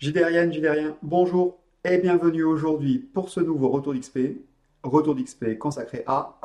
Gidérienne, 0.00 0.50
Gidérien, 0.50 0.96
bonjour 1.02 1.58
et 1.84 1.98
bienvenue 1.98 2.42
aujourd'hui 2.42 2.98
pour 2.98 3.28
ce 3.28 3.38
nouveau 3.38 3.68
retour 3.68 3.92
d'XP, 3.92 4.40
retour 4.82 5.14
d'XP 5.14 5.58
consacré 5.58 6.04
à 6.06 6.40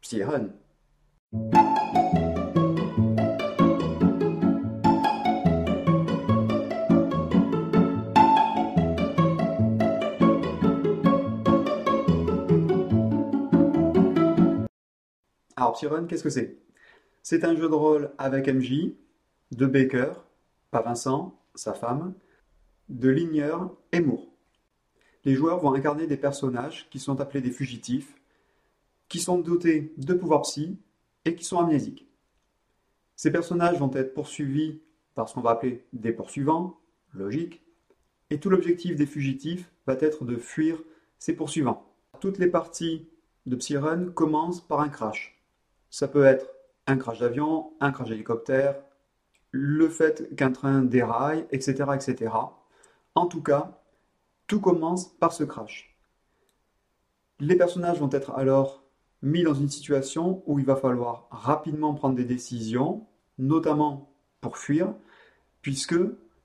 Psyrun. 0.00 0.48
Alors 15.56 15.74
Psyrun, 15.74 16.06
qu'est-ce 16.06 16.24
que 16.24 16.30
c'est? 16.30 16.56
C'est 17.22 17.44
un 17.44 17.54
jeu 17.54 17.68
de 17.68 17.74
rôle 17.74 18.12
avec 18.16 18.48
MJ, 18.48 18.94
de 19.50 19.66
Baker, 19.66 20.12
pas 20.70 20.80
Vincent, 20.80 21.38
sa 21.54 21.74
femme, 21.74 22.14
de 22.88 23.08
Ligneur 23.08 23.74
et 23.92 24.00
Moore. 24.00 24.28
Les 25.24 25.34
joueurs 25.34 25.58
vont 25.58 25.74
incarner 25.74 26.06
des 26.06 26.16
personnages 26.16 26.88
qui 26.90 26.98
sont 26.98 27.20
appelés 27.20 27.40
des 27.40 27.50
fugitifs, 27.50 28.14
qui 29.08 29.20
sont 29.20 29.38
dotés 29.38 29.92
de 29.96 30.14
pouvoirs 30.14 30.42
psy 30.42 30.78
et 31.24 31.34
qui 31.34 31.44
sont 31.44 31.58
amnésiques. 31.58 32.06
Ces 33.16 33.30
personnages 33.30 33.78
vont 33.78 33.90
être 33.94 34.12
poursuivis 34.12 34.80
par 35.14 35.28
ce 35.28 35.34
qu'on 35.34 35.40
va 35.40 35.50
appeler 35.50 35.84
des 35.92 36.12
poursuivants, 36.12 36.80
logique, 37.12 37.62
et 38.30 38.40
tout 38.40 38.50
l'objectif 38.50 38.96
des 38.96 39.06
fugitifs 39.06 39.70
va 39.86 39.96
être 40.00 40.24
de 40.24 40.36
fuir 40.36 40.82
ces 41.18 41.34
poursuivants. 41.34 41.90
Toutes 42.20 42.38
les 42.38 42.48
parties 42.48 43.08
de 43.46 43.56
Psyrun 43.56 44.06
commencent 44.06 44.66
par 44.66 44.80
un 44.80 44.88
crash. 44.88 45.40
Ça 45.90 46.08
peut 46.08 46.24
être 46.24 46.48
un 46.86 46.96
crash 46.96 47.20
d'avion, 47.20 47.72
un 47.80 47.92
crash 47.92 48.08
d'hélicoptère, 48.08 48.76
le 49.50 49.88
fait 49.88 50.34
qu'un 50.36 50.50
train 50.50 50.82
déraille, 50.82 51.46
etc., 51.52 51.84
etc. 51.94 52.32
En 53.14 53.26
tout 53.26 53.42
cas, 53.42 53.80
tout 54.46 54.60
commence 54.60 55.08
par 55.08 55.32
ce 55.32 55.44
crash. 55.44 55.96
Les 57.40 57.56
personnages 57.56 58.00
vont 58.00 58.10
être 58.10 58.32
alors 58.32 58.82
mis 59.22 59.42
dans 59.42 59.54
une 59.54 59.68
situation 59.68 60.42
où 60.46 60.58
il 60.58 60.64
va 60.64 60.76
falloir 60.76 61.28
rapidement 61.30 61.94
prendre 61.94 62.16
des 62.16 62.24
décisions, 62.24 63.06
notamment 63.38 64.12
pour 64.40 64.58
fuir, 64.58 64.94
puisque 65.62 65.96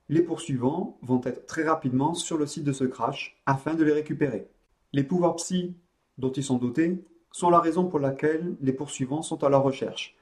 les 0.09 0.21
poursuivants 0.21 0.97
vont 1.01 1.21
être 1.23 1.45
très 1.45 1.63
rapidement 1.63 2.13
sur 2.13 2.37
le 2.37 2.47
site 2.47 2.63
de 2.63 2.71
ce 2.71 2.85
crash 2.85 3.41
afin 3.45 3.73
de 3.73 3.83
les 3.83 3.91
récupérer. 3.91 4.47
Les 4.93 5.03
pouvoirs 5.03 5.35
psy 5.35 5.75
dont 6.17 6.31
ils 6.31 6.43
sont 6.43 6.57
dotés 6.57 7.03
sont 7.31 7.49
la 7.49 7.59
raison 7.59 7.85
pour 7.85 7.99
laquelle 7.99 8.55
les 8.61 8.73
poursuivants 8.73 9.21
sont 9.21 9.43
à 9.43 9.49
leur 9.49 9.63
recherche. 9.63 10.15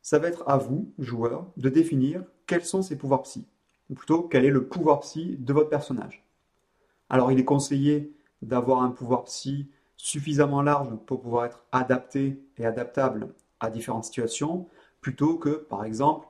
Ça 0.00 0.18
va 0.18 0.28
être 0.28 0.44
à 0.46 0.58
vous, 0.58 0.92
joueurs, 0.98 1.46
de 1.56 1.68
définir 1.68 2.22
quels 2.46 2.64
sont 2.64 2.82
ces 2.82 2.96
pouvoirs 2.96 3.22
psy 3.22 3.46
ou 3.90 3.94
plutôt 3.94 4.22
quel 4.22 4.44
est 4.44 4.50
le 4.50 4.66
pouvoir 4.66 5.00
psy 5.00 5.36
de 5.38 5.52
votre 5.52 5.70
personnage? 5.70 6.24
Alors 7.08 7.30
il 7.30 7.38
est 7.38 7.44
conseillé 7.44 8.14
d'avoir 8.42 8.82
un 8.82 8.90
pouvoir 8.90 9.24
psy 9.24 9.68
suffisamment 9.96 10.62
large 10.62 10.94
pour 11.06 11.20
pouvoir 11.20 11.46
être 11.46 11.64
adapté 11.72 12.42
et 12.58 12.66
adaptable 12.66 13.34
à 13.60 13.70
différentes 13.70 14.04
situations, 14.04 14.68
plutôt 15.00 15.38
que, 15.38 15.50
par 15.50 15.84
exemple, 15.84 16.26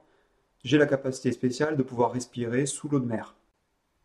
j'ai 0.62 0.78
la 0.78 0.86
capacité 0.86 1.32
spéciale 1.32 1.76
de 1.76 1.82
pouvoir 1.82 2.12
respirer 2.12 2.66
sous 2.66 2.88
l'eau 2.88 3.00
de 3.00 3.06
mer. 3.06 3.36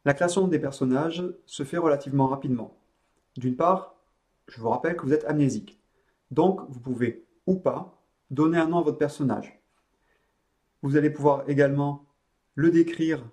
La 0.06 0.13
création 0.13 0.47
des 0.47 0.59
personnages 0.59 1.23
se 1.45 1.63
fait 1.63 1.78
relativement 1.78 2.28
rapidement. 2.28 2.78
D'une 3.38 3.56
part, 3.56 3.95
je 4.47 4.59
vous 4.59 4.69
rappelle 4.69 4.95
que 4.95 5.06
vous 5.06 5.13
êtes 5.13 5.25
amnésique. 5.25 5.80
Donc, 6.31 6.61
vous 6.69 6.80
pouvez 6.80 7.25
ou 7.45 7.56
pas 7.56 8.02
donner 8.31 8.58
un 8.58 8.67
nom 8.67 8.80
à 8.80 8.84
votre 8.84 8.97
personnage. 8.97 9.59
Vous 10.81 10.97
allez 10.97 11.09
pouvoir 11.09 11.50
également 11.50 12.06
le 12.56 12.72
décrire 12.72 13.23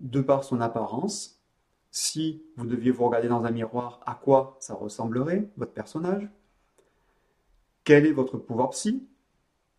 de 0.00 0.20
par 0.20 0.44
son 0.44 0.60
apparence, 0.60 1.40
si 1.90 2.42
vous 2.56 2.66
deviez 2.66 2.90
vous 2.90 3.04
regarder 3.06 3.28
dans 3.28 3.44
un 3.44 3.50
miroir, 3.50 4.00
à 4.06 4.14
quoi 4.14 4.56
ça 4.60 4.74
ressemblerait, 4.74 5.50
votre 5.56 5.72
personnage? 5.72 6.28
Quel 7.84 8.06
est 8.06 8.12
votre 8.12 8.38
pouvoir 8.38 8.70
psy? 8.70 9.06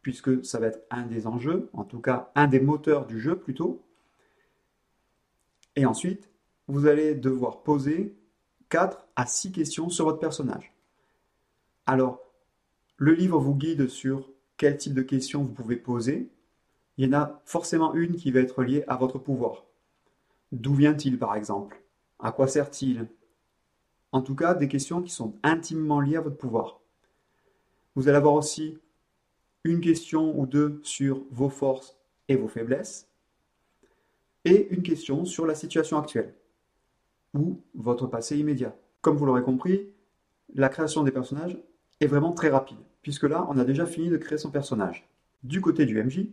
Puisque 0.01 0.43
ça 0.45 0.59
va 0.59 0.67
être 0.67 0.85
un 0.89 1.05
des 1.05 1.27
enjeux, 1.27 1.69
en 1.73 1.83
tout 1.83 1.99
cas 1.99 2.31
un 2.35 2.47
des 2.47 2.59
moteurs 2.59 3.05
du 3.05 3.19
jeu 3.19 3.37
plutôt. 3.37 3.83
Et 5.75 5.85
ensuite, 5.85 6.29
vous 6.67 6.87
allez 6.87 7.15
devoir 7.15 7.63
poser 7.63 8.15
4 8.69 9.07
à 9.15 9.25
6 9.25 9.51
questions 9.51 9.89
sur 9.89 10.05
votre 10.05 10.19
personnage. 10.19 10.73
Alors, 11.85 12.19
le 12.97 13.13
livre 13.13 13.39
vous 13.39 13.55
guide 13.55 13.87
sur 13.87 14.31
quel 14.57 14.77
type 14.77 14.93
de 14.93 15.01
questions 15.01 15.43
vous 15.43 15.53
pouvez 15.53 15.77
poser. 15.77 16.29
Il 16.97 17.07
y 17.07 17.15
en 17.15 17.17
a 17.17 17.41
forcément 17.45 17.93
une 17.93 18.15
qui 18.15 18.31
va 18.31 18.41
être 18.41 18.61
liée 18.63 18.83
à 18.87 18.97
votre 18.97 19.19
pouvoir. 19.19 19.65
D'où 20.51 20.73
vient-il, 20.73 21.19
par 21.19 21.35
exemple? 21.35 21.81
À 22.17 22.31
quoi 22.31 22.47
sert-il? 22.47 23.07
En 24.11 24.21
tout 24.21 24.35
cas, 24.35 24.55
des 24.55 24.67
questions 24.67 25.01
qui 25.01 25.11
sont 25.11 25.35
intimement 25.43 26.01
liées 26.01 26.17
à 26.17 26.21
votre 26.21 26.37
pouvoir. 26.37 26.79
Vous 27.95 28.07
allez 28.07 28.17
avoir 28.17 28.33
aussi 28.33 28.79
une 29.63 29.81
question 29.81 30.39
ou 30.39 30.47
deux 30.47 30.79
sur 30.83 31.23
vos 31.31 31.49
forces 31.49 31.97
et 32.27 32.35
vos 32.35 32.47
faiblesses, 32.47 33.07
et 34.45 34.69
une 34.69 34.83
question 34.83 35.25
sur 35.25 35.45
la 35.45 35.53
situation 35.53 35.99
actuelle, 35.99 36.33
ou 37.33 37.61
votre 37.75 38.07
passé 38.07 38.37
immédiat. 38.37 38.75
Comme 39.01 39.17
vous 39.17 39.25
l'aurez 39.25 39.43
compris, 39.43 39.89
la 40.55 40.69
création 40.69 41.03
des 41.03 41.11
personnages 41.11 41.57
est 41.99 42.07
vraiment 42.07 42.31
très 42.31 42.49
rapide, 42.49 42.79
puisque 43.01 43.23
là, 43.23 43.45
on 43.49 43.57
a 43.57 43.65
déjà 43.65 43.85
fini 43.85 44.09
de 44.09 44.17
créer 44.17 44.37
son 44.37 44.49
personnage. 44.49 45.07
Du 45.43 45.61
côté 45.61 45.85
du 45.85 46.01
MJ, 46.01 46.27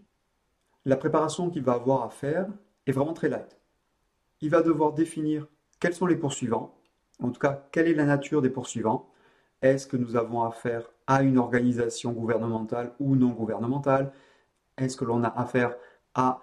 la 0.84 0.96
préparation 0.96 1.50
qu'il 1.50 1.62
va 1.62 1.72
avoir 1.72 2.04
à 2.04 2.10
faire 2.10 2.48
est 2.86 2.92
vraiment 2.92 3.12
très 3.12 3.28
light 3.28 3.58
il 4.46 4.50
va 4.50 4.62
devoir 4.62 4.92
définir 4.92 5.48
quels 5.80 5.92
sont 5.92 6.06
les 6.06 6.14
poursuivants, 6.14 6.78
en 7.20 7.30
tout 7.30 7.40
cas 7.40 7.66
quelle 7.72 7.88
est 7.88 7.94
la 7.94 8.04
nature 8.04 8.42
des 8.42 8.48
poursuivants. 8.48 9.10
Est-ce 9.60 9.88
que 9.88 9.96
nous 9.96 10.14
avons 10.14 10.44
affaire 10.44 10.88
à 11.08 11.24
une 11.24 11.36
organisation 11.36 12.12
gouvernementale 12.12 12.92
ou 13.00 13.16
non 13.16 13.30
gouvernementale? 13.30 14.12
Est-ce 14.78 14.96
que 14.96 15.04
l'on 15.04 15.24
a 15.24 15.28
affaire 15.36 15.74
à 16.14 16.42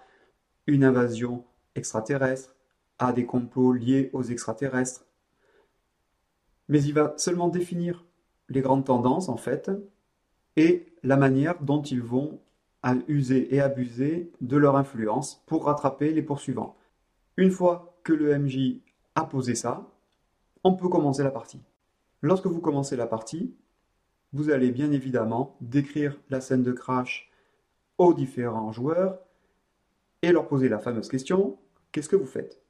une 0.67 0.83
invasion 0.83 1.45
extraterrestre, 1.75 2.57
à 2.99 3.13
des 3.13 3.25
complots 3.25 3.71
liés 3.71 4.09
aux 4.11 4.23
extraterrestres? 4.23 5.05
Mais 6.67 6.83
il 6.83 6.93
va 6.93 7.13
seulement 7.15 7.47
définir 7.47 8.03
les 8.49 8.59
grandes 8.59 8.83
tendances 8.83 9.29
en 9.29 9.37
fait 9.37 9.71
et 10.57 10.93
la 11.03 11.15
manière 11.15 11.61
dont 11.61 11.81
ils 11.81 12.03
vont 12.03 12.41
user 13.07 13.55
et 13.55 13.61
abuser 13.61 14.29
de 14.41 14.57
leur 14.57 14.75
influence 14.75 15.41
pour 15.45 15.67
rattraper 15.67 16.11
les 16.11 16.21
poursuivants. 16.21 16.75
Une 17.37 17.49
fois 17.49 17.92
que 18.03 18.13
le 18.13 18.37
MJ 18.37 18.81
a 19.15 19.25
posé 19.25 19.55
ça, 19.55 19.89
on 20.63 20.73
peut 20.73 20.89
commencer 20.89 21.23
la 21.23 21.31
partie. 21.31 21.61
Lorsque 22.21 22.47
vous 22.47 22.61
commencez 22.61 22.95
la 22.95 23.07
partie, 23.07 23.53
vous 24.31 24.49
allez 24.49 24.71
bien 24.71 24.91
évidemment 24.91 25.57
décrire 25.61 26.19
la 26.29 26.41
scène 26.41 26.63
de 26.63 26.71
crash 26.71 27.29
aux 27.97 28.13
différents 28.13 28.71
joueurs 28.71 29.19
et 30.21 30.31
leur 30.31 30.47
poser 30.47 30.69
la 30.69 30.79
fameuse 30.79 31.09
question 31.09 31.57
qu'est-ce 31.93 32.09
que 32.09 32.17
vous 32.17 32.25
faites? 32.25 32.61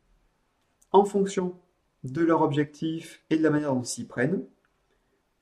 En 0.91 1.05
fonction 1.05 1.55
de 2.03 2.21
leur 2.21 2.41
objectif 2.43 3.23
et 3.29 3.37
de 3.37 3.43
la 3.43 3.49
manière 3.49 3.73
dont 3.73 3.81
ils 3.81 3.87
s'y 3.87 4.05
prennent, 4.05 4.45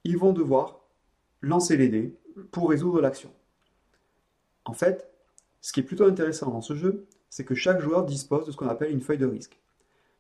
ils 0.03 0.17
vont 0.17 0.31
devoir 0.31 0.81
lancer 1.41 1.75
les 1.75 1.89
dés 1.89 2.15
pour 2.51 2.69
résoudre 2.69 3.01
l'action. 3.01 3.33
En 4.63 4.73
fait, 4.73 5.11
ce 5.59 5.73
qui 5.73 5.81
est 5.81 5.83
plutôt 5.83 6.05
intéressant 6.05 6.51
dans 6.51 6.61
ce 6.61 6.75
jeu, 6.75 7.07
c'est 7.29 7.43
que 7.43 7.55
chaque 7.55 7.81
joueur 7.81 8.05
dispose 8.05 8.45
de 8.45 8.51
ce 8.51 8.57
qu'on 8.57 8.67
appelle 8.67 8.91
une 8.91 9.01
feuille 9.01 9.17
de 9.17 9.25
risque. 9.25 9.59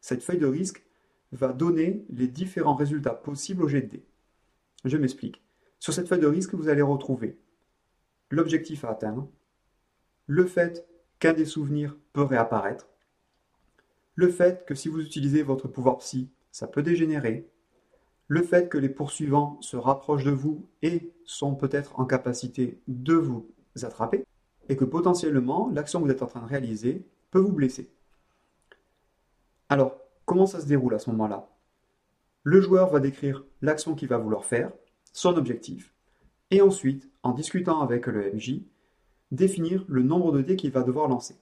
Cette 0.01 0.23
feuille 0.23 0.39
de 0.39 0.47
risque 0.47 0.83
va 1.31 1.53
donner 1.53 2.05
les 2.09 2.27
différents 2.27 2.75
résultats 2.75 3.13
possibles 3.13 3.63
au 3.63 3.67
jet. 3.67 4.03
Je 4.83 4.97
m'explique. 4.97 5.41
Sur 5.79 5.93
cette 5.93 6.07
feuille 6.07 6.19
de 6.19 6.27
risque, 6.27 6.53
vous 6.53 6.67
allez 6.67 6.81
retrouver 6.81 7.37
l'objectif 8.31 8.85
à 8.85 8.91
atteindre, 8.91 9.29
le 10.25 10.45
fait 10.45 10.87
qu'un 11.19 11.33
des 11.33 11.45
souvenirs 11.45 11.97
peut 12.13 12.23
réapparaître, 12.23 12.87
le 14.15 14.29
fait 14.29 14.65
que 14.65 14.75
si 14.75 14.87
vous 14.87 15.01
utilisez 15.01 15.43
votre 15.43 15.67
pouvoir 15.67 15.97
psy, 15.97 16.29
ça 16.51 16.67
peut 16.67 16.83
dégénérer, 16.83 17.49
le 18.27 18.41
fait 18.41 18.69
que 18.69 18.77
les 18.77 18.89
poursuivants 18.89 19.59
se 19.61 19.75
rapprochent 19.75 20.23
de 20.23 20.31
vous 20.31 20.65
et 20.81 21.11
sont 21.25 21.55
peut-être 21.55 21.99
en 21.99 22.05
capacité 22.05 22.79
de 22.87 23.15
vous 23.15 23.51
attraper, 23.83 24.25
et 24.69 24.77
que 24.77 24.85
potentiellement 24.85 25.69
l'action 25.73 25.99
que 25.99 26.05
vous 26.05 26.11
êtes 26.11 26.21
en 26.21 26.27
train 26.27 26.41
de 26.41 26.47
réaliser 26.47 27.05
peut 27.29 27.39
vous 27.39 27.51
blesser. 27.51 27.91
Alors, 29.71 29.95
comment 30.25 30.47
ça 30.47 30.59
se 30.59 30.65
déroule 30.65 30.93
à 30.93 30.99
ce 30.99 31.09
moment-là? 31.11 31.47
Le 32.43 32.59
joueur 32.59 32.89
va 32.89 32.99
décrire 32.99 33.45
l'action 33.61 33.95
qu'il 33.95 34.09
va 34.09 34.17
vouloir 34.17 34.43
faire, 34.43 34.69
son 35.13 35.37
objectif, 35.37 35.93
et 36.49 36.61
ensuite, 36.61 37.09
en 37.23 37.31
discutant 37.31 37.79
avec 37.79 38.07
le 38.07 38.33
MJ, 38.33 38.63
définir 39.31 39.85
le 39.87 40.03
nombre 40.03 40.33
de 40.33 40.41
dés 40.41 40.57
qu'il 40.57 40.71
va 40.71 40.83
devoir 40.83 41.07
lancer. 41.07 41.37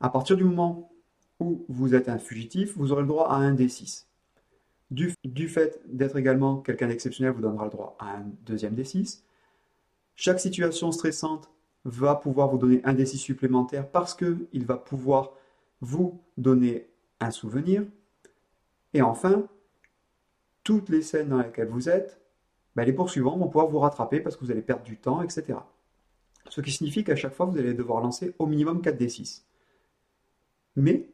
À 0.00 0.08
partir 0.10 0.36
du 0.36 0.42
moment 0.42 0.90
où 1.38 1.64
vous 1.68 1.94
êtes 1.94 2.08
un 2.08 2.18
fugitif, 2.18 2.76
vous 2.76 2.90
aurez 2.90 3.02
le 3.02 3.06
droit 3.06 3.28
à 3.28 3.36
un 3.36 3.54
D6. 3.54 4.06
Du, 4.90 5.48
fait 5.48 5.80
d'être 5.86 6.16
également 6.16 6.56
quelqu'un 6.56 6.88
d'exceptionnel, 6.88 7.32
vous 7.32 7.42
donnera 7.42 7.66
le 7.66 7.70
droit 7.70 7.96
à 8.00 8.16
un 8.16 8.24
deuxième 8.44 8.74
D6. 8.74 9.22
Chaque 10.16 10.40
situation 10.40 10.90
stressante 10.90 11.48
va 11.84 12.16
pouvoir 12.16 12.48
vous 12.48 12.58
donner 12.58 12.80
un 12.82 12.92
D6 12.92 13.18
supplémentaire 13.18 13.88
parce 13.88 14.16
qu'il 14.16 14.66
va 14.66 14.76
pouvoir 14.76 15.30
vous 15.80 16.22
donner 16.36 16.88
un 17.20 17.30
souvenir. 17.30 17.84
Et 18.94 19.02
enfin, 19.02 19.46
toutes 20.64 20.88
les 20.88 21.02
scènes 21.02 21.28
dans 21.28 21.38
lesquelles 21.38 21.68
vous 21.68 21.88
êtes, 21.88 22.20
ben, 22.76 22.84
les 22.84 22.92
poursuivants 22.92 23.36
vont 23.36 23.48
pouvoir 23.48 23.68
vous 23.68 23.78
rattraper 23.78 24.20
parce 24.20 24.36
que 24.36 24.44
vous 24.44 24.50
allez 24.50 24.62
perdre 24.62 24.84
du 24.84 24.96
temps, 24.96 25.22
etc. 25.22 25.58
Ce 26.48 26.60
qui 26.60 26.70
signifie 26.70 27.04
qu'à 27.04 27.16
chaque 27.16 27.34
fois, 27.34 27.46
vous 27.46 27.58
allez 27.58 27.74
devoir 27.74 28.00
lancer 28.00 28.34
au 28.38 28.46
minimum 28.46 28.80
4d6. 28.80 29.42
Mais, 30.76 31.08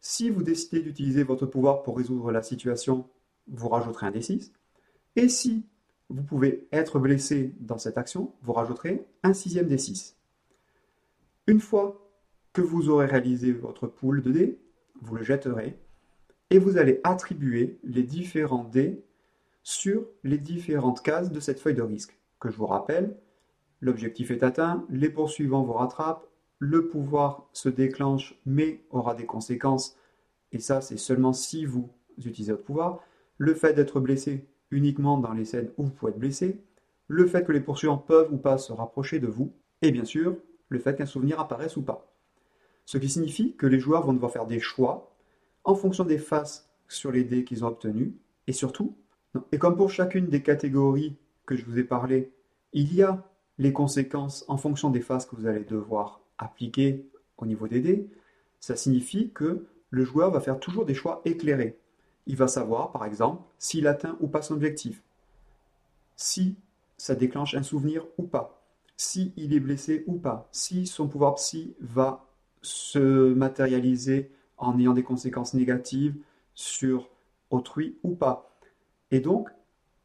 si 0.00 0.30
vous 0.30 0.42
décidez 0.42 0.80
d'utiliser 0.80 1.22
votre 1.22 1.46
pouvoir 1.46 1.82
pour 1.82 1.96
résoudre 1.96 2.32
la 2.32 2.42
situation, 2.42 3.08
vous 3.48 3.68
rajouterez 3.68 4.06
un 4.06 4.10
d6. 4.10 4.50
Et 5.16 5.28
si 5.28 5.66
vous 6.08 6.22
pouvez 6.22 6.66
être 6.72 6.98
blessé 6.98 7.54
dans 7.60 7.78
cette 7.78 7.98
action, 7.98 8.32
vous 8.42 8.52
rajouterez 8.52 9.06
un 9.22 9.34
sixième 9.34 9.68
d6. 9.68 10.14
Une 11.46 11.60
fois 11.60 12.01
que 12.52 12.60
vous 12.60 12.88
aurez 12.88 13.06
réalisé 13.06 13.52
votre 13.52 13.86
pool 13.86 14.22
de 14.22 14.30
dés, 14.30 14.58
vous 15.00 15.16
le 15.16 15.22
jetterez 15.22 15.78
et 16.50 16.58
vous 16.58 16.76
allez 16.76 17.00
attribuer 17.02 17.78
les 17.82 18.02
différents 18.02 18.64
dés 18.64 19.02
sur 19.62 20.06
les 20.22 20.38
différentes 20.38 21.02
cases 21.02 21.32
de 21.32 21.40
cette 21.40 21.60
feuille 21.60 21.74
de 21.74 21.82
risque. 21.82 22.18
Que 22.40 22.50
je 22.50 22.56
vous 22.56 22.66
rappelle, 22.66 23.16
l'objectif 23.80 24.30
est 24.30 24.42
atteint, 24.42 24.84
les 24.90 25.08
poursuivants 25.08 25.62
vous 25.62 25.72
rattrapent, 25.72 26.26
le 26.58 26.88
pouvoir 26.88 27.48
se 27.52 27.68
déclenche 27.68 28.38
mais 28.44 28.84
aura 28.90 29.14
des 29.14 29.24
conséquences, 29.24 29.96
et 30.52 30.58
ça 30.58 30.80
c'est 30.80 30.98
seulement 30.98 31.32
si 31.32 31.64
vous 31.64 31.90
utilisez 32.18 32.52
votre 32.52 32.64
pouvoir. 32.64 33.00
Le 33.38 33.54
fait 33.54 33.72
d'être 33.72 33.98
blessé 33.98 34.46
uniquement 34.70 35.16
dans 35.16 35.32
les 35.32 35.46
scènes 35.46 35.70
où 35.78 35.84
vous 35.84 35.90
pouvez 35.90 36.12
être 36.12 36.18
blessé, 36.18 36.60
le 37.08 37.26
fait 37.26 37.44
que 37.44 37.52
les 37.52 37.60
poursuivants 37.60 37.98
peuvent 37.98 38.32
ou 38.32 38.36
pas 38.36 38.58
se 38.58 38.72
rapprocher 38.72 39.20
de 39.20 39.26
vous, 39.26 39.54
et 39.80 39.90
bien 39.90 40.04
sûr, 40.04 40.36
le 40.68 40.78
fait 40.78 40.96
qu'un 40.96 41.06
souvenir 41.06 41.40
apparaisse 41.40 41.76
ou 41.76 41.82
pas. 41.82 42.11
Ce 42.84 42.98
qui 42.98 43.08
signifie 43.08 43.54
que 43.56 43.66
les 43.66 43.78
joueurs 43.78 44.04
vont 44.04 44.12
devoir 44.12 44.32
faire 44.32 44.46
des 44.46 44.60
choix 44.60 45.14
en 45.64 45.74
fonction 45.74 46.04
des 46.04 46.18
faces 46.18 46.70
sur 46.88 47.12
les 47.12 47.24
dés 47.24 47.44
qu'ils 47.44 47.64
ont 47.64 47.68
obtenus, 47.68 48.12
et 48.46 48.52
surtout, 48.52 48.96
et 49.52 49.58
comme 49.58 49.76
pour 49.76 49.90
chacune 49.90 50.26
des 50.26 50.42
catégories 50.42 51.16
que 51.46 51.56
je 51.56 51.64
vous 51.64 51.78
ai 51.78 51.84
parlé, 51.84 52.32
il 52.72 52.94
y 52.94 53.02
a 53.02 53.24
les 53.58 53.72
conséquences 53.72 54.44
en 54.48 54.56
fonction 54.56 54.90
des 54.90 55.00
faces 55.00 55.26
que 55.26 55.36
vous 55.36 55.46
allez 55.46 55.64
devoir 55.64 56.20
appliquer 56.38 57.06
au 57.38 57.46
niveau 57.46 57.68
des 57.68 57.80
dés, 57.80 58.08
ça 58.60 58.76
signifie 58.76 59.30
que 59.30 59.66
le 59.90 60.04
joueur 60.04 60.30
va 60.30 60.40
faire 60.40 60.58
toujours 60.58 60.84
des 60.84 60.94
choix 60.94 61.20
éclairés. 61.24 61.78
Il 62.26 62.36
va 62.36 62.48
savoir, 62.48 62.92
par 62.92 63.04
exemple, 63.04 63.42
s'il 63.58 63.86
atteint 63.86 64.16
ou 64.20 64.28
pas 64.28 64.42
son 64.42 64.54
objectif, 64.54 65.02
si 66.16 66.56
ça 66.96 67.14
déclenche 67.14 67.54
un 67.54 67.62
souvenir 67.62 68.06
ou 68.16 68.22
pas, 68.22 68.62
si 68.96 69.32
est 69.36 69.60
blessé 69.60 70.04
ou 70.06 70.18
pas, 70.18 70.48
si 70.52 70.86
son 70.86 71.08
pouvoir 71.08 71.34
psy 71.34 71.74
va 71.80 72.24
se 72.62 73.32
matérialiser 73.34 74.30
en 74.56 74.78
ayant 74.78 74.94
des 74.94 75.02
conséquences 75.02 75.54
négatives 75.54 76.16
sur 76.54 77.08
autrui 77.50 77.98
ou 78.02 78.14
pas. 78.14 78.56
Et 79.10 79.20
donc, 79.20 79.50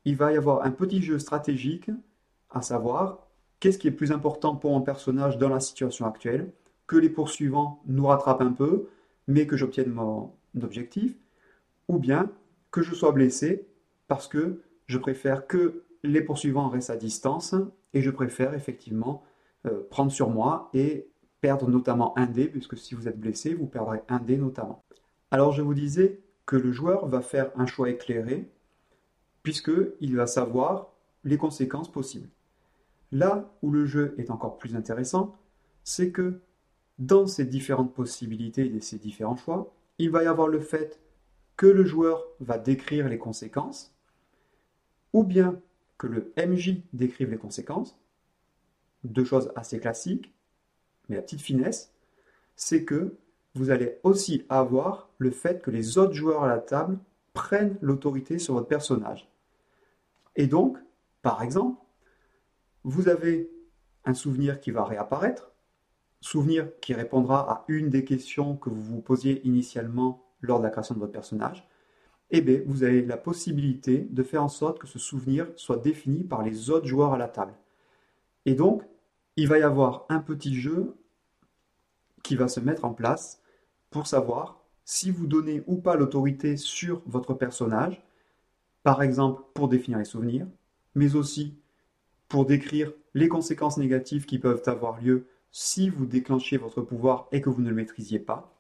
il 0.06 0.15
va 0.15 0.33
y 0.33 0.38
avoir 0.38 0.63
un 0.63 0.71
petit 0.71 1.01
jeu 1.01 1.19
stratégique, 1.19 1.89
à 2.50 2.62
savoir 2.62 3.27
qu'est-ce 3.59 3.77
qui 3.77 3.88
est 3.88 3.92
plus 3.92 4.12
important 4.12 4.56
pour 4.56 4.71
mon 4.71 4.81
personnage 4.81 5.38
dans 5.38 5.50
la 5.50 5.59
situation 5.59 6.06
actuelle, 6.06 6.51
que 6.88 6.95
les 6.95 7.09
poursuivants 7.09 7.81
nous 7.86 8.06
rattrapent 8.06 8.42
un 8.42 8.51
peu, 8.51 8.88
mais 9.27 9.45
que 9.45 9.57
j'obtienne 9.57 9.92
mon 9.92 10.31
objectif, 10.62 11.15
ou 11.88 12.00
bien 12.00 12.31
que 12.71 12.81
je 12.81 12.95
sois 12.95 13.12
blessé 13.12 13.68
parce 14.07 14.27
que 14.27 14.62
je 14.88 14.98
préfère 14.98 15.48
que 15.48 15.83
les 16.04 16.21
poursuivants 16.21 16.69
restent 16.69 16.89
à 16.89 16.95
distance 16.95 17.56
et 17.94 18.01
je 18.01 18.12
préfère 18.12 18.54
effectivement 18.54 19.24
euh, 19.65 19.81
prendre 19.89 20.12
sur 20.12 20.30
moi 20.30 20.69
et 20.74 21.07
perdre 21.42 21.69
notamment 21.69 22.18
un 22.18 22.25
dé, 22.25 22.48
puisque 22.48 22.78
si 22.78 22.95
vous 22.95 23.07
êtes 23.07 23.19
blessé, 23.19 23.54
vous 23.54 23.68
perdrez 23.68 24.01
un 24.10 24.19
dé 24.19 24.38
notamment. 24.38 24.84
Alors 25.31 25.51
je 25.51 25.62
vous 25.62 25.74
disais 25.74 26.22
que 26.45 26.56
le 26.56 26.72
joueur 26.72 27.07
va 27.07 27.22
faire 27.22 27.51
un 27.56 27.66
choix 27.66 27.89
éclairé, 27.89 28.50
puisqu'il 29.44 30.16
va 30.16 30.28
savoir 30.28 30.94
les 31.24 31.38
conséquences 31.38 31.92
possibles. 31.92 32.30
Là 33.12 33.54
où 33.62 33.72
le 33.72 33.86
jeu 33.86 34.16
est 34.18 34.31
encore 34.31 34.57
plus 34.57 34.75
intéressant, 34.75 35.36
c'est 35.84 36.12
que 36.12 36.42
dans 37.00 37.28
ces 37.28 37.45
différentes 37.45 37.94
possibilités 37.94 38.66
et 38.66 38.81
ces 38.81 38.98
différents 38.98 39.36
choix, 39.36 39.74
il 40.00 40.10
va 40.10 40.24
y 40.24 40.28
avoir 40.28 40.48
le 40.48 40.60
fait 40.60 41.00
que 41.56 41.68
le 41.68 41.86
joueur 41.86 42.24
va 42.40 42.57
décrire 42.57 43.07
les 43.07 43.18
conséquences, 43.18 43.95
ou 45.13 45.24
bien 45.24 45.60
que 45.98 46.07
le 46.07 46.33
MJ 46.38 46.81
décrive 46.94 47.31
les 47.31 47.38
conséquences, 47.38 48.00
deux 49.04 49.24
choses 49.24 49.51
assez 49.56 49.80
classiques, 49.80 50.33
mais 51.09 51.15
la 51.15 51.21
petite 51.21 51.42
finesse, 51.42 51.94
c'est 52.56 52.83
que 52.83 53.15
vous 53.56 53.69
allez 53.69 53.98
aussi 54.04 54.45
avoir 54.50 55.09
le 55.18 55.31
fait 55.31 55.62
que 55.62 55.71
les 55.71 55.98
autres 55.98 56.13
joueurs 56.13 56.44
à 56.44 56.48
la 56.48 56.59
table 56.59 57.00
prennent 57.33 57.77
l'autorité 57.81 58.39
sur 58.39 58.54
votre 58.54 58.68
personnage. 58.68 59.30
Et 60.36 60.48
donc, 60.48 60.77
par 61.21 61.42
exemple, 61.42 61.81
vous 62.83 63.09
avez 63.09 63.50
un 64.06 64.13
souvenir 64.13 64.59
qui 64.59 64.71
va 64.71 64.86
réapparaître, 64.86 65.51
souvenir 66.21 66.69
qui 66.81 66.94
répondra 66.94 67.51
à 67.51 67.65
une 67.68 67.89
des 67.89 68.06
questions 68.06 68.56
que 68.56 68.69
vous 68.69 68.81
vous 68.81 69.01
posiez 69.01 69.45
initialement 69.45 70.24
lors 70.42 70.59
de 70.59 70.63
la 70.63 70.69
création 70.69 70.95
de 70.95 71.00
votre 71.00 71.12
personnage, 71.12 71.68
eh 72.30 72.42
bien, 72.42 72.62
vous 72.65 72.83
avez 72.83 73.04
la 73.04 73.18
possibilité 73.18 74.00
de 74.09 74.24
faire 74.24 74.44
en 74.44 74.50
sorte 74.50 74.80
que 74.80 74.88
ce 74.88 75.00
souvenir 75.00 75.48
soit 75.56 75.77
défini 75.77 76.24
par 76.24 76.44
les 76.44 76.69
autres 76.69 76.88
joueurs 76.88 77.13
à 77.13 77.18
la 77.18 77.27
table. 77.27 77.54
Et 78.45 78.54
donc, 78.54 78.83
il 79.38 79.48
va 79.48 79.60
y 79.60 79.63
avoir 79.63 80.06
un 80.10 80.19
petit 80.19 80.60
jeu 80.60 80.98
qui 82.24 82.36
va 82.36 82.48
se 82.48 82.60
mettre 82.60 82.86
en 82.86 82.94
place 82.94 83.42
pour 83.92 84.07
savoir 84.07 84.63
si 84.84 85.12
vous 85.12 85.28
donnez 85.28 85.63
ou 85.68 85.78
pas 85.78 85.95
l'autorité 85.95 86.57
sur 86.57 87.01
votre 87.06 87.34
personnage, 87.34 88.04
par 88.84 89.04
exemple 89.04 89.44
pour 89.54 89.69
définir 89.69 90.00
les 90.00 90.06
souvenirs, 90.06 90.48
mais 90.95 91.16
aussi 91.16 91.56
pour 92.28 92.45
décrire 92.45 92.92
les 93.13 93.28
conséquences 93.28 93.78
négatives 93.78 94.25
qui 94.25 94.39
peuvent 94.39 94.63
avoir 94.66 95.00
lieu 95.00 95.28
si 95.51 95.90
vous 95.90 96.06
déclenchez 96.06 96.57
votre 96.57 96.81
pouvoir 96.81 97.28
et 97.31 97.40
que 97.40 97.50
vous 97.50 97.62
ne 97.62 97.69
le 97.69 97.75
maîtrisiez 97.75 98.19
pas, 98.19 98.54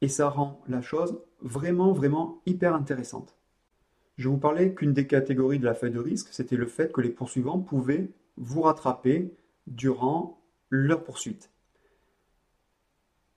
et 0.00 0.08
ça 0.08 0.28
rend 0.28 0.62
la 0.68 0.82
chose 0.82 1.18
vraiment, 1.40 1.92
vraiment 1.92 2.40
hyper 2.46 2.74
intéressante. 2.74 3.36
Je 4.18 4.28
vous 4.28 4.38
parlais 4.38 4.74
qu'une 4.74 4.92
des 4.92 5.06
catégories 5.06 5.58
de 5.58 5.64
la 5.64 5.74
feuille 5.74 5.90
de 5.90 5.98
risque, 5.98 6.28
c'était 6.30 6.56
le 6.56 6.66
fait 6.66 6.92
que 6.92 7.00
les 7.00 7.10
poursuivants 7.10 7.58
pouvaient 7.58 8.10
vous 8.36 8.62
rattraper 8.62 9.34
durant 9.66 10.40
leur 10.70 11.04
poursuite. 11.04 11.50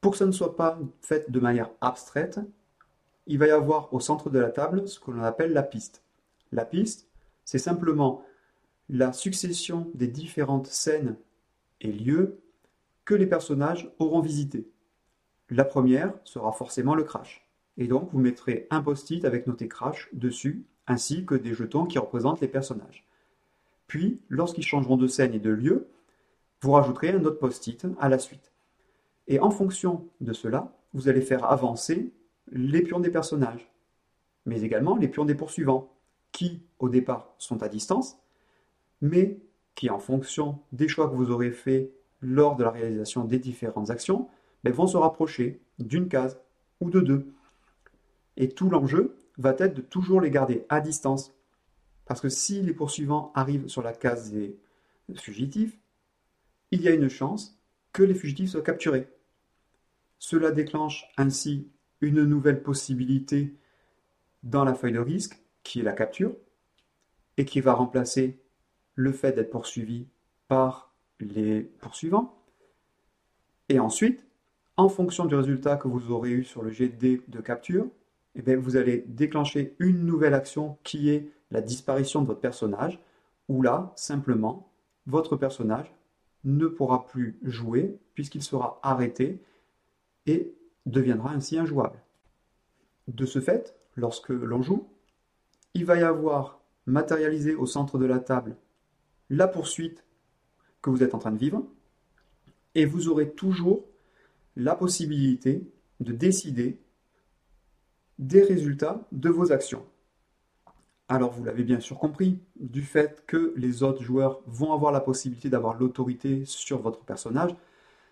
Pour 0.01 0.11
que 0.11 0.17
ça 0.17 0.25
ne 0.25 0.31
soit 0.31 0.55
pas 0.55 0.79
fait 1.01 1.29
de 1.31 1.39
manière 1.39 1.69
abstraite, 1.81 2.39
il 3.25 3.37
va 3.39 3.47
y 3.47 3.51
avoir 3.51 3.93
au 3.93 3.99
centre 3.99 4.29
de 4.29 4.39
la 4.39 4.49
table 4.49 4.87
ce 4.87 4.99
que 4.99 5.11
l'on 5.11 5.23
appelle 5.23 5.53
la 5.53 5.63
piste. 5.63 6.03
La 6.51 6.65
piste, 6.65 7.07
c'est 7.43 7.57
simplement 7.57 8.23
la 8.89 9.11
succession 9.11 9.91
des 9.93 10.07
différentes 10.07 10.67
scènes 10.67 11.17
et 11.81 11.91
lieux 11.91 12.39
que 13.05 13.15
les 13.15 13.27
personnages 13.27 13.91
auront 13.99 14.21
visités. 14.21 14.69
La 15.49 15.65
première 15.65 16.13
sera 16.23 16.51
forcément 16.51 16.95
le 16.95 17.03
crash. 17.03 17.47
Et 17.77 17.87
donc 17.87 18.09
vous 18.11 18.19
mettrez 18.19 18.67
un 18.69 18.81
post-it 18.81 19.23
avec 19.25 19.47
noté 19.47 19.67
crash 19.67 20.09
dessus, 20.13 20.65
ainsi 20.87 21.25
que 21.25 21.35
des 21.35 21.53
jetons 21.53 21.85
qui 21.85 21.99
représentent 21.99 22.41
les 22.41 22.47
personnages. 22.47 23.05
Puis, 23.87 24.19
lorsqu'ils 24.29 24.65
changeront 24.65 24.97
de 24.97 25.07
scène 25.07 25.33
et 25.33 25.39
de 25.39 25.49
lieu, 25.49 25.87
vous 26.61 26.71
rajouterez 26.71 27.09
un 27.09 27.23
autre 27.23 27.39
post-it 27.39 27.85
à 27.99 28.09
la 28.09 28.19
suite. 28.19 28.51
Et 29.27 29.39
en 29.39 29.51
fonction 29.51 30.07
de 30.21 30.33
cela, 30.33 30.73
vous 30.93 31.09
allez 31.09 31.21
faire 31.21 31.45
avancer 31.45 32.13
les 32.51 32.81
pions 32.81 32.99
des 32.99 33.09
personnages, 33.09 33.69
mais 34.45 34.61
également 34.61 34.95
les 34.95 35.07
pions 35.07 35.25
des 35.25 35.35
poursuivants, 35.35 35.93
qui 36.31 36.61
au 36.79 36.89
départ 36.89 37.33
sont 37.37 37.61
à 37.63 37.69
distance, 37.69 38.17
mais 39.01 39.39
qui 39.75 39.89
en 39.89 39.99
fonction 39.99 40.59
des 40.71 40.87
choix 40.87 41.09
que 41.09 41.15
vous 41.15 41.31
aurez 41.31 41.51
faits 41.51 41.91
lors 42.21 42.55
de 42.55 42.63
la 42.63 42.71
réalisation 42.71 43.25
des 43.25 43.39
différentes 43.39 43.89
actions, 43.89 44.27
vont 44.71 44.87
se 44.87 44.97
rapprocher 44.97 45.61
d'une 45.79 46.07
case 46.07 46.39
ou 46.79 46.89
de 46.89 46.99
deux. 46.99 47.33
Et 48.35 48.49
tout 48.49 48.69
l'enjeu 48.69 49.15
va 49.37 49.55
être 49.57 49.75
de 49.75 49.81
toujours 49.81 50.21
les 50.21 50.31
garder 50.31 50.65
à 50.69 50.81
distance. 50.81 51.33
Parce 52.05 52.21
que 52.21 52.29
si 52.29 52.61
les 52.61 52.73
poursuivants 52.73 53.31
arrivent 53.35 53.67
sur 53.67 53.81
la 53.81 53.93
case 53.93 54.31
des 54.31 54.57
fugitifs, 55.15 55.77
il 56.71 56.81
y 56.81 56.87
a 56.87 56.93
une 56.93 57.09
chance 57.09 57.57
que 57.93 58.03
les 58.03 58.13
fugitifs 58.13 58.51
soient 58.51 58.61
capturés. 58.61 59.07
Cela 60.19 60.51
déclenche 60.51 61.09
ainsi 61.17 61.67
une 62.01 62.23
nouvelle 62.23 62.61
possibilité 62.61 63.55
dans 64.43 64.63
la 64.63 64.73
feuille 64.73 64.93
de 64.93 64.99
risque, 64.99 65.41
qui 65.63 65.79
est 65.79 65.83
la 65.83 65.93
capture, 65.93 66.35
et 67.37 67.45
qui 67.45 67.61
va 67.61 67.73
remplacer 67.73 68.39
le 68.95 69.11
fait 69.11 69.33
d'être 69.33 69.51
poursuivi 69.51 70.07
par 70.47 70.93
les 71.19 71.61
poursuivants. 71.61 72.37
Et 73.69 73.79
ensuite, 73.79 74.25
en 74.75 74.89
fonction 74.89 75.25
du 75.25 75.35
résultat 75.35 75.75
que 75.77 75.87
vous 75.87 76.11
aurez 76.11 76.31
eu 76.31 76.43
sur 76.43 76.61
le 76.61 76.71
GD 76.71 77.21
de 77.27 77.41
capture, 77.41 77.87
eh 78.35 78.41
bien, 78.41 78.57
vous 78.57 78.77
allez 78.77 79.03
déclencher 79.07 79.75
une 79.79 80.05
nouvelle 80.05 80.35
action 80.35 80.77
qui 80.83 81.09
est 81.09 81.31
la 81.51 81.61
disparition 81.61 82.21
de 82.21 82.27
votre 82.27 82.39
personnage, 82.39 82.99
où 83.49 83.61
là, 83.61 83.91
simplement, 83.95 84.71
votre 85.07 85.35
personnage 85.35 85.91
ne 86.43 86.67
pourra 86.67 87.05
plus 87.05 87.39
jouer 87.43 87.97
puisqu'il 88.13 88.43
sera 88.43 88.79
arrêté 88.83 89.41
et 90.25 90.53
deviendra 90.85 91.31
ainsi 91.31 91.57
injouable. 91.57 92.01
De 93.07 93.25
ce 93.25 93.39
fait, 93.39 93.75
lorsque 93.95 94.29
l'on 94.29 94.61
joue, 94.61 94.87
il 95.73 95.85
va 95.85 95.97
y 95.97 96.03
avoir 96.03 96.61
matérialisé 96.85 97.55
au 97.55 97.65
centre 97.65 97.97
de 97.97 98.05
la 98.05 98.19
table 98.19 98.55
la 99.29 99.47
poursuite 99.47 100.03
que 100.81 100.89
vous 100.89 101.03
êtes 101.03 101.13
en 101.13 101.19
train 101.19 101.31
de 101.31 101.37
vivre, 101.37 101.65
et 102.75 102.85
vous 102.85 103.09
aurez 103.09 103.31
toujours 103.31 103.85
la 104.55 104.75
possibilité 104.75 105.69
de 105.99 106.13
décider 106.13 106.79
des 108.19 108.41
résultats 108.43 109.07
de 109.11 109.29
vos 109.29 109.51
actions. 109.51 109.85
Alors 111.09 111.31
vous 111.31 111.43
l'avez 111.43 111.63
bien 111.63 111.79
sûr 111.79 111.97
compris, 111.97 112.39
du 112.59 112.81
fait 112.81 113.23
que 113.27 113.53
les 113.55 113.81
autres 113.81 114.03
joueurs 114.03 114.41
vont 114.45 114.73
avoir 114.73 114.91
la 114.91 114.99
possibilité 114.99 115.49
d'avoir 115.49 115.77
l'autorité 115.79 116.43
sur 116.45 116.81
votre 116.81 117.05
personnage, 117.05 117.55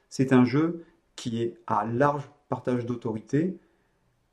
c'est 0.10 0.32
un 0.32 0.46
jeu 0.46 0.86
qui 1.16 1.42
est 1.42 1.58
à 1.68 1.86
large 1.86 2.30
partage 2.48 2.86
d'autorité, 2.86 3.60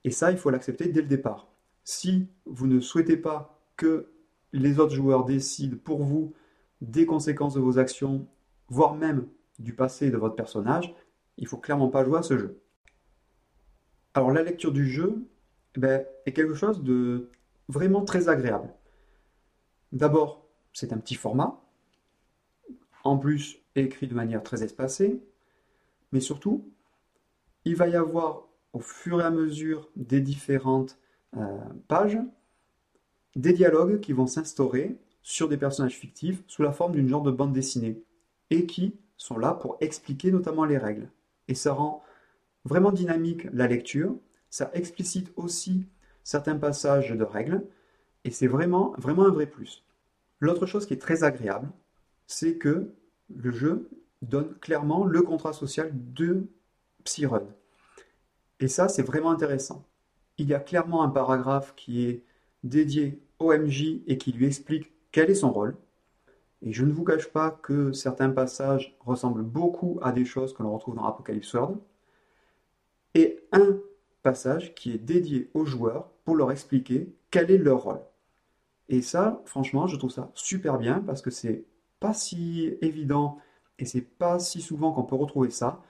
et 0.04 0.11
ça 0.11 0.31
il 0.31 0.38
faut 0.38 0.50
l'accepter 0.50 0.88
dès 0.88 1.02
le 1.02 1.09
départ. 1.09 1.49
Si 1.83 2.28
vous 2.47 2.69
ne 2.69 2.81
souhaitez 2.81 3.16
pas 3.16 3.59
que 3.76 4.12
les 4.52 4.78
autres 4.78 4.95
joueurs 4.95 5.25
décident 5.25 5.76
pour 5.83 6.04
vous 6.04 6.33
des 6.81 7.07
conséquences 7.07 7.54
de 7.54 7.61
vos 7.61 7.78
actions, 7.78 8.28
voire 8.69 8.95
même 8.95 9.26
du 9.59 9.73
passé 9.75 10.11
de 10.11 10.16
votre 10.16 10.37
personnage, 10.37 10.95
il 11.37 11.49
faut 11.49 11.57
clairement 11.57 11.88
pas 11.88 12.04
jouer 12.04 12.19
à 12.19 12.23
ce 12.23 12.38
jeu. 12.38 12.61
Alors 14.14 14.31
la 14.31 14.42
lecture 14.42 14.73
du 14.73 14.88
jeu 14.88 15.25
eh 15.75 15.81
ben, 15.81 16.04
est 16.26 16.33
quelque 16.33 16.54
chose 16.54 16.83
de 16.83 17.31
vraiment 17.69 18.04
très 18.04 18.28
agréable. 18.28 18.73
D'abord, 19.92 20.47
c'est 20.73 20.92
un 20.92 20.99
petit 20.99 21.14
format, 21.14 21.61
en 23.04 23.19
plus 23.19 23.59
écrit 23.75 24.07
de 24.07 24.14
manière 24.14 24.42
très 24.42 24.62
espacée, 24.62 25.23
mais 26.12 26.21
surtout, 26.21 26.71
il 27.64 27.76
va 27.76 27.88
y 27.88 27.97
avoir 27.97 28.49
au 28.73 28.81
fur 28.81 29.21
et 29.21 29.25
à 29.25 29.31
mesure 29.31 29.90
des 29.97 30.21
différentes 30.21 30.99
euh, 31.37 31.59
pages 31.88 32.19
des 33.37 33.52
dialogues 33.52 34.00
qui 34.00 34.12
vont 34.12 34.26
s'instaurer 34.26 34.99
sur 35.23 35.49
des 35.49 35.57
personnages 35.57 35.97
fictifs 35.97 36.42
sous 36.47 36.62
la 36.62 36.73
forme 36.73 36.92
d'une 36.92 37.09
genre 37.09 37.23
de 37.23 37.31
bande 37.31 37.52
dessinée 37.52 38.02
et 38.50 38.66
qui 38.66 38.97
sont 39.16 39.38
là 39.38 39.54
pour 39.54 39.76
expliquer 39.81 40.31
notamment 40.33 40.64
les 40.64 40.78
règles. 40.78 41.09
Et 41.49 41.54
ça 41.54 41.73
rend 41.73 42.02
vraiment 42.64 42.92
dynamique 42.92 43.45
la 43.52 43.66
lecture, 43.66 44.16
ça 44.50 44.71
explicite 44.75 45.33
aussi 45.37 45.87
certains 46.25 46.57
passages 46.57 47.11
de 47.11 47.25
règles 47.25 47.62
et 48.25 48.31
c'est 48.31 48.47
vraiment, 48.47 48.95
vraiment 48.99 49.26
un 49.26 49.31
vrai 49.31 49.47
plus. 49.47 49.85
L'autre 50.41 50.67
chose 50.67 50.87
qui 50.87 50.95
est 50.95 51.00
très 51.00 51.25
agréable, 51.25 51.69
c'est 52.26 52.57
que 52.57 52.93
le 53.35 53.50
jeu 53.50 53.88
donne 54.23 54.55
clairement 54.61 55.05
le 55.05 55.23
contrat 55.23 55.52
social 55.52 55.91
de 55.93 56.47
Psyrun. 57.05 57.47
Et 58.61 58.69
ça, 58.69 58.88
c'est 58.88 59.02
vraiment 59.02 59.31
intéressant. 59.31 59.85
Il 60.38 60.49
y 60.49 60.55
a 60.55 60.61
clairement 60.61 61.02
un 61.02 61.09
paragraphe 61.09 61.75
qui 61.76 62.07
est 62.07 62.23
dédié 62.62 63.21
au 63.38 63.52
MJ 63.52 64.02
et 64.07 64.19
qui 64.19 64.33
lui 64.33 64.47
explique 64.47 64.93
quel 65.11 65.31
est 65.31 65.37
son 65.37 65.52
rôle. 65.52 65.76
Et 66.62 66.73
je 66.73 66.85
ne 66.85 66.93
vous 66.93 67.02
cache 67.02 67.26
pas 67.26 67.50
que 67.50 67.93
certains 67.93 68.31
passages 68.31 68.97
ressemblent 69.00 69.43
beaucoup 69.43 69.99
à 70.00 70.12
des 70.12 70.25
choses 70.25 70.55
que 70.55 70.62
l'on 70.62 70.73
retrouve 70.73 70.95
dans 70.95 71.07
Apocalypse 71.07 71.52
World. 71.55 71.79
Et 73.14 73.41
un 73.50 73.79
passage 74.23 74.75
qui 74.75 74.93
est 74.93 74.99
dédié 74.99 75.50
aux 75.55 75.64
joueurs 75.64 76.12
pour 76.25 76.37
leur 76.37 76.50
expliquer 76.50 77.12
quel 77.31 77.50
est 77.50 77.59
leur 77.59 77.83
rôle. 77.83 78.00
Et 78.88 79.02
ça, 79.02 79.43
franchement, 79.45 79.87
je 79.87 79.97
trouve 79.97 80.11
ça 80.11 80.31
super 80.35 80.79
bien 80.79 81.02
parce 81.07 81.23
que 81.23 81.31
c'est 81.31 81.64
pas 82.00 82.12
si 82.12 82.76
évident 82.81 83.38
et 83.79 83.85
c'est 83.85 84.02
pas 84.02 84.38
si 84.38 84.61
souvent 84.61 84.93
qu'on 84.93 85.05
peut 85.05 85.17
retrouver 85.17 85.50
ça. 85.50 85.83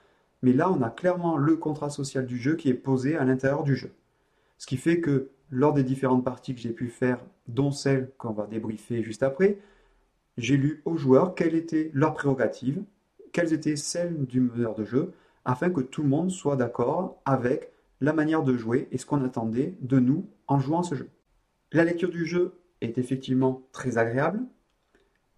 Mais 0.42 0.52
là, 0.52 0.70
on 0.70 0.82
a 0.82 0.90
clairement 0.90 1.36
le 1.36 1.56
contrat 1.56 1.90
social 1.90 2.26
du 2.26 2.36
jeu 2.36 2.56
qui 2.56 2.68
est 2.68 2.74
posé 2.74 3.16
à 3.16 3.24
l'intérieur 3.24 3.62
du 3.62 3.76
jeu. 3.76 3.92
Ce 4.58 4.66
qui 4.66 4.76
fait 4.76 5.00
que 5.00 5.30
lors 5.50 5.72
des 5.72 5.82
différentes 5.82 6.24
parties 6.24 6.54
que 6.54 6.60
j'ai 6.60 6.72
pu 6.72 6.88
faire, 6.88 7.20
dont 7.48 7.70
celle 7.70 8.10
qu'on 8.18 8.32
va 8.32 8.46
débriefer 8.46 9.02
juste 9.02 9.22
après, 9.22 9.58
j'ai 10.38 10.56
lu 10.56 10.82
aux 10.84 10.96
joueurs 10.96 11.34
quelles 11.34 11.54
étaient 11.54 11.90
leurs 11.92 12.14
prérogatives, 12.14 12.82
quelles 13.32 13.52
étaient 13.52 13.76
celles 13.76 14.24
du 14.26 14.40
meneur 14.40 14.74
de 14.74 14.84
jeu, 14.84 15.12
afin 15.44 15.70
que 15.70 15.80
tout 15.80 16.02
le 16.02 16.08
monde 16.08 16.30
soit 16.30 16.56
d'accord 16.56 17.20
avec 17.24 17.72
la 18.02 18.12
manière 18.12 18.42
de 18.42 18.56
jouer 18.56 18.88
et 18.90 18.98
ce 18.98 19.06
qu'on 19.06 19.24
attendait 19.24 19.76
de 19.80 20.00
nous 20.00 20.28
en 20.48 20.58
jouant 20.58 20.82
ce 20.82 20.96
jeu. 20.96 21.08
La 21.70 21.84
lecture 21.84 22.10
du 22.10 22.26
jeu 22.26 22.52
est 22.80 22.98
effectivement 22.98 23.62
très 23.70 23.96
agréable, 23.96 24.40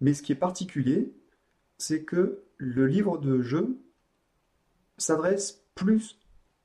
mais 0.01 0.15
ce 0.15 0.23
qui 0.23 0.31
est 0.31 0.35
particulier, 0.35 1.13
c'est 1.77 2.03
que 2.03 2.43
le 2.57 2.87
livre 2.87 3.19
de 3.19 3.43
jeu 3.43 3.77
s'adresse 4.97 5.63
plus 5.75 6.19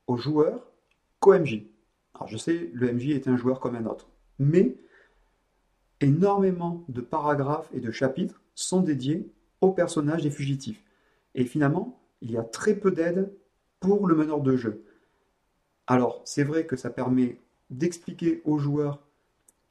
aux 0.07 0.17
joueurs 0.17 0.71
qu'au 1.19 1.37
MJ. 1.37 1.67
Alors 2.15 2.27
je 2.27 2.37
sais, 2.37 2.71
le 2.73 2.91
MJ 2.91 3.09
est 3.09 3.27
un 3.27 3.37
joueur 3.37 3.59
comme 3.59 3.75
un 3.75 3.85
autre, 3.85 4.09
mais 4.39 4.77
énormément 5.99 6.83
de 6.89 7.01
paragraphes 7.01 7.69
et 7.73 7.79
de 7.79 7.91
chapitres 7.91 8.41
sont 8.55 8.81
dédiés 8.81 9.31
aux 9.61 9.71
personnages 9.71 10.23
des 10.23 10.31
fugitifs. 10.31 10.83
Et 11.35 11.45
finalement, 11.45 12.01
il 12.21 12.31
y 12.31 12.37
a 12.37 12.43
très 12.43 12.73
peu 12.73 12.89
d'aide 12.89 13.31
pour 13.79 14.07
le 14.07 14.15
meneur 14.15 14.41
de 14.41 14.57
jeu. 14.57 14.83
Alors, 15.91 16.21
c'est 16.23 16.45
vrai 16.45 16.65
que 16.65 16.77
ça 16.77 16.89
permet 16.89 17.37
d'expliquer 17.69 18.41
aux 18.45 18.57
joueurs 18.57 19.01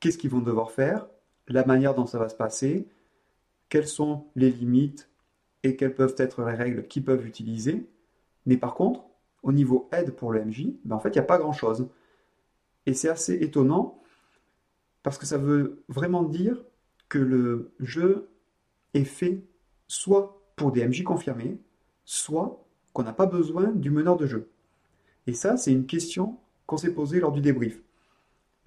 qu'est-ce 0.00 0.18
qu'ils 0.18 0.28
vont 0.28 0.42
devoir 0.42 0.70
faire, 0.70 1.06
la 1.48 1.64
manière 1.64 1.94
dont 1.94 2.04
ça 2.04 2.18
va 2.18 2.28
se 2.28 2.34
passer, 2.34 2.86
quelles 3.70 3.88
sont 3.88 4.26
les 4.36 4.50
limites 4.50 5.08
et 5.62 5.76
quelles 5.76 5.94
peuvent 5.94 6.16
être 6.18 6.42
les 6.42 6.52
règles 6.52 6.86
qu'ils 6.86 7.06
peuvent 7.06 7.26
utiliser. 7.26 7.88
Mais 8.44 8.58
par 8.58 8.74
contre, 8.74 9.02
au 9.42 9.50
niveau 9.50 9.88
aide 9.92 10.10
pour 10.10 10.30
le 10.30 10.44
MJ, 10.44 10.66
ben 10.84 10.96
en 10.96 11.00
fait, 11.00 11.08
il 11.08 11.14
n'y 11.14 11.20
a 11.20 11.22
pas 11.22 11.38
grand-chose. 11.38 11.88
Et 12.84 12.92
c'est 12.92 13.08
assez 13.08 13.36
étonnant 13.36 14.02
parce 15.02 15.16
que 15.16 15.24
ça 15.24 15.38
veut 15.38 15.82
vraiment 15.88 16.24
dire 16.24 16.62
que 17.08 17.18
le 17.18 17.72
jeu 17.80 18.28
est 18.92 19.04
fait 19.04 19.42
soit 19.88 20.38
pour 20.54 20.70
des 20.70 20.86
MJ 20.86 21.02
confirmés, 21.02 21.56
soit 22.04 22.62
qu'on 22.92 23.04
n'a 23.04 23.14
pas 23.14 23.24
besoin 23.24 23.68
du 23.68 23.88
meneur 23.88 24.18
de 24.18 24.26
jeu. 24.26 24.50
Et 25.30 25.34
ça, 25.34 25.56
c'est 25.56 25.70
une 25.70 25.86
question 25.86 26.38
qu'on 26.66 26.76
s'est 26.76 26.92
posée 26.92 27.20
lors 27.20 27.30
du 27.30 27.40
débrief. 27.40 27.80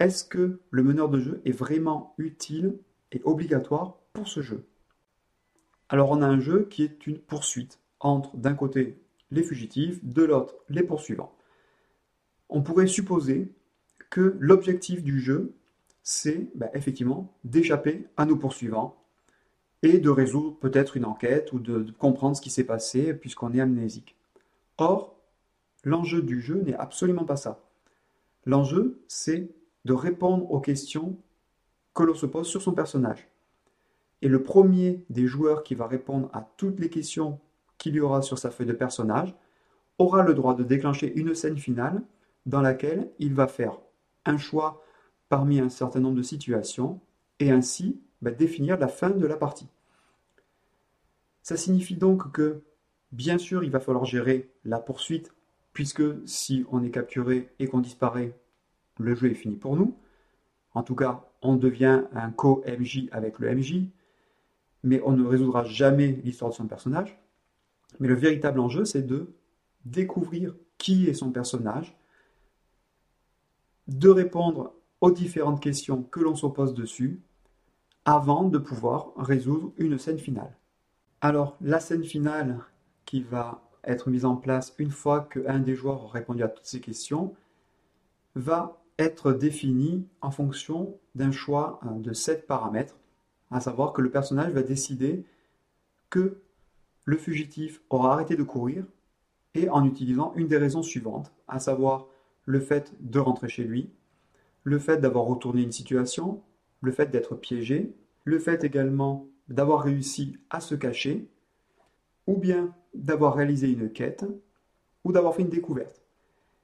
Est-ce 0.00 0.24
que 0.24 0.60
le 0.70 0.82
meneur 0.82 1.10
de 1.10 1.20
jeu 1.20 1.42
est 1.44 1.52
vraiment 1.52 2.14
utile 2.16 2.78
et 3.12 3.20
obligatoire 3.24 3.98
pour 4.14 4.28
ce 4.28 4.40
jeu? 4.40 4.64
Alors 5.90 6.10
on 6.10 6.22
a 6.22 6.26
un 6.26 6.40
jeu 6.40 6.66
qui 6.70 6.82
est 6.82 7.06
une 7.06 7.18
poursuite 7.18 7.80
entre 8.00 8.34
d'un 8.38 8.54
côté 8.54 8.98
les 9.30 9.42
fugitifs, 9.42 10.02
de 10.02 10.22
l'autre 10.22 10.54
les 10.70 10.82
poursuivants. 10.82 11.36
On 12.48 12.62
pourrait 12.62 12.86
supposer 12.86 13.52
que 14.08 14.34
l'objectif 14.40 15.02
du 15.02 15.20
jeu 15.20 15.52
c'est 16.02 16.48
bah, 16.54 16.70
effectivement 16.72 17.36
d'échapper 17.44 18.06
à 18.16 18.24
nos 18.24 18.36
poursuivants 18.36 18.96
et 19.82 19.98
de 19.98 20.08
résoudre 20.08 20.58
peut-être 20.60 20.96
une 20.96 21.04
enquête 21.04 21.52
ou 21.52 21.58
de, 21.58 21.92
comprendre 21.98 22.38
ce 22.38 22.40
qui 22.40 22.48
s'est 22.48 22.64
passé 22.64 23.12
puisqu'on 23.12 23.52
est 23.52 23.60
amnésique. 23.60 24.16
Or, 24.78 25.13
l'enjeu 25.84 26.22
du 26.22 26.40
jeu 26.40 26.60
n'est 26.62 26.74
absolument 26.74 27.24
pas 27.24 27.36
ça. 27.36 27.60
L'enjeu, 28.46 29.02
c'est 29.08 29.50
de 29.84 29.92
répondre 29.92 30.50
aux 30.50 30.60
questions 30.60 31.16
que 31.94 32.02
l'on 32.02 32.14
se 32.14 32.26
pose 32.26 32.48
sur 32.48 32.62
son 32.62 32.72
personnage. 32.72 33.28
Et 34.22 34.28
le 34.28 34.42
premier 34.42 35.04
des 35.10 35.26
joueurs 35.26 35.62
qui 35.62 35.74
va 35.74 35.86
répondre 35.86 36.28
à 36.32 36.48
toutes 36.56 36.80
les 36.80 36.88
questions 36.88 37.38
qu'il 37.78 37.94
y 37.94 38.00
aura 38.00 38.22
sur 38.22 38.38
sa 38.38 38.50
feuille 38.50 38.66
de 38.66 38.72
personnage 38.72 39.34
aura 39.98 40.22
le 40.22 40.34
droit 40.34 40.54
de 40.54 40.64
déclencher 40.64 41.12
une 41.14 41.34
scène 41.34 41.58
finale 41.58 42.02
dans 42.46 42.60
laquelle 42.60 43.10
il 43.18 43.34
va 43.34 43.46
faire 43.46 43.78
un 44.24 44.38
choix 44.38 44.82
parmi 45.28 45.60
un 45.60 45.68
certain 45.68 46.00
nombre 46.00 46.16
de 46.16 46.22
situations 46.22 47.00
et 47.38 47.50
ainsi 47.50 48.00
bah, 48.22 48.30
définir 48.30 48.78
la 48.78 48.88
fin 48.88 49.10
de 49.10 49.26
la 49.26 49.36
partie. 49.36 49.68
Ça 51.42 51.56
signifie 51.56 51.96
donc 51.96 52.32
que, 52.32 52.62
bien 53.12 53.38
sûr, 53.38 53.64
il 53.64 53.70
va 53.70 53.80
falloir 53.80 54.04
gérer 54.04 54.50
la 54.64 54.78
poursuite, 54.78 55.34
puisque 55.74 56.02
si 56.26 56.64
on 56.70 56.82
est 56.82 56.90
capturé 56.90 57.50
et 57.58 57.66
qu'on 57.66 57.80
disparaît, 57.80 58.38
le 58.98 59.14
jeu 59.14 59.30
est 59.30 59.34
fini 59.34 59.56
pour 59.56 59.76
nous. 59.76 59.98
En 60.72 60.82
tout 60.82 60.94
cas, 60.94 61.28
on 61.42 61.56
devient 61.56 62.04
un 62.12 62.30
co-MJ 62.30 63.08
avec 63.10 63.38
le 63.38 63.54
MJ, 63.54 63.82
mais 64.82 65.02
on 65.04 65.12
ne 65.12 65.26
résoudra 65.26 65.64
jamais 65.64 66.20
l'histoire 66.24 66.50
de 66.52 66.56
son 66.56 66.66
personnage. 66.66 67.18
Mais 68.00 68.08
le 68.08 68.14
véritable 68.14 68.60
enjeu, 68.60 68.84
c'est 68.84 69.02
de 69.02 69.34
découvrir 69.84 70.54
qui 70.78 71.08
est 71.08 71.14
son 71.14 71.30
personnage, 71.30 71.96
de 73.88 74.08
répondre 74.08 74.74
aux 75.00 75.10
différentes 75.10 75.60
questions 75.60 76.02
que 76.04 76.20
l'on 76.20 76.36
se 76.36 76.46
pose 76.46 76.74
dessus 76.74 77.20
avant 78.04 78.44
de 78.44 78.58
pouvoir 78.58 79.12
résoudre 79.16 79.72
une 79.76 79.98
scène 79.98 80.18
finale. 80.18 80.56
Alors, 81.20 81.56
la 81.60 81.80
scène 81.80 82.04
finale 82.04 82.60
qui 83.04 83.22
va 83.22 83.62
être 83.86 84.10
mise 84.10 84.24
en 84.24 84.36
place 84.36 84.74
une 84.78 84.90
fois 84.90 85.28
qu'un 85.30 85.58
des 85.58 85.74
joueurs 85.74 86.04
a 86.04 86.08
répondu 86.08 86.42
à 86.42 86.48
toutes 86.48 86.66
ces 86.66 86.80
questions 86.80 87.34
va 88.34 88.82
être 88.98 89.32
définie 89.32 90.06
en 90.20 90.30
fonction 90.30 90.98
d'un 91.14 91.32
choix 91.32 91.80
euh, 91.84 91.98
de 92.00 92.12
sept 92.12 92.46
paramètres, 92.46 92.96
à 93.50 93.60
savoir 93.60 93.92
que 93.92 94.02
le 94.02 94.10
personnage 94.10 94.52
va 94.52 94.62
décider 94.62 95.24
que 96.10 96.38
le 97.04 97.16
fugitif 97.16 97.82
aura 97.90 98.12
arrêté 98.12 98.36
de 98.36 98.42
courir 98.42 98.84
et 99.54 99.68
en 99.68 99.84
utilisant 99.84 100.32
une 100.36 100.48
des 100.48 100.56
raisons 100.56 100.82
suivantes, 100.82 101.32
à 101.48 101.58
savoir 101.58 102.06
le 102.44 102.60
fait 102.60 102.92
de 103.00 103.18
rentrer 103.18 103.48
chez 103.48 103.64
lui, 103.64 103.90
le 104.64 104.78
fait 104.78 104.98
d'avoir 104.98 105.24
retourné 105.24 105.62
une 105.62 105.72
situation, 105.72 106.42
le 106.80 106.92
fait 106.92 107.10
d'être 107.10 107.34
piégé, 107.34 107.94
le 108.24 108.38
fait 108.38 108.64
également 108.64 109.26
d'avoir 109.48 109.82
réussi 109.82 110.38
à 110.50 110.60
se 110.60 110.74
cacher, 110.74 111.28
ou 112.26 112.36
bien 112.36 112.74
d'avoir 112.94 113.34
réalisé 113.34 113.70
une 113.70 113.90
quête, 113.90 114.24
ou 115.04 115.12
d'avoir 115.12 115.34
fait 115.34 115.42
une 115.42 115.48
découverte. 115.48 116.02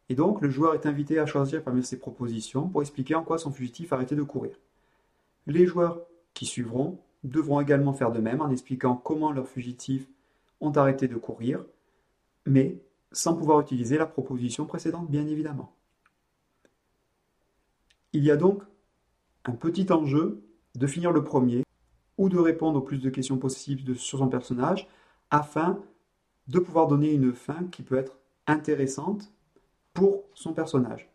Et 0.08 0.14
donc, 0.14 0.40
le 0.40 0.50
joueur 0.50 0.74
est 0.74 0.86
invité 0.86 1.18
à 1.18 1.26
choisir 1.26 1.62
parmi 1.62 1.84
ces 1.84 1.98
propositions 1.98 2.68
pour 2.68 2.82
expliquer 2.82 3.14
en 3.14 3.22
quoi 3.22 3.38
son 3.38 3.52
fugitif 3.52 3.92
a 3.92 3.96
arrêté 3.96 4.16
de 4.16 4.22
courir. 4.22 4.56
Les 5.46 5.66
joueurs 5.66 6.00
qui 6.34 6.46
suivront 6.46 6.98
devront 7.22 7.60
également 7.60 7.92
faire 7.92 8.12
de 8.12 8.20
même 8.20 8.40
en 8.40 8.50
expliquant 8.50 8.96
comment 8.96 9.30
leurs 9.30 9.48
fugitifs 9.48 10.08
ont 10.60 10.72
arrêté 10.72 11.06
de 11.06 11.16
courir, 11.16 11.64
mais 12.46 12.80
sans 13.12 13.34
pouvoir 13.34 13.60
utiliser 13.60 13.98
la 13.98 14.06
proposition 14.06 14.66
précédente, 14.66 15.10
bien 15.10 15.26
évidemment. 15.26 15.74
Il 18.12 18.24
y 18.24 18.30
a 18.30 18.36
donc 18.36 18.62
un 19.44 19.52
petit 19.52 19.92
enjeu 19.92 20.42
de 20.74 20.86
finir 20.86 21.12
le 21.12 21.22
premier 21.22 21.64
ou 22.18 22.28
de 22.28 22.38
répondre 22.38 22.78
au 22.78 22.82
plus 22.82 22.98
de 22.98 23.10
questions 23.10 23.38
possibles 23.38 23.96
sur 23.96 24.18
son 24.18 24.28
personnage 24.28 24.88
afin 25.30 25.82
de 26.48 26.58
pouvoir 26.58 26.88
donner 26.88 27.12
une 27.12 27.32
fin 27.32 27.64
qui 27.70 27.82
peut 27.82 27.96
être 27.96 28.18
intéressante 28.46 29.32
pour 29.94 30.24
son 30.34 30.52
personnage. 30.52 31.10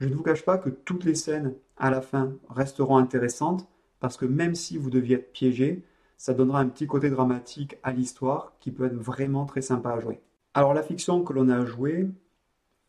Je 0.00 0.08
ne 0.08 0.14
vous 0.14 0.22
cache 0.22 0.44
pas 0.44 0.58
que 0.58 0.68
toutes 0.68 1.04
les 1.04 1.14
scènes 1.14 1.54
à 1.76 1.90
la 1.90 2.02
fin 2.02 2.34
resteront 2.50 2.98
intéressantes 2.98 3.66
parce 4.00 4.16
que 4.16 4.26
même 4.26 4.54
si 4.54 4.76
vous 4.76 4.90
deviez 4.90 5.16
être 5.16 5.32
piégé, 5.32 5.82
ça 6.18 6.34
donnera 6.34 6.60
un 6.60 6.68
petit 6.68 6.86
côté 6.86 7.10
dramatique 7.10 7.78
à 7.82 7.92
l'histoire 7.92 8.52
qui 8.60 8.70
peut 8.70 8.86
être 8.86 8.96
vraiment 8.96 9.46
très 9.46 9.62
sympa 9.62 9.90
à 9.90 10.00
jouer. 10.00 10.20
Alors 10.54 10.74
la 10.74 10.82
fiction 10.82 11.22
que 11.22 11.32
l'on 11.32 11.48
a 11.48 11.64
jouée 11.64 12.08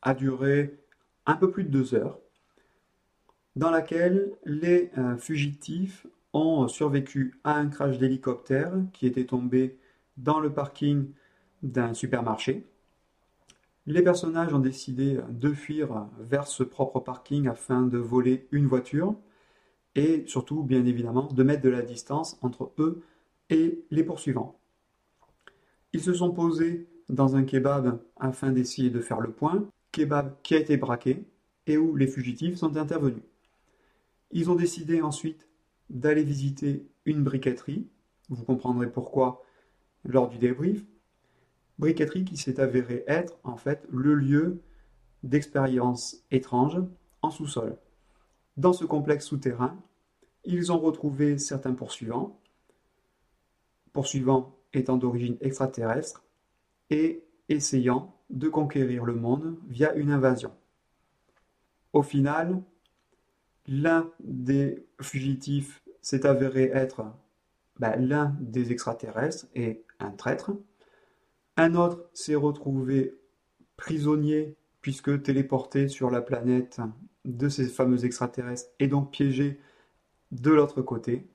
a 0.02 0.14
duré 0.14 0.80
un 1.26 1.36
peu 1.36 1.52
plus 1.52 1.64
de 1.64 1.70
deux 1.70 1.96
heures, 1.96 2.20
dans 3.56 3.72
laquelle 3.72 4.32
les 4.46 4.92
euh, 4.98 5.18
fugitifs 5.18 6.08
ont 6.34 6.68
survécu 6.68 7.40
à 7.44 7.56
un 7.56 7.68
crash 7.68 7.98
d'hélicoptère 7.98 8.72
qui 8.94 9.08
était 9.08 9.26
tombé 9.26 9.78
dans 10.18 10.40
le 10.40 10.52
parking 10.52 11.12
d'un 11.64 11.94
supermarché. 11.94 12.68
Les 13.86 14.02
personnages 14.02 14.54
ont 14.54 14.60
décidé 14.60 15.20
de 15.30 15.54
fuir 15.54 16.08
vers 16.20 16.48
ce 16.48 16.64
propre 16.64 17.00
parking 17.00 17.48
afin 17.48 17.84
de 17.84 17.98
voler 17.98 18.48
une 18.52 18.68
voiture 18.68 19.16
et 19.96 20.24
surtout, 20.28 20.64
bien 20.64 20.86
évidemment, 20.86 21.28
de 21.28 21.44
mettre 21.44 21.64
de 21.64 21.70
la 21.70 21.82
distance 21.82 22.38
entre 22.42 22.74
eux 22.78 23.02
et 23.50 23.84
les 23.90 24.04
poursuivants. 24.04 24.60
Ils 25.94 26.02
se 26.02 26.14
sont 26.14 26.32
posés 26.32 26.88
dans 27.10 27.36
un 27.36 27.44
kebab 27.44 28.00
afin 28.18 28.52
d'essayer 28.52 28.90
de 28.90 29.00
faire 29.00 29.22
le 29.22 29.32
point, 29.32 29.66
kebab 29.92 30.36
qui 30.44 30.56
a 30.56 30.60
été 30.60 30.78
braqué 30.78 31.26
et 31.66 31.78
où 31.78 31.96
les 31.96 32.08
fugitifs 32.08 32.58
sont 32.58 32.78
intervenus. 32.78 33.24
Ils 34.32 34.52
ont 34.52 34.56
décidé 34.56 35.02
ensuite 35.02 35.48
d'aller 35.90 36.24
visiter 36.24 36.86
une 37.06 37.24
briqueterie, 37.24 37.88
vous 38.30 38.44
comprendrez 38.44 38.92
pourquoi 38.92 39.42
lors 40.04 40.30
du 40.30 40.38
débrief, 40.38 40.86
briqueterie 41.80 42.26
qui 42.26 42.38
s'est 42.38 42.60
avérée 42.60 43.04
être 43.08 43.38
en 43.44 43.58
fait 43.58 43.86
le 43.90 44.16
lieu 44.16 44.62
d'expériences 45.24 46.24
étranges 46.32 46.82
en 47.22 47.30
sous-sol. 47.30 47.78
Dans 48.56 48.74
ce 48.74 48.86
complexe 48.86 49.26
souterrain, 49.26 49.78
ils 50.46 50.72
ont 50.72 50.80
retrouvé 50.80 51.38
certains 51.38 51.74
poursuivants, 51.74 52.40
poursuivants 53.94 54.56
étant 54.74 54.98
d'origine 54.98 55.38
extraterrestre, 55.42 56.24
et 56.90 57.24
essayant 57.50 58.16
de 58.30 58.50
conquérir 58.50 59.06
le 59.06 59.16
monde 59.16 59.58
via 59.68 59.94
une 59.96 60.12
invasion. 60.12 60.54
Au 61.94 62.02
final, 62.02 62.62
l'un 63.68 64.10
des 64.20 64.86
fugitifs 65.02 65.84
s'est 66.02 66.26
avéré 66.26 66.72
être 66.74 67.06
ben, 67.80 67.96
l'un 67.98 68.36
des 68.40 68.72
extraterrestres 68.72 69.48
et 69.56 69.84
un 70.00 70.12
traître. 70.12 70.52
Un 71.56 71.76
autre 71.76 72.10
s'est 72.14 72.36
retrouvé 72.36 73.16
prisonnier 73.78 74.56
puisque 74.82 75.22
téléporté 75.24 75.88
sur 75.88 76.10
la 76.10 76.22
planète 76.22 76.80
de 77.26 77.50
ces 77.50 77.68
fameux 77.68 78.06
extraterrestres 78.06 78.70
et 78.80 78.88
donc 78.88 79.12
piégé 79.12 79.60
de 80.32 80.52
l'autre 80.52 80.82
côté. 80.82 81.28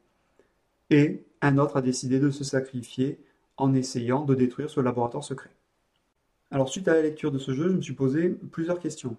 Et 0.90 1.25
un 1.40 1.59
autre 1.59 1.77
a 1.77 1.83
décidé 1.83 2.20
de 2.20 2.31
se 2.31 2.44
sacrifier 2.44 3.25
en 3.57 3.75
essayant 3.75 4.25
de 4.25 4.35
détruire 4.35 4.70
ce 4.70 4.81
laboratoire 4.81 5.25
secret. 5.25 5.51
Alors 6.51 6.68
suite 6.68 6.88
à 6.88 6.94
la 6.94 7.03
lecture 7.03 7.33
de 7.33 7.38
ce 7.38 7.53
jeu, 7.53 7.68
je 7.68 7.77
me 7.77 7.81
suis 7.81 7.94
posé 7.94 8.29
plusieurs 8.29 8.79
questions. 8.79 9.16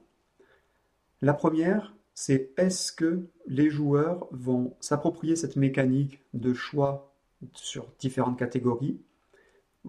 La 1.21 1.33
première, 1.33 1.95
c'est 2.13 2.51
est-ce 2.57 2.91
que 2.91 3.27
les 3.47 3.69
joueurs 3.69 4.27
vont 4.31 4.75
s'approprier 4.79 5.35
cette 5.35 5.55
mécanique 5.55 6.19
de 6.33 6.53
choix 6.53 7.13
sur 7.53 7.87
différentes 7.97 8.37
catégories? 8.37 8.99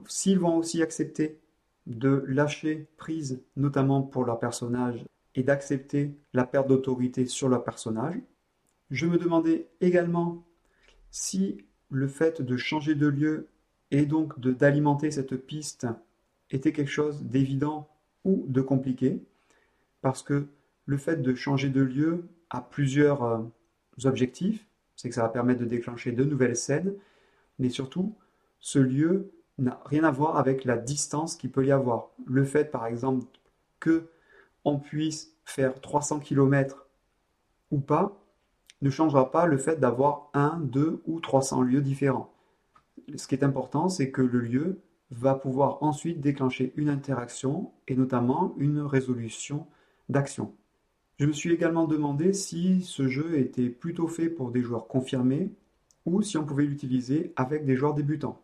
S'ils 0.07 0.38
vont 0.38 0.57
aussi 0.57 0.83
accepter 0.83 1.40
de 1.87 2.24
lâcher 2.26 2.88
prise, 2.96 3.42
notamment 3.57 4.02
pour 4.02 4.24
leur 4.24 4.38
personnage, 4.38 5.04
et 5.35 5.42
d'accepter 5.42 6.14
la 6.33 6.44
perte 6.44 6.68
d'autorité 6.68 7.26
sur 7.26 7.48
leur 7.48 7.64
personnage. 7.64 8.16
Je 8.90 9.07
me 9.07 9.18
demandais 9.18 9.68
également 9.80 10.44
si 11.11 11.59
le 11.90 12.07
fait 12.07 12.42
de 12.42 12.57
changer 12.57 12.94
de 12.94 13.07
lieu 13.07 13.48
et 13.90 14.07
donc 14.07 14.38
d'alimenter 14.40 15.11
cette 15.11 15.37
piste 15.37 15.87
était 16.50 16.72
quelque 16.72 16.90
chose 16.90 17.22
d'évident 17.24 17.88
ou 18.24 18.44
de 18.48 18.61
compliqué, 18.61 19.22
parce 20.00 20.22
que 20.22 20.46
le 20.87 20.96
fait 20.96 21.22
de 21.22 21.35
changer 21.35 21.68
de 21.68 21.80
lieu 21.80 22.28
a 22.50 22.61
plusieurs 22.61 23.22
euh, 23.22 23.38
objectifs, 24.04 24.66
c'est 24.96 25.09
que 25.09 25.14
ça 25.14 25.22
va 25.22 25.28
permettre 25.28 25.61
de 25.61 25.66
déclencher 25.66 26.12
de 26.12 26.24
nouvelles 26.24 26.57
scènes, 26.57 26.94
mais 27.59 27.68
surtout, 27.68 28.14
ce 28.61 28.78
lieu 28.78 29.33
n'a 29.59 29.81
rien 29.87 30.05
à 30.05 30.11
voir 30.11 30.37
avec 30.37 30.64
la 30.64 30.77
distance 30.77 31.37
qu'il 31.37 31.51
peut 31.51 31.64
y 31.64 31.73
avoir. 31.73 32.11
Le 32.27 32.45
fait, 32.45 32.71
par 32.71 32.87
exemple, 32.87 33.27
que 33.81 34.09
on 34.64 34.79
puisse 34.79 35.37
faire 35.45 35.81
300 35.81 36.21
km 36.21 36.87
ou 37.71 37.81
pas, 37.81 38.21
ne 38.83 38.90
changera 38.90 39.31
pas 39.31 39.47
le 39.47 39.59
fait 39.59 39.79
d'avoir 39.79 40.31
un, 40.35 40.59
deux 40.61 41.03
ou 41.07 41.21
300 41.21 41.62
lieux 41.62 41.81
différents. 41.81 42.33
Ce 43.17 43.27
qui 43.27 43.35
est 43.35 43.45
important, 43.45 43.88
c'est 43.88 44.11
que 44.11 44.23
le 44.23 44.40
lieu 44.40 44.81
va 45.11 45.35
pouvoir 45.35 45.83
ensuite 45.83 46.21
déclencher 46.21 46.73
une 46.77 46.88
interaction 46.88 47.73
et 47.88 47.95
notamment 47.95 48.55
une 48.59 48.81
résolution 48.81 49.67
d'action. 50.09 50.55
Je 51.19 51.27
me 51.27 51.33
suis 51.33 51.53
également 51.53 51.87
demandé 51.87 52.33
si 52.33 52.83
ce 52.83 53.07
jeu 53.07 53.38
était 53.38 53.69
plutôt 53.69 54.09
fait 54.09 54.29
pour 54.29 54.51
des 54.51 54.62
joueurs 54.62 54.88
confirmés 54.88 55.53
ou 56.07 56.23
si 56.23 56.37
on 56.37 56.45
pouvait 56.45 56.64
l'utiliser 56.64 57.33
avec 57.37 57.64
des 57.64 57.77
joueurs 57.77 57.95
débutants. 57.95 58.43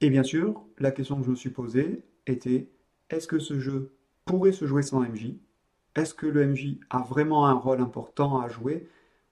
Et 0.00 0.10
bien 0.10 0.22
sûr, 0.22 0.64
la 0.78 0.92
question 0.92 1.18
que 1.18 1.24
je 1.24 1.30
me 1.30 1.36
suis 1.36 1.50
posée 1.50 2.04
était 2.26 2.70
est-ce 3.10 3.26
que 3.26 3.38
ce 3.38 3.58
jeu 3.58 3.94
pourrait 4.24 4.52
se 4.52 4.66
jouer 4.66 4.82
sans 4.82 5.00
MJ 5.00 5.34
Est-ce 5.96 6.14
que 6.14 6.26
le 6.26 6.46
MJ 6.46 6.78
a 6.90 7.02
vraiment 7.02 7.46
un 7.46 7.54
rôle 7.54 7.80
important 7.80 8.40
à 8.40 8.48
jouer 8.48 8.88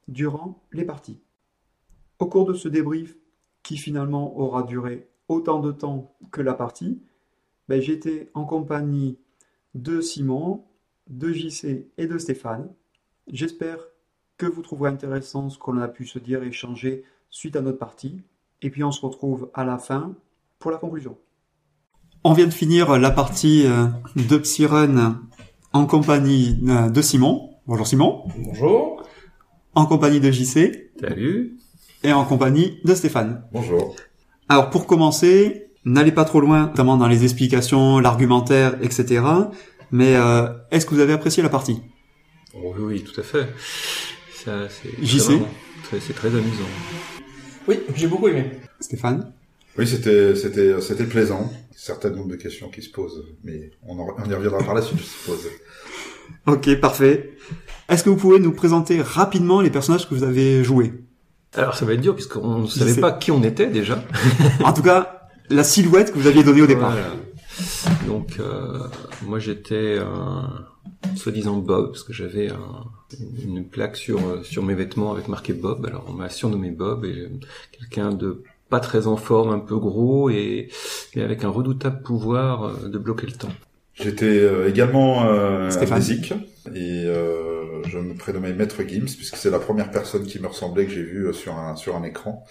durant 0.08 0.60
les 0.72 0.84
parties? 0.84 1.20
Au 2.18 2.26
cours 2.26 2.46
de 2.46 2.54
ce 2.54 2.68
débrief, 2.68 3.16
qui 3.62 3.76
finalement 3.76 4.38
aura 4.38 4.62
duré 4.62 5.08
autant 5.28 5.60
de 5.60 5.72
temps 5.72 6.16
que 6.30 6.40
la 6.40 6.54
partie, 6.54 7.02
ben, 7.68 7.80
j'étais 7.80 8.30
en 8.34 8.44
compagnie 8.44 9.18
de 9.74 10.00
Simon, 10.00 10.64
de 11.08 11.32
JC 11.32 11.88
et 11.98 12.06
de 12.06 12.18
Stéphane. 12.18 12.72
J'espère 13.26 13.78
que 14.38 14.46
vous 14.46 14.62
trouverez 14.62 14.90
intéressant 14.90 15.50
ce 15.50 15.58
qu'on 15.58 15.78
a 15.78 15.88
pu 15.88 16.06
se 16.06 16.18
dire 16.18 16.42
et 16.42 16.48
échanger 16.48 17.04
suite 17.28 17.56
à 17.56 17.60
notre 17.60 17.78
partie. 17.78 18.22
Et 18.62 18.70
puis 18.70 18.84
on 18.84 18.92
se 18.92 19.04
retrouve 19.04 19.50
à 19.52 19.64
la 19.64 19.78
fin 19.78 20.14
pour 20.58 20.70
la 20.70 20.78
conclusion. 20.78 21.16
On 22.24 22.32
vient 22.32 22.46
de 22.46 22.52
finir 22.52 22.98
la 22.98 23.10
partie 23.10 23.66
euh, 23.66 23.86
de 24.16 24.36
Psyrun 24.38 25.22
en 25.72 25.86
compagnie 25.86 26.58
euh, 26.68 26.88
de 26.88 27.02
Simon. 27.02 27.50
Bonjour 27.66 27.86
Simon. 27.86 28.24
Bonjour. 28.38 29.02
En 29.74 29.86
compagnie 29.86 30.20
de 30.20 30.30
JC. 30.30 30.90
Salut. 31.00 31.58
Et 32.02 32.12
en 32.12 32.24
compagnie 32.24 32.80
de 32.84 32.94
Stéphane. 32.94 33.44
Bonjour. 33.52 33.94
Alors 34.48 34.70
pour 34.70 34.86
commencer, 34.86 35.70
n'allez 35.84 36.12
pas 36.12 36.24
trop 36.24 36.40
loin, 36.40 36.68
notamment 36.68 36.96
dans 36.96 37.08
les 37.08 37.24
explications, 37.24 37.98
l'argumentaire, 37.98 38.76
etc. 38.82 39.22
Mais 39.90 40.16
euh, 40.16 40.48
est-ce 40.70 40.86
que 40.86 40.94
vous 40.94 41.00
avez 41.00 41.12
apprécié 41.12 41.42
la 41.42 41.48
partie? 41.48 41.80
Oh, 42.54 42.74
Oui, 42.78 42.84
oui, 42.84 43.04
tout 43.04 43.20
à 43.20 43.22
fait. 43.22 43.46
JC 45.02 45.32
C'est 46.00 46.14
très 46.14 46.28
amusant. 46.28 46.64
Oui, 47.66 47.80
j'ai 47.94 48.06
beaucoup 48.06 48.28
aimé. 48.28 48.50
Stéphane? 48.80 49.32
Oui, 49.78 49.86
c'était 49.86 50.34
c'était 50.34 50.80
c'était 50.80 51.04
plaisant. 51.04 51.52
Certain 51.74 52.10
nombre 52.10 52.28
de 52.28 52.36
questions 52.36 52.68
qui 52.70 52.82
se 52.82 52.90
posent, 52.90 53.22
mais 53.44 53.70
on, 53.86 53.98
en, 53.98 54.06
on 54.18 54.30
y 54.30 54.34
reviendra 54.34 54.58
par 54.64 54.74
la 54.74 54.82
suite, 54.82 54.98
je 54.98 55.04
suppose. 55.04 55.46
Ok, 56.46 56.80
parfait. 56.80 57.36
Est-ce 57.88 58.02
que 58.02 58.10
vous 58.10 58.16
pouvez 58.16 58.40
nous 58.40 58.50
présenter 58.52 59.00
rapidement 59.00 59.60
les 59.60 59.70
personnages 59.70 60.08
que 60.08 60.14
vous 60.14 60.24
avez 60.24 60.64
joués? 60.64 60.92
Alors 61.54 61.76
ça 61.76 61.84
va 61.84 61.94
être 61.94 62.00
dur 62.00 62.14
puisqu'on 62.14 62.58
ne 62.60 62.66
savait 62.66 63.00
pas 63.00 63.12
qui 63.12 63.30
on 63.30 63.42
était 63.44 63.68
déjà. 63.68 64.02
en 64.64 64.72
tout 64.72 64.82
cas, 64.82 65.28
la 65.50 65.62
silhouette 65.64 66.12
que 66.12 66.18
vous 66.18 66.26
aviez 66.26 66.42
donnée 66.42 66.62
au 66.62 66.66
départ. 66.66 66.94
Donc 68.06 68.38
euh, 68.40 68.80
moi 69.22 69.38
j'étais 69.38 69.98
un 69.98 70.66
soi-disant 71.14 71.56
Bob 71.56 71.92
parce 71.92 72.02
que 72.02 72.12
j'avais 72.12 72.50
un, 72.50 72.84
une 73.42 73.64
plaque 73.66 73.96
sur 73.96 74.44
sur 74.44 74.62
mes 74.64 74.74
vêtements 74.74 75.12
avec 75.12 75.28
marqué 75.28 75.52
Bob. 75.52 75.86
Alors 75.86 76.06
on 76.08 76.12
m'a 76.12 76.28
surnommé 76.28 76.70
Bob 76.70 77.04
et 77.04 77.28
quelqu'un 77.78 78.10
de 78.10 78.42
pas 78.68 78.80
très 78.80 79.06
en 79.06 79.16
forme, 79.16 79.50
un 79.50 79.58
peu 79.58 79.76
gros 79.76 80.30
et, 80.30 80.68
et 81.14 81.22
avec 81.22 81.44
un 81.44 81.48
redoutable 81.48 82.02
pouvoir 82.02 82.64
euh, 82.64 82.88
de 82.88 82.98
bloquer 82.98 83.26
le 83.26 83.32
temps. 83.32 83.52
J'étais 83.94 84.26
euh, 84.26 84.68
également 84.68 85.24
euh, 85.24 85.70
amnésique 85.70 86.34
et 86.74 87.04
euh, 87.06 87.82
je 87.88 87.98
me 87.98 88.14
prénommais 88.14 88.52
Maître 88.52 88.82
Gims 88.86 89.06
puisque 89.06 89.36
c'est 89.36 89.50
la 89.50 89.58
première 89.58 89.90
personne 89.90 90.24
qui 90.26 90.38
me 90.38 90.48
ressemblait 90.48 90.84
que 90.84 90.92
j'ai 90.92 91.02
vue 91.02 91.28
euh, 91.28 91.32
sur 91.32 91.54
un 91.54 91.76
sur 91.76 91.96
un 91.96 92.02
écran. 92.02 92.44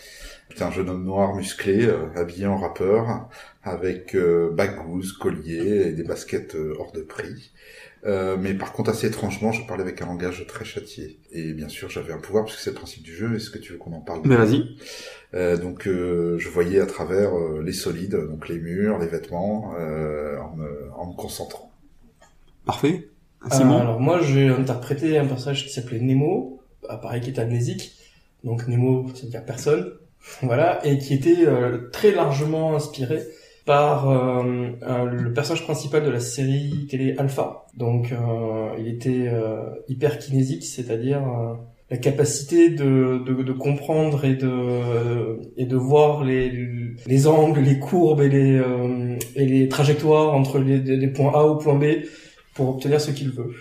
C'était 0.50 0.64
un 0.64 0.72
jeune 0.72 0.90
homme 0.90 1.04
noir 1.04 1.36
musclé, 1.36 1.86
euh, 1.86 2.08
habillé 2.16 2.48
en 2.48 2.58
rappeur, 2.58 3.30
avec 3.64 4.16
euh, 4.16 4.52
bagouze, 4.52 5.12
collier 5.14 5.88
et 5.88 5.92
des 5.92 6.04
baskets 6.04 6.56
euh, 6.56 6.76
hors 6.80 6.92
de 6.92 7.02
prix. 7.02 7.52
Euh, 8.06 8.38
mais 8.40 8.54
par 8.54 8.72
contre, 8.72 8.92
assez 8.92 9.08
étrangement, 9.08 9.52
je 9.52 9.66
parlais 9.66 9.82
avec 9.82 10.00
un 10.04 10.06
langage 10.06 10.46
très 10.48 10.64
châtié. 10.64 11.20
Et 11.32 11.54
bien 11.54 11.68
sûr, 11.68 11.90
j'avais 11.90 12.14
un 12.14 12.20
pouvoir, 12.20 12.46
puisque 12.46 12.60
c'est 12.60 12.70
le 12.70 12.76
principe 12.76 13.02
du 13.02 13.16
jeu. 13.16 13.36
Est-ce 13.36 13.50
que 13.50 13.58
tu 13.58 13.72
veux 13.74 13.80
qu'on 13.80 13.94
en 13.94 14.02
parle? 14.02 14.22
Mais 14.26 14.36
vas-y. 14.36 14.78
Euh, 15.36 15.58
donc, 15.58 15.88
euh, 15.88 16.38
je 16.38 16.50
voyais 16.50 16.80
à 16.80 16.86
travers 16.86 17.38
euh, 17.38 17.62
les 17.64 17.74
solides, 17.74 18.16
donc 18.16 18.48
les 18.48 18.60
murs, 18.60 18.98
les 19.00 19.08
vêtements, 19.08 19.74
euh, 19.78 20.40
en, 20.40 20.56
me, 20.56 20.92
en 20.96 21.08
me 21.08 21.16
concentrant. 21.16 21.72
Parfait. 22.66 23.10
Euh, 23.44 23.50
Simon 23.52 23.78
alors 23.78 24.00
moi 24.00 24.22
j'ai 24.22 24.48
interprété 24.48 25.20
un 25.20 25.26
personnage 25.28 25.66
qui 25.66 25.72
s'appelait 25.72 26.00
Nemo, 26.00 26.62
pareil 26.82 27.22
qui 27.22 27.30
était 27.30 27.42
amnésique, 27.42 27.94
donc 28.44 28.68
Nemo 28.68 29.08
ça 29.14 29.24
veut 29.24 29.30
dire 29.30 29.46
personne, 29.46 29.92
voilà, 30.42 30.84
et 30.86 30.98
qui 30.98 31.14
était 31.14 31.46
euh, 31.46 31.90
très 31.92 32.12
largement 32.12 32.76
inspiré 32.76 33.22
par 33.66 34.10
euh, 34.10 34.72
euh, 34.84 35.06
le 35.06 35.34
personnage 35.34 35.64
principal 35.64 36.04
de 36.04 36.10
la 36.10 36.20
série 36.20 36.88
télé 36.90 37.16
Alpha. 37.18 37.66
Donc 37.76 38.12
euh, 38.12 38.70
il 38.80 38.88
était 38.88 39.28
euh, 39.28 39.64
hyper 39.88 40.18
kinésique, 40.20 40.64
c'est-à-dire 40.64 41.22
euh, 41.28 41.54
la 41.92 41.98
capacité 41.98 42.70
de, 42.70 43.24
de, 43.26 43.44
de 43.44 43.54
comprendre 43.54 44.26
et 44.26 44.36
de 44.36 45.40
et 45.56 45.66
de 45.66 45.76
voir 45.76 46.24
les, 46.24 46.96
les 47.06 47.28
angles, 47.28 47.60
les 47.60 47.80
courbes 47.80 48.22
et 48.22 48.30
les 48.30 48.58
euh, 48.58 49.18
et 49.36 49.46
les 49.46 49.70
trajectoires 49.70 50.34
entre 50.34 50.60
les, 50.60 50.80
les 50.80 51.08
points 51.08 51.32
A 51.34 51.44
au 51.44 51.58
point 51.58 51.76
B 51.76 52.06
pour 52.56 52.70
obtenir 52.70 53.00
ce 53.00 53.12
qu'il 53.12 53.30
veut. 53.30 53.54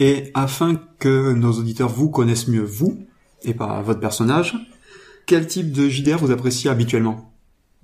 Et 0.00 0.30
afin 0.34 0.80
que 0.98 1.32
nos 1.34 1.52
auditeurs 1.52 1.88
vous 1.88 2.10
connaissent 2.10 2.48
mieux 2.48 2.64
vous, 2.64 2.98
et 3.44 3.54
pas 3.54 3.80
votre 3.82 4.00
personnage, 4.00 4.54
quel 5.26 5.46
type 5.46 5.72
de 5.72 5.88
JDR 5.88 6.18
vous 6.18 6.30
appréciez 6.30 6.70
habituellement? 6.70 7.32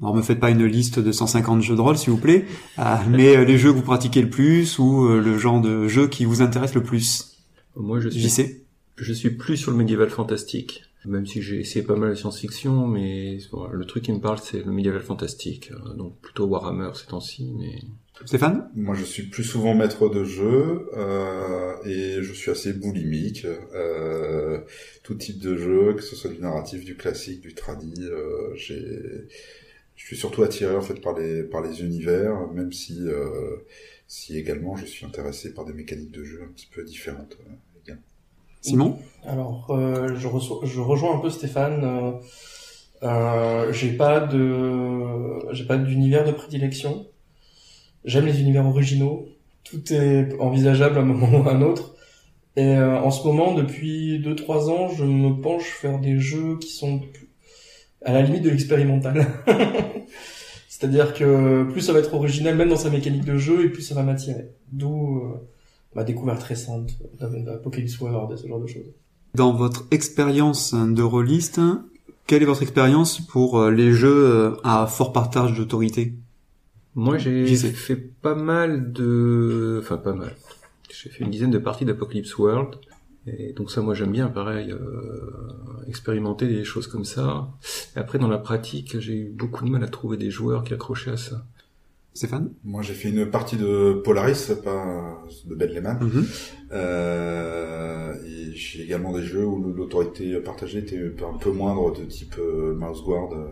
Alors 0.01 0.15
me 0.15 0.23
faites 0.23 0.41
pas 0.41 0.51
une 0.51 0.65
liste 0.65 0.99
de 0.99 1.13
150 1.13 1.63
jeux 1.63 1.77
de 1.77 1.81
rôle 1.81 1.97
s'il 1.97 2.11
vous 2.11 2.19
plaît, 2.19 2.47
ah, 2.77 3.03
mais 3.09 3.37
euh, 3.37 3.45
les 3.45 3.59
jeux 3.59 3.73
que 3.73 3.77
vous 3.77 3.83
pratiquez 3.83 4.23
le 4.23 4.31
plus 4.31 4.79
ou 4.79 5.07
euh, 5.07 5.21
le 5.21 5.39
genre 5.39 5.61
de 5.61 5.87
jeu 5.87 6.09
qui 6.09 6.25
vous 6.25 6.43
intéresse 6.43 6.75
le 6.75 6.83
plus? 6.83 7.37
Moi 7.77 8.01
je 8.01 8.09
suis 8.09 8.21
JC 8.21 8.62
je 8.97 9.13
suis 9.13 9.31
plus 9.31 9.57
sur 9.57 9.71
le 9.71 9.77
médiéval 9.77 10.11
fantastique. 10.11 10.85
Même 11.05 11.27
si 11.27 11.43
j'ai 11.43 11.59
essayé 11.59 11.85
pas 11.85 11.97
mal 11.97 12.11
de 12.11 12.15
science-fiction, 12.15 12.87
mais 12.87 13.39
bon, 13.51 13.67
le 13.67 13.85
truc 13.85 14.05
qui 14.05 14.13
me 14.13 14.21
parle 14.21 14.39
c'est 14.39 14.65
le 14.65 14.71
médiéval 14.71 15.03
fantastique. 15.03 15.73
Euh, 15.73 15.95
Donc 15.95 16.17
plutôt 16.21 16.47
Warhammer 16.47 16.91
ces 16.95 17.07
temps-ci, 17.07 17.53
mais 17.59 17.81
Stéphane? 18.25 18.71
Moi, 18.77 18.95
je 18.95 19.03
suis 19.05 19.25
plus 19.25 19.43
souvent 19.43 19.75
maître 19.75 20.09
de 20.09 20.23
jeu 20.23 20.89
euh, 20.97 21.75
et 21.85 22.23
je 22.23 22.33
suis 22.33 22.53
assez 22.53 22.73
boulimique. 22.73 23.47
Euh, 23.75 24.61
tout 25.03 25.15
type 25.17 25.41
de 25.41 25.57
jeu, 25.57 25.95
que 25.95 26.03
ce 26.03 26.15
soit 26.15 26.31
du 26.31 26.39
narratif, 26.41 26.85
du 26.85 26.95
classique, 26.97 27.41
du 27.41 27.55
tradi, 27.55 27.95
euh, 28.03 28.55
j'ai, 28.55 29.27
je 29.97 30.07
suis 30.07 30.17
surtout 30.17 30.43
attiré 30.45 30.77
en 30.77 30.83
fait 30.83 31.01
par 31.01 31.19
les 31.19 31.43
par 31.43 31.63
les 31.63 31.81
univers, 31.83 32.49
même 32.53 32.73
si 32.73 32.99
euh, 33.09 33.57
si 34.07 34.39
également 34.39 34.77
je 34.77 34.87
suis 34.87 35.05
intéressé 35.05 35.53
par 35.53 35.65
des 35.65 35.73
mécaniques 35.73 36.13
de 36.13 36.23
jeu 36.23 36.43
un 36.45 36.53
petit 36.53 36.69
peu 36.73 36.85
différentes. 36.85 37.37
Simon? 38.63 38.99
Alors, 39.27 39.67
euh, 39.71 40.15
je, 40.17 40.27
reçois- 40.29 40.61
rejoins 40.63 41.17
un 41.17 41.19
peu 41.19 41.31
Stéphane. 41.31 41.85
Euh, 41.85 42.13
euh, 43.03 43.73
j'ai 43.73 43.93
pas 43.93 44.21
de, 44.21 45.53
j'ai 45.53 45.65
pas 45.65 45.77
d'univers 45.77 46.25
de 46.25 46.33
prédilection. 46.33 47.07
J'aime 48.05 48.27
les 48.27 48.41
univers 48.41 48.67
originaux. 48.67 49.27
Tout 49.65 49.93
est 49.93 50.29
envisageable 50.41 50.99
à 50.99 51.03
un 51.03 51.05
moment 51.05 51.41
ou 51.41 51.49
à 51.49 51.53
un 51.53 51.63
autre. 51.63 51.95
Et 52.57 52.77
en 52.77 53.11
ce 53.11 53.27
moment, 53.27 53.55
depuis 53.55 54.21
2-3 54.21 54.69
ans, 54.69 54.89
je 54.89 55.05
me 55.05 55.41
penche 55.41 55.81
vers 55.83 55.99
des 55.99 56.19
jeux 56.19 56.59
qui 56.59 56.69
sont 56.69 57.01
à 58.05 58.13
la 58.13 58.23
limite 58.23 58.43
de 58.43 58.51
l'expérimental. 58.51 59.27
C'est-à-dire 60.69 61.15
que 61.15 61.65
plus 61.71 61.81
ça 61.81 61.93
va 61.93 62.01
être 62.01 62.13
original, 62.13 62.57
même 62.57 62.69
dans 62.69 62.77
sa 62.77 62.91
mécanique 62.91 63.25
de 63.25 63.39
jeu, 63.39 63.65
et 63.65 63.69
plus 63.69 63.83
ça 63.83 63.95
va 63.95 64.03
m'attirer. 64.03 64.51
D'où 64.71 65.23
ma 65.95 66.05
découverte 66.05 66.43
récente 66.43 66.91
d'Apocalypse 67.21 67.99
World 68.01 68.33
et 68.33 68.41
ce 68.41 68.47
genre 68.47 68.61
de 68.61 68.67
choses. 68.67 68.93
Dans 69.35 69.53
votre 69.53 69.87
expérience 69.91 70.75
de 70.75 71.03
rôliste, 71.03 71.61
quelle 72.27 72.43
est 72.43 72.47
votre 72.47 72.63
expérience 72.63 73.21
pour 73.21 73.59
euh, 73.59 73.71
les 73.71 73.93
jeux 73.93 74.27
euh, 74.27 74.57
à 74.65 74.87
fort 74.87 75.13
partage 75.13 75.55
d'autorité? 75.55 76.15
Moi, 76.95 77.19
j'ai 77.19 77.57
fait 77.57 77.97
pas 77.97 78.35
mal 78.35 78.93
de, 78.93 79.79
enfin 79.83 79.97
pas 79.97 80.13
mal. 80.13 80.37
J'ai 80.91 81.09
fait 81.09 81.25
une 81.25 81.31
dizaine 81.31 81.51
de 81.51 81.59
parties 81.59 81.85
d'Apocalypse 81.85 82.37
World. 82.37 82.77
Et 83.27 83.53
donc 83.53 83.71
ça, 83.71 83.81
moi, 83.81 83.95
j'aime 83.95 84.13
bien, 84.13 84.29
pareil, 84.29 84.73
euh, 84.73 85.89
expérimenter 85.89 86.49
des 86.49 86.65
choses 86.65 86.87
comme 86.87 87.05
ça. 87.05 87.49
Et 87.97 87.99
après, 87.99 88.19
dans 88.19 88.29
la 88.29 88.39
pratique, 88.39 88.99
j'ai 88.99 89.15
eu 89.15 89.31
beaucoup 89.31 89.65
de 89.65 89.71
mal 89.71 89.83
à 89.85 89.89
trouver 89.89 90.17
des 90.17 90.31
joueurs 90.31 90.65
qui 90.65 90.75
accrochaient 90.75 91.13
à 91.13 91.17
ça. 91.17 91.47
Stéphane? 92.15 92.53
Moi, 92.63 92.83
j'ai 92.83 92.93
fait 92.93 93.09
une 93.09 93.27
partie 93.31 93.57
de 93.57 94.01
Polaris, 94.05 94.53
pas 94.63 95.23
de 95.47 95.55
Ben 95.55 95.71
Lehman. 95.71 95.99
Mhm. 96.01 96.27
Euh, 96.73 98.15
j'ai 98.55 98.83
également 98.83 99.13
des 99.13 99.23
jeux 99.23 99.47
où 99.47 99.73
l'autorité 99.73 100.39
partagée 100.41 100.81
était 100.81 101.01
un 101.25 101.39
peu 101.39 101.51
moindre, 101.53 101.99
de 101.99 102.05
type 102.05 102.35
euh, 102.39 102.75
Mouse 102.75 103.03
Guard. 103.05 103.33
euh, 103.33 103.49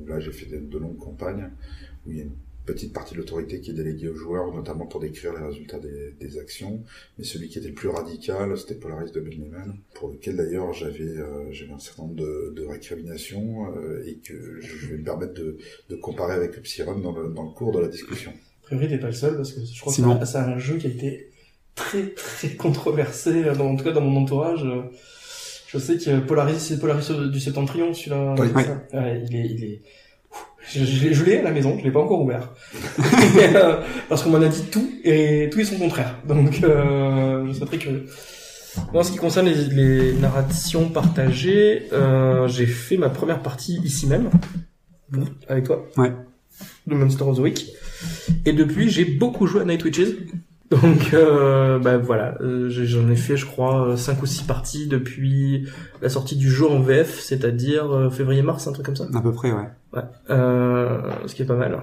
où 0.00 0.06
là, 0.06 0.18
j'ai 0.18 0.32
fait 0.32 0.46
de, 0.46 0.58
de 0.58 0.78
longues 0.78 0.98
campagnes 0.98 1.50
où 2.06 2.10
il 2.10 2.16
y 2.16 2.20
a 2.20 2.24
une 2.24 2.32
petite 2.72 2.92
partie 2.92 3.14
de 3.14 3.18
l'autorité 3.18 3.60
qui 3.60 3.70
est 3.70 3.74
déléguée 3.74 4.08
aux 4.08 4.14
joueurs, 4.14 4.54
notamment 4.54 4.86
pour 4.86 5.00
décrire 5.00 5.32
les 5.38 5.44
résultats 5.46 5.78
des, 5.78 6.12
des 6.20 6.38
actions. 6.38 6.82
Mais 7.18 7.24
celui 7.24 7.48
qui 7.48 7.58
était 7.58 7.68
le 7.68 7.74
plus 7.74 7.88
radical, 7.88 8.56
c'était 8.58 8.74
Polaris 8.74 9.10
de 9.12 9.20
Ben 9.20 9.30
Lehman, 9.30 9.76
pour 9.94 10.10
lequel 10.10 10.36
d'ailleurs 10.36 10.72
j'avais 10.74 11.00
euh, 11.02 11.50
j'avais 11.50 11.72
un 11.72 11.78
certain 11.78 12.02
nombre 12.02 12.16
de, 12.16 12.52
de 12.56 12.64
récriminations 12.66 13.74
euh, 13.76 14.04
et 14.06 14.14
que 14.16 14.60
je 14.60 14.86
vais 14.88 14.98
me 14.98 15.04
permettre 15.04 15.34
de, 15.34 15.58
de 15.90 15.96
comparer 15.96 16.34
avec 16.34 16.60
Psyron 16.62 16.98
dans 16.98 17.12
le, 17.12 17.28
dans 17.30 17.42
le 17.44 17.50
cours 17.50 17.72
de 17.72 17.80
la 17.80 17.88
discussion. 17.88 18.32
A 18.64 18.66
priori, 18.66 18.88
t'es 18.88 18.98
pas 18.98 19.06
le 19.08 19.12
seul 19.14 19.36
parce 19.36 19.52
que 19.52 19.60
je 19.64 19.80
crois 19.80 19.92
que 19.92 19.96
c'est 19.96 20.02
un- 20.04 20.24
c'est 20.26 20.38
un 20.38 20.58
jeu 20.58 20.76
qui 20.76 20.86
a 20.86 20.90
été 20.90 21.30
très 21.74 22.08
très 22.10 22.48
controversé, 22.64 23.42
dans, 23.56 23.68
en 23.70 23.76
tout 23.76 23.84
cas 23.84 23.92
dans 23.92 24.00
mon 24.02 24.20
entourage. 24.22 24.64
Je 25.68 25.78
sais 25.78 25.98
que 25.98 26.20
Polaris, 26.20 26.58
c'est 26.60 26.78
Polaris 26.78 27.10
du 27.30 27.40
Septentrion, 27.40 27.92
celui-là. 27.92 28.34
Oui. 28.38 28.46
Ouais, 28.94 29.22
il 29.28 29.36
est, 29.36 29.46
il 29.46 29.64
est. 29.64 29.82
Je, 30.70 30.84
je, 30.84 31.12
je 31.12 31.24
l'ai 31.24 31.38
à 31.38 31.42
la 31.42 31.50
maison, 31.50 31.76
je 31.78 31.84
l'ai 31.84 31.90
pas 31.90 32.00
encore 32.00 32.20
ouvert. 32.22 32.52
Et, 33.38 33.56
euh, 33.56 33.80
parce 34.08 34.22
qu'on 34.22 34.30
m'en 34.30 34.42
a 34.42 34.48
dit 34.48 34.64
tout 34.70 34.90
et 35.04 35.48
tout 35.50 35.60
est 35.60 35.64
son 35.64 35.78
contraire. 35.78 36.18
Donc, 36.26 36.62
euh, 36.62 37.46
je 37.46 37.52
serais 37.52 37.66
très 37.66 37.78
curieux. 37.78 38.06
En 38.92 39.02
ce 39.02 39.10
qui 39.12 39.16
concerne 39.18 39.48
les, 39.48 39.64
les 39.64 40.12
narrations 40.14 40.88
partagées, 40.90 41.84
euh, 41.92 42.46
j'ai 42.48 42.66
fait 42.66 42.96
ma 42.96 43.08
première 43.08 43.40
partie 43.42 43.80
ici 43.82 44.06
même, 44.06 44.30
avec 45.48 45.64
toi? 45.64 45.86
Ouais. 45.96 46.12
De 46.86 46.94
Monster 46.94 47.24
of 47.24 47.36
the 47.36 47.40
Week. 47.40 47.66
Et 48.44 48.52
depuis, 48.52 48.90
j'ai 48.90 49.04
beaucoup 49.04 49.46
joué 49.46 49.62
à 49.62 49.64
Night 49.64 49.84
Witches. 49.84 50.16
Donc, 50.70 51.14
euh, 51.14 51.78
bah 51.78 51.96
voilà, 51.96 52.36
euh, 52.42 52.68
j'en 52.68 53.08
ai 53.08 53.16
fait, 53.16 53.38
je 53.38 53.46
crois, 53.46 53.96
5 53.96 54.22
ou 54.22 54.26
6 54.26 54.42
parties 54.42 54.86
depuis 54.86 55.66
la 56.02 56.10
sortie 56.10 56.36
du 56.36 56.50
jeu 56.50 56.68
en 56.68 56.80
VF, 56.80 57.20
c'est-à-dire 57.20 57.90
euh, 57.90 58.10
février-mars, 58.10 58.66
un 58.66 58.72
truc 58.72 58.84
comme 58.84 58.96
ça. 58.96 59.06
À 59.14 59.20
peu 59.22 59.32
près, 59.32 59.50
ouais. 59.50 59.68
Ouais. 59.94 60.02
Euh, 60.28 61.00
ce 61.26 61.34
qui 61.34 61.42
est 61.42 61.46
pas 61.46 61.56
mal. 61.56 61.80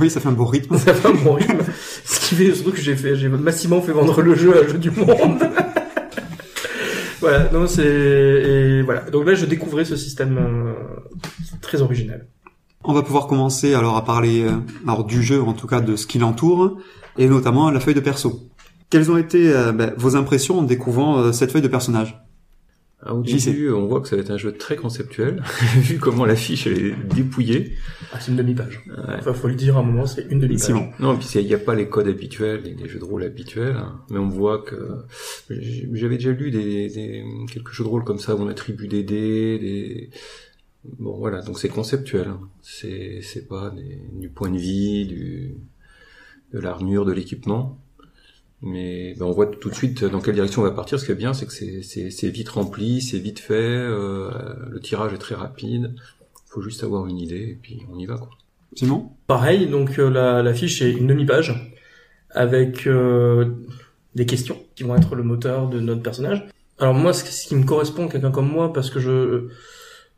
Oui, 0.00 0.08
ça 0.08 0.20
fait 0.20 0.28
un 0.28 0.32
beau 0.32 0.46
rythme. 0.46 0.78
Ça 0.78 0.94
fait 0.94 1.08
un 1.08 1.12
bon 1.12 1.34
rythme. 1.34 1.58
Ce 2.04 2.28
qui 2.28 2.34
fait 2.34 2.54
surtout 2.54 2.72
que 2.72 2.80
j'ai 2.80 2.96
fait, 2.96 3.16
j'ai 3.16 3.28
massivement 3.28 3.80
fait 3.80 3.92
vendre 3.92 4.20
le 4.20 4.34
jeu 4.34 4.58
à 4.58 4.66
Jeu 4.66 4.78
du 4.78 4.90
Monde. 4.90 5.38
voilà, 7.20 7.50
non, 7.52 7.66
c'est, 7.66 7.86
et 7.86 8.82
voilà. 8.82 9.02
Donc 9.02 9.26
là, 9.26 9.34
je 9.34 9.46
découvrais 9.46 9.84
ce 9.84 9.96
système 9.96 10.38
euh, 10.38 10.72
très 11.60 11.82
original. 11.82 12.26
On 12.88 12.92
va 12.92 13.02
pouvoir 13.02 13.26
commencer 13.26 13.74
alors 13.74 13.96
à 13.96 14.04
parler 14.04 14.42
euh, 14.42 14.52
alors 14.86 15.04
du 15.04 15.20
jeu, 15.20 15.42
en 15.42 15.54
tout 15.54 15.66
cas 15.66 15.80
de 15.80 15.96
ce 15.96 16.06
qui 16.06 16.20
l'entoure, 16.20 16.78
et 17.18 17.26
notamment 17.26 17.68
la 17.72 17.80
feuille 17.80 17.94
de 17.94 18.00
perso. 18.00 18.48
Quelles 18.90 19.10
ont 19.10 19.16
été 19.16 19.52
euh, 19.52 19.72
ben, 19.72 19.92
vos 19.96 20.14
impressions 20.14 20.60
en 20.60 20.62
découvrant 20.62 21.18
euh, 21.18 21.32
cette 21.32 21.50
feuille 21.50 21.62
de 21.62 21.68
personnage? 21.68 22.22
Ah, 23.02 23.12
au 23.12 23.22
début, 23.22 23.70
on 23.70 23.86
voit 23.86 24.00
que 24.00 24.08
ça 24.08 24.14
va 24.14 24.22
être 24.22 24.30
un 24.30 24.38
jeu 24.38 24.52
très 24.52 24.76
conceptuel, 24.76 25.42
vu 25.76 25.98
comment 25.98 26.24
l'affiche 26.24 26.68
elle 26.68 26.78
est 26.78 26.94
dépouillée. 27.12 27.74
Ah, 28.12 28.20
c'est 28.20 28.30
une 28.30 28.36
demi-page. 28.36 28.80
Ouais. 28.86 29.14
Enfin, 29.18 29.32
faut 29.34 29.48
le 29.48 29.54
dire 29.56 29.76
à 29.76 29.80
un 29.80 29.82
moment, 29.82 30.06
c'est 30.06 30.26
une 30.30 30.38
demi-page. 30.38 30.70
Non, 31.00 31.14
et 31.14 31.18
puis 31.18 31.28
il 31.34 31.44
n'y 31.44 31.54
a 31.54 31.58
pas 31.58 31.74
les 31.74 31.88
codes 31.88 32.08
habituels, 32.08 32.62
les, 32.62 32.74
les 32.74 32.88
jeux 32.88 33.00
de 33.00 33.04
rôle 33.04 33.24
habituels, 33.24 33.76
hein. 33.76 34.00
mais 34.10 34.18
on 34.18 34.28
voit 34.28 34.58
que 34.58 34.76
j'avais 35.50 36.16
déjà 36.16 36.30
lu 36.30 36.52
des, 36.52 36.88
des 36.88 37.24
quelques 37.52 37.72
jeux 37.72 37.84
de 37.84 37.88
rôle 37.88 38.04
comme 38.04 38.18
ça 38.18 38.36
où 38.36 38.42
on 38.42 38.48
attribue 38.48 38.86
des 38.86 39.02
dés, 39.02 39.58
des 39.58 40.10
bon 40.98 41.16
voilà, 41.16 41.42
donc 41.42 41.58
c'est 41.58 41.68
conceptuel, 41.68 42.28
hein. 42.28 42.40
c'est 42.62 43.20
c'est 43.22 43.46
pas 43.48 43.70
des- 43.70 44.00
du 44.12 44.28
point 44.28 44.50
de 44.50 44.58
vie, 44.58 45.06
du 45.06 45.56
de 46.52 46.58
l'armure, 46.60 47.04
de 47.04 47.12
l'équipement. 47.12 47.78
Mais 48.62 49.14
ben, 49.18 49.26
on 49.26 49.32
voit 49.32 49.46
tout 49.46 49.68
de 49.68 49.74
suite 49.74 50.04
dans 50.04 50.20
quelle 50.20 50.34
direction 50.34 50.62
on 50.62 50.64
va 50.64 50.70
partir. 50.70 50.98
Ce 50.98 51.04
qui 51.04 51.12
est 51.12 51.16
bien, 51.16 51.34
c'est 51.34 51.46
que 51.46 51.52
c'est 51.52 52.28
vite 52.30 52.48
rempli, 52.48 53.02
c'est 53.02 53.18
vite 53.18 53.38
fait, 53.38 53.54
euh, 53.54 54.30
le 54.70 54.80
tirage 54.80 55.12
est 55.12 55.18
très 55.18 55.34
rapide. 55.34 55.94
Il 55.96 56.50
faut 56.50 56.62
juste 56.62 56.82
avoir 56.82 57.06
une 57.06 57.18
idée 57.18 57.50
et 57.50 57.58
puis 57.60 57.82
on 57.92 57.98
y 57.98 58.06
va 58.06 58.16
quoi. 58.16 58.30
Simon? 58.74 59.10
Pareil, 59.26 59.66
donc 59.68 59.98
euh, 59.98 60.10
la, 60.10 60.42
la, 60.42 60.54
fiche 60.54 60.82
est 60.82 60.92
une 60.92 61.06
demi-page 61.06 61.72
avec 62.30 62.86
euh, 62.86 63.46
des 64.14 64.26
questions 64.26 64.62
qui 64.74 64.82
vont 64.82 64.96
être 64.96 65.14
le 65.14 65.22
moteur 65.22 65.68
de 65.68 65.80
notre 65.80 66.02
personnage. 66.02 66.46
Alors 66.78 66.94
moi, 66.94 67.12
ce, 67.12 67.46
qui 67.46 67.56
me 67.56 67.64
correspond, 67.64 68.08
quelqu'un 68.08 68.30
comme 68.30 68.50
moi, 68.50 68.72
parce 68.72 68.90
que 68.90 69.00
je 69.00 69.48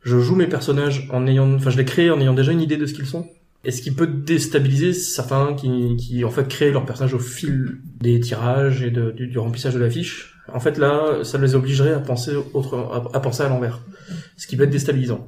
je 0.01 0.19
joue 0.19 0.35
mes 0.35 0.47
personnages 0.47 1.07
en 1.11 1.27
ayant, 1.27 1.53
enfin 1.53 1.69
je 1.69 1.77
les 1.77 1.85
crée 1.85 2.09
en 2.09 2.19
ayant 2.19 2.33
déjà 2.33 2.51
une 2.51 2.61
idée 2.61 2.77
de 2.77 2.85
ce 2.85 2.93
qu'ils 2.93 3.05
sont. 3.05 3.27
Et 3.65 3.71
ce 3.71 3.81
qui 3.81 3.91
peut 3.91 4.07
déstabiliser 4.07 4.93
certains 4.93 5.53
qui, 5.53 5.97
qui 5.97 6.23
en 6.23 6.29
fait 6.29 6.47
créent 6.47 6.71
leur 6.71 6.85
personnage 6.85 7.13
au 7.13 7.19
fil 7.19 7.79
des 7.99 8.19
tirages 8.21 8.83
et 8.83 8.89
du, 8.89 9.37
remplissage 9.37 9.73
de 9.73 9.79
la 9.79 9.89
fiche. 9.89 10.39
En 10.53 10.61
fait 10.61 10.77
là, 10.77 11.23
ça 11.23 11.37
les 11.37 11.55
obligerait 11.55 11.93
à 11.93 11.99
penser 11.99 12.31
autre, 12.53 13.09
à 13.13 13.19
penser 13.19 13.43
à 13.43 13.49
l'envers, 13.49 13.81
ce 14.37 14.47
qui 14.47 14.55
peut 14.55 14.63
être 14.63 14.69
déstabilisant. 14.69 15.27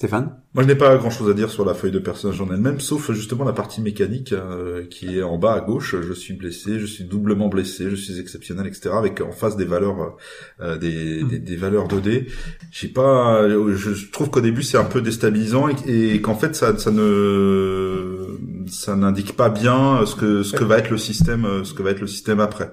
Stéphane 0.00 0.32
Moi, 0.54 0.62
je 0.62 0.68
n'ai 0.68 0.76
pas 0.76 0.96
grand-chose 0.96 1.28
à 1.28 1.34
dire 1.34 1.50
sur 1.50 1.66
la 1.66 1.74
feuille 1.74 1.90
de 1.90 1.98
personnage 1.98 2.40
en 2.40 2.50
elle-même, 2.50 2.80
sauf 2.80 3.12
justement 3.12 3.44
la 3.44 3.52
partie 3.52 3.82
mécanique 3.82 4.32
euh, 4.32 4.86
qui 4.86 5.18
est 5.18 5.22
en 5.22 5.36
bas 5.36 5.52
à 5.52 5.60
gauche. 5.60 5.94
Je 6.00 6.14
suis 6.14 6.32
blessé, 6.32 6.78
je 6.78 6.86
suis 6.86 7.04
doublement 7.04 7.48
blessé, 7.48 7.90
je 7.90 7.96
suis 7.96 8.18
exceptionnel, 8.18 8.66
etc. 8.66 8.92
Avec 8.94 9.20
en 9.20 9.30
face 9.30 9.58
des 9.58 9.66
valeurs, 9.66 10.16
euh, 10.62 10.78
des, 10.78 11.22
des, 11.24 11.38
des, 11.38 11.56
valeurs 11.56 11.86
2D. 11.86 12.28
J'ai 12.70 12.88
pas, 12.88 13.46
je 13.46 14.10
trouve 14.10 14.30
qu'au 14.30 14.40
début 14.40 14.62
c'est 14.62 14.78
un 14.78 14.84
peu 14.84 15.02
déstabilisant 15.02 15.68
et, 15.68 16.14
et 16.14 16.22
qu'en 16.22 16.34
fait 16.34 16.56
ça, 16.56 16.78
ça 16.78 16.90
ne, 16.90 18.38
ça 18.68 18.96
n'indique 18.96 19.36
pas 19.36 19.50
bien 19.50 20.06
ce 20.06 20.16
que 20.16 20.42
ce 20.42 20.54
que 20.56 20.64
va 20.64 20.78
être 20.78 20.88
le 20.88 20.96
système, 20.96 21.62
ce 21.62 21.74
que 21.74 21.82
va 21.82 21.90
être 21.90 22.00
le 22.00 22.06
système 22.06 22.40
après. 22.40 22.72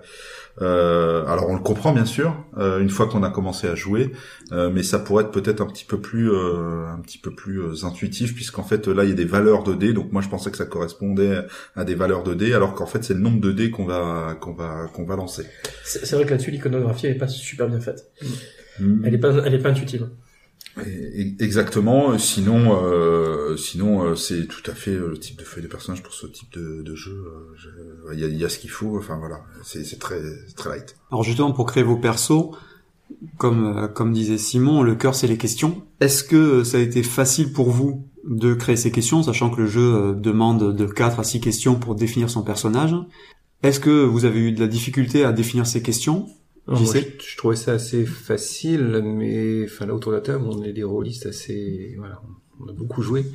Euh, 0.62 1.24
alors 1.28 1.50
on 1.50 1.54
le 1.54 1.62
comprend 1.62 1.94
bien 1.94 2.06
sûr 2.06 2.36
euh, 2.58 2.80
une 2.80 2.90
fois 2.90 3.08
qu'on 3.08 3.22
a 3.22 3.30
commencé 3.30 3.68
à 3.68 3.76
jouer, 3.76 4.12
euh, 4.52 4.72
mais 4.74 4.82
ça 4.82 4.98
pourrait 4.98 5.26
être 5.26 5.32
peut-être 5.32 5.62
un 5.62 5.68
petit 5.68 5.86
peu 5.86 6.02
plus 6.02 6.32
euh, 6.32 6.88
un 6.88 7.00
petit 7.00 7.20
peu 7.20 7.30
plus 7.30 7.62
euh, 7.62 7.86
intuitif 7.86 8.34
puisqu'en 8.34 8.64
fait 8.64 8.88
là 8.88 9.04
il 9.04 9.10
y 9.10 9.14
a 9.14 9.16
des 9.16 9.26
valeurs 9.26 9.64
de 9.64 9.76
dés, 9.76 9.94
donc 9.94 10.12
moi 10.12 10.24
je 10.24 10.30
pensais 10.30 10.50
que 10.50 10.58
ça 10.58 10.66
correspondait 10.66 11.42
à 11.76 11.84
des 11.84 11.94
valeurs 11.94 12.24
de 12.24 12.34
dés, 12.34 12.54
alors 12.54 12.74
qu'en 12.74 12.88
fait 12.88 13.04
c'est 13.04 13.14
le 13.14 13.20
nombre 13.20 13.40
de 13.40 13.52
dés 13.52 13.70
qu'on 13.70 13.86
va 13.86 14.36
qu'on 14.42 14.54
va 14.54 14.88
qu'on 14.94 15.06
va 15.06 15.16
lancer. 15.16 15.46
C'est 15.84 16.12
vrai 16.14 16.26
que 16.26 16.32
là-dessus 16.32 16.50
l'iconographie 16.50 17.06
elle 17.06 17.16
est 17.16 17.20
pas 17.20 17.28
super 17.28 17.68
bien 17.68 17.80
faite. 17.80 18.12
Mm. 18.80 19.06
Elle 19.06 19.14
est 19.14 19.20
pas 19.20 19.34
elle 19.46 19.54
est 19.54 19.60
pas 19.60 19.70
intuitive. 19.70 20.10
Exactement. 21.40 22.18
Sinon, 22.18 22.84
euh, 22.84 23.58
sinon 23.58 24.04
euh, 24.04 24.16
c'est 24.16 24.48
tout 24.48 24.70
à 24.70 24.74
fait 24.74 24.92
euh, 24.92 25.10
le 25.10 25.18
type 25.18 25.38
de 25.38 25.44
feuille 25.44 25.64
de 25.64 25.68
personnage 25.68 26.04
pour 26.04 26.14
ce 26.14 26.28
type 26.28 26.54
de, 26.54 26.96
jeu. 26.96 27.26
Il 28.14 28.20
y, 28.20 28.24
a, 28.24 28.28
y, 28.28 28.46
a, 28.46 28.50
ce 28.50 28.60
qu'il 28.60 28.70
faut. 28.70 28.98
Enfin 28.98 29.18
voilà, 29.18 29.42
c'est 29.64 30.00
très 30.00 30.22
très 30.56 30.70
light. 30.70 30.96
Alors 31.12 31.24
justement 31.24 31.52
pour 31.52 31.66
créer 31.66 31.84
vos 31.84 31.98
persos, 31.98 32.52
comme 33.38 33.92
comme 33.94 34.14
disait 34.14 34.38
Simon, 34.38 34.84
le 34.84 34.96
cœur 34.96 35.16
c'est 35.16 35.28
les 35.28 35.38
questions. 35.38 35.84
Est-ce 36.00 36.24
que 36.24 36.64
ça 36.64 36.78
a 36.78 36.82
été 36.82 37.04
facile 37.04 37.52
pour 37.54 37.70
vous 37.70 38.08
de 38.26 38.54
créer 38.54 38.76
ces 38.76 38.92
questions, 38.92 39.24
sachant 39.24 39.50
que 39.50 39.62
le 39.62 39.68
jeu 39.68 40.16
demande 40.16 40.76
de 40.76 40.86
4 40.86 41.20
à 41.20 41.24
6 41.24 41.40
questions 41.40 41.76
pour 41.76 41.96
définir 41.96 42.30
son 42.30 42.44
personnage? 42.44 42.96
Est-ce 43.64 43.80
que 43.80 44.04
vous 44.04 44.26
avez 44.26 44.40
eu 44.40 44.52
de 44.52 44.60
la 44.60 44.68
difficulté 44.68 45.24
à 45.24 45.32
définir 45.32 45.66
ces 45.66 45.82
questions? 45.82 46.28
Je, 46.68 47.38
trouvais 47.38 47.56
ça 47.56 47.74
assez 47.74 48.06
facile, 48.06 49.02
mais 49.04 49.66
enfin 49.66 49.86
là 49.86 49.94
autour 49.94 50.12
de 50.12 50.18
la 50.18 50.22
table, 50.22 50.46
on 50.46 50.64
est 50.64 50.74
des 50.74 50.84
rôlistes 50.84 51.26
assez, 51.26 51.96
voilà, 51.98 52.22
on 52.60 52.68
a 52.68 52.74
beaucoup 52.74 53.02
joué. 53.02 53.26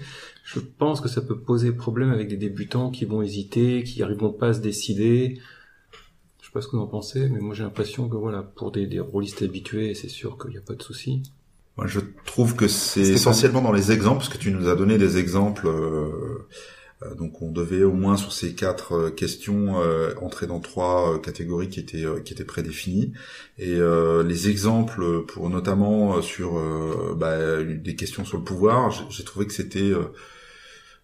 Je 0.45 0.61
pense 0.61 1.01
que 1.01 1.09
ça 1.09 1.23
peut 1.23 1.39
poser 1.39 1.73
problème 1.73 2.11
avec 2.11 2.29
des 2.29 2.37
débutants 2.37 2.91
qui 2.91 3.05
vont 3.05 3.23
hésiter, 3.23 3.85
qui 3.85 4.01
n'arriveront 4.01 4.33
pas 4.33 4.49
à 4.49 4.55
se 4.55 4.61
décider. 4.61 5.41
Je 6.41 6.47
sais 6.47 6.53
pas 6.53 6.61
ce 6.61 6.69
que 6.69 6.77
vous 6.77 6.83
en 6.83 6.89
pensez, 6.89 7.29
mais 7.29 7.41
moi 7.41 7.55
j'ai 7.55 7.63
l'impression 7.63 8.09
que 8.09 8.17
voilà, 8.17 8.43
pour 8.43 8.73
des, 8.73 8.87
des 8.87 9.01
rôlistes 9.01 9.43
habitués, 9.43 9.95
c'est 9.95 10.09
sûr 10.09 10.37
qu'il 10.37 10.51
n'y 10.51 10.59
a 10.59 10.63
pas 10.63 10.75
de 10.75 10.83
souci. 10.83 11.23
Moi, 11.79 11.87
je 11.87 12.01
trouve 12.27 12.55
que 12.55 12.69
c'est 12.69 13.01
essentiellement 13.01 13.63
dans 13.63 13.73
les 13.73 13.93
exemples, 13.93 14.19
parce 14.19 14.29
que 14.29 14.37
tu 14.37 14.51
nous 14.53 14.69
as 14.69 14.77
donné 14.77 14.99
des 14.99 15.17
exemples. 15.17 15.69
Euh, 15.69 16.47
donc 17.17 17.43
on 17.43 17.51
devait 17.51 17.85
au 17.85 17.93
moins 17.93 18.17
sur 18.17 18.33
ces 18.33 18.55
quatre 18.55 18.93
euh, 18.95 19.11
questions 19.11 19.81
euh, 19.81 20.15
entrer 20.21 20.47
dans 20.47 20.61
trois 20.61 21.21
catégories 21.21 21.69
qui 21.69 21.81
étaient 21.81 22.05
qui 22.25 22.33
étaient 22.33 22.45
prédéfinies. 22.45 23.13
Et 23.59 23.79
les 24.25 24.49
exemples 24.49 25.25
pour 25.27 25.51
notamment 25.51 26.21
sur 26.23 26.61
bah, 27.17 27.63
des 27.63 27.95
questions 27.95 28.25
sur 28.25 28.39
le 28.39 28.45
pouvoir 28.45 28.91
j'ai 29.11 29.25
trouvé 29.25 29.47
que 29.47 29.53
c'était 29.53 29.93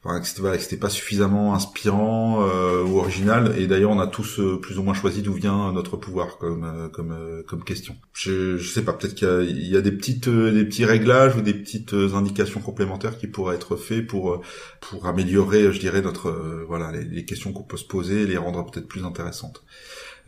enfin, 0.04 0.20
que 0.20 0.26
c'était 0.58 0.76
pas 0.76 0.90
suffisamment 0.90 1.54
inspirant 1.54 2.46
euh, 2.46 2.84
ou 2.84 2.98
original. 2.98 3.54
Et 3.58 3.66
d'ailleurs 3.66 3.90
on 3.90 3.98
a 4.00 4.06
tous 4.06 4.38
euh, 4.40 4.60
plus 4.60 4.78
ou 4.78 4.82
moins 4.82 4.94
choisi 4.94 5.22
d'où 5.22 5.32
vient 5.32 5.72
notre 5.72 5.96
pouvoir 5.96 6.38
comme 6.38 6.64
euh, 6.64 6.88
comme 6.88 7.12
euh, 7.12 7.42
comme 7.46 7.64
question. 7.64 7.96
Je, 8.12 8.56
je 8.56 8.68
sais 8.72 8.82
pas 8.82 8.92
peut-être 8.92 9.14
qu'il 9.14 9.56
y 9.58 9.70
y 9.70 9.76
a 9.76 9.80
des 9.80 9.92
petites 9.92 10.28
des 10.28 10.64
petits 10.64 10.84
réglages 10.84 11.36
ou 11.36 11.40
des 11.40 11.54
petites 11.54 11.92
indications 11.92 12.60
complémentaires 12.60 13.18
qui 13.18 13.26
pourraient 13.26 13.56
être 13.56 13.76
faits 13.76 14.06
pour 14.06 14.42
pour 14.80 15.06
améliorer 15.06 15.72
je 15.72 15.80
dirais 15.80 16.02
notre 16.02 16.30
voilà 16.66 16.92
les, 16.92 17.04
les 17.04 17.24
questions 17.24 17.52
qu'on 17.52 17.62
peut 17.64 17.76
se 17.76 17.84
poser 17.84 18.22
et 18.22 18.26
les 18.26 18.36
rendre 18.36 18.64
peut-être 18.70 18.88
plus 18.88 19.04
intéressantes 19.04 19.64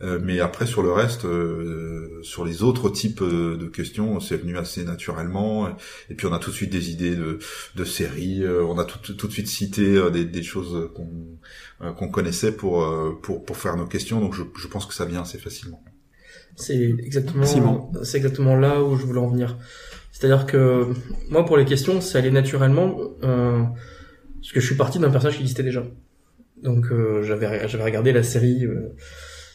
euh, 0.03 0.19
mais 0.21 0.39
après 0.39 0.65
sur 0.65 0.81
le 0.81 0.91
reste, 0.91 1.25
euh, 1.25 2.19
sur 2.23 2.43
les 2.43 2.63
autres 2.63 2.89
types 2.89 3.21
euh, 3.21 3.55
de 3.55 3.67
questions, 3.67 4.19
c'est 4.19 4.37
venu 4.37 4.57
assez 4.57 4.83
naturellement. 4.83 5.69
Et 6.09 6.15
puis 6.15 6.25
on 6.25 6.33
a 6.33 6.39
tout 6.39 6.49
de 6.49 6.55
suite 6.55 6.71
des 6.71 6.89
idées 6.89 7.15
de, 7.15 7.37
de 7.75 7.83
séries. 7.83 8.43
on 8.47 8.79
a 8.79 8.85
tout, 8.85 9.13
tout 9.13 9.27
de 9.27 9.31
suite 9.31 9.47
cité 9.47 10.09
des, 10.11 10.25
des 10.25 10.43
choses 10.43 10.89
qu'on 10.95 11.93
qu'on 11.93 12.09
connaissait 12.09 12.51
pour, 12.51 12.85
pour 13.21 13.43
pour 13.43 13.57
faire 13.57 13.75
nos 13.75 13.85
questions. 13.85 14.19
Donc 14.19 14.33
je, 14.33 14.43
je 14.57 14.67
pense 14.67 14.85
que 14.85 14.93
ça 14.93 15.05
vient 15.05 15.21
assez 15.21 15.37
facilement. 15.37 15.83
C'est 16.55 16.79
exactement 16.99 17.91
c'est 18.03 18.17
exactement 18.17 18.55
là 18.55 18.81
où 18.83 18.97
je 18.97 19.05
voulais 19.05 19.19
en 19.19 19.29
venir. 19.29 19.57
C'est-à-dire 20.11 20.45
que 20.45 20.87
moi 21.29 21.45
pour 21.45 21.57
les 21.57 21.65
questions, 21.65 22.01
ça 22.01 22.17
allait 22.19 22.31
naturellement 22.31 22.99
euh, 23.23 23.63
parce 24.41 24.51
que 24.51 24.59
je 24.59 24.65
suis 24.65 24.75
parti 24.75 24.99
d'un 24.99 25.11
personnage 25.11 25.35
qui 25.35 25.41
existait 25.41 25.63
déjà. 25.63 25.83
Donc 26.63 26.87
j'avais 27.23 27.67
j'avais 27.67 27.83
regardé 27.83 28.11
la 28.11 28.21
série 28.21 28.67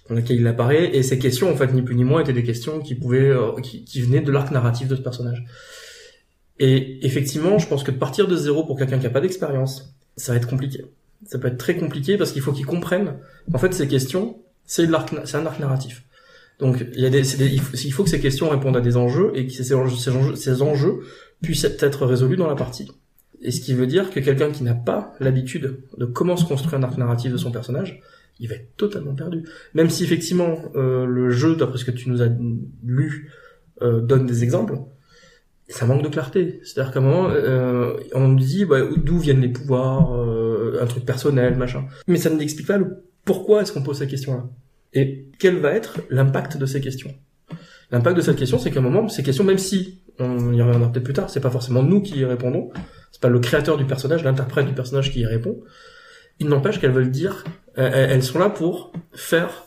dans 0.09 0.15
laquelle 0.15 0.37
il 0.37 0.47
apparaît, 0.47 0.97
et 0.97 1.03
ces 1.03 1.19
questions, 1.19 1.51
en 1.51 1.57
fait, 1.57 1.73
ni 1.73 1.83
plus 1.83 1.95
ni 1.95 2.05
moins, 2.05 2.21
étaient 2.21 2.33
des 2.33 2.45
questions 2.45 2.81
qui 2.81 2.95
pouvaient, 2.95 3.31
euh, 3.31 3.61
qui, 3.63 3.85
qui, 3.85 4.03
venaient 4.03 4.21
de 4.21 4.31
l'arc 4.31 4.51
narratif 4.51 4.89
de 4.89 4.97
ce 4.97 5.01
personnage. 5.01 5.45
Et 6.59 7.05
effectivement, 7.05 7.59
je 7.59 7.67
pense 7.67 7.83
que 7.83 7.91
partir 7.91 8.29
de 8.29 8.37
zéro 8.37 8.65
pour 8.65 8.79
quelqu'un 8.79 8.99
qui 8.99 9.07
a 9.07 9.11
pas 9.11 9.21
d'expérience, 9.21 9.95
ça 10.17 10.33
va 10.33 10.39
être 10.39 10.49
compliqué. 10.49 10.85
Ça 11.27 11.39
peut 11.39 11.49
être 11.49 11.59
très 11.59 11.77
compliqué 11.77 12.17
parce 12.17 12.33
qu'il 12.33 12.43
faut 12.43 12.53
qu'il 12.53 12.67
comprenne. 12.67 13.15
En 13.53 13.59
fait, 13.59 13.75
ces 13.75 13.89
questions, 13.89 14.39
c'est 14.65 14.87
l'arc, 14.87 15.15
c'est 15.25 15.37
un 15.37 15.47
arc 15.47 15.59
narratif. 15.61 16.05
Donc, 16.59 16.87
il 16.95 17.01
y 17.01 17.07
a 17.07 17.11
des, 17.11 17.23
des 17.23 17.47
il, 17.49 17.93
faut, 17.93 18.05
que 18.05 18.11
ces 18.11 18.21
questions 18.21 18.49
répondent 18.49 18.77
à 18.77 18.81
des 18.81 18.97
enjeux 18.97 19.33
et 19.35 19.47
que 19.47 19.53
ces 19.53 20.63
enjeux 20.63 21.01
puissent 21.43 21.65
être 21.65 22.07
résolus 22.07 22.37
dans 22.37 22.47
la 22.47 22.55
partie. 22.55 22.91
Et 23.43 23.51
ce 23.51 23.61
qui 23.61 23.75
veut 23.75 23.87
dire 23.87 24.11
que 24.11 24.21
quelqu'un 24.21 24.51
qui 24.51 24.63
n'a 24.63 24.75
pas 24.75 25.15
l'habitude 25.21 25.81
de 25.99 26.05
comment 26.07 26.37
se 26.37 26.45
construire 26.47 26.75
un 26.75 26.83
arc 26.83 26.97
narratif 26.97 27.33
de 27.33 27.37
son 27.37 27.51
personnage, 27.51 28.01
il 28.39 28.49
va 28.49 28.57
être 28.57 28.77
totalement 28.77 29.15
perdu. 29.15 29.45
Même 29.75 29.91
si 29.91 30.05
effectivement 30.05 30.57
euh, 30.75 31.07
le 31.07 31.31
jeu, 31.31 31.57
d'après 31.57 31.79
ce 31.79 31.85
que 31.85 31.91
tu 31.91 32.11
nous 32.11 32.23
as 32.23 32.29
lu, 32.85 33.33
euh, 33.83 34.01
donne 34.01 34.27
des 34.27 34.43
exemples, 34.43 34.79
ça 35.69 35.87
manque 35.87 36.03
de 36.03 36.09
clarté. 36.09 36.61
C'est-à-dire 36.63 36.93
qu'à 36.93 37.01
un 37.01 37.03
moment, 37.03 37.29
euh, 37.31 37.95
on 38.15 38.29
nous 38.29 38.39
dit 38.39 38.65
bah, 38.65 38.81
d'où 38.97 39.19
viennent 39.19 39.41
les 39.41 39.49
pouvoirs, 39.49 40.15
euh, 40.15 40.79
un 40.81 40.87
truc 40.87 41.05
personnel, 41.05 41.57
machin. 41.57 41.85
Mais 42.07 42.19
ça 42.19 42.31
ne 42.31 42.37
n'explique 42.37 42.67
pas 42.67 42.79
le 42.79 43.03
pourquoi 43.25 43.63
est-ce 43.63 43.73
qu'on 43.73 43.83
pose 43.83 43.99
ces 43.99 44.07
questions-là. 44.07 44.49
Et 44.93 45.27
quel 45.39 45.57
va 45.57 45.73
être 45.73 46.01
l'impact 46.11 46.57
de 46.57 46.67
ces 46.67 46.81
questions? 46.81 47.13
L'impact 47.91 48.17
de 48.17 48.23
cette 48.23 48.37
question, 48.37 48.59
c'est 48.59 48.71
qu'à 48.71 48.79
un 48.81 48.83
moment, 48.83 49.09
ces 49.09 49.23
questions, 49.23 49.45
même 49.45 49.59
si 49.59 50.01
on 50.19 50.53
y 50.53 50.63
reviendra 50.63 50.91
peut-être 50.91 51.05
plus 51.05 51.13
tard, 51.13 51.29
c'est 51.29 51.41
pas 51.41 51.51
forcément 51.51 51.83
nous 51.83 52.01
qui 52.01 52.19
y 52.19 52.25
répondons, 52.25 52.71
c'est 53.13 53.21
pas 53.21 53.29
le 53.29 53.39
créateur 53.39 53.77
du 53.77 53.85
personnage, 53.85 54.25
l'interprète 54.25 54.67
du 54.67 54.73
personnage 54.73 55.13
qui 55.13 55.21
y 55.21 55.27
répond. 55.27 55.61
Il 56.39 56.49
n'empêche 56.49 56.81
qu'elles 56.81 56.93
veulent 56.93 57.11
dire 57.11 57.45
elles 57.77 58.23
sont 58.23 58.39
là 58.39 58.49
pour 58.49 58.91
faire 59.13 59.67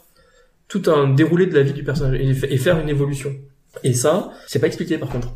tout 0.67 0.83
un 0.87 1.09
déroulé 1.09 1.45
de 1.45 1.53
la 1.55 1.61
vie 1.61 1.73
du 1.73 1.83
personnage 1.83 2.19
et 2.19 2.57
faire 2.57 2.79
une 2.79 2.89
évolution. 2.89 3.35
Et 3.83 3.93
ça, 3.93 4.31
c'est 4.47 4.59
pas 4.59 4.67
expliqué 4.67 4.97
par 4.97 5.09
contre. 5.09 5.29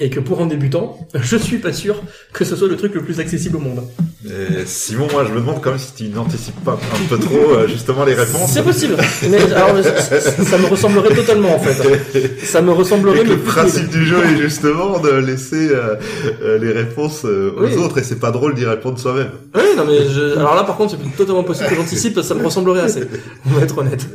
Et 0.00 0.10
que 0.10 0.18
pour 0.18 0.40
un 0.40 0.46
débutant, 0.46 0.98
je 1.14 1.36
suis 1.36 1.58
pas 1.58 1.72
sûr 1.72 2.02
que 2.32 2.44
ce 2.44 2.56
soit 2.56 2.68
le 2.68 2.76
truc 2.76 2.94
le 2.94 3.02
plus 3.02 3.20
accessible 3.20 3.56
au 3.56 3.60
monde. 3.60 3.84
Et 4.24 4.64
Simon, 4.64 5.06
moi, 5.12 5.24
je 5.26 5.32
me 5.32 5.40
demande 5.40 5.60
quand 5.60 5.70
même 5.70 5.78
si 5.78 5.92
tu 5.92 6.08
n'anticipes 6.08 6.58
pas 6.64 6.72
un 6.72 7.08
peu 7.08 7.18
trop 7.18 7.52
euh, 7.52 7.68
justement 7.68 8.04
les 8.04 8.14
réponses. 8.14 8.50
C'est 8.50 8.62
possible. 8.62 8.96
Mais 9.28 9.52
alors, 9.52 9.76
ça 9.82 10.58
me 10.58 10.66
ressemblerait 10.66 11.14
totalement 11.14 11.54
en 11.54 11.58
fait. 11.58 12.38
Ça 12.44 12.62
me 12.62 12.72
ressemblerait. 12.72 13.24
le 13.24 13.38
principe 13.38 13.90
du 13.90 14.06
jeu 14.06 14.18
est 14.24 14.38
justement 14.38 14.98
de 14.98 15.10
laisser 15.10 15.68
euh, 15.70 15.96
euh, 16.42 16.58
les 16.58 16.72
réponses 16.72 17.24
aux 17.24 17.78
autres 17.78 17.98
et 17.98 18.02
c'est 18.02 18.18
pas 18.18 18.30
drôle 18.30 18.54
d'y 18.54 18.64
répondre 18.64 18.98
soi-même. 18.98 19.30
Oui, 19.54 19.62
non 19.76 19.84
mais 19.86 20.08
je... 20.08 20.36
alors 20.36 20.54
là 20.54 20.64
par 20.64 20.76
contre 20.76 20.96
c'est 20.96 21.16
totalement 21.16 21.44
possible 21.44 21.68
que 21.68 21.74
j'anticipe, 21.74 22.20
ça 22.20 22.34
me 22.34 22.44
ressemblerait 22.44 22.82
assez. 22.82 23.02
On 23.46 23.50
va 23.50 23.62
être 23.62 23.78
honnête. 23.78 24.06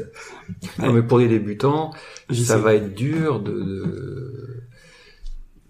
Non 0.79 0.93
mais 0.93 1.03
pour 1.03 1.17
les 1.17 1.27
débutants, 1.27 1.91
ça 2.31 2.57
va 2.57 2.75
être 2.75 2.93
dur 2.93 3.39
de, 3.39 3.51
de, 3.51 4.63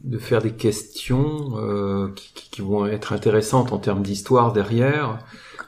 de 0.03 0.17
faire 0.17 0.41
des 0.41 0.53
questions 0.53 1.57
euh, 1.57 2.09
qui, 2.15 2.49
qui, 2.51 2.61
vont 2.61 2.85
être 2.85 3.13
intéressantes 3.13 3.71
en 3.73 3.77
termes 3.77 4.03
d'histoire 4.03 4.53
derrière. 4.53 5.19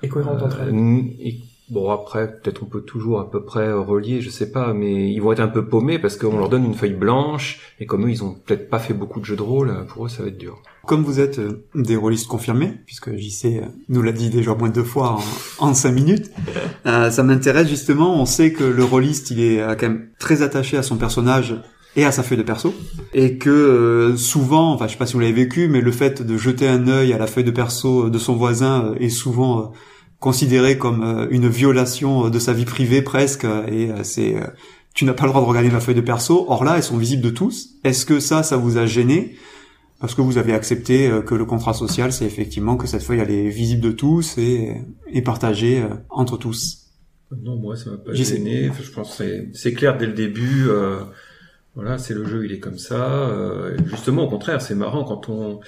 Et 0.04 0.10
cohérentes 0.10 0.42
entre 0.42 0.62
elles. 0.62 0.76
Euh, 0.76 1.32
Bon 1.72 1.90
après, 1.90 2.38
peut-être 2.42 2.64
on 2.64 2.66
peut 2.66 2.82
toujours 2.82 3.22
à 3.22 3.32
peu 3.32 3.46
près 3.46 3.72
relier, 3.72 4.20
je 4.20 4.30
sais 4.30 4.52
pas, 4.52 4.74
mais 4.74 5.10
ils 5.10 5.20
vont 5.22 5.32
être 5.32 5.40
un 5.40 5.48
peu 5.48 5.66
paumés 5.66 6.00
parce 6.00 6.18
qu'on 6.18 6.38
leur 6.38 6.50
donne 6.50 6.66
une 6.66 6.74
feuille 6.74 6.96
blanche 6.96 7.76
et 7.80 7.86
comme 7.86 8.06
eux 8.06 8.10
ils 8.10 8.26
ont 8.26 8.34
peut-être 8.34 8.70
pas 8.70 8.78
fait 8.78 8.94
beaucoup 8.94 9.22
de 9.22 9.26
jeux 9.26 9.38
de 9.38 9.42
rôle, 9.42 9.86
pour 9.88 10.06
eux 10.06 10.10
ça 10.10 10.22
va 10.22 10.28
être 10.28 10.38
dur. 10.38 10.62
Comme 10.86 11.04
vous 11.04 11.20
êtes 11.20 11.40
euh, 11.40 11.68
des 11.76 11.96
rôlistes 11.96 12.28
confirmés, 12.28 12.74
puisque 12.86 13.16
JC 13.16 13.46
euh, 13.46 13.66
nous 13.90 14.02
l'a 14.02 14.12
dit 14.12 14.30
déjà 14.30 14.56
moins 14.56 14.70
de 14.70 14.74
deux 14.74 14.84
fois 14.84 15.20
en, 15.60 15.68
en 15.68 15.74
cinq 15.74 15.92
minutes, 15.92 16.32
euh, 16.86 17.12
ça 17.12 17.24
m'intéresse 17.24 17.68
justement. 17.68 18.20
On 18.20 18.26
sait 18.26 18.52
que 18.52 18.64
le 18.64 18.84
rôliste 18.84 19.32
il 19.32 19.42
est 19.42 19.60
quand 19.78 19.88
même 19.88 20.08
très 20.20 20.42
attaché 20.42 20.78
à 20.78 20.84
son 20.84 20.98
personnage 20.98 21.56
et 21.96 22.06
à 22.06 22.12
sa 22.12 22.24
feuille 22.24 22.38
de 22.38 22.44
perso 22.44 22.74
et 23.14 23.38
que 23.38 24.16
souvent 24.16 24.72
enfin 24.72 24.88
je 24.88 24.94
sais 24.94 24.98
pas 24.98 25.06
si 25.06 25.14
vous 25.14 25.20
l'avez 25.20 25.34
vécu 25.34 25.68
mais 25.68 25.82
le 25.82 25.92
fait 25.92 26.22
de 26.22 26.38
jeter 26.38 26.66
un 26.66 26.88
œil 26.88 27.12
à 27.12 27.18
la 27.18 27.28
feuille 27.28 27.44
de 27.44 27.52
perso 27.52 28.10
de 28.10 28.18
son 28.18 28.38
voisin 28.38 28.96
est 28.98 29.10
souvent 29.10 29.74
considéré 30.22 30.78
comme 30.78 31.28
une 31.30 31.50
violation 31.50 32.30
de 32.30 32.40
sa 32.40 32.54
vie 32.54 32.64
privée 32.64 33.02
presque 33.02 33.46
et 33.70 33.90
c'est 34.04 34.38
tu 34.94 35.06
n'as 35.06 35.14
pas 35.14 35.24
le 35.24 35.30
droit 35.30 35.42
de 35.42 35.48
regarder 35.48 35.70
ma 35.70 35.80
feuille 35.80 35.96
de 35.96 36.02
perso. 36.02 36.46
Or 36.50 36.64
là, 36.64 36.76
elles 36.76 36.84
sont 36.84 36.98
visibles 36.98 37.22
de 37.22 37.30
tous. 37.30 37.70
Est-ce 37.84 38.06
que 38.06 38.20
ça, 38.20 38.44
ça 38.44 38.58
vous 38.58 38.78
a 38.78 38.86
gêné? 38.86 39.36
Parce 40.02 40.16
que 40.16 40.22
vous 40.22 40.38
avez 40.38 40.54
accepté 40.54 41.10
que 41.26 41.36
le 41.36 41.46
contrat 41.46 41.74
social, 41.74 42.12
c'est 42.12 42.26
effectivement 42.26 42.76
que 42.76 42.88
cette 42.88 43.04
feuille, 43.04 43.20
elle 43.20 43.32
est 43.32 43.50
visible 43.50 43.82
de 43.82 43.92
tous 43.92 44.38
et, 44.38 44.82
et 45.08 45.22
partagée 45.22 45.86
entre 46.10 46.38
tous. 46.38 46.88
Non, 47.44 47.56
moi, 47.56 47.78
ça 47.78 47.92
m'a 47.92 47.98
pas 47.98 48.14
gêné. 48.14 48.72
je 48.82 48.92
pense 48.92 49.16
que 49.16 49.48
c'est 49.54 49.74
clair 49.74 49.98
dès 49.98 50.08
le 50.08 50.14
début. 50.14 50.68
voilà, 51.76 52.00
c'est 52.00 52.16
le 52.16 52.26
jeu, 52.26 52.46
il 52.46 52.52
est 52.52 52.60
comme 52.60 52.80
ça. 52.80 53.32
justement, 53.86 54.24
au 54.24 54.30
contraire, 54.30 54.62
c'est 54.62 54.76
marrant 54.76 55.04
quand 55.04 55.30
on 55.30 55.60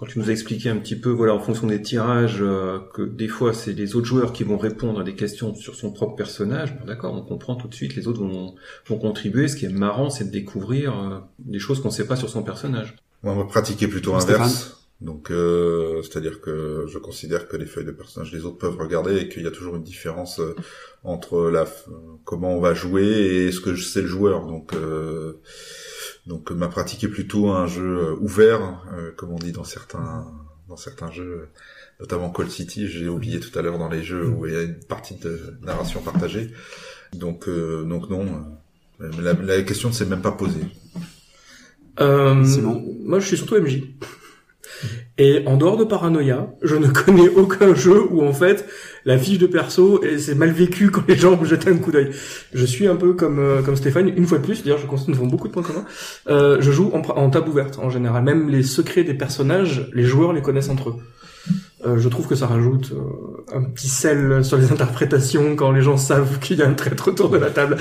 quand 0.00 0.06
tu 0.06 0.18
nous 0.18 0.30
as 0.30 0.32
expliqué 0.32 0.70
un 0.70 0.78
petit 0.78 0.96
peu, 0.96 1.10
voilà, 1.10 1.34
en 1.34 1.40
fonction 1.40 1.66
des 1.66 1.82
tirages, 1.82 2.38
euh, 2.40 2.78
que 2.94 3.02
des 3.02 3.28
fois 3.28 3.52
c'est 3.52 3.74
les 3.74 3.96
autres 3.96 4.06
joueurs 4.06 4.32
qui 4.32 4.44
vont 4.44 4.56
répondre 4.56 5.00
à 5.00 5.04
des 5.04 5.14
questions 5.14 5.54
sur 5.54 5.74
son 5.74 5.92
propre 5.92 6.16
personnage, 6.16 6.74
bon, 6.78 6.86
d'accord, 6.86 7.12
on 7.14 7.20
comprend 7.20 7.54
tout 7.54 7.68
de 7.68 7.74
suite, 7.74 7.94
les 7.96 8.08
autres 8.08 8.22
vont, 8.24 8.54
vont 8.86 8.98
contribuer. 8.98 9.46
Ce 9.46 9.56
qui 9.56 9.66
est 9.66 9.68
marrant, 9.68 10.08
c'est 10.08 10.24
de 10.24 10.30
découvrir 10.30 10.98
euh, 10.98 11.18
des 11.38 11.58
choses 11.58 11.82
qu'on 11.82 11.88
ne 11.88 11.92
sait 11.92 12.06
pas 12.06 12.16
sur 12.16 12.30
son 12.30 12.42
personnage. 12.42 12.96
Moi, 13.22 13.34
on 13.34 13.36
va 13.36 13.44
pratiquer 13.44 13.88
plutôt 13.88 14.14
inverse. 14.14 14.76
Donc, 15.00 15.30
euh, 15.30 16.02
c'est-à-dire 16.02 16.42
que 16.42 16.84
je 16.86 16.98
considère 16.98 17.48
que 17.48 17.56
les 17.56 17.64
feuilles 17.64 17.86
de 17.86 17.90
personnages 17.90 18.30
des 18.30 18.44
autres 18.44 18.58
peuvent 18.58 18.76
regarder 18.76 19.16
et 19.16 19.28
qu'il 19.30 19.42
y 19.42 19.46
a 19.46 19.50
toujours 19.50 19.76
une 19.76 19.82
différence 19.82 20.42
entre 21.04 21.48
la 21.48 21.66
comment 22.24 22.54
on 22.54 22.60
va 22.60 22.74
jouer 22.74 23.46
et 23.46 23.52
ce 23.52 23.60
que 23.60 23.74
c'est 23.76 24.02
le 24.02 24.08
joueur. 24.08 24.46
Donc 24.46 24.74
donc 26.26 26.50
ma 26.50 26.68
pratique 26.68 27.04
est 27.04 27.08
plutôt 27.08 27.50
un 27.50 27.66
jeu 27.66 27.98
euh, 27.98 28.16
ouvert, 28.20 28.84
euh, 28.94 29.10
comme 29.16 29.32
on 29.32 29.38
dit 29.38 29.52
dans 29.52 29.64
certains 29.64 30.26
dans 30.68 30.76
certains 30.76 31.10
jeux, 31.10 31.48
notamment 31.98 32.30
Call 32.30 32.50
City. 32.50 32.86
J'ai 32.88 33.08
oublié 33.08 33.40
tout 33.40 33.56
à 33.58 33.62
l'heure 33.62 33.78
dans 33.78 33.88
les 33.88 34.04
jeux 34.04 34.28
où 34.28 34.46
il 34.46 34.52
y 34.52 34.56
a 34.56 34.62
une 34.62 34.78
partie 34.78 35.16
de 35.16 35.56
narration 35.62 36.00
partagée. 36.02 36.52
Donc 37.12 37.48
euh, 37.48 37.84
donc 37.84 38.08
non, 38.10 38.26
la, 39.00 39.32
la, 39.32 39.62
question 39.62 39.88
ne 39.88 39.94
s'est 39.94 40.04
même 40.04 40.22
pas 40.22 40.32
posée. 40.32 40.60
Euh, 42.00 42.34
Moi, 43.04 43.20
je 43.20 43.26
suis 43.26 43.36
surtout 43.36 43.56
MJ. 43.56 43.82
Et 45.18 45.42
en 45.46 45.58
dehors 45.58 45.76
de 45.76 45.84
Paranoia, 45.84 46.54
je 46.62 46.74
ne 46.76 46.86
connais 46.86 47.28
aucun 47.28 47.74
jeu 47.74 48.02
où 48.10 48.22
en 48.22 48.32
fait 48.32 48.64
la 49.04 49.18
fiche 49.18 49.36
de 49.36 49.46
perso 49.46 50.00
c'est 50.16 50.34
mal 50.34 50.50
vécu 50.50 50.90
quand 50.90 51.06
les 51.06 51.16
gens 51.16 51.36
vous 51.36 51.44
jettent 51.44 51.68
un 51.68 51.76
coup 51.76 51.90
d'œil. 51.92 52.10
Je 52.54 52.64
suis 52.64 52.86
un 52.86 52.96
peu 52.96 53.12
comme 53.12 53.38
euh, 53.38 53.60
comme 53.60 53.76
Stéphane 53.76 54.08
une 54.08 54.24
fois 54.24 54.38
de 54.38 54.44
plus. 54.44 54.62
D'ailleurs, 54.62 54.78
je 54.78 54.86
constate 54.86 55.08
nous 55.08 55.16
avons 55.16 55.26
beaucoup 55.26 55.48
de 55.48 55.52
points 55.52 55.62
communs. 55.62 55.84
Euh, 56.28 56.56
je 56.60 56.72
joue 56.72 56.90
en, 56.94 57.02
en 57.02 57.28
table 57.28 57.50
ouverte 57.50 57.78
en 57.78 57.90
général. 57.90 58.24
Même 58.24 58.48
les 58.48 58.62
secrets 58.62 59.04
des 59.04 59.12
personnages, 59.12 59.90
les 59.92 60.04
joueurs 60.04 60.32
les 60.32 60.40
connaissent 60.40 60.70
entre 60.70 60.90
eux. 60.90 60.96
Euh, 61.86 61.98
je 61.98 62.08
trouve 62.08 62.26
que 62.26 62.34
ça 62.34 62.46
rajoute 62.46 62.92
euh, 62.92 63.56
un 63.56 63.62
petit 63.62 63.88
sel 63.88 64.44
sur 64.44 64.58
les 64.58 64.72
interprétations 64.72 65.56
quand 65.56 65.72
les 65.72 65.82
gens 65.82 65.96
savent 65.96 66.38
qu'il 66.38 66.58
y 66.58 66.62
a 66.62 66.68
un 66.68 66.74
traître 66.74 67.08
autour 67.08 67.30
de 67.30 67.38
la 67.38 67.50
table. 67.50 67.76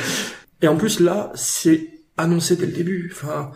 Et 0.61 0.67
en 0.67 0.75
plus 0.75 0.99
là, 0.99 1.31
c'est 1.35 1.87
annoncé 2.17 2.55
dès 2.55 2.65
le 2.65 2.71
début. 2.71 3.11
Enfin, 3.13 3.51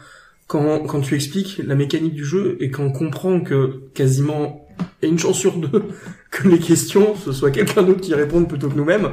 quand, 0.54 0.82
quand 0.82 1.02
tu 1.02 1.16
expliques 1.16 1.60
la 1.66 1.74
mécanique 1.74 2.14
du 2.14 2.24
jeu 2.24 2.58
et 2.60 2.70
qu'on 2.70 2.92
comprend 2.92 3.42
que 3.42 3.90
quasiment 3.96 4.68
a 5.02 5.08
une 5.08 5.18
chance 5.18 5.40
sur 5.40 5.58
deux 5.58 5.86
que 6.30 6.48
les 6.48 6.60
questions 6.60 7.16
ce 7.16 7.32
soit 7.32 7.50
quelqu'un 7.50 7.82
d'autre 7.82 8.02
qui 8.02 8.14
réponde 8.14 8.48
plutôt 8.48 8.70
que 8.70 8.76
nous-mêmes, 8.76 9.10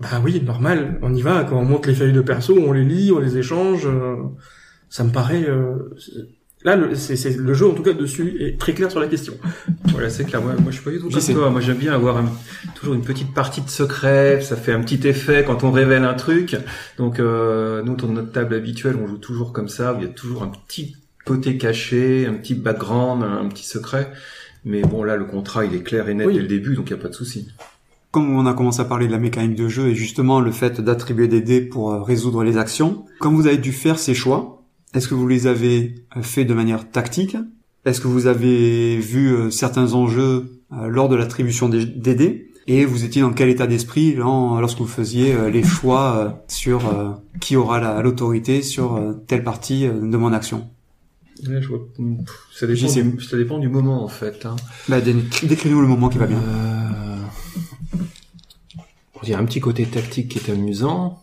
bah 0.00 0.20
oui, 0.24 0.42
normal, 0.42 0.98
on 1.02 1.14
y 1.14 1.22
va. 1.22 1.44
Quand 1.44 1.60
on 1.60 1.64
monte 1.64 1.86
les 1.86 1.94
feuilles 1.94 2.12
de 2.12 2.20
perso, 2.20 2.58
on 2.58 2.72
les 2.72 2.84
lit, 2.84 3.12
on 3.12 3.20
les 3.20 3.38
échange. 3.38 3.86
Euh, 3.86 4.16
ça 4.88 5.04
me 5.04 5.12
paraît 5.12 5.48
euh, 5.48 5.94
Là, 6.64 6.76
le, 6.76 6.94
c'est, 6.94 7.36
le 7.36 7.52
jeu, 7.52 7.68
en 7.68 7.74
tout 7.74 7.82
cas, 7.82 7.92
dessus, 7.92 8.36
est 8.40 8.58
très 8.58 8.72
clair 8.72 8.90
sur 8.90 8.98
la 8.98 9.06
question. 9.06 9.34
Voilà, 9.88 10.08
c'est 10.08 10.24
clair. 10.24 10.40
Moi, 10.40 10.54
moi, 10.54 10.70
je 10.70 10.76
suis 10.76 10.84
pas 10.84 10.90
du 10.90 10.98
tout 10.98 11.10
comme 11.10 11.34
toi. 11.34 11.50
Moi, 11.50 11.60
j'aime 11.60 11.76
bien 11.76 11.92
avoir 11.92 12.24
toujours 12.74 12.94
une 12.94 13.04
petite 13.04 13.34
partie 13.34 13.60
de 13.60 13.68
secret. 13.68 14.40
Ça 14.40 14.56
fait 14.56 14.72
un 14.72 14.80
petit 14.80 15.06
effet 15.06 15.44
quand 15.46 15.62
on 15.62 15.70
révèle 15.70 16.04
un 16.04 16.14
truc. 16.14 16.56
Donc, 16.96 17.20
euh, 17.20 17.82
nous, 17.82 17.96
de 17.96 18.06
notre 18.06 18.32
table 18.32 18.54
habituelle, 18.54 18.96
on 19.02 19.06
joue 19.06 19.18
toujours 19.18 19.52
comme 19.52 19.68
ça. 19.68 19.92
Où 19.92 19.98
il 19.98 20.04
y 20.04 20.06
a 20.06 20.12
toujours 20.12 20.42
un 20.42 20.48
petit 20.48 20.96
côté 21.26 21.58
caché, 21.58 22.26
un 22.26 22.34
petit 22.34 22.54
background, 22.54 23.22
un, 23.22 23.46
petit 23.48 23.66
secret. 23.66 24.10
Mais 24.64 24.80
bon, 24.80 25.02
là, 25.02 25.16
le 25.16 25.26
contrat, 25.26 25.66
il 25.66 25.74
est 25.74 25.82
clair 25.82 26.08
et 26.08 26.14
net 26.14 26.28
dès 26.28 26.40
le 26.40 26.46
début, 26.46 26.74
donc 26.74 26.88
il 26.88 26.94
n'y 26.94 26.98
a 26.98 27.02
pas 27.02 27.10
de 27.10 27.14
souci. 27.14 27.48
Comme 28.10 28.34
on 28.34 28.46
a 28.46 28.54
commencé 28.54 28.80
à 28.80 28.84
parler 28.84 29.06
de 29.06 29.12
la 29.12 29.18
mécanique 29.18 29.56
de 29.56 29.68
jeu 29.68 29.88
et 29.88 29.94
justement 29.94 30.40
le 30.40 30.52
fait 30.52 30.80
d'attribuer 30.80 31.28
des 31.28 31.40
dés 31.40 31.60
pour 31.60 31.92
euh, 31.92 32.02
résoudre 32.02 32.44
les 32.44 32.56
actions, 32.56 33.04
comme 33.18 33.34
vous 33.34 33.46
avez 33.46 33.58
dû 33.58 33.72
faire 33.72 33.98
ces 33.98 34.14
choix, 34.14 34.63
est-ce 34.94 35.08
que 35.08 35.14
vous 35.14 35.26
les 35.26 35.46
avez 35.46 35.96
euh, 36.16 36.22
fait 36.22 36.44
de 36.44 36.54
manière 36.54 36.88
tactique? 36.88 37.36
Est-ce 37.84 38.00
que 38.00 38.06
vous 38.06 38.26
avez 38.26 38.98
vu 38.98 39.34
euh, 39.34 39.50
certains 39.50 39.92
enjeux 39.92 40.60
euh, 40.72 40.86
lors 40.86 41.08
de 41.08 41.16
l'attribution 41.16 41.68
des, 41.68 41.84
dés? 41.84 42.50
Et 42.66 42.86
vous 42.86 43.04
étiez 43.04 43.20
dans 43.20 43.32
quel 43.32 43.50
état 43.50 43.66
d'esprit 43.66 44.14
lorsque 44.14 44.78
vous 44.78 44.86
faisiez 44.86 45.36
les 45.50 45.62
choix 45.62 46.42
sur 46.48 47.20
qui 47.38 47.56
aura 47.56 48.00
l'autorité 48.00 48.62
sur 48.62 48.98
telle 49.26 49.44
partie 49.44 49.86
de 49.86 50.16
mon 50.16 50.32
action? 50.32 50.66
Je 51.42 51.68
vois. 51.68 51.80
Ça, 52.54 52.66
dépend 52.66 52.90
du, 52.90 53.20
ça 53.20 53.36
dépend 53.36 53.58
du 53.58 53.68
moment 53.68 54.02
en 54.02 54.08
fait. 54.08 54.46
Hein. 54.46 54.56
Bah, 54.88 55.02
Décris-nous 55.02 55.82
le 55.82 55.86
moment 55.86 56.08
qui 56.08 56.16
va 56.16 56.26
bien. 56.26 56.40
Il 59.22 59.28
y 59.28 59.34
a 59.34 59.38
un 59.38 59.44
petit 59.44 59.60
côté 59.60 59.84
tactique 59.84 60.30
qui 60.30 60.38
est 60.38 60.50
amusant. 60.50 61.22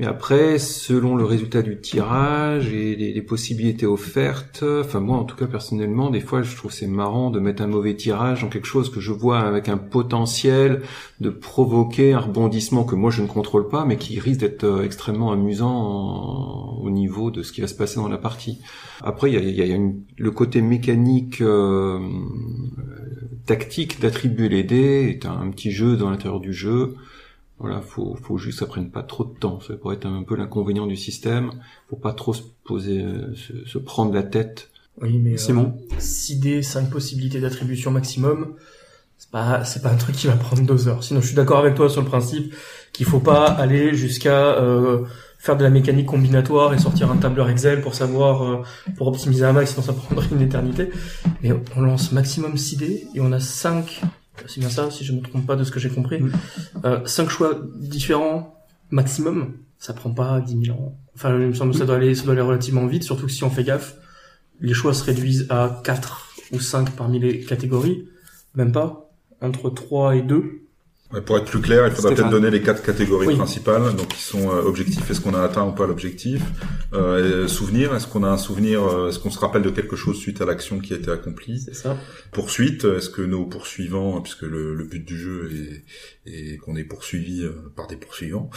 Mais 0.00 0.06
après, 0.06 0.58
selon 0.58 1.14
le 1.14 1.26
résultat 1.26 1.60
du 1.60 1.78
tirage 1.78 2.72
et 2.72 2.96
les, 2.96 3.20
possibilités 3.20 3.84
offertes, 3.84 4.64
enfin 4.80 4.98
moi 4.98 5.18
en 5.18 5.24
tout 5.24 5.36
cas 5.36 5.46
personnellement, 5.46 6.08
des 6.08 6.20
fois 6.20 6.40
je 6.40 6.56
trouve 6.56 6.72
c'est 6.72 6.86
marrant 6.86 7.30
de 7.30 7.38
mettre 7.38 7.62
un 7.62 7.66
mauvais 7.66 7.94
tirage 7.94 8.40
dans 8.40 8.48
quelque 8.48 8.66
chose 8.66 8.90
que 8.90 8.98
je 8.98 9.12
vois 9.12 9.40
avec 9.40 9.68
un 9.68 9.76
potentiel 9.76 10.80
de 11.20 11.28
provoquer 11.28 12.14
un 12.14 12.20
rebondissement 12.20 12.84
que 12.84 12.94
moi 12.94 13.10
je 13.10 13.20
ne 13.20 13.26
contrôle 13.26 13.68
pas, 13.68 13.84
mais 13.84 13.98
qui 13.98 14.18
risque 14.18 14.40
d'être 14.40 14.64
euh, 14.64 14.84
extrêmement 14.84 15.32
amusant 15.32 16.78
au 16.80 16.88
niveau 16.88 17.30
de 17.30 17.42
ce 17.42 17.52
qui 17.52 17.60
va 17.60 17.66
se 17.66 17.74
passer 17.74 17.96
dans 17.96 18.08
la 18.08 18.16
partie. 18.16 18.58
Après, 19.02 19.30
il 19.30 19.50
y 19.50 19.62
a, 19.62 19.78
le 20.16 20.30
côté 20.30 20.62
mécanique, 20.62 21.42
euh, 21.42 22.00
tactique 23.44 24.00
d'attribuer 24.00 24.48
les 24.48 24.64
dés, 24.64 25.10
est 25.10 25.26
un 25.26 25.50
petit 25.50 25.72
jeu 25.72 25.98
dans 25.98 26.08
l'intérieur 26.08 26.40
du 26.40 26.54
jeu. 26.54 26.96
Voilà, 27.60 27.82
faut, 27.82 28.16
faut 28.22 28.38
juste 28.38 28.58
que 28.58 28.64
ça 28.64 28.70
prenne 28.70 28.90
pas 28.90 29.02
trop 29.02 29.24
de 29.24 29.38
temps. 29.38 29.60
Ça 29.60 29.74
pourrait 29.74 29.96
être 29.96 30.06
un 30.06 30.22
peu 30.22 30.34
l'inconvénient 30.34 30.86
du 30.86 30.96
système. 30.96 31.52
Faut 31.90 31.96
pas 31.96 32.14
trop 32.14 32.32
se 32.32 32.42
poser, 32.64 33.04
se, 33.66 33.78
prendre 33.78 34.14
la 34.14 34.22
tête. 34.22 34.70
Oui, 35.02 35.18
mais 35.18 35.36
Simon. 35.36 35.74
Euh, 35.92 35.94
6 35.98 36.40
d 36.40 36.62
5 36.62 36.88
possibilités 36.88 37.38
d'attribution 37.38 37.90
maximum. 37.90 38.54
C'est 39.18 39.30
pas, 39.30 39.64
c'est 39.64 39.82
pas 39.82 39.90
un 39.90 39.96
truc 39.96 40.16
qui 40.16 40.26
va 40.26 40.32
prendre 40.32 40.62
deux 40.62 40.88
heures. 40.88 41.04
Sinon, 41.04 41.20
je 41.20 41.26
suis 41.26 41.36
d'accord 41.36 41.58
avec 41.58 41.74
toi 41.74 41.90
sur 41.90 42.00
le 42.00 42.06
principe 42.06 42.54
qu'il 42.94 43.04
faut 43.04 43.20
pas 43.20 43.44
aller 43.44 43.94
jusqu'à 43.94 44.54
euh, 44.54 45.04
faire 45.36 45.58
de 45.58 45.62
la 45.62 45.68
mécanique 45.68 46.06
combinatoire 46.06 46.72
et 46.72 46.78
sortir 46.78 47.10
un 47.10 47.18
tableur 47.18 47.50
Excel 47.50 47.82
pour 47.82 47.94
savoir, 47.94 48.42
euh, 48.42 48.62
pour 48.96 49.08
optimiser 49.08 49.44
un 49.44 49.52
max, 49.52 49.72
sinon 49.72 49.82
ça 49.82 49.92
prendrait 49.92 50.28
une 50.32 50.40
éternité. 50.40 50.88
Mais 51.42 51.52
on 51.76 51.82
lance 51.82 52.12
maximum 52.12 52.56
6 52.56 52.76
d 52.78 53.06
et 53.14 53.20
on 53.20 53.32
a 53.32 53.40
5 53.40 54.00
c'est 54.46 54.60
bien 54.60 54.70
ça, 54.70 54.90
si 54.90 55.04
je 55.04 55.12
ne 55.12 55.18
me 55.18 55.22
trompe 55.22 55.46
pas 55.46 55.56
de 55.56 55.64
ce 55.64 55.70
que 55.70 55.80
j'ai 55.80 55.88
compris. 55.88 56.20
Euh, 56.84 57.04
cinq 57.06 57.28
choix 57.30 57.58
différents 57.76 58.54
maximum, 58.90 59.54
ça 59.78 59.94
prend 59.94 60.10
pas 60.10 60.40
10 60.40 60.66
000 60.66 60.78
ans. 60.78 60.98
Enfin, 61.14 61.38
il 61.38 61.46
me 61.46 61.54
semble 61.54 61.72
que 61.72 61.78
ça 61.78 61.86
doit 61.86 61.96
aller, 61.96 62.14
ça 62.14 62.24
doit 62.24 62.32
aller 62.32 62.42
relativement 62.42 62.86
vite, 62.86 63.02
surtout 63.02 63.26
que 63.26 63.32
si 63.32 63.44
on 63.44 63.50
fait 63.50 63.64
gaffe, 63.64 63.96
les 64.60 64.74
choix 64.74 64.92
se 64.94 65.04
réduisent 65.04 65.46
à 65.48 65.80
4 65.84 66.34
ou 66.52 66.60
5 66.60 66.90
parmi 66.90 67.18
les 67.18 67.40
catégories, 67.40 68.08
même 68.54 68.72
pas, 68.72 69.10
entre 69.40 69.70
3 69.70 70.16
et 70.16 70.22
2 70.22 70.62
pour 71.26 71.38
être 71.38 71.46
plus 71.46 71.60
clair, 71.60 71.88
il 71.88 71.92
faudra 71.92 72.14
peut-être 72.14 72.30
donner 72.30 72.50
les 72.50 72.62
quatre 72.62 72.82
catégories 72.84 73.34
principales, 73.34 73.96
donc 73.96 74.08
qui 74.08 74.22
sont 74.22 74.50
euh, 74.50 74.62
objectifs, 74.62 75.10
est-ce 75.10 75.20
qu'on 75.20 75.34
a 75.34 75.42
atteint 75.42 75.66
ou 75.66 75.72
pas 75.72 75.86
l'objectif, 75.86 76.40
euh, 76.92 77.48
souvenir, 77.48 77.94
est-ce 77.96 78.06
qu'on 78.06 78.22
a 78.22 78.28
un 78.28 78.38
souvenir, 78.38 78.84
euh, 78.84 79.08
est-ce 79.08 79.18
qu'on 79.18 79.30
se 79.30 79.38
rappelle 79.40 79.62
de 79.62 79.70
quelque 79.70 79.96
chose 79.96 80.16
suite 80.16 80.40
à 80.40 80.44
l'action 80.44 80.78
qui 80.78 80.92
a 80.92 80.96
été 80.96 81.10
accomplie, 81.10 81.66
ça. 81.72 81.96
Poursuite, 82.30 82.84
est-ce 82.84 83.10
que 83.10 83.22
nos 83.22 83.44
poursuivants, 83.44 84.20
puisque 84.20 84.42
le, 84.42 84.74
le 84.74 84.84
but 84.84 85.04
du 85.04 85.18
jeu 85.18 85.50
est, 86.26 86.32
est 86.32 86.58
qu'on 86.58 86.76
est 86.76 86.84
poursuivi 86.84 87.42
euh, 87.42 87.50
par 87.74 87.88
des 87.88 87.96
poursuivants, 87.96 88.48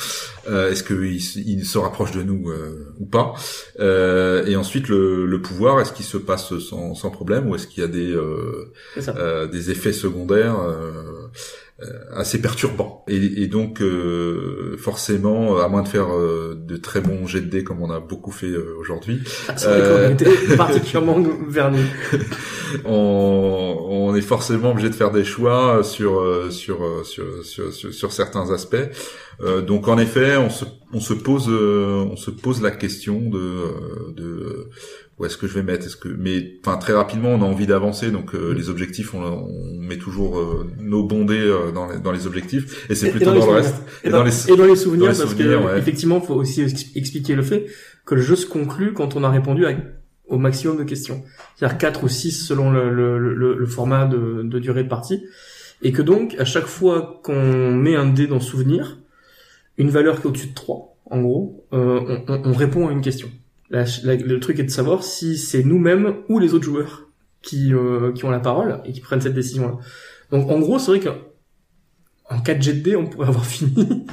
euh, 0.47 0.69
est-ce 0.69 0.83
qu'ils 0.83 1.15
ils 1.47 1.65
se 1.65 1.79
rapprochent 1.79 2.11
de 2.11 2.21
nous 2.21 2.51
ou 2.99 3.05
pas, 3.05 3.33
et 3.79 4.55
ensuite 4.55 4.89
le, 4.89 5.25
le 5.25 5.41
pouvoir, 5.41 5.81
est-ce 5.81 5.91
qu'il 5.91 6.05
se 6.05 6.17
passe 6.17 6.57
sans, 6.59 6.93
sans 6.93 7.09
problème 7.09 7.47
ou 7.49 7.55
est-ce 7.55 7.65
qu'il 7.65 7.81
y 7.81 7.85
a 7.85 7.89
des 7.89 8.15
des 9.51 9.71
effets 9.71 9.93
secondaires 9.93 10.57
assez 12.15 12.39
perturbant. 12.39 13.03
Et, 13.07 13.43
et 13.43 13.47
donc 13.47 13.81
forcément, 14.77 15.57
à 15.59 15.67
moins 15.67 15.81
de 15.81 15.87
faire 15.87 16.07
de 16.07 16.77
très 16.77 17.01
bons 17.01 17.27
jets 17.27 17.41
de 17.41 17.49
dés 17.49 17.63
comme 17.63 17.81
on 17.81 17.89
a 17.89 17.99
beaucoup 17.99 18.31
fait 18.31 18.55
aujourd'hui, 18.55 19.21
ah, 19.49 20.09
était 20.09 20.31
particulièrement 20.57 21.21
vernis. 21.47 21.85
on, 22.85 23.77
on, 23.89 24.15
est 24.15 24.21
forcément 24.21 24.71
obligé 24.71 24.89
de 24.89 24.95
faire 24.95 25.11
des 25.11 25.25
choix 25.25 25.83
sur 25.83 26.23
sur 26.51 27.05
sur 27.05 27.43
sur, 27.43 27.73
sur, 27.73 27.93
sur 27.93 28.13
certains 28.13 28.51
aspects. 28.51 28.87
donc 29.67 29.87
en 29.87 29.97
effet, 29.97 30.37
on 30.37 30.49
se 30.49 30.65
on 30.93 30.99
se 30.99 31.13
pose 31.13 31.49
on 31.49 32.15
se 32.15 32.31
pose 32.31 32.61
la 32.61 32.71
question 32.71 33.19
de 33.19 34.13
de 34.15 34.69
où 35.19 35.25
est-ce 35.25 35.37
que 35.37 35.47
je 35.47 35.53
vais 35.53 35.63
mettre 35.63 35.85
Est-ce 35.85 35.95
que 35.95 36.09
mais 36.09 36.55
enfin 36.65 36.77
très 36.77 36.93
rapidement 36.93 37.29
on 37.29 37.41
a 37.41 37.45
envie 37.45 37.67
d'avancer 37.67 38.09
donc 38.09 38.33
euh, 38.33 38.51
les 38.53 38.69
objectifs 38.69 39.13
on, 39.13 39.21
on 39.21 39.77
met 39.77 39.97
toujours 39.97 40.39
euh, 40.39 40.67
nos 40.79 41.03
bondés 41.03 41.37
euh, 41.39 41.71
dans, 41.71 41.87
les, 41.87 41.99
dans 41.99 42.11
les 42.11 42.25
objectifs 42.25 42.89
et 42.89 42.95
c'est 42.95 43.11
plutôt 43.11 43.33
dans, 43.33 43.45
le 43.45 43.51
reste. 43.51 43.75
Et, 44.03 44.09
dans, 44.09 44.23
les, 44.23 44.51
et 44.51 44.55
dans 44.55 44.65
les 44.65 44.75
souvenirs 44.75 45.13
parce 45.15 45.35
que 45.35 45.77
effectivement 45.77 46.19
faut 46.19 46.35
aussi 46.35 46.61
expliquer 46.95 47.35
le 47.35 47.43
fait 47.43 47.67
que 48.05 48.15
le 48.15 48.21
jeu 48.21 48.35
se 48.35 48.47
conclut 48.47 48.93
quand 48.93 49.15
on 49.15 49.23
a 49.23 49.29
répondu 49.29 49.65
à, 49.65 49.73
au 50.27 50.37
maximum 50.37 50.77
de 50.77 50.83
questions. 50.83 51.23
C'est-à-dire 51.55 51.77
4 51.77 52.03
ou 52.03 52.07
6 52.07 52.31
selon 52.47 52.71
le, 52.71 52.89
le, 52.89 53.17
le, 53.17 53.55
le 53.55 53.65
format 53.65 54.05
de, 54.05 54.41
de, 54.43 54.59
durée 54.59 54.83
de 54.83 54.89
partie. 54.89 55.25
Et 55.81 55.91
que 55.91 56.01
donc 56.01 56.35
à 56.39 56.45
chaque 56.45 56.65
fois 56.65 57.19
qu'on 57.23 57.71
met 57.71 57.95
un 57.95 58.07
dé 58.07 58.27
dans 58.27 58.39
souvenir 58.39 58.99
une 59.77 59.89
valeur 59.89 60.19
qui 60.19 60.23
est 60.23 60.29
au-dessus 60.29 60.47
de 60.47 60.53
3 60.53 60.97
en 61.05 61.21
gros 61.21 61.65
on, 61.71 62.21
on, 62.27 62.41
on 62.45 62.53
répond 62.53 62.87
à 62.87 62.91
une 62.91 63.01
question 63.01 63.29
le 63.69 64.37
truc 64.39 64.59
est 64.59 64.63
de 64.63 64.69
savoir 64.69 65.03
si 65.03 65.37
c'est 65.37 65.63
nous-mêmes 65.63 66.15
ou 66.29 66.39
les 66.39 66.53
autres 66.53 66.65
joueurs 66.65 67.07
qui, 67.41 67.73
euh, 67.73 68.11
qui 68.13 68.25
ont 68.25 68.31
la 68.31 68.39
parole 68.39 68.81
et 68.85 68.93
qui 68.93 69.01
prennent 69.01 69.21
cette 69.21 69.33
décision-là. 69.33 69.77
Donc 70.31 70.49
en 70.49 70.59
gros, 70.59 70.79
c'est 70.79 70.91
vrai 70.91 70.99
que 70.99 71.09
en 72.29 72.39
4 72.39 72.61
jet 72.61 72.73
de 72.73 72.79
dés, 72.79 72.95
on 72.95 73.05
pourrait 73.05 73.27
avoir 73.27 73.45
fini, 73.45 74.05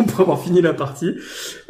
on 0.00 0.04
pourrait 0.04 0.22
avoir 0.22 0.42
fini 0.42 0.60
la 0.60 0.74
partie. 0.74 1.14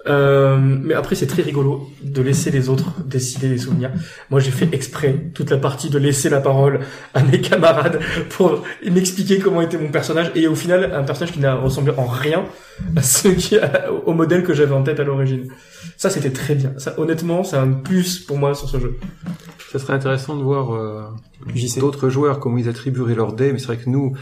Euh, 0.09 0.57
mais 0.59 0.95
après, 0.95 1.15
c'est 1.15 1.27
très 1.27 1.43
rigolo 1.43 1.91
de 2.03 2.23
laisser 2.23 2.51
les 2.51 2.69
autres 2.69 2.93
décider 3.05 3.49
des 3.49 3.59
souvenirs. 3.59 3.91
Moi, 4.31 4.41
j'ai 4.41 4.51
fait 4.51 4.69
exprès 4.73 5.31
toute 5.35 5.51
la 5.51 5.59
partie 5.59 5.91
de 5.91 5.99
laisser 5.99 6.29
la 6.31 6.41
parole 6.41 6.81
à 7.15 7.23
mes 7.23 7.41
camarades 7.43 8.01
pour 8.31 8.63
m'expliquer 8.85 9.39
comment 9.39 9.61
était 9.61 9.79
mon 9.79 9.91
personnage. 9.91 10.31
Et 10.35 10.47
au 10.47 10.55
final, 10.55 10.93
un 10.95 11.03
personnage 11.03 11.33
qui 11.33 11.41
n'a 11.41 11.55
ressemblé 11.55 11.93
en 11.97 12.07
rien 12.07 12.45
à 12.97 13.03
ce 13.03 13.29
qui, 13.29 13.59
au 14.07 14.13
modèle 14.15 14.43
que 14.43 14.55
j'avais 14.55 14.75
en 14.75 14.83
tête 14.83 15.01
à 15.01 15.05
l'origine. 15.05 15.49
Ça, 15.97 16.11
c'était 16.11 16.31
très 16.31 16.55
bien. 16.55 16.73
Ça, 16.79 16.95
honnêtement, 16.99 17.45
c'est 17.45 17.57
un 17.57 17.73
plus 17.73 18.21
pour 18.21 18.39
moi 18.39 18.55
sur 18.55 18.69
ce 18.69 18.79
jeu. 18.79 18.99
Ça 19.73 19.79
serait 19.79 19.93
intéressant 19.93 20.37
de 20.37 20.43
voir 20.43 20.75
euh, 20.75 21.03
d'autres 21.79 22.09
joueurs 22.09 22.41
comment 22.41 22.57
ils 22.57 22.69
attribueraient 22.69 23.15
leurs 23.15 23.35
dés. 23.35 23.53
Mais 23.53 23.59
c'est 23.59 23.67
vrai 23.67 23.77
que 23.77 23.91
nous, 23.91 24.15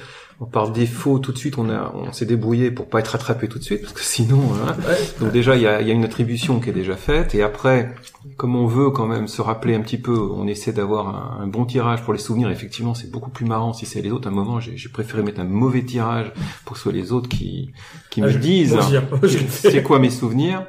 par 0.44 0.70
défaut, 0.70 1.18
tout 1.18 1.32
de 1.32 1.38
suite, 1.38 1.56
on, 1.56 1.70
a, 1.70 1.92
on 1.94 2.12
s'est 2.12 2.26
débrouillé 2.26 2.70
pour 2.70 2.88
pas 2.88 3.00
être 3.00 3.14
attrapé 3.14 3.48
tout 3.48 3.58
de 3.58 3.64
suite, 3.64 3.80
parce 3.80 3.94
que 3.94 4.02
sinon, 4.02 4.42
hein, 4.54 4.76
donc 5.18 5.32
déjà 5.32 5.56
il 5.56 5.62
y 5.62 5.66
a, 5.66 5.80
y 5.80 5.90
a, 5.90 5.94
une 5.94 6.04
attribution 6.04 6.60
qui 6.60 6.68
est 6.68 6.74
déjà 6.74 6.94
faite, 6.94 7.34
et 7.34 7.42
après, 7.42 7.94
comme 8.36 8.54
on 8.54 8.66
veut 8.66 8.90
quand 8.90 9.06
même 9.06 9.28
se 9.28 9.40
rappeler 9.40 9.74
un 9.74 9.80
petit 9.80 9.96
peu, 9.96 10.18
on 10.18 10.46
essaie 10.46 10.72
d'avoir 10.72 11.40
un, 11.40 11.46
bon 11.46 11.64
tirage 11.64 12.02
pour 12.02 12.12
les 12.12 12.18
souvenirs. 12.18 12.50
Effectivement, 12.50 12.94
c'est 12.94 13.10
beaucoup 13.10 13.30
plus 13.30 13.46
marrant 13.46 13.72
si 13.72 13.86
c'est 13.86 14.02
les 14.02 14.10
autres. 14.10 14.28
À 14.28 14.30
un 14.30 14.34
moment, 14.34 14.60
j'ai, 14.60 14.76
préféré 14.90 15.22
mettre 15.22 15.40
un 15.40 15.44
mauvais 15.44 15.82
tirage 15.82 16.32
pour 16.64 16.74
que 16.74 16.78
ce 16.78 16.82
soit 16.82 16.92
les 16.92 17.12
autres 17.12 17.28
qui, 17.30 17.72
qui 18.10 18.20
me 18.20 18.28
ah, 18.28 18.32
disent 18.32 18.78
c'est 19.48 19.82
quoi 19.82 19.98
mes 19.98 20.10
souvenirs. 20.10 20.66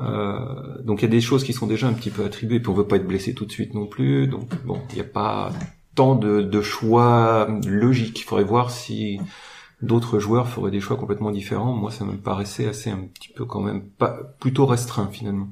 Euh, 0.00 0.82
donc 0.82 1.00
il 1.00 1.04
y 1.04 1.08
a 1.08 1.10
des 1.10 1.20
choses 1.20 1.44
qui 1.44 1.52
sont 1.52 1.66
déjà 1.66 1.86
un 1.86 1.92
petit 1.92 2.10
peu 2.10 2.24
attribuées, 2.24 2.60
puis 2.60 2.70
on 2.70 2.74
veut 2.74 2.86
pas 2.86 2.96
être 2.96 3.06
blessé 3.06 3.34
tout 3.34 3.44
de 3.44 3.52
suite 3.52 3.74
non 3.74 3.86
plus. 3.86 4.26
Donc 4.26 4.48
bon, 4.64 4.80
il 4.90 4.96
n'y 4.96 5.00
a 5.00 5.04
pas 5.04 5.52
tant 5.94 6.14
de, 6.14 6.62
choix 6.62 7.48
logiques. 7.66 8.20
Il 8.20 8.24
faudrait 8.24 8.44
voir 8.44 8.70
si 8.70 9.20
d'autres 9.82 10.18
joueurs 10.18 10.48
feraient 10.48 10.70
des 10.70 10.80
choix 10.80 10.96
complètement 10.96 11.30
différents. 11.30 11.72
Moi, 11.72 11.90
ça 11.90 12.04
me 12.04 12.16
paraissait 12.16 12.66
assez 12.66 12.90
un 12.90 13.08
petit 13.14 13.30
peu 13.34 13.44
quand 13.44 13.60
même 13.60 13.82
pas 13.82 14.18
plutôt 14.38 14.66
restreint 14.66 15.08
finalement. 15.10 15.48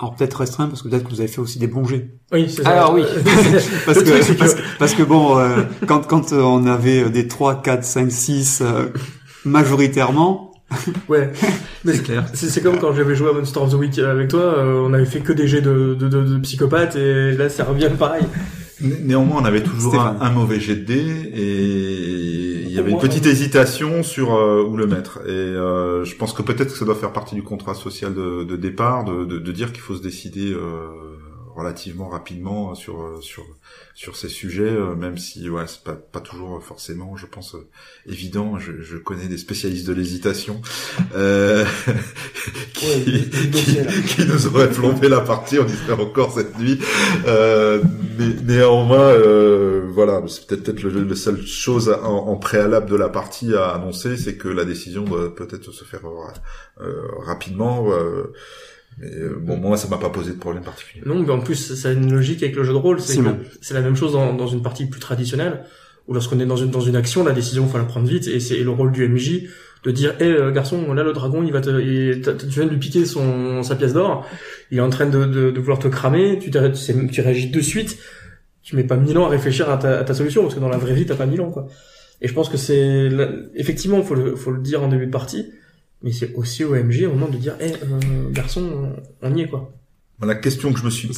Alors 0.00 0.16
peut-être 0.16 0.40
restreint 0.40 0.66
parce 0.66 0.82
que 0.82 0.88
peut-être 0.88 1.04
que 1.04 1.10
vous 1.10 1.20
avez 1.20 1.28
fait 1.28 1.40
aussi 1.40 1.60
des 1.60 1.68
bons 1.68 1.84
jets. 1.84 2.08
Oui, 2.32 2.50
c'est 2.50 2.64
ça. 2.64 2.70
Alors 2.70 2.94
oui. 2.94 3.02
parce, 3.86 4.02
que, 4.02 4.78
parce, 4.78 4.94
que 4.94 5.02
bon, 5.04 5.38
euh, 5.38 5.62
quand 5.86 6.08
quand 6.08 6.32
euh, 6.32 6.40
on 6.40 6.66
avait 6.66 7.08
des 7.08 7.28
3, 7.28 7.62
4, 7.62 7.84
5, 7.84 8.10
6 8.10 8.62
majoritairement. 9.44 10.52
ouais, 11.08 11.32
c'est 11.84 12.02
clair. 12.02 12.24
C'est 12.32 12.62
comme 12.62 12.78
quand 12.78 12.92
j'avais 12.94 13.14
joué 13.14 13.30
à 13.30 13.32
Monster 13.32 13.60
of 13.60 13.70
the 13.70 13.74
Week 13.74 13.98
avec 13.98 14.28
toi, 14.28 14.40
euh, 14.40 14.84
on 14.86 14.92
avait 14.94 15.04
fait 15.04 15.20
que 15.20 15.32
des 15.32 15.46
jets 15.46 15.60
de, 15.60 15.94
de, 15.94 16.08
de, 16.08 16.24
de 16.24 16.38
psychopathes 16.38 16.96
et 16.96 17.32
là 17.32 17.48
ça 17.48 17.64
revient 17.64 17.90
pareil. 17.98 18.24
Néanmoins, 18.82 19.42
on 19.42 19.44
avait 19.44 19.62
toujours 19.62 19.98
un, 20.00 20.30
mauvais 20.30 20.60
jet 20.60 20.76
de 20.76 20.84
dés 20.84 21.30
et 21.34 22.62
il 22.64 22.72
y 22.72 22.78
avait 22.78 22.90
une 22.90 22.98
petite 22.98 23.26
hésitation 23.26 24.02
sur 24.02 24.34
euh, 24.34 24.64
où 24.64 24.76
le 24.76 24.86
mettre. 24.86 25.20
Et 25.26 25.30
euh, 25.30 26.04
je 26.04 26.16
pense 26.16 26.32
que 26.32 26.42
peut-être 26.42 26.72
que 26.72 26.78
ça 26.78 26.84
doit 26.84 26.94
faire 26.94 27.12
partie 27.12 27.34
du 27.34 27.42
contrat 27.42 27.74
social 27.74 28.14
de, 28.14 28.44
de 28.44 28.56
départ, 28.56 29.04
de, 29.04 29.24
de, 29.24 29.38
de, 29.38 29.52
dire 29.52 29.72
qu'il 29.72 29.82
faut 29.82 29.94
se 29.94 30.02
décider 30.02 30.52
euh, 30.52 30.86
relativement 31.54 32.08
rapidement 32.08 32.74
sur 32.74 33.22
sur 33.22 33.44
sur 33.94 34.16
ces 34.16 34.28
sujets, 34.28 34.62
euh, 34.62 34.94
même 34.94 35.18
si 35.18 35.48
ouais, 35.50 35.64
c'est 35.66 35.82
pas, 35.84 35.94
pas 35.94 36.20
toujours 36.20 36.62
forcément, 36.62 37.16
je 37.16 37.26
pense, 37.26 37.54
euh, 37.54 37.68
évident. 38.06 38.58
Je, 38.58 38.80
je, 38.80 38.96
connais 38.96 39.26
des 39.26 39.36
spécialistes 39.36 39.86
de 39.86 39.92
l'hésitation 39.92 40.62
euh, 41.14 41.64
qui, 42.74 43.30
qui, 43.30 44.26
nous 44.26 44.46
auraient 44.46 44.70
plombé 44.70 45.08
la 45.08 45.20
partie, 45.20 45.58
on 45.58 45.66
y 45.66 45.72
serait 45.72 46.00
encore 46.02 46.32
cette 46.32 46.58
nuit. 46.58 46.78
Euh, 47.26 47.82
mais, 48.18 48.34
néanmoins, 48.42 49.08
euh, 49.08 49.88
voilà, 49.92 50.22
c'est 50.26 50.46
peut-être 50.46 50.64
peut-être 50.64 50.82
le, 50.82 51.04
la 51.04 51.16
seule 51.16 51.44
chose 51.44 51.90
en, 52.02 52.28
en, 52.28 52.36
préalable 52.36 52.88
de 52.88 52.96
la 52.96 53.08
partie 53.08 53.54
à 53.54 53.70
annoncer, 53.70 54.16
c'est 54.16 54.36
que 54.36 54.48
la 54.48 54.64
décision 54.64 55.04
doit 55.04 55.34
peut-être 55.34 55.70
se 55.70 55.84
faire 55.84 56.02
rapidement. 57.26 57.88
Mais 58.98 59.08
euh, 59.08 59.38
bon, 59.40 59.56
moi, 59.56 59.76
ça 59.76 59.88
m'a 59.88 59.98
pas 59.98 60.10
posé 60.10 60.32
de 60.32 60.38
problème 60.38 60.62
particulier. 60.62 61.02
Non, 61.06 61.20
mais 61.20 61.30
en 61.30 61.40
plus, 61.40 61.74
ça 61.74 61.88
a 61.88 61.92
une 61.92 62.12
logique 62.12 62.42
avec 62.42 62.56
le 62.56 62.64
jeu 62.64 62.72
de 62.72 62.78
rôle. 62.78 63.00
C'est 63.00 63.20
c'est 63.60 63.74
la 63.74 63.80
même 63.80 63.96
chose 63.96 64.12
dans, 64.12 64.34
dans 64.34 64.46
une 64.46 64.62
partie 64.62 64.86
plus 64.86 65.00
traditionnelle, 65.00 65.64
où 66.08 66.14
lorsqu'on 66.14 66.38
est 66.40 66.46
dans 66.46 66.56
une 66.56 66.70
dans 66.70 66.80
une 66.80 66.96
action, 66.96 67.24
la 67.24 67.32
décision 67.32 67.66
faut 67.66 67.78
la 67.78 67.84
prendre 67.84 68.06
vite, 68.06 68.26
et 68.28 68.40
c'est 68.40 68.58
le 68.58 68.70
rôle 68.70 68.92
du 68.92 69.08
MJ 69.08 69.48
de 69.84 69.90
dire, 69.90 70.14
hé 70.20 70.26
hey, 70.26 70.52
garçon, 70.52 70.92
là 70.92 71.02
le 71.02 71.12
dragon, 71.12 71.42
il 71.42 71.52
va 71.52 71.60
te, 71.60 71.70
tu 71.70 72.46
viens 72.46 72.66
de 72.66 72.70
lui 72.70 72.78
piquer 72.78 73.04
son 73.04 73.62
sa 73.64 73.74
pièce 73.74 73.94
d'or, 73.94 74.24
il 74.70 74.78
est 74.78 74.80
en 74.80 74.90
train 74.90 75.06
de, 75.06 75.24
de, 75.24 75.50
de 75.50 75.60
vouloir 75.60 75.80
te 75.80 75.88
cramer, 75.88 76.38
tu, 76.38 76.50
tu, 76.52 77.08
tu 77.08 77.20
réagis 77.20 77.50
de 77.50 77.60
suite, 77.60 77.98
tu 78.62 78.76
mets 78.76 78.84
pas 78.84 78.96
mille 78.96 79.18
ans 79.18 79.26
à 79.26 79.28
réfléchir 79.28 79.68
à 79.70 79.78
ta, 79.78 79.98
à 79.98 80.04
ta 80.04 80.14
solution, 80.14 80.42
parce 80.42 80.54
que 80.54 80.60
dans 80.60 80.68
la 80.68 80.78
vraie 80.78 80.94
vie, 80.94 81.04
t'as 81.04 81.16
pas 81.16 81.26
mille 81.26 81.40
ans, 81.40 81.50
quoi. 81.50 81.66
Et 82.20 82.28
je 82.28 82.34
pense 82.34 82.48
que 82.48 82.56
c'est 82.56 83.10
effectivement, 83.56 84.00
faut 84.02 84.14
le 84.14 84.36
faut 84.36 84.52
le 84.52 84.60
dire 84.60 84.84
en 84.84 84.88
début 84.88 85.06
de 85.06 85.10
partie 85.10 85.50
mais 86.02 86.12
c'est 86.12 86.34
aussi 86.34 86.64
au 86.64 86.74
MG 86.74 87.06
au 87.06 87.12
moment 87.12 87.28
de 87.28 87.36
dire, 87.36 87.56
hé, 87.60 87.72
euh, 87.72 88.30
garçon, 88.30 88.94
on 89.22 89.34
y 89.34 89.42
est 89.42 89.48
quoi. 89.48 89.72
La 90.20 90.36
question 90.36 90.72
que 90.72 90.78
je 90.78 90.84
me 90.84 90.90
suis 90.90 91.08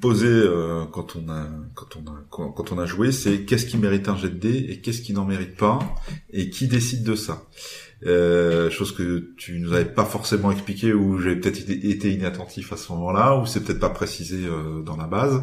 posée 0.00 0.26
euh, 0.28 0.84
quand 0.92 1.16
on 1.16 1.30
a 1.30 1.46
quand 1.74 1.96
on 1.96 2.10
a 2.10 2.14
quand 2.30 2.72
on 2.72 2.78
a 2.78 2.84
joué, 2.84 3.10
c'est 3.10 3.46
qu'est-ce 3.46 3.64
qui 3.64 3.78
mérite 3.78 4.06
un 4.08 4.16
jet 4.16 4.28
de 4.28 4.36
dés 4.36 4.66
et 4.68 4.80
qu'est-ce 4.80 5.00
qui 5.00 5.14
n'en 5.14 5.24
mérite 5.24 5.56
pas 5.56 5.78
et 6.30 6.50
qui 6.50 6.68
décide 6.68 7.04
de 7.04 7.14
ça? 7.14 7.44
Euh, 8.06 8.68
chose 8.68 8.92
que 8.92 9.30
tu 9.38 9.58
nous 9.60 9.72
avais 9.72 9.86
pas 9.86 10.04
forcément 10.04 10.50
expliqué 10.50 10.92
ou 10.92 11.18
j'ai 11.18 11.36
peut-être 11.36 11.70
été 11.70 12.12
inattentif 12.12 12.70
à 12.72 12.76
ce 12.76 12.92
moment-là 12.92 13.38
ou 13.38 13.46
c'est 13.46 13.64
peut-être 13.64 13.80
pas 13.80 13.88
précisé 13.88 14.44
euh, 14.44 14.82
dans 14.82 14.96
la 14.96 15.06
base. 15.06 15.40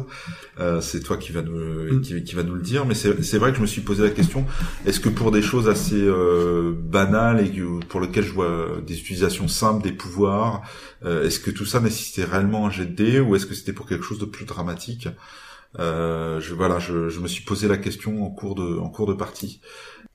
Euh, 0.60 0.80
c'est 0.80 1.00
toi 1.00 1.16
qui 1.16 1.32
va 1.32 1.42
nous 1.42 1.58
mm. 1.58 2.02
qui, 2.02 2.34
va 2.34 2.44
nous 2.44 2.54
le 2.54 2.62
dire, 2.62 2.86
mais 2.86 2.94
c'est 2.94 3.38
vrai 3.38 3.50
que 3.50 3.56
je 3.56 3.62
me 3.62 3.66
suis 3.66 3.80
posé 3.80 4.04
la 4.04 4.10
question 4.10 4.46
est-ce 4.86 5.00
que 5.00 5.08
pour 5.08 5.32
des 5.32 5.42
choses 5.42 5.68
assez 5.68 6.00
euh, 6.00 6.72
banales 6.72 7.44
et 7.44 7.52
pour 7.88 8.00
lesquelles 8.00 8.24
je 8.24 8.32
vois 8.32 8.68
des 8.86 8.98
utilisations 8.98 9.48
simples 9.48 9.82
des 9.82 9.92
pouvoirs, 9.92 10.62
est-ce 11.04 11.40
que 11.40 11.50
tout 11.50 11.64
ça 11.64 11.80
nécessitait 11.80 12.24
réellement 12.24 12.66
un 12.66 12.70
jet 12.70 12.86
de 12.86 12.94
dés 12.94 13.20
ou 13.20 13.34
est-ce 13.34 13.46
que 13.46 13.54
c'était 13.54 13.72
pour 13.72 13.86
quelque 13.86 14.04
chose 14.04 14.18
de 14.18 14.24
plus 14.24 14.44
dramatique? 14.44 15.08
Je, 15.78 16.54
voilà, 16.54 16.78
je, 16.78 17.08
je, 17.08 17.20
me 17.20 17.26
suis 17.26 17.44
posé 17.44 17.66
la 17.66 17.78
question 17.78 18.24
en 18.24 18.30
cours 18.30 18.54
de 18.54 18.78
en 18.78 18.88
cours 18.88 19.06
de 19.06 19.14
partie 19.14 19.60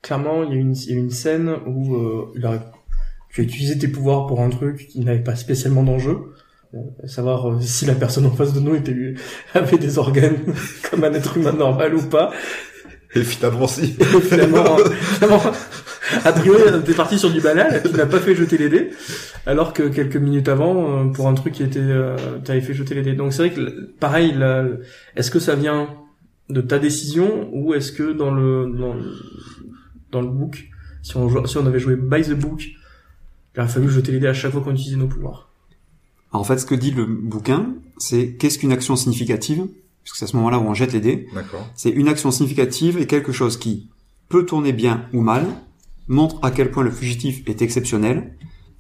clairement, 0.08 0.44
il 0.44 0.54
y 0.54 0.54
a 0.54 0.60
une, 0.60 0.76
il 0.76 0.90
y 0.90 0.94
a 0.94 0.98
une 0.98 1.10
scène 1.12 1.54
où 1.66 1.96
euh, 1.96 2.32
il 2.36 2.46
a, 2.46 2.72
tu 3.30 3.42
as 3.42 3.44
utilisé 3.44 3.78
tes 3.78 3.90
pouvoirs 3.90 4.26
pour 4.26 4.42
un 4.42 4.50
truc 4.50 4.88
qui 4.88 5.02
n'avait 5.02 5.24
pas 5.24 5.36
spécialement 5.36 5.84
d'enjeu. 5.84 6.18
Euh, 6.74 7.08
savoir 7.08 7.50
euh, 7.50 7.62
si 7.62 7.86
la 7.86 7.96
personne 7.96 8.26
en 8.26 8.32
face 8.32 8.54
de 8.54 8.60
nous 8.62 8.76
était, 8.76 8.96
avait 9.54 9.78
des 9.78 9.98
organes 9.98 10.38
comme 10.90 11.04
un 11.04 11.14
être 11.14 11.38
humain 11.38 11.52
normal 11.52 11.94
ou 11.94 12.02
pas. 12.04 12.32
Et 13.16 13.24
finalement, 13.24 13.68
si. 13.68 13.96
Et 14.00 14.22
finalement, 14.22 14.78
finalement, 15.16 15.42
a 16.24 16.32
priori, 16.32 16.62
t'es 16.86 16.94
parti 16.94 17.20
sur 17.20 17.32
du 17.32 17.42
banal, 17.42 17.82
qui 17.84 17.94
n'a 17.94 18.06
pas 18.06 18.20
fait 18.20 18.36
jeter 18.36 18.58
les 18.58 18.70
dés, 18.70 18.90
alors 19.46 19.74
que 19.74 19.84
quelques 19.84 20.18
minutes 20.18 20.48
avant, 20.48 21.06
euh, 21.06 21.12
pour 21.12 21.28
un 21.28 21.34
truc 21.34 21.54
qui 21.54 21.64
était, 21.64 21.80
euh, 21.80 22.16
t'avais 22.44 22.62
fait 22.62 22.74
jeter 22.74 22.96
les 22.96 23.02
dés. 23.02 23.14
Donc 23.14 23.34
c'est 23.34 23.48
vrai 23.48 23.52
que, 23.52 23.92
pareil, 24.00 24.36
est-ce 25.16 25.32
que 25.32 25.40
ça 25.40 25.56
vient 25.56 25.90
de 26.50 26.62
ta 26.62 26.80
décision 26.80 27.50
ou 27.52 27.74
est-ce 27.74 27.92
que 27.92 28.14
dans 28.14 28.32
le, 28.32 28.68
dans, 28.78 28.96
dans 30.12 30.22
le 30.22 30.30
book. 30.30 30.70
Si 31.04 31.16
on, 31.18 31.46
si 31.46 31.58
on 31.58 31.66
avait 31.66 31.80
joué 31.80 31.96
by 31.96 32.22
the 32.22 32.34
book, 32.34 32.64
il 32.64 33.60
aurait 33.60 33.70
fallu 33.70 33.90
jeter 33.90 34.12
les 34.12 34.20
dés 34.20 34.28
à 34.28 34.34
chaque 34.34 34.52
fois 34.52 34.62
qu'on 34.62 34.74
utilisait 34.74 34.98
nos 34.98 35.08
pouvoirs. 35.08 35.50
En 36.32 36.44
fait, 36.44 36.58
ce 36.58 36.66
que 36.66 36.76
dit 36.76 36.92
le 36.92 37.06
bouquin, 37.06 37.76
c'est 37.98 38.34
qu'est-ce 38.34 38.60
qu'une 38.60 38.72
action 38.72 38.96
significative 38.96 39.68
Puisque 40.04 40.18
c'est 40.18 40.26
à 40.26 40.28
ce 40.28 40.38
moment-là 40.38 40.60
où 40.60 40.64
on 40.64 40.74
jette 40.74 40.94
les 40.94 41.02
dés. 41.02 41.28
C'est 41.76 41.90
une 41.90 42.08
action 42.08 42.32
significative 42.32 42.98
et 42.98 43.08
quelque 43.08 43.32
chose 43.32 43.58
qui 43.58 43.90
peut 44.30 44.46
tourner 44.46 44.74
bien 44.74 45.06
ou 45.14 45.22
mal, 45.22 45.46
montre 46.08 46.38
à 46.44 46.52
quel 46.52 46.72
point 46.72 46.84
le 46.84 46.92
fugitif 46.92 47.44
est 47.48 47.62
exceptionnel, 47.62 48.36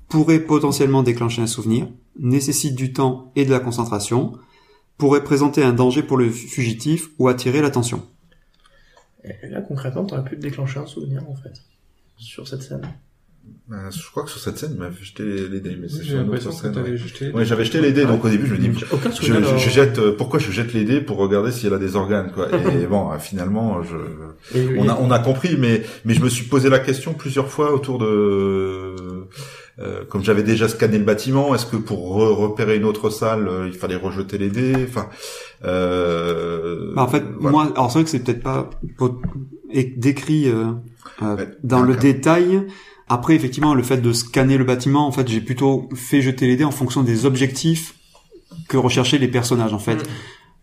pourrait 0.07 0.39
potentiellement 0.39 1.03
déclencher 1.03 1.41
un 1.41 1.47
souvenir, 1.47 1.87
nécessite 2.19 2.75
du 2.75 2.93
temps 2.93 3.31
et 3.35 3.45
de 3.45 3.51
la 3.51 3.59
concentration, 3.59 4.33
pourrait 4.97 5.23
présenter 5.23 5.63
un 5.63 5.73
danger 5.73 6.03
pour 6.03 6.17
le 6.17 6.29
fugitif 6.29 7.09
ou 7.19 7.27
attirer 7.27 7.61
l'attention. 7.61 8.03
Et 9.23 9.47
là, 9.49 9.61
concrètement, 9.61 10.05
t'aurais 10.05 10.23
pu 10.23 10.35
te 10.37 10.41
déclencher 10.41 10.79
un 10.79 10.85
souvenir, 10.85 11.23
en 11.29 11.35
fait, 11.35 11.53
sur 12.17 12.47
cette 12.47 12.61
scène. 12.63 12.81
Euh, 13.71 13.89
je 13.91 14.09
crois 14.11 14.23
que 14.23 14.29
sur 14.29 14.39
cette 14.41 14.57
scène, 14.57 14.71
il 14.73 14.79
m'a 14.79 14.91
fait 14.91 15.03
jeter 15.05 15.47
les 15.47 15.59
dés, 15.61 15.77
mais 15.79 15.87
c'est 15.87 16.03
J'ai 16.03 16.11
sur 16.11 16.21
une 16.21 16.29
autre 16.29 16.51
scène. 16.51 16.77
Ouais, 16.77 16.97
jeté. 16.97 17.31
Ouais, 17.31 17.45
j'avais 17.45 17.63
jeté 17.65 17.79
les 17.81 17.93
dés, 17.93 18.05
donc 18.05 18.23
au 18.25 18.29
début, 18.29 18.45
je 18.45 18.53
me 18.53 18.57
dis, 18.57 18.83
aucun 18.91 19.09
je, 19.09 19.15
souvenir. 19.15 19.57
je- 19.57 19.63
je 19.63 19.69
jette, 19.69 19.99
euh, 19.99 20.15
pourquoi 20.17 20.39
je 20.39 20.51
jette 20.51 20.73
les 20.73 20.83
dés 20.83 20.99
pour 21.01 21.17
regarder 21.17 21.51
si 21.51 21.65
elle 21.67 21.73
a 21.73 21.77
des 21.77 21.95
organes, 21.95 22.31
quoi. 22.33 22.49
Et 22.53 22.85
bon, 22.87 23.11
euh, 23.11 23.17
finalement, 23.19 23.81
je, 23.83 23.95
on 24.77 24.87
a, 24.89 24.95
on 24.99 25.11
a 25.11 25.19
compris, 25.19 25.55
mais, 25.57 25.83
mais 26.03 26.13
je 26.13 26.21
me 26.21 26.29
suis 26.29 26.45
posé 26.45 26.69
la 26.69 26.79
question 26.79 27.13
plusieurs 27.13 27.49
fois 27.49 27.73
autour 27.73 27.99
de, 27.99 28.95
euh, 29.79 30.03
comme 30.09 30.23
j'avais 30.23 30.43
déjà 30.43 30.67
scanné 30.67 30.97
le 30.97 31.03
bâtiment, 31.03 31.53
est-ce 31.53 31.65
que 31.65 31.75
pour 31.77 32.17
re- 32.17 32.33
repérer 32.33 32.77
une 32.77 32.85
autre 32.85 33.09
salle, 33.09 33.47
euh, 33.47 33.67
il 33.67 33.73
fallait 33.77 33.95
rejeter 33.95 34.37
les 34.37 34.49
dés, 34.49 34.73
enfin, 34.89 35.07
euh, 35.65 36.93
Bah, 36.95 37.03
en 37.03 37.07
fait, 37.07 37.23
voilà. 37.39 37.51
moi, 37.51 37.71
alors 37.75 37.91
c'est 37.91 37.99
vrai 37.99 38.03
que 38.05 38.09
c'est 38.09 38.19
peut-être 38.23 38.43
pas 38.43 38.69
décrit 39.97 40.49
euh, 40.49 40.71
Ouais, 41.21 41.47
dans 41.63 41.81
le 41.81 41.95
détail. 41.95 42.63
Après, 43.09 43.33
effectivement, 43.35 43.73
le 43.73 43.81
fait 43.83 43.97
de 43.97 44.11
scanner 44.13 44.57
le 44.57 44.63
bâtiment, 44.65 45.07
en 45.07 45.11
fait, 45.11 45.27
j'ai 45.27 45.41
plutôt 45.41 45.87
fait 45.95 46.21
jeter 46.21 46.45
les 46.45 46.57
dés 46.57 46.63
en 46.65 46.71
fonction 46.71 47.01
des 47.03 47.25
objectifs 47.25 47.95
que 48.67 48.77
recherchaient 48.77 49.17
les 49.17 49.27
personnages, 49.29 49.73
en 49.73 49.79
fait. 49.79 49.95
Le- 49.95 50.03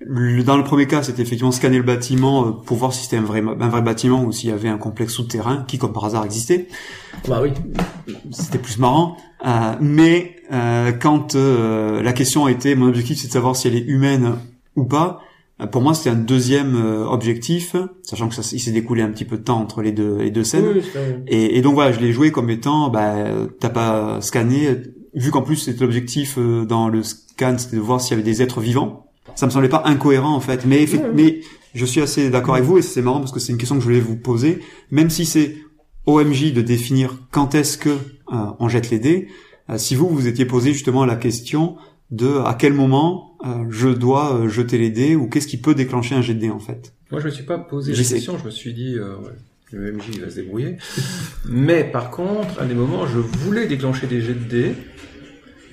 dans 0.06 0.56
le 0.56 0.64
premier 0.64 0.86
cas, 0.86 1.02
c'était 1.02 1.22
effectivement 1.22 1.52
scanner 1.52 1.78
le 1.78 1.82
bâtiment 1.82 2.46
euh, 2.46 2.50
pour 2.52 2.76
voir 2.76 2.92
si 2.92 3.04
c'était 3.04 3.16
un 3.16 3.22
vrai, 3.22 3.40
un 3.42 3.68
vrai 3.68 3.82
bâtiment 3.82 4.24
ou 4.24 4.32
s'il 4.32 4.50
y 4.50 4.52
avait 4.52 4.68
un 4.68 4.78
complexe 4.78 5.12
souterrain 5.14 5.64
qui, 5.66 5.78
comme 5.78 5.92
par 5.92 6.04
hasard, 6.04 6.24
existait. 6.24 6.68
Bah 7.28 7.40
oui. 7.42 7.50
C'était 8.30 8.58
plus 8.58 8.78
marrant. 8.78 9.16
Euh, 9.46 9.74
mais 9.80 10.36
euh, 10.52 10.92
quand 10.92 11.34
euh, 11.34 12.02
la 12.02 12.12
question 12.12 12.48
était, 12.48 12.74
mon 12.74 12.88
objectif, 12.88 13.18
c'est 13.18 13.28
de 13.28 13.32
savoir 13.32 13.56
si 13.56 13.68
elle 13.68 13.76
est 13.76 13.84
humaine 13.86 14.36
ou 14.76 14.84
pas. 14.84 15.20
euh, 15.60 15.66
Pour 15.66 15.80
moi, 15.82 15.94
c'était 15.94 16.10
un 16.10 16.14
deuxième 16.20 16.76
euh, 16.76 17.06
objectif, 17.06 17.76
sachant 18.02 18.28
que 18.28 18.34
ça, 18.34 18.42
il 18.52 18.60
s'est 18.60 18.72
découlé 18.72 19.02
un 19.02 19.10
petit 19.10 19.24
peu 19.24 19.38
de 19.38 19.42
temps 19.42 19.60
entre 19.60 19.82
les 19.82 19.92
deux, 19.92 20.18
les 20.18 20.30
deux 20.30 20.44
scènes. 20.44 20.66
Oui. 20.74 20.82
Et, 21.28 21.56
et 21.58 21.62
donc 21.62 21.74
voilà, 21.74 21.92
je 21.92 22.00
l'ai 22.00 22.12
joué 22.12 22.30
comme 22.30 22.50
étant, 22.50 22.90
bah, 22.90 23.14
t'as 23.60 23.70
pas 23.70 24.20
scanné, 24.20 24.68
vu 25.14 25.30
qu'en 25.30 25.42
plus 25.42 25.56
c'était 25.56 25.80
l'objectif 25.82 26.38
dans 26.38 26.88
le 26.88 27.02
scan, 27.02 27.54
c'était 27.56 27.76
de 27.76 27.80
voir 27.80 28.00
s'il 28.00 28.12
y 28.12 28.14
avait 28.20 28.28
des 28.28 28.42
êtres 28.42 28.60
vivants. 28.60 29.03
Ça 29.34 29.46
me 29.46 29.50
semblait 29.50 29.68
pas 29.68 29.82
incohérent 29.86 30.34
en 30.34 30.40
fait, 30.40 30.64
mais 30.66 30.88
Ouais. 30.92 31.00
mais 31.14 31.40
je 31.74 31.84
suis 31.84 32.00
assez 32.00 32.30
d'accord 32.30 32.54
avec 32.54 32.66
vous 32.66 32.78
et 32.78 32.82
c'est 32.82 33.02
marrant 33.02 33.18
parce 33.20 33.32
que 33.32 33.40
c'est 33.40 33.52
une 33.52 33.58
question 33.58 33.76
que 33.76 33.80
je 33.82 33.86
voulais 33.86 34.00
vous 34.00 34.16
poser. 34.16 34.60
Même 34.90 35.10
si 35.10 35.24
c'est 35.26 35.56
OMJ 36.06 36.52
de 36.52 36.62
définir 36.62 37.18
quand 37.30 37.54
est-ce 37.54 37.78
que 37.78 37.88
euh, 37.90 38.36
on 38.60 38.68
jette 38.68 38.90
les 38.90 38.98
dés, 38.98 39.28
euh, 39.70 39.78
si 39.78 39.94
vous 39.94 40.08
vous 40.08 40.26
étiez 40.28 40.44
posé 40.44 40.72
justement 40.72 41.04
la 41.04 41.16
question 41.16 41.76
de 42.10 42.38
à 42.44 42.54
quel 42.54 42.74
moment 42.74 43.36
euh, 43.44 43.64
je 43.70 43.88
dois 43.88 44.34
euh, 44.36 44.48
jeter 44.48 44.78
les 44.78 44.90
dés 44.90 45.16
ou 45.16 45.28
qu'est-ce 45.28 45.46
qui 45.46 45.56
peut 45.56 45.74
déclencher 45.74 46.14
un 46.14 46.22
jet 46.22 46.34
de 46.34 46.40
dés 46.40 46.50
en 46.50 46.58
fait. 46.60 46.92
Moi, 47.10 47.20
je 47.20 47.26
me 47.26 47.30
suis 47.30 47.44
pas 47.44 47.58
posé 47.58 47.92
la 47.92 47.98
question. 47.98 48.38
Je 48.38 48.44
me 48.44 48.50
suis 48.50 48.72
dit, 48.74 48.94
euh, 48.96 49.16
ouais, 49.16 49.32
le 49.72 49.92
MJ 49.92 50.02
il 50.14 50.20
va 50.20 50.30
se 50.30 50.36
débrouiller. 50.36 50.76
Mais 51.48 51.84
par 51.84 52.10
contre, 52.10 52.60
à 52.60 52.64
des 52.66 52.74
moments, 52.74 53.06
je 53.06 53.18
voulais 53.18 53.66
déclencher 53.66 54.06
des 54.06 54.20
jets 54.20 54.34
de 54.34 54.48
dés. 54.48 54.72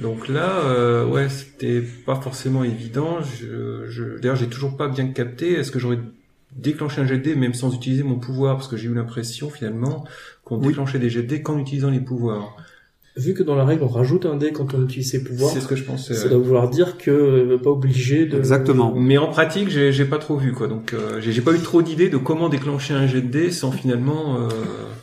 Donc 0.02 0.28
là, 0.28 0.62
euh, 0.66 1.06
ouais, 1.06 1.28
c'était 1.30 1.82
pas 2.06 2.16
forcément 2.16 2.64
évident. 2.64 3.20
Je, 3.22 3.86
je, 3.90 4.20
D'ailleurs, 4.20 4.36
j'ai 4.36 4.48
toujours 4.48 4.76
pas 4.78 4.88
bien 4.88 5.08
capté. 5.08 5.54
Est-ce 5.54 5.72
que 5.72 5.80
j'aurais 5.80 6.00
déclenché 6.56 7.02
un 7.02 7.06
jet 7.06 7.18
de 7.18 7.24
dés 7.24 7.36
même 7.36 7.54
sans 7.54 7.74
utiliser 7.74 8.04
mon 8.04 8.18
pouvoir? 8.18 8.56
Parce 8.58 8.68
que 8.68 8.78
j'ai 8.78 8.88
eu 8.90 8.94
l'impression 8.94 9.50
finalement 9.50 10.06
qu'on 10.44 10.58
Oui. 10.60 10.68
déclenchait 10.70 11.00
des 11.00 11.10
jets 11.10 11.22
de 11.24 11.28
dés 11.28 11.42
qu'en 11.42 11.58
utilisant 11.60 11.90
les 11.92 12.00
pouvoirs. 12.00 12.56
Vu 13.18 13.34
que 13.34 13.44
dans 13.44 13.56
la 13.56 13.66
règle, 13.66 13.84
on 13.84 13.90
rajoute 13.90 14.26
un 14.26 14.38
dé 14.38 14.54
quand 14.54 14.74
on 14.74 14.84
utilise 14.86 15.12
ses 15.12 15.22
pouvoirs, 15.22 15.52
C'est 15.52 15.60
ce 15.60 15.68
que 15.68 15.76
je 15.76 15.84
pensais. 15.84 16.14
ça 16.14 16.30
doit 16.30 16.38
vouloir 16.38 16.70
dire 16.70 16.98
que 16.98 17.12
euh, 17.12 17.58
pas 17.58 17.70
obligé 17.70 18.26
de... 18.26 18.38
Exactement. 18.38 18.96
Mais 18.96 19.18
en 19.18 19.28
pratique, 19.28 19.70
j'ai 19.70 19.92
j'ai 19.92 20.06
pas 20.06 20.18
trop 20.18 20.38
vu 20.38 20.54
quoi. 20.54 20.70
Donc, 20.70 20.94
euh, 20.94 21.20
j'ai 21.20 21.34
j'ai 21.34 21.42
pas 21.42 21.52
eu 21.54 21.60
trop 21.60 21.82
d'idées 21.82 22.08
de 22.08 22.16
comment 22.16 22.48
déclencher 22.48 22.94
un 22.94 23.08
jet 23.08 23.22
de 23.22 23.28
dés 23.28 23.52
sans 23.52 23.70
finalement. 23.72 24.38
Euh... 24.40 24.48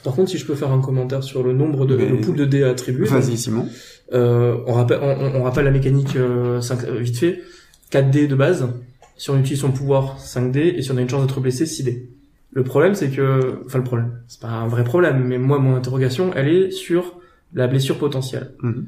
Par 0.05 0.15
contre, 0.15 0.31
si 0.31 0.39
je 0.39 0.47
peux 0.47 0.55
faire 0.55 0.73
un 0.73 0.81
commentaire 0.81 1.23
sur 1.23 1.43
le 1.43 1.53
nombre 1.53 1.85
de, 1.85 1.97
Mais- 1.97 2.09
le 2.09 2.17
pool 2.19 2.35
de 2.37 2.47
dés 2.47 2.63
à 2.63 2.71
attribuer. 2.71 3.05
Vas-y 3.07 3.37
Simon. 3.37 3.69
Euh, 4.13 4.57
on, 4.67 4.73
rappelle, 4.75 5.01
on, 5.03 5.41
on 5.41 5.43
rappelle 5.43 5.65
la 5.65 5.71
mécanique 5.71 6.17
euh, 6.17 6.61
cinq- 6.61 6.85
euh, 6.85 6.99
vite 6.99 7.19
fait. 7.19 7.43
4 7.91 8.11
dés 8.11 8.27
de 8.29 8.35
base. 8.35 8.69
Si 9.17 9.31
on 9.31 9.39
utilise 9.39 9.61
son 9.61 9.73
pouvoir, 9.73 10.19
5 10.21 10.51
dés. 10.53 10.75
Et 10.77 10.83
si 10.83 10.91
on 10.93 10.97
a 10.97 11.01
une 11.01 11.09
chance 11.09 11.27
d'être 11.27 11.41
blessé, 11.41 11.67
6 11.67 11.83
dés. 11.85 12.09
Le 12.53 12.65
problème, 12.65 12.95
c'est 12.95 13.11
que... 13.11 13.61
Enfin, 13.67 13.79
le 13.79 13.85
problème. 13.85 14.13
C'est 14.29 14.41
pas 14.41 14.49
un 14.49 14.69
vrai 14.69 14.85
problème. 14.85 15.25
Mais 15.25 15.39
moi, 15.39 15.59
mon 15.59 15.75
interrogation, 15.75 16.31
elle 16.35 16.49
est 16.49 16.71
sur 16.71 17.19
la 17.55 17.67
blessure 17.67 17.99
potentielle. 17.99 18.53
Mhm. 18.63 18.87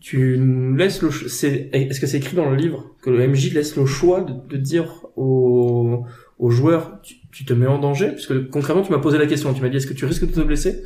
Tu 0.00 0.36
laisses 0.76 1.02
le... 1.02 1.10
c'est- 1.10 1.70
Est-ce 1.72 2.00
que 2.00 2.06
c'est 2.06 2.18
écrit 2.18 2.36
dans 2.36 2.48
le 2.48 2.56
livre 2.56 2.94
que 3.02 3.10
le 3.10 3.26
MJ 3.26 3.52
laisse 3.52 3.76
le 3.76 3.84
choix 3.84 4.20
de, 4.20 4.32
de 4.48 4.56
dire 4.56 5.06
au, 5.16 6.04
au 6.38 6.50
joueur 6.50 7.00
tu, 7.02 7.16
tu 7.32 7.44
te 7.44 7.52
mets 7.52 7.66
en 7.66 7.78
danger? 7.78 8.10
Puisque 8.12 8.48
concrètement, 8.50 8.82
tu 8.82 8.92
m'as 8.92 8.98
posé 9.00 9.18
la 9.18 9.26
question. 9.26 9.52
Tu 9.54 9.60
m'as 9.62 9.68
dit 9.68 9.76
est-ce 9.78 9.86
que 9.88 9.94
tu 9.94 10.04
risques 10.04 10.26
de 10.26 10.32
te 10.32 10.40
blesser? 10.40 10.84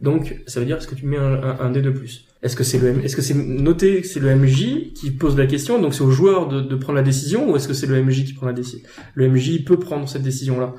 Donc, 0.00 0.36
ça 0.46 0.60
veut 0.60 0.66
dire 0.66 0.76
est-ce 0.76 0.86
que 0.86 0.94
tu 0.94 1.06
mets 1.06 1.16
un, 1.16 1.42
un, 1.42 1.58
un 1.60 1.70
dé 1.70 1.80
de 1.82 1.90
plus? 1.90 2.24
Est-ce 2.42 2.54
que 2.54 2.64
c'est 2.64 2.78
le 2.78 2.88
M- 2.88 3.00
est-ce 3.02 3.16
que 3.16 3.22
c'est 3.22 3.34
noté 3.34 4.02
que 4.02 4.06
c'est 4.06 4.20
le 4.20 4.34
MJ 4.36 4.92
qui 4.94 5.10
pose 5.10 5.36
la 5.36 5.46
question, 5.46 5.80
donc 5.80 5.94
c'est 5.94 6.02
au 6.02 6.10
joueur 6.10 6.48
de, 6.48 6.60
de 6.60 6.76
prendre 6.76 6.96
la 6.96 7.02
décision, 7.02 7.50
ou 7.50 7.56
est-ce 7.56 7.66
que 7.66 7.74
c'est 7.74 7.86
le 7.86 8.02
MJ 8.02 8.24
qui 8.24 8.34
prend 8.34 8.46
la 8.46 8.52
décision 8.52 8.86
Le 9.14 9.28
MJ 9.28 9.64
peut 9.64 9.78
prendre 9.78 10.08
cette 10.08 10.22
décision-là, 10.22 10.74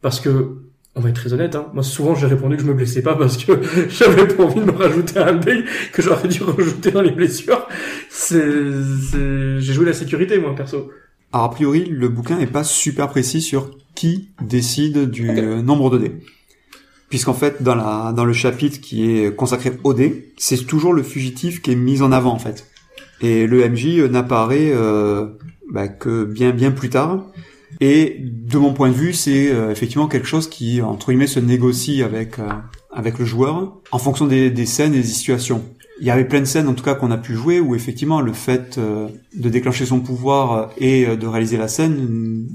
parce 0.00 0.20
que 0.20 0.58
on 0.94 1.00
va 1.00 1.08
être 1.08 1.16
très 1.16 1.32
honnête. 1.32 1.54
Hein, 1.54 1.68
moi, 1.72 1.82
souvent, 1.82 2.14
j'ai 2.14 2.26
répondu 2.26 2.56
que 2.56 2.62
je 2.62 2.66
me 2.68 2.74
blessais 2.74 3.00
pas 3.00 3.14
parce 3.16 3.42
que 3.42 3.52
j'avais 3.88 4.28
pas 4.28 4.44
envie 4.44 4.60
de 4.60 4.66
me 4.66 4.72
rajouter 4.72 5.18
un 5.20 5.32
dé 5.34 5.64
que 5.92 6.02
j'aurais 6.02 6.28
dû 6.28 6.42
rajouter 6.44 6.90
dans 6.90 7.00
les 7.02 7.12
blessures. 7.12 7.66
C'est, 8.10 8.44
c'est... 9.10 9.58
j'ai 9.60 9.72
joué 9.72 9.86
la 9.86 9.94
sécurité, 9.94 10.38
moi, 10.38 10.54
perso. 10.54 10.90
Alors 11.32 11.46
a 11.46 11.50
priori, 11.50 11.86
le 11.88 12.08
bouquin 12.10 12.38
est 12.40 12.46
pas 12.46 12.62
super 12.62 13.08
précis 13.08 13.40
sur 13.40 13.70
qui 13.94 14.28
décide 14.42 15.10
du 15.10 15.30
euh, 15.30 15.62
nombre 15.62 15.88
de 15.90 15.98
dés. 15.98 16.12
Puisqu'en 17.12 17.34
fait, 17.34 17.62
dans, 17.62 17.74
la, 17.74 18.14
dans 18.16 18.24
le 18.24 18.32
chapitre 18.32 18.80
qui 18.80 19.04
est 19.04 19.36
consacré 19.36 19.70
aux 19.84 19.92
dés, 19.92 20.32
c'est 20.38 20.66
toujours 20.66 20.94
le 20.94 21.02
fugitif 21.02 21.60
qui 21.60 21.72
est 21.72 21.76
mis 21.76 22.00
en 22.00 22.10
avant 22.10 22.32
en 22.32 22.38
fait. 22.38 22.68
Et 23.20 23.46
le 23.46 23.68
MJ 23.68 23.98
euh, 23.98 24.08
n'apparaît 24.08 24.72
euh, 24.72 25.26
bah, 25.70 25.88
que 25.88 26.24
bien 26.24 26.52
bien 26.52 26.70
plus 26.70 26.88
tard. 26.88 27.26
Et 27.82 28.16
de 28.18 28.56
mon 28.56 28.72
point 28.72 28.88
de 28.88 28.94
vue, 28.94 29.12
c'est 29.12 29.52
euh, 29.52 29.70
effectivement 29.70 30.08
quelque 30.08 30.26
chose 30.26 30.48
qui 30.48 30.80
entre 30.80 31.08
guillemets 31.08 31.26
se 31.26 31.38
négocie 31.38 32.02
avec 32.02 32.38
euh, 32.38 32.48
avec 32.90 33.18
le 33.18 33.26
joueur 33.26 33.76
en 33.90 33.98
fonction 33.98 34.26
des, 34.26 34.48
des 34.48 34.64
scènes 34.64 34.94
et 34.94 35.02
des 35.02 35.06
situations. 35.06 35.62
Il 36.00 36.06
y 36.06 36.10
avait 36.10 36.24
plein 36.24 36.40
de 36.40 36.46
scènes 36.46 36.66
en 36.66 36.74
tout 36.74 36.82
cas 36.82 36.94
qu'on 36.94 37.12
a 37.12 37.16
pu 37.16 37.34
jouer 37.34 37.60
où 37.60 37.74
effectivement 37.74 38.20
le 38.20 38.32
fait 38.32 38.76
euh, 38.76 39.06
de 39.36 39.48
déclencher 39.48 39.86
son 39.86 40.00
pouvoir 40.00 40.70
et 40.78 41.06
euh, 41.06 41.16
de 41.16 41.28
réaliser 41.28 41.56
la 41.56 41.68
scène 41.68 42.48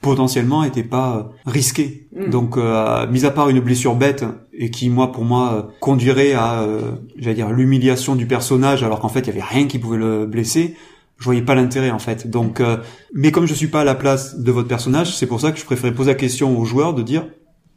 potentiellement 0.00 0.64
était 0.64 0.82
pas 0.82 1.16
euh, 1.16 1.50
risqué. 1.50 2.08
Mm. 2.14 2.30
Donc 2.30 2.56
euh, 2.56 3.06
mis 3.10 3.24
à 3.24 3.30
part 3.30 3.48
une 3.48 3.60
blessure 3.60 3.94
bête 3.94 4.24
et 4.52 4.70
qui 4.70 4.88
moi 4.88 5.12
pour 5.12 5.24
moi 5.24 5.52
euh, 5.52 5.62
conduirait 5.80 6.32
à 6.32 6.62
euh, 6.62 6.92
j'allais 7.16 7.36
dire 7.36 7.50
l'humiliation 7.50 8.16
du 8.16 8.26
personnage 8.26 8.82
alors 8.82 9.00
qu'en 9.00 9.08
fait 9.08 9.20
il 9.20 9.26
y 9.26 9.30
avait 9.30 9.42
rien 9.42 9.66
qui 9.66 9.78
pouvait 9.78 9.98
le 9.98 10.26
blesser, 10.26 10.76
je 11.18 11.24
voyais 11.24 11.42
pas 11.42 11.54
l'intérêt 11.54 11.90
en 11.90 11.98
fait. 11.98 12.28
Donc 12.28 12.60
euh, 12.60 12.78
mais 13.14 13.30
comme 13.30 13.46
je 13.46 13.54
suis 13.54 13.68
pas 13.68 13.82
à 13.82 13.84
la 13.84 13.94
place 13.94 14.38
de 14.38 14.50
votre 14.52 14.68
personnage, 14.68 15.16
c'est 15.16 15.26
pour 15.26 15.40
ça 15.40 15.52
que 15.52 15.58
je 15.58 15.64
préférais 15.64 15.92
poser 15.92 16.10
la 16.10 16.16
question 16.16 16.58
aux 16.58 16.64
joueurs 16.64 16.94
de 16.94 17.02
dire 17.02 17.26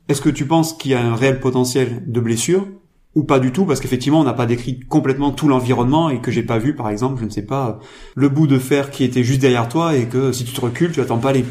est-ce 0.09 0.21
que 0.21 0.29
tu 0.29 0.45
penses 0.45 0.73
qu'il 0.73 0.91
y 0.91 0.95
a 0.95 1.01
un 1.01 1.15
réel 1.15 1.39
potentiel 1.39 2.03
de 2.05 2.19
blessure 2.19 2.67
ou 3.15 3.23
pas 3.23 3.39
du 3.39 3.51
tout? 3.51 3.65
Parce 3.65 3.79
qu'effectivement 3.79 4.21
on 4.21 4.25
n'a 4.25 4.33
pas 4.33 4.45
décrit 4.45 4.79
complètement 4.79 5.31
tout 5.31 5.49
l'environnement 5.49 6.09
et 6.09 6.21
que 6.21 6.31
j'ai 6.31 6.43
pas 6.43 6.57
vu 6.57 6.73
par 6.73 6.89
exemple 6.89 7.19
je 7.19 7.25
ne 7.25 7.29
sais 7.29 7.45
pas 7.45 7.79
le 8.15 8.29
bout 8.29 8.47
de 8.47 8.59
fer 8.59 8.91
qui 8.91 9.03
était 9.03 9.23
juste 9.23 9.41
derrière 9.41 9.67
toi 9.67 9.95
et 9.95 10.05
que 10.05 10.31
si 10.31 10.45
tu 10.45 10.53
te 10.53 10.61
recules 10.61 10.93
tu 10.93 11.01
attends 11.01 11.17
pas 11.17 11.33
les 11.33 11.43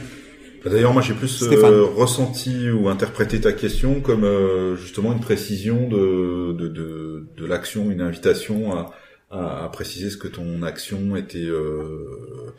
D'ailleurs, 0.64 0.92
moi, 0.92 1.02
j'ai 1.02 1.14
plus 1.14 1.42
euh, 1.42 1.84
ressenti 1.84 2.70
ou 2.70 2.88
interprété 2.88 3.40
ta 3.40 3.52
question 3.52 4.00
comme 4.00 4.24
euh, 4.24 4.76
justement 4.76 5.12
une 5.12 5.20
précision 5.20 5.88
de, 5.88 6.52
de, 6.52 6.68
de, 6.68 7.26
de 7.36 7.46
l'action, 7.46 7.90
une 7.90 8.00
invitation 8.00 8.72
à, 8.72 8.92
à, 9.30 9.64
à 9.64 9.68
préciser 9.68 10.10
ce 10.10 10.16
que 10.16 10.28
ton 10.28 10.62
action 10.62 11.16
était 11.16 11.38
euh, 11.44 12.52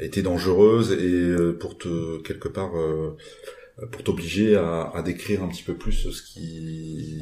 était 0.00 0.22
dangereuse 0.22 0.92
et 0.92 1.12
euh, 1.12 1.52
pour 1.58 1.76
te 1.78 2.20
quelque 2.22 2.48
part 2.48 2.76
euh, 2.78 3.16
pour 3.90 4.02
t'obliger 4.02 4.56
à, 4.56 4.90
à 4.94 5.02
décrire 5.02 5.42
un 5.42 5.48
petit 5.48 5.62
peu 5.62 5.74
plus 5.74 6.10
ce 6.10 6.22
qui 6.22 7.20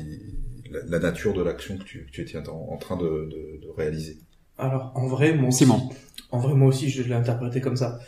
la, 0.71 0.81
la 0.87 0.99
nature 0.99 1.35
de 1.35 1.43
l'action 1.43 1.79
que 1.79 1.85
tu, 1.85 2.07
que 2.07 2.11
tu 2.11 2.21
étais 2.23 2.39
en, 2.49 2.69
en 2.71 2.77
train 2.77 2.97
de, 2.97 3.05
de, 3.05 3.61
de 3.63 3.69
réaliser. 3.77 4.19
Alors, 4.59 4.93
en 4.95 5.07
vrai, 5.07 5.35
moi 5.35 5.49
aussi, 5.49 5.65
Simon. 5.65 5.91
en 6.31 6.39
vrai, 6.39 6.55
moi 6.55 6.69
aussi, 6.69 6.89
je 6.89 7.03
l'ai 7.03 7.15
interprété 7.15 7.61
comme 7.61 7.77
ça. 7.77 7.99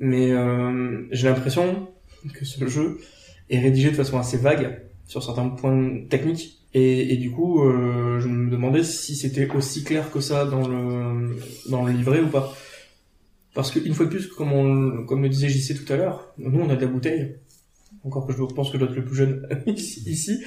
Mais 0.00 0.30
euh, 0.30 1.06
j'ai 1.10 1.28
l'impression 1.28 1.88
que 2.32 2.44
ce 2.44 2.66
jeu 2.68 2.98
est 3.50 3.58
rédigé 3.58 3.90
de 3.90 3.96
façon 3.96 4.18
assez 4.18 4.36
vague 4.36 4.82
sur 5.06 5.22
certains 5.22 5.48
points 5.48 6.04
techniques. 6.08 6.58
Et, 6.74 7.16
du 7.16 7.30
coup, 7.30 7.64
euh, 7.64 8.20
je 8.20 8.28
me 8.28 8.50
demandais 8.50 8.84
si 8.84 9.16
c'était 9.16 9.48
aussi 9.50 9.82
clair 9.82 10.10
que 10.10 10.20
ça 10.20 10.44
dans 10.44 10.68
le 10.68 11.36
dans 11.70 11.84
le 11.84 11.92
livret 11.92 12.20
ou 12.20 12.28
pas. 12.28 12.54
Parce 13.54 13.70
que 13.70 13.80
une 13.80 13.94
fois 13.94 14.04
de 14.04 14.10
plus, 14.10 14.28
comme 14.28 14.52
on, 14.52 15.04
comme 15.04 15.22
le 15.22 15.28
disait 15.28 15.48
JC 15.48 15.74
tout 15.74 15.90
à 15.92 15.96
l'heure, 15.96 16.32
nous 16.36 16.60
on 16.60 16.68
a 16.68 16.76
de 16.76 16.82
la 16.82 16.86
bouteille. 16.86 17.36
encore 18.04 18.26
que 18.26 18.32
je 18.32 18.42
pense 18.54 18.70
que 18.70 18.74
je 18.74 18.84
dois 18.84 18.90
être 18.90 18.96
le 18.96 19.04
plus 19.04 19.16
jeune 19.16 19.48
ici, 19.66 20.44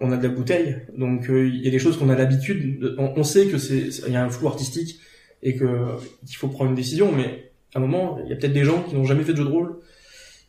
on 0.00 0.12
a 0.12 0.16
de 0.18 0.28
la 0.28 0.32
bouteille. 0.32 0.76
Donc 0.96 1.28
euh, 1.30 1.48
il 1.48 1.64
y 1.64 1.68
a 1.68 1.70
des 1.70 1.78
choses 1.78 1.96
qu'on 1.96 2.10
a 2.10 2.14
l'habitude, 2.14 2.94
on, 2.98 3.14
on, 3.16 3.24
sait 3.24 3.46
que 3.46 3.56
c'est 3.56 3.88
il 4.06 4.12
y 4.12 4.16
a 4.16 4.24
un 4.24 4.30
flou 4.30 4.46
artistique 4.46 5.00
et 5.42 5.56
que 5.56 5.96
qu'il 6.26 6.36
faut 6.36 6.48
prendre 6.48 6.70
une 6.70 6.76
décision, 6.76 7.10
mais 7.10 7.51
à 7.74 7.78
un 7.78 7.80
moment, 7.80 8.18
il 8.24 8.30
y 8.30 8.32
a 8.32 8.36
peut-être 8.36 8.52
des 8.52 8.64
gens 8.64 8.82
qui 8.82 8.94
n'ont 8.94 9.04
jamais 9.04 9.24
fait 9.24 9.32
de 9.32 9.38
jeu 9.38 9.44
de 9.44 9.50
rôle, 9.50 9.78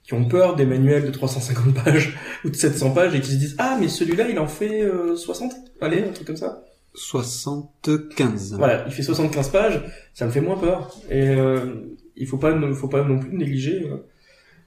qui 0.04 0.14
ont 0.14 0.26
peur 0.26 0.56
des 0.56 0.66
manuels 0.66 1.06
de 1.06 1.12
350 1.12 1.74
pages 1.84 2.18
ou 2.44 2.50
de 2.50 2.56
700 2.56 2.92
pages 2.92 3.16
et 3.16 3.22
qui 3.22 3.32
se 3.32 3.38
disent 3.38 3.56
ah 3.58 3.78
mais 3.80 3.88
celui-là 3.88 4.28
il 4.30 4.40
en 4.40 4.48
fait 4.48 4.84
60, 5.16 5.54
allez 5.82 6.04
un 6.04 6.12
truc 6.12 6.28
comme 6.28 6.38
ça. 6.38 6.64
75. 6.96 8.56
Voilà, 8.58 8.84
il 8.88 8.94
fait 8.94 9.04
75 9.04 9.50
pages, 9.50 9.82
ça 10.14 10.26
me 10.26 10.32
fait 10.32 10.42
moins 10.42 10.58
peur. 10.58 10.96
Et 11.10 11.28
euh, 11.30 11.96
il 12.16 12.28
faut 12.28 12.38
pas, 12.38 12.52
il 12.52 12.74
faut 12.76 12.88
pas 12.88 13.04
non 13.04 13.20
plus 13.20 13.36
négliger 13.36 13.88
euh, 13.90 13.98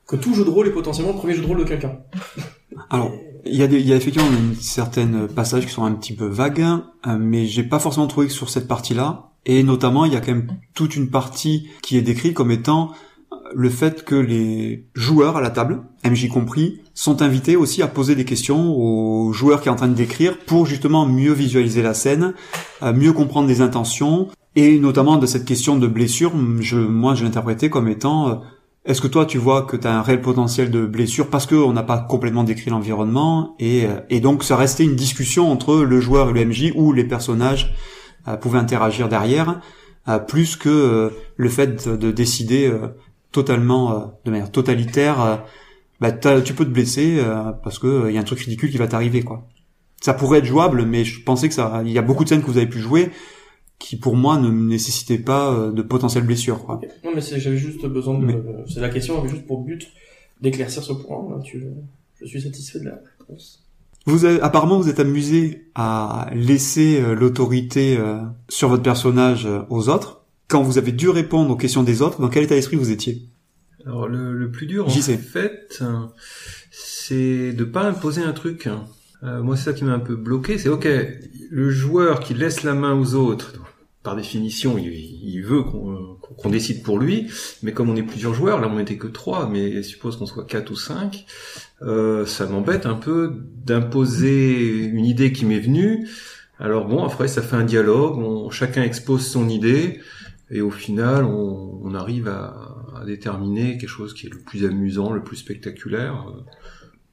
que 0.07 0.17
tout 0.17 0.35
jeu 0.35 0.45
de 0.45 0.51
rôle 0.51 0.69
est 0.69 0.73
potentiellement 0.73 1.13
le 1.13 1.19
premier 1.19 1.35
jeu 1.35 1.43
de 1.43 1.47
rôle 1.47 1.59
de 1.59 1.65
quelqu'un. 1.65 1.99
Alors, 2.91 3.13
il 3.45 3.55
y 3.55 3.63
a 3.63 3.69
des, 3.69 3.79
il 3.79 3.87
y 3.87 3.93
a 3.93 3.97
effectivement 3.97 4.29
certaines 4.61 5.29
passages 5.29 5.67
qui 5.67 5.73
sont 5.73 5.85
un 5.85 5.93
petit 5.93 6.15
peu 6.15 6.27
vagues, 6.27 6.61
euh, 7.07 7.17
mais 7.19 7.47
j'ai 7.47 7.63
pas 7.63 7.79
forcément 7.79 8.07
trouvé 8.07 8.27
que 8.27 8.33
sur 8.33 8.51
cette 8.51 8.67
partie-là. 8.67 9.31
Et 9.47 9.63
notamment, 9.63 10.05
il 10.05 10.13
y 10.13 10.17
a 10.17 10.21
quand 10.21 10.33
même 10.33 10.49
toute 10.75 10.97
une 10.97 11.09
partie 11.09 11.69
qui 11.81 11.97
est 11.97 12.03
décrite 12.03 12.35
comme 12.35 12.51
étant 12.51 12.93
le 13.55 13.71
fait 13.71 14.05
que 14.05 14.15
les 14.15 14.87
joueurs 14.95 15.37
à 15.37 15.41
la 15.41 15.51
table, 15.51 15.83
MJ 16.05 16.29
compris, 16.29 16.81
sont 16.95 17.23
invités 17.23 17.57
aussi 17.57 17.83
à 17.83 17.87
poser 17.87 18.15
des 18.15 18.25
questions 18.25 18.75
aux 18.77 19.33
joueurs 19.33 19.61
qui 19.61 19.69
est 19.69 19.73
en 19.73 19.77
train 19.77 19.89
de 19.89 19.95
décrire 19.95 20.39
pour 20.39 20.67
justement 20.67 21.07
mieux 21.07 21.33
visualiser 21.33 21.83
la 21.83 21.95
scène, 21.95 22.35
euh, 22.83 22.93
mieux 22.93 23.13
comprendre 23.13 23.49
les 23.49 23.61
intentions. 23.61 24.29
Et 24.57 24.79
notamment 24.79 25.17
de 25.17 25.27
cette 25.27 25.45
question 25.45 25.77
de 25.77 25.87
blessure, 25.87 26.33
je, 26.61 26.79
moi 26.79 27.15
je 27.15 27.25
l'interprétais 27.25 27.71
comme 27.71 27.89
étant 27.89 28.29
euh, 28.29 28.35
est-ce 28.85 29.01
que 29.01 29.09
toi 29.09 29.27
tu 29.27 29.39
vois 29.39 29.63
que 29.63 29.77
tu 29.77 29.87
as 29.87 29.97
un 29.97 30.03
réel 30.03 30.23
potentiel 30.23 30.71
de 30.71 30.87
blessure 30.87 31.29
parce 31.29 31.47
qu'on 31.47 31.73
n'a 31.73 31.83
pas 31.83 31.99
complètement 31.99 32.45
décrit 32.45 32.71
l'environnement 32.71 33.55
et, 33.59 33.85
euh, 33.87 34.21
donc 34.21 34.45
ça 34.45 34.57
restait 34.57 34.85
une 34.85 34.97
discussion 34.97 35.51
entre 35.51 35.77
le 35.77 36.01
joueur 36.01 36.31
et 36.31 36.33
le 36.33 36.45
MJ 36.47 36.73
où 36.75 36.93
les 36.93 37.05
personnages 37.05 37.75
pouvaient 38.41 38.59
interagir 38.59 39.09
derrière 39.09 39.61
plus 40.29 40.57
que 40.57 41.13
le 41.37 41.49
fait 41.49 41.89
de, 41.89 41.97
de 41.97 42.11
décider 42.11 42.73
totalement 43.37 43.93
euh, 43.93 44.07
de 44.25 44.31
manière 44.31 44.51
totalitaire, 44.51 45.21
euh, 45.21 45.37
bah, 46.01 46.11
tu 46.11 46.55
peux 46.55 46.65
te 46.65 46.71
blesser 46.71 47.19
euh, 47.19 47.53
parce 47.53 47.79
que 47.79 48.09
il 48.09 48.15
y 48.15 48.19
a 48.19 48.21
un 48.21 48.25
truc 48.25 48.41
ridicule 48.41 48.71
qui 48.71 48.79
va 48.79 48.89
t'arriver 48.89 49.23
quoi. 49.23 49.47
Ça 50.01 50.15
pourrait 50.15 50.39
être 50.39 50.47
jouable, 50.47 50.85
mais 50.85 51.05
je 51.05 51.23
pensais 51.23 51.49
que 51.49 51.55
ça, 51.55 51.83
il 51.85 51.93
y 51.93 51.99
a 51.99 52.03
beaucoup 52.03 52.25
de 52.25 52.29
scènes 52.29 52.41
que 52.41 52.47
vous 52.47 52.57
avez 52.59 52.69
pu 52.69 52.81
jouer 52.81 53.11
qui 53.79 53.97
pour 53.97 54.17
moi 54.17 54.39
ne 54.39 54.49
nécessitaient 54.49 55.19
pas 55.19 55.71
de 55.71 55.83
potentielles 55.83 56.25
blessures. 56.25 56.65
Quoi. 56.65 56.81
Non, 57.05 57.11
mais 57.15 57.21
j'avais 57.21 57.59
juste 57.59 57.85
besoin 57.85 58.19
de. 58.19 58.43
C'est 58.67 58.81
la 58.81 58.89
question 58.89 59.19
avait 59.19 59.29
juste 59.29 59.47
pour 59.47 59.63
but 59.63 59.87
d'éclaircir 60.41 60.83
ce 60.83 60.95
point. 60.95 61.41
Tu... 61.45 61.63
Je 62.21 62.27
suis 62.27 62.41
satisfait 62.41 62.79
de 62.79 62.87
la 62.87 62.99
réponse. 63.19 63.66
Vous 64.07 64.25
avez, 64.25 64.41
apparemment, 64.41 64.79
vous 64.79 64.89
êtes 64.89 65.01
amusé 65.01 65.69
à 65.75 66.31
laisser 66.33 67.03
l'autorité 67.15 67.99
sur 68.49 68.69
votre 68.69 68.85
personnage 68.85 69.49
aux 69.69 69.89
autres 69.89 70.23
quand 70.49 70.63
vous 70.63 70.79
avez 70.79 70.93
dû 70.93 71.09
répondre 71.09 71.51
aux 71.51 71.57
questions 71.57 71.83
des 71.83 72.03
autres, 72.03 72.21
dans 72.21 72.29
quel 72.29 72.45
état 72.45 72.55
d'esprit 72.55 72.77
vous 72.77 72.91
étiez? 72.91 73.23
Alors 73.85 74.09
le, 74.09 74.33
le, 74.33 74.51
plus 74.51 74.67
dur 74.67 74.87
en 74.87 74.91
fait, 74.91 75.83
c'est 76.71 77.53
de 77.53 77.65
pas 77.65 77.83
imposer 77.83 78.23
un 78.23 78.33
truc. 78.33 78.69
Euh, 79.23 79.43
moi, 79.43 79.57
c'est 79.57 79.65
ça 79.65 79.73
qui 79.73 79.85
m'a 79.85 79.93
un 79.93 80.01
peu 80.01 80.17
bloqué. 80.17 80.59
C'est 80.59 80.69
ok, 80.69 80.89
le 81.51 81.71
joueur 81.71 82.21
qui 82.21 82.35
laisse 82.35 82.63
la 82.63 82.75
main 82.75 82.95
aux 82.95 83.15
autres, 83.15 83.55
par 84.07 84.15
définition, 84.15 84.79
il, 84.79 84.87
il 84.87 85.43
veut 85.43 85.65
qu'on 85.65 86.49
décide 86.49 86.85
pour 86.85 87.01
lui. 87.01 87.27
Mais 87.65 87.73
comme 87.73 87.91
on 87.91 87.97
est 87.97 88.05
plusieurs 88.05 88.35
joueurs, 88.35 88.61
là 88.61 88.69
on 88.71 88.77
n'était 88.77 88.99
que 88.99 89.09
trois, 89.09 89.49
mais 89.49 89.83
suppose 89.83 90.17
qu'on 90.17 90.27
soit 90.27 90.47
quatre 90.47 90.71
ou 90.71 90.77
cinq, 90.77 91.27
euh, 91.83 92.25
ça 92.25 92.47
m'embête 92.47 92.87
un 92.87 92.95
peu 92.95 93.35
d'imposer 93.65 94.85
une 94.85 95.05
idée 95.05 95.33
qui 95.33 95.45
m'est 95.45 95.59
venue. 95.59 96.09
Alors 96.61 96.87
bon, 96.87 97.05
après 97.05 97.27
ça 97.27 97.43
fait 97.43 97.57
un 97.57 97.65
dialogue, 97.65 98.17
on, 98.19 98.49
chacun 98.49 98.85
expose 98.85 99.27
son 99.27 99.49
idée 99.49 100.01
et 100.53 100.61
au 100.61 100.71
final 100.71 101.25
on, 101.25 101.81
on 101.83 101.93
arrive 101.95 102.29
à, 102.29 102.77
à, 102.95 103.05
déterminer 103.05 103.77
quelque 103.77 103.89
chose 103.89 104.15
qui 104.15 104.29
est 104.29 104.31
le 104.31 104.39
plus 104.39 104.65
amusant, 104.65 105.13
le 105.13 105.25
plus 105.25 105.37
spectaculaire. 105.37 106.27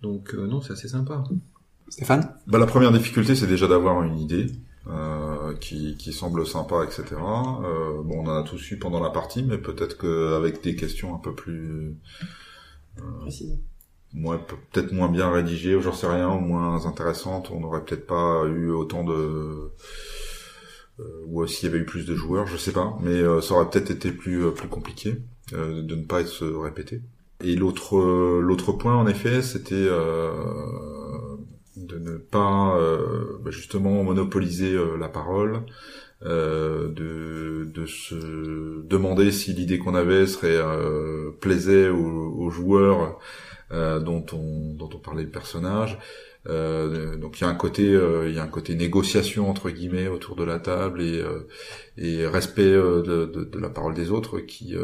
Donc 0.04 0.36
euh, 0.36 0.46
non, 0.46 0.62
c'est 0.62 0.74
assez 0.74 0.90
sympa. 0.90 1.24
Stéphane? 1.90 2.36
Bah, 2.46 2.60
La 2.60 2.68
première 2.68 2.92
difficulté, 2.92 3.34
c'est 3.34 3.48
déjà 3.48 3.68
d'avoir 3.68 4.04
une 4.04 4.20
idée 4.20 4.46
euh, 4.88 5.54
qui, 5.56 5.96
qui, 5.98 6.12
semble 6.14 6.46
sympa, 6.46 6.84
etc. 6.84 7.06
Euh, 7.12 8.02
bon, 8.04 8.24
on 8.24 8.28
en 8.28 8.38
a 8.38 8.44
tous 8.44 8.72
eu 8.72 8.78
pendant 8.78 9.00
la 9.00 9.10
partie, 9.10 9.44
mais 9.44 9.58
peut-être 9.58 9.98
qu'avec 9.98 10.64
des 10.64 10.76
questions 10.76 11.16
un 11.16 11.20
peu 11.20 11.34
plus... 11.34 11.96
Euh, 13.00 13.30
moins 14.14 14.38
peut-être 14.38 14.92
moins 14.92 15.10
bien 15.10 15.32
rédigées, 15.32 15.76
ou 15.76 15.82
j'en 15.82 15.94
sais 15.94 16.08
rien, 16.08 16.30
ou 16.30 16.40
moins 16.40 16.86
intéressantes, 16.86 17.50
on 17.52 17.60
n'aurait 17.60 17.84
peut-être 17.84 18.06
pas 18.06 18.46
eu 18.46 18.70
autant 18.70 19.04
de 19.04 19.72
euh, 21.00 21.04
ou 21.28 21.46
s'il 21.48 21.70
y 21.70 21.72
avait 21.72 21.82
eu 21.82 21.86
plus 21.86 22.06
de 22.06 22.16
joueurs, 22.16 22.46
je 22.48 22.58
sais 22.58 22.72
pas, 22.72 22.98
mais 23.02 23.10
euh, 23.10 23.42
ça 23.42 23.56
aurait 23.56 23.70
peut-être 23.70 23.90
été 23.90 24.12
plus 24.12 24.46
euh, 24.46 24.52
plus 24.52 24.68
compliqué 24.68 25.18
de 25.52 25.96
ne 25.96 26.04
pas 26.04 26.22
être 26.22 26.30
se 26.30 26.46
répéter. 26.46 27.02
Et 27.44 27.56
l'autre 27.56 28.00
l'autre 28.42 28.72
point 28.72 28.96
en 28.96 29.06
effet, 29.06 29.42
c'était 29.42 29.88
de 31.78 31.98
ne 31.98 32.18
pas 32.18 32.78
bah, 33.44 33.52
justement 33.52 34.04
monopoliser 34.04 34.78
la 35.00 35.10
parole, 35.10 35.64
euh, 36.26 36.88
de, 36.88 37.66
de 37.66 37.86
se 37.86 38.16
demander 38.86 39.30
si 39.32 39.52
l'idée 39.52 39.78
qu'on 39.78 39.94
avait 39.94 40.26
serait 40.26 40.56
euh, 40.56 41.32
plaisait 41.42 41.90
aux, 41.90 41.98
aux 42.38 42.50
joueurs 42.50 43.20
euh, 43.74 44.00
dont 44.00 44.26
on 44.32 44.74
dont 44.74 44.90
on 44.94 45.00
parlait 45.00 45.24
le 45.24 45.30
personnage 45.30 45.98
euh, 46.48 47.16
donc 47.18 47.40
il 47.40 47.44
y 47.44 47.48
a 47.48 47.50
un 47.50 47.56
côté, 47.56 47.94
euh, 47.94 48.30
il 48.30 48.36
y 48.36 48.40
a 48.40 48.44
un 48.44 48.48
côté 48.48 48.76
négociation 48.76 49.50
entre 49.50 49.70
guillemets 49.70 50.08
autour 50.08 50.36
de 50.36 50.44
la 50.44 50.60
table 50.60 51.02
et, 51.02 51.20
euh, 51.20 51.48
et 51.98 52.26
respect 52.28 52.72
de, 52.72 53.02
de, 53.26 53.44
de, 53.44 53.60
la 53.60 53.70
parole 53.70 53.94
des 53.94 54.12
autres 54.12 54.40
qui, 54.40 54.76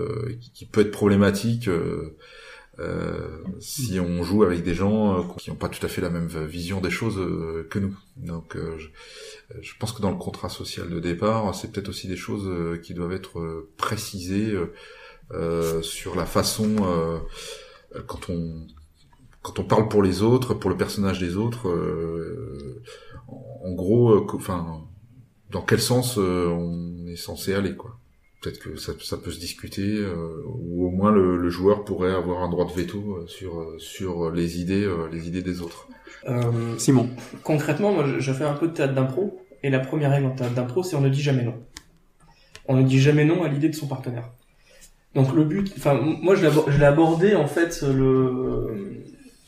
qui, 0.54 0.66
peut 0.66 0.82
être 0.82 0.92
problématique. 0.92 1.70
Si 3.60 4.00
on 4.00 4.24
joue 4.24 4.44
avec 4.44 4.64
des 4.64 4.74
gens 4.74 5.28
qui 5.38 5.50
n'ont 5.50 5.56
pas 5.56 5.70
tout 5.70 5.86
à 5.86 5.90
fait 5.90 6.02
la 6.02 6.10
même 6.10 6.28
vision 6.28 6.82
des 6.82 6.90
choses 6.90 7.20
que 7.70 7.80
nous. 7.80 7.98
Donc 8.16 8.58
je, 9.62 9.74
pense 9.80 9.92
que 9.92 10.02
dans 10.02 10.12
le 10.12 10.18
contrat 10.18 10.50
social 10.50 10.90
de 10.90 11.00
départ, 11.00 11.54
c'est 11.54 11.72
peut-être 11.72 11.90
aussi 11.90 12.08
des 12.08 12.16
choses 12.16 12.80
qui 12.82 12.94
doivent 12.94 13.14
être 13.14 13.68
précisées 13.78 14.56
sur 15.82 16.16
la 16.16 16.26
façon 16.26 17.22
quand 18.08 18.30
on 18.30 18.68
quand 19.42 19.60
on 19.60 19.64
parle 19.64 19.88
pour 19.88 20.04
les 20.04 20.22
autres, 20.22 20.54
pour 20.54 20.70
le 20.70 20.78
personnage 20.78 21.20
des 21.20 21.38
autres, 21.38 21.70
euh, 21.70 22.82
en 23.28 23.72
gros, 23.74 24.12
euh, 24.12 24.28
enfin, 24.34 24.82
dans 25.52 25.62
quel 25.62 25.80
sens 25.80 26.18
euh, 26.18 26.48
on 26.48 27.08
est 27.08 27.16
censé 27.16 27.54
aller, 27.54 27.76
quoi. 27.76 27.98
Peut-être 28.42 28.60
que 28.60 28.78
ça, 28.78 28.94
ça, 29.02 29.18
peut 29.18 29.32
se 29.32 29.40
discuter, 29.40 30.02
ou 30.46 30.88
au 30.88 30.90
moins 30.90 31.12
le, 31.12 31.38
le, 31.38 31.50
joueur 31.50 31.84
pourrait 31.84 32.14
avoir 32.14 32.42
un 32.42 32.50
droit 32.50 32.66
de 32.66 32.72
veto 32.72 33.26
sur 33.28 33.74
sur 33.78 34.32
les 34.32 34.62
idées, 34.62 34.90
les 35.12 35.28
idées 35.28 35.42
des 35.42 35.62
autres. 35.62 35.90
Simon. 36.78 37.10
Concrètement, 37.44 37.92
moi, 37.92 38.06
je 38.18 38.32
fais 38.32 38.46
un 38.46 38.54
peu 38.54 38.70
de 38.70 38.74
théâtre 38.74 38.94
d'impro, 38.94 39.42
et 39.64 39.70
la 39.70 39.80
première 39.80 40.12
règle 40.12 40.28
en 40.28 40.32
théâtre 40.32 40.54
d'impro, 40.54 40.84
c'est 40.84 40.96
on 40.96 41.02
ne 41.02 41.10
dit 41.10 41.22
jamais 41.22 41.44
non. 41.44 41.56
On 42.68 42.78
ne 42.78 42.84
dit 42.84 43.00
jamais 43.00 43.26
non 43.26 43.44
à 43.44 43.50
l'idée 43.50 43.70
de 43.70 43.76
son 43.76 43.88
partenaire. 43.88 44.30
Donc 45.16 45.34
le 45.34 45.44
but, 45.44 45.74
enfin 45.78 46.00
moi 46.22 46.36
je 46.36 46.46
l'ai 46.78 46.86
abordé 46.86 47.36
en 47.36 47.48
fait 47.48 47.82
le 47.82 49.04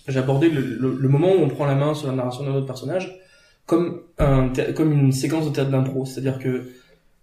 j'ai 0.07 0.17
abordé 0.17 0.49
le, 0.49 0.61
le, 0.61 1.07
moment 1.07 1.31
où 1.33 1.39
on 1.39 1.47
prend 1.47 1.67
la 1.67 1.75
main 1.75 1.93
sur 1.93 2.07
la 2.07 2.13
narration 2.13 2.43
d'un 2.43 2.55
autre 2.55 2.65
personnage 2.65 3.19
comme 3.67 4.01
un 4.17 4.51
comme 4.75 4.91
une 4.91 5.11
séquence 5.11 5.45
de 5.45 5.53
théâtre 5.53 5.69
d'impro, 5.69 6.05
c'est-à-dire 6.05 6.39
que 6.39 6.71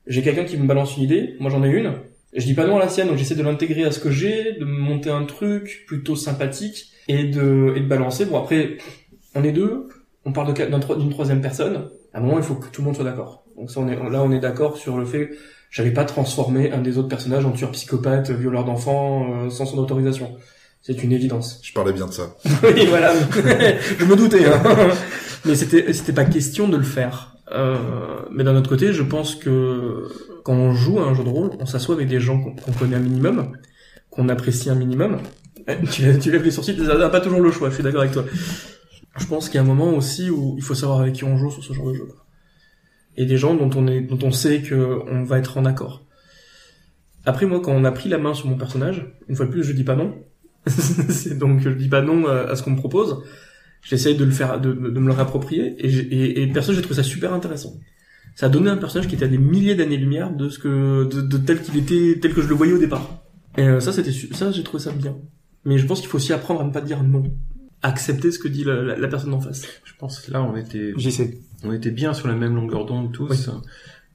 j'ai 0.08 0.22
quelqu'un 0.22 0.44
qui 0.44 0.56
me 0.56 0.66
balance 0.66 0.96
une 0.96 1.04
idée, 1.04 1.36
moi 1.38 1.50
j'en 1.50 1.62
ai 1.62 1.68
une, 1.68 1.92
et 2.32 2.40
je 2.40 2.46
dis 2.46 2.54
pas 2.54 2.66
non 2.66 2.76
à 2.76 2.80
la 2.80 2.88
sienne, 2.88 3.08
donc 3.08 3.16
j'essaie 3.16 3.36
de 3.36 3.42
l'intégrer 3.42 3.84
à 3.84 3.92
ce 3.92 4.00
que 4.00 4.10
j'ai, 4.10 4.54
de 4.54 4.64
monter 4.64 5.10
un 5.10 5.24
truc 5.24 5.84
plutôt 5.86 6.16
sympathique 6.16 6.90
et 7.06 7.24
de 7.24 7.74
et 7.76 7.80
de 7.80 7.86
balancer. 7.86 8.26
Bon 8.26 8.38
après, 8.38 8.78
on 9.34 9.44
est 9.44 9.52
deux, 9.52 9.88
on 10.24 10.32
parle 10.32 10.52
d'une 10.54 11.10
troisième 11.10 11.40
personne. 11.40 11.88
À 12.12 12.18
un 12.18 12.20
moment, 12.22 12.38
il 12.38 12.44
faut 12.44 12.54
que 12.54 12.68
tout 12.68 12.80
le 12.80 12.86
monde 12.86 12.96
soit 12.96 13.04
d'accord. 13.04 13.44
Donc 13.56 13.70
ça, 13.70 13.80
on 13.80 13.88
est 13.88 13.96
là, 13.96 14.22
on 14.22 14.32
est 14.32 14.40
d'accord 14.40 14.76
sur 14.76 14.98
le 14.98 15.04
fait 15.04 15.30
j'avais 15.70 15.90
pas 15.90 16.04
transformé 16.04 16.72
un 16.72 16.80
des 16.80 16.98
autres 16.98 17.08
personnages 17.08 17.44
en 17.44 17.52
tueur 17.52 17.72
psychopathe, 17.72 18.30
violeur 18.30 18.64
d'enfants 18.64 19.44
euh, 19.44 19.50
sans 19.50 19.66
son 19.66 19.78
autorisation. 19.78 20.36
C'est 20.80 21.02
une 21.02 21.12
évidence. 21.12 21.60
Je 21.62 21.72
parlais 21.72 21.92
bien 21.92 22.06
de 22.06 22.12
ça. 22.12 22.36
oui, 22.62 22.86
voilà. 22.86 23.12
je 23.98 24.04
me 24.04 24.16
doutais. 24.16 24.46
Hein. 24.46 24.62
Mais 25.44 25.54
c'était, 25.54 25.92
c'était 25.92 26.12
pas 26.12 26.24
question 26.24 26.68
de 26.68 26.76
le 26.76 26.84
faire. 26.84 27.36
Euh, 27.52 27.76
mais 28.30 28.44
d'un 28.44 28.56
autre 28.56 28.68
côté, 28.68 28.92
je 28.92 29.02
pense 29.02 29.34
que 29.34 30.08
quand 30.44 30.54
on 30.54 30.72
joue 30.72 30.98
à 30.98 31.04
un 31.04 31.14
jeu 31.14 31.24
de 31.24 31.28
rôle, 31.28 31.50
on 31.58 31.66
s'assoit 31.66 31.94
avec 31.94 32.08
des 32.08 32.20
gens 32.20 32.40
qu'on 32.40 32.72
connaît 32.72 32.96
un 32.96 33.00
minimum, 33.00 33.52
qu'on 34.10 34.28
apprécie 34.28 34.70
un 34.70 34.74
minimum. 34.74 35.18
Tu, 35.90 36.18
tu 36.18 36.30
lèves 36.30 36.44
les 36.44 36.50
sourcils, 36.50 36.76
t'as 36.76 37.08
pas 37.10 37.20
toujours 37.20 37.40
le 37.40 37.50
choix. 37.50 37.68
Je 37.68 37.74
suis 37.74 37.82
d'accord 37.82 38.00
avec 38.00 38.12
toi. 38.12 38.24
Je 39.18 39.26
pense 39.26 39.48
qu'il 39.48 39.56
y 39.56 39.58
a 39.58 39.62
un 39.62 39.66
moment 39.66 39.92
aussi 39.92 40.30
où 40.30 40.54
il 40.56 40.62
faut 40.62 40.74
savoir 40.74 41.00
avec 41.00 41.14
qui 41.14 41.24
on 41.24 41.36
joue 41.36 41.50
sur 41.50 41.62
ce 41.62 41.72
genre 41.72 41.88
de 41.88 41.94
jeu. 41.94 42.08
Et 43.16 43.26
des 43.26 43.36
gens 43.36 43.54
dont 43.54 43.70
on 43.76 43.86
est, 43.86 44.00
dont 44.00 44.18
on 44.22 44.30
sait 44.30 44.62
que 44.62 45.00
on 45.10 45.24
va 45.24 45.38
être 45.38 45.58
en 45.58 45.64
accord. 45.64 46.04
Après 47.26 47.44
moi, 47.44 47.60
quand 47.60 47.72
on 47.72 47.84
a 47.84 47.92
pris 47.92 48.08
la 48.08 48.18
main 48.18 48.32
sur 48.32 48.46
mon 48.46 48.56
personnage, 48.56 49.06
une 49.28 49.36
fois 49.36 49.46
de 49.46 49.50
plus, 49.50 49.64
je 49.64 49.72
dis 49.72 49.84
pas 49.84 49.96
non 49.96 50.14
donc 51.36 51.60
je 51.60 51.70
dis 51.70 51.88
pas 51.88 52.02
non 52.02 52.26
à 52.26 52.54
ce 52.56 52.62
qu'on 52.62 52.70
me 52.70 52.76
propose. 52.76 53.22
J'essaye 53.82 54.16
de 54.16 54.24
le 54.24 54.30
faire, 54.30 54.60
de, 54.60 54.72
de 54.72 54.98
me 54.98 55.06
le 55.06 55.12
réapproprier 55.12 55.74
et, 55.78 55.88
et, 55.88 56.42
et 56.42 56.46
perso 56.48 56.72
j'ai 56.72 56.82
trouvé 56.82 56.96
ça 56.96 57.02
super 57.02 57.32
intéressant. 57.32 57.74
Ça 58.34 58.46
a 58.46 58.48
donné 58.48 58.70
un 58.70 58.76
personnage 58.76 59.08
qui 59.08 59.14
était 59.14 59.24
à 59.24 59.28
des 59.28 59.38
milliers 59.38 59.74
d'années-lumière 59.74 60.32
de 60.34 60.48
ce 60.48 60.58
que 60.58 61.04
de, 61.04 61.20
de 61.22 61.38
tel 61.38 61.60
qu'il 61.62 61.76
était, 61.76 62.18
tel 62.20 62.34
que 62.34 62.42
je 62.42 62.48
le 62.48 62.54
voyais 62.54 62.72
au 62.72 62.78
départ. 62.78 63.22
Et 63.56 63.62
euh, 63.62 63.80
ça 63.80 63.92
c'était 63.92 64.12
ça 64.12 64.50
j'ai 64.52 64.62
trouvé 64.62 64.82
ça 64.82 64.92
bien. 64.92 65.16
Mais 65.64 65.78
je 65.78 65.86
pense 65.86 66.00
qu'il 66.00 66.08
faut 66.08 66.16
aussi 66.18 66.32
apprendre 66.32 66.60
à 66.60 66.64
ne 66.64 66.70
pas 66.72 66.80
dire 66.80 67.02
non, 67.02 67.24
accepter 67.82 68.30
ce 68.30 68.38
que 68.38 68.48
dit 68.48 68.64
la, 68.64 68.82
la, 68.82 68.96
la 68.96 69.08
personne 69.08 69.34
en 69.34 69.40
face. 69.40 69.62
Je 69.84 69.92
pense 69.98 70.20
que 70.20 70.30
là, 70.32 70.42
on 70.42 70.56
était, 70.56 70.92
J'y 70.96 71.10
sais. 71.10 71.38
on 71.64 71.72
était 71.72 71.90
bien 71.90 72.12
sur 72.14 72.28
la 72.28 72.34
même 72.34 72.54
longueur 72.54 72.86
d'onde 72.86 73.12
tous. 73.12 73.28
Oui. 73.30 73.36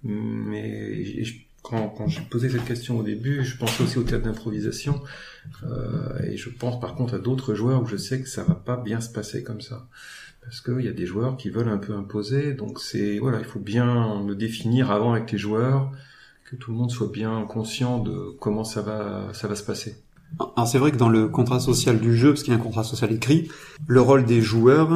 Mais 0.03 1.24
je- 1.24 1.34
quand, 1.64 1.89
quand 1.89 2.07
j'ai 2.07 2.22
posé 2.22 2.49
cette 2.49 2.66
question 2.66 2.99
au 2.99 3.03
début, 3.03 3.43
je 3.43 3.57
pensais 3.57 3.84
aussi 3.84 3.97
au 3.97 4.03
théâtre 4.03 4.26
d'improvisation. 4.26 5.01
Euh, 5.64 6.20
et 6.30 6.38
je 6.38 6.49
pense 6.49 6.80
par 6.80 6.93
contre 6.95 7.16
à 7.16 7.20
d'autres 7.20 7.55
joueurs 7.55 7.82
où 7.82 7.86
je 7.88 7.97
sais 7.97 8.22
que 8.22 8.30
ça 8.30 8.43
va 8.43 8.53
pas 8.53 8.78
bien 8.78 9.01
se 9.01 9.09
passer 9.09 9.43
comme 9.43 9.61
ça. 9.61 9.88
Parce 10.41 10.59
qu'il 10.61 10.82
y 10.82 10.89
a 10.89 10.93
des 10.93 11.05
joueurs 11.05 11.38
qui 11.38 11.49
veulent 11.49 11.70
un 11.70 11.78
peu 11.78 11.93
imposer. 11.93 12.53
Donc 12.53 12.80
c'est 12.80 13.18
voilà, 13.18 13.39
il 13.39 13.45
faut 13.45 13.59
bien 13.59 14.24
le 14.28 14.36
définir 14.36 14.91
avant 14.91 15.14
avec 15.14 15.32
les 15.32 15.38
joueurs, 15.38 15.89
que 16.49 16.55
tout 16.57 16.72
le 16.72 16.78
monde 16.78 16.91
soit 16.91 17.07
bien 17.11 17.45
conscient 17.47 17.99
de 17.99 18.36
comment 18.39 18.66
ça 18.66 18.82
va 18.82 19.30
ça 19.34 19.47
va 19.47 19.55
se 19.55 19.64
passer. 19.64 19.95
Alors 20.57 20.68
c'est 20.68 20.80
vrai 20.80 20.91
que 20.91 20.97
dans 20.97 21.09
le 21.09 21.28
contrat 21.30 21.59
social 21.59 21.99
du 21.99 22.16
jeu, 22.18 22.30
parce 22.32 22.43
qu'il 22.43 22.53
y 22.53 22.55
a 22.55 22.59
un 22.59 22.64
contrat 22.64 22.84
social 22.84 23.11
écrit, 23.14 23.49
le 23.88 24.01
rôle 24.01 24.26
des 24.26 24.41
joueurs, 24.41 24.91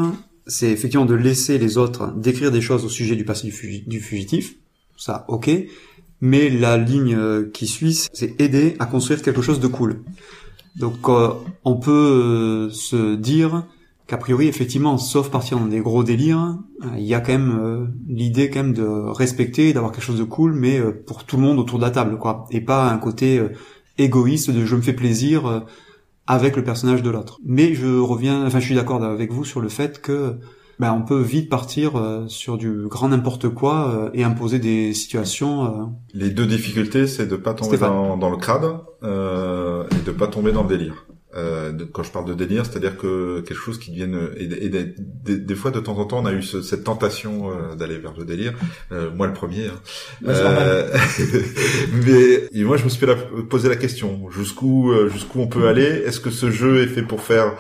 c'est 0.48 0.72
effectivement 0.72 1.06
de 1.06 1.14
laisser 1.14 1.58
les 1.60 1.78
autres 1.78 2.12
décrire 2.18 2.52
des 2.52 2.62
choses 2.62 2.84
au 2.84 2.90
sujet 2.90 3.16
du 3.16 3.24
passé 3.24 3.48
du, 3.48 3.54
fugi- 3.54 3.88
du 3.88 4.00
fugitif. 4.02 4.56
Ça, 4.98 5.26
ok. 5.28 5.50
Mais 6.22 6.50
la 6.50 6.78
ligne 6.78 7.16
euh, 7.16 7.50
qui 7.54 7.68
suit, 7.68 8.08
c'est 8.14 8.40
aider 8.42 8.76
à 8.80 8.86
construire 8.86 9.22
quelque 9.22 9.42
chose 9.42 9.60
de 9.60 9.68
cool. 9.68 10.04
Donc 10.76 11.10
euh, 11.10 11.30
on 11.64 11.76
peut 11.76 11.92
euh, 11.92 12.70
se 12.72 13.16
dire 13.16 13.66
qu'a 14.08 14.18
priori, 14.18 14.48
effectivement, 14.48 14.98
sauf 14.98 15.30
partir 15.30 15.60
dans 15.60 15.66
des 15.66 15.80
gros 15.80 16.04
délires, 16.04 16.58
il 16.96 17.04
y 17.04 17.14
a 17.14 17.20
quand 17.20 17.34
même 17.34 17.92
l'idée 18.08 18.50
quand 18.50 18.64
même 18.64 18.74
de 18.74 18.86
respecter, 18.86 19.74
d'avoir 19.74 19.92
quelque 19.92 20.04
chose 20.04 20.20
de 20.20 20.24
cool, 20.24 20.54
mais 20.54 20.80
pour 21.06 21.26
tout 21.26 21.36
le 21.36 21.42
monde 21.42 21.60
autour 21.60 21.78
de 21.78 21.84
la 21.84 21.92
table, 21.92 22.18
quoi. 22.18 22.46
Et 22.52 22.62
pas 22.62 22.90
un 22.90 23.00
côté 23.00 23.42
égoïste 23.98 24.50
de 24.50 24.66
je 24.66 24.76
me 24.78 24.82
fais 24.82 24.94
plaisir 24.94 25.66
avec 26.26 26.56
le 26.56 26.64
personnage 26.64 27.04
de 27.04 27.10
l'autre. 27.10 27.40
Mais 27.44 27.74
je 27.74 28.00
reviens, 28.00 28.46
enfin 28.46 28.62
je 28.62 28.66
suis 28.66 28.76
d'accord 28.76 29.04
avec 29.04 29.34
vous 29.34 29.44
sur 29.44 29.60
le 29.60 29.68
fait 29.68 30.02
que 30.02 30.38
ben, 30.80 30.94
on 30.94 31.02
peut 31.02 31.22
vite 31.22 31.50
partir 31.50 31.96
euh, 31.98 32.28
sur 32.28 32.58
du 32.58 32.72
grand 32.88 33.10
n'importe 33.10 33.50
quoi 33.50 33.90
euh, 33.96 34.10
et 34.14 34.24
imposer 34.24 34.60
des 34.60 34.94
situations. 34.94 35.66
euh, 35.66 35.86
Les 36.14 36.30
deux 36.30 36.46
difficultés, 36.46 37.08
c'est 37.08 37.28
de 37.28 37.36
pas 37.36 37.54
tomber 37.54 37.78
dans, 37.88 38.18
dans 38.18 38.30
le 38.30 38.38
crade 38.38 38.66
euh, 39.04 39.84
et 39.92 40.06
de 40.06 40.12
pas 40.12 40.28
tomber 40.28 40.52
dans 40.52 40.64
le 40.64 40.70
délire. 40.70 41.06
Euh, 41.36 41.72
de- 41.72 41.84
quand 41.84 42.04
je 42.04 42.12
parle 42.12 42.26
de 42.26 42.34
délire, 42.34 42.66
c'est-à-dire 42.66 42.98
que 42.98 43.42
quelque 43.42 43.60
chose 43.60 43.78
qui 43.80 43.92
devienne 43.92 44.18
et, 44.38 44.46
et 44.66 44.70
des, 44.70 44.96
des- 44.98 45.38
des 45.38 45.56
fois 45.56 45.72
de 45.72 45.80
temps 45.80 45.98
en 45.98 46.06
temps, 46.06 46.20
on 46.24 46.26
a 46.26 46.32
eu 46.32 46.42
ce- 46.42 46.62
cette 46.62 46.84
tentation 46.86 47.52
euh, 47.52 47.76
d'aller 47.76 47.98
vers 47.98 48.14
le 48.18 48.24
délire. 48.26 48.54
Euh, 48.92 49.12
moi, 49.14 49.28
le 49.28 49.34
premier. 49.34 49.68
hein. 49.68 49.74
Ouais. 50.26 50.34
Euh, 50.34 50.88
mais 52.06 52.48
et 52.54 52.64
moi, 52.64 52.78
je 52.78 52.86
me 52.86 52.90
suis 52.90 53.00
fait 53.00 53.06
la- 53.70 53.76
question 53.76 54.30
jusqu'où 54.32 54.92
jusqu'où 55.10 55.42
on 55.42 55.48
peut 55.48 55.68
aller? 55.68 55.84
Est-ce 55.84 56.20
que 56.20 56.30
ce 56.32 56.50
jeu 56.50 56.82
est 56.82 56.88
fait 56.88 57.04
pour 57.04 57.22
faire 57.22 57.54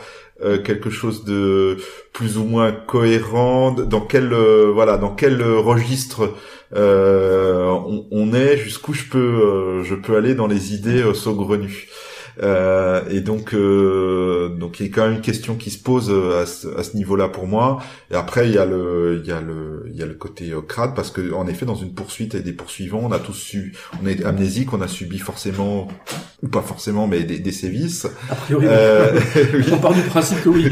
euh, 0.43 0.59
quelque 0.61 0.91
chose 0.91 1.23
de 1.25 1.77
plus 2.13 2.37
ou 2.37 2.43
moins 2.43 2.71
cohérent 2.71 3.71
Dans 3.71 4.01
quel 4.01 4.33
euh, 4.33 4.71
voilà, 4.71 4.97
dans 4.97 5.15
quel 5.15 5.41
euh, 5.41 5.59
registre 5.59 6.33
on, 6.75 8.05
on 8.11 8.33
est 8.33 8.57
Jusqu'où 8.57 8.93
je 8.93 9.05
peux 9.05 9.83
je 9.83 9.95
peux 9.95 10.15
aller 10.15 10.35
dans 10.35 10.47
les 10.47 10.73
idées 10.75 11.03
saugrenues 11.13 11.87
euh, 12.43 13.01
et 13.09 13.21
donc, 13.21 13.53
euh, 13.53 14.49
donc 14.49 14.79
il 14.79 14.87
y 14.87 14.89
a 14.89 14.93
quand 14.93 15.03
même 15.07 15.15
une 15.15 15.21
question 15.21 15.55
qui 15.55 15.71
se 15.71 15.81
pose 15.81 16.09
euh, 16.11 16.41
à 16.41 16.45
ce, 16.45 16.67
à 16.77 16.83
ce 16.83 16.95
niveau-là 16.95 17.27
pour 17.29 17.47
moi. 17.47 17.79
Et 18.11 18.15
après, 18.15 18.47
il 18.47 18.53
y 18.53 18.57
a 18.57 18.65
le, 18.65 19.19
il 19.23 19.27
y 19.27 19.31
a 19.31 19.41
le, 19.41 19.85
il 19.91 19.95
y 19.97 20.03
a 20.03 20.05
le 20.05 20.13
côté 20.13 20.51
euh, 20.51 20.61
crade 20.61 20.93
parce 20.95 21.09
que 21.11 21.33
en 21.33 21.47
effet, 21.47 21.65
dans 21.65 21.75
une 21.75 21.93
poursuite 21.93 22.35
et 22.35 22.41
des 22.41 22.53
poursuivants, 22.53 23.01
on 23.03 23.11
a 23.11 23.19
tous 23.19 23.33
su, 23.33 23.73
on 24.03 24.07
est 24.07 24.23
amnésique, 24.25 24.73
on 24.73 24.81
a 24.81 24.87
subi 24.87 25.19
forcément 25.19 25.87
ou 26.43 26.47
pas 26.47 26.61
forcément, 26.61 27.07
mais 27.07 27.23
des, 27.23 27.39
des 27.39 27.51
sévices. 27.51 28.05
A 28.29 28.35
priori, 28.35 28.65
Euh, 28.69 29.19
oui. 29.53 29.63
on 29.71 29.77
part 29.77 29.93
du 29.93 30.01
principe 30.01 30.43
que 30.43 30.49
oui. 30.49 30.67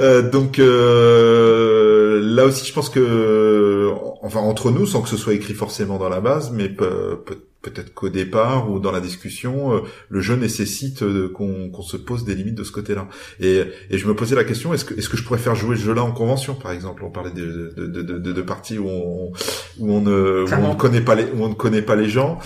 Euh, 0.00 0.22
donc 0.30 0.58
euh, 0.58 2.20
là 2.22 2.44
aussi, 2.46 2.66
je 2.66 2.72
pense 2.72 2.88
que, 2.90 3.90
enfin 4.22 4.40
entre 4.40 4.70
nous, 4.70 4.86
sans 4.86 5.02
que 5.02 5.08
ce 5.08 5.16
soit 5.16 5.34
écrit 5.34 5.54
forcément 5.54 5.98
dans 5.98 6.08
la 6.08 6.20
base, 6.20 6.52
mais 6.52 6.68
pe- 6.68 7.16
pe- 7.24 7.38
peut-être 7.62 7.94
qu'au 7.94 8.08
départ 8.08 8.70
ou 8.70 8.80
dans 8.80 8.92
la 8.92 9.00
discussion, 9.00 9.72
euh, 9.72 9.80
le 10.08 10.20
jeu 10.20 10.34
nécessite 10.36 11.02
euh, 11.02 11.28
qu'on 11.32 11.70
qu'on 11.70 11.82
se 11.82 11.96
pose 11.96 12.24
des 12.24 12.34
limites 12.34 12.56
de 12.56 12.64
ce 12.64 12.72
côté-là. 12.72 13.08
Et, 13.40 13.62
et 13.90 13.98
je 13.98 14.06
me 14.08 14.14
posais 14.14 14.34
la 14.34 14.44
question 14.44 14.74
est-ce 14.74 14.84
que 14.84 14.94
est-ce 14.94 15.08
que 15.08 15.16
je 15.16 15.22
pourrais 15.24 15.38
faire 15.38 15.54
jouer 15.54 15.76
ce 15.76 15.82
jeu-là 15.82 16.02
en 16.02 16.12
convention, 16.12 16.54
par 16.54 16.72
exemple? 16.72 17.04
On 17.04 17.10
parlait 17.10 17.30
de 17.30 17.72
de, 17.76 17.86
de, 17.86 18.02
de, 18.18 18.32
de 18.32 18.42
parties 18.42 18.78
où 18.78 18.88
on 18.88 19.32
où 19.78 19.92
on 19.92 20.00
ne 20.00 20.44
où 20.44 20.64
on 20.64 20.70
ne 20.74 20.74
connaît 20.78 21.00
pas 21.00 21.14
les 21.14 21.24
où 21.24 21.42
on 21.44 21.48
ne 21.48 21.54
connaît 21.54 21.82
pas 21.82 21.96
les 21.96 22.08
gens. 22.08 22.38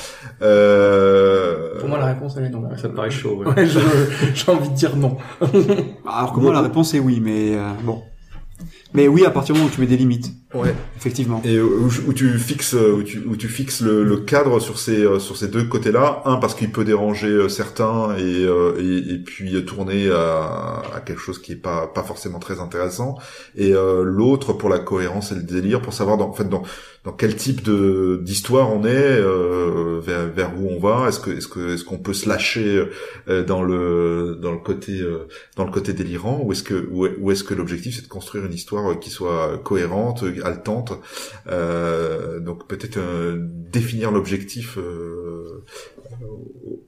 Euh, 0.42 1.78
Pour 1.80 1.88
moi, 1.88 1.98
la 1.98 2.06
réponse 2.06 2.34
elle 2.38 2.44
est 2.44 2.50
non. 2.50 2.62
Ça 2.76 2.88
me 2.88 2.94
paraît 2.94 3.10
chaud. 3.10 3.42
ouais. 3.44 3.46
Ouais, 3.56 3.66
j'ai 4.34 4.50
envie 4.52 4.68
de 4.68 4.74
dire 4.74 4.96
non. 4.96 5.16
Alors 6.06 6.32
que 6.34 6.40
moi, 6.40 6.52
la 6.52 6.60
réponse 6.62 6.94
est 6.94 6.98
oui, 7.00 7.20
mais 7.22 7.56
euh, 7.56 7.70
bon. 7.84 8.02
Mais 8.94 9.08
oui, 9.08 9.24
à 9.26 9.30
partir 9.30 9.54
du 9.54 9.60
moment 9.60 9.70
où 9.70 9.74
tu 9.74 9.80
mets 9.80 9.86
des 9.86 9.96
limites, 9.96 10.30
ouais. 10.60 10.74
effectivement. 10.96 11.40
Et 11.44 11.60
où, 11.60 11.88
où 12.06 12.12
tu 12.12 12.38
fixes 12.38 12.74
où 12.74 13.02
tu, 13.02 13.22
où 13.26 13.36
tu 13.36 13.48
fixes 13.48 13.80
le, 13.82 14.04
le 14.04 14.16
cadre 14.18 14.60
sur 14.60 14.78
ces 14.78 15.04
euh, 15.04 15.18
sur 15.18 15.36
ces 15.36 15.48
deux 15.48 15.64
côtés-là, 15.64 16.22
un 16.24 16.36
parce 16.36 16.54
qu'il 16.54 16.70
peut 16.72 16.84
déranger 16.84 17.28
euh, 17.28 17.48
certains 17.48 18.16
et, 18.16 18.44
euh, 18.44 18.74
et 18.78 19.14
et 19.14 19.18
puis 19.18 19.64
tourner 19.64 20.10
à, 20.10 20.82
à 20.94 21.00
quelque 21.00 21.20
chose 21.20 21.40
qui 21.40 21.52
est 21.52 21.56
pas 21.56 21.86
pas 21.86 22.02
forcément 22.02 22.38
très 22.38 22.60
intéressant, 22.60 23.16
et 23.56 23.72
euh, 23.74 24.02
l'autre 24.04 24.52
pour 24.52 24.68
la 24.68 24.78
cohérence 24.78 25.32
et 25.32 25.34
le 25.34 25.42
délire, 25.42 25.80
pour 25.82 25.92
savoir 25.92 26.16
dans, 26.16 26.28
en 26.28 26.32
fait 26.32 26.48
dans 26.48 26.62
dans 27.04 27.12
quel 27.12 27.36
type 27.36 27.62
de 27.62 28.20
d'histoire 28.22 28.72
on 28.72 28.84
est, 28.84 28.88
euh, 28.88 30.00
vers 30.02 30.26
vers 30.28 30.52
où 30.58 30.68
on 30.70 30.78
va, 30.80 31.08
est-ce 31.08 31.20
que 31.20 31.30
est-ce 31.30 31.46
que 31.48 31.74
est-ce 31.74 31.84
qu'on 31.84 31.98
peut 31.98 32.14
se 32.14 32.28
lâcher 32.28 32.84
dans 33.46 33.62
le 33.62 34.38
dans 34.42 34.52
le 34.52 34.58
côté 34.58 35.00
dans 35.56 35.64
le 35.64 35.70
côté 35.70 35.92
délirant? 35.92 36.40
Ou 36.44 36.52
est-ce 36.52 36.62
que 36.62 36.88
ou, 36.90 37.30
est-ce 37.30 37.44
que 37.44 37.54
l'objectif 37.54 37.94
c'est 37.96 38.02
de 38.02 38.08
construire 38.08 38.44
une 38.44 38.52
histoire 38.52 38.98
qui 38.98 39.10
soit 39.10 39.58
cohérente, 39.62 40.24
haletante 40.46 40.92
euh, 41.48 42.40
donc 42.40 42.66
peut-être 42.66 42.98
euh, 42.98 43.36
définir 43.40 44.10
l'objectif 44.10 44.78
euh, 44.78 45.64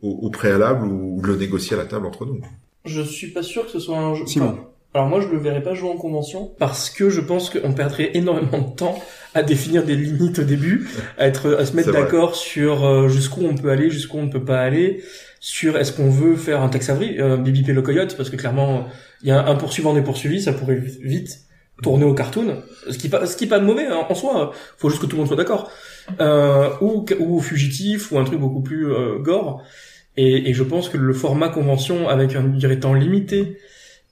au, 0.02 0.10
au 0.10 0.30
préalable 0.30 0.86
ou 0.86 1.20
le 1.22 1.36
négocier 1.36 1.76
à 1.76 1.78
la 1.78 1.86
table 1.86 2.06
entre 2.06 2.24
nous. 2.26 2.40
Je 2.84 3.02
suis 3.02 3.28
pas 3.28 3.42
sûr 3.42 3.66
que 3.66 3.70
ce 3.70 3.80
soit 3.80 3.98
un 3.98 4.14
jeu. 4.14 4.26
Simon. 4.26 4.46
Enfin, 4.46 4.64
alors 4.94 5.08
moi, 5.08 5.20
je 5.20 5.28
le 5.28 5.38
verrais 5.38 5.62
pas 5.62 5.74
jouer 5.74 5.90
en 5.90 5.96
convention 5.96 6.50
parce 6.58 6.88
que 6.88 7.10
je 7.10 7.20
pense 7.20 7.50
qu'on 7.50 7.74
perdrait 7.74 8.10
énormément 8.14 8.58
de 8.58 8.74
temps 8.74 8.98
à 9.34 9.42
définir 9.42 9.84
des 9.84 9.94
limites 9.94 10.38
au 10.38 10.44
début, 10.44 10.88
à 11.18 11.26
être, 11.26 11.54
à 11.54 11.66
se 11.66 11.76
mettre 11.76 11.92
d'accord 11.92 12.34
sur 12.34 13.08
jusqu'où 13.08 13.42
on 13.44 13.54
peut 13.54 13.70
aller, 13.70 13.90
jusqu'où 13.90 14.16
on 14.16 14.24
ne 14.24 14.32
peut 14.32 14.44
pas 14.44 14.60
aller, 14.60 15.02
sur 15.40 15.76
est-ce 15.76 15.92
qu'on 15.92 16.10
veut 16.10 16.36
faire 16.36 16.62
un 16.62 16.68
Tex 16.68 16.88
Avery, 16.90 17.20
euh, 17.20 17.36
Baby 17.36 17.62
P 17.62 17.72
le 17.72 17.82
coyote, 17.82 18.16
parce 18.16 18.30
que 18.30 18.36
clairement, 18.36 18.86
il 19.22 19.28
y 19.28 19.30
a 19.30 19.46
un 19.46 19.54
poursuivant 19.54 19.94
des 19.94 20.02
poursuivis, 20.02 20.42
ça 20.42 20.52
pourrait 20.52 20.80
vite 21.00 21.40
tourner 21.82 22.04
au 22.04 22.14
cartoon, 22.14 22.62
ce 22.90 22.98
qui 22.98 23.08
pas, 23.08 23.26
ce 23.26 23.36
qui 23.36 23.46
pas 23.46 23.60
mauvais 23.60 23.86
hein, 23.86 24.06
en 24.08 24.14
soi. 24.14 24.52
Faut 24.78 24.88
juste 24.90 25.00
que 25.02 25.06
tout 25.06 25.12
le 25.16 25.18
monde 25.18 25.28
soit 25.28 25.36
d'accord. 25.36 25.70
Euh, 26.20 26.70
ou 26.80 27.04
ou 27.20 27.40
fugitif 27.40 28.10
ou 28.12 28.18
un 28.18 28.24
truc 28.24 28.40
beaucoup 28.40 28.62
plus 28.62 28.90
euh, 28.92 29.18
gore. 29.18 29.62
Et, 30.16 30.50
et 30.50 30.54
je 30.54 30.64
pense 30.64 30.88
que 30.88 30.96
le 30.98 31.12
format 31.12 31.48
convention 31.48 32.08
avec 32.08 32.34
un 32.34 32.42
durée 32.44 32.76
de 32.76 32.80
temps 32.80 32.94
limité, 32.94 33.58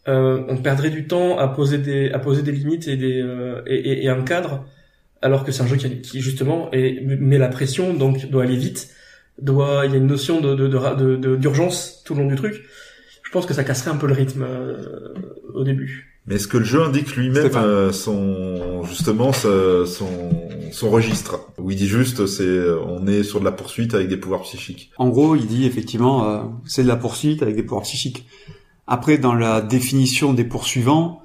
euh, 0.09 0.43
on 0.49 0.57
perdrait 0.59 0.91
du 0.91 1.07
temps 1.09 1.39
à 1.39 1.49
poser 1.49 1.79
des 1.79 2.11
à 2.11 2.19
poser 2.21 2.43
des 2.43 2.53
limites 2.53 2.87
et 2.89 2.97
des 2.97 3.21
euh, 3.21 3.63
et, 3.67 4.05
et- 4.05 4.09
un 4.09 4.23
cadre, 4.23 4.65
alors 5.23 5.45
que 5.45 5.51
c'est 5.53 5.63
un 5.63 5.67
jeu 5.67 5.77
qui, 5.77 6.01
qui 6.01 6.21
justement 6.21 6.71
met 6.73 7.39
la 7.39 7.49
pression, 7.49 7.95
donc 7.95 8.31
doit 8.31 8.45
aller 8.45 8.57
vite, 8.57 8.91
doit 9.41 9.83
il 9.87 9.93
y 9.93 9.95
a 9.95 9.99
une 9.99 10.07
notion 10.07 10.41
de 10.41 10.55
de 10.55 10.69
de- 10.69 10.95
de- 10.97 11.17
de- 11.17 11.37
d'urgence 11.37 12.03
tout 12.05 12.15
le 12.15 12.23
long 12.23 12.29
du 12.29 12.37
truc. 12.37 12.65
Je 13.25 13.31
pense 13.33 13.47
que 13.47 13.55
ça 13.55 13.65
casserait 13.65 13.91
un 13.91 13.97
peu 13.97 14.07
le 14.07 14.15
rythme 14.15 14.45
euh, 14.49 15.15
au 15.55 15.65
début. 15.65 16.16
Mais 16.27 16.37
est-ce 16.37 16.49
que 16.49 16.59
le 16.59 16.65
jeu 16.65 16.83
indique 16.83 17.15
lui-même 17.17 17.51
euh, 17.55 17.93
son 17.93 18.83
justement 18.85 19.33
son 19.33 19.87
son 20.73 20.91
registre 20.91 21.41
où 21.59 21.71
il 21.71 21.77
dit 21.77 21.87
juste 21.87 22.27
c'est 22.27 22.61
on 22.87 23.07
est 23.07 23.23
sur 23.23 23.41
de 23.41 23.45
la 23.45 23.53
poursuite 23.53 23.95
avec 23.95 24.09
des 24.09 24.17
pouvoirs 24.17 24.43
psychiques. 24.43 24.91
En 24.99 25.09
gros, 25.09 25.37
il 25.37 25.47
dit 25.47 25.67
effectivement, 25.67 26.29
euh, 26.29 26.43
c'est 26.67 26.83
de 26.83 26.89
la 26.89 26.97
poursuite 26.97 27.43
avec 27.43 27.57
des 27.57 27.63
pouvoirs 27.63 27.85
psychiques. 27.85 28.27
Après, 28.87 29.19
dans 29.19 29.35
la 29.35 29.61
définition 29.61 30.33
des 30.33 30.45
poursuivants, 30.45 31.23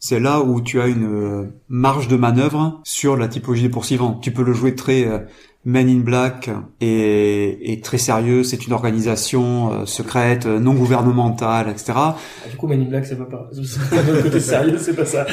c'est 0.00 0.20
là 0.20 0.42
où 0.42 0.60
tu 0.60 0.80
as 0.80 0.86
une 0.88 1.06
euh, 1.06 1.62
marge 1.68 2.08
de 2.08 2.16
manœuvre 2.16 2.80
sur 2.84 3.16
la 3.16 3.28
typologie 3.28 3.62
des 3.62 3.68
poursuivants. 3.68 4.18
Tu 4.20 4.32
peux 4.32 4.42
le 4.42 4.52
jouer 4.52 4.74
très 4.74 5.06
euh, 5.06 5.20
Men 5.66 5.88
in 5.88 6.00
Black 6.00 6.50
et, 6.82 7.72
et 7.72 7.80
très 7.80 7.96
sérieux. 7.98 8.44
C'est 8.44 8.66
une 8.66 8.72
organisation 8.74 9.72
euh, 9.72 9.86
secrète, 9.86 10.44
euh, 10.46 10.58
non 10.60 10.74
gouvernementale, 10.74 11.68
etc. 11.70 11.92
Ah, 11.96 12.16
du 12.50 12.56
coup, 12.56 12.66
Men 12.66 12.82
in 12.82 12.84
Black, 12.90 13.06
c'est 13.06 13.16
pas 13.16 13.24
pareil. 13.24 13.46
Le 13.92 14.22
côté 14.22 14.40
sérieux, 14.40 14.76
c'est 14.78 14.94
pas 14.94 15.06
ça. 15.06 15.26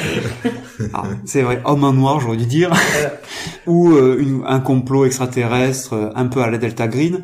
Ah, 0.94 1.02
c'est 1.26 1.42
vrai, 1.42 1.60
homme 1.64 1.84
en 1.84 1.92
noir, 1.92 2.20
j'aurais 2.20 2.36
dû 2.38 2.46
dire. 2.46 2.70
Ou 3.66 3.92
euh, 3.92 4.16
une- 4.20 4.42
un 4.46 4.60
complot 4.60 5.04
extraterrestre, 5.04 5.92
euh, 5.92 6.10
un 6.14 6.26
peu 6.26 6.40
à 6.42 6.50
la 6.50 6.58
Delta 6.58 6.88
Green. 6.88 7.22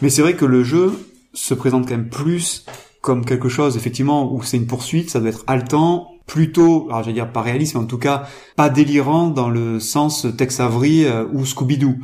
Mais 0.00 0.10
c'est 0.10 0.22
vrai 0.22 0.34
que 0.34 0.44
le 0.44 0.64
jeu 0.64 0.92
se 1.34 1.54
présente 1.54 1.86
quand 1.88 1.94
même 1.96 2.08
plus 2.08 2.66
comme 3.00 3.24
quelque 3.24 3.48
chose 3.48 3.76
effectivement 3.76 4.32
où 4.32 4.42
c'est 4.42 4.56
une 4.56 4.66
poursuite, 4.66 5.10
ça 5.10 5.18
doit 5.18 5.30
être 5.30 5.42
haletant, 5.48 6.08
plutôt, 6.26 6.86
alors 6.88 7.02
j'allais 7.02 7.14
dire 7.14 7.30
pas 7.32 7.42
réaliste, 7.42 7.74
mais 7.74 7.80
en 7.80 7.84
tout 7.86 7.98
cas 7.98 8.24
pas 8.56 8.68
délirant 8.68 9.28
dans 9.28 9.48
le 9.50 9.80
sens 9.80 10.26
Tex 10.38 10.60
Avery 10.60 11.04
euh, 11.04 11.24
ou 11.32 11.44
Scooby-Doo. 11.44 11.96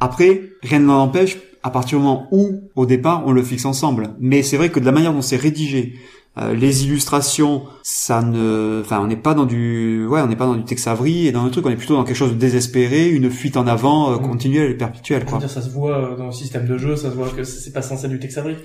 Après, 0.00 0.42
rien 0.62 0.80
ne 0.80 0.86
l'empêche 0.86 1.38
à 1.62 1.70
partir 1.70 1.98
du 1.98 2.04
moment 2.04 2.26
où, 2.32 2.62
au 2.74 2.86
départ, 2.86 3.22
on 3.26 3.32
le 3.32 3.42
fixe 3.42 3.66
ensemble. 3.66 4.10
Mais 4.18 4.42
c'est 4.42 4.56
vrai 4.56 4.70
que 4.70 4.80
de 4.80 4.86
la 4.86 4.92
manière 4.92 5.12
dont 5.12 5.20
c'est 5.22 5.36
rédigé, 5.36 5.94
euh, 6.38 6.54
les 6.54 6.84
illustrations, 6.84 7.64
ça 7.82 8.22
ne, 8.22 8.80
enfin, 8.82 9.00
on 9.02 9.06
n'est 9.08 9.16
pas 9.16 9.34
dans 9.34 9.44
du, 9.44 10.06
ouais, 10.06 10.20
on 10.22 10.26
n'est 10.28 10.36
pas 10.36 10.46
dans 10.46 10.54
du 10.54 10.64
Tex 10.64 10.86
Avery 10.86 11.26
et 11.26 11.32
dans 11.32 11.44
le 11.44 11.50
truc, 11.50 11.66
on 11.66 11.70
est 11.70 11.76
plutôt 11.76 11.96
dans 11.96 12.04
quelque 12.04 12.16
chose 12.16 12.30
de 12.32 12.38
désespéré, 12.38 13.08
une 13.08 13.30
fuite 13.30 13.56
en 13.56 13.66
avant 13.66 14.12
euh, 14.12 14.16
Mm. 14.16 14.22
continuelle 14.22 14.70
et 14.70 14.74
perpétuelle, 14.74 15.24
quoi. 15.24 15.38
dire, 15.38 15.50
ça 15.50 15.60
se 15.60 15.68
voit 15.70 16.14
dans 16.16 16.26
le 16.26 16.32
système 16.32 16.66
de 16.66 16.78
jeu, 16.78 16.96
ça 16.96 17.10
se 17.10 17.16
voit 17.16 17.28
que 17.28 17.44
c'est 17.44 17.72
pas 17.72 17.82
censé 17.82 18.06
être 18.06 18.12
du 18.12 18.20
Tex 18.20 18.38
Avery. 18.38 18.56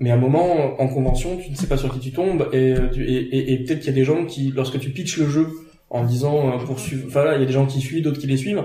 Mais 0.00 0.10
à 0.10 0.14
un 0.14 0.18
moment, 0.18 0.80
en 0.80 0.88
convention, 0.88 1.38
tu 1.38 1.50
ne 1.50 1.56
sais 1.56 1.68
pas 1.68 1.76
sur 1.76 1.92
qui 1.94 2.00
tu 2.00 2.12
tombes, 2.12 2.48
et, 2.52 2.72
euh, 2.72 2.88
et, 2.98 3.00
et, 3.02 3.52
et 3.52 3.58
peut-être 3.64 3.78
qu'il 3.78 3.86
y 3.86 3.92
a 3.92 3.94
des 3.94 4.04
gens 4.04 4.26
qui, 4.26 4.52
lorsque 4.54 4.78
tu 4.80 4.90
pitches 4.90 5.18
le 5.18 5.28
jeu 5.28 5.48
en 5.88 6.04
disant 6.04 6.48
euh, 6.48 6.64
pour 6.64 6.80
suivre, 6.80 7.04
enfin 7.06 7.24
là, 7.24 7.36
il 7.36 7.40
y 7.40 7.44
a 7.44 7.46
des 7.46 7.52
gens 7.52 7.66
qui 7.66 7.80
suivent, 7.80 8.02
d'autres 8.02 8.20
qui 8.20 8.26
les 8.26 8.36
suivent. 8.36 8.64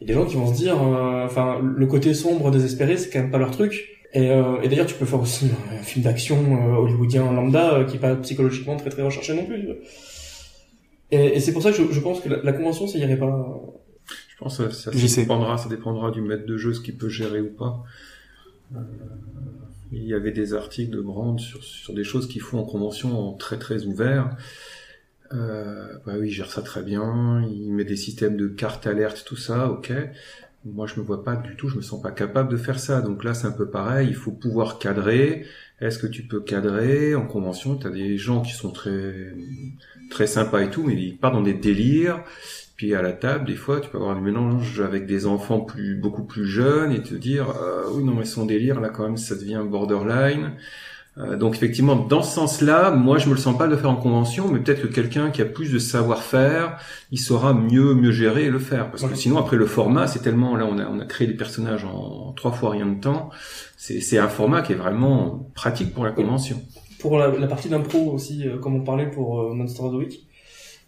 Il 0.00 0.06
y 0.08 0.10
a 0.10 0.14
des 0.14 0.20
gens 0.20 0.26
qui 0.26 0.36
vont 0.36 0.46
se 0.46 0.56
dire, 0.56 0.80
euh, 0.80 1.24
enfin, 1.24 1.60
le 1.60 1.86
côté 1.86 2.14
sombre, 2.14 2.50
désespéré, 2.50 2.96
c'est 2.96 3.10
quand 3.10 3.20
même 3.20 3.30
pas 3.30 3.38
leur 3.38 3.50
truc. 3.50 3.98
Et, 4.14 4.30
euh, 4.30 4.62
et 4.62 4.68
d'ailleurs, 4.68 4.86
tu 4.86 4.94
peux 4.94 5.04
faire 5.04 5.20
aussi 5.20 5.50
un 5.72 5.82
film 5.82 6.04
d'action 6.04 6.36
euh, 6.36 6.76
hollywoodien 6.76 7.30
lambda 7.32 7.74
euh, 7.74 7.84
qui 7.84 7.96
est 7.96 8.00
pas 8.00 8.14
psychologiquement 8.16 8.76
très 8.76 8.90
très 8.90 9.02
recherché 9.02 9.34
non 9.34 9.44
plus. 9.44 9.68
Et, 11.10 11.36
et 11.36 11.40
c'est 11.40 11.52
pour 11.52 11.62
ça 11.62 11.72
que 11.72 11.76
je, 11.76 11.92
je 11.92 12.00
pense 12.00 12.20
que 12.20 12.28
la, 12.28 12.42
la 12.42 12.52
convention, 12.52 12.86
ça 12.86 12.96
irait 12.98 13.18
pas. 13.18 13.60
Je 14.06 14.36
pense 14.38 14.58
que 14.58 14.70
ça, 14.70 14.90
dépendra, 14.92 15.58
ça 15.58 15.68
dépendra 15.68 16.10
du 16.10 16.22
maître 16.22 16.46
de 16.46 16.56
jeu, 16.56 16.72
ce 16.72 16.80
qu'il 16.80 16.96
peut 16.96 17.08
gérer 17.08 17.40
ou 17.40 17.50
pas. 17.50 17.82
Euh, 18.74 18.78
il 19.90 20.04
y 20.04 20.14
avait 20.14 20.32
des 20.32 20.54
articles 20.54 20.94
de 20.94 21.00
Brand 21.00 21.40
sur, 21.40 21.62
sur 21.64 21.92
des 21.92 22.04
choses 22.04 22.28
qu'ils 22.28 22.42
font 22.42 22.60
en 22.60 22.64
convention 22.64 23.18
en 23.18 23.32
très 23.32 23.58
très 23.58 23.84
ouvert. 23.84 24.30
Euh, 25.32 25.92
bah 26.06 26.14
oui, 26.18 26.28
il 26.28 26.32
gère 26.32 26.50
ça 26.50 26.62
très 26.62 26.82
bien, 26.82 27.42
il 27.50 27.72
met 27.72 27.84
des 27.84 27.96
systèmes 27.96 28.36
de 28.36 28.48
cartes 28.48 28.86
alertes, 28.86 29.24
tout 29.26 29.36
ça, 29.36 29.68
ok. 29.70 29.92
Moi, 30.64 30.86
je 30.86 31.00
me 31.00 31.04
vois 31.04 31.24
pas 31.24 31.36
du 31.36 31.56
tout, 31.56 31.68
je 31.68 31.76
me 31.76 31.82
sens 31.82 32.02
pas 32.02 32.10
capable 32.10 32.50
de 32.50 32.56
faire 32.56 32.80
ça. 32.80 33.00
Donc 33.00 33.24
là, 33.24 33.34
c'est 33.34 33.46
un 33.46 33.52
peu 33.52 33.68
pareil, 33.70 34.08
il 34.08 34.14
faut 34.14 34.32
pouvoir 34.32 34.78
cadrer. 34.78 35.44
Est-ce 35.80 35.98
que 35.98 36.06
tu 36.06 36.22
peux 36.22 36.40
cadrer 36.40 37.14
En 37.14 37.26
convention, 37.26 37.76
tu 37.76 37.86
as 37.86 37.90
des 37.90 38.18
gens 38.18 38.42
qui 38.42 38.52
sont 38.52 38.72
très 38.72 39.34
très 40.10 40.26
sympas 40.26 40.62
et 40.62 40.70
tout, 40.70 40.82
mais 40.82 40.94
ils 40.94 41.16
partent 41.16 41.34
dans 41.34 41.42
des 41.42 41.54
délires. 41.54 42.24
Puis 42.76 42.94
à 42.94 43.02
la 43.02 43.12
table, 43.12 43.46
des 43.46 43.56
fois, 43.56 43.80
tu 43.80 43.88
peux 43.90 43.98
avoir 43.98 44.16
un 44.16 44.20
mélange 44.20 44.80
avec 44.80 45.06
des 45.06 45.26
enfants 45.26 45.66
beaucoup 46.00 46.24
plus 46.24 46.46
jeunes 46.46 46.92
et 46.92 47.02
te 47.02 47.14
dire 47.14 47.50
euh, 47.50 47.84
oui 47.92 48.04
non 48.04 48.14
mais 48.14 48.24
son 48.24 48.46
délire 48.46 48.80
là 48.80 48.88
quand 48.88 49.02
même 49.02 49.16
ça 49.16 49.34
devient 49.34 49.62
borderline. 49.68 50.52
Euh, 51.18 51.36
donc 51.36 51.56
effectivement 51.56 51.96
dans 51.96 52.22
ce 52.22 52.32
sens-là, 52.34 52.92
moi 52.92 53.18
je 53.18 53.28
me 53.28 53.34
le 53.34 53.40
sens 53.40 53.58
pas 53.58 53.66
de 53.66 53.72
le 53.72 53.76
faire 53.76 53.90
en 53.90 53.96
convention, 53.96 54.46
mais 54.52 54.60
peut-être 54.60 54.82
que 54.82 54.86
quelqu'un 54.86 55.30
qui 55.30 55.42
a 55.42 55.46
plus 55.46 55.72
de 55.72 55.78
savoir-faire, 55.80 56.78
il 57.10 57.18
saura 57.18 57.54
mieux 57.54 57.94
mieux 57.94 58.12
gérer 58.12 58.44
et 58.44 58.50
le 58.50 58.58
faire 58.60 58.90
parce 58.90 59.02
que 59.04 59.14
sinon 59.16 59.36
après 59.38 59.56
le 59.56 59.66
format 59.66 60.06
c'est 60.06 60.20
tellement 60.20 60.54
là 60.56 60.64
on 60.70 60.78
a 60.78 60.86
on 60.86 61.00
a 61.00 61.04
créé 61.06 61.26
des 61.26 61.34
personnages 61.34 61.84
en, 61.84 62.32
trois 62.36 62.52
fois 62.52 62.70
rien 62.70 62.86
de 62.86 63.00
temps. 63.00 63.30
C'est 63.76 64.00
c'est 64.00 64.18
un 64.18 64.28
format 64.28 64.62
qui 64.62 64.72
est 64.72 64.76
vraiment 64.76 65.50
pratique 65.54 65.92
pour 65.92 66.04
la 66.04 66.12
convention. 66.12 66.56
pour 67.00 67.18
la, 67.18 67.28
la 67.28 67.46
partie 67.48 67.68
d'impro 67.68 68.12
aussi, 68.12 68.46
euh, 68.46 68.58
comme 68.58 68.76
on 68.76 68.82
parlait 68.84 69.10
pour 69.10 69.40
euh, 69.40 69.54
Monster 69.54 69.82
of 69.82 69.92
the 69.92 69.96
Week, 69.96 70.26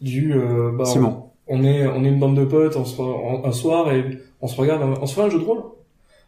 du 0.01 0.33
euh, 0.35 0.71
bah, 0.77 0.85
Simon. 0.85 1.25
on 1.49 1.65
est 1.65 1.87
on 1.89 2.05
est 2.05 2.09
une 2.09 2.21
bande 2.21 2.37
de 2.37 2.45
potes 2.45 2.77
on 2.77 2.85
se, 2.85 2.97
re- 2.97 3.03
en- 3.03 3.45
un 3.49 3.53
soir 3.53 3.93
et 3.93 4.19
on 4.41 4.47
se 4.49 4.57
regarde, 4.61 4.83
on 5.01 5.07
se 5.07 5.15
fait 5.15 5.23
un 5.23 5.29
jeu 5.31 5.39
de 5.41 5.45
rôle. 5.45 5.63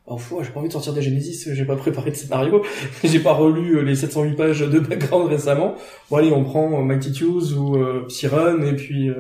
Oh 0.07 0.19
fou, 0.19 0.41
j'ai 0.43 0.51
pas 0.51 0.59
envie 0.59 0.69
de 0.69 0.73
sortir 0.73 0.93
des 0.93 1.01
Genesis, 1.03 1.49
j'ai 1.55 1.65
pas 1.65 1.77
préparé 1.77 2.11
de 2.11 2.17
scénario, 2.17 2.63
j'ai 3.05 3.21
pas 3.21 3.33
relu 3.35 3.77
euh, 3.79 3.83
les 3.83 3.95
708 3.95 4.35
pages 4.37 4.61
de 4.61 4.81
background 4.81 5.29
récemment. 5.31 5.77
Bon 6.11 6.17
allez, 6.17 6.33
on 6.33 6.43
prend 6.43 6.73
euh, 6.81 6.83
Mighty 6.83 7.13
Two's 7.13 7.55
ou 7.55 7.77
euh, 7.77 8.05
Psyrun 8.09 8.63
et 8.63 8.75
puis 8.75 9.11
euh, 9.11 9.15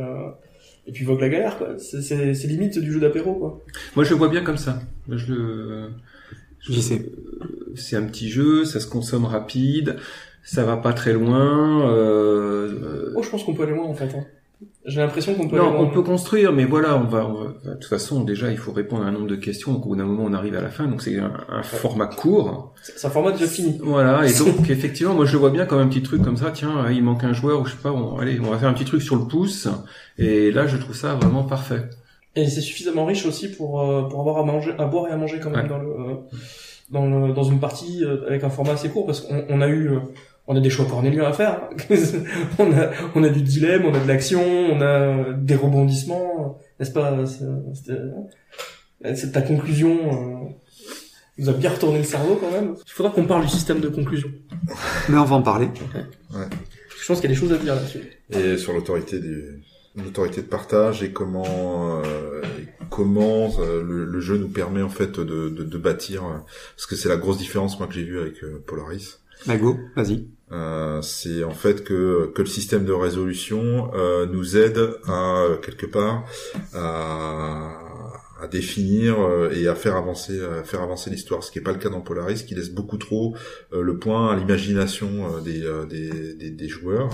et 0.89 0.93
puis 0.93 1.05
Vogue 1.05 1.21
la 1.21 1.29
galère 1.29 1.57
quoi. 1.57 1.79
C'est 1.79 2.03
c'est 2.03 2.35
c'est 2.35 2.49
limite 2.49 2.79
du 2.81 2.93
jeu 2.93 2.99
d'apéro 2.99 3.35
quoi. 3.35 3.61
Moi 3.95 4.05
je 4.05 4.11
le 4.11 4.17
vois 4.17 4.29
bien 4.29 4.43
comme 4.43 4.57
ça. 4.59 4.81
Moi, 5.07 5.17
je 5.17 5.33
le 5.33 5.91
je- 6.59 6.73
sais. 6.81 7.07
c'est 7.77 7.97
un 7.97 8.03
petit 8.05 8.29
jeu, 8.29 8.65
ça 8.65 8.81
se 8.81 8.89
consomme 8.89 9.25
rapide, 9.25 9.97
ça 10.43 10.65
va 10.65 10.77
pas 10.77 10.93
très 10.93 11.13
loin. 11.13 11.89
Euh, 11.91 12.73
euh, 12.83 13.13
Oh, 13.17 13.23
je 13.23 13.31
pense 13.31 13.45
qu'on 13.45 13.55
peut 13.55 13.63
aller 13.63 13.73
loin 13.75 13.85
en 13.87 13.95
fait. 13.95 14.13
hein. 14.17 14.25
J'ai 14.85 15.01
l'impression 15.01 15.35
qu'on 15.35 15.49
peut 15.49 15.57
non, 15.57 15.79
on 15.79 15.91
peut 15.91 16.03
construire, 16.03 16.53
mais 16.53 16.65
voilà, 16.65 16.97
on 16.97 17.05
va, 17.05 17.27
on 17.29 17.35
va- 17.35 17.55
De 17.65 17.75
toute 17.75 17.85
façon, 17.85 18.25
déjà, 18.25 18.51
il 18.51 18.57
faut 18.57 18.73
répondre 18.73 19.05
à 19.05 19.07
un 19.07 19.13
nombre 19.13 19.29
de 19.29 19.37
questions. 19.37 19.73
Donc, 19.73 19.87
au 19.87 19.91
bout 19.91 19.97
d'un 19.97 20.05
moment, 20.05 20.25
on 20.27 20.33
arrive 20.33 20.57
à 20.57 20.61
la 20.61 20.71
fin. 20.71 20.87
Donc, 20.87 21.03
c'est 21.03 21.19
un, 21.19 21.33
un 21.49 21.63
format 21.63 22.07
court. 22.07 22.75
C'est 22.83 23.07
un 23.07 23.11
format 23.11 23.31
déjà 23.33 23.47
fini. 23.47 23.79
Voilà. 23.83 24.27
Et 24.27 24.33
donc, 24.39 24.69
effectivement, 24.71 25.15
moi, 25.15 25.25
je 25.25 25.33
le 25.33 25.39
vois 25.39 25.51
bien 25.51 25.67
comme 25.67 25.79
un 25.79 25.87
petit 25.87 26.03
truc 26.03 26.23
comme 26.23 26.37
ça. 26.37 26.51
Tiens, 26.53 26.91
il 26.91 27.03
manque 27.05 27.23
un 27.23 27.33
joueur 27.33 27.61
ou 27.61 27.65
je 27.65 27.73
sais 27.73 27.83
pas. 27.83 27.91
Bon, 27.93 28.19
allez, 28.19 28.41
on 28.41 28.51
va 28.51 28.59
faire 28.59 28.69
un 28.69 28.75
petit 28.75 28.85
truc 28.85 29.03
sur 29.03 29.15
le 29.17 29.27
pouce. 29.29 29.69
Et 30.19 30.51
là, 30.51 30.67
je 30.67 30.77
trouve 30.77 30.97
ça 30.97 31.15
vraiment 31.15 31.45
parfait. 31.45 31.83
Et 32.35 32.49
c'est 32.49 32.61
suffisamment 32.63 33.05
riche 33.05 33.27
aussi 33.27 33.49
pour 33.51 33.81
euh, 33.83 34.03
pour 34.09 34.21
avoir 34.21 34.39
à 34.39 34.43
manger, 34.45 34.73
à 34.79 34.87
boire 34.87 35.07
et 35.09 35.13
à 35.13 35.17
manger 35.17 35.39
quand 35.39 35.51
même 35.51 35.65
Ouais. 35.65 35.69
dans 35.69 35.79
le 35.79 35.89
euh, 35.91 36.15
dans 36.91 37.07
le 37.07 37.33
dans 37.35 37.43
une 37.43 37.61
partie 37.61 38.03
euh, 38.03 38.27
avec 38.27 38.43
un 38.43 38.49
format 38.51 38.73
assez 38.73 38.89
court 38.89 39.05
parce 39.07 39.21
qu'on 39.21 39.45
on 39.51 39.61
a 39.61 39.69
eu 39.69 39.89
euh, 39.91 39.99
on 40.47 40.57
a 40.57 40.61
des 40.61 40.71
choix 40.71 40.85
cornéliens 40.87 41.25
à 41.25 41.33
faire. 41.33 41.69
on 42.59 42.73
a 42.73 42.91
on 43.15 43.23
a 43.25 43.29
du 43.29 43.43
dilemme, 43.43 43.85
on 43.87 43.95
a 43.95 44.01
de 44.01 44.09
l'action, 44.09 44.43
on 44.43 44.81
a 44.81 45.33
des 45.35 45.55
rebondissements, 45.57 46.59
n'est-ce 46.79 46.91
pas 46.93 47.17
c'est- 47.27 47.91
euh, 47.93 49.15
C'est 49.15 49.33
ta 49.33 49.43
conclusion 49.43 49.91
euh, 50.47 50.49
nous 51.39 51.49
a 51.49 51.53
bien 51.53 51.71
retourné 51.71 51.99
le 51.99 52.05
cerveau 52.05 52.37
quand 52.37 52.51
même. 52.51 52.75
Il 52.87 52.93
faudra 52.93 53.11
qu'on 53.13 53.25
parle 53.27 53.43
du 53.43 53.49
système 53.49 53.81
de 53.81 53.89
conclusion. 53.89 54.31
Mais 55.09 55.19
on 55.19 55.25
va 55.25 55.37
en 55.37 55.43
parler. 55.43 55.69
Je 56.31 57.07
pense 57.07 57.21
qu'il 57.21 57.31
y 57.31 57.33
a 57.33 57.35
des 57.35 57.41
choses 57.41 57.53
à 57.53 57.57
dire 57.59 57.75
là-dessus. 57.75 58.01
Et 58.31 58.57
sur 58.59 58.73
l'autorité 58.73 59.19
du 59.19 59.63
l'autorité 59.95 60.41
de 60.41 60.47
partage 60.47 61.03
et 61.03 61.13
comment 61.13 62.01
euh, 62.03 62.41
et 62.59 62.67
comment 62.89 63.51
euh, 63.61 63.83
le, 63.83 64.07
le 64.07 64.21
jeu 64.21 64.39
nous 64.39 64.49
permet 64.49 64.81
en 64.81 64.89
fait 64.89 65.21
de, 65.21 65.51
de, 65.51 65.65
de 65.65 65.79
bâtir 65.79 66.25
euh, 66.25 66.39
parce 66.77 66.87
que 66.87 66.97
c'est 66.97 67.11
la 67.11 67.19
grosse 67.19 67.37
différence 67.37 67.79
moi 67.79 67.87
que 67.89 67.93
j'ai 67.93 68.05
vue 68.05 68.19
avec 68.19 68.43
euh, 68.43 68.63
Polaris 68.67 69.19
Bah 69.47 69.57
go, 69.57 69.79
vas-y. 69.97 70.27
Euh, 70.53 71.01
c'est 71.01 71.45
en 71.45 71.55
fait 71.55 71.83
que, 71.83 72.31
que 72.35 72.43
le 72.43 72.49
système 72.49 72.85
de 72.85 72.93
résolution 72.93 73.91
euh, 73.95 74.27
nous 74.27 74.57
aide 74.57 74.97
à 75.09 75.47
quelque 75.65 75.87
part 75.87 76.25
à 76.75 77.92
définir 78.53 79.19
euh, 79.21 79.51
et 79.51 79.67
à 79.67 79.75
faire 79.75 79.97
avancer 79.97 80.39
à 80.41 80.63
faire 80.63 80.83
avancer 80.83 81.11
l'histoire, 81.11 81.43
ce 81.43 81.51
qui 81.51 81.59
n'est 81.59 81.65
pas 81.65 81.73
le 81.73 81.79
cas 81.79 81.89
dans 81.89 82.03
Polaris, 82.03 82.45
qui 82.45 82.55
laisse 82.55 82.71
beaucoup 82.71 82.99
trop 82.99 83.35
euh, 83.73 83.83
le 83.83 83.99
point 83.99 84.31
à 84.33 84.37
l'imagination 84.37 85.11
euh, 85.37 85.41
des, 85.41 85.65
euh, 85.65 85.87
des, 85.87 86.35
des, 86.35 86.51
des 86.51 86.69
joueurs. 86.69 87.11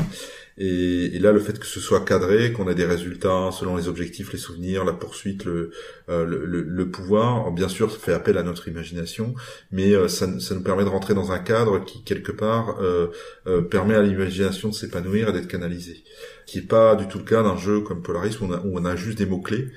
Et, 0.61 1.14
et 1.14 1.18
là, 1.20 1.30
le 1.30 1.39
fait 1.39 1.57
que 1.59 1.66
ce 1.66 1.78
soit 1.78 2.05
cadré, 2.05 2.53
qu'on 2.53 2.68
ait 2.68 2.74
des 2.74 2.84
résultats 2.84 3.51
selon 3.53 3.76
les 3.76 3.86
objectifs, 3.86 4.32
les 4.32 4.39
souvenirs, 4.41 4.84
la 4.84 4.93
poursuite, 4.93 5.45
le, 5.45 5.70
euh, 6.09 6.24
le, 6.24 6.45
le, 6.45 6.62
le 6.62 6.91
pouvoir, 6.91 7.53
bien 7.53 7.68
sûr, 7.68 7.93
ça 7.93 7.99
fait 7.99 8.12
appel 8.12 8.36
à 8.36 8.43
notre 8.43 8.66
imagination, 8.66 9.34
mais 9.70 9.93
euh, 9.93 10.09
ça, 10.09 10.26
ça 10.41 10.55
nous 10.57 10.62
permet 10.62 10.82
de 10.82 10.89
rentrer 10.89 11.14
dans 11.14 11.30
un 11.30 11.39
cadre 11.39 11.84
qui, 11.84 12.03
quelque 12.03 12.32
part, 12.32 12.80
euh, 12.80 13.07
euh, 13.47 13.62
permet 13.62 13.95
à 13.95 14.03
l'imagination 14.03 14.70
de 14.70 14.74
s'épanouir 14.74 15.28
et 15.28 15.32
d'être 15.32 15.47
canalisée. 15.47 16.03
Qui 16.45 16.59
est 16.59 16.68
pas 16.68 16.97
du 16.97 17.07
tout 17.07 17.18
le 17.18 17.24
cas 17.24 17.45
d'un 17.45 17.57
jeu 17.57 17.80
comme 17.80 18.03
Polaris 18.03 18.41
où 18.41 18.47
on 18.47 18.53
a, 18.53 18.59
où 18.64 18.72
on 18.74 18.84
a 18.84 18.97
juste 18.97 19.18
des 19.18 19.26
mots-clés. 19.26 19.68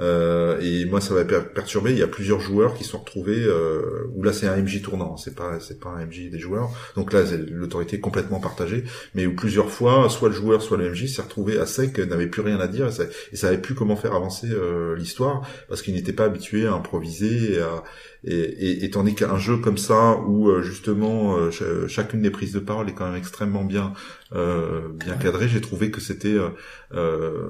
Euh, 0.00 0.58
et 0.60 0.84
moi, 0.84 1.00
ça 1.00 1.14
m'a 1.14 1.24
per- 1.24 1.40
perturbé. 1.54 1.90
Il 1.92 1.98
y 1.98 2.02
a 2.02 2.08
plusieurs 2.08 2.40
joueurs 2.40 2.74
qui 2.74 2.84
sont 2.84 2.98
retrouvés 2.98 3.42
euh, 3.44 4.04
où 4.14 4.22
là, 4.22 4.32
c'est 4.32 4.46
un 4.46 4.56
MJ 4.56 4.80
tournant. 4.82 5.16
C'est 5.16 5.34
pas, 5.34 5.58
c'est 5.60 5.80
pas 5.80 5.90
un 5.90 6.06
MJ 6.06 6.30
des 6.30 6.38
joueurs. 6.38 6.70
Donc 6.96 7.12
là, 7.12 7.22
l'autorité 7.50 7.96
est 7.96 8.00
complètement 8.00 8.40
partagée. 8.40 8.84
Mais 9.14 9.26
où 9.26 9.34
plusieurs 9.34 9.70
fois, 9.70 10.08
soit 10.08 10.28
le 10.28 10.34
joueur, 10.34 10.62
soit 10.62 10.76
le 10.76 10.90
MJ 10.90 11.06
s'est 11.06 11.22
retrouvé 11.22 11.58
à 11.58 11.66
sec, 11.66 11.98
n'avait 11.98 12.28
plus 12.28 12.42
rien 12.42 12.60
à 12.60 12.68
dire 12.68 12.86
et, 12.88 12.92
ça, 12.92 13.04
et 13.32 13.36
savait 13.36 13.58
plus 13.58 13.74
comment 13.74 13.96
faire 13.96 14.14
avancer 14.14 14.48
euh, 14.50 14.94
l'histoire 14.96 15.42
parce 15.68 15.82
qu'il 15.82 15.94
n'était 15.94 16.12
pas 16.12 16.24
habitué 16.24 16.66
à 16.66 16.72
improviser 16.74 17.54
et 17.54 17.58
à, 17.60 17.82
et, 18.24 18.84
et, 18.84 18.90
tandis 18.90 19.14
qu'un 19.14 19.38
jeu 19.38 19.58
comme 19.58 19.78
ça 19.78 20.18
où 20.26 20.48
euh, 20.48 20.62
justement 20.62 21.36
euh, 21.36 21.50
ch- 21.50 21.86
chacune 21.88 22.20
des 22.22 22.30
prises 22.30 22.52
de 22.52 22.58
parole 22.58 22.88
est 22.88 22.92
quand 22.94 23.06
même 23.06 23.16
extrêmement 23.16 23.64
bien 23.64 23.92
euh, 24.34 24.88
bien 24.92 25.14
cadrée, 25.16 25.48
j'ai 25.48 25.60
trouvé 25.60 25.90
que 25.90 26.00
c'était 26.00 26.28
euh, 26.34 26.48
euh, 26.94 27.48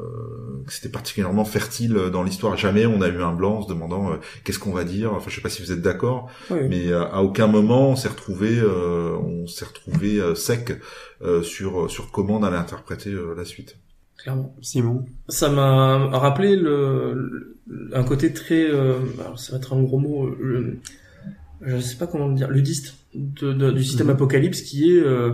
que 0.67 0.73
c'était 0.73 0.89
particulièrement 0.89 1.45
fertile 1.45 1.95
dans 2.13 2.23
l'histoire. 2.23 2.57
Jamais 2.57 2.87
on 2.87 3.01
a 3.03 3.09
eu 3.09 3.21
un 3.23 3.33
blanc 3.33 3.57
en 3.59 3.63
se 3.63 3.69
demandant 3.69 4.13
euh, 4.13 4.17
qu'est-ce 4.45 4.59
qu'on 4.59 4.73
va 4.73 4.85
dire. 4.85 5.13
Enfin, 5.13 5.29
je 5.31 5.35
sais 5.37 5.41
pas 5.41 5.49
si 5.49 5.63
vous 5.63 5.73
êtes 5.73 5.83
d'accord, 5.83 6.31
Oui. 6.51 6.61
mais 6.69 6.89
euh, 6.89 7.05
à 7.07 7.23
aucun 7.23 7.47
moment 7.47 7.91
on 7.91 7.97
s'est 7.97 8.09
retrouvé 8.09 8.59
euh, 8.59 9.17
on 9.17 9.47
s'est 9.47 9.65
retrouvé 9.65 10.21
euh, 10.21 10.35
sec 10.35 10.79
euh, 11.23 11.43
sur 11.43 11.91
sur 11.91 12.11
comment 12.13 12.37
on 12.39 12.43
allait 12.45 12.57
interpréter 12.57 13.11
euh, 13.11 13.35
la 13.37 13.45
suite. 13.45 13.77
Clairement. 14.19 14.55
Simon. 14.63 15.05
ça 15.29 15.49
m'a 15.49 15.97
rappelé 16.19 16.57
le, 16.57 17.15
le- 17.67 17.91
un 17.95 18.03
côté 18.03 18.33
très 18.33 18.69
euh, 18.69 18.95
alors 19.21 19.39
ça 19.39 19.53
va 19.53 19.59
être 19.59 19.73
un 19.75 19.83
gros 19.83 19.99
mot 19.99 20.27
euh, 20.27 20.37
le, 20.41 20.79
je 21.63 21.79
sais 21.81 21.97
pas 21.97 22.07
comment 22.09 22.27
le 22.27 22.35
dire 22.35 22.51
ludiste 22.51 22.97
de, 23.15 23.53
de- 23.53 23.71
du 23.71 23.85
système 23.85 24.09
Mhm. 24.09 24.15
apocalypse 24.15 24.63
qui 24.63 24.91
est 24.93 25.01
euh, 25.01 25.33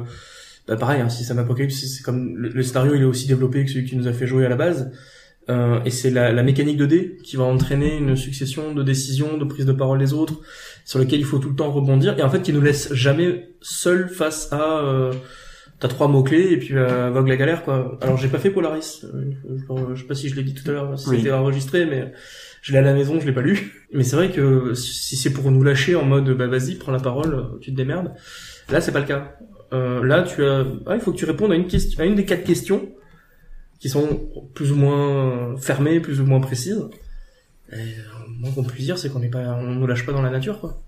bah 0.66 0.76
pareil 0.76 1.00
un 1.00 1.08
système 1.08 1.38
apocalypse 1.38 1.74
c'est 1.74 1.86
c'est 1.86 2.02
comme 2.02 2.36
le, 2.36 2.48
le 2.48 2.62
scénario 2.62 2.94
il 2.94 3.02
est 3.02 3.06
aussi 3.06 3.26
développé 3.26 3.64
que 3.64 3.70
celui 3.70 3.84
qui 3.84 3.96
nous 3.96 4.08
a 4.08 4.12
fait 4.12 4.26
jouer 4.26 4.46
à 4.46 4.48
la 4.48 4.56
base 4.56 4.90
Euh, 5.50 5.80
et 5.84 5.90
c'est 5.90 6.10
la, 6.10 6.32
la, 6.32 6.42
mécanique 6.42 6.78
de 6.78 6.86
dés 6.86 7.18
qui 7.22 7.36
va 7.36 7.44
entraîner 7.44 7.98
une 7.98 8.16
succession 8.16 8.72
de 8.72 8.82
décisions, 8.82 9.36
de 9.36 9.44
prises 9.44 9.66
de 9.66 9.72
parole 9.72 9.98
des 9.98 10.14
autres, 10.14 10.40
sur 10.84 10.98
lesquelles 10.98 11.20
il 11.20 11.26
faut 11.26 11.38
tout 11.38 11.50
le 11.50 11.54
temps 11.54 11.70
rebondir, 11.70 12.18
et 12.18 12.22
en 12.22 12.30
fait 12.30 12.40
qui 12.40 12.52
nous 12.52 12.62
laisse 12.62 12.92
jamais 12.94 13.50
seuls 13.60 14.08
face 14.08 14.52
à 14.52 14.78
euh, 14.78 15.12
t'as 15.80 15.88
trois 15.88 16.08
mots 16.08 16.22
clés 16.22 16.52
et 16.52 16.56
puis 16.56 16.76
euh, 16.76 17.10
vogue 17.10 17.28
la 17.28 17.36
galère 17.36 17.62
quoi. 17.62 17.98
Alors 18.00 18.16
j'ai 18.16 18.28
pas 18.28 18.38
fait 18.38 18.50
Polaris, 18.50 19.04
euh, 19.04 19.94
je, 19.94 20.00
sais 20.00 20.06
pas 20.06 20.14
si 20.14 20.28
je 20.30 20.36
l'ai 20.36 20.44
dit 20.44 20.54
tout 20.54 20.68
à 20.70 20.72
l'heure, 20.72 20.98
si 20.98 21.10
c'était 21.10 21.32
enregistré, 21.32 21.84
mais 21.84 22.12
je 22.62 22.72
l'ai 22.72 22.78
à 22.78 22.82
la 22.82 22.94
maison, 22.94 23.20
je 23.20 23.26
l'ai 23.26 23.34
pas 23.34 23.42
lu. 23.42 23.84
Mais 23.92 24.02
c'est 24.02 24.16
vrai 24.16 24.30
que 24.30 24.72
si 24.72 25.16
c'est 25.16 25.32
pour 25.34 25.50
nous 25.50 25.62
lâcher 25.62 25.94
en 25.94 26.06
mode 26.06 26.30
bah 26.30 26.46
vas-y 26.46 26.76
prends 26.76 26.92
la 26.92 27.00
parole, 27.00 27.58
tu 27.60 27.70
te 27.70 27.76
démerdes. 27.76 28.12
Là 28.70 28.80
c'est 28.80 28.92
pas 28.92 29.00
le 29.00 29.06
cas. 29.06 29.36
Euh, 29.72 30.04
là 30.04 30.22
tu 30.22 30.44
as, 30.44 30.64
ah, 30.86 30.94
il 30.94 31.00
faut 31.00 31.12
que 31.12 31.16
tu 31.16 31.24
répondes 31.24 31.52
à 31.52 31.54
une 31.54 31.66
question, 31.66 32.00
à 32.00 32.06
une 32.06 32.14
des 32.14 32.24
quatre 32.24 32.44
questions 32.44 32.88
qui 33.78 33.88
sont 33.88 34.28
plus 34.54 34.72
ou 34.72 34.76
moins 34.76 35.56
fermées, 35.58 36.00
plus 36.00 36.20
ou 36.20 36.24
moins 36.24 36.40
précises. 36.40 36.82
Et, 37.72 37.76
euh, 37.76 37.80
moins 38.38 38.50
qu'on 38.52 38.64
puisse 38.64 38.86
dire, 38.86 38.98
c'est 38.98 39.10
qu'on 39.10 39.18
n'est 39.18 39.28
pas, 39.28 39.54
on 39.54 39.74
nous 39.74 39.86
lâche 39.86 40.06
pas 40.06 40.12
dans 40.12 40.22
la 40.22 40.30
nature, 40.30 40.60
quoi. 40.60 40.80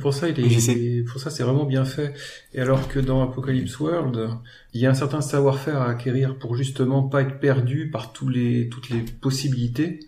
pour 0.00 0.12
ça, 0.12 0.28
il 0.28 0.38
est, 0.38 1.04
pour 1.04 1.20
ça, 1.20 1.30
c'est 1.30 1.42
vraiment 1.42 1.64
bien 1.64 1.84
fait. 1.84 2.14
Et 2.54 2.60
alors 2.60 2.88
que 2.88 2.98
dans 2.98 3.22
Apocalypse 3.22 3.78
World, 3.78 4.28
il 4.74 4.80
y 4.80 4.86
a 4.86 4.90
un 4.90 4.94
certain 4.94 5.20
savoir-faire 5.20 5.80
à 5.80 5.88
acquérir 5.90 6.36
pour 6.38 6.56
justement 6.56 7.02
pas 7.02 7.22
être 7.22 7.38
perdu 7.38 7.90
par 7.90 8.12
tous 8.12 8.28
les, 8.28 8.68
toutes 8.68 8.90
les 8.90 9.00
possibilités. 9.20 10.00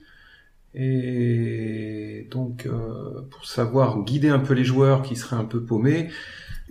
Et 0.74 2.26
donc, 2.30 2.66
euh, 2.66 3.22
pour 3.30 3.46
savoir 3.46 4.02
guider 4.02 4.28
un 4.28 4.40
peu 4.40 4.54
les 4.54 4.64
joueurs 4.64 5.02
qui 5.02 5.14
seraient 5.14 5.36
un 5.36 5.44
peu 5.44 5.62
paumés, 5.62 6.10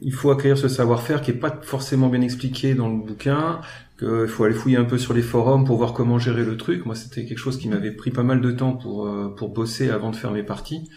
il 0.01 0.13
faut 0.13 0.31
acquérir 0.31 0.57
ce 0.57 0.67
savoir-faire 0.67 1.21
qui 1.21 1.31
est 1.31 1.35
pas 1.35 1.59
forcément 1.61 2.09
bien 2.09 2.21
expliqué 2.21 2.73
dans 2.73 2.89
le 2.89 2.97
bouquin, 2.97 3.61
qu'il 3.99 4.27
faut 4.27 4.43
aller 4.43 4.55
fouiller 4.55 4.77
un 4.77 4.85
peu 4.85 4.97
sur 4.97 5.13
les 5.13 5.21
forums 5.21 5.65
pour 5.65 5.77
voir 5.77 5.93
comment 5.93 6.19
gérer 6.19 6.43
le 6.43 6.57
truc. 6.57 6.85
Moi, 6.85 6.95
c'était 6.95 7.25
quelque 7.25 7.37
chose 7.37 7.57
qui 7.57 7.69
m'avait 7.69 7.91
pris 7.91 8.11
pas 8.11 8.23
mal 8.23 8.41
de 8.41 8.51
temps 8.51 8.73
pour 8.73 9.07
euh, 9.07 9.33
pour 9.35 9.49
bosser 9.49 9.89
avant 9.89 10.11
de 10.11 10.15
faire 10.15 10.31
mes 10.31 10.43
parties. 10.43 10.89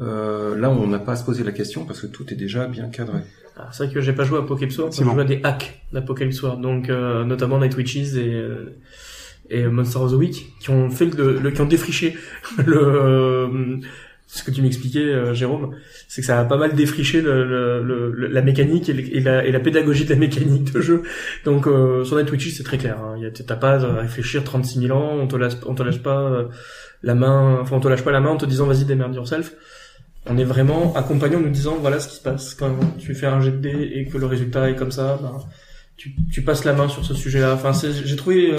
Euh, 0.00 0.56
là, 0.56 0.70
on 0.70 0.86
n'a 0.86 0.98
pas 0.98 1.12
à 1.12 1.16
se 1.16 1.24
poser 1.24 1.44
la 1.44 1.52
question 1.52 1.84
parce 1.84 2.00
que 2.00 2.06
tout 2.06 2.32
est 2.32 2.36
déjà 2.36 2.66
bien 2.66 2.88
cadré. 2.88 3.20
Ah, 3.56 3.68
c'est 3.72 3.84
vrai 3.84 3.94
que 3.94 4.00
j'ai 4.00 4.12
pas 4.12 4.24
joué 4.24 4.38
à 4.38 4.42
Pokémon 4.42 4.70
Sword, 4.70 4.92
j'ai 4.92 5.04
joué 5.04 5.20
à 5.20 5.24
des 5.24 5.40
hacks 5.42 5.82
d'Apocalypse 5.92 6.36
Sword, 6.36 6.58
donc 6.58 6.88
euh, 6.88 7.24
notamment 7.24 7.58
Night 7.58 7.76
Witches 7.76 8.14
et 8.14 8.34
euh, 8.34 8.76
et 9.50 9.64
Monster 9.66 9.98
of 9.98 10.12
the 10.12 10.14
Week 10.14 10.52
qui 10.60 10.70
ont 10.70 10.90
fait 10.90 11.06
le, 11.06 11.38
le 11.40 11.50
qui 11.50 11.60
ont 11.60 11.66
défriché 11.66 12.16
le 12.64 13.80
ce 14.32 14.44
que 14.44 14.52
tu 14.52 14.62
m'expliquais, 14.62 15.00
euh, 15.00 15.34
Jérôme, 15.34 15.74
c'est 16.06 16.20
que 16.20 16.26
ça 16.26 16.38
a 16.38 16.44
pas 16.44 16.56
mal 16.56 16.74
défriché 16.76 17.20
le, 17.20 17.44
le, 17.82 18.28
la 18.28 18.42
mécanique 18.42 18.88
et, 18.88 19.20
la, 19.20 19.44
et, 19.44 19.50
la, 19.50 19.58
pédagogie 19.58 20.04
de 20.04 20.10
la 20.10 20.16
mécanique 20.16 20.72
de 20.72 20.80
jeu. 20.80 21.02
Donc 21.44 21.66
euh, 21.66 22.04
sur 22.04 22.24
Twitch, 22.24 22.52
c'est 22.52 22.62
très 22.62 22.78
clair. 22.78 22.96
Hein. 23.00 23.16
T'as 23.44 23.56
pas 23.56 23.84
à 23.84 24.00
réfléchir 24.02 24.44
36 24.44 24.86
000 24.86 24.96
ans, 24.96 25.16
on 25.20 25.26
te 25.26 25.34
lâche, 25.34 25.54
on 25.66 25.74
te 25.74 25.82
lâche 25.82 26.00
pas 26.00 26.20
euh, 26.20 26.44
la 27.02 27.16
main, 27.16 27.58
enfin 27.60 27.76
on 27.76 27.80
te 27.80 27.88
lâche 27.88 28.04
pas 28.04 28.12
la 28.12 28.20
main 28.20 28.30
en 28.30 28.36
te 28.36 28.46
disant 28.46 28.66
vas-y 28.66 28.84
démerde 28.84 29.16
yourself. 29.16 29.52
On 30.26 30.38
est 30.38 30.44
vraiment 30.44 30.94
accompagné 30.94 31.34
en 31.34 31.40
nous 31.40 31.50
disant 31.50 31.78
voilà 31.80 31.98
ce 31.98 32.06
qui 32.06 32.16
se 32.16 32.22
passe 32.22 32.54
quand 32.54 32.78
tu 32.98 33.16
fais 33.16 33.26
un 33.26 33.40
jet 33.40 33.50
de 33.50 33.56
dés 33.56 33.90
et 33.94 34.04
que 34.06 34.16
le 34.16 34.26
résultat 34.26 34.70
est 34.70 34.76
comme 34.76 34.92
ça. 34.92 35.18
Ben, 35.20 35.38
tu, 35.96 36.14
tu 36.32 36.42
passes 36.42 36.64
la 36.64 36.72
main 36.72 36.88
sur 36.88 37.04
ce 37.04 37.14
sujet-là. 37.14 37.54
Enfin, 37.54 37.72
j'ai 37.72 38.16
trouvé. 38.16 38.52
Euh, 38.52 38.58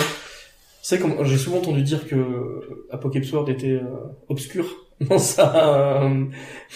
c'est 0.81 0.99
comme 0.99 1.23
j'ai 1.25 1.37
souvent 1.37 1.57
entendu 1.57 1.83
dire 1.83 2.07
que 2.07 2.87
Apocalypse 2.89 3.29
Sword 3.29 3.49
était 3.49 3.73
euh, 3.73 3.83
obscur 4.29 4.65
dans 5.09 5.19
sa 5.19 6.03
euh, 6.03 6.25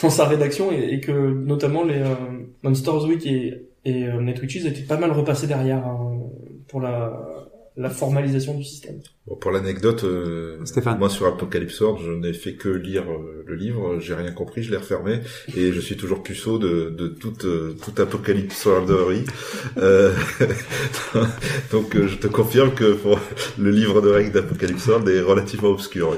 dans 0.01 0.10
sa 0.10 0.26
rédaction 0.26 0.72
et, 0.72 0.99
que 0.99 1.12
notamment 1.12 1.84
les 1.84 1.99
euh, 1.99 2.16
Monsters 2.64 3.06
Week 3.06 3.26
et, 3.26 3.68
et 3.84 4.03
euh, 4.03 4.22
Netwitches 4.22 4.66
étaient 4.66 4.82
pas 4.82 4.97
mal 4.97 5.12
repassés 5.12 5.47
derrière 5.47 5.86
hein, 5.86 6.20
pour 6.68 6.82
la 6.82 7.44
la 7.78 7.89
formalisation 7.89 8.53
du 8.53 8.63
système. 8.63 9.01
Bon, 9.28 9.36
pour 9.36 9.51
l'anecdote, 9.51 10.05
euh, 10.05 10.63
moi 10.97 11.09
sur 11.09 11.26
Apocalypse 11.26 11.82
World, 11.82 11.99
je 12.05 12.11
n'ai 12.11 12.32
fait 12.32 12.53
que 12.53 12.69
lire 12.69 13.03
euh, 13.11 13.43
le 13.45 13.55
livre, 13.55 13.99
j'ai 13.99 14.13
rien 14.13 14.32
compris, 14.32 14.63
je 14.63 14.71
l'ai 14.71 14.78
refermé 14.78 15.19
et 15.57 15.73
je 15.73 15.80
suis 15.82 15.97
toujours 15.97 16.23
puceau 16.23 16.57
de, 16.57 16.89
de 16.89 17.09
toute, 17.09 17.43
euh, 17.43 17.76
toute 17.84 17.99
Apocalypse 17.99 18.65
Worlderie. 18.65 19.26
Euh, 19.78 20.13
donc 21.71 21.95
je 21.95 22.15
te 22.15 22.28
confirme 22.28 22.73
que 22.73 22.93
pour 22.93 23.19
le 23.57 23.71
livre 23.71 24.01
de 24.01 24.09
règles 24.09 24.32
d'Apocalypse 24.32 24.86
World 24.88 25.07
est 25.09 25.21
relativement 25.21 25.69
obscur. 25.69 26.17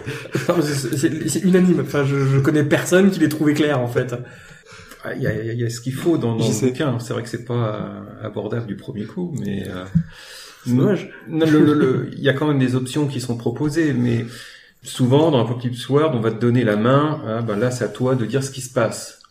C'est 0.96 1.44
unanime. 1.44 1.80
Enfin, 1.82 2.06
je, 2.06 2.16
je 2.18 2.40
connais 2.40 2.64
personne 2.64 3.10
qui 3.10 3.20
l'ait 3.20 3.30
trouvé 3.30 3.54
clair 3.54 3.80
en 3.80 3.88
fait. 3.88 4.14
Ah, 5.04 5.16
il 5.16 5.22
y 5.22 5.28
a, 5.28 5.54
y 5.54 5.64
a, 5.64 5.70
ce 5.70 5.82
qu'il 5.82 5.94
faut 5.94 6.18
dans, 6.18 6.36
dans 6.36 6.48
le 6.48 6.68
bouquin. 6.68 7.00
C'est 7.00 7.14
vrai 7.14 7.24
que 7.24 7.30
c'est 7.30 7.46
pas 7.46 8.04
abordable 8.22 8.68
du 8.68 8.76
premier 8.76 9.06
coup, 9.06 9.34
mais 9.40 9.66
il 10.68 12.22
y 12.22 12.30
a 12.30 12.34
quand 12.34 12.48
même 12.48 12.60
des 12.60 12.76
options 12.76 13.08
qui 13.08 13.22
sont 13.22 13.38
proposées, 13.38 13.94
mais 13.94 14.26
souvent 14.84 15.32
dans 15.32 15.44
Apocalypse 15.44 15.88
World, 15.90 16.16
on 16.16 16.20
va 16.20 16.32
te 16.32 16.40
donner 16.40 16.64
la 16.64 16.76
main. 16.76 17.22
Hein, 17.26 17.42
ben 17.42 17.58
là, 17.58 17.72
c'est 17.72 17.84
à 17.84 17.90
toi 17.90 18.16
de 18.16 18.26
dire 18.26 18.44
ce 18.44 18.52
qui 18.52 18.62
se 18.62 18.74
passe. 18.74 19.22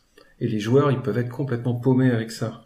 Et 0.41 0.49
les 0.49 0.61
joueurs, 0.61 0.91
ils 0.91 1.01
peuvent 1.01 1.19
être 1.19 1.31
complètement 1.31 1.75
paumés 1.75 2.11
avec 2.11 2.31
ça. 2.31 2.65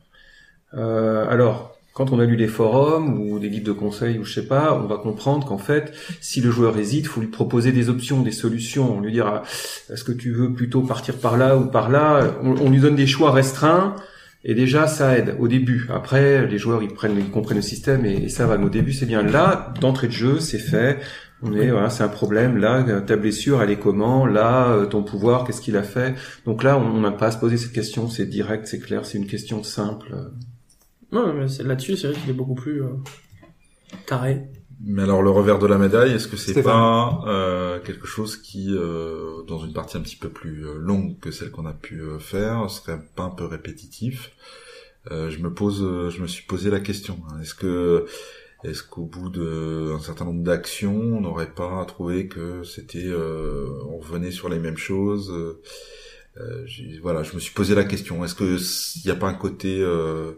Euh, 0.75 1.29
alors, 1.29 1.77
quand 1.93 2.13
on 2.13 2.21
a 2.21 2.25
lu 2.25 2.37
les 2.37 2.47
forums 2.47 3.21
ou 3.21 3.39
des 3.39 3.49
livres 3.49 3.67
de 3.67 3.73
conseils 3.73 4.19
ou 4.19 4.25
je 4.25 4.33
sais 4.33 4.47
pas, 4.47 4.81
on 4.83 4.87
va 4.87 4.97
comprendre 4.97 5.47
qu'en 5.47 5.59
fait, 5.59 5.93
si 6.21 6.41
le 6.41 6.51
joueur 6.51 6.79
hésite, 6.79 7.07
faut 7.07 7.21
lui 7.21 7.29
proposer 7.29 7.73
des 7.73 7.89
options, 7.89 8.23
des 8.23 8.33
solutions. 8.33 8.97
On 8.97 9.01
lui 9.01 9.13
dira, 9.13 9.43
est-ce 9.91 10.05
que 10.05 10.13
tu 10.13 10.33
veux 10.33 10.53
plutôt 10.53 10.83
partir 10.83 11.17
par 11.17 11.37
là 11.37 11.57
ou 11.57 11.67
par 11.67 11.91
là? 11.91 12.35
On 12.43 12.71
lui 12.71 12.81
donne 12.81 12.97
des 12.97 13.07
choix 13.07 13.33
restreints 13.33 13.97
et 14.43 14.55
déjà, 14.55 14.87
ça 14.87 15.19
aide 15.19 15.37
au 15.39 15.49
début. 15.49 15.87
Après, 15.93 16.47
les 16.47 16.59
joueurs, 16.59 16.83
ils 16.83 16.93
prennent, 16.93 17.19
ils 17.19 17.31
comprennent 17.31 17.59
le 17.59 17.63
système 17.63 18.07
et, 18.07 18.29
ça 18.29 18.47
va. 18.47 18.57
Mais 18.57 18.65
au 18.65 18.71
début, 18.71 18.93
c'est 18.93 19.07
bien. 19.07 19.23
Là, 19.23 19.75
d'entrée 19.81 20.07
de 20.07 20.13
jeu, 20.13 20.41
c'est 20.41 20.59
fait. 20.59 20.99
On 21.43 21.55
est, 21.55 21.71
voilà, 21.71 21.91
c'est 21.91 22.03
un 22.03 22.09
problème. 22.09 22.57
Là, 22.57 22.83
ta 23.03 23.17
blessure, 23.17 23.63
elle 23.63 23.71
est 23.71 23.79
comment? 23.79 24.27
Là, 24.27 24.69
euh, 24.69 24.87
ton 24.87 25.03
pouvoir, 25.03 25.45
qu'est-ce 25.45 25.61
qu'il 25.61 25.77
a 25.77 25.83
fait? 25.83 26.15
Donc 26.45 26.63
là, 26.63 26.79
on 26.79 27.01
n'a 27.01 27.13
pas 27.13 27.29
à 27.29 27.31
se 27.31 27.39
poser 27.39 27.57
cette 27.57 27.73
question. 27.73 28.09
C'est 28.09 28.27
direct, 28.27 28.67
c'est 28.67 28.81
clair, 28.81 29.05
c'est 29.05 29.19
une 29.19 29.27
question 29.27 29.63
simple. 29.63 30.15
Non, 31.13 31.35
mais 31.35 31.47
là-dessus, 31.65 31.97
c'est 31.97 32.09
vrai 32.09 32.17
qu'il 32.21 32.31
est 32.31 32.35
beaucoup 32.35 32.55
plus 32.55 32.83
euh, 32.83 32.89
carré. 34.07 34.43
Mais 34.83 35.03
alors 35.03 35.23
le 35.23 35.31
revers 35.31 35.59
de 35.59 35.67
la 35.67 35.77
médaille, 35.77 36.13
est-ce 36.13 36.27
que 36.27 36.39
c'est 36.39 36.63
pas 36.63 37.23
euh, 37.27 37.81
quelque 37.81 38.07
chose 38.07 38.39
qui, 38.39 38.69
euh, 38.71 39.43
dans 39.47 39.59
une 39.59 39.75
partie 39.75 39.99
un 39.99 40.01
petit 40.01 40.17
peu 40.17 40.31
plus 40.31 40.67
euh, 40.67 40.79
longue 40.79 41.19
que 41.21 41.31
celle 41.31 41.51
qu'on 41.51 41.67
a 41.67 41.75
pu 41.75 42.01
euh, 42.01 42.19
faire, 42.19 42.71
serait 42.71 42.99
pas 43.15 43.25
un 43.25 43.31
peu 43.31 43.45
répétitif? 43.45 44.33
Je 45.11 45.39
me 45.39 45.53
pose, 45.53 46.11
je 46.11 46.21
me 46.21 46.27
suis 46.27 46.45
posé 46.45 46.71
la 46.71 46.79
question. 46.79 47.19
Hein. 47.29 47.41
Est-ce 47.41 47.55
que, 47.55 48.05
est-ce 48.65 48.83
qu'au 48.83 49.07
bout 49.07 49.31
d'un 49.31 49.99
certain 49.99 50.27
nombre 50.27 50.43
d'actions, 50.43 50.95
on 50.95 51.21
n'aurait 51.23 51.55
pas 51.55 51.85
trouvé 51.87 52.29
que 52.29 52.63
c'était, 52.65 53.11
on 53.11 53.99
revenait 53.99 54.31
sur 54.31 54.51
les 54.51 54.59
mêmes 54.59 54.77
choses? 54.77 55.33
Voilà, 57.03 57.23
je 57.23 57.35
me 57.35 57.41
suis 57.41 57.55
posé 57.55 57.75
la 57.75 57.85
question. 57.85 58.25
Est-ce 58.25 58.35
que 58.35 58.59
il 58.99 59.03
n'y 59.07 59.11
a 59.11 59.17
pas 59.17 59.29
un 59.29 59.35
côté 59.35 59.81
euh, 59.81 60.33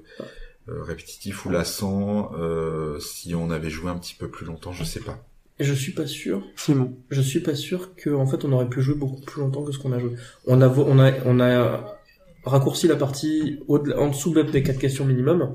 répétitif 0.68 1.44
ou 1.44 1.50
lassant 1.50 2.32
euh, 2.38 2.98
si 3.00 3.34
on 3.34 3.50
avait 3.50 3.70
joué 3.70 3.90
un 3.90 3.98
petit 3.98 4.14
peu 4.14 4.28
plus 4.28 4.46
longtemps, 4.46 4.72
je 4.72 4.84
sais 4.84 5.00
pas. 5.00 5.24
Je 5.60 5.74
suis 5.74 5.92
pas 5.92 6.06
sûr. 6.06 6.42
Simon. 6.56 6.94
Je 7.10 7.20
suis 7.20 7.40
pas 7.40 7.54
sûr 7.54 7.94
que 7.94 8.10
en 8.10 8.26
fait 8.26 8.44
on 8.44 8.52
aurait 8.52 8.68
pu 8.68 8.80
jouer 8.80 8.94
beaucoup 8.94 9.20
plus 9.20 9.40
longtemps 9.40 9.64
que 9.64 9.72
ce 9.72 9.78
qu'on 9.78 9.92
a 9.92 9.98
joué. 9.98 10.12
On 10.46 10.60
a 10.60 10.68
on 10.68 10.98
a 10.98 11.12
on 11.26 11.40
a 11.40 11.98
raccourci 12.44 12.88
la 12.88 12.96
partie 12.96 13.60
en 13.68 14.08
dessous 14.08 14.34
des 14.34 14.62
quatre 14.62 14.78
questions 14.78 15.04
minimum 15.04 15.54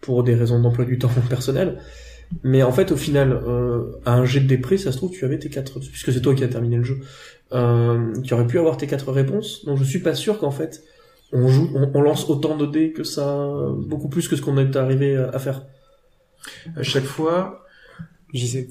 pour 0.00 0.22
des 0.22 0.34
raisons 0.34 0.60
d'emploi 0.60 0.84
du 0.84 0.98
temps 1.00 1.10
personnel. 1.28 1.80
Mais 2.42 2.62
en 2.62 2.72
fait, 2.72 2.90
au 2.90 2.96
final, 2.96 3.32
euh, 3.46 3.92
à 4.04 4.14
un 4.14 4.24
jet 4.24 4.40
de 4.40 4.46
dépris, 4.46 4.78
ça 4.78 4.92
se 4.92 4.96
trouve, 4.96 5.10
tu 5.10 5.24
avais 5.24 5.38
tes 5.38 5.50
quatre, 5.50 5.78
puisque 5.78 6.12
c'est 6.12 6.20
toi 6.20 6.34
qui 6.34 6.42
as 6.42 6.48
terminé 6.48 6.76
le 6.76 6.82
jeu, 6.82 6.98
euh, 7.52 8.12
tu 8.22 8.34
aurais 8.34 8.46
pu 8.46 8.58
avoir 8.58 8.76
tes 8.76 8.86
quatre 8.86 9.12
réponses. 9.12 9.64
Donc 9.64 9.78
je 9.78 9.84
suis 9.84 10.00
pas 10.00 10.14
sûr 10.14 10.38
qu'en 10.38 10.50
fait, 10.50 10.82
on 11.32 11.48
joue, 11.48 11.70
on, 11.94 12.00
lance 12.02 12.28
autant 12.28 12.56
de 12.56 12.66
dés 12.66 12.92
que 12.92 13.02
ça, 13.02 13.48
beaucoup 13.86 14.08
plus 14.08 14.28
que 14.28 14.36
ce 14.36 14.42
qu'on 14.42 14.58
est 14.58 14.76
arrivé 14.76 15.16
à 15.16 15.38
faire. 15.38 15.62
À 16.76 16.82
chaque 16.82 17.04
fois, 17.04 17.64
j'y 18.32 18.46
sais. 18.48 18.68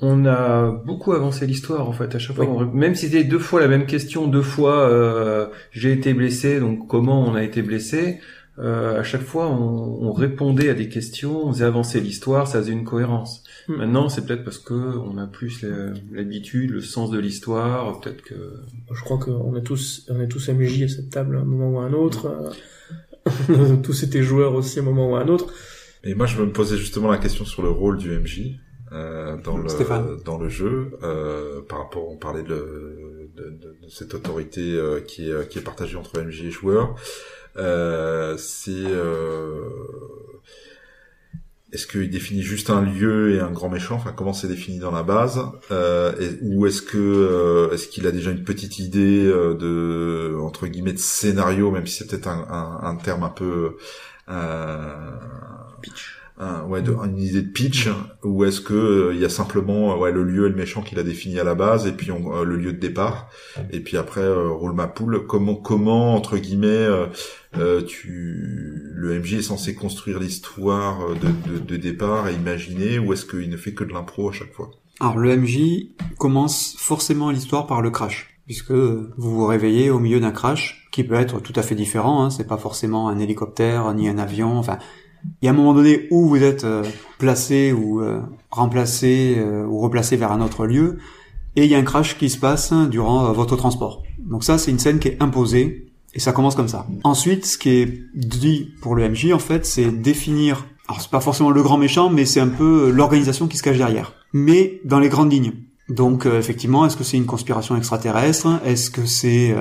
On 0.00 0.26
a 0.26 0.70
beaucoup 0.70 1.12
avancé 1.12 1.46
l'histoire 1.46 1.88
en 1.88 1.92
fait. 1.92 2.14
À 2.14 2.18
chaque 2.18 2.36
fois, 2.36 2.70
même 2.72 2.94
si 2.94 3.06
c'était 3.06 3.24
deux 3.24 3.38
fois 3.38 3.60
la 3.60 3.68
même 3.68 3.86
question, 3.86 4.26
deux 4.26 4.42
fois 4.42 4.88
euh, 4.90 5.46
j'ai 5.70 5.92
été 5.92 6.12
blessé, 6.12 6.60
donc 6.60 6.86
comment 6.86 7.22
on 7.22 7.34
a 7.34 7.42
été 7.42 7.62
blessé. 7.62 8.20
Euh, 8.58 9.00
à 9.00 9.02
chaque 9.02 9.22
fois, 9.22 9.48
on, 9.48 10.06
on, 10.06 10.12
répondait 10.12 10.70
à 10.70 10.74
des 10.74 10.88
questions, 10.88 11.46
on 11.46 11.52
faisait 11.52 11.64
avancer 11.64 12.00
l'histoire, 12.00 12.46
ça 12.46 12.58
faisait 12.60 12.72
une 12.72 12.84
cohérence. 12.84 13.44
Maintenant, 13.68 14.08
c'est 14.08 14.24
peut-être 14.26 14.44
parce 14.44 14.58
que 14.58 14.74
on 14.74 15.18
a 15.18 15.26
plus 15.26 15.64
l'habitude, 16.12 16.70
le 16.70 16.80
sens 16.80 17.10
de 17.10 17.18
l'histoire, 17.18 18.00
peut-être 18.00 18.22
que. 18.22 18.34
Je 18.92 19.00
crois 19.02 19.18
qu'on 19.18 19.56
est 19.56 19.62
tous, 19.62 20.06
on 20.08 20.20
est 20.20 20.28
tous 20.28 20.48
MJ 20.48 20.82
à 20.82 20.88
cette 20.88 21.10
table 21.10 21.36
à 21.36 21.40
un 21.40 21.44
moment 21.44 21.70
ou 21.70 21.80
à 21.80 21.84
un 21.84 21.92
autre. 21.92 22.52
Hmm. 23.48 23.82
tous 23.82 24.02
été 24.02 24.22
joueurs 24.22 24.54
aussi 24.54 24.78
à 24.78 24.82
un 24.82 24.84
moment 24.84 25.10
ou 25.10 25.16
à 25.16 25.20
un 25.20 25.28
autre. 25.28 25.52
Et 26.04 26.14
moi, 26.14 26.26
je 26.26 26.40
me 26.40 26.50
posais 26.52 26.76
justement 26.76 27.10
la 27.10 27.18
question 27.18 27.44
sur 27.44 27.62
le 27.62 27.70
rôle 27.70 27.98
du 27.98 28.10
MJ. 28.10 28.58
Euh, 28.92 29.36
dans 29.38 29.56
le 29.56 30.22
dans 30.24 30.38
le 30.38 30.48
jeu 30.48 30.92
euh, 31.02 31.60
par 31.68 31.80
rapport 31.80 32.08
on 32.08 32.16
parlait 32.16 32.44
de, 32.44 33.28
de, 33.34 33.42
de, 33.42 33.76
de 33.82 33.88
cette 33.88 34.14
autorité 34.14 34.60
euh, 34.74 35.00
qui 35.00 35.28
est 35.28 35.48
qui 35.48 35.58
est 35.58 35.62
partagée 35.62 35.96
entre 35.96 36.20
MJ 36.20 36.44
et 36.44 36.50
joueur 36.52 36.94
euh, 37.58 38.36
c'est 38.36 38.70
euh, 38.70 39.70
est-ce 41.72 41.88
qu'il 41.88 42.08
définit 42.08 42.42
juste 42.42 42.70
un 42.70 42.80
lieu 42.80 43.34
et 43.34 43.40
un 43.40 43.50
grand 43.50 43.68
méchant? 43.68 43.96
Enfin, 43.96 44.12
comment 44.16 44.32
c'est 44.32 44.46
défini 44.46 44.78
dans 44.78 44.92
la 44.92 45.02
base? 45.02 45.40
Euh, 45.72 46.12
et, 46.20 46.38
Ou 46.42 46.66
est-ce 46.66 46.80
que 46.80 46.96
euh, 46.96 47.72
est-ce 47.72 47.88
qu'il 47.88 48.06
a 48.06 48.12
déjà 48.12 48.30
une 48.30 48.44
petite 48.44 48.78
idée 48.78 49.26
euh, 49.26 49.54
de 49.54 50.36
entre 50.38 50.68
guillemets 50.68 50.92
de 50.92 50.98
scénario, 50.98 51.72
même 51.72 51.86
si 51.86 51.98
c'est 51.98 52.06
peut-être 52.06 52.28
un, 52.28 52.46
un, 52.48 52.86
un, 52.88 52.94
terme 52.96 53.24
un 53.24 53.30
peu 53.30 53.76
euh, 54.28 55.10
pitch. 55.82 56.20
ouais, 56.68 56.82
de, 56.82 56.92
une 56.92 57.18
idée 57.18 57.42
de 57.42 57.50
pitch? 57.50 57.88
Ou 58.22 58.44
est-ce 58.44 58.60
que 58.60 59.10
il 59.12 59.20
y 59.20 59.24
a 59.24 59.28
simplement 59.28 59.98
ouais 59.98 60.12
le 60.12 60.22
lieu 60.22 60.46
et 60.46 60.50
le 60.50 60.54
méchant 60.54 60.82
qu'il 60.82 61.00
a 61.00 61.02
défini 61.02 61.40
à 61.40 61.44
la 61.44 61.56
base 61.56 61.88
et 61.88 61.92
puis 61.92 62.12
on, 62.12 62.44
le 62.44 62.56
lieu 62.56 62.74
de 62.74 62.78
départ? 62.78 63.28
Et 63.72 63.80
puis 63.80 63.96
après 63.96 64.32
roule 64.32 64.72
ma 64.72 64.86
poule. 64.86 65.26
Comment 65.26 65.56
comment 65.56 66.14
entre 66.14 66.38
guillemets 66.38 66.86
tu 67.86 68.92
le 68.94 69.18
MJ 69.20 69.34
est 69.34 69.42
censé 69.42 69.74
construire 69.74 70.18
l'histoire 70.18 71.10
de, 71.10 71.52
de, 71.52 71.58
de, 71.58 71.76
départ 71.76 72.28
et 72.28 72.34
imaginer 72.34 72.98
ou 72.98 73.12
est-ce 73.12 73.26
qu'il 73.26 73.48
ne 73.48 73.56
fait 73.56 73.72
que 73.72 73.84
de 73.84 73.92
l'impro 73.92 74.30
à 74.30 74.32
chaque 74.32 74.52
fois? 74.52 74.70
Alors 75.00 75.18
le 75.18 75.36
MJ 75.36 75.94
commence 76.18 76.76
forcément 76.78 77.30
l'histoire 77.30 77.66
par 77.66 77.82
le 77.82 77.90
crash 77.90 78.38
puisque 78.46 78.72
vous 78.72 79.06
vous 79.16 79.46
réveillez 79.46 79.90
au 79.90 79.98
milieu 79.98 80.20
d'un 80.20 80.30
crash 80.30 80.88
qui 80.92 81.04
peut 81.04 81.14
être 81.14 81.40
tout 81.40 81.52
à 81.56 81.62
fait 81.62 81.74
différent 81.74 82.24
hein, 82.24 82.30
c'est 82.30 82.46
pas 82.46 82.56
forcément 82.56 83.08
un 83.08 83.18
hélicoptère 83.18 83.92
ni 83.94 84.08
un 84.08 84.18
avion 84.18 84.56
enfin 84.56 84.78
il 85.40 85.46
y 85.46 85.48
a 85.48 85.50
un 85.50 85.54
moment 85.54 85.74
donné 85.74 86.06
où 86.10 86.28
vous 86.28 86.42
êtes 86.42 86.64
euh, 86.64 86.84
placé 87.18 87.72
ou 87.72 88.00
euh, 88.00 88.20
remplacé 88.50 89.36
euh, 89.38 89.64
ou 89.64 89.80
replacé 89.80 90.16
vers 90.16 90.32
un 90.32 90.40
autre 90.40 90.66
lieu, 90.66 90.98
et 91.56 91.64
il 91.64 91.70
y 91.70 91.74
a 91.74 91.78
un 91.78 91.82
crash 91.82 92.18
qui 92.18 92.28
se 92.28 92.38
passe 92.38 92.72
durant 92.90 93.32
votre 93.32 93.56
transport. 93.56 94.02
Donc 94.18 94.44
ça, 94.44 94.58
c'est 94.58 94.70
une 94.70 94.78
scène 94.78 94.98
qui 94.98 95.08
est 95.08 95.22
imposée, 95.22 95.85
et 96.16 96.20
ça 96.20 96.32
commence 96.32 96.56
comme 96.56 96.66
ça. 96.66 96.86
Ensuite, 97.04 97.46
ce 97.46 97.56
qui 97.56 97.68
est 97.70 98.00
dit 98.14 98.72
pour 98.82 98.96
le 98.96 99.08
MJ, 99.08 99.32
en 99.32 99.38
fait, 99.38 99.64
c'est 99.64 99.90
définir, 99.90 100.66
alors 100.88 101.00
c'est 101.00 101.10
pas 101.10 101.20
forcément 101.20 101.50
le 101.50 101.62
grand 101.62 101.78
méchant, 101.78 102.10
mais 102.10 102.24
c'est 102.24 102.40
un 102.40 102.48
peu 102.48 102.90
l'organisation 102.90 103.46
qui 103.46 103.56
se 103.56 103.62
cache 103.62 103.78
derrière. 103.78 104.14
Mais 104.32 104.80
dans 104.84 104.98
les 104.98 105.08
grandes 105.08 105.32
lignes. 105.32 105.52
Donc 105.88 106.26
effectivement, 106.26 106.84
est-ce 106.84 106.96
que 106.96 107.04
c'est 107.04 107.16
une 107.16 107.26
conspiration 107.26 107.76
extraterrestre? 107.76 108.60
Est-ce 108.64 108.90
que 108.90 109.06
c'est 109.06 109.54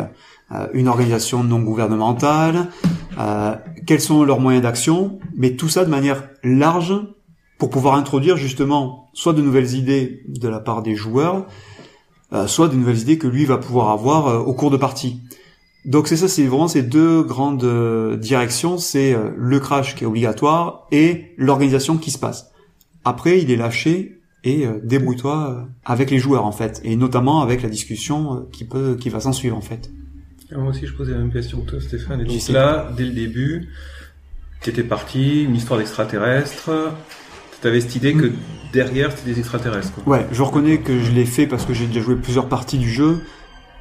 euh, 0.51 0.67
une 0.73 0.87
organisation 0.87 1.43
non 1.43 1.59
gouvernementale, 1.59 2.67
euh, 3.17 3.55
quels 3.87 4.01
sont 4.01 4.23
leurs 4.23 4.39
moyens 4.39 4.61
d'action, 4.61 5.17
mais 5.35 5.55
tout 5.55 5.69
ça 5.69 5.83
de 5.85 5.89
manière 5.89 6.29
large 6.43 6.93
pour 7.57 7.71
pouvoir 7.71 7.95
introduire 7.95 8.37
justement 8.37 9.09
soit 9.13 9.33
de 9.33 9.41
nouvelles 9.41 9.73
idées 9.73 10.21
de 10.27 10.47
la 10.47 10.59
part 10.59 10.83
des 10.83 10.93
joueurs, 10.93 11.47
euh, 12.31 12.45
soit 12.45 12.67
de 12.67 12.75
nouvelles 12.75 12.99
idées 12.99 13.17
que 13.17 13.25
lui 13.25 13.45
va 13.45 13.57
pouvoir 13.57 13.89
avoir 13.89 14.47
au 14.47 14.53
cours 14.53 14.69
de 14.69 14.77
partie. 14.77 15.23
Donc 15.85 16.07
c'est 16.07 16.17
ça, 16.17 16.27
c'est 16.27 16.45
vraiment 16.47 16.67
ces 16.67 16.81
deux 16.81 17.23
grandes 17.23 18.17
directions, 18.19 18.77
c'est 18.77 19.15
le 19.37 19.59
crash 19.59 19.95
qui 19.95 20.03
est 20.03 20.07
obligatoire 20.07 20.87
et 20.91 21.33
l'organisation 21.37 21.97
qui 21.97 22.11
se 22.11 22.17
passe. 22.17 22.51
Après, 23.03 23.39
il 23.39 23.51
est 23.51 23.55
lâché 23.55 24.19
et 24.43 24.65
débrouille-toi 24.83 25.67
avec 25.85 26.09
les 26.09 26.17
joueurs 26.17 26.45
en 26.45 26.51
fait, 26.51 26.81
et 26.83 26.95
notamment 26.95 27.41
avec 27.41 27.61
la 27.61 27.69
discussion 27.69 28.47
qui 28.51 28.63
peut, 28.63 28.97
qui 28.99 29.09
va 29.09 29.19
s'en 29.19 29.31
suivre 29.31 29.55
en 29.55 29.61
fait. 29.61 29.91
Moi 30.51 30.69
aussi, 30.69 30.85
je 30.85 30.93
posais 30.93 31.11
la 31.11 31.19
même 31.19 31.31
question 31.31 31.61
que 31.61 31.71
toi, 31.71 31.81
Stéphane. 31.81 32.21
Et 32.21 32.25
donc 32.25 32.49
là, 32.49 32.91
dès 32.95 33.05
le 33.05 33.11
début, 33.11 33.69
tu 34.61 34.69
étais 34.69 34.83
parti, 34.83 35.43
une 35.43 35.55
histoire 35.55 35.79
d'extraterrestre. 35.79 36.71
Tu 37.61 37.67
avais 37.67 37.81
cette 37.81 37.95
idée 37.95 38.13
que 38.13 38.31
derrière, 38.71 39.11
c'était 39.11 39.31
des 39.33 39.39
extraterrestres. 39.39 39.91
Quoi. 39.93 40.17
Ouais, 40.17 40.25
je 40.31 40.41
reconnais 40.41 40.79
que 40.79 40.99
je 40.99 41.11
l'ai 41.11 41.25
fait 41.25 41.47
parce 41.47 41.65
que 41.65 41.73
j'ai 41.73 41.87
déjà 41.87 42.01
joué 42.01 42.15
plusieurs 42.15 42.47
parties 42.47 42.77
du 42.77 42.89
jeu, 42.89 43.21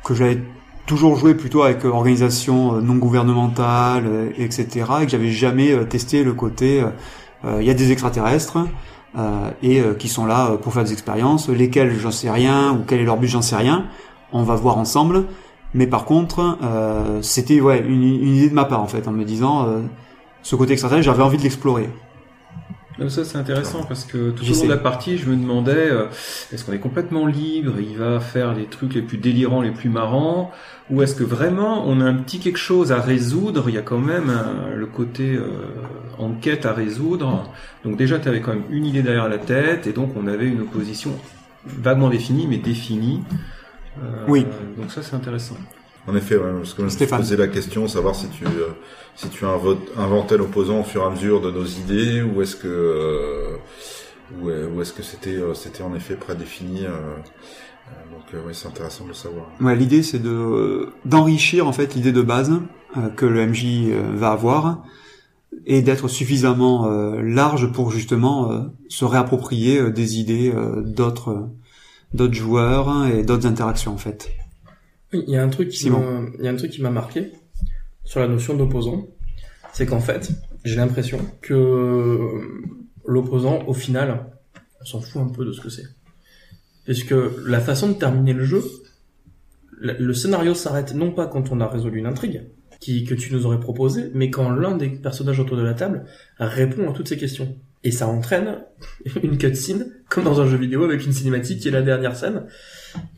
que 0.05 0.14
j'avais 0.14 0.40
toujours 0.87 1.16
joué 1.16 1.35
plutôt 1.35 1.62
avec 1.62 1.85
organisation 1.85 2.76
euh, 2.76 2.80
non 2.80 2.97
gouvernementale, 2.97 4.05
euh, 4.07 4.30
etc. 4.37 4.87
Et 5.01 5.05
que 5.05 5.11
j'avais 5.11 5.30
jamais 5.30 5.72
euh, 5.72 5.85
testé 5.85 6.24
le 6.24 6.32
côté, 6.32 6.82
il 7.59 7.62
y 7.64 7.70
a 7.70 7.74
des 7.74 7.93
extraterrestres. 7.93 8.57
et 9.62 9.82
qui 9.99 10.09
sont 10.09 10.24
là 10.24 10.57
pour 10.62 10.72
faire 10.72 10.85
des 10.85 10.95
expériences, 10.95 11.51
lesquelles 11.51 11.95
j'en 11.99 12.11
sais 12.11 12.30
rien, 12.30 12.72
ou 12.72 12.85
quel 12.87 13.01
est 13.01 13.05
leur 13.05 13.18
but 13.18 13.28
j'en 13.28 13.43
sais 13.43 13.57
rien. 13.57 13.85
On 14.32 14.45
va 14.45 14.55
voir 14.55 14.78
ensemble. 14.78 15.26
Mais 15.74 15.89
par 15.89 16.05
contre, 16.05 16.57
euh, 16.62 17.20
c'était 17.20 17.61
ouais 17.61 17.80
une, 17.80 18.03
une, 18.05 18.37
idée 18.37 18.49
de 18.49 18.55
ma 18.55 18.64
part 18.64 18.80
en 18.80 18.87
fait, 18.87 19.09
en 19.09 19.12
me 19.12 19.24
disant 19.24 19.66
euh, 19.66 19.80
ce 20.43 20.55
côté 20.55 20.72
extraterrestre, 20.72 21.05
j'avais 21.05 21.22
envie 21.22 21.37
de 21.37 21.43
l'explorer. 21.43 21.91
Ça 23.09 23.24
c'est 23.24 23.38
intéressant 23.38 23.82
parce 23.82 24.05
que 24.05 24.30
tout 24.30 24.45
au 24.45 24.55
long 24.55 24.64
de 24.64 24.68
la 24.68 24.76
partie, 24.76 25.18
je 25.18 25.28
me 25.28 25.34
demandais 25.34 25.90
euh, 25.90 26.07
est-ce 26.53 26.64
qu'on 26.64 26.72
est 26.72 26.78
complètement 26.78 27.26
libre, 27.26 27.72
il 27.80 27.97
va 27.97 28.20
faire 28.20 28.55
les 28.55 28.66
trucs 28.66 28.95
les 28.95 29.03
plus 29.03 29.18
délirants, 29.18 29.62
les 29.62 29.72
plus 29.72 29.88
marrants, 29.88 30.53
ou 30.90 31.03
est-ce 31.03 31.16
que 31.16 31.24
vraiment 31.24 31.88
on 31.88 32.01
a 32.01 32.05
un 32.05 32.14
petit 32.14 32.38
quelque 32.38 32.59
chose 32.59 32.92
à 32.92 33.01
résoudre? 33.01 33.64
Il 33.68 33.74
y 33.74 33.78
a 33.78 33.82
quand 33.82 33.99
même 33.99 34.32
le 34.76 34.86
côté 34.86 35.34
euh, 35.34 35.49
enquête 36.18 36.66
à 36.66 36.72
résoudre. 36.72 37.51
Donc 37.84 37.97
déjà, 37.97 38.18
tu 38.18 38.28
avais 38.28 38.40
quand 38.40 38.55
même 38.55 38.64
une 38.70 38.86
idée 38.86 39.03
derrière 39.03 39.28
la 39.28 39.38
tête, 39.38 39.86
et 39.88 39.92
donc 39.92 40.11
on 40.16 40.26
avait 40.28 40.47
une 40.47 40.61
opposition 40.61 41.11
vaguement 41.66 42.11
définie, 42.11 42.47
mais 42.47 42.59
définie. 42.59 43.22
Euh, 44.03 44.24
oui. 44.28 44.47
Donc 44.78 44.90
ça 44.90 45.03
c'est 45.03 45.16
intéressant. 45.16 45.57
En 46.07 46.14
effet, 46.14 46.36
ouais, 46.36 46.52
parce 46.52 46.74
que 46.74 46.86
je 46.86 47.05
me 47.05 47.16
posais 47.16 47.36
la 47.36 47.48
question, 47.48 47.88
savoir 47.88 48.14
si 48.14 48.28
tu 48.28 48.44
euh, 48.44 48.68
si 49.16 49.28
tu 49.28 49.44
inventais 49.46 50.36
l'opposant 50.36 50.80
au 50.80 50.84
fur 50.84 51.02
et 51.02 51.07
à 51.07 51.11
mesure 51.11 51.40
de 51.40 51.50
nos 51.50 51.64
idées, 51.64 52.22
ou 52.22 52.42
est-ce 52.42 52.57
que 52.57 52.68
euh, 52.68 53.57
ou, 54.68 54.80
est-ce 54.82 54.92
que 54.92 55.02
c'était 55.02 55.38
c'était 55.55 55.82
en 55.82 55.94
effet 55.94 56.16
prédéfini. 56.16 56.82
donc 58.11 58.42
oui, 58.46 58.52
c'est 58.55 58.68
intéressant 58.68 59.05
de 59.05 59.11
le 59.11 59.14
savoir. 59.14 59.46
Ouais, 59.61 59.76
l'idée 59.76 60.02
c'est 60.02 60.18
de 60.18 60.88
d'enrichir 61.05 61.66
en 61.66 61.72
fait 61.72 61.94
l'idée 61.94 62.12
de 62.12 62.22
base 62.22 62.52
que 63.16 63.26
le 63.26 63.46
MJ 63.46 63.92
va 64.14 64.32
avoir 64.32 64.82
et 65.66 65.82
d'être 65.82 66.09
suffisamment 66.09 66.88
large 67.20 67.70
pour 67.72 67.90
justement 67.92 68.70
se 68.88 69.05
réapproprier 69.05 69.90
des 69.90 70.18
idées 70.18 70.52
d'autres 70.84 71.50
d'autres 72.12 72.34
joueurs 72.34 73.07
et 73.07 73.22
d'autres 73.22 73.46
interactions 73.46 73.92
en 73.92 73.98
fait. 73.98 74.30
Il 75.14 75.30
y 75.30 75.36
a 75.36 75.42
un 75.42 75.48
truc 75.48 75.68
qui 75.68 75.90
m'a, 75.90 76.00
il 76.38 76.44
y 76.44 76.48
a 76.48 76.50
un 76.50 76.56
truc 76.56 76.70
qui 76.70 76.82
m'a 76.82 76.90
marqué 76.90 77.32
sur 78.04 78.20
la 78.20 78.28
notion 78.28 78.54
d'opposant, 78.54 79.06
c'est 79.72 79.86
qu'en 79.86 80.00
fait, 80.00 80.30
j'ai 80.64 80.76
l'impression 80.76 81.18
que 81.40 82.40
l'opposant, 83.06 83.64
au 83.66 83.74
final, 83.74 84.26
on 84.80 84.84
s'en 84.84 85.00
fout 85.00 85.22
un 85.22 85.28
peu 85.28 85.44
de 85.44 85.52
ce 85.52 85.60
que 85.60 85.68
c'est. 85.68 85.86
Puisque 86.84 87.14
la 87.46 87.60
façon 87.60 87.88
de 87.88 87.94
terminer 87.94 88.34
le 88.34 88.44
jeu, 88.44 88.62
le 89.80 90.14
scénario 90.14 90.54
s'arrête 90.54 90.94
non 90.94 91.10
pas 91.10 91.26
quand 91.26 91.50
on 91.50 91.60
a 91.60 91.66
résolu 91.66 91.98
une 91.98 92.06
intrigue, 92.06 92.42
qui, 92.80 93.04
que 93.04 93.14
tu 93.14 93.32
nous 93.32 93.46
aurais 93.46 93.60
proposé, 93.60 94.10
mais 94.14 94.30
quand 94.30 94.50
l'un 94.50 94.76
des 94.76 94.90
personnages 94.90 95.40
autour 95.40 95.56
de 95.56 95.62
la 95.62 95.74
table 95.74 96.04
répond 96.38 96.90
à 96.90 96.92
toutes 96.92 97.08
ces 97.08 97.16
questions. 97.16 97.56
Et 97.82 97.90
ça 97.90 98.06
entraîne 98.06 98.58
une 99.22 99.38
cutscene 99.38 99.92
comme 100.08 100.24
dans 100.24 100.40
un 100.40 100.46
jeu 100.46 100.56
vidéo 100.56 100.84
avec 100.84 101.04
une 101.04 101.12
cinématique 101.12 101.60
qui 101.60 101.68
est 101.68 101.72
la 101.72 101.82
dernière 101.82 102.16
scène 102.16 102.46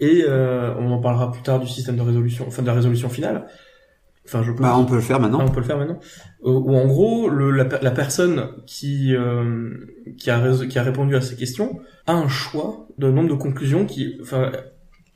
et 0.00 0.24
euh, 0.26 0.74
on 0.78 0.90
en 0.92 1.00
parlera 1.00 1.32
plus 1.32 1.42
tard 1.42 1.60
du 1.60 1.66
système 1.66 1.96
de 1.96 2.02
résolution 2.02 2.44
enfin 2.48 2.62
de 2.62 2.66
la 2.66 2.74
résolution 2.74 3.08
finale. 3.08 3.46
Enfin 4.24 4.42
je 4.42 4.50
peux 4.52 4.62
bah, 4.62 4.76
on 4.76 4.84
peut 4.84 4.96
le 4.96 5.00
faire 5.00 5.20
maintenant. 5.20 5.38
Ah, 5.40 5.46
on 5.46 5.52
peut 5.52 5.60
le 5.60 5.66
faire 5.66 5.78
maintenant. 5.78 5.98
Où, 6.42 6.76
en 6.76 6.86
gros 6.86 7.28
le, 7.28 7.50
la, 7.50 7.64
la, 7.64 7.90
personne 7.90 8.48
qui 8.66 9.14
euh, 9.14 9.70
qui 10.18 10.30
a 10.30 10.66
qui 10.66 10.78
a 10.78 10.82
répondu 10.82 11.14
à 11.16 11.20
ces 11.20 11.36
questions 11.36 11.80
a 12.06 12.14
un 12.14 12.28
choix 12.28 12.88
de 12.98 13.10
nombre 13.10 13.28
de 13.28 13.34
conclusions 13.34 13.86
qui 13.86 14.18
enfin 14.22 14.52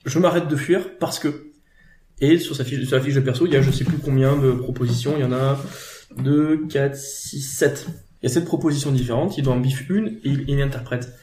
je 0.05 0.19
m'arrête 0.19 0.49
de 0.49 0.57
fuir 0.57 0.99
parce 0.99 1.19
que 1.19 1.51
et 2.21 2.39
sur 2.39 2.55
sa 2.55 2.65
fiche 2.65 2.81
sur 2.81 2.91
sa 2.91 3.01
fiche 3.01 3.15
de 3.15 3.21
perso 3.21 3.47
il 3.47 3.53
y 3.53 3.57
a 3.57 3.63
je 3.63 3.71
sais 3.71 3.85
plus 3.85 3.99
combien 3.99 4.37
de 4.37 4.53
propositions. 4.53 5.15
Il 5.17 5.23
y 5.23 5.25
en 5.25 5.33
a 5.33 5.59
2 6.19 6.67
4 6.69 6.97
6 6.97 7.41
7 7.41 7.87
il 8.23 8.29
y 8.29 8.31
a 8.31 8.35
cette 8.35 8.45
proposition 8.45 8.93
différente, 8.93 9.39
il 9.39 9.45
doit 9.45 9.55
en 9.55 9.61
biffer 9.61 9.87
une 9.89 10.19
et 10.25 10.31
il, 10.47 10.61
interprète. 10.61 11.15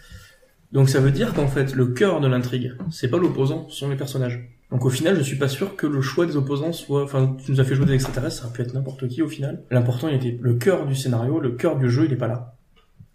Donc 0.71 0.89
ça 0.89 0.99
veut 0.99 1.11
dire 1.11 1.33
qu'en 1.33 1.47
fait, 1.47 1.75
le 1.75 1.87
cœur 1.87 2.19
de 2.19 2.27
l'intrigue, 2.27 2.73
c'est 2.91 3.09
pas 3.09 3.17
l'opposant, 3.17 3.67
ce 3.69 3.77
sont 3.77 3.89
les 3.89 3.95
personnages. 3.95 4.49
Donc 4.69 4.83
au 4.85 4.89
final, 4.89 5.15
je 5.15 5.21
suis 5.21 5.37
pas 5.37 5.47
sûr 5.47 5.77
que 5.77 5.87
le 5.87 6.01
choix 6.01 6.25
des 6.25 6.35
opposants 6.35 6.73
soit, 6.73 7.03
enfin, 7.03 7.37
tu 7.43 7.51
nous 7.51 7.61
as 7.61 7.63
fait 7.63 7.75
jouer 7.75 7.85
des 7.85 7.93
extraterrestres, 7.93 8.41
ça 8.41 8.47
a 8.47 8.49
pu 8.49 8.61
être 8.61 8.73
n'importe 8.73 9.07
qui 9.07 9.21
au 9.21 9.29
final. 9.29 9.63
L'important, 9.71 10.09
il 10.09 10.15
était 10.15 10.37
le 10.41 10.55
cœur 10.55 10.85
du 10.85 10.95
scénario, 10.95 11.39
le 11.39 11.51
cœur 11.51 11.77
du 11.77 11.89
jeu, 11.89 12.05
il 12.05 12.13
est 12.13 12.17
pas 12.17 12.27
là. 12.27 12.55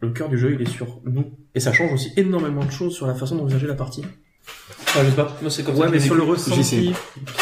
Le 0.00 0.10
cœur 0.10 0.30
du 0.30 0.38
jeu, 0.38 0.54
il 0.54 0.62
est 0.62 0.70
sur 0.70 1.00
nous. 1.04 1.30
Et 1.54 1.60
ça 1.60 1.72
change 1.72 1.92
aussi 1.92 2.12
énormément 2.16 2.64
de 2.64 2.70
choses 2.70 2.94
sur 2.94 3.06
la 3.06 3.14
façon 3.14 3.36
d'envisager 3.36 3.66
la 3.66 3.74
partie. 3.74 4.02
Enfin, 4.80 5.04
je 5.04 5.10
sais 5.10 5.16
pas. 5.16 5.36
Moi, 5.42 5.50
c'est 5.50 5.62
comme 5.62 5.76
ouais, 5.76 5.88
mais 5.90 6.00
sur 6.00 6.14
le 6.14 6.22
ressenti, 6.22 6.92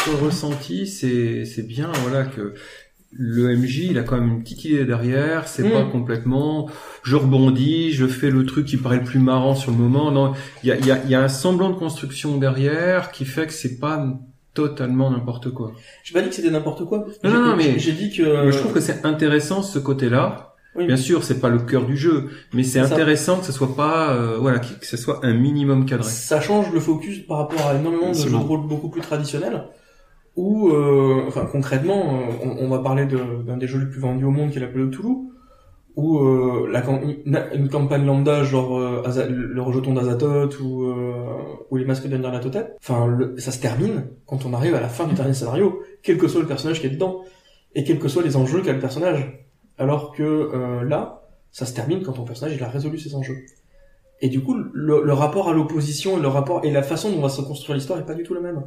sur 0.03 0.11
le 0.11 0.25
ressenti, 0.25 0.87
c'est, 0.87 1.45
c'est 1.45 1.63
bien, 1.63 1.89
voilà, 2.03 2.25
que 2.25 2.53
le 3.13 3.55
MJ, 3.55 3.87
il 3.89 3.97
a 3.97 4.03
quand 4.03 4.15
même 4.15 4.29
une 4.29 4.43
petite 4.43 4.65
idée 4.65 4.85
derrière. 4.85 5.47
C'est 5.47 5.69
pas 5.69 5.83
mm. 5.83 5.91
complètement, 5.91 6.69
je 7.03 7.15
rebondis, 7.15 7.91
je 7.91 8.07
fais 8.07 8.29
le 8.29 8.45
truc 8.45 8.65
qui 8.65 8.77
paraît 8.77 8.97
le 8.97 9.03
plus 9.03 9.19
marrant 9.19 9.55
sur 9.55 9.71
le 9.71 9.77
moment. 9.77 10.11
Non, 10.11 10.33
il 10.63 10.69
y 10.69 10.71
a, 10.71 10.77
y, 10.77 10.91
a, 10.91 11.03
y 11.05 11.15
a, 11.15 11.21
un 11.21 11.27
semblant 11.27 11.69
de 11.69 11.75
construction 11.75 12.37
derrière 12.37 13.11
qui 13.11 13.25
fait 13.25 13.47
que 13.47 13.53
c'est 13.53 13.79
pas 13.79 14.05
totalement 14.53 15.09
n'importe 15.11 15.51
quoi. 15.51 15.71
J'ai 16.03 16.13
pas 16.13 16.21
dit 16.21 16.29
que 16.29 16.35
c'était 16.35 16.51
n'importe 16.51 16.85
quoi. 16.85 17.05
Non, 17.23 17.31
non, 17.31 17.55
mais 17.55 17.79
j'ai 17.79 17.93
dit 17.93 18.11
que. 18.11 18.51
je 18.51 18.57
trouve 18.57 18.73
que 18.73 18.81
c'est 18.81 19.05
intéressant 19.05 19.61
ce 19.61 19.79
côté-là. 19.79 20.47
Bien 20.77 20.95
sûr, 20.95 21.25
c'est 21.25 21.41
pas 21.41 21.49
le 21.49 21.59
cœur 21.59 21.85
du 21.85 21.97
jeu, 21.97 22.29
mais 22.53 22.63
c'est 22.63 22.79
intéressant 22.79 23.39
que 23.39 23.45
ce 23.45 23.51
soit 23.51 23.75
pas, 23.75 24.13
euh, 24.13 24.37
voilà, 24.39 24.59
que 24.59 24.85
ce 24.85 24.95
soit 24.95 25.19
un 25.25 25.33
minimum 25.33 25.85
cadré. 25.85 26.09
Ça 26.09 26.39
change 26.39 26.71
le 26.71 26.79
focus 26.79 27.19
par 27.27 27.39
rapport 27.39 27.67
à 27.67 27.75
énormément 27.75 28.11
de 28.11 28.15
jeux 28.15 28.29
de 28.29 28.35
rôle 28.35 28.65
beaucoup 28.67 28.87
plus 28.87 29.01
traditionnels 29.01 29.63
où, 30.35 30.69
euh, 30.69 31.25
enfin 31.27 31.45
concrètement, 31.51 32.15
euh, 32.15 32.47
on, 32.59 32.69
va 32.69 32.79
parler 32.79 33.05
d'un 33.05 33.57
des 33.57 33.67
jeux 33.67 33.79
les 33.79 33.89
plus 33.89 33.99
vendus 33.99 34.25
au 34.25 34.31
monde 34.31 34.51
qui 34.51 34.57
est 34.57 34.61
l'appel 34.61 34.81
de 34.81 34.87
Toulouse, 34.87 35.31
ou 35.95 36.19
euh, 36.19 36.69
la, 36.71 36.83
une, 37.53 37.69
campagne 37.69 38.05
lambda 38.05 38.43
genre 38.43 38.79
euh, 38.79 39.03
le 39.29 39.61
rejeton 39.61 39.93
d'Azatoth 39.93 40.59
ou, 40.59 40.85
euh, 40.85 41.23
ou 41.69 41.77
les 41.77 41.85
masques 41.85 42.05
la 42.05 42.39
Totep, 42.39 42.77
enfin 42.79 43.17
ça 43.37 43.51
se 43.51 43.59
termine 43.59 44.05
quand 44.25 44.45
on 44.45 44.53
arrive 44.53 44.75
à 44.75 44.81
la 44.81 44.87
fin 44.87 45.05
du 45.05 45.15
dernier 45.15 45.33
scénario, 45.33 45.81
quel 46.01 46.17
que 46.17 46.27
soit 46.27 46.41
le 46.41 46.47
personnage 46.47 46.79
qui 46.79 46.87
est 46.87 46.91
dedans 46.91 47.23
et 47.75 47.83
quels 47.83 47.99
que 47.99 48.07
soient 48.07 48.23
les 48.23 48.37
enjeux 48.37 48.61
qu'a 48.61 48.73
le 48.73 48.79
personnage. 48.79 49.43
Alors 49.77 50.11
que 50.11 50.83
là, 50.83 51.23
ça 51.51 51.65
se 51.65 51.73
termine 51.73 52.03
quand 52.03 52.13
ton 52.13 52.23
personnage 52.23 52.55
il 52.55 52.63
a 52.63 52.67
résolu 52.67 52.99
ses 52.99 53.15
enjeux. 53.15 53.37
Et 54.19 54.29
du 54.29 54.41
coup, 54.41 54.53
le, 54.53 55.13
rapport 55.13 55.49
à 55.49 55.53
l'opposition 55.53 56.17
et 56.17 56.21
le 56.21 56.27
rapport 56.27 56.63
et 56.63 56.71
la 56.71 56.83
façon 56.83 57.11
dont 57.11 57.21
va 57.21 57.29
se 57.29 57.41
construire 57.41 57.75
l'histoire 57.75 57.97
est 57.97 58.05
pas 58.05 58.13
du 58.13 58.23
tout 58.23 58.33
la 58.33 58.41
même. 58.41 58.63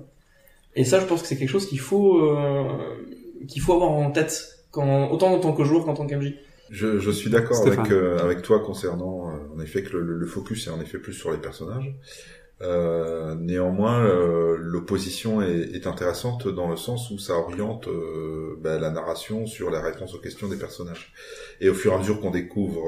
Et 0.76 0.84
ça, 0.84 1.00
je 1.00 1.06
pense 1.06 1.22
que 1.22 1.28
c'est 1.28 1.36
quelque 1.36 1.50
chose 1.50 1.66
qu'il 1.66 1.80
faut 1.80 2.36
qu'il 3.46 3.62
faut 3.62 3.74
avoir 3.74 3.90
en 3.90 4.10
tête 4.10 4.58
quand 4.70 5.10
autant 5.10 5.32
en 5.32 5.38
tant 5.38 5.52
que 5.52 5.64
joueur 5.64 5.84
qu'en 5.84 5.94
tant 5.94 6.06
qu'MJ. 6.06 6.34
Je, 6.70 6.98
je 6.98 7.10
suis 7.10 7.30
d'accord 7.30 7.66
avec, 7.66 7.90
euh, 7.92 8.18
avec 8.18 8.42
toi 8.42 8.60
concernant 8.60 9.28
euh, 9.28 9.54
en 9.54 9.60
effet 9.60 9.82
que 9.82 9.96
le, 9.96 10.18
le, 10.18 10.26
focus 10.26 10.66
est 10.66 10.70
en 10.70 10.80
effet 10.80 10.98
plus 10.98 11.12
sur 11.12 11.30
les 11.30 11.38
personnages. 11.38 11.94
Euh, 12.62 13.34
néanmoins, 13.34 14.02
euh, 14.04 14.56
l'opposition 14.58 15.42
est, 15.42 15.74
est, 15.74 15.86
intéressante 15.86 16.48
dans 16.48 16.68
le 16.70 16.76
sens 16.76 17.10
où 17.10 17.18
ça 17.18 17.34
oriente 17.34 17.88
bah, 18.60 18.78
la 18.78 18.90
narration 18.90 19.46
sur 19.46 19.70
la 19.70 19.82
réponse 19.82 20.14
aux 20.14 20.20
questions 20.20 20.48
des 20.48 20.56
personnages. 20.56 21.12
Et 21.60 21.68
au 21.68 21.74
fur 21.74 21.92
et 21.92 21.94
à 21.96 21.98
mesure 21.98 22.20
qu'on 22.20 22.30
découvre, 22.30 22.82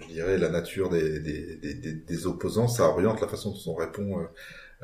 je 0.00 0.06
dirais, 0.06 0.38
la 0.38 0.48
nature 0.48 0.88
des, 0.88 1.20
des, 1.20 1.56
des, 1.56 1.92
des, 1.92 2.26
opposants, 2.26 2.68
ça 2.68 2.88
oriente 2.88 3.20
la 3.20 3.28
façon 3.28 3.50
dont 3.50 3.72
on 3.72 3.74
répond 3.74 4.26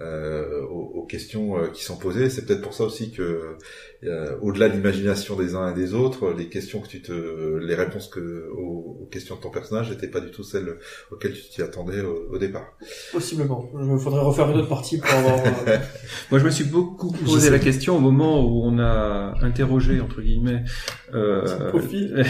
euh, 0.01 0.63
aux, 0.63 1.05
questions 1.05 1.59
euh, 1.59 1.67
qui 1.69 1.85
sont 1.85 1.97
posées. 1.97 2.31
C'est 2.31 2.47
peut-être 2.47 2.63
pour 2.63 2.73
ça 2.73 2.85
aussi 2.85 3.11
que, 3.11 3.57
euh, 4.05 4.37
au-delà 4.41 4.71
de 4.71 4.75
l'imagination 4.75 5.37
des 5.37 5.55
uns 5.55 5.71
et 5.71 5.75
des 5.75 5.93
autres, 5.93 6.33
les 6.33 6.49
questions 6.49 6.81
que 6.81 6.89
tu 6.89 7.03
te, 7.03 7.59
les 7.59 7.75
réponses 7.75 8.09
que 8.09 8.49
aux, 8.57 9.07
questions 9.11 9.37
de 9.37 9.41
ton 9.41 9.51
personnage 9.51 9.91
n'étaient 9.91 10.09
pas 10.09 10.21
du 10.21 10.31
tout 10.31 10.45
celles 10.45 10.79
auxquelles 11.11 11.35
tu 11.35 11.43
t'y 11.43 11.61
attendais 11.61 12.01
au, 12.01 12.39
départ. 12.39 12.75
Possiblement. 13.13 13.69
Il 13.75 13.99
faudrait 13.99 14.23
refaire 14.23 14.51
une 14.51 14.61
autre 14.61 14.69
partie 14.69 14.99
pour 14.99 15.11
avoir. 15.11 15.39
Moi, 16.31 16.41
je 16.41 16.45
me 16.45 16.51
suis 16.51 16.65
beaucoup 16.65 17.13
posé 17.13 17.51
la 17.51 17.59
question 17.59 17.97
au 17.97 18.01
moment 18.01 18.43
où 18.43 18.63
on 18.65 18.79
a 18.79 19.35
interrogé 19.43 20.01
entre 20.01 20.23
guillemets 20.23 20.65
euh, 21.13 21.71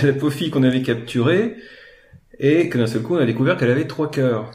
la 0.03 0.31
fille 0.31 0.51
qu'on 0.51 0.65
avait 0.65 0.83
capturée 0.83 1.55
et 2.41 2.69
que 2.69 2.77
d'un 2.77 2.89
seul 2.89 3.03
coup 3.03 3.15
on 3.15 3.19
a 3.19 3.27
découvert 3.27 3.57
qu'elle 3.57 3.71
avait 3.71 3.87
trois 3.87 4.11
cœurs. 4.11 4.51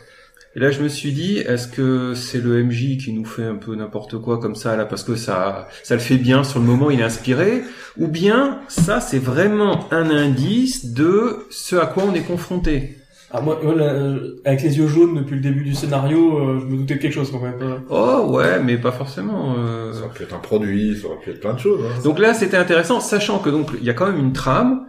Et 0.55 0.59
là, 0.59 0.71
je 0.71 0.81
me 0.81 0.87
suis 0.87 1.11
dit, 1.11 1.37
est-ce 1.37 1.67
que 1.67 2.13
c'est 2.15 2.41
le 2.41 2.63
MJ 2.63 2.97
qui 2.97 3.13
nous 3.13 3.25
fait 3.25 3.43
un 3.43 3.55
peu 3.55 3.75
n'importe 3.75 4.17
quoi 4.17 4.39
comme 4.39 4.55
ça 4.55 4.75
là 4.75 4.85
parce 4.85 5.03
que 5.03 5.15
ça, 5.15 5.67
ça 5.83 5.93
le 5.93 6.01
fait 6.01 6.17
bien 6.17 6.43
sur 6.43 6.59
le 6.59 6.65
moment, 6.65 6.89
il 6.89 6.99
est 6.99 7.03
inspiré, 7.03 7.63
ou 7.97 8.07
bien 8.07 8.59
ça, 8.67 8.99
c'est 8.99 9.19
vraiment 9.19 9.91
un 9.91 10.09
indice 10.09 10.93
de 10.93 11.45
ce 11.51 11.75
à 11.75 11.85
quoi 11.85 12.03
on 12.07 12.13
est 12.13 12.23
confronté? 12.23 12.97
Ah 13.29 13.41
moi, 13.41 13.59
euh, 13.61 14.39
avec 14.45 14.63
les 14.63 14.77
yeux 14.77 14.87
jaunes 14.87 15.15
depuis 15.15 15.35
le 15.35 15.41
début 15.41 15.63
du 15.63 15.75
scénario, 15.75 16.37
euh, 16.37 16.59
je 16.61 16.65
me 16.65 16.77
doutais 16.77 16.95
de 16.95 17.01
quelque 17.01 17.13
chose 17.13 17.29
quand 17.29 17.41
même. 17.41 17.81
Oh 17.89 18.27
ouais, 18.29 18.61
mais 18.63 18.77
pas 18.77 18.93
forcément. 18.93 19.55
Euh... 19.57 19.91
Ça 19.91 20.05
aurait 20.05 20.13
pu 20.13 20.23
être 20.23 20.33
un 20.33 20.39
produit, 20.39 20.97
ça 20.97 21.07
aurait 21.07 21.17
pu 21.17 21.31
être 21.31 21.41
plein 21.41 21.53
de 21.53 21.59
choses. 21.59 21.81
Hein. 21.83 22.01
Donc 22.05 22.19
là, 22.19 22.33
c'était 22.33 22.55
intéressant, 22.55 23.01
sachant 23.01 23.39
que 23.39 23.49
donc 23.49 23.71
il 23.79 23.85
y 23.85 23.89
a 23.89 23.93
quand 23.93 24.07
même 24.07 24.19
une 24.19 24.31
trame 24.31 24.85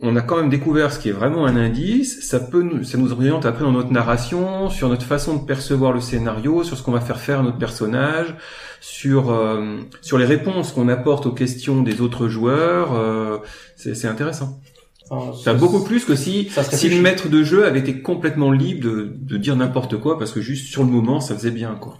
on 0.00 0.16
a 0.16 0.20
quand 0.20 0.36
même 0.36 0.48
découvert 0.48 0.92
ce 0.92 0.98
qui 0.98 1.08
est 1.08 1.12
vraiment 1.12 1.46
un 1.46 1.56
indice. 1.56 2.20
Ça 2.22 2.40
peut, 2.40 2.62
nous, 2.62 2.84
ça 2.84 2.98
nous 2.98 3.12
oriente 3.12 3.46
après 3.46 3.64
dans 3.64 3.72
notre 3.72 3.90
narration, 3.90 4.70
sur 4.70 4.88
notre 4.88 5.04
façon 5.04 5.36
de 5.36 5.44
percevoir 5.44 5.92
le 5.92 6.00
scénario, 6.00 6.62
sur 6.62 6.76
ce 6.76 6.82
qu'on 6.82 6.92
va 6.92 7.00
faire 7.00 7.20
faire 7.20 7.40
à 7.40 7.42
notre 7.42 7.58
personnage, 7.58 8.36
sur 8.80 9.30
euh, 9.30 9.78
sur 10.00 10.18
les 10.18 10.24
réponses 10.24 10.72
qu'on 10.72 10.88
apporte 10.88 11.26
aux 11.26 11.32
questions 11.32 11.82
des 11.82 12.00
autres 12.00 12.28
joueurs. 12.28 12.94
Euh, 12.94 13.38
c'est 13.76 14.06
intéressant. 14.06 14.60
ça 15.42 15.54
beaucoup 15.54 15.82
plus 15.82 16.04
que 16.04 16.14
si 16.14 16.50
si 16.72 16.88
le 16.88 17.00
maître 17.00 17.28
de 17.28 17.42
jeu 17.42 17.66
avait 17.66 17.80
été 17.80 18.02
complètement 18.02 18.50
libre 18.52 18.82
de, 18.82 19.12
de 19.16 19.36
dire 19.36 19.56
n'importe 19.56 19.96
quoi 19.98 20.18
parce 20.18 20.32
que 20.32 20.40
juste 20.40 20.66
sur 20.66 20.82
le 20.84 20.90
moment 20.90 21.20
ça 21.20 21.34
faisait 21.34 21.50
bien 21.50 21.76
quoi 21.80 21.98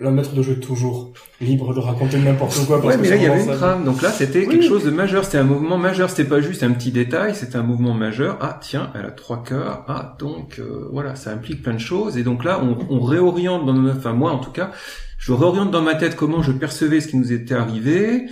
le 0.00 0.10
maître 0.10 0.34
de 0.34 0.42
jeu 0.42 0.52
est 0.54 0.60
toujours 0.60 1.12
libre 1.40 1.74
de 1.74 1.80
raconter 1.80 2.18
n'importe 2.18 2.66
quoi. 2.66 2.78
ouais, 2.84 2.96
mais 2.96 3.08
là 3.10 3.16
il 3.16 3.22
y 3.22 3.26
avait 3.26 3.44
une 3.44 3.52
trame, 3.52 3.84
donc 3.84 4.02
là 4.02 4.10
c'était 4.10 4.46
quelque 4.46 4.64
chose 4.64 4.84
de 4.84 4.90
majeur, 4.90 5.24
c'était 5.24 5.38
un 5.38 5.44
mouvement 5.44 5.78
majeur, 5.78 6.10
c'était 6.10 6.28
pas 6.28 6.40
juste 6.40 6.62
un 6.62 6.72
petit 6.72 6.90
détail, 6.92 7.34
c'était 7.34 7.56
un 7.56 7.62
mouvement 7.62 7.94
majeur. 7.94 8.38
Ah 8.40 8.58
tiens, 8.60 8.90
elle 8.94 9.06
a 9.06 9.10
trois 9.10 9.42
cœurs. 9.42 9.84
Ah 9.88 10.16
donc 10.18 10.58
euh, 10.58 10.88
voilà, 10.92 11.14
ça 11.16 11.30
implique 11.30 11.62
plein 11.62 11.74
de 11.74 11.78
choses 11.78 12.16
et 12.18 12.22
donc 12.22 12.44
là 12.44 12.62
on, 12.62 12.78
on 12.90 13.00
réoriente 13.00 13.66
dans 13.66 13.72
notre, 13.74 13.98
enfin 13.98 14.12
moi 14.12 14.32
en 14.32 14.38
tout 14.38 14.52
cas, 14.52 14.70
je 15.18 15.32
réoriente 15.32 15.70
dans 15.70 15.82
ma 15.82 15.94
tête 15.94 16.16
comment 16.16 16.42
je 16.42 16.52
percevais 16.52 17.00
ce 17.00 17.08
qui 17.08 17.16
nous 17.16 17.32
était 17.32 17.54
arrivé. 17.54 18.26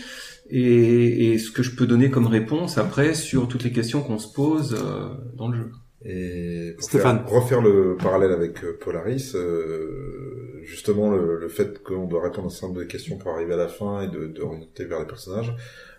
Et, 0.53 1.33
et 1.33 1.39
ce 1.39 1.53
que 1.53 1.63
je 1.63 1.71
peux 1.77 1.87
donner 1.87 2.11
comme 2.11 2.27
réponse 2.27 2.77
après 2.77 3.15
sur 3.15 3.47
toutes 3.47 3.63
les 3.63 3.71
questions 3.71 4.01
qu'on 4.03 4.19
se 4.19 4.27
pose 4.33 4.75
euh, 4.75 5.11
dans 5.37 5.47
le 5.47 5.57
jeu. 5.59 5.71
Et 6.05 6.75
pour 6.79 6.89
Stéphane. 6.89 7.25
refaire 7.27 7.61
le 7.61 7.97
parallèle 7.97 8.33
avec 8.33 8.65
euh, 8.65 8.79
Polaris, 8.81 9.33
euh, 9.35 10.61
justement 10.63 11.11
le, 11.11 11.39
le 11.39 11.49
fait 11.49 11.83
qu'on 11.83 12.07
doit 12.07 12.23
répondre 12.23 12.45
à 12.45 12.47
un 12.47 12.51
certain 12.51 12.69
nombre 12.69 12.81
de 12.81 12.85
questions 12.85 13.19
pour 13.19 13.33
arriver 13.33 13.53
à 13.53 13.59
la 13.59 13.69
fin 13.69 14.01
et 14.01 14.09
de, 14.09 14.27
de 14.27 14.43
orienter 14.43 14.85
vers 14.87 15.01
les 15.01 15.07
personnages, 15.07 15.55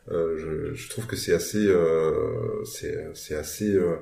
euh, 0.09 0.37
je, 0.37 0.73
je, 0.73 0.89
trouve 0.89 1.05
que 1.05 1.15
c'est 1.15 1.33
assez, 1.33 1.67
euh, 1.67 2.63
c'est 2.65 3.35
assez 3.35 3.71
euh, 3.71 3.97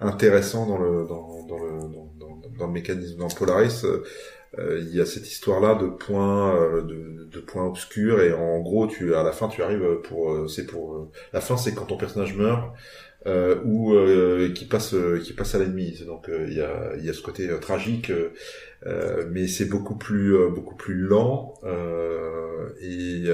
intéressant 0.00 0.66
dans 0.66 0.78
le 0.78 1.06
dans, 1.06 1.46
dans 1.46 1.58
le 1.58 1.80
dans, 2.18 2.50
dans, 2.58 2.66
le 2.66 2.72
mécanisme. 2.72 3.18
Dans 3.18 3.28
Polaris, 3.28 3.84
euh, 4.58 4.80
il 4.80 4.94
y 4.94 5.00
a 5.00 5.06
cette 5.06 5.30
histoire-là 5.30 5.76
de 5.76 5.86
points 5.86 6.54
de, 6.82 7.28
de, 7.30 7.40
points 7.40 7.66
obscurs 7.66 8.20
et 8.20 8.32
en 8.32 8.60
gros, 8.60 8.88
tu 8.88 9.14
à 9.14 9.22
la 9.22 9.32
fin 9.32 9.48
tu 9.48 9.62
arrives 9.62 10.00
pour 10.02 10.50
c'est 10.50 10.66
pour 10.66 11.10
la 11.32 11.40
fin 11.40 11.56
c'est 11.56 11.74
quand 11.74 11.86
ton 11.86 11.96
personnage 11.96 12.36
meurt 12.36 12.72
euh, 13.26 13.56
ou 13.64 13.94
euh, 13.94 14.52
qui 14.52 14.66
passe 14.66 14.94
qui 15.22 15.32
passe 15.32 15.54
à 15.54 15.58
l'ennemi. 15.58 16.02
Donc 16.06 16.28
euh, 16.28 16.46
il 16.48 16.54
y 16.54 16.60
a 16.60 16.92
il 16.98 17.04
y 17.04 17.10
a 17.10 17.12
ce 17.12 17.22
côté 17.22 17.48
euh, 17.48 17.58
tragique, 17.58 18.12
mais 19.30 19.46
c'est 19.48 19.64
beaucoup 19.64 19.96
plus 19.96 20.36
beaucoup 20.50 20.76
plus 20.76 20.94
lent 20.94 21.54
et 22.80 23.24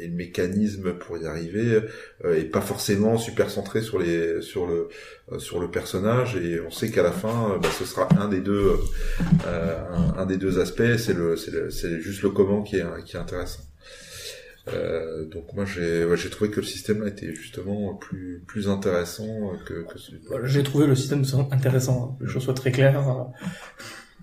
et 0.00 0.06
le 0.08 0.14
mécanisme 0.14 0.94
pour 0.94 1.16
y 1.18 1.26
arriver 1.26 1.80
est 2.24 2.50
pas 2.50 2.60
forcément 2.60 3.18
super 3.18 3.50
centré 3.50 3.82
sur 3.82 4.00
les 4.00 4.42
sur 4.42 4.66
le 4.66 4.88
sur 5.38 5.60
le 5.60 5.70
personnage 5.70 6.36
et 6.36 6.60
on 6.60 6.72
sait 6.72 6.90
qu'à 6.90 7.04
la 7.04 7.12
fin 7.12 7.58
bah, 7.62 7.68
ce 7.78 7.84
sera 7.84 8.08
un 8.18 8.28
des 8.28 8.40
deux 8.40 8.72
un, 9.46 10.18
un, 10.18 10.26
des 10.26 10.38
deux 10.38 10.58
aspects 10.58 10.96
c'est 10.98 11.14
le 11.14 11.36
c'est 11.36 12.00
juste 12.00 12.22
le 12.22 12.30
comment 12.30 12.62
qui 12.62 12.76
est 12.78 13.04
qui 13.04 13.16
est 13.16 13.20
intéressant 13.20 13.62
euh, 14.68 15.26
donc 15.26 15.52
moi 15.54 15.64
j'ai 15.64 16.04
ouais, 16.04 16.16
j'ai 16.16 16.30
trouvé 16.30 16.50
que 16.50 16.60
le 16.60 16.66
système 16.66 17.02
là 17.02 17.08
était 17.08 17.34
justement 17.34 17.94
plus 17.94 18.44
plus 18.46 18.68
intéressant 18.68 19.26
que, 19.66 19.84
que 19.84 19.98
celui. 19.98 20.20
J'ai 20.44 20.62
trouvé 20.62 20.86
le 20.86 20.94
système 20.94 21.24
intéressant, 21.50 22.16
que 22.20 22.26
je 22.26 22.38
sois 22.38 22.54
très 22.54 22.70
clair. 22.70 23.02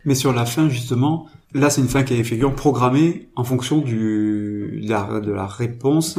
Mais 0.06 0.16
sur 0.16 0.32
la 0.32 0.45
fin 0.45 0.70
justement, 0.70 1.28
là 1.53 1.70
c'est 1.70 1.82
une 1.82 1.90
fin 1.90 2.03
qui 2.03 2.14
est 2.14 2.20
effectivement 2.20 2.53
programmée 2.53 3.30
en 3.36 3.44
fonction 3.44 3.80
du 3.80 4.80
de 4.82 4.90
la, 4.90 5.20
de 5.20 5.32
la 5.32 5.45
réponse 5.45 6.18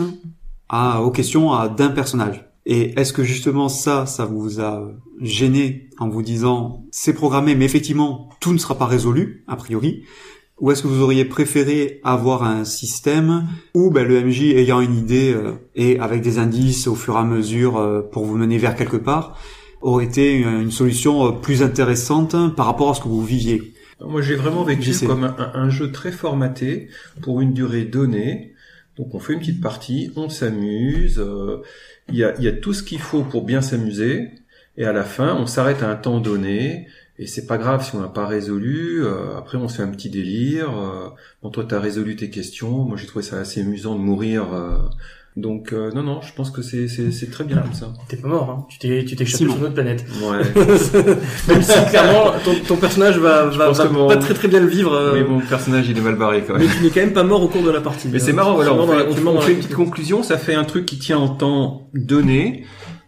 à 0.68 1.02
aux 1.02 1.10
questions 1.10 1.52
à 1.54 1.68
d'un 1.70 1.88
personnage. 1.88 2.46
Et 2.66 3.00
est-ce 3.00 3.14
que 3.14 3.24
justement 3.24 3.70
ça, 3.70 4.04
ça 4.04 4.26
vous 4.26 4.60
a 4.60 4.92
gêné 5.22 5.88
en 5.98 6.10
vous 6.10 6.22
disant 6.22 6.84
c'est 6.90 7.14
programmé, 7.14 7.54
mais 7.54 7.64
effectivement 7.64 8.28
tout 8.38 8.52
ne 8.52 8.58
sera 8.58 8.76
pas 8.76 8.86
résolu 8.86 9.44
a 9.48 9.56
priori 9.56 10.04
ou 10.60 10.70
est-ce 10.70 10.82
que 10.82 10.88
vous 10.88 11.02
auriez 11.02 11.24
préféré 11.24 12.00
avoir 12.04 12.44
un 12.44 12.64
système 12.64 13.48
où 13.74 13.90
ben, 13.90 14.06
le 14.06 14.22
MJ 14.22 14.42
ayant 14.54 14.80
une 14.80 14.96
idée 14.96 15.32
euh, 15.32 15.52
et 15.74 15.98
avec 15.98 16.20
des 16.20 16.38
indices 16.38 16.86
au 16.86 16.94
fur 16.94 17.14
et 17.14 17.18
à 17.18 17.24
mesure 17.24 17.78
euh, 17.78 18.02
pour 18.02 18.24
vous 18.24 18.36
mener 18.36 18.58
vers 18.58 18.76
quelque 18.76 18.98
part 18.98 19.38
aurait 19.80 20.04
été 20.04 20.34
une, 20.34 20.70
solution 20.70 21.26
euh, 21.26 21.30
plus 21.32 21.62
intéressante 21.62 22.36
par 22.54 22.66
rapport 22.66 22.90
à 22.90 22.94
ce 22.94 23.00
que 23.00 23.08
vous 23.08 23.24
viviez? 23.24 23.72
Moi 24.00 24.20
j'ai 24.20 24.36
vraiment 24.36 24.64
vécu 24.64 24.92
comme 25.06 25.34
un, 25.38 25.70
jeu 25.70 25.90
très 25.90 26.12
formaté 26.12 26.88
pour 27.22 27.40
une 27.40 27.52
durée 27.52 27.84
donnée. 27.84 28.54
Donc 28.96 29.14
on 29.14 29.18
fait 29.18 29.34
une 29.34 29.40
petite 29.40 29.62
partie, 29.62 30.10
on 30.16 30.28
s'amuse, 30.28 31.22
il 32.08 32.16
y, 32.16 32.24
a, 32.24 32.38
y 32.40 32.48
a 32.48 32.52
tout 32.52 32.72
ce 32.72 32.82
qu'il 32.82 32.98
faut 32.98 33.22
pour 33.22 33.44
bien 33.44 33.60
s'amuser. 33.60 34.28
Et 34.78 34.84
à 34.84 34.92
la 34.92 35.04
fin 35.04 35.36
on 35.36 35.46
s'arrête 35.46 35.82
à 35.82 35.90
un 35.90 35.96
temps 35.96 36.20
donné 36.20 36.86
et 37.20 37.26
c'est 37.26 37.46
pas 37.46 37.58
grave 37.58 37.84
si 37.84 37.94
on 37.94 38.00
n'a 38.00 38.08
pas 38.08 38.26
résolu. 38.26 39.04
Euh, 39.04 39.36
après, 39.36 39.58
on 39.58 39.68
se 39.68 39.76
fait 39.76 39.82
un 39.82 39.90
petit 39.90 40.08
délire. 40.08 40.70
Euh, 40.70 41.10
bon, 41.42 41.50
toi, 41.50 41.66
t'as 41.68 41.78
résolu 41.78 42.16
tes 42.16 42.30
questions. 42.30 42.70
Moi, 42.70 42.96
j'ai 42.96 43.06
trouvé 43.06 43.22
ça 43.22 43.36
assez 43.36 43.60
amusant 43.60 43.94
de 43.94 44.00
mourir. 44.00 44.54
Euh. 44.54 44.78
donc, 45.36 45.72
non, 45.72 46.02
non, 46.02 46.22
je 46.22 46.32
pense 46.32 46.50
que 46.50 46.62
c'est 46.62 46.88
c'est 46.88 47.30
très 47.30 47.44
bien 47.44 47.58
comme 47.58 47.74
ça. 47.74 47.92
T'es 48.08 48.16
pas 48.16 48.28
mort, 48.28 48.48
hein. 48.48 48.66
Tu 48.70 48.78
t'es 48.78 49.04
tu 49.04 49.16
t'es 49.16 49.24
échappé 49.24 49.44
sur 49.44 49.58
notre 49.58 49.74
planète. 49.74 50.02
Ouais. 50.22 50.64
Même 51.48 51.62
si 51.62 51.90
clairement 51.90 52.32
ton, 52.42 52.54
ton 52.66 52.76
personnage 52.76 53.18
va 53.18 53.44
va, 53.48 53.70
va 53.70 54.06
pas 54.06 54.16
très 54.16 54.32
très 54.32 54.48
bien 54.48 54.60
le 54.60 54.68
vivre. 54.68 55.12
Oui, 55.12 55.22
mon 55.22 55.40
personnage 55.40 55.90
il 55.90 55.98
est 55.98 56.00
mal 56.00 56.16
barré 56.16 56.42
quand 56.46 56.54
même. 56.54 56.66
Mais 56.66 56.74
tu 56.74 56.82
n'es 56.82 56.88
quand 56.88 57.00
même 57.00 57.12
pas 57.12 57.22
mort 57.22 57.42
au 57.42 57.48
cours 57.48 57.62
de 57.62 57.70
la 57.70 57.82
partie. 57.82 58.08
Mais 58.08 58.18
c'est 58.18 58.32
marrant. 58.32 58.58
Alors, 58.60 58.78
on 58.78 58.86
fait, 58.86 59.26
on 59.26 59.40
fait 59.42 59.52
une 59.52 59.58
petite 59.58 59.74
conclusion. 59.74 60.22
Ça 60.22 60.38
fait 60.38 60.54
un 60.54 60.64
truc 60.64 60.86
qui 60.86 60.98
tient 60.98 61.18
en 61.18 61.28
temps 61.28 61.90
donné 61.92 62.64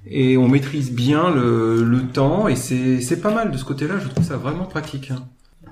et 0.06 0.36
on 0.36 0.48
maîtrise 0.48 0.92
bien 0.92 1.30
le, 1.30 1.82
le 1.82 2.08
temps 2.08 2.48
et 2.48 2.56
c'est 2.56 3.00
c'est 3.00 3.20
pas 3.20 3.32
mal 3.32 3.50
de 3.50 3.56
ce 3.56 3.64
côté-là. 3.64 3.98
Je 3.98 4.08
trouve 4.08 4.24
ça 4.24 4.36
vraiment 4.36 4.64
pratique. 4.64 5.10
Hein. 5.10 5.24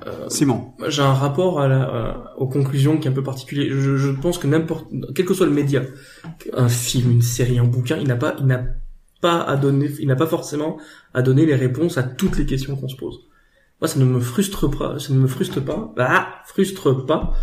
Euh, 0.07 0.29
Simon, 0.29 0.73
j'ai 0.89 1.03
un 1.03 1.13
rapport 1.13 1.61
à 1.61 1.69
la, 1.69 1.95
euh, 1.95 2.13
aux 2.39 2.47
conclusions 2.47 2.97
qui 2.97 3.07
est 3.07 3.11
un 3.11 3.15
peu 3.15 3.23
particulier. 3.23 3.69
Je, 3.71 3.97
je 3.97 4.11
pense 4.11 4.39
que 4.39 4.47
n'importe, 4.47 4.87
quel 5.15 5.27
que 5.27 5.35
soit 5.35 5.47
le 5.47 5.53
média, 5.53 5.83
un 6.55 6.69
film, 6.69 7.11
une 7.11 7.23
série, 7.23 7.59
un 7.59 7.65
bouquin, 7.65 7.99
il 7.99 8.09
n'a 8.09 8.17
pas, 8.17 8.35
il 8.39 8.47
n'a 8.47 8.63
pas 9.21 9.43
à 9.43 9.57
donner, 9.57 9.91
il 10.01 10.09
n'a 10.09 10.17
pas 10.17 10.27
forcément 10.27 10.79
à 11.13 11.21
donner 11.21 11.45
les 11.45 11.55
réponses 11.55 11.99
à 11.99 12.03
toutes 12.03 12.39
les 12.39 12.47
questions 12.47 12.77
qu'on 12.77 12.89
se 12.89 12.97
pose. 12.97 13.21
Moi, 13.81 13.89
ça 13.89 13.99
ne 13.99 14.05
me 14.05 14.21
frustre 14.21 14.69
pas, 14.69 14.99
ça 14.99 15.13
ne 15.13 15.19
me 15.19 15.27
frustre 15.27 15.63
pas, 15.63 15.93
bah, 15.97 16.29
frustre 16.47 17.05
pas 17.07 17.35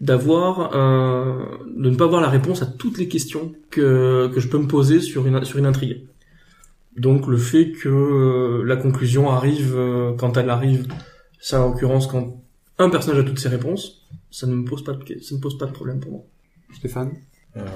d'avoir 0.00 0.74
euh, 0.74 1.44
de 1.76 1.88
ne 1.88 1.96
pas 1.96 2.04
avoir 2.04 2.20
la 2.20 2.28
réponse 2.28 2.60
à 2.60 2.66
toutes 2.66 2.98
les 2.98 3.08
questions 3.08 3.52
que 3.70 4.30
que 4.34 4.40
je 4.40 4.48
peux 4.48 4.58
me 4.58 4.66
poser 4.66 5.00
sur 5.00 5.26
une 5.26 5.44
sur 5.44 5.58
une 5.58 5.66
intrigue. 5.66 6.08
Donc 6.96 7.26
le 7.26 7.36
fait 7.36 7.72
que 7.72 7.88
euh, 7.88 8.62
la 8.64 8.76
conclusion 8.76 9.30
arrive 9.30 9.74
euh, 9.74 10.12
quand 10.14 10.36
elle 10.36 10.50
arrive, 10.50 10.86
ça 11.40 11.62
en 11.62 11.70
l'occurrence 11.70 12.06
quand 12.06 12.42
un 12.78 12.90
personnage 12.90 13.20
a 13.20 13.24
toutes 13.24 13.38
ses 13.38 13.48
réponses, 13.48 14.06
ça 14.30 14.46
ne 14.46 14.54
me 14.54 14.64
pose 14.64 14.84
pas 14.84 14.92
de 14.92 15.20
ça 15.20 15.34
ne 15.34 15.40
pose 15.40 15.56
pas 15.58 15.66
de 15.66 15.72
problème 15.72 16.00
pour 16.00 16.12
moi. 16.12 16.22
Stéphane? 16.74 17.12
Euh, 17.56 17.66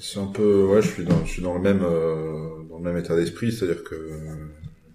c'est 0.00 0.20
un 0.20 0.26
peu, 0.26 0.64
ouais, 0.64 0.82
je 0.82 0.88
suis 0.88 1.04
dans, 1.04 1.24
je 1.24 1.30
suis 1.30 1.42
dans 1.42 1.54
le 1.54 1.60
même, 1.60 1.82
euh, 1.82 2.62
dans 2.68 2.78
le 2.78 2.84
même 2.84 2.96
état 2.96 3.16
d'esprit, 3.16 3.52
c'est-à-dire 3.52 3.82
que 3.82 3.96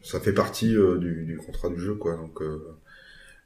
ça 0.02 0.20
fait 0.20 0.34
partie 0.34 0.76
euh, 0.76 0.98
du, 0.98 1.24
du 1.26 1.38
contrat 1.38 1.70
du 1.70 1.80
jeu, 1.80 1.96
quoi. 1.96 2.16
Donc, 2.16 2.42
euh, 2.42 2.76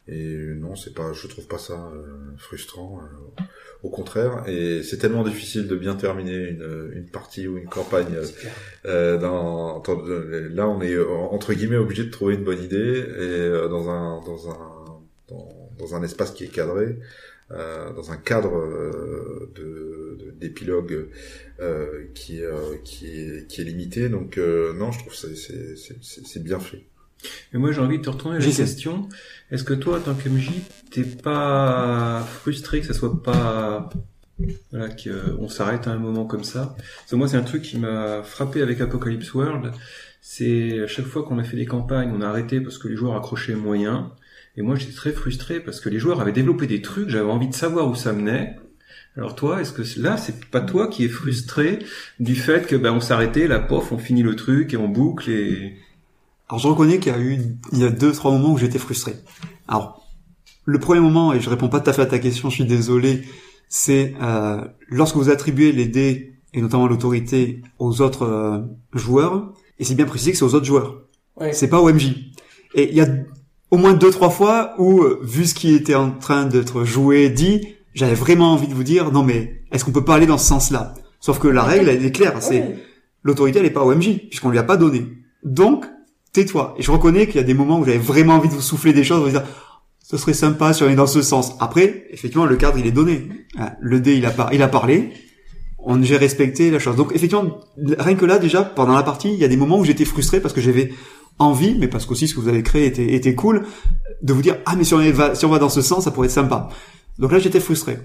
et 0.07 0.35
non, 0.55 0.75
c'est 0.75 0.93
pas, 0.93 1.13
je 1.13 1.27
trouve 1.27 1.47
pas 1.47 1.57
ça 1.57 1.91
euh, 1.93 2.05
frustrant. 2.37 3.01
euh, 3.01 3.43
au 3.83 3.89
contraire, 3.89 4.43
et 4.47 4.81
c'est 4.83 4.97
tellement 4.97 5.23
difficile 5.23 5.67
de 5.67 5.75
bien 5.75 5.95
terminer 5.95 6.49
une, 6.49 6.91
une 6.95 7.05
partie 7.09 7.47
ou 7.47 7.57
une 7.57 7.67
campagne. 7.69 8.15
euh, 8.15 8.25
euh, 8.85 9.17
dans, 9.19 9.83
là, 10.53 10.67
on 10.67 10.81
est 10.81 10.97
entre 10.99 11.53
guillemets 11.53 11.77
obligé 11.77 12.03
de 12.05 12.09
trouver 12.09 12.35
une 12.35 12.43
bonne 12.43 12.61
idée 12.63 12.77
et 12.77 13.05
euh, 13.19 13.67
dans 13.67 13.89
un, 13.89 14.21
dans 14.25 14.49
un, 14.49 15.01
dans, 15.29 15.69
dans 15.77 15.95
un 15.95 16.03
espace 16.03 16.31
qui 16.31 16.45
est 16.45 16.47
cadré. 16.49 16.97
Euh, 17.51 17.93
dans 17.93 18.11
un 18.11 18.17
cadre 18.17 18.57
euh, 18.57 19.49
de 19.55 20.17
de- 20.25 20.31
d'épilogue 20.31 21.07
euh, 21.61 22.03
qui 22.13 22.43
euh, 22.43 22.75
qui 22.83 23.07
est 23.07 23.47
qui 23.47 23.61
est 23.61 23.63
limité 23.63 24.09
donc 24.09 24.37
euh, 24.37 24.73
non 24.73 24.91
je 24.91 24.99
trouve 24.99 25.13
que 25.13 25.33
c'est 26.03 26.43
bien 26.43 26.59
fait 26.59 26.83
Mais 27.51 27.59
moi, 27.59 27.71
j'ai 27.71 27.81
envie 27.81 27.97
de 27.97 28.03
te 28.03 28.09
retourner 28.09 28.39
la 28.39 28.45
question. 28.45 29.09
Est-ce 29.51 29.63
que 29.63 29.73
toi, 29.73 29.97
en 29.97 30.01
tant 30.01 30.13
que 30.13 30.29
MJ, 30.29 30.51
t'es 30.91 31.03
pas 31.03 32.21
frustré 32.21 32.81
que 32.81 32.87
ça 32.87 32.93
soit 32.93 33.23
pas, 33.23 33.89
voilà, 34.71 34.89
qu'on 34.89 35.49
s'arrête 35.49 35.87
à 35.87 35.91
un 35.91 35.97
moment 35.97 36.25
comme 36.25 36.43
ça? 36.43 36.75
Parce 36.77 37.11
que 37.11 37.15
moi, 37.15 37.27
c'est 37.27 37.37
un 37.37 37.43
truc 37.43 37.61
qui 37.61 37.77
m'a 37.77 38.23
frappé 38.23 38.61
avec 38.61 38.81
Apocalypse 38.81 39.33
World. 39.33 39.71
C'est 40.21 40.81
à 40.81 40.87
chaque 40.87 41.05
fois 41.05 41.23
qu'on 41.23 41.39
a 41.39 41.43
fait 41.43 41.57
des 41.57 41.65
campagnes, 41.65 42.11
on 42.13 42.21
a 42.21 42.27
arrêté 42.27 42.59
parce 42.59 42.77
que 42.77 42.87
les 42.87 42.95
joueurs 42.95 43.15
accrochaient 43.15 43.55
moyen. 43.55 44.11
Et 44.57 44.61
moi, 44.61 44.75
j'étais 44.75 44.93
très 44.93 45.11
frustré 45.11 45.59
parce 45.59 45.79
que 45.79 45.87
les 45.87 45.99
joueurs 45.99 46.19
avaient 46.19 46.31
développé 46.31 46.67
des 46.67 46.81
trucs, 46.81 47.09
j'avais 47.09 47.29
envie 47.29 47.47
de 47.47 47.53
savoir 47.53 47.87
où 47.87 47.95
ça 47.95 48.11
menait. 48.11 48.57
Alors 49.15 49.35
toi, 49.35 49.61
est-ce 49.61 49.71
que 49.71 49.81
là, 49.99 50.17
c'est 50.17 50.45
pas 50.45 50.61
toi 50.61 50.87
qui 50.87 51.05
es 51.05 51.07
frustré 51.07 51.79
du 52.19 52.35
fait 52.35 52.67
que 52.67 52.75
ben 52.75 52.91
on 52.91 52.99
s'arrêtait, 52.99 53.47
la 53.47 53.59
pof, 53.59 53.91
on 53.91 53.97
finit 53.97 54.21
le 54.21 54.35
truc 54.35 54.73
et 54.73 54.77
on 54.77 54.87
boucle 54.87 55.29
et 55.29 55.77
Alors 56.49 56.59
je 56.59 56.67
reconnais 56.67 56.99
qu'il 56.99 57.11
y 57.11 57.15
a 57.15 57.19
eu 57.19 57.37
il 57.73 57.79
y 57.79 57.83
a 57.83 57.89
deux 57.89 58.11
trois 58.11 58.31
moments 58.31 58.53
où 58.53 58.57
j'étais 58.57 58.79
frustré. 58.79 59.13
Alors 59.67 60.07
le 60.65 60.79
premier 60.79 60.99
moment 60.99 61.33
et 61.33 61.39
je 61.39 61.49
réponds 61.49 61.69
pas 61.69 61.79
tout 61.79 61.89
à 61.89 61.93
fait 61.93 62.01
à 62.01 62.05
ta 62.05 62.19
question, 62.19 62.49
je 62.49 62.55
suis 62.55 62.65
désolé, 62.65 63.23
c'est 63.69 64.15
euh, 64.21 64.61
lorsque 64.87 65.15
vous 65.15 65.29
attribuez 65.29 65.71
les 65.71 65.87
dés 65.87 66.33
et 66.53 66.61
notamment 66.61 66.87
l'autorité 66.87 67.61
aux 67.79 68.01
autres 68.01 68.25
euh, 68.25 68.59
joueurs 68.93 69.53
et 69.79 69.83
c'est 69.83 69.95
bien 69.95 70.05
précisé 70.05 70.31
que 70.31 70.37
c'est 70.37 70.45
aux 70.45 70.55
autres 70.55 70.65
joueurs. 70.65 71.03
Ouais. 71.35 71.53
C'est 71.53 71.69
pas 71.69 71.79
au 71.79 71.91
MJ. 71.91 72.15
Et 72.75 72.89
il 72.89 72.95
y 72.95 73.01
a 73.01 73.07
au 73.69 73.77
moins 73.77 73.93
deux 73.93 74.11
trois 74.11 74.29
fois 74.29 74.73
où 74.77 75.01
euh, 75.01 75.19
vu 75.23 75.45
ce 75.45 75.53
qui 75.53 75.73
était 75.73 75.95
en 75.95 76.11
train 76.11 76.45
d'être 76.45 76.85
joué 76.85 77.29
dit, 77.29 77.67
j'avais 77.93 78.15
vraiment 78.15 78.53
envie 78.53 78.67
de 78.67 78.73
vous 78.73 78.83
dire 78.83 79.11
non 79.11 79.23
mais 79.23 79.63
est-ce 79.71 79.83
qu'on 79.83 79.91
peut 79.91 80.05
pas 80.05 80.15
aller 80.15 80.25
dans 80.27 80.37
ce 80.37 80.47
sens-là? 80.47 80.93
Sauf 81.19 81.39
que 81.39 81.47
la 81.47 81.63
règle 81.63 81.89
elle 81.89 82.05
est 82.05 82.11
claire, 82.11 82.41
c'est 82.41 82.77
l'autorité 83.23 83.59
elle 83.59 83.65
est 83.65 83.69
pas 83.71 83.83
au 83.83 83.93
MJ 83.93 84.17
puisqu'on 84.29 84.49
lui 84.49 84.59
a 84.59 84.63
pas 84.63 84.77
donné. 84.77 85.07
Donc 85.43 85.85
tais-toi. 86.37 86.75
Et 86.77 86.83
je 86.83 86.91
reconnais 86.91 87.25
qu'il 87.25 87.37
y 87.37 87.39
a 87.39 87.43
des 87.43 87.55
moments 87.55 87.79
où 87.79 87.85
j'avais 87.85 87.97
vraiment 87.97 88.35
envie 88.35 88.47
de 88.47 88.53
vous 88.53 88.61
souffler 88.61 88.93
des 88.93 89.03
choses, 89.03 89.23
vous 89.23 89.29
dire 89.29 89.43
ce 90.03 90.17
serait 90.17 90.33
sympa 90.33 90.71
si 90.71 90.83
on 90.83 90.89
est 90.89 90.95
dans 90.95 91.07
ce 91.07 91.21
sens. 91.21 91.53
Après, 91.59 92.05
effectivement, 92.11 92.45
le 92.45 92.55
cadre 92.55 92.77
il 92.77 92.85
est 92.85 92.91
donné. 92.91 93.27
Ah, 93.57 93.73
Le 93.81 93.99
dé 93.99 94.15
il 94.15 94.25
a 94.25 94.31
pas, 94.31 94.49
il 94.53 94.61
a 94.61 94.67
parlé. 94.67 95.11
On 95.79 96.01
j'ai 96.03 96.15
respecté 96.15 96.69
la 96.69 96.79
chose. 96.79 96.95
Donc 96.95 97.11
effectivement, 97.15 97.59
rien 97.77 98.15
que 98.15 98.25
là 98.25 98.37
déjà 98.37 98.63
pendant 98.63 98.93
la 98.93 99.03
partie, 99.03 99.33
il 99.33 99.39
y 99.39 99.43
a 99.43 99.47
des 99.47 99.57
moments 99.57 99.79
où 99.79 99.85
j'étais 99.85 100.05
frustré 100.05 100.39
parce 100.39 100.53
que 100.53 100.61
j'avais 100.61 100.91
envie, 101.39 101.75
mais 101.77 101.87
parce 101.87 102.05
qu'aussi 102.05 102.27
ce 102.27 102.35
que 102.35 102.39
vous 102.39 102.49
avez 102.49 102.63
créé 102.63 102.85
était, 102.85 103.35
cool, 103.35 103.65
de 104.21 104.33
vous 104.33 104.41
dire 104.41 104.57
ah 104.65 104.75
mais 104.75 104.83
si 104.83 104.93
on, 104.93 105.11
va, 105.11 105.33
si 105.33 105.45
on 105.45 105.49
va 105.49 105.59
dans 105.59 105.69
ce 105.69 105.81
sens, 105.81 106.03
ça 106.03 106.11
pourrait 106.11 106.27
être 106.27 106.33
sympa. 106.33 106.69
Donc 107.17 107.31
là 107.31 107.39
j'étais 107.39 107.59
frustré. 107.59 107.97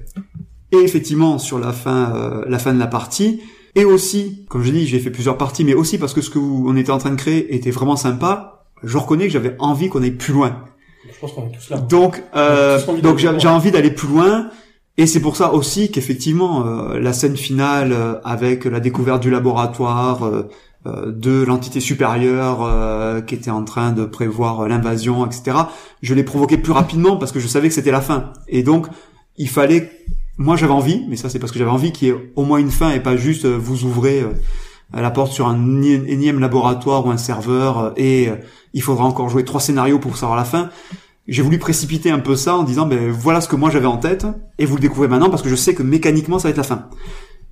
Et 0.73 0.79
effectivement 0.79 1.39
sur 1.39 1.59
la 1.59 1.73
fin, 1.73 2.15
euh, 2.17 2.45
la 2.49 2.59
fin 2.59 2.73
de 2.73 2.79
la 2.79 2.87
partie, 2.87 3.43
et 3.75 3.85
aussi, 3.85 4.45
comme 4.49 4.63
je 4.63 4.71
dis, 4.71 4.87
j'ai 4.87 4.99
fait 4.99 5.11
plusieurs 5.11 5.39
parties, 5.39 5.65
mais 5.65 5.75
aussi 5.75 5.99
parce 5.99 6.13
que 6.13 6.21
ce 6.21 6.31
que 6.31 6.39
vous, 6.39 6.65
on 6.69 6.77
était 6.77 6.91
en 6.91 6.99
train 6.99 7.11
de 7.11 7.17
créer 7.17 7.55
était 7.55 7.71
vraiment 7.71 7.97
sympa. 7.97 8.65
Je 8.83 8.99
reconnais 8.99 9.27
que 9.27 9.33
j'avais 9.33 9.57
envie 9.59 9.89
qu'on 9.89 10.03
aille 10.03 10.11
plus 10.11 10.35
loin. 10.35 10.65
Je 11.11 11.19
pense 11.19 11.33
qu'on 11.33 11.49
est 11.49 11.53
tous 11.53 11.71
là. 11.71 11.79
Donc, 11.79 12.23
euh, 12.37 12.81
envie 12.87 13.03
donc 13.03 13.19
j'ai 13.19 13.49
envie 13.49 13.71
d'aller 13.71 13.91
plus 13.91 14.09
loin. 14.09 14.49
Et 14.99 15.07
c'est 15.07 15.21
pour 15.21 15.37
ça 15.37 15.55
aussi 15.55 15.91
qu'effectivement, 15.91 16.67
euh, 16.67 17.01
la 17.01 17.15
scène 17.15 17.37
finale 17.37 17.93
euh, 17.93 18.21
avec 18.25 18.67
la 18.67 18.79
découverte 18.79 19.23
du 19.23 19.31
laboratoire, 19.31 20.27
euh, 20.27 20.51
euh, 20.85 21.13
de 21.13 21.45
l'entité 21.45 21.79
supérieure 21.79 22.63
euh, 22.63 23.21
qui 23.21 23.37
était 23.37 23.53
en 23.53 23.63
train 23.63 23.93
de 23.93 24.05
prévoir 24.05 24.69
l'invasion, 24.69 25.25
etc., 25.25 25.57
je 26.03 26.13
l'ai 26.13 26.25
provoqué 26.25 26.59
plus 26.59 26.73
rapidement 26.73 27.17
parce 27.17 27.31
que 27.31 27.39
je 27.39 27.47
savais 27.47 27.69
que 27.69 27.75
c'était 27.75 27.93
la 27.93 28.01
fin. 28.01 28.33
Et 28.49 28.63
donc, 28.63 28.89
il 29.39 29.49
fallait... 29.49 29.91
Moi, 30.39 30.57
j'avais 30.57 30.73
envie, 30.73 31.05
mais 31.09 31.17
ça 31.17 31.29
c'est 31.29 31.39
parce 31.39 31.53
que 31.53 31.59
j'avais 31.59 31.71
envie 31.71 31.93
qu'il 31.93 32.09
y 32.09 32.11
ait 32.11 32.33
au 32.37 32.45
moins 32.45 32.59
une 32.59 32.71
fin 32.71 32.91
et 32.91 33.01
pas 33.01 33.17
juste 33.17 33.45
euh, 33.45 33.57
vous 33.57 33.85
ouvrez 33.85 34.21
euh, 34.23 34.29
la 34.95 35.11
porte 35.11 35.33
sur 35.33 35.47
un 35.47 35.57
éni- 35.59 36.05
énième 36.07 36.41
laboratoire 36.41 37.07
ou 37.07 37.11
un 37.11 37.17
serveur 37.17 37.79
euh, 37.79 37.91
et 37.97 38.29
il 38.73 38.83
faudra 38.83 39.05
encore 39.05 39.29
jouer 39.29 39.45
trois 39.45 39.61
scénarios 39.61 39.99
pour 39.99 40.17
savoir 40.17 40.37
la 40.37 40.45
fin 40.45 40.71
j'ai 41.29 41.43
voulu 41.43 41.59
précipiter 41.59 42.11
un 42.11 42.19
peu 42.19 42.35
ça 42.35 42.57
en 42.57 42.63
disant 42.65 42.85
ben 42.87 43.11
voilà 43.11 43.41
ce 43.41 43.49
que 43.49 43.55
moi 43.57 43.71
j'avais 43.71 43.87
en 43.87 43.97
tête 43.99 44.27
et 44.59 44.67
vous 44.67 44.75
le 44.77 44.81
découvrez 44.81 45.07
maintenant 45.07 45.31
parce 45.31 45.43
que 45.43 45.49
je 45.49 45.55
sais 45.55 45.75
que 45.75 45.83
mécaniquement 45.83 46.39
ça 46.39 46.49
va 46.49 46.51
être 46.51 46.57
la 46.57 46.63
fin. 46.65 46.89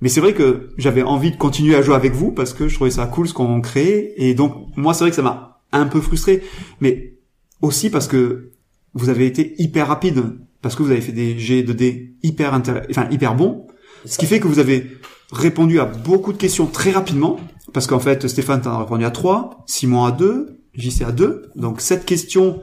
Mais 0.01 0.09
c'est 0.09 0.19
vrai 0.19 0.33
que 0.33 0.71
j'avais 0.77 1.03
envie 1.03 1.31
de 1.31 1.37
continuer 1.37 1.75
à 1.75 1.81
jouer 1.81 1.95
avec 1.95 2.13
vous 2.13 2.31
parce 2.31 2.53
que 2.53 2.67
je 2.67 2.75
trouvais 2.75 2.89
ça 2.91 3.05
cool 3.05 3.27
ce 3.27 3.33
qu'on 3.33 3.61
créait 3.61 4.13
et 4.17 4.33
donc 4.33 4.55
moi 4.75 4.93
c'est 4.93 5.03
vrai 5.05 5.11
que 5.11 5.15
ça 5.15 5.21
m'a 5.21 5.61
un 5.71 5.85
peu 5.85 6.01
frustré 6.01 6.43
mais 6.81 7.13
aussi 7.61 7.89
parce 7.89 8.07
que 8.07 8.51
vous 8.93 9.07
avez 9.09 9.25
été 9.25 9.55
hyper 9.57 9.87
rapide 9.87 10.23
parce 10.61 10.75
que 10.75 10.83
vous 10.83 10.91
avez 10.91 11.01
fait 11.01 11.11
des 11.11 11.37
jets 11.37 11.63
de 11.63 11.73
dés 11.73 12.15
hyper 12.23 12.53
enfin 12.89 13.07
hyper 13.11 13.35
bons 13.35 13.67
ce 14.05 14.17
qui 14.17 14.25
fait 14.25 14.39
que 14.39 14.47
vous 14.47 14.59
avez 14.59 14.97
répondu 15.31 15.79
à 15.79 15.85
beaucoup 15.85 16.33
de 16.33 16.37
questions 16.37 16.65
très 16.65 16.91
rapidement 16.91 17.39
parce 17.73 17.87
qu'en 17.87 17.99
fait 17.99 18.27
Stéphane 18.27 18.61
t'en 18.61 18.71
a 18.71 18.79
répondu 18.79 19.05
à 19.05 19.11
3, 19.11 19.63
Simon 19.65 20.05
à 20.05 20.11
2, 20.11 20.59
JC 20.75 21.03
à 21.03 21.11
2 21.11 21.51
donc 21.55 21.81
cette 21.81 22.05
question 22.05 22.61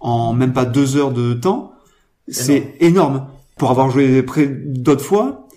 en 0.00 0.32
même 0.32 0.52
pas 0.52 0.64
deux 0.64 0.96
heures 0.96 1.12
de 1.12 1.34
temps, 1.34 1.72
c'est 2.26 2.74
énorme. 2.80 3.26
Pour 3.58 3.70
avoir 3.70 3.90
joué 3.90 4.22
près 4.22 4.46
d'autres 4.46 5.04
fois, 5.04 5.48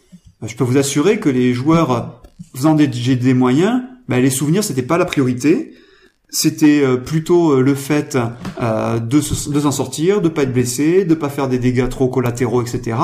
euh, 0.43 0.47
je 0.47 0.55
peux 0.55 0.65
vous 0.65 0.77
assurer 0.77 1.19
que 1.19 1.29
les 1.29 1.53
joueurs 1.53 2.21
faisant 2.53 2.75
des 2.75 2.87
des 2.87 3.33
moyens, 3.33 3.81
ben, 4.09 4.21
les 4.21 4.29
souvenirs 4.29 4.63
c'était 4.63 4.83
pas 4.83 4.97
la 4.97 5.05
priorité. 5.05 5.73
C'était 6.35 6.81
euh, 6.83 6.97
plutôt 6.97 7.51
euh, 7.51 7.61
le 7.61 7.75
fait 7.75 8.17
euh, 8.61 8.99
de 8.99 9.21
se- 9.21 9.49
de 9.51 9.59
s'en 9.59 9.71
sortir, 9.71 10.19
de 10.19 10.29
pas 10.29 10.43
être 10.43 10.51
blessé, 10.53 11.05
de 11.05 11.13
pas 11.13 11.29
faire 11.29 11.47
des 11.47 11.59
dégâts 11.59 11.87
trop 11.87 12.07
collatéraux, 12.07 12.61
etc. 12.63 12.97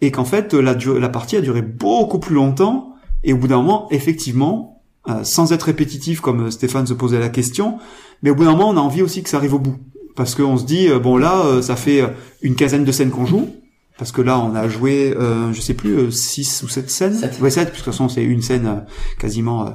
Et 0.00 0.10
qu'en 0.10 0.24
fait 0.24 0.52
la, 0.52 0.74
la 0.74 1.08
partie 1.08 1.36
a 1.36 1.40
duré 1.40 1.62
beaucoup 1.62 2.18
plus 2.18 2.34
longtemps. 2.34 2.94
Et 3.22 3.32
au 3.32 3.36
bout 3.36 3.46
d'un 3.48 3.58
moment, 3.58 3.86
effectivement, 3.92 4.82
sans 5.22 5.52
être 5.52 5.62
répétitif 5.64 6.20
comme 6.20 6.50
Stéphane 6.50 6.86
se 6.86 6.94
posait 6.94 7.20
la 7.20 7.28
question, 7.28 7.78
mais 8.22 8.30
au 8.30 8.34
bout 8.34 8.44
d'un 8.44 8.52
moment, 8.52 8.70
on 8.70 8.76
a 8.76 8.80
envie 8.80 9.02
aussi 9.02 9.22
que 9.22 9.28
ça 9.30 9.36
arrive 9.36 9.54
au 9.54 9.58
bout 9.58 9.76
parce 10.16 10.34
qu'on 10.34 10.56
se 10.56 10.64
dit 10.64 10.88
bon 11.02 11.16
là 11.16 11.62
ça 11.62 11.76
fait 11.76 12.02
une 12.42 12.54
quinzaine 12.56 12.84
de 12.84 12.92
scènes 12.92 13.10
qu'on 13.10 13.26
joue 13.26 13.48
parce 13.96 14.10
que 14.12 14.20
là 14.22 14.38
on 14.40 14.54
a 14.54 14.68
joué 14.68 15.14
euh, 15.16 15.52
je 15.52 15.60
sais 15.60 15.72
plus 15.74 15.92
euh, 15.96 16.10
six 16.10 16.62
ou 16.64 16.68
sept 16.68 16.90
scènes 16.90 17.14
Sept. 17.14 17.40
ouais 17.40 17.48
sept 17.50 17.68
puisque 17.70 17.86
de 17.86 17.90
toute 17.90 17.94
façon 17.94 18.08
c'est 18.08 18.24
une 18.24 18.42
scène 18.42 18.66
euh, 18.66 18.80
quasiment 19.18 19.66
euh, 19.66 19.70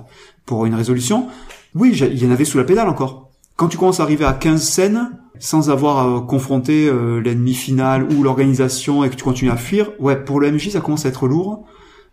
pour 0.45 0.65
une 0.65 0.76
résolution 0.76 1.27
oui 1.76 1.91
il 1.95 2.23
y 2.23 2.26
en 2.27 2.31
avait 2.31 2.45
sous 2.45 2.57
la 2.57 2.64
pédale 2.64 2.89
encore 2.89 3.30
quand 3.56 3.68
tu 3.68 3.77
commences 3.77 3.99
à 3.99 4.03
arriver 4.03 4.26
à 4.26 4.34
15 4.34 4.61
scènes 4.61 5.11
sans 5.39 5.69
avoir 5.69 6.07
euh, 6.07 6.22
confronté 6.22 6.88
euh, 6.88 7.19
l'ennemi 7.19 7.53
final 7.53 8.03
ou 8.11 8.23
l'organisation 8.23 9.03
et 9.03 9.10
que 9.10 9.15
tu 9.15 9.23
continues 9.23 9.52
à 9.52 9.57
fuir 9.57 9.91
ouais 9.99 10.15
pour 10.15 10.39
le 10.39 10.52
MJ 10.52 10.69
ça 10.69 10.81
commence 10.81 11.06
à 11.06 11.10
être 11.10 11.27
lourd 11.27 11.65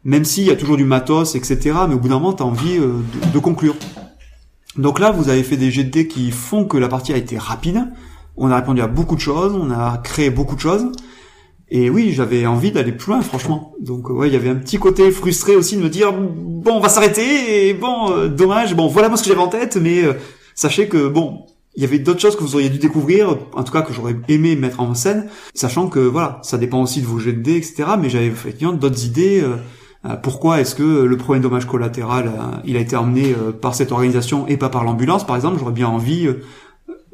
même 0.05 0.25
s'il 0.25 0.45
y 0.45 0.51
a 0.51 0.57
toujours 0.57 0.77
du 0.77 0.85
matos 0.85 1.35
etc 1.35 1.73
mais 1.89 1.95
au 1.95 1.99
bout 1.99 2.09
d'un 2.09 2.19
moment 2.19 2.33
t'as 2.33 2.45
envie 2.45 2.77
euh, 2.77 2.99
de, 3.27 3.33
de 3.33 3.39
conclure 3.39 3.77
donc 4.77 5.01
là, 5.01 5.11
vous 5.11 5.29
avez 5.29 5.43
fait 5.43 5.57
des 5.57 5.85
dés 5.85 6.09
qui 6.09 6.31
font 6.31 6.65
que 6.65 6.79
la 6.79 6.89
partie 6.89 7.13
a 7.13 7.17
été 7.17 7.37
rapide. 7.37 7.93
On 8.37 8.51
a 8.51 8.57
répondu 8.57 8.81
à 8.81 8.87
beaucoup 8.87 9.17
de 9.17 9.21
choses, 9.21 9.55
on 9.55 9.71
a 9.71 9.99
créé 9.99 10.31
beaucoup 10.31 10.55
de 10.55 10.61
choses. 10.61 10.91
Et 11.75 11.89
oui, 11.89 12.13
j'avais 12.13 12.45
envie 12.45 12.71
d'aller 12.71 12.93
plus 12.93 13.13
loin, 13.13 13.23
franchement. 13.23 13.73
Donc 13.81 14.11
ouais, 14.11 14.29
il 14.29 14.35
y 14.35 14.37
avait 14.37 14.51
un 14.51 14.57
petit 14.57 14.77
côté 14.77 15.11
frustré 15.11 15.57
aussi 15.57 15.79
de 15.79 15.83
me 15.83 15.89
dire 15.89 16.13
bon, 16.13 16.75
on 16.75 16.81
va 16.81 16.91
s'arrêter 16.91 17.67
et 17.67 17.73
bon, 17.73 18.13
euh, 18.13 18.29
dommage. 18.29 18.77
Bon, 18.77 18.89
voilà 18.89 19.09
moi 19.09 19.17
ce 19.17 19.23
que 19.23 19.31
j'avais 19.31 19.41
en 19.41 19.49
tête, 19.49 19.79
mais 19.79 20.05
euh, 20.05 20.13
sachez 20.55 20.87
que 20.87 21.09
bon, 21.09 21.47
il 21.75 21.83
y 21.83 21.87
avait 21.87 21.99
d'autres 21.99 22.21
choses 22.21 22.37
que 22.37 22.43
vous 22.43 22.57
auriez 22.57 22.69
dû 22.69 22.77
découvrir, 22.77 23.39
en 23.55 23.65
tout 23.65 23.73
cas 23.73 23.81
que 23.81 23.95
j'aurais 23.95 24.17
aimé 24.29 24.55
mettre 24.55 24.81
en 24.81 24.95
scène, 24.95 25.31
sachant 25.55 25.89
que 25.89 25.99
voilà, 25.99 26.41
ça 26.43 26.59
dépend 26.59 26.83
aussi 26.83 27.01
de 27.01 27.07
vos 27.07 27.19
jets 27.19 27.33
de 27.33 27.51
etc. 27.53 27.85
Mais 27.99 28.11
j'avais 28.11 28.27
effectivement 28.27 28.75
d'autres 28.75 29.07
idées 29.07 29.43
euh, 29.43 30.17
pourquoi 30.23 30.61
est-ce 30.61 30.75
que 30.75 30.83
le 30.83 31.17
premier 31.17 31.41
dommage 31.41 31.67
collatéral, 31.67 32.31
il 32.67 32.77
a 32.77 32.81
été 32.81 32.97
emmené 32.97 33.35
par 33.63 33.75
cette 33.75 33.93
organisation 33.93 34.47
et 34.47 34.59
pas 34.59 34.69
par 34.69 34.85
l'ambulance, 34.85 35.25
par 35.25 35.37
exemple 35.37 35.59
J'aurais 35.59 35.73
bien 35.73 35.89
envie, 35.89 36.29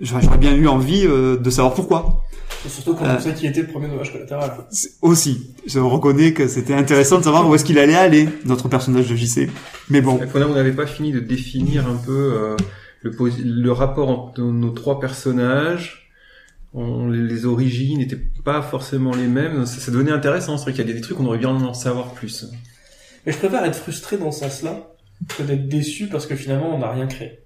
j'aurais 0.00 0.38
bien 0.38 0.56
eu 0.56 0.66
envie 0.66 1.02
de 1.06 1.50
savoir 1.50 1.74
pourquoi. 1.74 2.24
Surtout 2.66 2.94
quand 2.94 3.04
on 3.06 3.20
sait 3.20 3.34
qui 3.34 3.46
était 3.46 3.62
le 3.62 3.68
premier 3.68 3.88
dommage 3.88 4.12
collatéral. 4.12 4.50
Aussi, 5.02 5.54
je 5.66 5.78
reconnais 5.78 6.32
que 6.32 6.48
c'était 6.48 6.74
intéressant 6.74 7.18
de 7.18 7.24
savoir 7.24 7.48
où 7.48 7.54
est-ce 7.54 7.64
qu'il 7.64 7.78
allait 7.78 7.94
aller, 7.94 8.28
notre 8.44 8.68
personnage 8.68 9.08
de 9.08 9.14
JC. 9.16 9.50
Mais 9.90 10.00
bon. 10.00 10.18
On 10.34 10.54
n'avait 10.54 10.72
pas 10.72 10.86
fini 10.86 11.12
de 11.12 11.20
définir 11.20 11.86
un 11.86 11.96
peu 11.96 12.56
le, 13.02 13.12
le 13.44 13.72
rapport 13.72 14.08
entre 14.08 14.40
nos 14.40 14.70
trois 14.70 14.98
personnages 14.98 16.08
les 16.74 17.46
origines 17.46 17.98
n'étaient 17.98 18.20
pas 18.44 18.62
forcément 18.62 19.14
les 19.14 19.26
mêmes. 19.26 19.66
Ça, 19.66 19.80
ça 19.80 19.90
devenait 19.90 20.12
intéressant. 20.12 20.58
C'est 20.58 20.64
vrai 20.64 20.72
qu'il 20.72 20.86
y 20.86 20.90
a 20.90 20.94
des 20.94 21.00
trucs 21.00 21.16
qu'on 21.16 21.26
aurait 21.26 21.38
bien 21.38 21.50
en 21.50 21.74
savoir 21.74 22.12
plus. 22.12 22.46
Mais 23.26 23.32
je 23.32 23.38
préfère 23.38 23.64
être 23.64 23.76
frustré 23.76 24.16
dans 24.16 24.30
ce 24.30 24.40
sens-là 24.40 24.94
que 25.36 25.42
d'être 25.42 25.68
déçu 25.68 26.06
parce 26.06 26.26
que 26.26 26.36
finalement 26.36 26.74
on 26.74 26.78
n'a 26.78 26.90
rien 26.90 27.06
créé. 27.06 27.40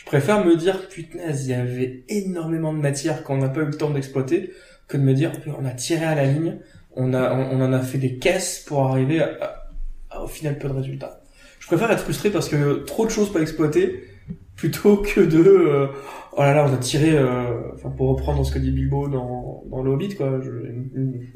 Je 0.00 0.06
préfère 0.06 0.42
me 0.42 0.56
dire 0.56 0.88
putain, 0.88 1.18
il 1.28 1.46
y 1.46 1.52
avait 1.52 2.04
énormément 2.08 2.72
de 2.72 2.78
matière 2.78 3.22
qu'on 3.22 3.36
n'a 3.36 3.50
pas 3.50 3.60
eu 3.60 3.66
le 3.66 3.74
temps 3.74 3.90
d'exploiter 3.90 4.50
que 4.88 4.96
de 4.96 5.02
me 5.02 5.12
dire 5.12 5.30
on 5.58 5.64
a 5.66 5.72
tiré 5.72 6.06
à 6.06 6.14
la 6.14 6.24
ligne, 6.24 6.56
on 6.96 7.12
a 7.12 7.34
on, 7.34 7.60
en 7.60 7.70
a 7.70 7.80
fait 7.80 7.98
des 7.98 8.16
caisses 8.16 8.64
pour 8.66 8.86
arriver 8.86 9.20
à, 9.20 10.22
au 10.22 10.26
final 10.26 10.58
peu 10.58 10.68
de 10.68 10.72
résultats. 10.72 11.20
Je 11.58 11.66
préfère 11.66 11.90
être 11.90 12.00
frustré 12.00 12.30
parce 12.30 12.48
que 12.48 12.82
trop 12.86 13.04
de 13.04 13.10
choses 13.10 13.30
pas 13.30 13.40
exploitées 13.40 14.04
plutôt 14.56 14.96
que 14.96 15.20
de 15.20 15.38
euh, 15.38 15.88
oh 16.32 16.40
là 16.40 16.54
là 16.54 16.66
on 16.66 16.72
a 16.72 16.78
tiré 16.78 17.10
euh, 17.12 17.60
pour 17.98 18.08
reprendre 18.08 18.44
ce 18.44 18.52
que 18.52 18.58
dit 18.58 18.70
Bilbo 18.70 19.06
dans 19.06 19.64
dans 19.70 19.82
le 19.82 19.90
Hobbit 19.90 20.16
quoi 20.16 20.40
je, 20.42 20.50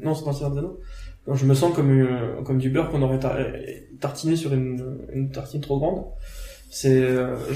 non 0.03 0.15
c'est 0.15 0.25
dans 0.25 0.33
Seigneur 0.33 0.55
des 0.55 1.35
je 1.35 1.45
me 1.45 1.53
sens 1.53 1.71
comme 1.75 1.91
euh, 1.91 2.41
comme 2.43 2.57
du 2.57 2.71
beurre 2.71 2.89
qu'on 2.89 3.03
aurait 3.03 3.19
tartiné 3.99 4.35
sur 4.35 4.53
une, 4.53 5.05
une 5.13 5.29
tartine 5.29 5.61
trop 5.61 5.77
grande 5.77 6.05
c'est 6.75 7.01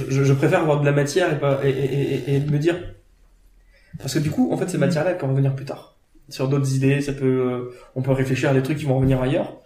je, 0.09 0.23
je, 0.23 0.33
préfère 0.33 0.61
avoir 0.61 0.79
de 0.79 0.85
la 0.85 0.93
matière 0.93 1.33
et 1.33 1.39
pas 1.39 1.59
et, 1.63 1.69
et, 1.69 2.35
et, 2.35 2.39
me 2.39 2.57
dire 2.57 2.77
parce 3.97 4.13
que 4.13 4.19
du 4.19 4.31
coup 4.31 4.49
en 4.53 4.57
fait 4.57 4.69
ces 4.69 4.77
matières 4.77 5.03
là 5.03 5.11
elles 5.11 5.17
peuvent 5.17 5.29
revenir 5.29 5.55
plus 5.55 5.65
tard. 5.65 5.97
Sur 6.29 6.47
d'autres 6.47 6.73
idées 6.73 7.01
ça 7.01 7.11
peut 7.11 7.71
on 7.95 8.01
peut 8.01 8.13
réfléchir 8.13 8.49
à 8.49 8.53
des 8.53 8.63
trucs 8.63 8.77
qui 8.77 8.85
vont 8.85 8.95
revenir 8.95 9.21
ailleurs. 9.21 9.57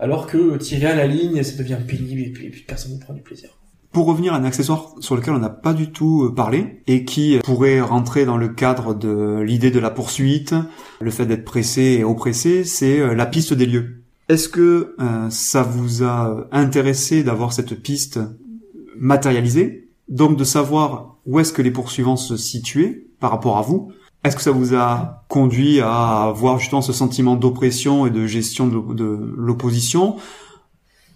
Alors 0.00 0.26
que 0.26 0.56
tirer 0.56 0.86
à 0.86 0.96
la 0.96 1.06
ligne 1.06 1.42
ça 1.44 1.56
devient 1.56 1.78
pénible 1.86 2.22
et 2.22 2.30
puis, 2.32 2.46
et 2.46 2.64
personne 2.66 2.94
ne 2.94 3.00
prend 3.00 3.14
du 3.14 3.22
plaisir. 3.22 3.58
Pour 3.92 4.06
revenir 4.06 4.34
à 4.34 4.36
un 4.36 4.44
accessoire 4.44 4.94
sur 5.00 5.16
lequel 5.16 5.34
on 5.34 5.38
n'a 5.38 5.48
pas 5.48 5.72
du 5.72 5.90
tout 5.90 6.24
euh, 6.24 6.34
parlé 6.34 6.82
et 6.86 7.04
qui 7.04 7.38
pourrait 7.42 7.80
rentrer 7.80 8.26
dans 8.26 8.36
le 8.36 8.48
cadre 8.48 8.94
de 8.94 9.40
l'idée 9.40 9.70
de 9.70 9.78
la 9.78 9.90
poursuite, 9.90 10.54
le 11.00 11.10
fait 11.10 11.24
d'être 11.24 11.44
pressé 11.44 11.96
et 11.98 12.04
oppressé, 12.04 12.64
c'est 12.64 13.00
euh, 13.00 13.14
la 13.14 13.24
piste 13.24 13.54
des 13.54 13.64
lieux. 13.64 14.02
Est-ce 14.28 14.50
que 14.50 14.94
euh, 15.00 15.30
ça 15.30 15.62
vous 15.62 16.02
a 16.02 16.48
intéressé 16.52 17.22
d'avoir 17.22 17.54
cette 17.54 17.80
piste 17.80 18.20
matérialisée, 18.98 19.88
donc 20.08 20.36
de 20.36 20.44
savoir 20.44 21.16
où 21.26 21.38
est-ce 21.40 21.52
que 21.52 21.62
les 21.62 21.70
poursuivants 21.70 22.16
se 22.16 22.36
situaient 22.36 23.06
par 23.20 23.30
rapport 23.30 23.58
à 23.58 23.62
vous 23.62 23.92
Est-ce 24.24 24.36
que 24.36 24.42
ça 24.42 24.50
vous 24.50 24.74
a 24.74 25.24
conduit 25.28 25.80
à 25.80 26.24
avoir 26.24 26.58
justement 26.58 26.82
ce 26.82 26.92
sentiment 26.92 27.36
d'oppression 27.36 28.06
et 28.06 28.10
de 28.10 28.26
gestion 28.26 28.66
de 28.68 29.34
l'opposition? 29.36 30.16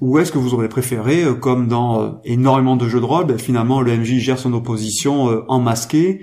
Ou 0.02 0.18
est-ce 0.18 0.32
que 0.32 0.38
vous 0.38 0.52
auriez 0.52 0.68
préféré, 0.68 1.22
euh, 1.22 1.34
comme 1.34 1.68
dans 1.68 2.02
euh, 2.02 2.10
énormément 2.24 2.74
de 2.74 2.88
jeux 2.88 2.98
de 2.98 3.04
rôle, 3.04 3.26
ben, 3.26 3.38
finalement 3.38 3.80
le 3.80 3.96
MJ 3.96 4.18
gère 4.18 4.36
son 4.36 4.52
opposition 4.52 5.30
euh, 5.30 5.44
en 5.46 5.60
masqué. 5.60 6.22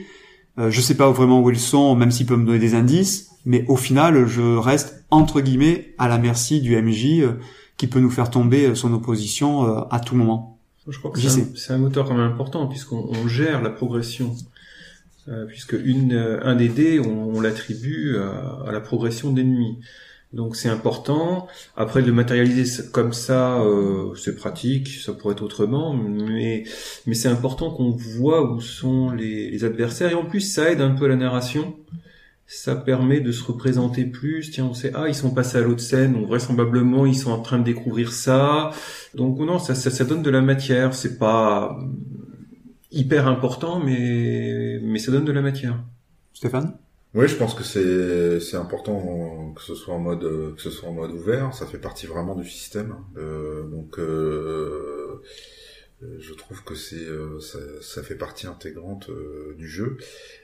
je 0.57 0.81
sais 0.81 0.95
pas 0.95 1.09
vraiment 1.09 1.39
où 1.39 1.49
ils 1.49 1.57
sont, 1.57 1.95
même 1.95 2.11
s'il 2.11 2.25
peut 2.25 2.35
me 2.35 2.45
donner 2.45 2.59
des 2.59 2.75
indices, 2.75 3.29
mais 3.45 3.63
au 3.69 3.77
final, 3.77 4.27
je 4.27 4.57
reste 4.57 5.05
entre 5.09 5.39
guillemets 5.39 5.95
à 5.97 6.09
la 6.09 6.17
merci 6.17 6.59
du 6.59 6.75
MJ 6.75 7.23
qui 7.77 7.87
peut 7.87 8.01
nous 8.01 8.09
faire 8.09 8.29
tomber 8.29 8.75
son 8.75 8.91
opposition 8.93 9.87
à 9.89 10.01
tout 10.01 10.17
moment. 10.17 10.48
Je 10.89 10.99
crois 10.99 11.11
que 11.11 11.19
c'est 11.19 11.73
un, 11.73 11.77
moteur 11.77 12.07
quand 12.07 12.15
même 12.15 12.31
important 12.31 12.67
puisqu'on 12.67 13.27
gère 13.27 13.61
la 13.61 13.69
progression. 13.69 14.35
puisque 15.47 15.73
une, 15.73 16.13
un 16.13 16.55
des 16.55 16.69
dés, 16.69 16.99
on, 16.99 17.39
l'attribue 17.39 18.17
à, 18.17 18.67
à, 18.67 18.71
la 18.71 18.81
progression 18.81 19.31
d'ennemis. 19.31 19.77
Donc 20.31 20.55
c'est 20.55 20.69
important. 20.69 21.47
Après 21.75 22.01
de 22.01 22.07
le 22.07 22.13
matérialiser 22.13 22.83
comme 22.91 23.13
ça, 23.13 23.61
euh, 23.61 24.13
c'est 24.15 24.35
pratique, 24.35 24.89
ça 24.89 25.13
pourrait 25.13 25.33
être 25.33 25.43
autrement, 25.43 25.93
mais 25.93 26.65
mais 27.07 27.15
c'est 27.15 27.29
important 27.29 27.71
qu'on 27.71 27.91
voit 27.91 28.51
où 28.51 28.61
sont 28.61 29.09
les, 29.09 29.63
adversaires 29.63 30.11
et 30.11 30.13
en 30.13 30.25
plus 30.25 30.41
ça 30.41 30.71
aide 30.71 30.81
un 30.81 30.91
peu 30.91 31.07
la 31.07 31.15
narration. 31.15 31.75
Ça 32.51 32.75
permet 32.75 33.19
de 33.19 33.31
se 33.31 33.43
représenter 33.43 34.05
plus. 34.05 34.49
Tiens, 34.49 34.65
on 34.65 34.73
sait 34.73 34.91
ah 34.95 35.07
ils 35.07 35.13
sont 35.13 35.29
passés 35.29 35.59
à 35.59 35.61
l'autre 35.61 35.81
scène, 35.81 36.13
donc 36.13 36.27
vraisemblablement 36.27 37.05
ils 37.05 37.15
sont 37.15 37.29
en 37.29 37.43
train 37.43 37.59
de 37.59 37.63
découvrir 37.63 38.11
ça. 38.11 38.71
Donc 39.13 39.37
non, 39.37 39.59
ça 39.59 39.75
ça, 39.75 39.91
ça 39.91 40.03
donne 40.03 40.23
de 40.23 40.31
la 40.31 40.41
matière. 40.41 40.95
C'est 40.95 41.19
pas 41.19 41.79
hyper 42.91 43.27
important, 43.27 43.79
mais 43.79 44.79
mais 44.81 44.97
ça 44.97 45.11
donne 45.11 45.25
de 45.25 45.31
la 45.31 45.43
matière. 45.43 45.83
Stéphane? 46.33 46.75
Oui, 47.13 47.27
je 47.27 47.35
pense 47.35 47.53
que 47.53 47.63
c'est 47.63 48.39
c'est 48.39 48.57
important 48.57 49.53
que 49.55 49.61
ce 49.61 49.75
soit 49.75 49.93
en 49.93 49.99
mode 49.99 50.55
que 50.55 50.61
ce 50.61 50.71
soit 50.71 50.89
en 50.89 50.93
mode 50.93 51.11
ouvert. 51.11 51.53
Ça 51.53 51.67
fait 51.67 51.77
partie 51.77 52.07
vraiment 52.07 52.33
du 52.33 52.49
système. 52.49 52.95
Euh, 53.17 53.63
donc 53.67 53.99
euh, 53.99 55.21
je 56.19 56.33
trouve 56.33 56.63
que 56.63 56.75
c'est 56.75 56.95
euh, 56.95 57.41
ça, 57.41 57.59
ça, 57.81 58.03
fait 58.03 58.15
partie 58.15 58.47
intégrante 58.47 59.09
euh, 59.09 59.53
du 59.57 59.67
jeu. 59.67 59.97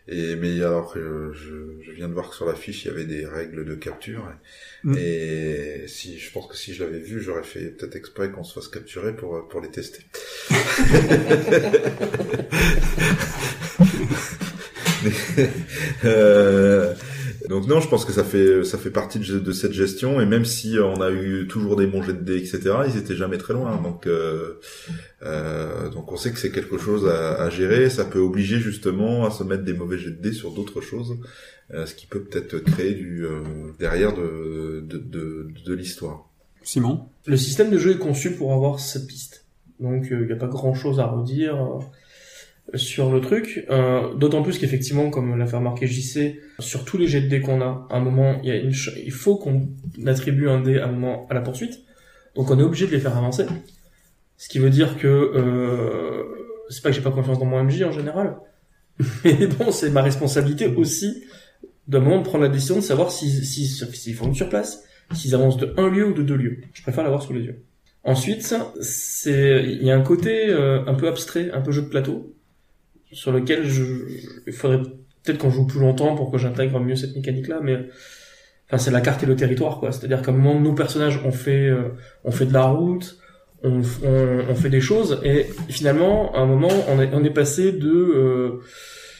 Et 0.07 0.35
mais 0.35 0.61
alors 0.61 0.93
je, 0.95 1.31
je, 1.33 1.91
viens 1.91 2.09
de 2.09 2.13
voir 2.13 2.29
que 2.29 2.35
sur 2.35 2.45
la 2.45 2.55
fiche 2.55 2.83
il 2.83 2.89
y 2.89 2.91
avait 2.91 3.05
des 3.05 3.25
règles 3.25 3.63
de 3.63 3.75
capture. 3.75 4.29
Mm. 4.83 4.95
Et, 4.97 5.85
si 5.87 6.19
je 6.19 6.31
pense 6.31 6.47
que 6.47 6.57
si 6.57 6.73
je 6.73 6.83
l'avais 6.83 6.99
vu, 6.99 7.21
j'aurais 7.21 7.43
fait 7.43 7.69
peut-être 7.69 7.95
exprès 7.95 8.31
qu'on 8.31 8.43
se 8.43 8.53
fasse 8.53 8.67
capturer 8.67 9.15
pour 9.15 9.47
pour 9.47 9.61
les 9.61 9.71
tester. 9.71 10.03
euh, 16.05 16.93
donc 17.49 17.67
non, 17.67 17.79
je 17.79 17.87
pense 17.87 18.05
que 18.05 18.11
ça 18.11 18.23
fait 18.23 18.63
ça 18.63 18.77
fait 18.77 18.89
partie 18.89 19.19
de, 19.19 19.51
cette 19.51 19.73
gestion 19.73 20.21
et 20.21 20.25
même 20.25 20.45
si 20.45 20.77
on 20.79 21.01
a 21.01 21.11
eu 21.11 21.47
toujours 21.47 21.75
des 21.75 21.87
bons 21.87 22.01
jets 22.01 22.13
de 22.13 22.21
dés, 22.21 22.37
etc., 22.37 22.59
ils 22.87 22.97
étaient 22.97 23.15
jamais 23.15 23.37
très 23.37 23.53
loin. 23.53 23.79
Donc 23.81 24.07
euh, 24.07 24.59
euh, 25.23 25.89
donc 25.89 26.11
on 26.11 26.17
sait 26.17 26.31
que 26.31 26.39
c'est 26.39 26.51
quelque 26.51 26.77
chose 26.77 27.07
à, 27.07 27.41
à, 27.41 27.49
gérer. 27.49 27.89
Ça 27.89 28.05
peut 28.05 28.19
obliger 28.19 28.59
justement 28.59 29.25
à 29.25 29.31
se 29.31 29.43
mettre 29.43 29.63
des 29.63 29.73
mauvais 29.73 29.97
jets 29.97 30.11
de 30.11 30.21
dés 30.21 30.33
sur 30.33 30.51
d'autres 30.51 30.81
choses, 30.81 31.17
euh, 31.73 31.85
ce 31.85 31.95
qui 31.95 32.07
peut 32.07 32.21
peut-être 32.21 32.59
créer 32.59 32.93
du 32.93 33.25
euh, 33.25 33.41
derrière 33.79 34.13
de 34.13 34.83
de, 34.87 34.97
de, 34.97 35.47
de 35.65 35.73
l'histoire. 35.73 36.29
Simon, 36.63 37.07
le 37.25 37.37
système 37.37 37.69
de 37.69 37.77
jeu 37.77 37.91
est 37.91 37.99
conçu 37.99 38.31
pour 38.31 38.53
avoir 38.53 38.79
cette 38.79 39.07
piste. 39.07 39.45
Donc 39.79 40.07
il 40.09 40.25
n'y 40.25 40.31
a 40.31 40.37
pas 40.37 40.47
grand 40.47 40.73
chose 40.73 40.99
à 40.99 41.05
redire 41.05 41.79
sur 42.73 43.11
le 43.11 43.21
truc, 43.21 43.65
euh, 43.69 44.13
d'autant 44.15 44.41
plus 44.41 44.57
qu'effectivement, 44.57 45.09
comme 45.09 45.37
l'a 45.37 45.45
fait 45.45 45.57
remarquer 45.57 45.87
JC, 45.87 46.41
sur 46.59 46.83
tous 46.83 46.97
les 46.97 47.07
jets 47.07 47.21
de 47.21 47.27
dés 47.27 47.39
qu'on 47.39 47.61
a, 47.61 47.87
à 47.89 47.97
un 47.97 47.99
moment, 47.99 48.39
il, 48.43 48.49
y 48.49 48.51
a 48.51 48.55
une 48.55 48.73
il 49.03 49.11
faut 49.11 49.37
qu'on 49.37 49.69
attribue 50.05 50.49
un 50.49 50.61
dé 50.61 50.79
à 50.79 50.87
un 50.87 50.91
moment 50.91 51.27
à 51.29 51.33
la 51.35 51.41
poursuite, 51.41 51.81
donc 52.35 52.49
on 52.49 52.59
est 52.59 52.63
obligé 52.63 52.87
de 52.87 52.91
les 52.91 52.99
faire 52.99 53.15
avancer. 53.15 53.45
Ce 54.37 54.49
qui 54.49 54.59
veut 54.59 54.69
dire 54.69 54.97
que 54.97 55.07
euh, 55.07 56.23
c'est 56.69 56.81
pas 56.81 56.89
que 56.89 56.95
j'ai 56.95 57.01
pas 57.01 57.11
confiance 57.11 57.39
dans 57.39 57.45
mon 57.45 57.63
MJ 57.63 57.83
en 57.83 57.91
général, 57.91 58.37
mais 59.23 59.47
bon, 59.47 59.71
c'est 59.71 59.91
ma 59.91 60.01
responsabilité 60.01 60.67
aussi 60.67 61.23
d'un 61.87 61.99
moment 61.99 62.17
de 62.19 62.23
prendre 62.23 62.43
la 62.43 62.49
décision 62.49 62.77
de 62.77 62.81
savoir 62.81 63.11
s'ils 63.11 63.45
si, 63.45 63.67
si, 63.67 64.13
font 64.13 64.25
une 64.25 64.33
surplace, 64.33 64.83
s'ils 65.13 65.35
avancent 65.35 65.57
de 65.57 65.73
un 65.77 65.87
lieu 65.87 66.07
ou 66.07 66.13
de 66.13 66.23
deux 66.23 66.35
lieux. 66.35 66.61
Je 66.73 66.81
préfère 66.81 67.03
l'avoir 67.03 67.21
sous 67.21 67.33
les 67.33 67.41
yeux. 67.41 67.63
Ensuite, 68.03 68.55
c'est 68.81 69.63
il 69.63 69.83
y 69.83 69.91
a 69.91 69.95
un 69.95 70.01
côté 70.01 70.49
euh, 70.49 70.83
un 70.87 70.95
peu 70.95 71.07
abstrait, 71.07 71.51
un 71.51 71.61
peu 71.61 71.71
jeu 71.71 71.83
de 71.83 71.87
plateau, 71.87 72.35
sur 73.15 73.31
lequel 73.31 73.65
je, 73.65 73.83
il 74.45 74.53
faudrait 74.53 74.81
peut-être 75.23 75.39
qu'on 75.39 75.49
joue 75.49 75.65
plus 75.65 75.79
longtemps 75.79 76.15
pour 76.15 76.31
que 76.31 76.37
j'intègre 76.37 76.79
mieux 76.79 76.95
cette 76.95 77.15
mécanique-là, 77.15 77.59
mais 77.63 77.77
enfin 78.67 78.77
c'est 78.77 78.91
la 78.91 79.01
carte 79.01 79.23
et 79.23 79.25
le 79.25 79.35
territoire, 79.35 79.79
quoi. 79.79 79.91
C'est-à-dire 79.91 80.21
qu'à 80.21 80.31
un 80.31 80.35
moment, 80.35 80.59
nos 80.59 80.73
personnages 80.73 81.19
ont 81.25 81.31
fait, 81.31 81.67
euh, 81.67 81.95
on 82.25 82.31
fait 82.31 82.45
de 82.45 82.53
la 82.53 82.65
route, 82.65 83.17
on, 83.63 83.81
on, 84.03 84.39
on, 84.49 84.55
fait 84.55 84.69
des 84.69 84.81
choses, 84.81 85.19
et 85.23 85.47
finalement, 85.69 86.35
à 86.35 86.39
un 86.39 86.45
moment, 86.45 86.69
on 86.89 87.01
est, 87.01 87.09
on 87.13 87.23
est 87.23 87.33
passé 87.33 87.71
de 87.71 87.89
euh, 87.89 88.61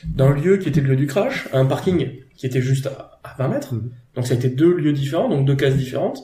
d'un 0.04 0.34
lieu 0.34 0.58
qui 0.58 0.70
était 0.70 0.82
le 0.82 0.90
lieu 0.90 0.96
du 0.98 1.08
crash 1.08 1.48
à 1.52 1.60
un 1.60 1.66
parking 1.66 2.12
qui 2.36 2.46
était 2.46 2.62
juste 2.62 2.88
à, 2.88 3.36
20 3.40 3.48
mètres. 3.48 3.74
Mhm. 3.74 3.92
Donc 4.16 4.28
ça 4.28 4.34
a 4.34 4.38
été 4.38 4.50
deux 4.50 4.76
lieux 4.76 4.94
différents, 4.94 5.30
donc 5.30 5.46
deux 5.46 5.56
cases 5.56 5.76
différentes. 5.76 6.20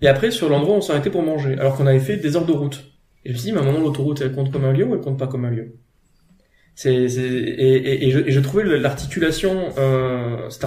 Et 0.00 0.08
après, 0.08 0.30
sur 0.30 0.48
l'endroit, 0.48 0.76
on 0.76 0.80
s'est 0.80 0.92
arrêté 0.92 1.10
pour 1.10 1.22
manger, 1.22 1.56
alors 1.58 1.76
qu'on 1.76 1.86
avait 1.86 2.00
fait 2.00 2.16
des 2.16 2.36
heures 2.36 2.46
de 2.46 2.52
route. 2.52 2.84
Et 3.24 3.28
je 3.28 3.34
me 3.34 3.38
suis 3.38 3.46
dit, 3.50 3.52
mais 3.52 3.58
à 3.58 3.62
un 3.62 3.66
moment, 3.66 3.84
l'autoroute, 3.84 4.20
elle 4.22 4.32
compte 4.32 4.50
comme 4.50 4.64
un 4.64 4.72
lieu 4.72 4.84
ou 4.84 4.94
elle 4.94 5.00
compte 5.00 5.18
pas 5.18 5.28
comme 5.28 5.44
un 5.44 5.50
lieu? 5.50 5.76
C'est, 6.74 6.94
et, 6.94 7.76
et, 7.76 8.06
et, 8.06 8.10
je, 8.10 8.20
et, 8.20 8.30
je, 8.30 8.40
trouvais 8.40 8.64
l'articulation, 8.78 9.70
euh, 9.78 10.48
cette, 10.50 10.64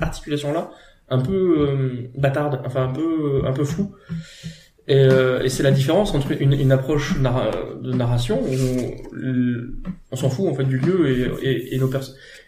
articulation 0.00 0.52
là, 0.52 0.70
un 1.08 1.20
peu 1.20 1.56
euh, 1.58 2.10
bâtarde, 2.16 2.60
enfin 2.64 2.84
un 2.84 2.92
peu 2.92 3.42
un 3.44 3.52
peu 3.52 3.64
flou. 3.64 3.94
Et, 4.88 4.96
euh, 4.96 5.42
et 5.42 5.50
c'est 5.50 5.62
la 5.62 5.70
différence 5.70 6.14
entre 6.14 6.32
une, 6.40 6.54
une 6.54 6.72
approche 6.72 7.14
de 7.18 7.92
narration 7.92 8.40
où 8.42 8.54
on 10.10 10.16
s'en 10.16 10.30
fout 10.30 10.48
en 10.48 10.54
fait 10.54 10.64
du 10.64 10.78
lieu 10.78 11.36
et, 11.42 11.74
et, 11.74 11.78
nos 11.78 11.90
et, 11.90 12.00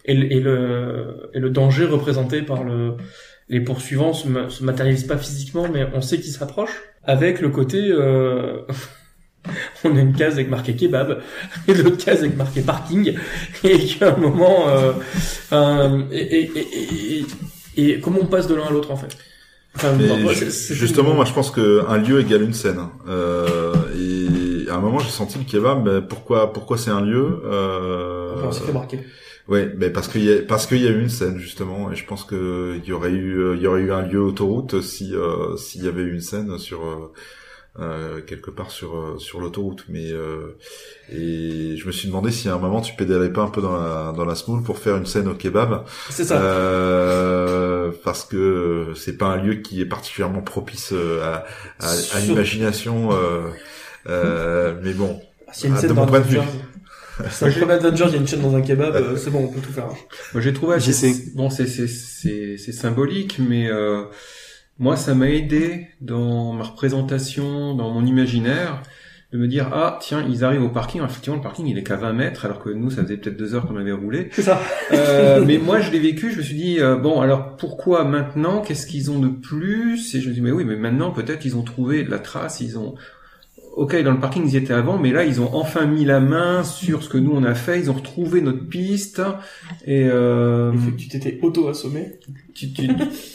et, 0.07 0.41
le, 0.41 1.31
et 1.35 1.39
le 1.39 1.51
danger 1.51 1.85
représenté 1.85 2.41
par 2.41 2.65
le, 2.65 2.95
les 3.51 3.61
poursuivants 3.61 4.15
se, 4.15 4.49
se 4.49 4.65
matérialise 4.65 5.05
pas 5.05 5.19
physiquement, 5.19 5.69
mais 5.69 5.85
on 5.93 6.01
sait 6.01 6.19
qu'ils 6.19 6.33
s'approchent 6.33 6.81
avec 7.05 7.41
le 7.41 7.51
côté 7.51 7.91
euh, 7.91 8.63
on 9.85 9.97
a 9.97 10.01
une 10.01 10.13
case 10.15 10.35
avec 10.35 10.51
marqué 10.51 10.77
kebab 10.77 11.23
et 11.67 11.75
l'autre 11.75 12.05
case 12.05 12.21
avec 12.21 12.37
marqué 12.37 12.61
parking 12.61 13.15
et 13.65 13.79
qu'à 13.87 14.15
un 14.15 14.17
moment 14.17 14.69
euh, 14.69 14.93
euh, 15.53 16.03
et, 16.13 16.21
et, 16.21 16.51
et, 16.59 17.25
et, 17.77 17.91
et 17.91 18.01
comment 18.01 18.19
on 18.21 18.27
passe 18.27 18.47
de 18.47 18.55
l'un 18.55 18.67
à 18.67 18.71
l'autre 18.71 18.91
en 18.91 18.97
fait? 18.97 19.17
Enfin, 19.77 19.93
Mais 19.97 20.35
justement, 20.35 21.15
moi 21.15 21.25
je 21.25 21.33
pense 21.33 21.51
qu'un 21.51 21.97
lieu 21.99 22.21
égale 22.21 22.43
une 22.43 22.53
scène. 22.53 22.81
Euh, 23.09 23.73
et 23.97 24.69
à 24.69 24.75
un 24.77 24.81
moment, 24.81 24.99
j'ai 24.99 25.11
senti 25.11 25.39
le 25.39 25.45
kebab. 25.45 25.85
ben, 25.85 26.01
pourquoi, 26.01 26.53
pourquoi 26.53 26.77
c'est 26.77 26.91
un 26.91 27.01
lieu 27.01 27.43
euh, 27.45 28.35
Enfin, 28.45 28.67
fait 28.67 28.73
marquer. 28.73 29.01
Ouais, 29.49 29.73
mais 29.77 29.91
parce 29.91 30.07
qu'il 30.09 30.25
y 30.25 30.33
a 30.33 30.43
parce 30.43 30.67
qu'il 30.67 30.81
y 30.81 30.87
a 30.87 30.91
eu 30.91 31.01
une 31.01 31.09
scène 31.09 31.39
justement, 31.39 31.91
et 31.91 31.97
je 31.97 32.05
pense 32.05 32.25
que 32.25 32.79
il 32.83 32.89
y 32.89 32.93
aurait 32.93 33.11
eu 33.11 33.39
euh, 33.39 33.57
il 33.57 33.63
y 33.63 33.67
aurait 33.67 33.81
eu 33.81 33.93
un 33.93 34.03
lieu 34.03 34.21
autoroute 34.21 34.81
si 34.81 35.15
euh, 35.15 35.57
s'il 35.57 35.85
y 35.85 35.89
avait 35.89 36.03
eu 36.03 36.13
une 36.15 36.21
scène 36.21 36.57
sur 36.59 37.11
euh, 37.79 38.21
quelque 38.21 38.51
part 38.51 38.71
sur 38.71 38.97
euh, 38.97 39.19
sur 39.19 39.41
l'autoroute. 39.41 39.85
Mais 39.89 40.11
euh, 40.11 40.57
et 41.13 41.77
je 41.77 41.87
me 41.87 41.93
suis 41.93 42.09
demandé 42.09 42.31
si 42.33 42.49
à 42.49 42.55
un 42.55 42.59
moment 42.59 42.81
tu 42.81 42.95
pédalais 42.97 43.31
pas 43.31 43.43
un 43.43 43.49
peu 43.51 43.63
dans 43.63 43.77
la 43.77 44.13
dans 44.17 44.25
la 44.25 44.35
smoule 44.35 44.63
pour 44.63 44.79
faire 44.79 44.97
une 44.97 45.07
scène 45.07 45.29
au 45.29 45.35
kebab, 45.35 45.85
C'est 46.11 46.25
ça. 46.25 46.41
euh, 46.41 47.91
parce 48.05 48.25
que 48.25 48.93
c'est 48.97 49.17
pas 49.17 49.27
un 49.27 49.37
lieu 49.43 49.55
qui 49.57 49.81
est 49.81 49.87
particulièrement 49.87 50.43
propice 50.43 50.91
euh, 50.93 51.23
à 51.23 51.45
à, 51.81 51.91
à 51.91 51.95
Sur- 51.97 52.21
l'imagination. 52.21 53.11
Euh, 53.13 53.49
euh, 54.09 54.75
mais 54.83 54.93
bon, 54.95 55.21
Ah, 55.47 55.53
S'il 55.53 55.65
y 55.65 55.67
a 55.67 55.71
une 55.71 55.77
Ah, 55.77 55.81
scène 55.81 55.91
de 55.91 55.95
dans 55.95 56.03
mon 56.03 56.07
point 56.09 56.21
de 56.21 56.25
vue. 56.25 56.39
C'est 57.31 57.45
un 57.63 57.69
Avengers, 57.69 58.05
il 58.09 58.13
y 58.13 58.15
a 58.15 58.19
une 58.19 58.27
chaîne 58.27 58.41
dans 58.41 58.55
un 58.57 58.63
kebab, 58.63 58.97
euh, 58.97 59.17
c'est 59.17 59.31
bon, 59.31 59.45
on 59.45 59.49
peut 59.49 59.61
tout 59.61 59.73
faire. 59.73 59.89
Moi, 60.33 60.41
j'ai 60.41 60.55
trouvé 60.55 60.79
bon, 61.35 61.51
c'est, 61.51 61.67
c'est, 61.67 61.87
c'est, 61.87 62.57
c'est 62.57 62.73
symbolique, 62.73 63.39
mais 63.39 63.71
euh, 63.71 64.05
moi, 64.81 64.97
ça 64.97 65.15
m'a 65.15 65.29
aidé 65.29 65.89
dans 66.01 66.55
ma 66.55 66.65
représentation, 66.65 67.75
dans 67.75 67.91
mon 67.91 68.05
imaginaire, 68.07 68.83
de 69.31 69.37
me 69.37 69.47
dire, 69.47 69.69
ah, 69.75 69.99
tiens, 70.01 70.27
ils 70.27 70.43
arrivent 70.43 70.63
au 70.63 70.71
parking. 70.71 71.05
Effectivement, 71.05 71.37
le 71.37 71.43
parking, 71.43 71.67
il 71.67 71.77
est 71.77 71.83
qu'à 71.83 71.97
20 71.97 72.15
mètres, 72.15 72.47
alors 72.47 72.59
que 72.59 72.71
nous, 72.71 72.91
ça 72.91 73.03
faisait 73.03 73.19
peut-être 73.19 73.37
deux 73.37 73.55
heures 73.55 73.69
qu'on 73.69 73.77
avait 73.77 73.93
roulé. 73.93 74.31
C'est 74.33 74.43
ça. 74.43 74.59
Euh, 74.93 75.45
mais 75.47 75.59
moi, 75.59 75.81
je 75.81 75.91
l'ai 75.93 76.01
vécu, 76.01 76.33
je 76.33 76.39
me 76.39 76.43
suis 76.43 76.57
dit, 76.57 76.81
euh, 76.81 76.97
bon, 76.97 77.21
alors 77.21 77.57
pourquoi 77.57 78.05
maintenant? 78.05 78.63
Qu'est-ce 78.63 78.87
qu'ils 78.87 79.11
ont 79.11 79.19
de 79.19 79.29
plus? 79.29 80.15
Et 80.15 80.21
je 80.21 80.31
me 80.31 80.35
dis, 80.35 80.41
mais 80.41 80.51
oui, 80.51 80.65
mais 80.65 80.77
maintenant, 80.77 81.11
peut-être, 81.11 81.45
ils 81.45 81.57
ont 81.57 81.63
trouvé 81.63 82.03
la 82.03 82.19
trace, 82.19 82.61
ils 82.61 82.79
ont... 82.79 82.95
Ok, 83.81 83.97
dans 84.03 84.13
le 84.13 84.21
parking, 84.21 84.43
ils 84.47 84.53
y 84.53 84.57
étaient 84.59 84.75
avant, 84.75 84.99
mais 84.99 85.11
là, 85.11 85.25
ils 85.25 85.41
ont 85.41 85.55
enfin 85.55 85.87
mis 85.87 86.05
la 86.05 86.21
main 86.21 86.65
sur 86.65 87.03
ce 87.03 87.09
que 87.09 87.17
nous, 87.17 87.33
on 87.35 87.43
a 87.45 87.55
fait, 87.55 87.81
ils 87.81 87.91
ont 87.91 87.95
retrouvé 87.95 88.43
notre 88.43 88.69
piste, 88.69 89.23
et... 89.87 90.05
Euh, 90.05 90.71
tu 90.99 91.09
t'étais 91.09 91.39
auto-assommé. 91.41 92.19
tu, 92.55 92.75
tu, 92.75 92.91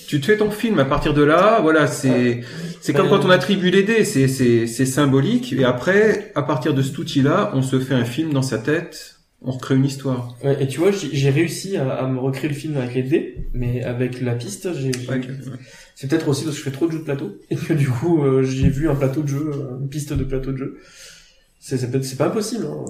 tu 0.07 0.21
te 0.21 0.25
fais 0.27 0.37
ton 0.37 0.51
film 0.51 0.77
à 0.77 0.85
partir 0.85 1.15
de 1.15 1.23
là, 1.23 1.61
voilà, 1.63 1.87
c'est 1.87 2.41
c'est 2.79 2.93
comme 2.93 3.09
quand 3.09 3.25
on 3.25 3.31
attribue 3.31 3.71
les 3.71 3.81
dés, 3.81 4.05
c'est 4.05 4.27
c'est 4.27 4.67
c'est 4.67 4.85
symbolique. 4.85 5.51
Et 5.51 5.63
après 5.63 6.31
à 6.35 6.43
partir 6.43 6.75
de 6.75 6.83
cet 6.83 6.95
outil-là, 6.99 7.51
on 7.55 7.63
se 7.63 7.79
fait 7.79 7.95
un 7.95 8.05
film 8.05 8.31
dans 8.31 8.43
sa 8.43 8.59
tête, 8.59 9.14
on 9.45 9.51
recrée 9.51 9.75
une 9.75 9.85
histoire. 9.85 10.35
Ouais, 10.43 10.61
et 10.61 10.67
tu 10.67 10.79
vois, 10.79 10.91
j'ai 10.91 11.29
réussi 11.29 11.77
à, 11.77 11.89
à 11.89 12.07
me 12.07 12.19
recréer 12.19 12.49
le 12.49 12.55
film 12.55 12.75
avec 12.77 12.95
les 12.95 13.03
dés, 13.03 13.47
mais 13.53 13.83
avec 13.83 14.19
la 14.21 14.35
piste, 14.35 14.73
j'ai, 14.73 14.91
Ouais, 15.07 15.21
c'est 15.95 16.09
peut-être 16.09 16.27
aussi 16.27 16.43
parce 16.43 16.55
que 16.55 16.59
je 16.59 16.69
fais 16.69 16.75
trop 16.75 16.87
de 16.87 16.91
jeux 16.93 16.99
de 16.99 17.03
plateau, 17.03 17.37
et 17.49 17.55
que 17.55 17.73
du 17.73 17.87
coup, 17.87 18.23
euh, 18.23 18.43
j'ai 18.43 18.69
vu 18.69 18.89
un 18.89 18.95
plateau 18.95 19.21
de 19.21 19.27
jeu, 19.27 19.51
une 19.79 19.87
piste 19.87 20.13
de 20.13 20.23
plateau 20.23 20.51
de 20.51 20.57
jeu. 20.57 20.77
C'est, 21.59 21.77
c'est 21.77 22.17
pas 22.17 22.27
impossible, 22.27 22.65
hein. 22.65 22.85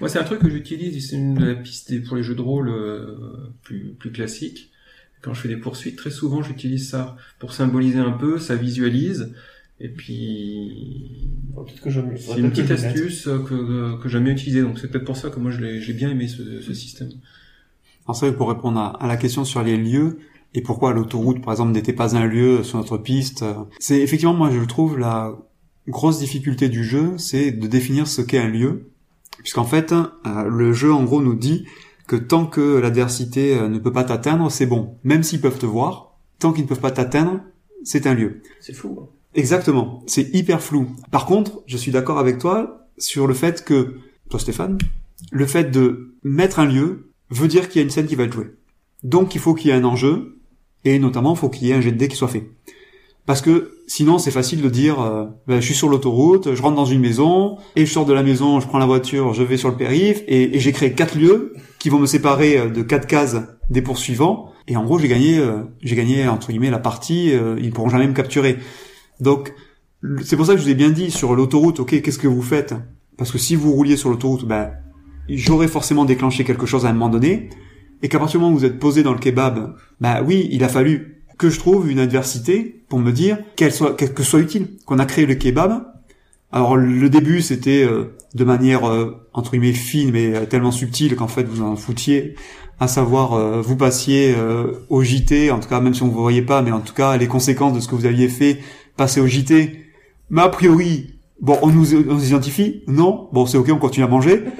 Moi, 0.00 0.08
c'est 0.08 0.18
un 0.18 0.24
truc 0.24 0.40
que 0.40 0.48
j'utilise, 0.48 1.10
c'est 1.10 1.16
une 1.16 1.34
de 1.34 1.44
la 1.44 1.54
piste 1.54 2.02
pour 2.04 2.16
les 2.16 2.22
jeux 2.22 2.34
de 2.34 2.40
rôle 2.40 2.68
euh, 2.68 3.16
plus 3.62 3.94
plus 3.98 4.12
classiques. 4.12 4.70
Quand 5.20 5.34
je 5.34 5.40
fais 5.40 5.48
des 5.48 5.56
poursuites, 5.56 5.96
très 5.96 6.10
souvent, 6.10 6.42
j'utilise 6.42 6.88
ça 6.88 7.16
pour 7.38 7.54
symboliser 7.54 7.98
un 7.98 8.12
peu, 8.12 8.38
ça 8.38 8.56
visualise. 8.56 9.32
Et 9.80 9.88
puis, 9.88 11.30
Bon, 11.54 11.62
Peut-être 11.64 11.82
que 11.82 11.90
je 11.90 12.00
me- 12.00 12.16
c'est 12.16 12.40
une 12.40 12.50
petite 12.50 12.70
astuce 12.72 13.24
que, 13.48 14.00
que 14.02 14.08
j'aime 14.08 14.24
bien 14.24 14.32
utiliser. 14.32 14.62
Donc, 14.62 14.78
c'est 14.80 14.88
peut-être 14.90 15.04
pour 15.04 15.16
ça 15.16 15.30
que 15.30 15.38
moi, 15.38 15.52
je 15.52 15.60
l'ai- 15.60 15.80
j'ai 15.80 15.92
bien 15.92 16.10
aimé 16.10 16.26
ce, 16.26 16.60
ce 16.60 16.74
système. 16.74 17.10
Alors 18.06 18.16
c'est 18.16 18.26
vrai 18.26 18.32
que 18.34 18.38
pour 18.38 18.48
répondre 18.48 18.78
à, 18.80 18.88
à 19.02 19.06
la 19.06 19.16
question 19.16 19.44
sur 19.44 19.62
les 19.62 19.76
lieux 19.76 20.18
et 20.52 20.60
pourquoi 20.62 20.92
l'autoroute 20.92 21.40
par 21.42 21.52
exemple 21.54 21.72
n'était 21.72 21.92
pas 21.94 22.16
un 22.16 22.26
lieu 22.26 22.62
sur 22.62 22.76
notre 22.78 22.98
piste, 22.98 23.44
c'est 23.78 24.00
effectivement 24.02 24.34
moi 24.34 24.50
je 24.50 24.62
trouve 24.64 24.98
la 24.98 25.34
grosse 25.88 26.18
difficulté 26.18 26.68
du 26.68 26.84
jeu, 26.84 27.16
c'est 27.16 27.50
de 27.50 27.66
définir 27.66 28.06
ce 28.06 28.20
qu'est 28.20 28.38
un 28.38 28.48
lieu, 28.48 28.90
puisqu'en 29.38 29.64
fait 29.64 29.92
euh, 29.92 30.04
le 30.50 30.72
jeu 30.74 30.92
en 30.92 31.04
gros 31.04 31.22
nous 31.22 31.34
dit 31.34 31.64
que 32.06 32.16
tant 32.16 32.44
que 32.46 32.76
l'adversité 32.78 33.56
euh, 33.56 33.68
ne 33.68 33.78
peut 33.78 33.92
pas 33.92 34.04
t'atteindre, 34.04 34.50
c'est 34.50 34.66
bon, 34.66 34.96
même 35.02 35.22
s'ils 35.22 35.40
peuvent 35.40 35.58
te 35.58 35.64
voir, 35.66 36.18
tant 36.40 36.52
qu'ils 36.52 36.64
ne 36.64 36.68
peuvent 36.68 36.80
pas 36.80 36.90
t'atteindre, 36.90 37.40
c'est 37.84 38.06
un 38.06 38.12
lieu. 38.14 38.42
C'est 38.60 38.74
flou, 38.74 38.98
hein. 39.02 39.08
Exactement, 39.34 40.02
c'est 40.06 40.32
hyper 40.34 40.62
flou. 40.62 40.88
Par 41.10 41.26
contre, 41.26 41.62
je 41.66 41.76
suis 41.76 41.90
d'accord 41.90 42.18
avec 42.18 42.38
toi 42.38 42.86
sur 42.98 43.26
le 43.26 43.34
fait 43.34 43.64
que, 43.64 43.96
toi 44.30 44.38
Stéphane, 44.38 44.78
le 45.32 45.46
fait 45.46 45.70
de 45.70 46.14
mettre 46.22 46.60
un 46.60 46.66
lieu 46.66 47.10
veut 47.30 47.48
dire 47.48 47.68
qu'il 47.68 47.80
y 47.80 47.82
a 47.82 47.84
une 47.84 47.90
scène 47.90 48.06
qui 48.06 48.14
va 48.14 48.24
être 48.24 48.32
jouée. 48.32 48.54
Donc 49.02 49.34
il 49.34 49.40
faut 49.40 49.54
qu'il 49.54 49.68
y 49.68 49.70
ait 49.70 49.76
un 49.76 49.84
enjeu, 49.84 50.38
et 50.84 50.98
notamment 50.98 51.34
il 51.34 51.38
faut 51.38 51.48
qu'il 51.48 51.66
y 51.66 51.72
ait 51.72 51.74
un 51.74 51.80
jet 51.80 51.90
de 51.90 51.96
dés 51.96 52.08
qui 52.08 52.16
soit 52.16 52.28
fait. 52.28 52.48
Parce 53.26 53.40
que 53.40 53.78
sinon 53.88 54.18
c'est 54.18 54.30
facile 54.30 54.62
de 54.62 54.68
dire, 54.68 55.00
euh, 55.00 55.26
ben, 55.48 55.60
je 55.60 55.66
suis 55.66 55.74
sur 55.74 55.88
l'autoroute, 55.88 56.54
je 56.54 56.62
rentre 56.62 56.76
dans 56.76 56.84
une 56.84 57.00
maison, 57.00 57.58
et 57.74 57.86
je 57.86 57.92
sors 57.92 58.06
de 58.06 58.12
la 58.12 58.22
maison, 58.22 58.60
je 58.60 58.68
prends 58.68 58.78
la 58.78 58.86
voiture, 58.86 59.32
je 59.32 59.42
vais 59.42 59.56
sur 59.56 59.68
le 59.68 59.76
périph, 59.76 60.22
et, 60.28 60.56
et 60.56 60.60
j'ai 60.60 60.72
créé 60.72 60.92
quatre 60.92 61.18
lieux 61.18 61.54
qui 61.80 61.88
vont 61.88 61.98
me 61.98 62.06
séparer 62.06 62.58
euh, 62.58 62.68
de 62.68 62.82
quatre 62.82 63.06
cases 63.06 63.36
des 63.70 63.82
poursuivants, 63.82 64.52
et 64.68 64.76
en 64.76 64.84
gros 64.84 64.98
j'ai 64.98 65.08
gagné, 65.08 65.38
euh, 65.38 65.64
j'ai 65.82 65.96
gagné 65.96 66.28
entre 66.28 66.50
guillemets 66.50 66.70
la 66.70 66.78
partie, 66.78 67.32
euh, 67.32 67.56
ils 67.60 67.72
pourront 67.72 67.88
jamais 67.88 68.06
me 68.06 68.14
capturer. 68.14 68.58
Donc, 69.20 69.54
c'est 70.22 70.36
pour 70.36 70.46
ça 70.46 70.52
que 70.52 70.58
je 70.58 70.64
vous 70.64 70.70
ai 70.70 70.74
bien 70.74 70.90
dit 70.90 71.10
sur 71.10 71.34
l'autoroute, 71.34 71.80
ok, 71.80 72.00
qu'est-ce 72.02 72.18
que 72.18 72.28
vous 72.28 72.42
faites? 72.42 72.74
Parce 73.16 73.30
que 73.30 73.38
si 73.38 73.56
vous 73.56 73.72
rouliez 73.72 73.96
sur 73.96 74.10
l'autoroute, 74.10 74.44
ben, 74.46 74.72
j'aurais 75.28 75.68
forcément 75.68 76.04
déclenché 76.04 76.44
quelque 76.44 76.66
chose 76.66 76.84
à 76.86 76.90
un 76.90 76.92
moment 76.92 77.08
donné, 77.08 77.50
et 78.02 78.08
qu'à 78.08 78.18
partir 78.18 78.38
du 78.38 78.44
moment 78.44 78.54
où 78.54 78.58
vous 78.58 78.64
êtes 78.64 78.78
posé 78.78 79.02
dans 79.02 79.12
le 79.12 79.18
kebab, 79.18 79.76
bah 80.00 80.22
oui, 80.22 80.48
il 80.50 80.62
a 80.64 80.68
fallu 80.68 81.22
que 81.38 81.50
je 81.50 81.58
trouve 81.58 81.90
une 81.90 81.98
adversité 81.98 82.84
pour 82.88 82.98
me 82.98 83.12
dire 83.12 83.38
qu'elle 83.56 83.72
soit, 83.72 83.94
que 83.94 84.22
ce 84.22 84.30
soit 84.30 84.40
utile, 84.40 84.68
qu'on 84.84 84.98
a 84.98 85.06
créé 85.06 85.26
le 85.26 85.34
kebab. 85.34 85.86
Alors 86.52 86.76
le 86.76 87.10
début 87.10 87.42
c'était 87.42 87.82
euh, 87.82 88.14
de 88.34 88.44
manière 88.44 88.88
euh, 88.88 89.26
entre 89.32 89.52
guillemets 89.52 89.72
fine 89.72 90.12
mais 90.12 90.36
euh, 90.36 90.46
tellement 90.46 90.70
subtile 90.70 91.16
qu'en 91.16 91.26
fait 91.26 91.42
vous 91.42 91.62
en 91.62 91.74
foutiez, 91.74 92.36
à 92.78 92.86
savoir 92.86 93.32
euh, 93.32 93.60
vous 93.60 93.76
passiez 93.76 94.34
euh, 94.36 94.72
au 94.88 95.02
JT, 95.02 95.50
en 95.50 95.58
tout 95.58 95.68
cas 95.68 95.80
même 95.80 95.94
si 95.94 96.04
on 96.04 96.08
vous 96.08 96.20
voyait 96.20 96.42
pas, 96.42 96.62
mais 96.62 96.70
en 96.70 96.80
tout 96.80 96.94
cas 96.94 97.16
les 97.16 97.26
conséquences 97.26 97.72
de 97.72 97.80
ce 97.80 97.88
que 97.88 97.96
vous 97.96 98.06
aviez 98.06 98.28
fait 98.28 98.60
passer 98.96 99.20
au 99.20 99.26
JT. 99.26 99.80
Mais 100.30 100.42
a 100.42 100.48
priori, 100.48 101.18
bon 101.40 101.58
on 101.62 101.68
nous, 101.68 101.94
on 101.94 102.14
nous 102.14 102.26
identifie, 102.26 102.82
non, 102.86 103.28
bon 103.32 103.46
c'est 103.46 103.58
ok 103.58 103.70
on 103.72 103.78
continue 103.78 104.04
à 104.04 104.08
manger. 104.08 104.44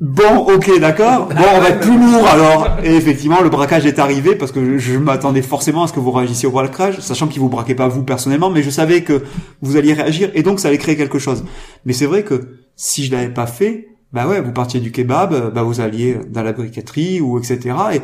Bon, 0.00 0.38
ok, 0.38 0.80
d'accord. 0.80 1.28
Bon, 1.28 1.44
on 1.56 1.60
va 1.60 1.70
être 1.70 1.80
plus 1.80 1.98
lourd 1.98 2.26
alors. 2.26 2.78
Et 2.82 2.94
effectivement, 2.94 3.40
le 3.42 3.48
braquage 3.48 3.86
est 3.86 3.98
arrivé 3.98 4.34
parce 4.34 4.52
que 4.52 4.78
je, 4.78 4.98
m'attendais 4.98 5.42
forcément 5.42 5.84
à 5.84 5.86
ce 5.86 5.92
que 5.92 6.00
vous 6.00 6.10
réagissiez 6.10 6.48
au 6.48 6.50
braquage, 6.52 7.00
sachant 7.00 7.28
qu'il 7.28 7.40
vous 7.40 7.48
braquait 7.48 7.74
pas 7.74 7.88
vous 7.88 8.02
personnellement, 8.02 8.50
mais 8.50 8.62
je 8.62 8.70
savais 8.70 9.02
que 9.02 9.22
vous 9.62 9.76
alliez 9.76 9.92
réagir 9.92 10.30
et 10.34 10.42
donc 10.42 10.60
ça 10.60 10.68
allait 10.68 10.78
créer 10.78 10.96
quelque 10.96 11.18
chose. 11.18 11.44
Mais 11.84 11.92
c'est 11.92 12.06
vrai 12.06 12.24
que 12.24 12.58
si 12.74 13.04
je 13.04 13.12
l'avais 13.12 13.32
pas 13.32 13.46
fait, 13.46 13.88
bah 14.12 14.26
ouais, 14.26 14.40
vous 14.40 14.52
partiez 14.52 14.80
du 14.80 14.92
kebab, 14.92 15.52
bah 15.54 15.62
vous 15.62 15.80
alliez 15.80 16.18
dans 16.28 16.42
la 16.42 16.52
briqueterie 16.52 17.20
ou 17.20 17.38
etc. 17.38 17.76
Et, 17.94 18.00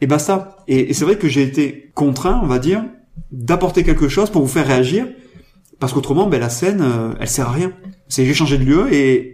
et 0.00 0.06
basta. 0.06 0.56
Et, 0.68 0.90
et 0.90 0.92
c'est 0.92 1.04
vrai 1.04 1.16
que 1.16 1.28
j'ai 1.28 1.42
été 1.42 1.92
contraint, 1.94 2.40
on 2.42 2.46
va 2.46 2.58
dire, 2.58 2.84
d'apporter 3.30 3.82
quelque 3.84 4.08
chose 4.08 4.30
pour 4.30 4.42
vous 4.42 4.48
faire 4.48 4.66
réagir, 4.66 5.06
parce 5.80 5.92
qu'autrement, 5.92 6.26
ben 6.28 6.40
la 6.40 6.48
scène, 6.50 6.80
euh, 6.82 7.14
elle 7.20 7.28
sert 7.28 7.48
à 7.48 7.52
rien. 7.52 7.72
C'est 8.08 8.24
j'ai 8.24 8.34
changé 8.34 8.58
de 8.58 8.64
lieu 8.64 8.92
et 8.92 9.30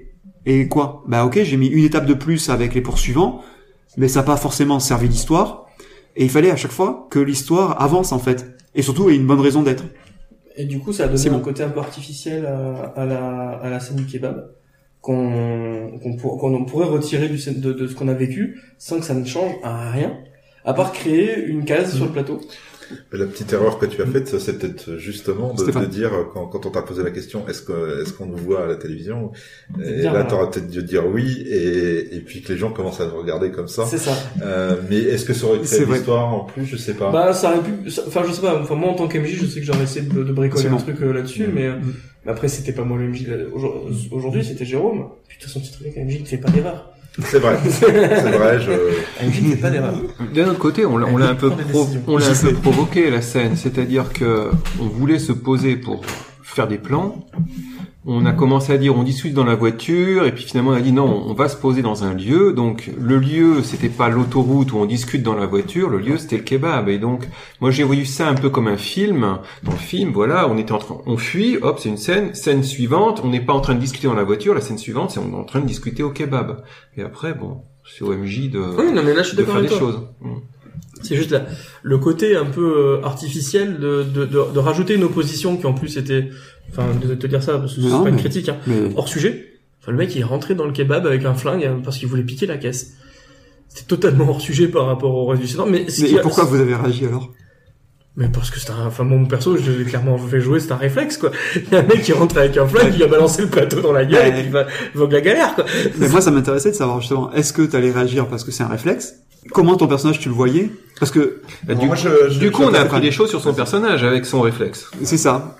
et 0.46 0.68
quoi? 0.68 1.04
Bah 1.06 1.24
ok, 1.26 1.40
j'ai 1.42 1.56
mis 1.56 1.66
une 1.66 1.84
étape 1.84 2.06
de 2.06 2.14
plus 2.14 2.48
avec 2.48 2.74
les 2.74 2.80
poursuivants, 2.80 3.42
mais 3.96 4.08
ça 4.08 4.20
n'a 4.20 4.26
pas 4.26 4.36
forcément 4.36 4.80
servi 4.80 5.06
l'histoire. 5.08 5.66
Et 6.16 6.24
il 6.24 6.30
fallait 6.30 6.50
à 6.50 6.56
chaque 6.56 6.72
fois 6.72 7.06
que 7.10 7.18
l'histoire 7.18 7.80
avance 7.82 8.12
en 8.12 8.18
fait, 8.18 8.56
et 8.74 8.82
surtout 8.82 9.10
ait 9.10 9.16
une 9.16 9.26
bonne 9.26 9.40
raison 9.40 9.62
d'être. 9.62 9.84
Et 10.56 10.64
du 10.64 10.78
coup, 10.80 10.92
ça 10.92 11.04
a 11.04 11.08
donné 11.08 11.28
un 11.28 11.32
bon. 11.34 11.40
côté 11.40 11.62
un 11.62 11.68
peu 11.70 11.78
artificiel 11.80 12.44
à, 12.46 12.92
à 12.96 13.04
la, 13.06 13.50
à 13.62 13.70
la 13.70 13.80
scène 13.80 13.96
du 13.96 14.06
kebab 14.06 14.50
qu'on 15.00 15.98
qu'on 16.02 16.16
pour- 16.16 16.66
pourrait 16.66 16.86
retirer 16.86 17.28
du, 17.28 17.38
scène- 17.38 17.60
de, 17.60 17.72
de 17.72 17.86
ce 17.86 17.94
qu'on 17.94 18.08
a 18.08 18.14
vécu 18.14 18.60
sans 18.78 18.98
que 18.98 19.04
ça 19.04 19.14
ne 19.14 19.24
change 19.24 19.52
à 19.62 19.90
rien, 19.90 20.18
à 20.64 20.74
part 20.74 20.92
créer 20.92 21.44
une 21.46 21.64
case 21.64 21.94
sur 21.94 22.06
le 22.06 22.12
plateau. 22.12 22.40
La 23.12 23.26
petite 23.26 23.52
erreur 23.52 23.78
que 23.78 23.86
tu 23.86 24.00
as 24.02 24.06
faite, 24.06 24.38
c'est 24.38 24.58
peut-être 24.58 24.96
justement 24.96 25.54
de, 25.54 25.64
de 25.70 25.84
dire 25.86 26.10
quand, 26.34 26.46
quand 26.46 26.66
on 26.66 26.70
t'a 26.70 26.82
posé 26.82 27.02
la 27.02 27.10
question, 27.10 27.46
est-ce 27.48 27.62
que 27.62 28.02
est-ce 28.02 28.12
qu'on 28.12 28.26
nous 28.26 28.36
voit 28.36 28.64
à 28.64 28.66
la 28.66 28.76
télévision? 28.76 29.32
Et 29.84 30.02
là, 30.02 30.14
euh, 30.14 30.24
t'auras 30.28 30.46
peut-être 30.48 30.68
dû 30.68 30.82
dire 30.82 31.06
oui, 31.06 31.42
et, 31.48 32.16
et 32.16 32.20
puis 32.20 32.42
que 32.42 32.52
les 32.52 32.58
gens 32.58 32.70
commencent 32.72 33.00
à 33.00 33.06
nous 33.06 33.16
regarder 33.18 33.50
comme 33.50 33.68
ça. 33.68 33.84
C'est 33.86 33.98
ça. 33.98 34.12
Euh, 34.42 34.76
mais 34.88 34.96
est-ce 34.98 35.24
que 35.24 35.32
ça 35.34 35.46
aurait 35.46 35.58
vrai. 35.58 35.84
l'histoire 35.96 36.34
en 36.34 36.40
plus? 36.44 36.64
Je 36.66 36.76
sais 36.76 36.94
pas. 36.94 37.10
Bah, 37.10 37.32
ça 37.32 37.50
aurait 37.56 37.62
pu, 37.62 37.90
ça- 37.90 38.02
enfin, 38.06 38.22
je 38.26 38.32
sais 38.32 38.40
pas, 38.42 38.60
enfin, 38.60 38.74
moi, 38.74 38.90
en 38.90 38.94
tant 38.94 39.08
qu'MJ, 39.08 39.36
je 39.40 39.46
sais 39.46 39.60
que 39.60 39.66
j'aurais 39.66 39.84
essayé 39.84 40.04
de, 40.06 40.22
de 40.24 40.32
bricoler 40.32 40.66
un 40.66 40.70
bon. 40.72 40.76
truc 40.78 40.96
euh, 41.02 41.12
là-dessus, 41.12 41.46
Mm. 41.46 41.52
mais, 41.54 41.66
euh, 41.66 41.76
Mm. 41.76 41.92
mais 42.26 42.32
après, 42.32 42.48
c'était 42.48 42.72
pas 42.72 42.84
moi 42.84 42.98
le 42.98 43.08
MJ. 43.08 43.26
Aujourd'hui, 44.10 44.44
c'était 44.44 44.64
Jérôme. 44.64 45.08
Putain, 45.28 45.48
son 45.48 45.60
petit 45.60 45.72
truc, 45.72 45.96
MJ 45.96 46.20
ne 46.20 46.24
fait 46.26 46.38
pas 46.38 46.50
d'erreur. 46.50 46.92
C'est 47.18 47.38
vrai, 47.38 47.58
c'est 47.68 48.30
vrai. 48.30 48.60
Je... 48.60 48.70
MJ 49.26 49.60
pas 49.60 49.68
d'erreur. 49.70 49.94
D'un 50.34 50.46
autre 50.48 50.58
côté, 50.58 50.86
on 50.86 50.96
l'a 50.96 51.06
on 51.06 51.16
l'a 51.16 51.28
un 51.30 51.34
peu, 51.34 51.50
pro- 51.50 51.88
on 52.06 52.16
l'a 52.18 52.26
un 52.28 52.34
peu 52.34 52.52
provoqué 52.54 53.10
la 53.10 53.20
scène, 53.20 53.56
c'est-à-dire 53.56 54.12
que 54.12 54.50
on 54.80 54.84
voulait 54.86 55.18
se 55.18 55.32
poser 55.32 55.76
pour 55.76 56.02
faire 56.42 56.68
des 56.68 56.78
plans. 56.78 57.26
On 58.06 58.24
a 58.24 58.32
commencé 58.32 58.72
à 58.72 58.78
dire 58.78 58.96
on 58.96 59.02
discute 59.02 59.34
dans 59.34 59.44
la 59.44 59.54
voiture 59.54 60.24
et 60.24 60.32
puis 60.32 60.44
finalement 60.44 60.70
on 60.70 60.74
a 60.74 60.80
dit 60.80 60.92
non 60.92 61.22
on 61.26 61.34
va 61.34 61.50
se 61.50 61.56
poser 61.56 61.82
dans 61.82 62.02
un 62.02 62.14
lieu. 62.14 62.54
Donc 62.54 62.90
le 62.98 63.18
lieu 63.18 63.62
c'était 63.62 63.90
pas 63.90 64.08
l'autoroute 64.08 64.72
où 64.72 64.78
on 64.78 64.86
discute 64.86 65.22
dans 65.22 65.34
la 65.34 65.46
voiture. 65.46 65.90
Le 65.90 65.98
lieu 65.98 66.16
c'était 66.16 66.38
le 66.38 66.42
kebab. 66.42 66.88
Et 66.88 66.98
donc 66.98 67.28
moi 67.60 67.70
j'ai 67.70 67.84
vu 67.84 68.06
ça 68.06 68.28
un 68.28 68.34
peu 68.34 68.48
comme 68.48 68.68
un 68.68 68.78
film. 68.78 69.38
Dans 69.62 69.72
le 69.72 69.76
film 69.76 70.12
voilà 70.12 70.48
on 70.48 70.56
était 70.56 70.72
en 70.72 70.78
train 70.78 70.98
on 71.04 71.18
fuit 71.18 71.58
hop 71.60 71.78
c'est 71.78 71.90
une 71.90 71.98
scène. 71.98 72.34
Scène 72.34 72.62
suivante 72.62 73.20
on 73.22 73.28
n'est 73.28 73.44
pas 73.44 73.52
en 73.52 73.60
train 73.60 73.74
de 73.74 73.80
discuter 73.80 74.06
dans 74.06 74.14
la 74.14 74.24
voiture. 74.24 74.54
La 74.54 74.62
scène 74.62 74.78
suivante 74.78 75.10
c'est 75.10 75.20
on 75.20 75.32
est 75.32 75.36
en 75.36 75.44
train 75.44 75.60
de 75.60 75.66
discuter 75.66 76.02
au 76.02 76.10
kebab. 76.10 76.64
Et 76.96 77.02
après 77.02 77.34
bon 77.34 77.64
c'est 77.84 78.04
au 78.04 78.14
MJ 78.14 78.50
de, 78.50 78.60
Oui, 78.60 78.92
non, 78.92 79.02
mais 79.02 79.14
là, 79.14 79.22
je 79.22 79.28
suis 79.28 79.36
de 79.36 79.44
faire 79.44 79.60
des 79.60 79.68
choses. 79.68 80.00
Mm. 80.20 80.34
C'est 81.02 81.16
juste 81.16 81.34
le 81.82 81.98
côté 81.98 82.36
un 82.36 82.44
peu 82.44 83.00
euh, 83.00 83.06
artificiel 83.06 83.78
de, 83.78 84.02
de, 84.02 84.26
de, 84.26 84.52
de 84.52 84.58
rajouter 84.58 84.94
une 84.94 85.04
opposition 85.04 85.56
qui 85.56 85.66
en 85.66 85.72
plus 85.72 85.96
était, 85.96 86.28
enfin, 86.70 86.86
de 87.02 87.14
te 87.14 87.26
dire 87.26 87.42
ça 87.42 87.58
parce 87.58 87.74
que 87.74 87.80
c'est 87.82 87.88
pas 88.02 88.08
une 88.08 88.16
critique, 88.16 88.48
hein. 88.48 88.56
Mais 88.66 88.90
hors 88.96 89.08
sujet. 89.08 89.46
Enfin, 89.82 89.92
le 89.92 89.98
mec 89.98 90.14
il 90.14 90.20
est 90.20 90.24
rentré 90.24 90.54
dans 90.54 90.66
le 90.66 90.72
kebab 90.72 91.06
avec 91.06 91.24
un 91.24 91.34
flingue 91.34 91.64
euh, 91.64 91.74
parce 91.82 91.96
qu'il 91.98 92.08
voulait 92.08 92.22
piquer 92.22 92.46
la 92.46 92.56
caisse. 92.58 92.92
C'était 93.68 93.86
totalement 93.86 94.28
hors 94.28 94.40
sujet 94.40 94.68
par 94.68 94.86
rapport 94.86 95.14
au 95.14 95.26
reste 95.26 95.42
du 95.42 95.48
scénario. 95.48 95.72
Mais, 95.72 95.86
mais 96.00 96.18
a- 96.18 96.22
pourquoi 96.22 96.44
vous 96.44 96.56
avez 96.60 96.74
réagi 96.74 97.06
alors? 97.06 97.32
Mais 98.16 98.28
parce 98.28 98.50
que 98.50 98.58
c'est 98.58 98.70
un, 98.72 98.86
enfin, 98.86 99.04
mon 99.04 99.24
perso, 99.24 99.56
je 99.56 99.70
l'ai 99.70 99.84
clairement 99.84 100.18
fait 100.18 100.40
jouer, 100.40 100.58
c'est 100.58 100.72
un 100.72 100.76
réflexe, 100.76 101.16
quoi. 101.16 101.30
Il 101.54 101.72
y 101.72 101.76
a 101.76 101.78
un 101.78 101.82
mec 101.84 102.02
qui 102.02 102.12
rentre 102.12 102.36
avec 102.38 102.56
un 102.56 102.66
flingue, 102.66 102.92
qui 102.94 103.02
a 103.04 103.06
balancé 103.06 103.42
le 103.42 103.48
plateau 103.48 103.80
dans 103.80 103.92
la 103.92 104.04
gueule 104.04 104.36
et 104.36 104.42
qui 104.42 104.48
va, 104.48 104.66
va 104.94 105.06
de 105.06 105.12
la 105.12 105.20
galère, 105.20 105.54
quoi. 105.54 105.64
Mais 105.96 106.08
moi, 106.08 106.20
ça 106.20 106.32
m'intéressait 106.32 106.72
de 106.72 106.76
savoir 106.76 107.00
justement, 107.00 107.32
est-ce 107.32 107.52
que 107.52 107.62
t'allais 107.62 107.92
réagir 107.92 108.26
parce 108.26 108.42
que 108.42 108.50
c'est 108.50 108.64
un 108.64 108.68
réflexe? 108.68 109.14
Comment 109.52 109.76
ton 109.76 109.86
personnage 109.86 110.18
tu 110.18 110.28
le 110.28 110.34
voyais? 110.34 110.70
Parce 110.98 111.12
que 111.12 111.40
Bah, 111.62 111.74
Bon, 111.74 111.80
du, 111.80 111.86
moi, 111.86 111.94
je- 111.94 112.30
je- 112.30 112.38
du 112.40 112.50
coup, 112.50 112.62
on 112.64 112.74
a 112.74 112.80
appris 112.80 113.00
des 113.00 113.12
choses 113.12 113.30
sur 113.30 113.40
son 113.40 113.54
personnage 113.54 114.02
avec 114.02 114.26
son 114.26 114.40
réflexe. 114.42 114.90
c'est 115.04 115.16
ça. 115.16 115.56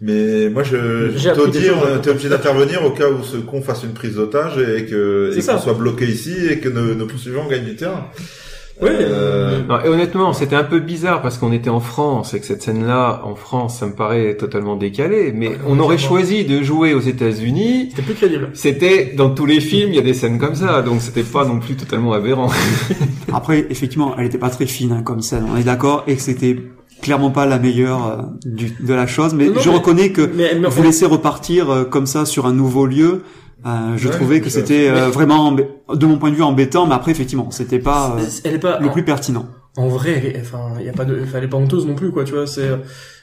Mais 0.00 0.48
moi, 0.48 0.62
je, 0.62 1.10
J'ai 1.14 1.28
je 1.28 1.34
te 1.34 1.50
dire, 1.50 1.74
choses, 1.74 1.82
euh, 1.86 1.98
t'es 1.98 2.10
obligé 2.10 2.30
d'intervenir 2.30 2.84
au 2.84 2.90
cas 2.90 3.10
où 3.10 3.22
ce 3.22 3.36
con 3.36 3.60
fasse 3.60 3.82
une 3.84 3.92
prise 3.92 4.14
d'otage 4.14 4.56
et 4.58 4.86
que 4.86 5.30
qu'on 5.34 5.58
soit 5.58 5.74
bloqué 5.74 6.06
ici 6.06 6.34
et 6.50 6.58
que 6.58 6.70
nos, 6.70 6.94
nos 6.94 7.06
poursuivants 7.06 7.46
gagnent 7.46 7.66
du 7.66 7.76
terrain. 7.76 8.06
Oui, 8.80 8.88
Euh, 8.92 9.60
Non, 9.68 9.78
et 9.84 9.88
honnêtement, 9.88 10.32
c'était 10.32 10.56
un 10.56 10.64
peu 10.64 10.80
bizarre 10.80 11.20
parce 11.20 11.36
qu'on 11.36 11.52
était 11.52 11.68
en 11.68 11.80
France 11.80 12.32
et 12.32 12.40
que 12.40 12.46
cette 12.46 12.62
scène-là, 12.62 13.20
en 13.24 13.34
France, 13.34 13.78
ça 13.78 13.86
me 13.86 13.92
paraît 13.92 14.36
totalement 14.38 14.76
décalé. 14.76 15.32
Mais 15.34 15.50
on 15.68 15.78
aurait 15.78 15.98
choisi 15.98 16.44
de 16.46 16.62
jouer 16.62 16.94
aux 16.94 17.00
États-Unis. 17.00 17.88
C'était 17.90 18.02
plus 18.02 18.14
crédible. 18.14 18.48
C'était 18.54 19.12
dans 19.14 19.30
tous 19.30 19.44
les 19.44 19.60
films, 19.60 19.90
il 19.90 19.96
y 19.96 19.98
a 19.98 20.02
des 20.02 20.14
scènes 20.14 20.38
comme 20.38 20.54
ça, 20.54 20.80
donc 20.80 21.02
c'était 21.02 21.22
pas 21.24 21.44
non 21.44 21.58
plus 21.60 21.76
totalement 21.76 22.14
aberrant. 22.14 22.50
Après, 23.34 23.66
effectivement, 23.68 24.14
elle 24.16 24.26
était 24.26 24.38
pas 24.38 24.50
très 24.50 24.66
fine 24.66 24.92
hein, 24.92 25.02
comme 25.02 25.20
scène. 25.20 25.44
On 25.52 25.58
est 25.58 25.64
d'accord 25.64 26.04
et 26.06 26.16
que 26.16 26.22
c'était 26.22 26.56
clairement 27.00 27.30
pas 27.30 27.46
la 27.46 27.58
meilleure 27.58 28.06
euh, 28.06 28.16
du, 28.44 28.70
de 28.80 28.94
la 28.94 29.06
chose. 29.06 29.34
Mais 29.34 29.46
Non, 29.48 29.60
je 29.60 29.68
mais- 29.68 29.76
reconnais 29.76 30.10
que 30.12 30.22
Mais, 30.34 30.54
mais 30.58 30.68
vous 30.68 30.82
laisser 30.82 31.06
repartir 31.06 31.70
euh, 31.70 31.84
comme 31.84 32.06
ça 32.06 32.24
sur 32.26 32.46
un 32.46 32.52
nouveau 32.52 32.86
lieu. 32.86 33.22
euh, 33.66 33.96
je 33.96 34.08
Ouais, 34.08 34.14
trouvais 34.14 34.40
que 34.40 34.48
c'était 34.50 34.88
euh, 34.88 35.08
vraiment, 35.10 35.52
de 35.52 36.06
mon 36.06 36.18
point 36.18 36.30
de 36.30 36.34
vue, 36.36 36.42
embêtant. 36.42 36.86
Mais 36.86 36.94
après, 36.94 37.10
effectivement, 37.12 37.50
c'était 37.50 37.78
pas 37.78 38.16
euh, 38.18 38.22
elle 38.44 38.54
est 38.54 38.58
pas, 38.58 38.78
le 38.80 38.90
plus 38.90 39.04
pertinent. 39.04 39.46
en 39.76 39.88
vrai, 39.88 40.12
elle 40.16 40.26
est- 40.36 40.40
enfin, 40.40 40.74
il 40.80 40.86
y 40.86 40.88
a 40.88 40.92
pas 40.92 41.04
de, 41.04 41.18
elle 41.34 41.44
est 41.44 41.48
pas 41.48 41.56
honteuse 41.58 41.86
non 41.86 41.94
plus, 41.94 42.10
quoi, 42.10 42.24
tu 42.24 42.32
vois, 42.34 42.46
c'est, 42.46 42.68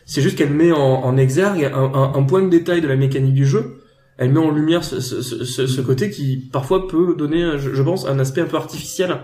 c'est 0.05 0.21
juste 0.21 0.37
qu'elle 0.37 0.51
met 0.53 0.71
en, 0.71 0.77
en 0.79 1.17
exergue 1.17 1.65
un, 1.65 1.91
un, 1.93 2.13
un 2.15 2.23
point 2.23 2.41
de 2.41 2.49
détail 2.49 2.81
de 2.81 2.87
la 2.87 2.95
mécanique 2.95 3.33
du 3.33 3.45
jeu. 3.45 3.77
Elle 4.19 4.31
met 4.31 4.39
en 4.39 4.49
lumière 4.51 4.83
ce, 4.83 4.99
ce, 4.99 5.21
ce, 5.21 5.43
ce- 5.43 5.67
ce 5.67 5.81
côté 5.81 6.09
qui, 6.09 6.49
parfois, 6.51 6.87
peut 6.87 7.13
donner, 7.15 7.57
je, 7.57 7.73
je 7.73 7.81
pense, 7.83 8.07
un 8.07 8.17
aspect 8.19 8.41
un 8.41 8.45
peu 8.45 8.57
artificiel. 8.57 9.17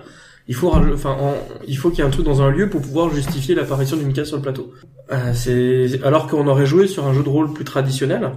Il 0.48 0.56
faut, 0.56 0.70
enfin, 0.74 1.11
en- 1.20 1.36
il 1.68 1.78
faut 1.78 1.90
qu'il 1.90 1.99
y 1.99 2.02
ait 2.02 2.06
un 2.07 2.11
truc 2.11 2.26
dans 2.26 2.41
un 2.41 2.49
lieu 2.52 2.70
pour 2.70 2.82
pouvoir 2.82 3.10
justifier 3.14 3.56
l'apparition 3.56 3.95
d'une 3.98 4.11
case 4.14 4.28
sur 4.28 4.36
le 4.38 4.41
plateau. 4.44 4.72
Euh, 5.11 5.32
c'est, 5.34 6.03
alors 6.03 6.28
qu'on 6.28 6.48
aurait 6.48 6.65
joué 6.65 6.88
sur 6.88 7.06
un 7.07 7.14
jeu 7.14 7.24
de 7.24 7.30
rôle 7.30 7.53
plus 7.53 7.64
traditionnel, 7.64 8.32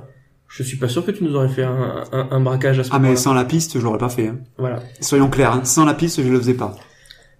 je 0.49 0.62
suis 0.62 0.77
pas 0.77 0.89
sûr 0.89 1.05
que 1.05 1.11
tu 1.11 1.24
nous 1.24 1.35
aurais 1.35 1.49
fait 1.49 1.65
un, 1.65 2.05
un, 2.12 2.28
un 2.31 2.41
braquage 2.41 2.78
à 2.78 2.85
ce 2.85 2.91
Ah, 2.93 2.95
moment-là. 2.99 3.11
mais 3.11 3.16
sans 3.16 3.35
la 3.35 3.45
piste, 3.45 3.78
je 3.78 3.85
l'aurais 3.85 3.99
pas 3.99 4.09
fait. 4.09 4.28
hein. 4.28 4.39
Voilà. 4.59 4.81
Soyons 5.01 5.28
clairs, 5.28 5.53
hein. 5.55 5.65
sans 5.65 5.85
la 5.85 5.95
piste, 5.95 6.23
je 6.23 6.28
le 6.31 6.39
faisais 6.39 6.55
pas. 6.55 6.74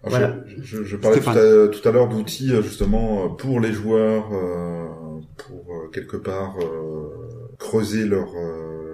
Alors, 0.05 0.19
Voilà. 0.19 0.37
Je, 0.63 0.79
je, 0.79 0.85
je 0.85 0.97
parlais 0.97 1.21
tout 1.21 1.31
à, 1.31 1.69
tout 1.69 1.89
à 1.89 1.93
l'heure 1.93 2.09
d'outils 2.09 2.53
euh, 2.53 2.63
justement 2.63 3.25
euh, 3.25 3.29
pour 3.29 3.61
les 3.61 3.73
joueurs, 3.73 4.25
euh, 4.33 4.87
pour 5.37 5.91
quelque 5.93 6.17
part 6.17 6.55
euh, 6.61 7.55
creuser 7.59 8.05
leur 8.05 8.29
euh, 8.37 8.86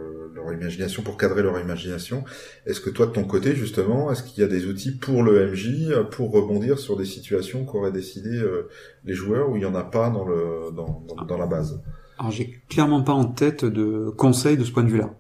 leur 0.42 0.52
imagination, 0.52 1.02
pour 1.02 1.16
cadrer 1.16 1.42
leur 1.42 1.58
imagination. 1.60 2.24
Est-ce 2.66 2.80
que 2.80 2.90
toi 2.90 3.06
de 3.06 3.12
ton 3.12 3.24
côté 3.24 3.54
justement, 3.54 4.10
est-ce 4.12 4.22
qu'il 4.22 4.40
y 4.42 4.44
a 4.44 4.48
des 4.48 4.66
outils 4.66 4.92
pour 4.92 5.22
le 5.22 5.50
MJ 5.50 5.88
euh, 5.90 6.02
pour 6.04 6.30
rebondir 6.32 6.78
sur 6.78 6.96
des 6.96 7.04
situations 7.04 7.64
qu'auraient 7.64 7.92
décidé 7.92 8.30
euh, 8.36 8.68
les 9.04 9.14
joueurs 9.14 9.50
où 9.50 9.56
il 9.56 9.62
y 9.62 9.66
en 9.66 9.74
a 9.74 9.84
pas 9.84 10.10
dans 10.10 10.24
le 10.26 10.70
dans, 10.76 11.04
dans, 11.08 11.24
dans 11.24 11.38
la 11.38 11.46
base? 11.46 11.80
Alors, 12.18 12.30
j'ai 12.30 12.60
clairement 12.68 13.02
pas 13.02 13.12
en 13.12 13.24
tête 13.24 13.64
de 13.64 14.10
conseils 14.10 14.56
de 14.56 14.64
ce 14.64 14.70
point 14.72 14.84
de 14.84 14.90
vue-là. 14.90 15.10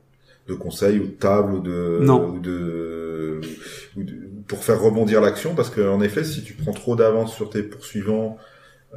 de 0.48 0.54
conseils 0.54 0.98
ou 0.98 1.04
de 1.06 1.10
tables 1.12 1.54
ou 1.54 1.60
de 1.60 1.98
Non. 2.02 2.28
ou 2.34 2.38
de, 2.40 3.40
ou 3.96 4.02
de- 4.04 4.28
pour 4.48 4.62
faire 4.64 4.80
rebondir 4.80 5.20
l'action? 5.20 5.54
Parce 5.54 5.70
que 5.70 5.80
en 5.88 6.00
effet 6.00 6.24
si 6.24 6.42
tu 6.42 6.52
prends 6.54 6.72
trop 6.72 6.94
d'avance 6.96 7.34
sur 7.34 7.48
tes 7.50 7.62
poursuivants 7.62 8.36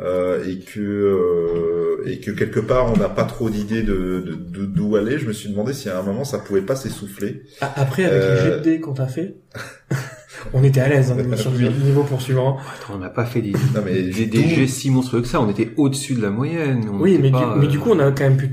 euh, 0.01 0.43
et 0.45 0.59
que 0.59 0.79
euh, 0.81 2.03
et 2.09 2.19
que 2.19 2.31
quelque 2.31 2.59
part 2.59 2.91
on 2.91 2.97
n'a 2.97 3.07
pas 3.09 3.23
trop 3.23 3.49
d'idées 3.49 3.81
de 3.83 4.19
de- 4.25 4.35
de- 4.35 4.65
d'où 4.65 4.95
aller 4.97 5.17
je 5.17 5.25
me 5.25 5.31
suis 5.33 5.49
demandé 5.49 5.71
si 5.73 5.89
à 5.89 5.99
un 5.99 6.03
moment 6.03 6.23
ça 6.25 6.37
pouvait 6.39 6.61
pas 6.61 6.75
s'essouffler 6.75 7.43
Après, 7.61 8.03
avec 8.03 8.21
Euh, 8.21 8.35
les 8.35 8.41
jets 8.51 8.57
de 8.57 8.63
dés 8.63 8.79
qu'on 8.81 8.93
t'a 8.93 9.07
fait, 9.07 9.35
on 10.53 10.63
était 10.63 10.81
à 10.81 10.89
l'aise 10.89 11.11
hein, 11.11 11.35
sur 11.37 11.51
le 11.51 11.69
niveau 11.69 12.03
poursuivant. 12.03 12.57
Attends, 12.57 12.95
on 12.95 12.99
n'a 12.99 13.09
pas 13.09 13.25
fait 13.25 13.41
des, 13.41 13.51
non 13.51 13.81
mais 13.85 14.01
des, 14.03 14.25
d'où- 14.25 14.41
des 14.41 14.47
jets 14.49 14.67
si 14.67 14.89
monstrueux 14.91 15.21
que 15.21 15.27
ça, 15.27 15.39
on 15.41 15.49
était 15.49 15.71
au-dessus 15.77 16.13
de 16.15 16.21
la 16.21 16.29
moyenne. 16.29 16.85
on 16.91 16.99
Oui, 16.99 17.17
mais, 17.21 17.31
pas, 17.31 17.39
du, 17.53 17.59
mais 17.61 17.65
euh, 17.67 17.69
du 17.69 17.79
coup, 17.79 17.91
on 17.91 17.99
a 17.99 18.11
quand 18.11 18.23
même 18.25 18.37
pu... 18.37 18.49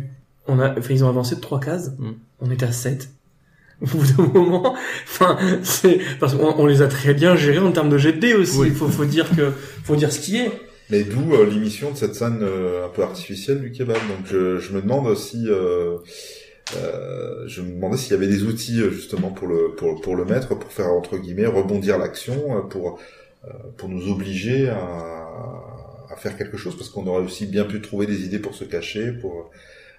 On 0.48 0.58
a, 0.60 0.70
enfin, 0.78 0.92
ils 0.94 1.04
ont 1.04 1.08
avancé 1.08 1.36
de 1.36 1.40
trois 1.40 1.60
cases. 1.60 1.90
Mm. 1.98 2.10
On 2.40 2.50
était 2.50 2.66
à 2.66 2.72
7. 2.72 3.08
Au 3.80 3.86
bout 3.86 4.04
d'un 4.16 4.26
moment, 4.32 4.74
enfin, 5.04 5.36
c'est 5.64 5.98
parce 6.20 6.34
qu'on 6.34 6.54
on 6.56 6.66
les 6.66 6.82
a 6.82 6.88
très 6.88 7.14
bien 7.14 7.34
gérés 7.36 7.58
en 7.58 7.72
termes 7.72 7.90
de 7.90 7.98
jet 7.98 8.12
de 8.12 8.18
dés 8.20 8.34
aussi. 8.34 8.58
Oui. 8.58 8.68
Il 8.68 8.74
faut, 8.74 8.86
faut 8.88 9.04
dire 9.04 9.28
que, 9.36 9.50
faut 9.84 9.96
dire 9.96 10.12
ce 10.12 10.20
qui 10.20 10.36
est. 10.38 10.50
mais 10.90 11.04
d'où 11.04 11.34
euh, 11.34 11.46
l'émission 11.48 11.90
de 11.90 11.96
cette 11.96 12.14
scène 12.14 12.40
euh, 12.42 12.86
un 12.86 12.88
peu 12.88 13.02
artificielle 13.02 13.60
du 13.60 13.72
kebab. 13.72 13.96
Donc 13.96 14.26
je, 14.26 14.58
je 14.58 14.72
me 14.72 14.82
demande 14.82 15.14
si 15.16 15.48
euh, 15.48 15.98
euh, 16.76 17.44
je 17.46 17.62
me 17.62 17.72
demandais 17.72 17.96
s'il 17.96 18.12
y 18.12 18.14
avait 18.14 18.28
des 18.28 18.44
outils 18.44 18.80
euh, 18.80 18.90
justement 18.90 19.30
pour 19.30 19.48
le 19.48 19.74
pour, 19.76 20.00
pour 20.00 20.16
le 20.16 20.24
mettre 20.24 20.56
pour 20.58 20.72
faire 20.72 20.88
entre 20.88 21.18
guillemets 21.18 21.46
rebondir 21.46 21.98
l'action 21.98 22.58
euh, 22.58 22.60
pour 22.62 22.98
pour 23.76 23.88
nous 23.88 24.10
obliger 24.12 24.68
à, 24.68 24.78
à 26.10 26.16
faire 26.16 26.36
quelque 26.36 26.56
chose. 26.56 26.76
Parce 26.76 26.90
qu'on 26.90 27.06
aurait 27.06 27.24
aussi 27.24 27.46
bien 27.46 27.64
pu 27.64 27.80
trouver 27.80 28.06
des 28.06 28.24
idées 28.24 28.38
pour 28.38 28.54
se 28.54 28.64
cacher 28.64 29.12
pour 29.12 29.50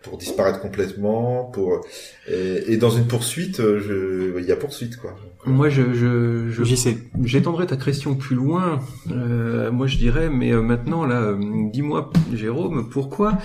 pour 0.04 0.18
disparaître 0.18 0.60
complètement 0.62 1.46
pour 1.46 1.82
et, 2.28 2.74
et 2.74 2.78
dans 2.78 2.92
une 2.92 3.08
poursuite 3.08 3.60
euh, 3.60 3.80
je 3.80 4.40
il 4.40 4.46
y 4.46 4.52
a 4.52 4.56
poursuite 4.56 4.98
quoi 4.98 5.16
Moi, 5.46 5.70
je, 5.70 5.94
je, 5.94 6.50
je 6.50 6.64
J'y 6.64 6.78
sais. 6.78 6.98
J'étendrai 7.24 7.66
ta 7.66 7.78
question 7.78 8.16
plus 8.16 8.36
loin. 8.36 8.80
Euh, 9.12 9.72
moi, 9.72 9.88
je 9.88 9.98
dirais, 9.98 10.30
mais 10.30 10.52
euh, 10.54 10.62
maintenant, 10.62 11.06
là, 11.06 11.22
euh, 11.22 11.38
dis-moi, 11.72 12.12
Jérôme, 12.34 12.90
pourquoi 12.90 13.38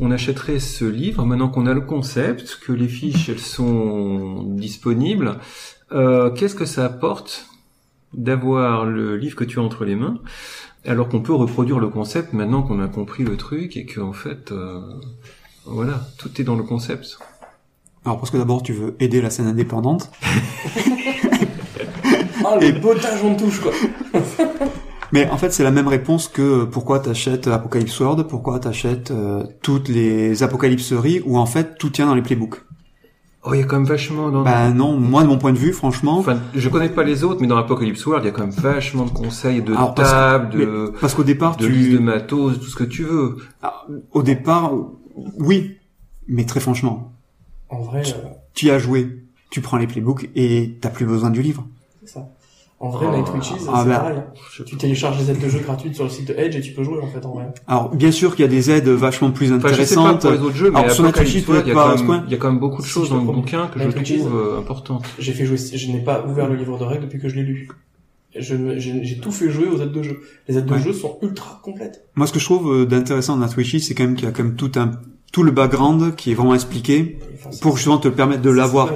on 0.00 0.10
achèterait 0.10 0.58
ce 0.58 0.84
livre 0.84 1.24
maintenant 1.24 1.48
qu'on 1.48 1.66
a 1.66 1.74
le 1.74 1.80
concept, 1.80 2.58
que 2.64 2.72
les 2.72 2.88
fiches 2.88 3.28
elles 3.28 3.38
sont 3.38 4.42
disponibles 4.44 5.38
euh, 5.92 6.30
Qu'est-ce 6.30 6.54
que 6.54 6.64
ça 6.64 6.84
apporte 6.86 7.46
d'avoir 8.12 8.84
le 8.84 9.16
livre 9.16 9.36
que 9.36 9.44
tu 9.44 9.58
as 9.58 9.62
entre 9.62 9.84
les 9.84 9.96
mains, 9.96 10.18
alors 10.84 11.08
qu'on 11.08 11.20
peut 11.20 11.34
reproduire 11.34 11.78
le 11.78 11.88
concept 11.88 12.32
maintenant 12.32 12.62
qu'on 12.62 12.80
a 12.80 12.88
compris 12.88 13.24
le 13.24 13.36
truc 13.36 13.76
et 13.76 13.86
qu'en 13.86 14.12
fait, 14.12 14.52
euh, 14.52 14.80
voilà, 15.66 16.00
tout 16.18 16.30
est 16.40 16.44
dans 16.44 16.56
le 16.56 16.62
concept. 16.62 17.18
Alors, 18.04 18.18
parce 18.18 18.30
que 18.30 18.36
d'abord, 18.36 18.62
tu 18.62 18.72
veux 18.72 18.94
aider 19.00 19.20
la 19.22 19.30
scène 19.30 19.46
indépendante. 19.46 20.10
Ah, 22.46 22.58
le 22.60 22.78
bottage 22.78 23.24
en 23.24 23.34
touche, 23.36 23.58
quoi. 23.60 23.72
Mais 25.12 25.30
en 25.30 25.38
fait, 25.38 25.50
c'est 25.50 25.62
la 25.64 25.70
même 25.70 25.88
réponse 25.88 26.28
que 26.28 26.64
pourquoi 26.64 26.98
t'achètes 26.98 27.46
Apocalypse 27.46 27.98
World, 28.00 28.26
pourquoi 28.26 28.58
t'achètes 28.58 29.12
euh, 29.12 29.44
toutes 29.62 29.88
les 29.88 30.42
apocalypseries 30.42 31.22
où 31.24 31.38
en 31.38 31.46
fait 31.46 31.78
tout 31.78 31.88
tient 31.88 32.06
dans 32.06 32.14
les 32.14 32.20
playbooks. 32.20 32.56
Oh, 33.44 33.54
il 33.54 33.60
y 33.60 33.62
a 33.62 33.66
quand 33.66 33.76
même 33.76 33.86
vachement 33.86 34.30
dans... 34.30 34.42
Bah 34.42 34.70
non, 34.70 34.98
moi 34.98 35.22
de 35.22 35.28
mon 35.28 35.38
point 35.38 35.52
de 35.52 35.58
vue, 35.58 35.72
franchement, 35.72 36.18
Enfin, 36.18 36.38
je 36.54 36.68
connais 36.68 36.88
pas 36.90 37.02
les 37.04 37.24
autres, 37.24 37.40
mais 37.40 37.46
dans 37.46 37.56
Apocalypse 37.56 38.04
World, 38.06 38.24
il 38.24 38.28
y 38.28 38.30
a 38.30 38.32
quand 38.32 38.42
même 38.42 38.50
vachement 38.50 39.04
de 39.04 39.10
conseils, 39.10 39.62
de 39.62 39.72
Alors, 39.72 39.94
parce 39.94 40.10
que- 40.10 40.14
tables, 40.14 40.58
de, 40.58 40.92
parce 41.00 41.14
qu'au 41.14 41.24
départ, 41.24 41.56
de 41.56 41.66
listes 41.66 41.92
de 41.92 41.96
tu, 41.98 42.02
matos, 42.02 42.58
tout 42.58 42.66
ce 42.66 42.76
que 42.76 42.84
tu 42.84 43.04
veux. 43.04 43.36
Ah, 43.62 43.86
au 44.12 44.22
départ, 44.22 44.72
oui, 45.38 45.76
mais 46.28 46.44
très 46.44 46.60
franchement, 46.60 47.12
En 47.70 47.82
vrai, 47.82 48.02
euh, 48.06 48.28
tu 48.54 48.66
y 48.66 48.70
as 48.70 48.78
joué, 48.78 49.08
tu 49.50 49.60
prends 49.60 49.76
les 49.76 49.86
playbooks 49.86 50.30
et 50.34 50.76
t'as 50.80 50.90
plus 50.90 51.06
besoin 51.06 51.30
du 51.30 51.42
livre. 51.42 51.66
c'est 52.04 52.14
ça. 52.14 52.28
En 52.80 52.90
vrai, 52.90 53.06
Ah, 53.10 53.16
Night 53.16 53.28
Witches, 53.32 53.52
ah, 53.72 53.80
c'est 53.82 53.88
bah. 53.88 53.98
pareil. 54.00 54.18
hein. 54.18 54.24
Tu 54.66 54.76
télécharges 54.76 55.18
les 55.18 55.30
aides 55.30 55.40
de 55.40 55.48
jeu 55.48 55.60
gratuites 55.60 55.94
sur 55.94 56.04
le 56.04 56.10
site 56.10 56.28
de 56.28 56.34
Edge 56.34 56.56
et 56.56 56.60
tu 56.60 56.72
peux 56.72 56.82
jouer, 56.82 56.98
en 57.00 57.06
fait, 57.06 57.24
en 57.24 57.32
vrai. 57.32 57.46
Alors 57.66 57.94
bien 57.94 58.10
sûr 58.10 58.34
qu'il 58.36 58.44
y 58.44 58.48
a 58.48 58.50
des 58.50 58.70
aides 58.70 58.88
vachement 58.88 59.30
plus 59.30 59.52
Enfin, 59.52 59.68
je 59.68 59.82
sais 59.84 59.94
pas 59.94 60.00
intéressantes. 60.02 60.20
pour 60.20 60.30
les 60.32 60.38
autres 60.40 60.56
jeux, 60.56 60.70
mais 60.70 60.80
Alors, 60.80 60.90
sur 60.90 61.04
Netflix, 61.04 61.46
World, 61.48 61.66
il 61.66 61.68
y 61.68 61.72
a 61.72 61.74
peut-être 61.74 61.74
pas 61.76 61.84
quand 61.84 61.90
à 61.90 61.96
ce 61.96 62.02
même, 62.02 62.06
point. 62.06 62.24
il 62.26 62.32
y 62.32 62.34
a 62.34 62.38
quand 62.38 62.50
même 62.50 62.58
beaucoup 62.60 62.82
de 62.82 62.86
Si, 62.86 62.92
choses 62.92 63.08
dans 63.10 63.16
le 63.24 63.32
bouquin 63.32 63.68
que 63.68 63.78
je 63.78 63.84
Night 63.86 63.96
Witches, 63.96 64.18
trouve 64.18 64.36
euh, 64.36 64.58
importantes. 64.58 65.04
J'ai 65.18 65.32
fait 65.32 65.46
jouer, 65.46 65.56
je 65.56 65.92
n'ai 65.92 66.00
pas 66.00 66.26
ouvert 66.26 66.46
le 66.48 66.56
livre 66.56 66.76
de 66.76 66.84
règles 66.84 67.04
depuis 67.04 67.20
que 67.20 67.28
je 67.28 67.36
l'ai 67.36 67.42
lu. 67.44 67.68
J'ai 68.36 69.18
tout 69.20 69.30
fait 69.32 69.50
jouer 69.50 69.66
aux 69.68 69.80
aides 69.80 69.92
de 69.92 70.02
jeu. 70.02 70.20
Les 70.48 70.58
aides 70.58 70.66
de 70.66 70.72
Ouais. 70.72 70.80
jeu 70.82 70.92
sont 70.92 71.18
ultra 71.22 71.60
complètes. 71.62 72.04
Moi, 72.16 72.26
ce 72.26 72.32
que 72.32 72.38
je 72.38 72.44
trouve 72.44 72.72
euh, 72.72 72.84
d'intéressant 72.86 73.36
dans 73.36 73.48
Twitchy, 73.48 73.80
c'est 73.80 73.94
quand 73.94 74.04
même 74.04 74.14
qu'il 74.16 74.24
y 74.24 74.28
a 74.28 74.32
quand 74.32 74.42
même 74.44 74.56
tout 74.56 74.72
un 74.76 74.92
tout 75.32 75.42
le 75.42 75.50
background 75.50 76.14
qui 76.14 76.30
est 76.30 76.34
vraiment 76.34 76.54
expliqué 76.54 77.18
Enfin, 77.34 77.50
pour 77.60 77.76
justement 77.76 77.98
te 77.98 78.08
permettre 78.08 78.42
de 78.42 78.50
l'avoir. 78.50 78.90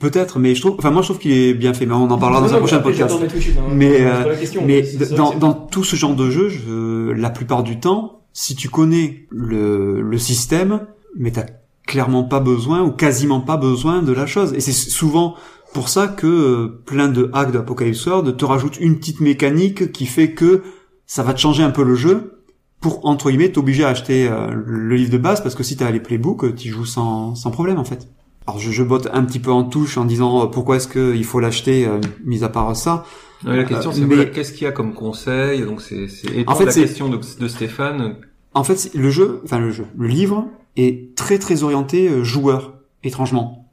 Peut-être, 0.00 0.38
mais 0.40 0.54
je 0.56 0.60
trouve, 0.60 0.74
enfin 0.78 0.90
moi 0.90 1.00
je 1.02 1.06
trouve 1.06 1.18
qu'il 1.20 1.30
est 1.32 1.54
bien 1.54 1.72
fait, 1.72 1.86
mais 1.86 1.94
on 1.94 2.10
en 2.10 2.18
parlera 2.18 2.40
dans 2.40 2.48
Non, 2.48 2.54
un 2.54 2.58
prochain 2.58 2.80
podcast. 2.80 3.14
hein. 3.22 3.62
Mais, 3.72 4.00
euh. 4.00 4.34
Mais 4.66 4.82
dans, 5.16 5.34
dans 5.34 5.52
tout 5.54 5.84
ce 5.84 5.94
genre 5.96 6.16
de 6.16 6.28
jeu, 6.30 6.48
je, 6.48 7.12
la 7.12 7.30
plupart 7.30 7.62
du 7.62 7.78
temps, 7.78 8.20
si 8.32 8.56
tu 8.56 8.68
connais 8.68 9.26
le, 9.30 10.02
le 10.02 10.18
système, 10.18 10.80
mais 11.16 11.30
t'as 11.30 11.46
clairement 11.86 12.24
pas 12.24 12.40
besoin 12.40 12.82
ou 12.82 12.90
quasiment 12.90 13.40
pas 13.40 13.56
besoin 13.56 14.02
de 14.02 14.12
la 14.12 14.26
chose. 14.26 14.52
Et 14.54 14.60
c'est 14.60 14.72
souvent 14.72 15.36
pour 15.74 15.88
ça 15.90 16.08
que 16.08 16.26
euh, 16.26 16.82
plein 16.86 17.08
de 17.08 17.28
hacks 17.34 17.52
d'Apocalypse 17.52 18.06
World 18.06 18.36
te 18.36 18.44
rajoutent 18.46 18.78
une 18.80 18.96
petite 18.98 19.20
mécanique 19.20 19.92
qui 19.92 20.06
fait 20.06 20.32
que 20.32 20.62
ça 21.06 21.22
va 21.22 21.34
te 21.34 21.40
changer 21.40 21.62
un 21.62 21.70
peu 21.70 21.84
le 21.84 21.94
jeu 21.94 22.40
pour 22.80 23.04
entre 23.06 23.28
guillemets 23.30 23.50
t'obliger 23.52 23.84
à 23.84 23.88
acheter 23.88 24.28
euh, 24.28 24.48
le 24.66 24.94
livre 24.96 25.10
de 25.10 25.18
base 25.18 25.42
parce 25.42 25.54
que 25.54 25.62
si 25.62 25.76
t'as 25.76 25.90
les 25.90 26.00
playbooks, 26.00 26.54
tu 26.54 26.70
joues 26.70 26.84
sans, 26.86 27.34
sans 27.34 27.50
problème 27.50 27.78
en 27.78 27.84
fait. 27.84 28.08
Alors 28.46 28.58
je, 28.58 28.70
je 28.70 28.82
botte 28.82 29.08
un 29.12 29.24
petit 29.24 29.38
peu 29.40 29.50
en 29.50 29.64
touche 29.64 29.96
en 29.98 30.04
disant 30.04 30.42
euh, 30.44 30.46
pourquoi 30.46 30.76
est-ce 30.76 30.88
qu'il 30.88 31.24
faut 31.24 31.40
l'acheter, 31.40 31.86
euh, 31.86 31.98
mis 32.24 32.44
à 32.44 32.48
part 32.48 32.74
ça. 32.76 33.04
Ouais, 33.44 33.56
la 33.56 33.64
question, 33.64 33.90
Euh, 33.90 33.94
c'est 33.94 34.04
mais- 34.06 34.30
qu'est-ce 34.30 34.52
qu'il 34.52 34.62
y 34.64 34.66
a 34.66 34.72
comme 34.72 34.94
conseil? 34.94 35.62
Donc, 35.62 35.82
c'est 35.82 36.06
En 36.46 36.54
fait, 36.54 36.64
la 36.66 36.72
question 36.72 37.08
de, 37.10 37.18
de 37.40 37.48
Stéphane. 37.48 38.16
En 38.54 38.64
fait, 38.64 38.90
le 38.94 39.10
jeu, 39.10 39.40
enfin 39.44 39.58
le 39.58 39.70
jeu, 39.70 39.84
le 39.98 40.06
livre 40.06 40.46
est 40.76 41.14
très 41.16 41.38
très 41.38 41.62
orienté 41.62 42.08
euh, 42.08 42.22
joueur, 42.22 42.74
étrangement, 43.02 43.63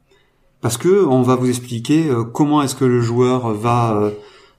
parce 0.62 0.78
que 0.78 1.04
on 1.04 1.20
va 1.20 1.34
vous 1.34 1.50
expliquer 1.50 2.08
euh, 2.08 2.24
comment 2.24 2.62
est-ce 2.62 2.74
que 2.74 2.86
le 2.86 3.02
joueur 3.02 3.52
va 3.52 3.94
euh, 3.96 4.10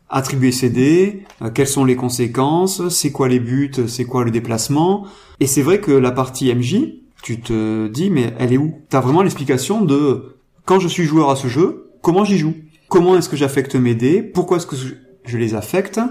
attribuer 0.10 0.52
ses 0.52 0.70
dés, 0.70 1.24
euh, 1.42 1.50
quelles 1.50 1.68
sont 1.68 1.86
les 1.86 1.96
conséquences, 1.96 2.88
c'est 2.90 3.12
quoi 3.12 3.30
les 3.30 3.40
buts, 3.40 3.72
c'est 3.88 4.06
quoi 4.06 4.24
le 4.24 4.30
déplacement. 4.30 5.08
Et 5.40 5.48
c'est 5.48 5.64
vrai 5.64 5.80
que 5.80 5.92
la 5.92 6.12
partie 6.12 6.54
MJ, 6.54 7.00
tu 7.24 7.40
te 7.40 7.88
dis 7.88 8.12
mais 8.12 8.34
elle 8.38 8.54
est 8.54 8.58
où? 8.58 8.76
T'as 8.90 9.00
vraiment 9.00 9.24
l'explication 9.24 9.84
de 9.84 10.36
quand 10.66 10.80
je 10.80 10.90
suis 10.90 11.06
joueur 11.06 11.30
à 11.30 11.36
ce 11.38 11.48
jeu, 11.48 11.90
comment 12.02 12.26
j'y 12.26 12.38
joue, 12.38 12.54
comment 12.90 13.18
est-ce 13.18 13.30
que 13.30 13.38
j'affecte 13.38 13.76
mes 13.76 13.96
dés, 13.96 14.22
pourquoi 14.22 14.58
est-ce 14.58 14.68
que 14.68 14.76
je, 14.76 15.38
les 15.38 15.56
affecte? 15.56 16.02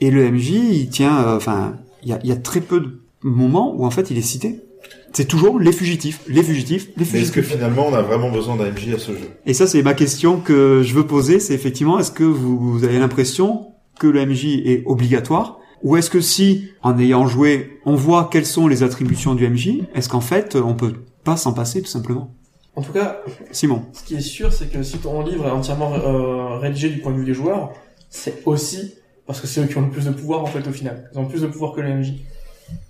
Et 0.00 0.10
le 0.10 0.30
MJ, 0.30 0.50
il 0.50 0.88
tient, 0.90 1.34
enfin, 1.34 1.76
il 2.02 2.10
y 2.10 2.12
a, 2.12 2.20
il 2.22 2.28
y 2.28 2.32
a 2.32 2.36
très 2.36 2.60
peu 2.60 2.80
de 2.80 3.00
moments 3.22 3.74
où 3.74 3.86
en 3.86 3.90
fait 3.90 4.10
il 4.10 4.18
est 4.18 4.22
cité. 4.22 4.62
C'est 5.12 5.26
toujours 5.26 5.58
les 5.58 5.72
fugitifs, 5.72 6.20
les 6.28 6.42
fugitifs, 6.42 6.88
les 6.96 7.06
Mais 7.12 7.20
est-ce 7.20 7.32
que 7.32 7.40
fugitifs. 7.40 7.56
finalement 7.56 7.86
on 7.88 7.94
a 7.94 8.02
vraiment 8.02 8.30
besoin 8.30 8.56
d'un 8.56 8.70
MJ 8.70 8.94
à 8.94 8.98
ce 8.98 9.12
jeu? 9.12 9.30
Et 9.46 9.54
ça, 9.54 9.66
c'est 9.66 9.82
ma 9.82 9.94
question 9.94 10.38
que 10.38 10.82
je 10.84 10.94
veux 10.94 11.06
poser, 11.06 11.40
c'est 11.40 11.54
effectivement, 11.54 11.98
est-ce 11.98 12.12
que 12.12 12.24
vous, 12.24 12.58
vous 12.58 12.84
avez 12.84 12.98
l'impression 12.98 13.72
que 13.98 14.06
le 14.06 14.24
MJ 14.24 14.60
est 14.64 14.82
obligatoire? 14.86 15.58
Ou 15.82 15.96
est-ce 15.96 16.10
que 16.10 16.20
si, 16.20 16.68
en 16.82 16.98
ayant 16.98 17.26
joué, 17.26 17.78
on 17.84 17.94
voit 17.94 18.28
quelles 18.30 18.46
sont 18.46 18.66
les 18.66 18.82
attributions 18.82 19.34
du 19.34 19.48
MJ, 19.48 19.80
est-ce 19.94 20.08
qu'en 20.08 20.20
fait, 20.20 20.56
on 20.56 20.74
peut 20.74 20.94
pas 21.24 21.36
s'en 21.36 21.52
passer 21.52 21.82
tout 21.82 21.88
simplement? 21.88 22.34
En 22.74 22.82
tout 22.82 22.92
cas, 22.92 23.22
Simon 23.50 23.86
ce 23.92 24.04
qui 24.04 24.14
est 24.14 24.20
sûr, 24.20 24.52
c'est 24.52 24.70
que 24.70 24.82
si 24.84 24.98
ton 24.98 25.24
livre 25.24 25.46
est 25.46 25.50
entièrement 25.50 25.94
euh, 25.94 26.58
rédigé 26.58 26.90
du 26.90 26.98
point 27.00 27.12
de 27.12 27.18
vue 27.18 27.24
des 27.24 27.34
joueurs, 27.34 27.72
c'est 28.08 28.42
aussi 28.46 28.94
parce 29.26 29.40
que 29.40 29.46
c'est 29.46 29.60
eux 29.60 29.66
qui 29.66 29.76
ont 29.76 29.82
le 29.82 29.90
plus 29.90 30.04
de 30.04 30.10
pouvoir 30.10 30.42
en 30.42 30.46
fait 30.46 30.66
au 30.66 30.72
final. 30.72 31.10
Ils 31.12 31.18
ont 31.18 31.26
plus 31.26 31.42
de 31.42 31.48
pouvoir 31.48 31.72
que 31.72 31.80
le 31.80 31.92
MJ. 31.92 32.12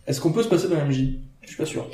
Est-ce 0.06 0.20
qu'on 0.20 0.32
peut 0.32 0.42
se 0.42 0.48
passer 0.48 0.68
d'un 0.68 0.84
MJ 0.84 1.14
Je 1.48 1.54
suis 1.54 1.56
pas 1.56 1.64
sûr. 1.66 1.88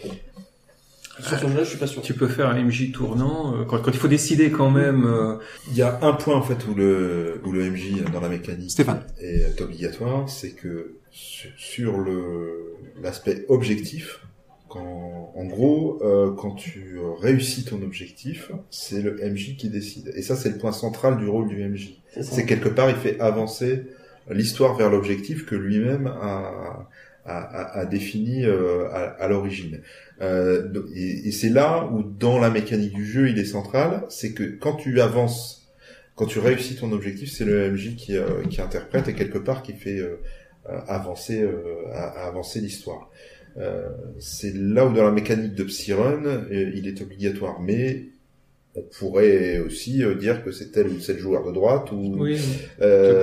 Sur 1.20 1.39
ce 1.39 1.47
jeu-là, 1.47 1.62
je 1.62 1.68
suis 1.68 1.78
pas 1.78 1.86
sûr. 1.86 2.02
Tu 2.02 2.12
peux 2.14 2.26
faire 2.26 2.48
un 2.48 2.60
MJ 2.60 2.90
tournant 2.90 3.55
euh, 3.55 3.64
quand, 3.64 3.78
quand 3.81 3.93
il 3.93 3.97
faut 3.98 4.09
décider 4.09 4.51
quand 4.51 4.70
même. 4.72 5.05
euh, 5.06 5.36
Il 5.70 5.76
y 5.76 5.82
a 5.82 6.01
un 6.02 6.12
point 6.12 6.35
en 6.35 6.43
fait 6.43 6.66
où 6.66 6.74
le 6.74 7.40
où 7.44 7.52
le 7.52 7.70
MJ 7.70 8.02
dans 8.12 8.20
la 8.20 8.28
mécanique 8.28 8.72
Stéphane. 8.72 9.05
est 9.20 9.60
obligatoire, 9.60 10.28
c'est 10.28 10.51
que 10.51 10.94
sur- 11.12 11.98
le 11.98 12.74
l'aspect 13.01 13.44
objectif, 13.48 14.20
quand 14.68 15.32
en 15.36 15.44
gros 15.44 16.01
euh, 16.02 16.32
quand 16.32 16.51
tu 16.56 16.97
réussis 17.20 17.64
ton 17.64 17.81
objectif, 17.82 18.51
c'est 18.70 19.01
le 19.01 19.16
MJ 19.22 19.56
qui 19.56 19.68
décide. 19.68 20.12
Et 20.16 20.22
ça 20.22 20.35
c'est 20.35 20.48
le 20.51 20.59
point 20.59 20.72
central 20.72 21.16
du 21.18 21.28
rôle 21.28 21.47
du 21.47 21.62
MJ. 21.62 21.94
C'est 22.22 22.44
quelque 22.44 22.68
part 22.68 22.90
il 22.90 22.97
fait 22.97 23.20
avancer 23.20 23.85
l'histoire 24.31 24.74
vers 24.76 24.90
l'objectif 24.90 25.47
que 25.47 25.55
lui-même 25.55 26.09
a 26.09 26.89
a, 27.27 27.87
défini 27.87 28.45
euh, 28.45 28.89
à, 28.91 29.03
à 29.23 29.29
l'origine. 29.29 29.81
Euh, 30.21 30.69
et 30.95 31.29
et 31.29 31.33
c'est 31.33 31.49
là 31.49 31.89
où 31.93 32.03
dans 32.03 32.39
la 32.39 32.51
mécanique 32.51 32.93
du 32.93 33.07
jeu 33.07 33.29
il 33.29 33.39
est 33.39 33.45
central, 33.45 34.05
c'est 34.09 34.33
que 34.33 34.45
quand 34.45 34.75
tu 34.75 35.01
avances, 35.01 35.73
quand 36.15 36.27
tu 36.27 36.39
réussis 36.39 36.77
ton 36.77 36.93
objectif, 36.93 37.31
c'est 37.33 37.45
le 37.45 37.71
MJ 37.71 37.97
qui, 37.97 38.17
euh, 38.17 38.45
qui 38.51 38.61
interprète 38.61 39.09
et 39.09 39.15
quelque 39.15 39.39
part 39.39 39.63
qui 39.63 39.73
fait 39.73 39.99
euh, 39.99 40.21
euh, 40.69 40.79
avancer 40.87 41.43
euh, 41.43 41.93
avancer 41.93 42.61
l'histoire. 42.61 43.11
C'est 44.19 44.53
là 44.53 44.85
où 44.85 44.93
dans 44.93 45.05
la 45.05 45.13
mécanique 45.13 45.55
de 45.55 45.63
Psyrun, 45.63 46.45
il 46.51 46.89
est 46.89 47.01
obligatoire, 47.01 47.61
mais 47.61 48.07
on 48.77 48.83
pourrait 48.99 49.59
aussi 49.61 50.03
euh, 50.03 50.15
dire 50.15 50.43
que 50.45 50.51
c'est 50.51 50.73
tel 50.73 50.89
ou 50.89 50.95
tel 50.99 51.19
joueur 51.19 51.47
de 51.47 51.53
droite 51.53 51.93
ou 51.93 52.17
Oui. 52.19 52.39
euh, 52.81 53.23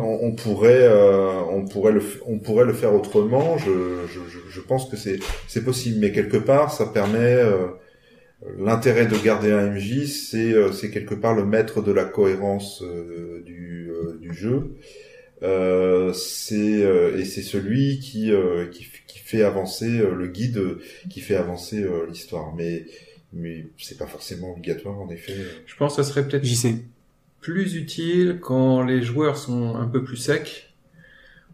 on, 0.00 0.18
on 0.22 0.32
pourrait, 0.34 0.82
euh, 0.82 1.40
on 1.50 1.64
pourrait 1.66 1.92
le, 1.92 2.02
on 2.26 2.38
pourrait 2.38 2.64
le 2.64 2.72
faire 2.72 2.94
autrement. 2.94 3.58
Je, 3.58 3.70
je, 4.08 4.20
je, 4.28 4.38
je 4.50 4.60
pense 4.60 4.88
que 4.88 4.96
c'est, 4.96 5.18
c'est 5.48 5.64
possible, 5.64 5.98
mais 6.00 6.12
quelque 6.12 6.38
part, 6.38 6.72
ça 6.72 6.86
permet. 6.86 7.18
euh, 7.34 7.66
L'intérêt 8.58 9.06
de 9.06 9.16
garder 9.24 9.52
un 9.52 9.70
MJ, 9.70 10.04
c'est, 10.06 10.52
euh, 10.52 10.70
c'est 10.70 10.90
quelque 10.90 11.14
part 11.14 11.34
le 11.34 11.46
maître 11.46 11.80
de 11.80 11.92
la 11.92 12.04
cohérence 12.04 12.82
euh, 12.82 13.40
du, 13.42 13.90
euh, 13.90 14.18
du 14.20 14.34
jeu. 14.34 14.74
Euh, 15.42 16.12
c'est 16.12 16.82
euh, 16.84 17.18
et 17.18 17.24
c'est 17.24 17.42
celui 17.42 18.00
qui, 18.00 18.30
euh, 18.32 18.66
qui, 18.66 18.84
fait 19.24 19.42
avancer 19.42 19.88
euh, 20.00 20.14
le 20.14 20.26
guide, 20.26 20.58
euh, 20.58 20.78
qui 21.08 21.20
fait 21.20 21.36
avancer 21.36 21.82
euh, 21.82 22.06
l'histoire. 22.06 22.54
Mais 22.54 22.84
mais 23.34 23.66
c'est 23.78 23.98
pas 23.98 24.06
forcément 24.06 24.52
obligatoire 24.52 24.98
en 24.98 25.08
effet. 25.10 25.34
Je 25.66 25.76
pense 25.76 25.96
que 25.96 26.02
ça 26.02 26.08
serait 26.08 26.26
peut-être 26.26 26.44
plus 27.40 27.74
utile 27.74 28.38
quand 28.40 28.82
les 28.82 29.02
joueurs 29.02 29.36
sont 29.36 29.74
un 29.74 29.86
peu 29.86 30.02
plus 30.02 30.16
secs. 30.16 30.70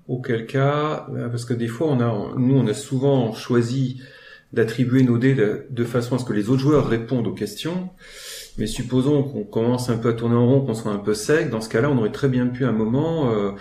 Auquel 0.09 0.47
cas, 0.47 1.07
euh, 1.15 1.29
parce 1.29 1.45
que 1.45 1.55
des 1.55 1.69
fois, 1.69 1.89
on 1.89 2.01
a, 2.01 2.35
nous, 2.37 2.57
on 2.57 2.67
a 2.67 2.75
souvent 2.75 3.33
choisi 3.33 4.03
d'attribuer 4.53 5.05
nos 5.05 5.19
dés 5.19 5.35
de, 5.35 5.67
de 5.71 5.85
façon 5.85 6.17
à 6.17 6.19
ce 6.19 6.25
que 6.25 6.33
les 6.33 6.49
autres 6.49 6.61
joueurs 6.61 6.89
répondent 6.89 7.29
aux 7.29 7.35
questions. 7.35 7.91
Mais 8.59 8.67
supposons 8.67 9.23
qu'on 9.23 9.45
commence 9.45 9.89
un 9.89 9.97
peu 9.97 10.09
à 10.09 10.13
tourner 10.13 10.35
en 10.35 10.47
rond, 10.47 10.61
qu'on 10.61 10.75
soit 10.75 10.93
un 10.93 10.99
peu 10.99 11.15
sec. 11.15 11.51
Dans 11.51 11.61
ce 11.61 11.69
cas-là, 11.69 11.91
on 11.91 11.99
aurait 11.99 12.13
très 12.13 12.29
bien 12.29 12.47
pu 12.47 12.65
à 12.65 12.69
un 12.69 12.73
moment, 12.73 13.33
euh, 13.33 13.53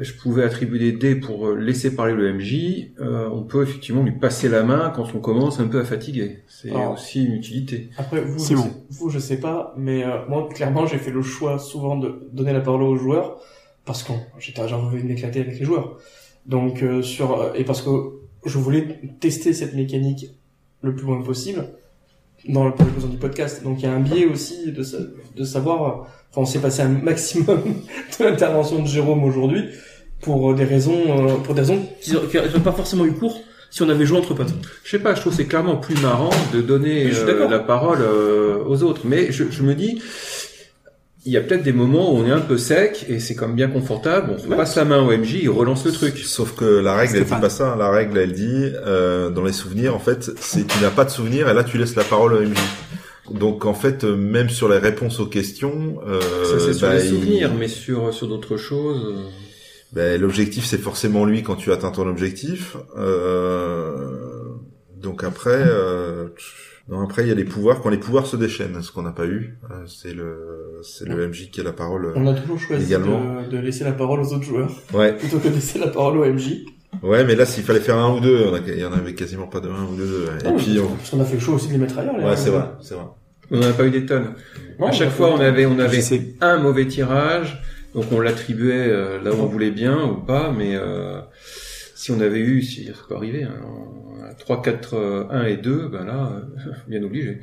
je 0.00 0.12
pouvais 0.14 0.44
attribuer 0.44 0.78
des 0.78 0.92
dés 0.92 1.14
pour 1.14 1.46
euh, 1.48 1.56
laisser 1.56 1.94
parler 1.94 2.14
le 2.14 2.32
MJ. 2.32 2.92
Euh, 3.00 3.28
on 3.30 3.42
peut 3.42 3.62
effectivement 3.62 4.02
lui 4.02 4.12
passer 4.12 4.48
la 4.48 4.62
main 4.62 4.92
quand 4.94 5.14
on 5.14 5.18
commence 5.20 5.60
un 5.60 5.68
peu 5.68 5.80
à 5.80 5.84
fatiguer. 5.84 6.38
C'est 6.48 6.70
Alors, 6.70 6.94
aussi 6.94 7.24
une 7.24 7.34
utilité. 7.34 7.90
Après, 7.98 8.20
vous, 8.20 8.38
je 8.38 8.44
Simon. 8.44 8.62
sais, 8.64 8.70
vous, 8.90 9.10
je 9.10 9.18
sais 9.18 9.38
pas, 9.38 9.74
mais 9.76 10.04
euh, 10.04 10.26
moi, 10.28 10.48
clairement, 10.52 10.86
j'ai 10.86 10.98
fait 10.98 11.10
le 11.10 11.22
choix 11.22 11.58
souvent 11.58 11.96
de 11.96 12.28
donner 12.32 12.52
la 12.52 12.60
parole 12.60 12.82
aux 12.82 12.96
joueurs 12.96 13.40
parce 13.84 14.02
que 14.02 14.12
j'étais 14.38 14.66
j'avais 14.68 14.82
envie 14.82 15.02
de 15.02 15.08
m'éclater 15.08 15.40
avec 15.40 15.58
les 15.58 15.64
joueurs. 15.64 15.98
Donc, 16.46 16.82
euh, 16.82 17.02
sur 17.02 17.40
euh, 17.40 17.52
et 17.54 17.64
parce 17.64 17.82
que 17.82 17.90
je 18.46 18.58
voulais 18.58 19.00
tester 19.20 19.52
cette 19.52 19.74
mécanique 19.74 20.26
le 20.82 20.94
plus 20.94 21.04
loin 21.06 21.22
possible 21.22 21.66
dans 22.48 22.64
le, 22.66 22.72
pour 22.72 22.84
les 22.86 22.92
besoins 22.92 23.10
du 23.10 23.16
podcast. 23.18 23.62
Donc, 23.62 23.78
il 23.80 23.84
y 23.84 23.86
a 23.88 23.92
un 23.92 24.00
biais 24.00 24.26
aussi 24.26 24.72
de, 24.72 24.82
de 25.36 25.44
savoir. 25.44 25.82
euh, 25.84 26.04
Enfin, 26.32 26.42
on 26.42 26.46
s'est 26.46 26.60
passé 26.60 26.82
un 26.82 26.88
maximum 26.88 27.60
de 28.20 28.24
l'intervention 28.24 28.80
de 28.80 28.86
Jérôme 28.86 29.24
aujourd'hui 29.24 29.64
pour 30.20 30.54
des 30.54 30.62
raisons, 30.64 30.94
euh, 31.08 31.34
pour 31.42 31.54
des 31.54 31.62
raisons 31.62 31.84
qui 32.00 32.12
n'auraient 32.12 32.60
pas 32.62 32.70
forcément 32.70 33.04
eu 33.04 33.10
cours 33.12 33.40
si 33.72 33.82
on 33.82 33.88
avait 33.88 34.06
joué 34.06 34.18
entre 34.18 34.34
potes. 34.34 34.54
Je 34.84 34.90
sais 34.90 35.00
pas, 35.00 35.14
je 35.16 35.20
trouve 35.22 35.32
que 35.32 35.38
c'est 35.38 35.48
clairement 35.48 35.76
plus 35.76 36.00
marrant 36.00 36.30
de 36.52 36.60
donner 36.60 37.06
euh, 37.06 37.48
la 37.48 37.58
parole 37.58 37.98
euh, 38.00 38.62
aux 38.64 38.82
autres. 38.84 39.00
Mais 39.04 39.32
je, 39.32 39.44
je 39.50 39.62
me 39.64 39.74
dis, 39.74 40.00
il 41.26 41.32
y 41.32 41.36
a 41.36 41.40
peut-être 41.42 41.62
des 41.62 41.72
moments 41.74 42.12
où 42.14 42.18
on 42.18 42.26
est 42.26 42.30
un 42.30 42.40
peu 42.40 42.56
sec 42.56 43.04
et 43.08 43.20
c'est 43.20 43.34
comme 43.34 43.54
bien 43.54 43.68
confortable. 43.68 44.32
On 44.34 44.38
se 44.38 44.46
Ouais. 44.48 44.56
passe 44.56 44.76
la 44.76 44.84
main 44.86 45.02
au 45.02 45.10
MJ, 45.12 45.40
il 45.42 45.50
relance 45.50 45.84
le 45.84 45.92
truc. 45.92 46.16
Sauf 46.18 46.54
que 46.56 46.64
la 46.64 46.94
règle, 46.94 47.16
elle 47.18 47.24
dit 47.24 47.30
pas 47.40 47.50
ça. 47.50 47.76
La 47.78 47.90
règle, 47.90 48.16
elle 48.18 48.32
dit, 48.32 48.72
euh, 48.86 49.28
dans 49.30 49.44
les 49.44 49.52
souvenirs, 49.52 49.94
en 49.94 49.98
fait, 49.98 50.30
c'est 50.40 50.66
tu 50.66 50.80
n'as 50.82 50.90
pas 50.90 51.04
de 51.04 51.10
souvenirs 51.10 51.48
et 51.48 51.54
là, 51.54 51.62
tu 51.64 51.76
laisses 51.78 51.94
la 51.96 52.04
parole 52.04 52.32
au 52.34 52.40
MJ. 52.40 52.56
Donc, 53.32 53.64
en 53.66 53.74
fait, 53.74 54.02
euh, 54.04 54.16
même 54.16 54.48
sur 54.48 54.68
les 54.68 54.78
réponses 54.78 55.20
aux 55.20 55.26
questions, 55.26 56.00
euh, 56.08 56.20
Ça 56.44 56.58
c'est 56.58 56.72
sur 56.72 56.88
bah, 56.88 56.94
les 56.94 57.04
il- 57.04 57.10
souvenirs, 57.10 57.52
mais 57.56 57.68
sur 57.68 58.12
sur 58.14 58.26
d'autres 58.26 58.56
choses. 58.56 59.14
bah, 59.92 60.16
l'objectif, 60.16 60.64
c'est 60.64 60.78
forcément 60.78 61.24
lui 61.26 61.42
quand 61.42 61.54
tu 61.56 61.70
atteins 61.70 61.90
ton 61.92 62.08
objectif. 62.08 62.76
Euh, 62.98 63.94
donc 64.96 65.22
après, 65.22 65.62
euh, 65.66 66.28
non, 66.88 67.02
après, 67.02 67.22
il 67.22 67.28
y 67.28 67.30
a 67.30 67.34
les 67.34 67.44
pouvoirs. 67.44 67.80
Quand 67.82 67.90
les 67.90 67.98
pouvoirs 67.98 68.26
se 68.26 68.36
déchaînent, 68.36 68.82
ce 68.82 68.90
qu'on 68.90 69.02
n'a 69.02 69.12
pas 69.12 69.26
eu, 69.26 69.56
euh, 69.70 69.84
c'est 69.86 70.12
le, 70.14 70.80
c'est 70.82 71.06
le 71.08 71.28
MJ 71.28 71.50
qui 71.50 71.60
a 71.60 71.64
la 71.64 71.72
parole. 71.72 72.12
On 72.16 72.26
a 72.26 72.34
toujours 72.34 72.58
choisi 72.58 72.86
Également. 72.86 73.42
de, 73.42 73.48
de 73.48 73.58
laisser 73.58 73.84
la 73.84 73.92
parole 73.92 74.20
aux 74.20 74.32
autres 74.32 74.42
joueurs 74.44 74.70
Ouais, 74.92 75.12
plutôt 75.16 75.38
que 75.38 75.48
de 75.48 75.54
laisser 75.54 75.78
la 75.78 75.88
parole 75.88 76.18
au 76.18 76.24
MJ. 76.24 76.64
ouais, 77.02 77.22
mais 77.24 77.36
là, 77.36 77.46
s'il 77.46 77.62
fallait 77.62 77.78
faire 77.80 77.96
un 77.98 78.16
ou 78.16 78.20
deux, 78.20 78.52
a- 78.54 78.58
il 78.66 78.78
y 78.80 78.84
en 78.84 78.92
avait 78.92 79.14
quasiment 79.14 79.46
pas 79.46 79.60
de 79.60 79.68
un 79.68 79.84
ou 79.84 79.94
de 79.96 80.04
deux. 80.06 80.26
Et 80.40 80.48
Non, 80.48 80.56
puis, 80.56 80.78
on... 80.80 80.88
parce 80.96 81.10
qu'on 81.10 81.20
a 81.20 81.24
fait 81.24 81.34
le 81.34 81.40
choix 81.40 81.54
aussi 81.54 81.68
de 81.68 81.72
les 81.74 81.78
mettre 81.78 81.98
ailleurs. 81.98 82.16
les 82.18 82.24
ouais, 82.24 82.36
c'est 82.36 82.50
vrai, 82.50 82.64
c'est 82.80 82.94
vrai. 82.94 83.04
On 83.52 83.58
n'a 83.58 83.72
pas 83.72 83.84
eu 83.84 83.90
des 83.90 84.06
tonnes. 84.06 84.34
Non, 84.78 84.86
à 84.88 84.92
chaque 84.92 85.08
a 85.08 85.10
fois, 85.10 85.32
on 85.34 85.40
avait 85.40 85.66
on 85.66 85.78
avait 85.78 86.02
un 86.40 86.58
mauvais 86.58 86.86
tirage, 86.86 87.62
donc 87.94 88.04
on 88.12 88.20
l'attribuait 88.20 88.86
euh, 88.88 89.20
là 89.22 89.32
où 89.32 89.40
on 89.40 89.46
voulait 89.46 89.72
bien 89.72 90.02
ou 90.04 90.14
pas, 90.16 90.52
mais 90.56 90.74
euh, 90.76 91.20
si 92.00 92.10
on 92.12 92.20
avait 92.20 92.38
eu, 92.38 92.62
si 92.62 92.86
ça 92.86 92.92
peut 93.06 93.14
arriver, 93.14 93.42
hein, 93.42 93.60
3, 94.38 94.62
4, 94.62 95.28
1 95.30 95.44
et 95.44 95.58
2, 95.58 95.88
ben 95.88 96.04
là, 96.04 96.32
euh, 96.32 96.72
bien 96.88 97.02
obligé. 97.02 97.40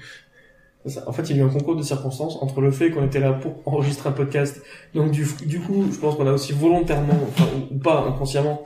En 1.05 1.11
fait, 1.11 1.29
il 1.29 1.35
y 1.35 1.39
a 1.39 1.43
eu 1.43 1.45
un 1.45 1.49
concours 1.49 1.75
de 1.75 1.83
circonstances 1.83 2.41
entre 2.41 2.61
le 2.61 2.71
fait 2.71 2.89
qu'on 2.89 3.05
était 3.05 3.19
là 3.19 3.33
pour 3.33 3.61
enregistrer 3.67 4.09
un 4.09 4.13
podcast. 4.13 4.59
Donc 4.95 5.11
du, 5.11 5.25
coup, 5.59 5.85
je 5.91 5.97
pense 5.99 6.15
qu'on 6.15 6.25
a 6.25 6.31
aussi 6.31 6.53
volontairement, 6.53 7.19
enfin, 7.27 7.47
ou 7.69 7.77
pas 7.77 8.07
inconsciemment, 8.07 8.63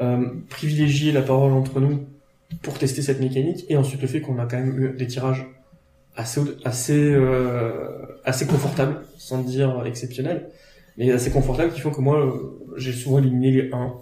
euh, 0.00 0.24
privilégié 0.50 1.10
la 1.10 1.22
parole 1.22 1.52
entre 1.52 1.80
nous 1.80 2.04
pour 2.62 2.78
tester 2.78 3.02
cette 3.02 3.18
mécanique. 3.18 3.64
Et 3.68 3.76
ensuite 3.76 4.02
le 4.02 4.06
fait 4.06 4.20
qu'on 4.20 4.38
a 4.38 4.46
quand 4.46 4.58
même 4.58 4.78
eu 4.78 4.96
des 4.96 5.08
tirages 5.08 5.46
assez 6.14 6.42
assez 6.64 7.12
euh, 7.12 7.88
assez 8.24 8.46
confortables, 8.46 9.00
sans 9.18 9.38
dire 9.42 9.82
exceptionnels, 9.84 10.48
mais 10.96 11.10
assez 11.10 11.32
confortables 11.32 11.72
qui 11.72 11.80
font 11.80 11.90
que 11.90 12.00
moi, 12.00 12.24
euh, 12.24 12.76
j'ai 12.76 12.92
souvent 12.92 13.18
éliminé 13.18 13.50
les 13.50 13.70
1 13.72 13.94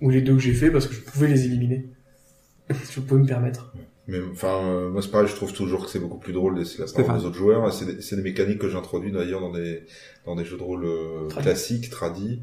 ou 0.00 0.10
les 0.10 0.20
2 0.20 0.34
que 0.34 0.40
j'ai 0.40 0.54
fait 0.54 0.70
parce 0.70 0.86
que 0.86 0.94
je 0.94 1.00
pouvais 1.00 1.28
les 1.28 1.44
éliminer. 1.44 1.86
je 2.70 3.00
pouvais 3.00 3.20
me 3.20 3.26
permettre. 3.26 3.72
Mais 4.06 4.18
enfin, 4.32 4.62
euh, 4.64 4.90
moi 4.90 5.00
c'est 5.00 5.10
pareil, 5.10 5.28
je 5.28 5.34
trouve 5.34 5.52
toujours 5.52 5.84
que 5.84 5.90
c'est 5.90 5.98
beaucoup 5.98 6.18
plus 6.18 6.34
drôle 6.34 6.54
de 6.54 6.60
laisser 6.60 6.82
la 6.82 6.86
parole 7.04 7.20
des 7.20 7.26
autres 7.26 7.36
joueurs. 7.36 7.72
C'est 7.72 7.86
des, 7.86 8.16
des, 8.16 8.22
mécaniques 8.22 8.58
que 8.58 8.68
j'introduis 8.68 9.12
d'ailleurs 9.12 9.40
dans 9.40 9.52
des 9.52 9.84
dans 10.26 10.36
des 10.36 10.44
jeux 10.44 10.58
de 10.58 10.62
rôle 10.62 10.84
euh, 10.84 11.28
classiques, 11.28 11.88
tradis. 11.88 12.40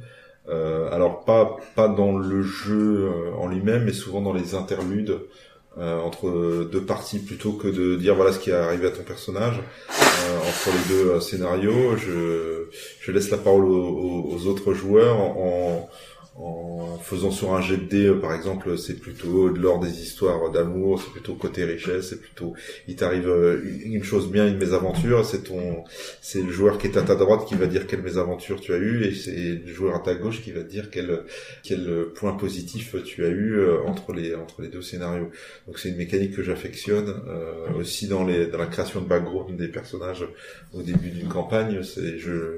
Euh, 0.50 0.90
alors 0.92 1.24
pas 1.24 1.58
pas 1.76 1.88
dans 1.88 2.18
le 2.18 2.42
jeu 2.42 3.12
euh, 3.14 3.34
en 3.38 3.48
lui-même, 3.48 3.84
mais 3.86 3.94
souvent 3.94 4.22
dans 4.22 4.34
les 4.34 4.56
interludes 4.56 5.20
euh, 5.78 6.00
entre 6.00 6.68
deux 6.70 6.82
parties, 6.84 7.20
plutôt 7.20 7.54
que 7.54 7.68
de 7.68 7.96
dire 7.96 8.16
voilà 8.16 8.32
ce 8.32 8.40
qui 8.40 8.50
est 8.50 8.54
arrivé 8.54 8.88
à 8.88 8.92
ton 8.92 9.04
personnage. 9.04 9.60
entre 9.90 10.70
les 10.70 10.96
deux 10.96 11.20
scénarios, 11.20 11.96
je 11.98 12.70
je 13.02 13.12
laisse 13.12 13.30
la 13.30 13.38
parole 13.38 13.66
aux, 13.66 14.32
aux 14.32 14.48
autres 14.48 14.74
joueurs 14.74 15.20
en, 15.20 15.36
en 15.38 15.90
faisant 17.02 17.32
sur 17.32 17.54
un 17.54 17.62
jet 17.62 17.78
de 17.78 17.84
dés, 17.84 18.12
par 18.22 18.34
exemple, 18.34 18.78
c'est 18.78 19.00
plutôt 19.00 19.50
de 19.50 19.60
l'ordre 19.60 19.86
des 19.86 20.02
histoires 20.02 20.50
d'amour, 20.50 21.02
c'est 21.02 21.12
plutôt 21.12 21.36
côté 21.36 21.66
richesse, 21.66 22.10
c'est 22.10 22.22
plutôt, 22.22 22.54
il 22.88 22.96
t'arrive 22.96 23.28
euh, 23.28 23.62
une 23.84 24.04
chose 24.04 24.32
bien, 24.32 24.48
une 24.48 24.58
mésaventure, 24.58 25.26
c'est 25.26 25.44
ton, 25.44 25.84
c'est 26.22 26.42
le 26.42 26.52
joueur 26.52 26.78
qui 26.78 26.88
est 26.88 26.98
à 26.98 27.02
ta 27.02 27.16
droite 27.16 27.46
qui 27.48 27.56
va 27.56 27.66
dire 27.66 27.86
quelle 27.86 28.02
mésaventure 28.02 28.62
tu 28.62 28.74
as 28.74 28.78
eu, 28.78 29.04
et 29.04 29.14
c'est 29.14 29.62
le 29.66 29.74
joueur 29.74 29.96
à 29.96 30.00
ta 30.00 30.16
gauche 30.16 30.42
qui 30.42 30.52
va 30.52 30.64
dire 30.64 30.90
quel, 30.90 31.24
quel 31.64 32.06
point 32.16 32.34
positif 32.34 32.96
tu 33.04 33.26
as 33.26 33.30
eu 33.30 33.56
euh, 33.58 33.82
entre 33.86 34.14
les, 34.14 34.34
entre 34.34 34.62
les 34.62 34.70
deux 34.70 34.82
scénarios. 34.82 35.32
Donc 35.68 35.80
c'est 35.80 35.90
une 35.90 35.98
mécanique 35.98 36.36
que 36.36 36.44
j'affectionne, 36.44 37.14
euh, 37.28 37.74
aussi 37.78 38.08
dans 38.08 38.24
les, 38.24 38.48
dans 38.48 38.58
la 38.58 38.68
création 38.68 39.02
de 39.02 39.08
background 39.08 39.58
des 39.58 39.68
personnages 39.68 40.26
au 40.74 40.82
début 40.82 41.10
d'une 41.10 41.28
campagne, 41.28 41.84
c'est, 41.84 42.18
je, 42.18 42.58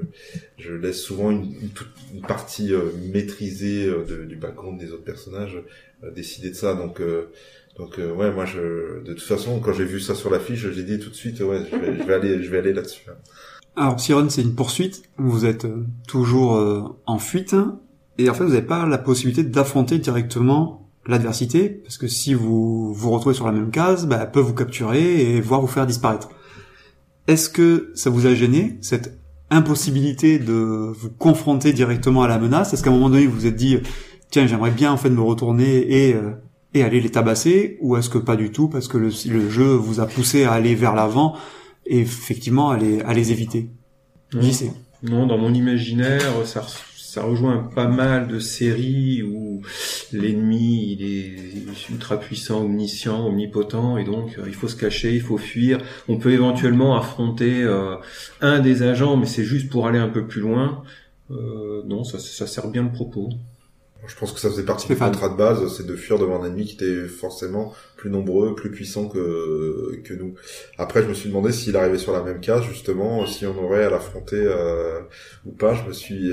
je 0.58 0.72
laisse 0.72 1.00
souvent 1.00 1.32
une, 1.32 1.42
une, 1.44 1.70
une 2.14 2.22
partie 2.22 2.72
maîtrisée 3.12 3.73
euh, 3.82 4.26
du 4.26 4.36
background 4.36 4.78
des 4.78 4.92
autres 4.92 5.04
personnages 5.04 5.58
euh, 6.02 6.10
décider 6.10 6.50
de 6.50 6.54
ça. 6.54 6.74
Donc 6.74 7.00
euh, 7.00 7.30
donc 7.76 7.98
ouais, 7.98 8.30
moi 8.30 8.44
je 8.44 9.02
de 9.02 9.14
toute 9.14 9.22
façon 9.22 9.60
quand 9.60 9.72
j'ai 9.72 9.84
vu 9.84 10.00
ça 10.00 10.14
sur 10.14 10.30
l'affiche, 10.30 10.70
j'ai 10.70 10.82
dit 10.84 10.98
tout 10.98 11.10
de 11.10 11.14
suite 11.14 11.40
ouais, 11.40 11.60
je 11.70 12.04
vais, 12.04 12.14
aller 12.14 12.42
je 12.42 12.50
vais 12.50 12.58
aller 12.58 12.72
là-dessus. 12.72 13.06
Alors 13.76 13.98
Siren, 13.98 14.30
c'est 14.30 14.42
une 14.42 14.54
poursuite. 14.54 15.02
Vous 15.18 15.44
êtes 15.44 15.66
toujours 16.06 16.52
en 17.06 17.18
fuite 17.18 17.56
et 18.16 18.30
en 18.30 18.34
fait 18.34 18.44
vous 18.44 18.50
n'avez 18.50 18.62
pas 18.62 18.86
la 18.86 18.98
possibilité 18.98 19.42
d'affronter 19.42 19.98
directement 19.98 20.88
l'adversité 21.06 21.68
parce 21.68 21.98
que 21.98 22.06
si 22.06 22.32
vous 22.32 22.94
vous 22.94 23.10
retrouvez 23.10 23.34
sur 23.34 23.46
la 23.46 23.52
même 23.52 23.72
case, 23.72 24.06
bah, 24.06 24.20
elle 24.22 24.30
peut 24.30 24.38
vous 24.38 24.54
capturer 24.54 25.34
et 25.34 25.40
voir 25.40 25.60
vous 25.60 25.66
faire 25.66 25.86
disparaître. 25.86 26.28
Est-ce 27.26 27.48
que 27.48 27.90
ça 27.94 28.08
vous 28.08 28.26
a 28.26 28.34
gêné 28.34 28.78
cette 28.82 29.18
impossibilité 29.54 30.38
de 30.38 30.52
vous 30.52 31.10
confronter 31.10 31.72
directement 31.72 32.22
à 32.22 32.28
la 32.28 32.38
menace. 32.38 32.72
Est-ce 32.72 32.82
qu'à 32.82 32.90
un 32.90 32.94
moment 32.94 33.10
donné 33.10 33.26
vous 33.26 33.34
vous 33.34 33.46
êtes 33.46 33.56
dit 33.56 33.78
tiens 34.30 34.46
j'aimerais 34.46 34.70
bien 34.70 34.92
en 34.92 34.96
fait 34.96 35.10
me 35.10 35.22
retourner 35.22 36.06
et 36.06 36.14
euh, 36.14 36.32
et 36.74 36.82
aller 36.82 37.00
les 37.00 37.10
tabasser 37.10 37.78
ou 37.80 37.96
est-ce 37.96 38.10
que 38.10 38.18
pas 38.18 38.36
du 38.36 38.50
tout 38.50 38.68
parce 38.68 38.88
que 38.88 38.98
le, 38.98 39.10
le, 39.30 39.48
jeu 39.48 39.74
vous 39.74 40.00
a 40.00 40.06
poussé 40.06 40.44
à 40.44 40.52
aller 40.52 40.74
vers 40.74 40.94
l'avant 40.94 41.36
et 41.86 42.00
effectivement 42.00 42.70
à 42.70 42.76
les, 42.76 43.00
à 43.02 43.14
les 43.14 43.30
éviter? 43.30 43.70
Sais. 44.50 44.72
Non, 45.02 45.26
dans 45.26 45.38
mon 45.38 45.54
imaginaire, 45.54 46.32
ça, 46.44 46.66
ça 47.14 47.22
rejoint 47.22 47.58
pas 47.58 47.86
mal 47.86 48.26
de 48.26 48.40
séries 48.40 49.22
où 49.22 49.62
l'ennemi 50.12 50.98
il 50.98 51.02
est 51.04 51.88
ultra 51.88 52.18
puissant, 52.18 52.64
omniscient, 52.64 53.28
omnipotent 53.28 53.96
et 53.98 54.04
donc 54.04 54.36
euh, 54.36 54.44
il 54.48 54.54
faut 54.54 54.66
se 54.66 54.74
cacher, 54.74 55.14
il 55.14 55.20
faut 55.20 55.38
fuir. 55.38 55.78
On 56.08 56.18
peut 56.18 56.32
éventuellement 56.32 56.96
affronter 56.96 57.62
euh, 57.62 57.94
un 58.40 58.58
des 58.58 58.82
agents, 58.82 59.16
mais 59.16 59.26
c'est 59.26 59.44
juste 59.44 59.70
pour 59.70 59.86
aller 59.86 60.00
un 60.00 60.08
peu 60.08 60.26
plus 60.26 60.40
loin. 60.40 60.82
Euh, 61.30 61.82
non, 61.86 62.02
ça, 62.02 62.18
ça 62.18 62.48
sert 62.48 62.66
bien 62.66 62.82
le 62.82 62.90
propos. 62.90 63.28
Je 64.06 64.14
pense 64.16 64.32
que 64.32 64.40
ça 64.40 64.50
faisait 64.50 64.64
partie 64.64 64.86
du 64.86 64.96
contrat 64.96 65.28
de 65.28 65.36
base, 65.36 65.74
c'est 65.76 65.86
de 65.86 65.96
fuir 65.96 66.18
devant 66.18 66.42
un 66.42 66.46
ennemi 66.46 66.64
qui 66.64 66.74
était 66.74 67.06
forcément 67.08 67.72
plus 67.96 68.10
nombreux, 68.10 68.54
plus 68.54 68.70
puissant 68.70 69.08
que 69.08 70.00
que 70.04 70.12
nous. 70.12 70.34
Après, 70.76 71.02
je 71.02 71.08
me 71.08 71.14
suis 71.14 71.28
demandé 71.30 71.52
s'il 71.52 71.76
arrivait 71.76 71.98
sur 71.98 72.12
la 72.12 72.22
même 72.22 72.40
case, 72.40 72.64
justement, 72.64 73.26
si 73.26 73.46
on 73.46 73.56
aurait 73.64 73.84
à 73.84 73.90
l'affronter 73.90 74.36
euh, 74.36 75.00
ou 75.46 75.52
pas. 75.52 75.74
Je 75.74 75.84
me 75.84 75.92
suis 75.92 76.32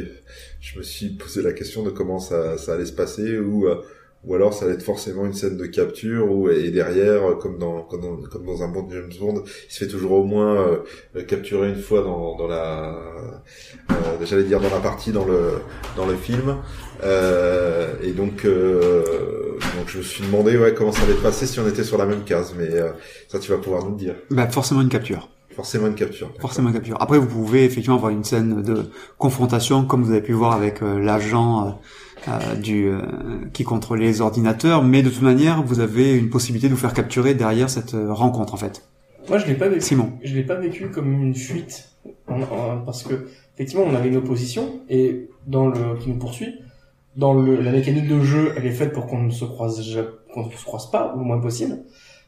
je 0.61 0.77
me 0.77 0.83
suis 0.83 1.09
posé 1.09 1.41
la 1.41 1.51
question 1.51 1.83
de 1.83 1.89
comment 1.89 2.19
ça, 2.19 2.57
ça 2.57 2.73
allait 2.75 2.85
se 2.85 2.93
passer 2.93 3.37
ou 3.37 3.67
euh, 3.67 3.81
ou 4.23 4.35
alors 4.35 4.53
ça 4.53 4.65
allait 4.65 4.75
être 4.75 4.83
forcément 4.83 5.25
une 5.25 5.33
scène 5.33 5.57
de 5.57 5.65
capture 5.65 6.31
ou 6.31 6.47
et 6.47 6.69
derrière 6.69 7.37
comme 7.39 7.57
dans 7.57 7.81
comme 7.81 8.01
dans, 8.01 8.17
comme 8.29 8.45
dans 8.45 8.61
un 8.61 8.67
bon 8.67 8.87
James 8.91 9.11
Bond 9.19 9.43
il 9.67 9.73
se 9.73 9.79
fait 9.83 9.87
toujours 9.87 10.11
au 10.11 10.23
moins 10.23 10.77
euh, 11.15 11.23
capturer 11.23 11.69
une 11.69 11.81
fois 11.81 12.03
dans, 12.03 12.37
dans 12.37 12.47
la 12.47 12.95
euh, 13.89 13.93
j'allais 14.23 14.43
dire 14.43 14.59
dans 14.59 14.69
la 14.69 14.79
partie 14.79 15.11
dans 15.11 15.25
le 15.25 15.53
dans 15.97 16.05
le 16.05 16.15
film. 16.15 16.57
Euh, 17.03 17.95
et 18.03 18.11
donc 18.11 18.45
euh, 18.45 19.57
donc 19.77 19.87
je 19.87 19.97
me 19.97 20.03
suis 20.03 20.23
demandé 20.23 20.55
ouais 20.55 20.75
comment 20.75 20.91
ça 20.91 21.01
allait 21.03 21.13
se 21.15 21.21
passer 21.21 21.47
si 21.47 21.59
on 21.59 21.67
était 21.67 21.83
sur 21.83 21.97
la 21.97 22.05
même 22.05 22.23
case 22.23 22.53
mais 22.55 22.69
euh, 22.69 22.91
ça 23.27 23.39
tu 23.39 23.51
vas 23.51 23.57
pouvoir 23.57 23.83
nous 23.89 23.95
dire. 23.95 24.13
Bah 24.29 24.47
forcément 24.47 24.81
une 24.81 24.89
capture 24.89 25.29
Forcément 25.55 25.87
une 25.87 25.95
capture. 25.95 26.31
Forcément 26.39 26.69
une 26.69 26.75
capture. 26.75 26.97
Après, 27.01 27.17
vous 27.17 27.27
pouvez 27.27 27.65
effectivement 27.65 27.97
avoir 27.97 28.11
une 28.11 28.23
scène 28.23 28.61
de 28.61 28.89
confrontation, 29.17 29.85
comme 29.85 30.03
vous 30.03 30.11
avez 30.11 30.21
pu 30.21 30.33
voir 30.33 30.53
avec 30.53 30.81
l'agent 30.81 31.77
euh, 32.27 32.55
du 32.55 32.87
euh, 32.87 33.01
qui 33.51 33.63
contrôle 33.63 33.99
les 33.99 34.21
ordinateurs, 34.21 34.83
mais 34.83 35.01
de 35.01 35.09
toute 35.09 35.23
manière, 35.23 35.63
vous 35.63 35.79
avez 35.79 36.13
une 36.15 36.29
possibilité 36.29 36.69
de 36.69 36.75
vous 36.75 36.79
faire 36.79 36.93
capturer 36.93 37.33
derrière 37.33 37.67
cette 37.67 37.95
euh, 37.95 38.13
rencontre 38.13 38.53
en 38.53 38.57
fait. 38.57 38.83
Moi, 39.27 39.39
je 39.39 39.47
l'ai 39.47 39.55
pas 39.55 39.67
vécu. 39.67 39.81
Simon. 39.81 40.11
Je 40.23 40.35
l'ai 40.35 40.43
pas 40.43 40.53
vécu 40.53 40.91
comme 40.91 41.11
une 41.11 41.33
fuite, 41.33 41.89
parce 42.85 43.01
que 43.01 43.27
effectivement, 43.55 43.85
on 43.87 43.95
avait 43.95 44.09
une 44.09 44.17
opposition 44.17 44.81
et 44.87 45.29
dans 45.47 45.67
le 45.67 45.97
qui 45.99 46.09
nous 46.09 46.19
poursuit, 46.19 46.59
dans 47.15 47.33
le, 47.33 47.59
la 47.59 47.71
mécanique 47.71 48.07
de 48.07 48.21
jeu, 48.21 48.53
elle 48.55 48.67
est 48.67 48.71
faite 48.71 48.93
pour 48.93 49.07
qu'on 49.07 49.23
ne 49.23 49.31
se 49.31 49.45
croise 49.45 49.81
qu'on 50.31 50.45
ne 50.45 50.51
se 50.51 50.63
croise 50.63 50.91
pas 50.91 51.15
ou 51.15 51.19
le 51.19 51.25
moins 51.25 51.39
possible. 51.39 51.79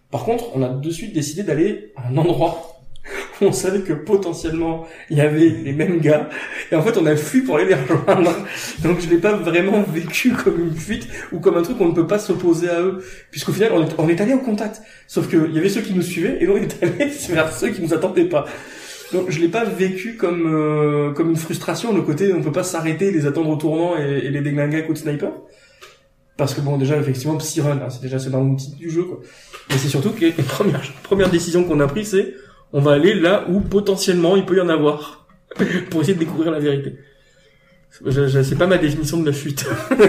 Par 0.09 0.25
contre, 0.25 0.45
on 0.55 0.63
a 0.63 0.69
de 0.69 0.89
suite 0.89 1.13
décidé 1.13 1.43
d'aller 1.43 1.91
à 1.95 2.07
un 2.07 2.17
endroit 2.17 2.72
on 3.41 3.51
savait 3.51 3.81
que 3.81 3.93
potentiellement 3.93 4.87
il 5.09 5.17
y 5.17 5.21
avait 5.21 5.49
les 5.49 5.73
mêmes 5.73 5.99
gars. 5.99 6.29
Et 6.71 6.75
en 6.75 6.81
fait 6.81 6.97
on 6.97 7.05
a 7.05 7.15
fui 7.15 7.41
pour 7.41 7.57
aller 7.57 7.65
les 7.65 7.75
rejoindre. 7.93 8.35
Donc 8.83 8.99
je 8.99 9.09
l'ai 9.09 9.17
pas 9.17 9.33
vraiment 9.33 9.83
vécu 9.83 10.31
comme 10.43 10.61
une 10.61 10.75
fuite 10.75 11.07
ou 11.31 11.39
comme 11.39 11.57
un 11.57 11.61
truc 11.61 11.77
qu'on 11.77 11.89
ne 11.89 11.95
peut 11.95 12.07
pas 12.07 12.19
s'opposer 12.19 12.69
à 12.69 12.81
eux. 12.81 13.03
Puisqu'au 13.31 13.51
final 13.51 13.71
on 13.73 13.85
est, 13.85 13.95
on 13.97 14.09
est 14.09 14.21
allé 14.21 14.33
en 14.33 14.39
contact. 14.39 14.81
Sauf 15.07 15.27
que 15.27 15.47
il 15.49 15.55
y 15.55 15.59
avait 15.59 15.69
ceux 15.69 15.81
qui 15.81 15.93
nous 15.93 16.01
suivaient 16.01 16.37
et 16.41 16.47
on 16.47 16.57
est 16.57 16.83
allé 16.83 17.11
vers 17.29 17.51
ceux 17.51 17.69
qui 17.69 17.81
nous 17.81 17.93
attendaient 17.93 18.25
pas. 18.25 18.45
Donc 19.11 19.29
je 19.29 19.39
l'ai 19.39 19.47
pas 19.47 19.63
vécu 19.63 20.15
comme 20.15 20.47
euh, 20.47 21.11
comme 21.11 21.29
une 21.29 21.35
frustration 21.35 21.93
le 21.93 22.01
côté 22.01 22.33
on 22.33 22.41
peut 22.41 22.51
pas 22.51 22.63
s'arrêter 22.63 23.11
les 23.11 23.27
attendre 23.27 23.49
au 23.49 23.55
tournant 23.55 23.95
et, 23.95 24.29
les 24.29 24.41
déglinguer 24.41 24.77
à 24.77 24.81
coup 24.81 24.93
de 24.93 24.97
sniper. 24.97 25.31
Parce 26.35 26.55
que 26.55 26.61
bon 26.61 26.77
déjà 26.77 26.97
effectivement 26.97 27.37
Psyrun 27.37 27.79
hein, 27.79 27.89
c'est 27.91 28.01
déjà 28.01 28.17
c'est 28.17 28.31
dans 28.31 28.55
titre 28.55 28.77
du 28.77 28.89
jeu 28.89 29.03
quoi. 29.03 29.19
Mais 29.69 29.77
c'est 29.77 29.89
surtout 29.89 30.09
que 30.09 30.21
les 30.21 30.31
premières 30.31 30.81
première 31.03 31.29
décision 31.29 31.63
qu'on 31.63 31.79
a 31.79 31.87
prise 31.87 32.09
c'est 32.09 32.33
on 32.73 32.81
va 32.81 32.91
aller 32.93 33.13
là 33.13 33.45
où 33.49 33.61
potentiellement 33.61 34.35
il 34.35 34.45
peut 34.45 34.57
y 34.57 34.61
en 34.61 34.69
avoir 34.69 35.27
pour 35.89 36.01
essayer 36.01 36.15
de 36.15 36.19
découvrir 36.19 36.51
la 36.51 36.59
vérité. 36.59 36.97
Je, 38.05 38.27
je 38.27 38.41
c'est 38.41 38.57
pas 38.57 38.67
ma 38.67 38.79
définition 38.79 39.19
de 39.19 39.27
la 39.27 39.33
fuite. 39.33 39.65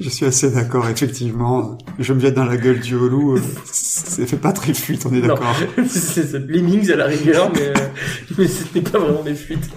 je 0.00 0.08
suis 0.08 0.26
assez 0.26 0.50
d'accord, 0.50 0.88
effectivement. 0.88 1.78
Je 2.00 2.12
me 2.12 2.18
jette 2.18 2.34
dans 2.34 2.44
la 2.44 2.56
gueule 2.56 2.80
du 2.80 2.96
relou. 2.96 3.38
Ça 3.64 4.26
fait 4.26 4.36
pas 4.36 4.52
très 4.52 4.74
fuite, 4.74 5.06
on 5.06 5.14
est 5.14 5.20
d'accord. 5.20 5.56
c'est 5.88 6.34
Lemmings 6.34 6.90
à 6.90 6.96
la 6.96 7.06
rigueur, 7.06 7.52
mais, 7.54 7.68
euh, 7.68 7.74
mais 8.36 8.48
ce 8.48 8.64
n'est 8.74 8.82
pas 8.82 8.98
vraiment 8.98 9.22
des 9.22 9.36
fuites. 9.36 9.70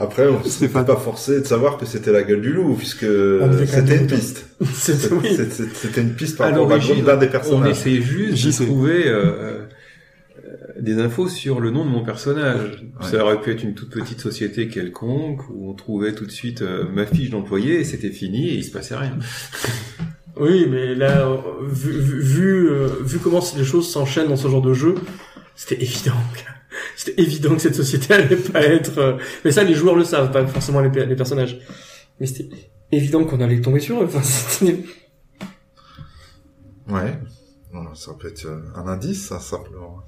Après, 0.00 0.26
on 0.26 0.42
s'est 0.42 0.70
pas, 0.70 0.84
forcé 0.96 1.42
de 1.42 1.46
savoir 1.46 1.76
que 1.76 1.84
c'était 1.84 2.10
la 2.10 2.22
gueule 2.22 2.40
du 2.40 2.54
loup, 2.54 2.74
puisque 2.74 3.04
c'était 3.66 3.98
une 3.98 4.06
piste. 4.06 4.46
C'était 4.72 6.00
une 6.00 6.14
piste 6.14 6.38
par 6.38 6.50
rapport 6.50 6.72
à 6.72 6.78
l'un 6.78 7.16
des 7.18 7.28
personnages. 7.28 7.68
On 7.68 7.70
essayait 7.70 8.00
juste 8.00 8.60
de 8.60 8.66
trouver 8.66 9.06
euh, 9.06 9.24
euh, 9.24 9.66
des 10.78 10.98
infos 10.98 11.28
sur 11.28 11.60
le 11.60 11.70
nom 11.70 11.84
de 11.84 11.90
mon 11.90 12.02
personnage. 12.02 12.82
Ça 13.02 13.22
aurait 13.22 13.42
pu 13.42 13.52
être 13.52 13.62
une 13.62 13.74
toute 13.74 13.90
petite 13.90 14.20
société 14.20 14.68
quelconque, 14.68 15.42
où 15.50 15.70
on 15.70 15.74
trouvait 15.74 16.14
tout 16.14 16.24
de 16.24 16.30
suite 16.30 16.62
euh, 16.62 16.84
ma 16.90 17.04
fiche 17.04 17.28
d'employé, 17.28 17.80
et 17.80 17.84
c'était 17.84 18.10
fini, 18.10 18.48
et 18.48 18.54
il 18.54 18.64
se 18.64 18.70
passait 18.70 18.96
rien. 18.96 19.18
oui, 20.36 20.66
mais 20.70 20.94
là, 20.94 21.28
vu, 21.68 21.92
vu, 21.92 22.70
vu 23.02 23.18
comment 23.18 23.40
les 23.56 23.64
choses 23.64 23.90
s'enchaînent 23.90 24.28
dans 24.28 24.36
ce 24.36 24.48
genre 24.48 24.62
de 24.62 24.72
jeu, 24.72 24.94
c'était 25.56 25.82
évident 25.82 26.14
c'était 26.96 27.20
évident 27.22 27.54
que 27.54 27.60
cette 27.62 27.74
société 27.74 28.14
allait 28.14 28.36
pas 28.36 28.62
être. 28.62 28.98
Euh, 28.98 29.16
mais 29.44 29.52
ça, 29.52 29.62
les 29.64 29.74
joueurs 29.74 29.96
le 29.96 30.04
savent, 30.04 30.30
pas 30.30 30.46
forcément 30.46 30.80
les, 30.80 31.06
les 31.06 31.16
personnages. 31.16 31.58
Mais 32.18 32.26
c'était 32.26 32.48
évident 32.92 33.24
qu'on 33.24 33.40
allait 33.40 33.60
tomber 33.60 33.80
sur 33.80 34.00
eux. 34.02 34.04
Enfin, 34.06 34.20
Ouais. 36.88 37.18
Ça 37.94 38.12
peut 38.18 38.28
être 38.28 38.46
euh, 38.46 38.60
un 38.74 38.86
indice, 38.88 39.28
ça, 39.28 39.38
simplement. 39.38 39.98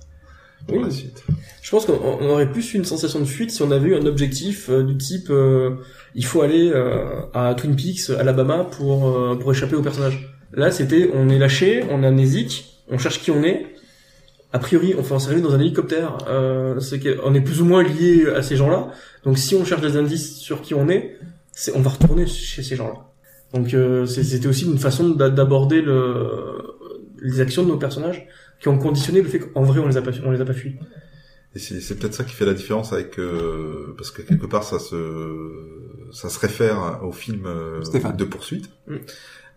Pour 0.66 0.76
Oui. 0.78 0.84
la 0.84 0.90
suite. 0.90 1.24
Je 1.60 1.70
pense 1.70 1.86
qu'on 1.86 1.94
on 1.94 2.28
aurait 2.30 2.50
plus 2.50 2.74
eu 2.74 2.76
une 2.76 2.84
sensation 2.84 3.18
de 3.18 3.24
fuite 3.24 3.50
si 3.50 3.62
on 3.62 3.70
avait 3.72 3.88
eu 3.90 3.94
un 3.96 4.06
objectif 4.06 4.68
euh, 4.70 4.84
du 4.84 4.96
type 4.96 5.28
euh, 5.30 5.76
il 6.14 6.24
faut 6.24 6.42
aller 6.42 6.70
euh, 6.72 7.22
à 7.34 7.54
Twin 7.54 7.74
Peaks, 7.74 8.10
Alabama 8.10 8.64
pour 8.64 9.38
pour 9.38 9.52
échapper 9.52 9.74
au 9.74 9.82
personnage. 9.82 10.28
Là, 10.52 10.70
c'était 10.70 11.10
on 11.14 11.28
est 11.30 11.38
lâché, 11.38 11.84
on 11.90 12.02
amnésique, 12.04 12.82
on 12.88 12.98
cherche 12.98 13.20
qui 13.20 13.30
on 13.30 13.42
est. 13.42 13.71
A 14.52 14.58
priori, 14.58 14.94
on 14.98 15.02
fait 15.02 15.18
s'arriver 15.18 15.40
dans 15.40 15.54
un 15.54 15.60
hélicoptère. 15.60 16.18
Euh, 16.28 16.78
on 17.24 17.34
est 17.34 17.40
plus 17.40 17.62
ou 17.62 17.64
moins 17.64 17.82
lié 17.82 18.26
à 18.26 18.42
ces 18.42 18.56
gens-là. 18.56 18.90
Donc, 19.24 19.38
si 19.38 19.54
on 19.54 19.64
cherche 19.64 19.80
des 19.80 19.96
indices 19.96 20.36
sur 20.36 20.60
qui 20.60 20.74
on 20.74 20.88
est, 20.88 21.16
c'est 21.52 21.74
on 21.74 21.80
va 21.80 21.90
retourner 21.90 22.26
chez 22.26 22.62
ces 22.62 22.76
gens-là. 22.76 23.06
Donc, 23.54 23.72
euh, 23.74 24.06
c'était 24.06 24.46
aussi 24.46 24.64
une 24.66 24.78
façon 24.78 25.10
d'a- 25.10 25.30
d'aborder 25.30 25.80
le 25.82 26.72
les 27.24 27.40
actions 27.40 27.62
de 27.62 27.68
nos 27.68 27.76
personnages 27.78 28.26
qui 28.60 28.68
ont 28.68 28.78
conditionné 28.78 29.22
le 29.22 29.28
fait 29.28 29.38
qu'en 29.38 29.62
vrai 29.62 29.78
on 29.78 29.86
les 29.86 29.96
a 29.96 30.02
pas 30.02 30.10
on 30.24 30.30
les 30.32 30.40
a 30.40 30.44
pas 30.44 30.52
fui. 30.54 30.76
Et 31.54 31.58
c'est 31.58 31.80
c'est 31.80 31.96
peut-être 31.96 32.14
ça 32.14 32.24
qui 32.24 32.34
fait 32.34 32.46
la 32.46 32.54
différence 32.54 32.92
avec 32.92 33.18
euh, 33.18 33.94
parce 33.96 34.10
que 34.10 34.22
quelque 34.22 34.46
part 34.46 34.64
ça 34.64 34.78
se 34.78 34.96
ça 36.10 36.28
se 36.28 36.38
réfère 36.38 37.00
au 37.04 37.12
film 37.12 37.44
euh, 37.46 37.80
de 38.16 38.24
poursuite. 38.24 38.70
Mm. 38.88 38.96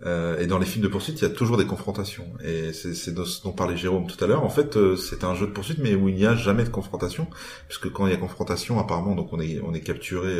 Euh, 0.05 0.39
et 0.39 0.47
dans 0.47 0.57
les 0.57 0.65
films 0.65 0.83
de 0.83 0.89
poursuite, 0.89 1.21
il 1.21 1.23
y 1.23 1.27
a 1.27 1.33
toujours 1.33 1.57
des 1.57 1.65
confrontations. 1.65 2.25
Et 2.43 2.73
c'est 2.73 2.93
ce 2.93 3.11
dont 3.11 3.51
parlait 3.51 3.77
Jérôme 3.77 4.07
tout 4.07 4.21
à 4.23 4.27
l'heure. 4.27 4.43
En 4.43 4.49
fait, 4.49 4.75
euh, 4.75 4.95
c'est 4.95 5.23
un 5.23 5.35
jeu 5.35 5.47
de 5.47 5.51
poursuite, 5.51 5.79
mais 5.79 5.95
où 5.95 6.09
il 6.09 6.15
n'y 6.15 6.25
a 6.25 6.35
jamais 6.35 6.63
de 6.63 6.69
confrontation, 6.69 7.27
puisque 7.67 7.91
quand 7.91 8.05
il 8.07 8.11
y 8.11 8.15
a 8.15 8.17
confrontation, 8.17 8.79
apparemment, 8.79 9.15
donc 9.15 9.31
on 9.31 9.39
est 9.39 9.61
on 9.63 9.73
est 9.73 9.81
capturé 9.81 10.37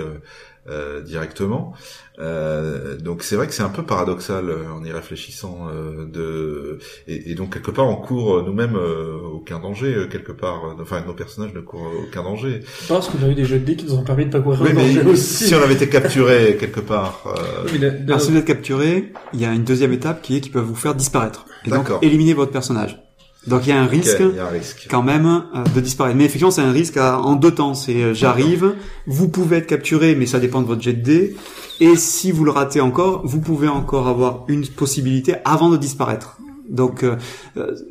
euh, 0.69 1.01
directement. 1.01 1.73
Euh, 2.17 2.97
donc 2.97 3.23
c'est 3.23 3.35
vrai 3.35 3.45
que 3.47 3.53
c'est 3.53 3.63
un 3.63 3.69
peu 3.69 3.83
paradoxal 3.83 4.49
euh, 4.49 4.71
en 4.73 4.83
y 4.83 4.91
réfléchissant. 4.91 5.67
euh, 5.69 6.05
de 6.05 6.79
et, 7.07 7.31
et 7.31 7.35
donc 7.35 7.53
quelque 7.53 7.71
part, 7.71 7.87
on 7.87 7.95
court 7.97 8.37
euh, 8.37 8.43
nous-mêmes 8.45 8.75
euh, 8.75 9.17
aucun 9.33 9.59
danger 9.59 9.93
euh, 9.93 10.07
quelque 10.07 10.31
part. 10.31 10.65
Euh, 10.65 10.81
Enfin, 10.81 11.03
nos 11.05 11.13
personnages 11.13 11.53
ne 11.53 11.61
courent 11.61 11.91
aucun 12.07 12.23
danger. 12.23 12.61
Parce 12.87 13.09
qu'on 13.09 13.23
a 13.23 13.29
eu 13.29 13.35
des 13.35 13.45
jeux 13.45 13.59
de 13.59 13.65
dés 13.65 13.75
qui 13.75 13.85
nous 13.85 13.95
ont 13.95 14.03
permis 14.03 14.25
de 14.25 14.31
pas 14.31 14.39
courir 14.39 14.61
Oui, 14.61 14.73
danger 14.73 15.01
mais 15.03 15.11
aussi. 15.11 15.45
si 15.47 15.55
on 15.55 15.61
avait 15.61 15.73
été 15.73 15.89
capturé 15.89 16.57
quelque 16.59 16.79
part. 16.79 17.23
euh, 17.27 17.67
Alors 18.07 18.21
si 18.21 18.31
vous 18.31 18.37
êtes 18.37 18.45
capturé, 18.45 19.11
il 19.33 19.41
y 19.41 19.45
a 19.45 19.53
une 19.53 19.63
deuxième 19.63 19.93
étape 19.93 20.21
qui 20.21 20.37
est 20.37 20.41
qu'ils 20.41 20.51
peuvent 20.51 20.63
vous 20.63 20.75
faire 20.75 20.95
disparaître. 20.95 21.45
Et 21.65 21.69
donc 21.69 21.79
D'accord. 21.83 21.99
éliminer 22.01 22.33
votre 22.33 22.51
personnage. 22.51 23.04
Donc 23.47 23.67
il 23.67 23.69
y 23.69 23.71
a 23.73 23.79
un 23.81 23.85
risque 23.85 24.21
a 24.21 24.45
un 24.47 24.49
risque. 24.49 24.87
quand 24.89 25.03
même 25.03 25.25
euh, 25.27 25.63
de 25.75 25.79
disparaître. 25.79 26.17
Mais 26.17 26.25
effectivement, 26.25 26.51
c'est 26.51 26.61
un 26.61 26.71
risque 26.71 26.97
à- 26.97 27.19
en 27.19 27.35
deux 27.35 27.51
temps. 27.51 27.73
C'est 27.75 28.01
euh, 28.01 28.13
j'arrive, 28.13 28.73
vous 29.07 29.29
pouvez 29.29 29.57
être 29.57 29.67
capturé, 29.67 30.15
mais 30.15 30.25
ça 30.25 30.39
dépend 30.39 30.61
de 30.61 30.67
votre 30.67 30.81
jet 30.81 30.93
de 30.93 31.01
dés. 31.03 31.35
Et 31.79 31.95
si 31.95 32.31
vous 32.31 32.43
le 32.45 32.51
ratez 32.51 32.81
encore, 32.81 33.21
vous 33.25 33.41
pouvez 33.41 33.67
encore 33.67 34.07
avoir 34.07 34.45
une 34.47 34.65
possibilité 34.67 35.35
avant 35.45 35.69
de 35.69 35.77
disparaître. 35.77 36.37
Donc 36.69 37.03
euh, 37.03 37.15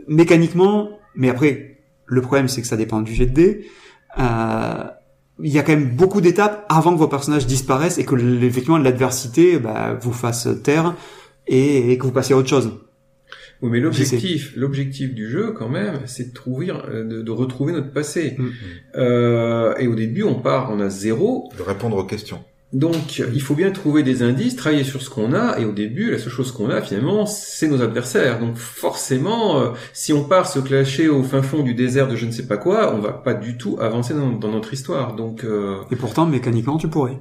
mécaniquement, 0.09 0.91
mais 1.15 1.29
après 1.31 1.79
le 2.07 2.21
problème 2.21 2.49
c'est 2.49 2.61
que 2.61 2.67
ça 2.67 2.77
dépend 2.77 3.01
du 3.01 3.15
jet 3.15 3.27
de. 3.27 3.61
Euh, 4.19 4.85
il 5.43 5.53
y 5.53 5.59
a 5.59 5.63
quand 5.63 5.73
même 5.73 5.91
beaucoup 5.97 6.21
d'étapes 6.21 6.65
avant 6.69 6.93
que 6.93 6.99
vos 6.99 7.09
personnages 7.09 7.47
disparaissent 7.47 7.99
et 7.99 8.05
que 8.05 8.15
effectivement 8.45 8.79
l'adversité 8.79 9.59
bah, 9.59 9.97
vous 10.01 10.13
fasse 10.13 10.49
taire 10.63 10.95
et, 11.49 11.91
et 11.93 11.99
que 11.99 12.05
vous 12.05 12.13
passiez 12.13 12.35
à 12.35 12.39
autre 12.39 12.49
chose. 12.49 12.71
Oui, 13.65 13.71
mais 13.71 13.81
l'objectif, 13.81 14.53
l'objectif 14.57 15.15
du 15.15 15.31
jeu, 15.31 15.53
quand 15.53 15.71
même, 15.71 16.01
c'est 16.05 16.29
de 16.29 16.35
trouver, 16.35 16.71
euh, 16.71 17.03
de, 17.03 17.23
de 17.23 17.31
retrouver 17.31 17.73
notre 17.73 17.93
passé. 17.93 18.37
Mm. 18.37 18.49
Euh, 18.97 19.75
et 19.79 19.87
au 19.87 19.95
début, 19.95 20.23
on 20.23 20.35
part, 20.35 20.69
on 20.71 20.81
a 20.81 20.91
zéro. 20.91 21.51
De 21.57 21.63
répondre 21.63 21.97
aux 21.97 22.05
questions. 22.05 22.45
Donc, 22.75 23.23
il 23.33 23.41
faut 23.41 23.55
bien 23.55 23.71
trouver 23.71 24.03
des 24.03 24.23
indices, 24.23 24.55
travailler 24.55 24.85
sur 24.85 25.01
ce 25.01 25.09
qu'on 25.09 25.33
a. 25.33 25.59
Et 25.59 25.65
au 25.65 25.73
début, 25.73 26.11
la 26.11 26.19
seule 26.19 26.33
chose 26.33 26.53
qu'on 26.53 26.69
a, 26.69 26.83
finalement, 26.83 27.25
c'est 27.25 27.69
nos 27.69 27.81
adversaires. 27.81 28.39
Donc, 28.39 28.57
forcément, 28.57 29.63
euh, 29.63 29.69
si 29.95 30.13
on 30.13 30.25
part 30.25 30.47
se 30.47 30.59
clasher 30.59 31.09
au 31.09 31.23
fin 31.23 31.41
fond 31.41 31.63
du 31.63 31.73
désert 31.73 32.07
de 32.07 32.17
je 32.17 32.27
ne 32.27 32.33
sais 32.33 32.47
pas 32.47 32.59
quoi, 32.59 32.95
on 32.95 32.99
va 32.99 33.13
pas 33.13 33.33
du 33.33 33.57
tout 33.57 33.79
avancer 33.81 34.13
dans, 34.13 34.31
dans 34.31 34.51
notre 34.51 34.75
histoire. 34.75 35.17
Donc, 35.17 35.43
euh, 35.43 35.77
Et 35.91 35.97
pourtant, 35.97 36.27
mécaniquement, 36.27 36.77
tu 36.77 36.89
pourrais. 36.89 37.19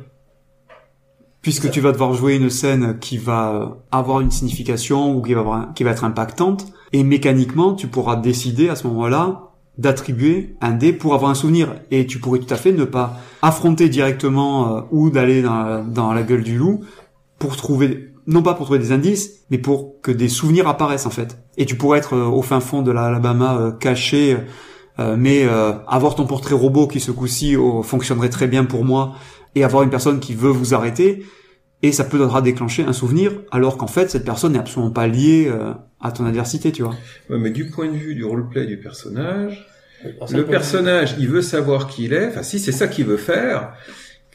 Puisque 1.43 1.69
tu 1.69 1.81
vas 1.81 1.91
devoir 1.91 2.13
jouer 2.13 2.35
une 2.35 2.49
scène 2.49 2.97
qui 2.99 3.17
va 3.17 3.77
avoir 3.91 4.21
une 4.21 4.31
signification 4.31 5.13
ou 5.13 5.21
qui 5.21 5.33
va, 5.33 5.91
être 5.91 6.05
impactante, 6.05 6.67
et 6.93 7.03
mécaniquement, 7.03 7.73
tu 7.73 7.87
pourras 7.87 8.15
décider 8.15 8.69
à 8.69 8.75
ce 8.75 8.87
moment-là 8.87 9.51
d'attribuer 9.77 10.55
un 10.61 10.71
dé 10.71 10.93
pour 10.93 11.13
avoir 11.13 11.29
un 11.29 11.35
souvenir. 11.35 11.75
Et 11.91 12.07
tu 12.07 12.19
pourrais 12.19 12.39
tout 12.39 12.53
à 12.53 12.55
fait 12.55 12.71
ne 12.71 12.85
pas 12.85 13.17
affronter 13.41 13.89
directement 13.89 14.77
euh, 14.77 14.81
ou 14.91 15.09
d'aller 15.09 15.41
dans, 15.41 16.13
la 16.13 16.23
gueule 16.23 16.43
du 16.43 16.57
loup 16.57 16.85
pour 17.39 17.57
trouver, 17.57 18.13
non 18.25 18.41
pas 18.41 18.53
pour 18.53 18.65
trouver 18.65 18.79
des 18.79 18.93
indices, 18.93 19.41
mais 19.51 19.57
pour 19.57 19.99
que 20.01 20.11
des 20.11 20.29
souvenirs 20.29 20.69
apparaissent 20.69 21.07
en 21.07 21.11
fait. 21.11 21.43
Et 21.57 21.65
tu 21.65 21.75
pourrais 21.75 21.97
être 21.97 22.15
euh, 22.15 22.25
au 22.25 22.41
fin 22.41 22.61
fond 22.61 22.83
de 22.83 22.91
l'Alabama 22.91 23.57
euh, 23.57 23.71
caché, 23.71 24.37
mais 25.17 25.47
avoir 25.87 26.13
ton 26.13 26.27
portrait 26.27 26.53
robot 26.53 26.85
qui 26.85 26.99
ce 26.99 27.09
coup-ci 27.09 27.55
fonctionnerait 27.81 28.29
très 28.29 28.45
bien 28.45 28.63
pour 28.63 28.85
moi 28.85 29.15
et 29.55 29.63
avoir 29.63 29.83
une 29.83 29.89
personne 29.89 30.19
qui 30.19 30.33
veut 30.35 30.51
vous 30.51 30.73
arrêter 30.73 31.23
et 31.81 31.91
ça 31.91 32.05
peut 32.05 32.19
déclencher 32.43 32.83
un 32.83 32.93
souvenir 32.93 33.31
alors 33.51 33.77
qu'en 33.77 33.87
fait 33.87 34.09
cette 34.09 34.25
personne 34.25 34.53
n'est 34.53 34.59
absolument 34.59 34.91
pas 34.91 35.07
liée 35.07 35.47
euh, 35.49 35.73
à 35.99 36.11
ton 36.11 36.25
adversité 36.25 36.71
tu 36.71 36.83
vois. 36.83 36.95
Ouais, 37.29 37.37
mais 37.37 37.51
du 37.51 37.69
point 37.69 37.87
de 37.87 37.97
vue 37.97 38.15
du 38.15 38.23
roleplay 38.23 38.65
du 38.65 38.79
personnage, 38.79 39.67
le 40.33 40.45
personnage, 40.45 41.15
il 41.17 41.29
veut 41.29 41.41
savoir 41.41 41.87
qui 41.87 42.05
il 42.05 42.13
est. 42.13 42.27
Enfin, 42.27 42.43
si 42.43 42.59
c'est 42.59 42.73
ça 42.73 42.87
qu'il 42.87 43.05
veut 43.05 43.17
faire, 43.17 43.73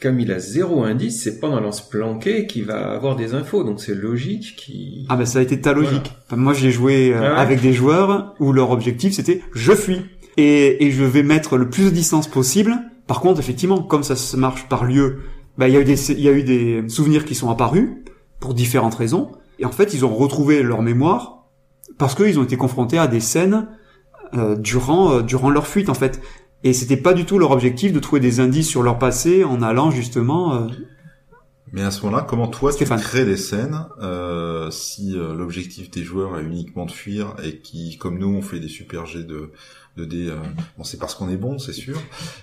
comme 0.01 0.19
il 0.19 0.31
a 0.31 0.39
zéro 0.39 0.83
indice, 0.83 1.21
c'est 1.21 1.39
pas 1.39 1.47
en 1.47 1.57
allant 1.57 1.71
se 1.71 1.87
planquer 1.87 2.47
qu'il 2.47 2.65
va 2.65 2.91
avoir 2.91 3.15
des 3.15 3.33
infos. 3.35 3.63
Donc 3.63 3.79
c'est 3.79 3.93
logique 3.93 4.55
qu'il... 4.55 5.05
ah 5.09 5.15
ben 5.15 5.25
ça 5.25 5.39
a 5.39 5.41
été 5.41 5.59
ta 5.61 5.73
logique. 5.73 6.13
Enfin, 6.25 6.37
moi 6.37 6.53
j'ai 6.53 6.71
joué 6.71 7.13
euh, 7.13 7.19
Ah 7.19 7.33
ouais. 7.33 7.39
avec 7.39 7.61
des 7.61 7.73
joueurs 7.73 8.33
où 8.39 8.51
leur 8.51 8.71
objectif 8.71 9.13
c'était 9.13 9.41
je 9.53 9.73
fuis. 9.73 10.01
Et, 10.37 10.85
et 10.85 10.91
je 10.91 11.03
vais 11.03 11.21
mettre 11.23 11.57
le 11.57 11.69
plus 11.69 11.85
de 11.85 11.89
distance 11.89 12.27
possible 12.27 12.75
par 13.09 13.19
contre 13.19 13.41
effectivement 13.41 13.81
comme 13.81 14.03
ça 14.03 14.15
se 14.15 14.37
marche 14.37 14.69
par 14.69 14.85
lieu 14.85 15.23
bah, 15.57 15.67
il 15.67 15.73
y 15.73 15.77
a 15.77 15.81
eu 15.81 15.83
des 15.83 16.11
il 16.11 16.21
y 16.21 16.29
a 16.29 16.31
eu 16.31 16.43
des 16.43 16.87
souvenirs 16.87 17.25
qui 17.25 17.35
sont 17.35 17.49
apparus 17.49 17.89
pour 18.39 18.53
différentes 18.53 18.95
raisons 18.95 19.33
et 19.59 19.65
en 19.65 19.71
fait 19.71 19.93
ils 19.93 20.05
ont 20.05 20.15
retrouvé 20.15 20.63
leur 20.63 20.81
mémoire 20.81 21.49
parce 21.97 22.15
qu'ils 22.15 22.39
ont 22.39 22.43
été 22.43 22.55
confrontés 22.55 22.97
à 22.97 23.07
des 23.07 23.19
scènes 23.19 23.67
euh, 24.35 24.55
durant 24.55 25.11
euh, 25.11 25.21
durant 25.21 25.49
leur 25.49 25.67
fuite 25.67 25.89
en 25.89 25.93
fait 25.93 26.21
et 26.63 26.73
c'était 26.73 26.97
pas 26.97 27.13
du 27.13 27.25
tout 27.25 27.39
leur 27.39 27.51
objectif 27.51 27.93
de 27.93 27.99
trouver 27.99 28.19
des 28.19 28.39
indices 28.39 28.67
sur 28.67 28.83
leur 28.83 28.99
passé 28.99 29.43
en 29.43 29.61
allant 29.61 29.91
justement 29.91 30.55
euh, 30.55 30.67
Mais 31.71 31.83
à 31.83 31.91
ce 31.91 32.05
moment-là, 32.05 32.25
comment 32.27 32.47
toi 32.47 32.71
Stéphane. 32.71 32.99
tu 32.99 33.05
crées 33.05 33.25
des 33.25 33.37
scènes 33.37 33.85
euh, 34.01 34.69
si 34.69 35.17
euh, 35.17 35.33
l'objectif 35.33 35.89
des 35.89 36.03
joueurs 36.03 36.37
est 36.37 36.43
uniquement 36.43 36.85
de 36.85 36.91
fuir 36.91 37.35
et 37.43 37.59
qui, 37.59 37.97
comme 37.97 38.17
nous, 38.17 38.27
on 38.27 38.41
fait 38.41 38.59
des 38.59 38.67
super 38.67 39.05
jets 39.05 39.23
de 39.23 39.51
de 39.99 40.05
dés. 40.05 40.27
euh, 40.29 40.35
bon, 40.77 40.83
c'est 40.83 40.97
parce 40.99 41.15
qu'on 41.15 41.29
est 41.29 41.37
bon, 41.37 41.59
c'est 41.59 41.73
sûr. 41.73 41.99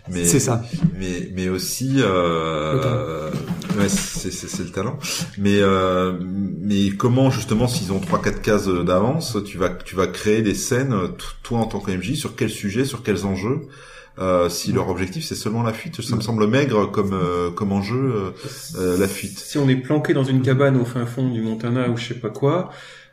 Mais 0.09 0.25
c'est 0.25 0.41
ça 0.41 0.63
mais 0.99 1.31
mais 1.35 1.49
aussi 1.49 1.97
euh, 2.01 2.81
euh, 2.85 3.31
ouais, 3.79 3.89
c'est 3.89 4.31
c'est 4.31 4.49
c'est 4.49 4.63
le 4.65 4.71
talent 4.71 4.99
mais 5.39 5.59
euh, 5.61 6.13
mais 6.61 6.91
comment 6.91 7.31
justement 7.31 7.69
s'ils 7.69 7.93
ont 7.93 8.01
trois 8.01 8.21
quatre 8.23 8.41
cases 8.43 8.69
d'avance 8.69 9.37
tu 9.45 9.59
vas 9.59 9.71
tu 9.71 9.97
vas 9.97 10.07
créer 10.07 10.43
des 10.43 10.55
scènes 10.55 10.95
t- 11.17 11.25
toi 11.43 11.59
en 11.61 11.67
tant 11.67 11.81
que 11.81 11.91
MJ 11.91 12.15
sur 12.15 12.37
quel 12.37 12.51
sujet 12.51 12.85
sur 12.85 13.03
quels 13.03 13.25
enjeux 13.27 13.63
euh, 14.19 14.49
si 14.49 14.73
leur 14.73 14.89
objectif 14.89 15.25
c'est 15.25 15.35
seulement 15.35 15.63
la 15.63 15.73
fuite? 15.75 16.01
Ça 16.01 16.17
me 16.17 16.23
semble 16.23 16.47
maigre 16.47 16.91
comme 16.91 17.13
euh, 17.13 17.51
comme 17.51 17.73
enjeu 17.73 17.97
euh, 18.15 18.31
euh, 18.79 18.99
la 18.99 19.09
fuite 19.09 19.39
Si 19.39 19.59
on 19.59 19.69
est 19.69 19.77
planqué 19.77 20.15
dans 20.15 20.25
une 20.25 20.41
cabane 20.43 20.77
au 20.77 20.85
fin 20.87 21.05
fond 21.05 21.29
du 21.29 21.43
Montana 21.43 21.91
ou 21.91 21.97
je 21.99 22.07
sais 22.09 22.15
pas 22.15 22.31
quoi, 22.31 22.71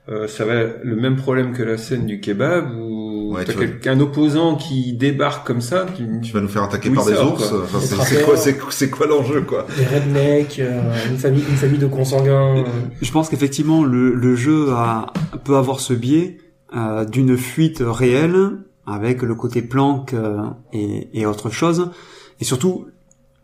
euh, 0.10 0.28
ça 0.28 0.46
va 0.46 0.56
être 0.56 0.80
le 0.84 0.96
même 0.96 1.18
problème 1.18 1.54
que 1.54 1.64
la 1.64 1.78
scène 1.78 2.06
du 2.06 2.22
kebab 2.22 2.72
où 2.78 3.13
Ouais, 3.34 3.46
t'as 3.46 3.54
quelqu'un 3.54 4.00
opposant 4.00 4.56
qui 4.56 4.94
débarque 4.94 5.46
comme 5.48 5.62
ça. 5.62 5.86
Tu... 5.96 6.04
tu 6.22 6.32
vas 6.34 6.42
nous 6.42 6.48
faire 6.48 6.64
attaquer 6.64 6.90
Oui, 6.90 6.96
par 6.96 7.06
des 7.06 7.14
ours 7.14 7.52
enfin, 7.64 7.80
c'est 8.02 8.24
quoi 8.24 8.38
c'est 8.38 8.58
c'est 8.70 8.90
quoi 8.90 9.08
l'enjeu 9.08 9.42
quoi? 9.42 9.66
Des 9.78 9.86
rednecks, 9.86 10.60
euh, 10.60 10.82
une 11.10 11.18
famille, 11.18 11.44
une 11.50 11.56
famille 11.56 11.80
de 11.80 11.88
consanguins. 11.88 12.58
euh, 12.60 12.64
Je 13.02 13.12
pense 13.12 13.30
qu'effectivement 13.30 13.84
le, 13.84 14.14
le 14.14 14.36
jeu 14.36 14.72
a, 14.72 15.12
peut 15.44 15.56
avoir 15.56 15.80
ce 15.80 15.94
biais 15.94 16.38
euh, 16.76 17.06
d'une 17.06 17.38
fuite 17.38 17.82
réelle 17.86 18.36
avec 18.86 19.22
le 19.22 19.36
côté 19.36 19.62
planque 19.62 20.14
euh, 20.14 20.42
et, 20.72 21.08
et 21.20 21.26
autre 21.26 21.50
chose 21.50 21.90
et 22.40 22.44
surtout 22.44 22.88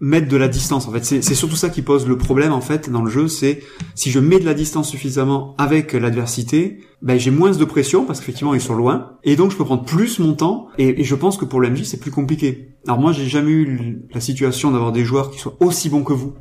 mettre 0.01 0.27
de 0.27 0.38
la 0.38 0.47
distance 0.47 0.88
en 0.88 0.91
fait. 0.91 1.03
C'est 1.03 1.21
c'est 1.21 1.35
surtout 1.35 1.55
ça 1.55 1.69
qui 1.69 1.81
pose 1.81 2.07
le 2.07 2.17
problème 2.17 2.51
en 2.51 2.61
fait 2.61 2.89
dans 2.89 3.01
le 3.01 3.09
jeu 3.09 3.27
c'est 3.27 3.61
si 3.95 4.11
je 4.11 4.19
mets 4.19 4.39
de 4.39 4.45
la 4.45 4.53
distance 4.53 4.89
suffisamment 4.89 5.55
avec 5.57 5.93
l'adversité 5.93 6.80
ben 7.01 7.19
j'ai 7.19 7.31
moins 7.31 7.51
de 7.51 7.65
pression 7.65 8.05
parce 8.05 8.19
qu'effectivement 8.19 8.53
ils 8.53 8.61
sont 8.61 8.76
loin 8.76 9.17
et 9.23 9.35
donc 9.35 9.51
je 9.51 9.57
peux 9.57 9.65
prendre 9.65 9.84
plus 9.84 10.19
mon 10.19 10.34
temps 10.34 10.67
et, 10.77 11.01
et 11.01 11.03
je 11.03 11.15
pense 11.15 11.38
que 11.38 11.45
pour 11.45 11.59
le 11.59 11.69
MJ 11.69 11.84
c'est 11.84 11.99
plus 11.99 12.11
compliqué. 12.11 12.76
Alors 12.88 12.99
moi 12.99 13.11
j'ai 13.11 13.27
jamais 13.27 13.51
eu 13.51 14.01
la 14.13 14.21
situation 14.21 14.71
d'avoir 14.71 14.91
des 14.91 15.03
joueurs 15.03 15.31
qui 15.31 15.39
soient 15.39 15.57
aussi 15.59 15.89
bons 15.89 16.03
que 16.03 16.13
vous 16.13 16.34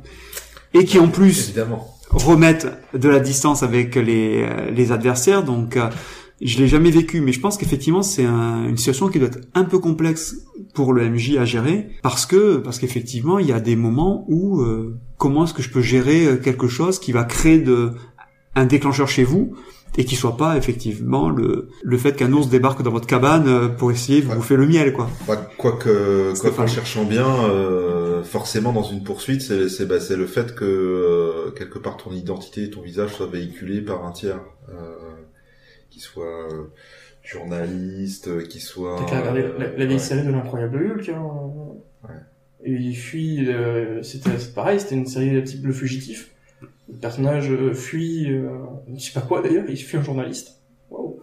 et 0.73 0.85
qui 0.85 0.99
en 0.99 1.07
plus 1.07 1.49
évidemment. 1.49 1.87
remettre 2.09 2.67
de 2.93 3.09
la 3.09 3.19
distance 3.19 3.63
avec 3.63 3.95
les, 3.95 4.43
euh, 4.43 4.71
les 4.71 4.91
adversaires. 4.91 5.43
Donc, 5.43 5.77
euh, 5.77 5.89
Je 6.41 6.57
l'ai 6.59 6.67
jamais 6.67 6.89
vécu, 6.91 7.19
mais 7.21 7.31
je 7.33 7.39
pense 7.41 7.57
qu'effectivement 7.57 8.01
c'est 8.01 8.23
un- 8.25 8.65
une 8.69 8.77
situation 8.77 9.09
qui 9.09 9.19
doit 9.19 9.27
être 9.27 9.41
un 9.55 9.65
peu 9.65 9.79
complexe 9.79 10.35
pour 10.73 10.93
le 10.93 11.03
MJ 11.09 11.37
à 11.37 11.45
gérer, 11.45 11.89
parce 12.01 12.25
que 12.25 12.57
parce 12.57 12.79
qu'effectivement 12.79 13.39
il 13.39 13.47
y 13.47 13.51
a 13.51 13.59
des 13.59 13.75
moments 13.75 14.25
où 14.29 14.61
euh, 14.61 14.97
comment 15.17 15.43
est-ce 15.43 15.53
que 15.53 15.61
je 15.61 15.69
peux 15.69 15.81
gérer 15.81 16.25
euh, 16.25 16.37
quelque 16.37 16.67
chose 16.67 16.99
qui 16.99 17.11
va 17.11 17.23
créer 17.25 17.59
de 17.59 17.91
un 18.55 18.65
déclencheur 18.65 19.07
chez 19.09 19.23
vous 19.25 19.53
et 19.97 20.05
qui 20.05 20.15
soit 20.15 20.37
pas 20.37 20.55
effectivement 20.55 21.29
le 21.29 21.67
le 21.83 21.97
fait 21.97 22.15
qu'un 22.15 22.31
ours 22.31 22.47
débarque 22.47 22.83
dans 22.83 22.91
votre 22.91 23.07
cabane 23.07 23.47
euh, 23.47 23.67
pour 23.67 23.91
essayer 23.91 24.21
de 24.21 24.25
vous 24.25 24.31
Ouais. 24.31 24.37
bouffer 24.37 24.55
le 24.55 24.65
miel 24.67 24.93
quoi. 24.93 25.09
Quoique, 25.57 26.31
en 26.57 26.67
cherchant 26.67 27.03
bien, 27.03 27.27
euh, 27.27 28.23
forcément 28.23 28.71
dans 28.71 28.83
une 28.83 29.03
poursuite, 29.03 29.41
c'est 29.41 29.67
c'est 29.67 29.85
bah, 29.85 29.99
c'est 29.99 30.15
le 30.15 30.25
fait 30.25 30.55
que 30.55 30.63
euh, 30.65 31.51
quelque 31.51 31.79
part 31.79 31.97
ton 31.97 32.11
identité, 32.11 32.69
ton 32.69 32.81
visage 32.81 33.13
soit 33.13 33.27
véhiculé 33.27 33.81
par 33.81 34.05
un 34.05 34.11
tiers, 34.11 34.39
euh, 34.69 34.73
qui 35.89 35.99
soit 35.99 36.51
euh, 36.51 36.71
journaliste, 37.23 38.27
euh, 38.27 38.45
qui 38.45 38.59
soit. 38.59 38.97
T'as 38.99 39.05
qu'à 39.05 39.19
regarder 39.21 39.41
la, 39.57 39.67
la 39.69 39.85
vieille 39.85 39.93
ouais. 39.93 39.99
série 39.99 40.25
de 40.25 40.31
l'incroyable 40.31 40.77
Hulk. 40.97 41.09
Hein. 41.09 41.23
Ouais. 42.03 42.15
Et 42.63 42.71
il 42.73 42.95
fuit. 42.95 43.47
euh, 43.49 44.01
c'était 44.03 44.37
c'est 44.37 44.53
pareil, 44.53 44.79
c'était 44.79 44.95
une 44.95 45.05
série 45.07 45.43
type 45.43 45.65
Le 45.65 45.73
Fugitif. 45.73 46.31
Le 46.89 46.95
personnage 46.95 47.51
euh, 47.51 47.73
fuit. 47.73 48.31
Euh, 48.31 48.49
je 48.95 48.99
sais 49.01 49.13
pas 49.13 49.25
quoi 49.25 49.41
d'ailleurs, 49.41 49.65
il 49.69 49.77
fuit 49.77 49.97
un 49.97 50.03
journaliste. 50.03 50.59
Waouh. 50.89 51.21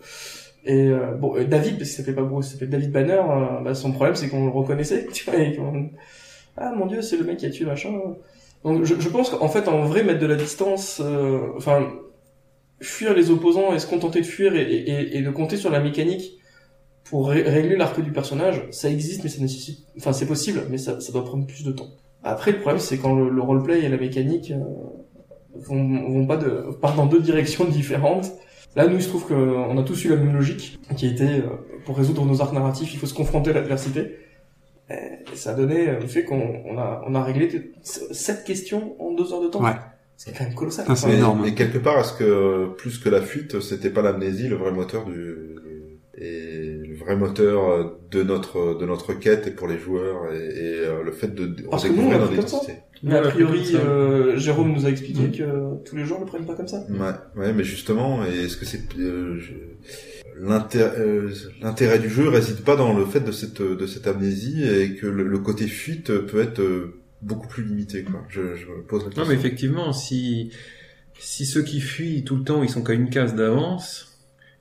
Et 0.64 0.88
euh, 0.88 1.12
bon, 1.14 1.36
euh, 1.36 1.44
David, 1.44 1.78
parce 1.78 1.90
qu'il 1.90 1.96
s'appelait 1.98 2.14
pas 2.14 2.22
Bruce, 2.22 2.48
il 2.48 2.52
s'appelait 2.52 2.66
David 2.68 2.90
Banner. 2.90 3.12
euh, 3.12 3.60
bah, 3.62 3.74
son 3.74 3.92
problème, 3.92 4.16
c'est 4.16 4.28
qu'on 4.28 4.46
le 4.46 4.50
reconnaissait. 4.50 5.06
Tu 5.12 5.24
vois, 5.30 5.38
et 5.38 5.58
ah 6.56 6.72
mon 6.74 6.86
dieu, 6.86 7.02
c'est 7.02 7.18
le 7.18 7.24
mec 7.24 7.36
qui 7.36 7.46
a 7.46 7.50
tué 7.50 7.66
machin. 7.66 7.92
Donc 8.64 8.84
je, 8.84 8.94
je 8.98 9.08
pense 9.10 9.30
qu'en 9.30 9.48
fait, 9.48 9.68
en 9.68 9.82
vrai, 9.84 10.02
mettre 10.02 10.20
de 10.20 10.26
la 10.26 10.36
distance, 10.36 11.00
euh, 11.04 11.38
enfin, 11.56 11.86
fuir 12.80 13.14
les 13.14 13.30
opposants 13.30 13.74
et 13.74 13.78
se 13.78 13.86
contenter 13.86 14.20
de 14.20 14.26
fuir 14.26 14.54
et, 14.54 14.62
et, 14.62 15.16
et 15.18 15.22
de 15.22 15.30
compter 15.30 15.56
sur 15.56 15.70
la 15.70 15.80
mécanique 15.80 16.32
pour 17.04 17.28
ré- 17.28 17.42
régler 17.42 17.76
l'arc 17.76 18.00
du 18.00 18.12
personnage, 18.12 18.64
ça 18.70 18.90
existe, 18.90 19.22
mais 19.24 19.30
ça 19.30 19.40
nécessite, 19.40 19.86
enfin 19.96 20.12
c'est 20.12 20.26
possible, 20.26 20.62
mais 20.70 20.78
ça, 20.78 21.00
ça 21.00 21.12
doit 21.12 21.24
prendre 21.24 21.46
plus 21.46 21.64
de 21.64 21.72
temps. 21.72 21.88
Après, 22.24 22.50
le 22.52 22.58
problème, 22.58 22.80
c'est 22.80 22.98
quand 22.98 23.14
le, 23.14 23.28
le 23.30 23.40
roleplay 23.42 23.84
et 23.84 23.88
la 23.88 23.96
mécanique 23.96 24.50
euh, 24.50 24.58
vont, 25.54 26.08
vont 26.10 26.26
pas 26.26 26.36
de, 26.36 26.72
partent 26.80 26.96
dans 26.96 27.06
deux 27.06 27.20
directions 27.20 27.64
différentes. 27.80 28.32
Là, 28.74 28.86
nous, 28.88 28.96
il 28.96 29.02
se 29.02 29.08
trouve 29.08 29.26
qu'on 29.26 29.78
a 29.78 29.82
tous 29.84 30.04
eu 30.04 30.08
la 30.08 30.16
même 30.16 30.34
logique, 30.34 30.78
qui 30.96 31.06
était, 31.06 31.24
euh, 31.24 31.50
pour 31.84 31.96
résoudre 31.96 32.24
nos 32.26 32.42
arcs 32.42 32.52
narratifs, 32.52 32.92
il 32.92 32.98
faut 32.98 33.06
se 33.06 33.14
confronter 33.14 33.50
à 33.50 33.54
l'adversité. 33.54 34.16
Et 34.90 35.36
ça 35.36 35.50
a 35.50 35.54
donné 35.54 35.88
euh, 35.88 36.00
le 36.00 36.06
fait 36.06 36.24
qu'on 36.24 36.62
on 36.66 36.76
a, 36.78 37.02
on 37.06 37.14
a 37.14 37.22
réglé 37.22 37.72
sept 37.82 38.44
questions 38.44 38.96
en 39.00 39.12
deux 39.14 39.32
heures 39.32 39.40
de 39.40 39.48
temps. 39.48 39.62
Ouais. 39.64 39.72
C'est 40.16 40.36
quand 40.36 40.44
même 40.44 40.54
colossal. 40.54 40.86
Ah, 40.88 40.96
c'est 40.96 41.12
énorme. 41.12 41.42
mais 41.44 41.54
quelque 41.54 41.78
part, 41.78 41.98
est-ce 42.00 42.14
que 42.14 42.68
plus 42.76 42.98
que 42.98 43.08
la 43.08 43.20
fuite, 43.22 43.60
c'était 43.60 43.90
pas 43.90 44.02
l'amnésie 44.02 44.48
le 44.48 44.56
vrai 44.56 44.72
moteur 44.72 45.04
du 45.04 45.34
et 46.18 46.78
le 46.88 46.96
vrai 46.96 47.14
moteur 47.14 47.98
de 48.10 48.22
notre 48.22 48.78
de 48.78 48.86
notre 48.86 49.12
quête 49.12 49.46
et 49.46 49.50
pour 49.50 49.68
les 49.68 49.78
joueurs 49.78 50.32
et, 50.32 50.36
et, 50.38 50.78
euh, 50.86 51.02
le 51.04 51.12
fait 51.12 51.34
de 51.34 51.44
Parce 51.70 51.84
que 51.84 51.88
nous, 51.88 52.04
on 52.04 52.08
redécouvrir 52.08 52.18
notre 52.20 52.32
identité. 52.32 52.72
Mais 53.02 53.14
a 53.16 53.20
priori, 53.20 53.72
euh, 53.74 54.38
Jérôme 54.38 54.72
nous 54.72 54.86
a 54.86 54.88
expliqué 54.88 55.24
Mm. 55.24 55.32
que 55.32 55.84
tous 55.84 55.96
les 55.96 56.06
joueurs 56.06 56.20
le 56.20 56.24
prennent 56.26 56.46
pas 56.46 56.54
comme 56.54 56.68
ça. 56.68 56.82
Ouais, 56.88 57.42
ouais, 57.42 57.52
mais 57.52 57.64
justement, 57.64 58.24
et 58.24 58.44
est-ce 58.46 58.56
que 58.56 58.64
c'est 58.64 58.80
euh, 58.98 59.38
je- 59.38 59.52
euh, 60.78 61.30
l'intérêt 61.60 61.98
du 61.98 62.08
jeu 62.08 62.28
réside 62.30 62.62
pas 62.62 62.76
dans 62.76 62.96
le 62.96 63.04
fait 63.04 63.20
de 63.20 63.32
cette 63.32 63.60
de 63.60 63.86
cette 63.86 64.06
amnésie 64.06 64.66
et 64.66 64.94
que 64.96 65.06
le, 65.06 65.22
le 65.24 65.38
côté 65.38 65.66
fuite 65.66 66.10
peut 66.26 66.40
être 66.40 66.60
euh, 66.60 66.94
beaucoup 67.26 67.48
plus 67.48 67.64
limité 67.64 68.02
quoi. 68.04 68.24
Je, 68.28 68.56
je 68.56 68.66
me 68.66 68.82
pose 68.82 69.00
la 69.00 69.06
question. 69.06 69.22
Non, 69.22 69.28
mais 69.28 69.34
effectivement, 69.34 69.92
si, 69.92 70.50
si 71.18 71.44
ceux 71.46 71.62
qui 71.62 71.80
fuient 71.80 72.24
tout 72.24 72.36
le 72.36 72.44
temps, 72.44 72.62
ils 72.62 72.70
sont 72.70 72.82
qu'à 72.82 72.94
une 72.94 73.10
case 73.10 73.34
d'avance, 73.34 74.15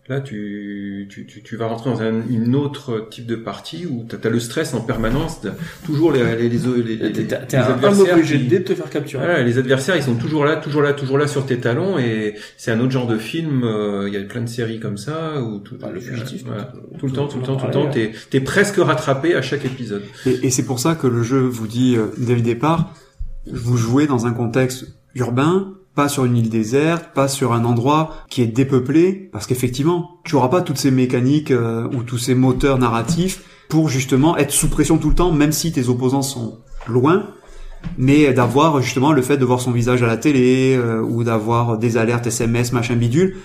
là, 0.07 0.22
tu, 0.22 1.07
tu, 1.10 1.26
tu, 1.26 1.41
tu 1.41 1.56
vas 1.57 1.65
rentrer 1.68 1.90
dans 1.90 2.02
un 2.02 2.22
une 2.30 2.56
autre 2.56 3.07
type 3.10 3.26
de 3.26 3.36
partie 3.36 3.88
où 3.88 4.06
t'as 4.07 4.18
as 4.27 4.32
le 4.32 4.40
stress 4.40 4.73
en 4.76 4.82
permanence, 4.82 5.41
de- 5.41 5.52
toujours 5.86 6.11
les, 6.11 6.23
les, 6.38 6.48
les, 6.48 6.57
les, 6.60 6.95
les, 6.98 7.11
T'es 7.11 7.23
t'es 7.26 7.38
les 7.52 7.56
un 7.57 7.65
peu 7.65 7.88
adversaires 7.88 8.14
obligé 8.15 8.38
qui- 8.40 8.48
de 8.48 8.57
te 8.60 8.76
faire 8.76 8.90
capturer. 8.90 9.26
Voilà, 9.26 9.41
les 9.41 9.57
adversaires, 9.57 9.95
ils 9.95 10.03
sont 10.03 10.15
toujours 10.15 10.45
là, 10.45 10.57
toujours 10.57 10.82
là, 10.84 10.94
toujours 10.94 11.18
là 11.18 11.26
sur 11.27 11.45
tes 11.45 11.57
talons, 11.60 11.98
et 11.98 12.36
c'est 12.57 12.72
un 12.72 12.80
autre 12.82 12.91
genre 12.91 13.07
de 13.07 13.18
film. 13.18 13.64
euh, 13.64 14.07
Il 14.07 14.14
y 14.14 14.18
a 14.18 14.22
plein 14.22 14.41
de 14.41 14.48
séries 14.49 14.80
comme 14.80 14.98
ça 14.98 15.41
où 15.41 15.60
tout, 15.60 15.76
Bah, 15.80 15.90
le 15.91 15.99
fugitif, 15.99 16.44
voilà, 16.45 16.65
tout- 16.65 16.98
tout 16.99 17.07
le 17.07 17.11
temps, 17.14 17.27
tout 17.27 17.40
le 17.40 17.44
temps, 17.45 17.56
tout 17.56 17.65
le 17.65 17.72
temps, 17.72 17.90
t'es 17.90 18.11
t'es 18.30 18.40
presque 18.41 18.76
rattrapé 18.77 19.34
à 19.36 19.41
chaque 19.41 19.65
épisode. 19.65 20.03
Et, 20.27 20.45
et 20.48 20.49
c'est 20.52 20.65
pour 20.65 20.80
ça 20.80 20.94
que 20.95 21.07
le 21.07 21.23
jeu 21.23 21.40
vous 21.40 21.65
dit 21.68 21.95
euh, 21.98 22.07
dès 22.18 22.36
le 22.36 22.41
départ, 22.41 22.94
vous 23.52 23.77
jouez 23.77 24.06
dans 24.07 24.27
un 24.27 24.34
contexte 24.34 24.86
urbain, 25.15 25.73
pas 25.95 26.09
sur 26.09 26.26
une 26.26 26.38
île 26.38 26.49
déserte, 26.49 27.13
pas 27.13 27.27
sur 27.27 27.53
un 27.53 27.65
endroit 27.65 28.11
qui 28.30 28.41
est 28.41 28.47
dépeuplé, 28.47 29.30
parce 29.31 29.47
qu'effectivement, 29.47 30.19
tu 30.23 30.35
auras 30.35 30.49
pas 30.49 30.61
toutes 30.61 30.77
ces 30.77 30.91
mécaniques 30.91 31.51
euh, 31.51 31.88
ou 31.93 32.03
tous 32.03 32.17
ces 32.17 32.35
moteurs 32.35 32.77
narratifs 32.77 33.43
pour 33.69 33.89
justement 33.89 34.38
être 34.38 34.51
sous 34.51 34.69
pression 34.69 34.97
tout 34.97 35.09
le 35.09 35.15
temps, 35.15 35.31
même 35.31 35.51
si 35.51 35.72
tes 35.72 35.89
opposants 35.89 36.22
sont 36.22 36.59
loin, 36.88 37.30
mais 37.97 38.34
d'avoir 38.34 38.81
justement 38.81 39.11
le 39.11 39.22
fait 39.22 39.38
de 39.38 39.45
voir 39.45 39.59
son 39.59 39.72
visage 39.72 40.03
à 40.03 40.07
la 40.07 40.17
télé 40.17 40.76
euh, 40.77 41.01
ou 41.01 41.23
d'avoir 41.23 41.77
des 41.77 41.97
alertes 41.97 42.27
SMS, 42.27 42.73
machin 42.73 42.95
bidule. 42.95 43.38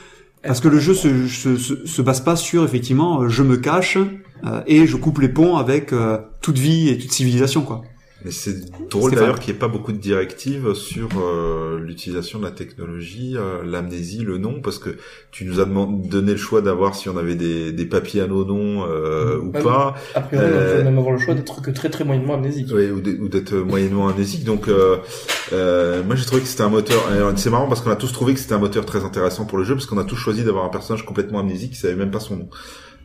Parce 0.43 0.61
que 0.61 0.69
le 0.69 0.79
jeu 0.79 0.95
se, 0.95 1.29
se, 1.29 1.57
se, 1.57 1.87
se 1.87 2.03
base 2.03 2.21
pas 2.21 2.37
sur 2.37 2.65
effectivement 2.65 3.23
euh, 3.23 3.29
je 3.29 3.43
me 3.43 3.57
cache 3.59 3.99
euh, 3.99 4.63
et 4.67 4.87
je 4.87 4.97
coupe 4.97 5.19
les 5.19 5.29
ponts 5.29 5.57
avec 5.57 5.93
euh, 5.93 6.19
toute 6.41 6.59
vie 6.59 6.89
et 6.89 6.97
toute 6.97 7.13
civilisation 7.13 7.63
quoi. 7.63 7.83
Mais 8.25 8.31
c'est 8.33 8.71
drôle 8.91 9.15
d'ailleurs 9.15 9.39
qu'il 9.39 9.53
n'y 9.53 9.57
ait 9.57 9.61
pas 9.61 9.69
beaucoup 9.69 9.93
de 9.93 9.97
directives 9.99 10.75
sur 10.75 11.09
euh, 11.19 11.79
l'utilisation 11.81 12.39
de 12.39 12.45
la 12.45 12.51
technologie, 12.51 13.35
euh, 13.37 13.63
l'amnésie, 13.65 14.19
le 14.23 14.37
nom, 14.37 14.61
parce 14.61 14.79
que 14.79 14.91
tu 15.31 15.45
nous 15.47 15.59
as 15.61 15.65
donné 15.65 16.33
le 16.33 16.37
choix 16.37 16.61
d'avoir 16.61 16.95
si 16.95 17.09
on 17.09 17.17
avait 17.17 17.35
des, 17.35 17.73
des 17.73 17.87
papiers 17.87 18.21
à 18.21 18.27
nos 18.27 18.45
noms 18.45 18.85
euh, 18.87 19.39
ou 19.39 19.51
Bah, 19.51 19.63
pas, 19.63 19.95
A 20.15 20.21
priori, 20.21 20.47
on 20.47 20.55
Euh, 20.55 20.77
peut 20.79 20.85
même 20.85 20.99
avoir 20.99 21.15
le 21.15 21.19
choix 21.21 21.35
d'être 21.35 21.63
que 21.63 21.71
très 21.71 21.89
très 21.89 22.05
moyennement 22.05 22.35
amnésique. 22.35 22.71
ouais, 22.75 22.91
ou 22.91 23.01
d'être- 23.01 23.55
moyennement 23.55 24.09
amnésique. 24.09 24.45
Donc, 24.45 24.67
moi 24.69 26.17
j'ai 26.17 26.25
trouvé 26.27 26.43
que 26.43 26.49
c'était 26.49 26.63
un 26.63 26.69
moteur. 26.69 27.03
C'est 27.37 27.51
marrant 27.51 27.69
parce 27.69 27.81
qu'on 27.81 27.91
a 27.91 27.97
tous 27.97 28.13
trouvé 28.13 28.35
que 28.35 28.41
c'était 28.41 28.55
un 28.55 28.59
moteur 28.59 28.85
très 28.85 29.05
intéressant 29.05 29.47
pour 29.47 29.57
le 29.59 29.65
jeu, 29.65 29.75
parce 29.75 29.87
qu'on 29.87 29.99
a 29.99 30.05
tous 30.05 30.17
choisi 30.17 30.45
d'avoir 30.45 30.65
un 30.65 30.69
personnage 30.71 31.05
complètement 31.07 31.41
amnésique 31.41 31.73
qui 31.73 31.79
savait 31.79 31.97
même 31.97 32.11
pas 32.11 32.21
son 32.21 32.37
nom. 32.37 32.49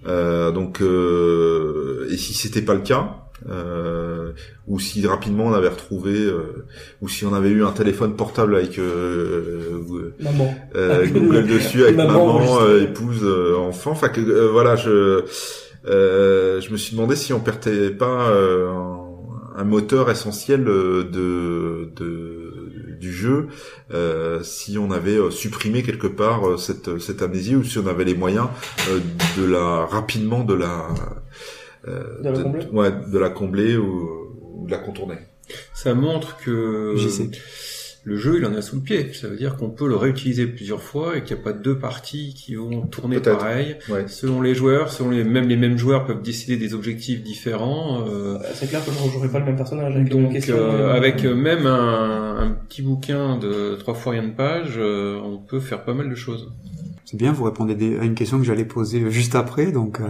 Euh, 0.08 0.52
donc, 0.52 0.82
euh, 0.82 2.08
et 2.12 2.18
si 2.18 2.34
c'était 2.34 2.62
pas 2.62 2.74
le 2.76 2.82
cas, 2.82 3.25
euh, 3.50 4.32
ou 4.68 4.80
si 4.80 5.06
rapidement 5.06 5.46
on 5.48 5.54
avait 5.54 5.70
retrouvé, 5.70 6.14
euh, 6.14 6.66
ou 7.02 7.10
si 7.10 7.26
on 7.26 7.34
avait 7.34 7.50
eu 7.50 7.64
un 7.66 7.72
téléphone 7.72 8.16
portable 8.16 8.56
avec 8.56 8.80
euh, 8.80 9.82
euh, 9.92 10.14
Maman. 10.20 10.56
euh, 10.76 11.06
Google 11.08 11.46
dessus 11.48 11.84
avec 11.84 11.96
maman 11.98 12.40
maman, 12.40 12.62
euh, 12.62 12.84
épouse, 12.84 13.24
euh, 13.24 13.56
enfant. 13.58 13.92
Enfin 13.92 14.10
que 14.10 14.22
euh, 14.22 14.50
voilà, 14.52 14.76
je 14.76 15.24
euh, 15.88 16.62
je 16.62 16.72
me 16.72 16.78
suis 16.78 16.96
demandé 16.96 17.16
si 17.16 17.34
on 17.34 17.40
perdait 17.40 17.92
pas 17.92 18.30
euh, 18.30 18.70
un, 18.70 19.00
un 19.58 19.64
moteur 19.64 20.10
essentiel 20.10 20.64
de, 20.64 21.04
de 21.14 21.86
du 23.00 23.14
jeu, 23.14 23.48
euh, 23.94 24.42
si 24.42 24.78
on 24.78 24.90
avait 24.90 25.20
supprimé 25.30 25.84
quelque 25.84 26.08
part 26.08 26.58
cette 26.58 26.98
cette 27.00 27.22
amnésie 27.22 27.56
ou 27.56 27.64
si 27.64 27.78
on 27.78 27.88
avait 27.88 28.06
les 28.06 28.16
moyens 28.16 28.48
de 29.38 29.46
la 29.46 29.86
rapidement 29.86 30.44
de 30.44 30.54
la 30.56 30.88
euh, 31.88 32.22
De 32.22 32.30
la 32.30 32.42
combler 32.44 32.66
ouais, 32.72 32.92
de 33.12 33.20
la 33.20 33.30
combler 33.30 33.78
ou, 33.78 34.10
ou 34.56 34.66
de 34.66 34.72
la 34.72 34.78
contourner. 34.78 35.18
Ça 35.74 35.94
montre 35.94 36.38
que 36.38 36.96
le 38.08 38.18
jeu, 38.18 38.38
il 38.38 38.46
en 38.46 38.54
a 38.54 38.62
sous 38.62 38.76
le 38.76 38.82
pied. 38.84 39.14
Ça 39.14 39.28
veut 39.28 39.36
dire 39.36 39.56
qu'on 39.58 39.72
peut 39.72 39.88
le 39.88 39.96
réutiliser 39.96 40.46
plusieurs 40.46 40.82
fois 40.84 41.18
et 41.18 41.24
qu'il 41.24 41.36
n'y 41.36 41.42
a 41.42 41.44
pas 41.44 41.54
deux 41.54 41.78
parties 41.80 42.36
qui 42.36 42.54
vont 42.54 42.82
tourner 42.82 43.20
pareil. 43.20 43.78
Ouais. 43.90 44.08
Selon 44.08 44.42
les 44.44 44.54
joueurs, 44.54 44.92
selon 44.92 45.10
les, 45.10 45.24
même 45.24 45.48
les 45.48 45.56
mêmes 45.58 45.78
joueurs 45.78 46.06
peuvent 46.06 46.22
décider 46.22 46.58
des 46.58 46.76
objectifs 46.76 47.24
différents. 47.24 48.08
euh, 48.08 48.36
Euh, 48.36 48.40
C'est 48.54 48.68
clair 48.70 48.86
que 48.86 48.92
je 48.92 48.98
ne 49.00 49.04
rejouerai 49.04 49.30
pas 49.30 49.40
le 49.40 49.46
même 49.46 49.56
personnage 49.56 49.96
avec 49.96 50.10
donc, 50.10 50.36
euh, 50.50 50.94
avec 50.94 51.26
euh, 51.26 51.34
même 51.34 51.66
un, 51.66 52.38
un 52.38 52.52
petit 52.52 52.84
bouquin 52.84 53.38
de 53.40 53.76
trois 53.80 53.96
fois 53.96 54.12
rien 54.14 54.24
de 54.24 54.34
page, 54.34 54.74
euh, 54.78 55.20
on 55.24 55.38
peut 55.40 55.60
faire 55.60 55.84
pas 55.84 55.96
mal 55.96 56.08
de 56.08 56.16
choses. 56.16 56.52
C'est 57.06 57.18
bien, 57.18 57.32
vous 57.34 57.44
répondez 57.44 57.76
des- 57.76 58.00
à 58.00 58.04
une 58.04 58.16
question 58.16 58.38
que 58.40 58.44
j'allais 58.44 58.66
poser 58.66 59.10
juste 59.12 59.36
après, 59.36 59.72
donc 59.72 60.00
euh, 60.00 60.06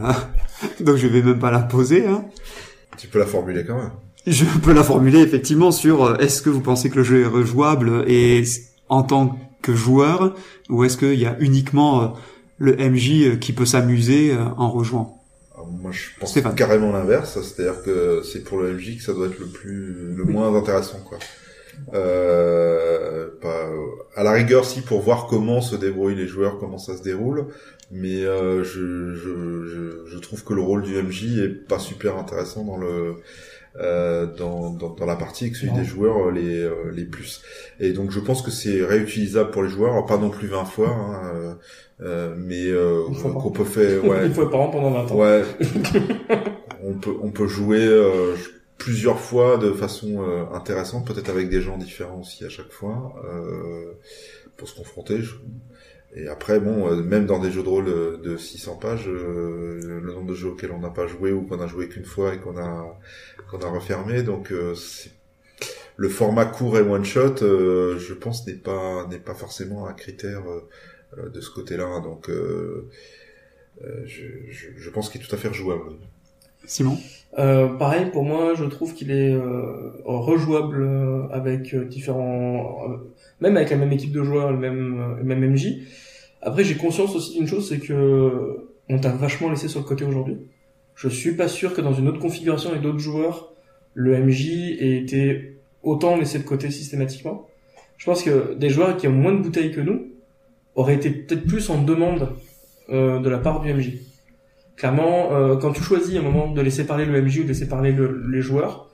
donc 0.83 0.95
je 0.95 1.07
vais 1.07 1.21
même 1.21 1.39
pas 1.39 1.51
la 1.51 1.59
poser. 1.59 2.05
Hein. 2.07 2.25
Tu 2.97 3.07
peux 3.07 3.19
la 3.19 3.25
formuler 3.25 3.65
quand 3.65 3.75
même. 3.77 3.91
Je 4.27 4.45
peux 4.63 4.73
la 4.73 4.83
formuler 4.83 5.19
effectivement 5.19 5.71
sur 5.71 6.03
euh, 6.05 6.17
est-ce 6.17 6.41
que 6.41 6.49
vous 6.49 6.61
pensez 6.61 6.89
que 6.89 6.95
le 6.95 7.03
jeu 7.03 7.21
est 7.21 7.27
rejouable 7.27 8.05
et 8.07 8.43
en 8.89 9.03
tant 9.03 9.37
que 9.61 9.75
joueur 9.75 10.35
ou 10.69 10.83
est-ce 10.83 10.97
qu'il 10.97 11.19
y 11.19 11.25
a 11.25 11.35
uniquement 11.39 12.01
euh, 12.03 12.07
le 12.57 12.75
MJ 12.77 13.11
euh, 13.23 13.35
qui 13.35 13.51
peut 13.53 13.65
s'amuser 13.65 14.33
en 14.57 14.69
rejouant? 14.71 15.21
Moi, 15.81 15.91
je 15.91 16.09
pense 16.19 16.37
carrément 16.55 16.91
l'inverse, 16.91 17.39
c'est-à-dire 17.41 17.81
que 17.83 18.21
c'est 18.23 18.43
pour 18.43 18.59
le 18.59 18.73
MJ 18.73 18.97
que 18.97 19.03
ça 19.03 19.13
doit 19.13 19.27
être 19.27 19.39
le 19.39 19.47
plus, 19.47 20.13
le 20.15 20.23
moins 20.23 20.55
intéressant, 20.55 20.99
quoi. 21.07 21.17
Euh, 21.93 23.27
pas, 23.41 23.69
à 24.15 24.23
la 24.23 24.31
rigueur, 24.31 24.65
si 24.65 24.81
pour 24.81 25.01
voir 25.01 25.27
comment 25.27 25.61
se 25.61 25.75
débrouillent 25.75 26.15
les 26.15 26.27
joueurs, 26.27 26.57
comment 26.59 26.77
ça 26.77 26.95
se 26.97 27.03
déroule, 27.03 27.47
mais 27.91 28.23
euh, 28.23 28.63
je, 28.63 29.13
je, 29.15 29.65
je, 29.67 30.05
je 30.07 30.17
trouve 30.19 30.43
que 30.43 30.53
le 30.53 30.61
rôle 30.61 30.83
du 30.83 30.93
MJ 31.01 31.39
est 31.39 31.49
pas 31.67 31.79
super 31.79 32.17
intéressant 32.17 32.63
dans 32.63 32.77
le 32.77 33.15
euh, 33.77 34.25
dans, 34.37 34.69
dans, 34.69 34.91
dans 34.91 35.05
la 35.05 35.17
partie 35.17 35.51
que 35.51 35.57
celui 35.57 35.73
des 35.73 35.83
joueurs 35.83 36.31
les 36.31 36.61
euh, 36.61 36.91
les 36.93 37.03
plus. 37.03 37.41
Et 37.81 37.91
donc 37.91 38.09
je 38.11 38.21
pense 38.21 38.41
que 38.41 38.49
c'est 38.49 38.83
réutilisable 38.85 39.51
pour 39.51 39.63
les 39.63 39.69
joueurs, 39.69 39.91
Alors, 39.91 40.05
pas 40.05 40.17
non 40.17 40.29
plus 40.29 40.47
20 40.47 40.63
fois, 40.65 40.89
hein, 40.89 41.21
euh, 41.35 41.53
euh, 42.01 42.35
mais 42.37 42.67
euh, 42.67 43.03
qu'on 43.21 43.51
peut 43.51 43.65
faire 43.65 44.03
ouais, 44.07 44.27
Une 44.27 44.33
fois 44.33 44.49
par 44.49 44.61
an 44.61 44.69
pendant 44.69 44.91
20 44.91 45.11
ans. 45.11 45.15
ouais. 45.17 45.43
On 46.87 46.93
peut 46.93 47.15
on 47.23 47.31
peut 47.31 47.47
jouer 47.47 47.83
euh, 47.83 48.35
plusieurs 48.77 49.19
fois 49.19 49.57
de 49.57 49.71
façon 49.71 50.21
euh, 50.21 50.45
intéressante, 50.53 51.07
peut-être 51.07 51.29
avec 51.29 51.49
des 51.49 51.61
gens 51.61 51.77
différents 51.77 52.19
aussi 52.21 52.45
à 52.45 52.49
chaque 52.49 52.71
fois 52.71 53.15
euh, 53.25 53.93
pour 54.57 54.67
se 54.69 54.75
confronter. 54.75 55.19
Et 56.15 56.27
après, 56.27 56.59
bon, 56.59 56.87
euh, 56.87 56.95
même 57.03 57.25
dans 57.25 57.39
des 57.39 57.51
jeux 57.51 57.63
de 57.63 57.67
rôle 57.67 57.89
euh, 57.89 58.17
de 58.17 58.37
600 58.37 58.77
pages, 58.77 59.07
euh, 59.07 59.99
le 60.01 60.13
nombre 60.13 60.27
de 60.29 60.33
jeux 60.35 60.49
auxquels 60.49 60.71
on 60.71 60.79
n'a 60.79 60.89
pas 60.89 61.07
joué 61.07 61.31
ou 61.33 61.41
qu'on 61.43 61.59
a 61.59 61.67
joué 61.67 61.89
qu'une 61.89 62.05
fois 62.05 62.33
et 62.33 62.39
qu'on 62.39 62.57
a 62.57 62.97
qu'on 63.49 63.59
a 63.59 63.67
refermé, 63.69 64.23
donc 64.23 64.51
le 65.97 66.09
format 66.09 66.45
court 66.45 66.77
et 66.77 66.81
one 66.81 67.05
shot, 67.05 67.35
je 67.39 68.13
pense, 68.13 68.45
n'est 68.47 68.53
pas 68.53 69.07
n'est 69.09 69.19
pas 69.19 69.35
forcément 69.35 69.87
un 69.87 69.93
critère 69.93 70.43
de 71.17 71.41
ce 71.41 71.49
côté-là. 71.49 71.99
Donc, 72.01 72.29
je, 74.05 74.31
je, 74.49 74.67
je 74.77 74.89
pense 74.89 75.09
qu'il 75.09 75.21
est 75.21 75.25
tout 75.25 75.35
à 75.35 75.37
fait 75.37 75.49
rejouable. 75.49 75.93
Simon? 76.65 76.99
Euh, 77.37 77.67
pareil, 77.67 78.11
pour 78.11 78.23
moi, 78.23 78.53
je 78.55 78.63
trouve 78.63 78.93
qu'il 78.93 79.11
est 79.11 79.33
euh, 79.33 79.91
rejouable 80.05 80.81
euh, 80.81 81.27
avec 81.31 81.73
euh, 81.73 81.85
différents, 81.85 82.89
euh, 82.89 83.13
même 83.41 83.57
avec 83.57 83.69
la 83.71 83.77
même 83.77 83.91
équipe 83.91 84.11
de 84.11 84.23
joueurs, 84.23 84.51
le 84.51 84.57
même, 84.57 85.17
le 85.17 85.23
même 85.23 85.53
MJ. 85.53 85.79
Après, 86.41 86.63
j'ai 86.63 86.75
conscience 86.75 87.15
aussi 87.15 87.37
d'une 87.37 87.47
chose, 87.47 87.67
c'est 87.67 87.79
que 87.79 88.69
on 88.87 88.99
t'a 88.99 89.09
vachement 89.09 89.49
laissé 89.49 89.67
sur 89.67 89.81
le 89.81 89.85
côté 89.85 90.05
aujourd'hui. 90.05 90.37
Je 90.95 91.09
suis 91.09 91.33
pas 91.33 91.47
sûr 91.47 91.73
que 91.73 91.81
dans 91.81 91.93
une 91.93 92.07
autre 92.07 92.19
configuration 92.19 92.69
avec 92.69 92.81
d'autres 92.81 92.99
joueurs, 92.99 93.53
le 93.93 94.17
MJ 94.17 94.77
ait 94.79 94.97
été 94.97 95.57
autant 95.83 96.15
laissé 96.15 96.39
de 96.39 96.43
côté 96.43 96.71
systématiquement. 96.71 97.47
Je 97.97 98.05
pense 98.05 98.23
que 98.23 98.53
des 98.53 98.69
joueurs 98.69 98.95
qui 98.97 99.07
ont 99.07 99.11
moins 99.11 99.33
de 99.33 99.41
bouteilles 99.41 99.71
que 99.71 99.81
nous 99.81 100.07
auraient 100.75 100.95
été 100.95 101.09
peut-être 101.09 101.45
plus 101.45 101.69
en 101.69 101.81
demande 101.81 102.29
euh, 102.89 103.19
de 103.19 103.29
la 103.29 103.39
part 103.39 103.61
du 103.61 103.73
MJ. 103.73 103.93
Clairement, 104.75 105.33
euh, 105.33 105.55
quand 105.55 105.71
tu 105.71 105.81
choisis 105.81 106.17
un 106.17 106.21
moment 106.21 106.51
de 106.51 106.61
laisser 106.61 106.85
parler 106.85 107.05
le 107.05 107.21
MJ 107.21 107.39
ou 107.39 107.43
de 107.43 107.47
laisser 107.49 107.67
parler 107.67 107.91
le- 107.91 108.25
les 108.29 108.41
joueurs, 108.41 108.89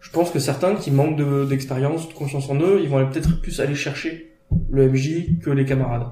je 0.00 0.10
pense 0.10 0.30
que 0.30 0.38
certains 0.38 0.74
qui 0.74 0.90
manquent 0.90 1.16
de- 1.16 1.44
d'expérience, 1.44 2.08
de, 2.08 2.14
confiance 2.14 2.50
en 2.50 2.56
eux, 2.60 2.80
ils 2.82 2.88
vont 2.88 3.06
peut-être 3.08 3.40
plus 3.40 3.60
aller 3.60 3.74
chercher 3.74 4.32
le 4.70 4.88
MJ 4.88 5.38
que 5.40 5.50
les 5.50 5.64
camarades. 5.64 6.08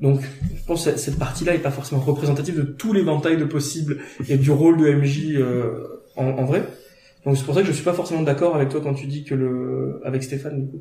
Donc, 0.00 0.20
je 0.54 0.62
pense 0.66 0.84
que 0.84 0.96
cette 0.96 1.18
partie-là 1.18 1.54
est 1.54 1.58
pas 1.58 1.70
forcément 1.70 2.00
représentative 2.02 2.56
de 2.56 2.62
tous 2.62 2.92
les 2.92 3.02
ventailles 3.02 3.38
de 3.38 3.44
possibles 3.46 3.98
et 4.28 4.36
du 4.36 4.50
rôle 4.50 4.76
de 4.76 4.86
MJ 4.90 5.36
euh, 5.36 5.86
en, 6.16 6.26
en 6.26 6.44
vrai. 6.44 6.62
Donc 7.24 7.36
c'est 7.36 7.44
pour 7.44 7.54
ça 7.54 7.60
que 7.62 7.66
je 7.66 7.72
suis 7.72 7.84
pas 7.84 7.92
forcément 7.92 8.22
d'accord 8.22 8.54
avec 8.56 8.68
toi 8.70 8.80
quand 8.82 8.94
tu 8.94 9.06
dis 9.06 9.24
que 9.24 9.34
le, 9.34 10.00
avec 10.04 10.22
Stéphane 10.22 10.60
du 10.62 10.66
coup, 10.70 10.80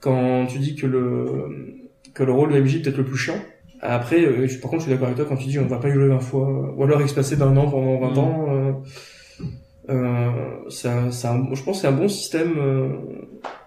quand 0.00 0.46
tu 0.46 0.58
dis 0.58 0.74
que 0.76 0.86
le 0.86 1.74
que 2.12 2.22
le 2.22 2.32
rôle 2.32 2.52
de 2.52 2.60
MJ 2.60 2.76
est 2.76 2.82
peut-être 2.82 2.98
le 2.98 3.04
plus 3.06 3.16
chiant. 3.16 3.40
Après, 3.82 4.24
euh, 4.24 4.46
je- 4.46 4.58
par 4.58 4.70
contre, 4.70 4.82
je 4.82 4.88
suis 4.88 4.92
d'accord 4.92 5.08
avec 5.08 5.16
toi 5.18 5.26
quand 5.28 5.36
tu 5.36 5.48
dis 5.48 5.58
on 5.58 5.66
va 5.66 5.78
pas 5.78 5.88
y 5.88 5.92
jouer 5.92 6.06
20 6.08 6.20
fois, 6.20 6.48
ou 6.76 6.82
alors 6.84 7.00
espacer 7.02 7.36
d'un 7.36 7.56
an 7.56 7.68
pendant 7.68 7.98
20 7.98 8.12
Mm. 8.14 8.18
ans. 8.18 8.46
Euh, 8.50 8.72
euh, 9.90 10.30
je 10.70 11.62
pense 11.62 11.76
que 11.76 11.80
c'est 11.80 11.88
un 11.88 11.92
bon 11.92 12.08
système 12.08 12.52
euh, 12.58 12.88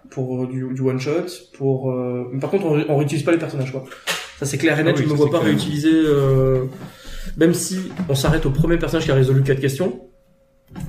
pour 0.09 0.47
du, 0.47 0.65
du 0.73 0.81
one 0.81 0.99
shot. 0.99 1.25
Pour, 1.57 1.91
euh, 1.91 2.29
mais 2.31 2.39
par 2.39 2.49
contre, 2.49 2.65
on, 2.65 2.71
ré- 2.73 2.85
on 2.87 2.97
réutilise 2.97 3.23
pas 3.23 3.31
les 3.31 3.37
personnages 3.37 3.71
quoi. 3.71 3.83
Ça 4.39 4.45
c'est 4.45 4.57
clair 4.57 4.79
et 4.79 4.83
net. 4.83 4.95
Ah 4.95 4.99
oui, 4.99 5.05
je 5.05 5.11
me 5.11 5.17
ça, 5.17 5.23
vois 5.23 5.31
pas 5.31 5.39
clair. 5.39 5.49
réutiliser, 5.51 5.91
euh, 5.93 6.65
même 7.37 7.53
si 7.53 7.91
on 8.09 8.15
s'arrête 8.15 8.45
au 8.45 8.51
premier 8.51 8.77
personnage 8.77 9.05
qui 9.05 9.11
a 9.11 9.15
résolu 9.15 9.43
quatre 9.43 9.59
questions. 9.61 10.01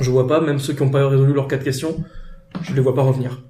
Je 0.00 0.10
vois 0.10 0.26
pas, 0.26 0.40
même 0.40 0.58
ceux 0.58 0.72
qui 0.74 0.82
ont 0.82 0.90
pas 0.90 1.06
résolu 1.08 1.32
leurs 1.32 1.46
quatre 1.48 1.62
questions, 1.64 1.96
je 2.62 2.74
les 2.74 2.80
vois 2.80 2.94
pas 2.94 3.02
revenir. 3.02 3.42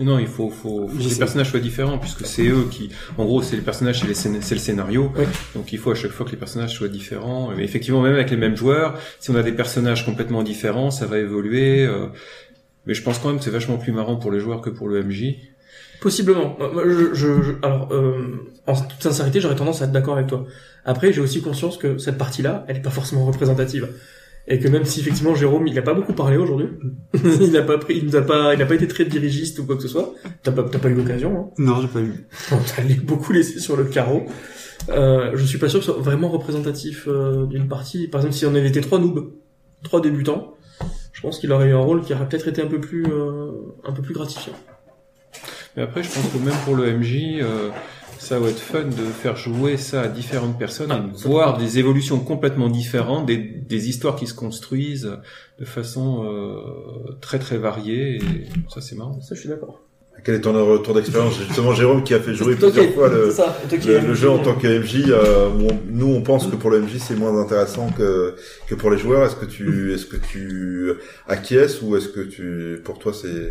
Non, 0.00 0.18
il 0.20 0.28
faut, 0.28 0.48
faut, 0.48 0.86
faut 0.88 1.18
personnages 1.18 1.50
soient 1.50 1.58
différents, 1.60 1.98
puisque 1.98 2.24
c'est 2.24 2.46
eux 2.46 2.66
qui, 2.70 2.90
en 3.16 3.24
gros, 3.24 3.42
c'est 3.42 3.56
les 3.56 3.62
personnages, 3.62 4.00
c'est 4.14 4.54
le 4.54 4.60
scénario. 4.60 5.10
Oui. 5.16 5.24
Donc 5.56 5.72
il 5.72 5.78
faut 5.78 5.90
à 5.90 5.94
chaque 5.96 6.12
fois 6.12 6.24
que 6.24 6.30
les 6.30 6.36
personnages 6.36 6.74
soient 6.74 6.88
différents. 6.88 7.50
Mais 7.56 7.64
effectivement, 7.64 8.00
même 8.02 8.14
avec 8.14 8.30
les 8.30 8.36
mêmes 8.36 8.56
joueurs, 8.56 8.96
si 9.18 9.30
on 9.30 9.34
a 9.34 9.42
des 9.42 9.52
personnages 9.52 10.04
complètement 10.04 10.42
différents, 10.44 10.90
ça 10.92 11.06
va 11.06 11.18
évoluer. 11.18 11.84
euh, 11.84 12.06
Mais 12.86 12.94
je 12.94 13.02
pense 13.02 13.18
quand 13.18 13.28
même 13.28 13.38
que 13.38 13.44
c'est 13.44 13.50
vachement 13.50 13.76
plus 13.76 13.90
marrant 13.92 14.16
pour 14.16 14.30
les 14.30 14.38
joueurs 14.40 14.60
que 14.60 14.70
pour 14.70 14.88
le 14.88 15.02
MJ. 15.02 15.34
Possiblement. 16.00 16.56
Je, 16.84 17.12
je, 17.14 17.42
je- 17.42 17.52
alors, 17.66 17.88
euh, 17.92 18.48
en 18.68 18.74
toute 18.80 19.02
sincérité, 19.02 19.40
j'aurais 19.40 19.56
tendance 19.56 19.82
à 19.82 19.86
être 19.86 19.92
d'accord 19.92 20.14
avec 20.14 20.28
toi. 20.28 20.46
Après, 20.84 21.12
j'ai 21.12 21.20
aussi 21.20 21.42
conscience 21.42 21.76
que 21.76 21.98
cette 21.98 22.18
partie-là, 22.18 22.64
elle 22.68 22.76
est 22.76 22.82
pas 22.82 22.90
forcément 22.90 23.26
représentative. 23.26 23.88
Et 24.50 24.58
que 24.58 24.68
même 24.68 24.84
si 24.86 25.00
effectivement 25.00 25.34
Jérôme, 25.34 25.66
il 25.66 25.78
a 25.78 25.82
pas 25.82 25.92
beaucoup 25.92 26.14
parlé 26.14 26.38
aujourd'hui, 26.38 26.68
il 27.14 27.52
n'a 27.52 27.62
pas 27.62 27.76
pris, 27.76 27.98
il 27.98 28.06
nous 28.06 28.16
a 28.16 28.22
pas, 28.22 28.54
il 28.54 28.58
n'a 28.58 28.64
pas 28.66 28.74
été 28.76 28.88
très 28.88 29.04
dirigiste 29.04 29.58
ou 29.58 29.66
quoi 29.66 29.76
que 29.76 29.82
ce 29.82 29.88
soit. 29.88 30.14
T'as 30.42 30.52
pas, 30.52 30.62
t'as 30.62 30.78
pas 30.78 30.88
eu 30.88 30.94
l'occasion. 30.94 31.38
Hein. 31.38 31.50
Non, 31.58 31.80
j'ai 31.82 31.88
pas 31.88 32.00
eu. 32.00 32.26
On 32.52 32.56
t'a 32.56 32.82
les- 32.82 32.94
beaucoup 32.94 33.32
laissé 33.32 33.60
sur 33.60 33.76
le 33.76 33.84
carreau. 33.84 34.24
Euh, 34.88 35.32
je 35.34 35.44
suis 35.44 35.58
pas 35.58 35.68
sûr 35.68 35.80
que 35.80 35.84
ce 35.84 35.92
soit 35.92 36.00
vraiment 36.00 36.28
représentatif 36.30 37.04
euh, 37.08 37.44
d'une 37.46 37.68
partie. 37.68 38.08
Par 38.08 38.20
exemple, 38.22 38.34
si 38.36 38.46
on 38.46 38.54
avait 38.54 38.68
été 38.68 38.80
trois 38.80 38.98
noobs, 38.98 39.32
trois 39.82 40.00
débutants, 40.00 40.54
je 41.12 41.20
pense 41.20 41.38
qu'il 41.40 41.52
aurait 41.52 41.68
eu 41.68 41.72
un 41.74 41.78
rôle 41.80 42.00
qui 42.00 42.14
aurait 42.14 42.26
peut-être 42.28 42.48
été 42.48 42.62
un 42.62 42.68
peu 42.68 42.80
plus, 42.80 43.04
euh, 43.04 43.50
un 43.84 43.92
peu 43.92 44.00
plus 44.00 44.14
gratifiant. 44.14 44.54
Mais 45.76 45.82
après, 45.82 46.02
je 46.02 46.08
pense 46.10 46.26
que 46.32 46.38
même 46.38 46.54
pour 46.64 46.74
le 46.74 46.90
MJ, 46.96 47.40
euh, 47.42 47.68
ça 48.18 48.38
va 48.38 48.48
être 48.50 48.58
fun 48.60 48.84
de 48.84 48.90
faire 49.22 49.36
jouer 49.36 49.76
ça 49.76 50.02
à 50.02 50.08
différentes 50.08 50.58
personnes, 50.58 50.90
Ah, 50.90 51.02
et 51.06 51.26
voir 51.28 51.56
des 51.56 51.78
évolutions 51.78 52.18
complètement 52.18 52.68
différentes, 52.68 53.26
des, 53.26 53.36
des 53.38 53.88
histoires 53.88 54.16
qui 54.16 54.26
se 54.26 54.34
construisent 54.34 55.10
de 55.58 55.64
façon 55.64 56.24
euh, 56.24 57.12
très 57.20 57.38
très 57.38 57.58
variée. 57.58 58.16
Et 58.16 58.20
ça, 58.68 58.80
c'est 58.80 58.96
marrant. 58.96 59.20
Ça, 59.20 59.34
je 59.34 59.40
suis 59.40 59.48
d'accord. 59.48 59.80
Quel 60.24 60.34
est 60.34 60.40
ton 60.40 60.52
retour 60.68 60.94
d'expérience? 60.94 61.38
Justement 61.38 61.72
Jérôme 61.74 62.02
qui 62.02 62.12
a 62.12 62.18
fait 62.18 62.34
jouer 62.34 62.56
plusieurs 62.56 62.86
qui- 62.88 62.92
fois 62.92 63.08
le, 63.08 63.30
ça, 63.30 63.56
le, 63.70 64.14
jeu 64.14 64.28
en 64.28 64.38
tant 64.40 64.54
que 64.56 64.66
MJ. 64.66 65.04
euh, 65.10 65.48
on- 65.50 65.78
nous, 65.88 66.08
on 66.12 66.22
pense 66.22 66.48
que 66.48 66.56
pour 66.56 66.70
le 66.70 66.80
MJ, 66.80 66.98
c'est 66.98 67.14
moins 67.14 67.40
intéressant 67.40 67.88
que 67.96 68.34
que 68.66 68.74
pour 68.74 68.90
les 68.90 68.98
joueurs. 68.98 69.24
Est-ce 69.24 69.36
que 69.36 69.44
tu 69.46 69.92
est-ce 69.94 70.06
que 70.06 70.16
tu 70.16 70.90
acquiesces 71.28 71.80
ou 71.82 71.96
est-ce 71.96 72.08
que 72.08 72.20
tu 72.20 72.80
pour 72.82 72.98
toi 72.98 73.12
c'est 73.12 73.50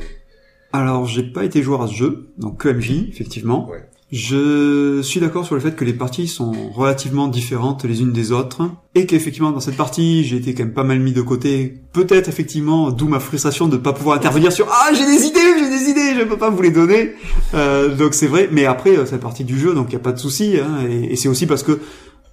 Alors, 0.73 1.05
j'ai 1.07 1.23
pas 1.23 1.45
été 1.45 1.63
joueur 1.63 1.81
à 1.83 1.87
ce 1.87 1.93
jeu, 1.93 2.27
donc 2.37 2.57
que 2.61 2.67
MJ, 2.67 3.07
effectivement. 3.07 3.69
Ouais. 3.69 3.85
Je 4.09 5.01
suis 5.01 5.19
d'accord 5.19 5.45
sur 5.45 5.55
le 5.55 5.59
fait 5.59 5.75
que 5.75 5.83
les 5.83 5.91
parties 5.91 6.27
sont 6.27 6.53
relativement 6.71 7.27
différentes 7.27 7.83
les 7.83 8.01
unes 8.01 8.13
des 8.13 8.31
autres, 8.31 8.61
et 8.95 9.05
qu'effectivement, 9.05 9.51
dans 9.51 9.59
cette 9.59 9.75
partie, 9.75 10.23
j'ai 10.23 10.37
été 10.37 10.53
quand 10.53 10.63
même 10.63 10.73
pas 10.73 10.85
mal 10.85 10.99
mis 10.99 11.11
de 11.11 11.21
côté. 11.21 11.81
Peut-être, 11.91 12.29
effectivement, 12.29 12.91
d'où 12.91 13.09
ma 13.09 13.19
frustration 13.19 13.67
de 13.67 13.75
ne 13.75 13.81
pas 13.81 13.91
pouvoir 13.91 14.15
intervenir 14.15 14.53
sur 14.53 14.67
«Ah, 14.71 14.93
j'ai 14.93 15.05
des 15.05 15.25
idées, 15.25 15.39
j'ai 15.59 15.69
des 15.69 15.89
idées, 15.89 16.15
je 16.17 16.23
peux 16.23 16.37
pas 16.37 16.49
vous 16.49 16.61
les 16.61 16.71
donner 16.71 17.15
euh, 17.53 17.93
Donc 17.95 18.13
c'est 18.13 18.27
vrai, 18.27 18.47
mais 18.49 18.65
après, 18.65 18.97
euh, 18.97 19.05
c'est 19.05 19.19
partie 19.19 19.43
du 19.43 19.59
jeu, 19.59 19.73
donc 19.73 19.87
il 19.89 19.93
y 19.93 19.97
a 19.97 19.99
pas 19.99 20.13
de 20.13 20.19
souci, 20.19 20.55
hein, 20.57 20.87
et, 20.89 21.15
c'est 21.17 21.27
aussi 21.27 21.45
parce 21.45 21.63
que 21.63 21.79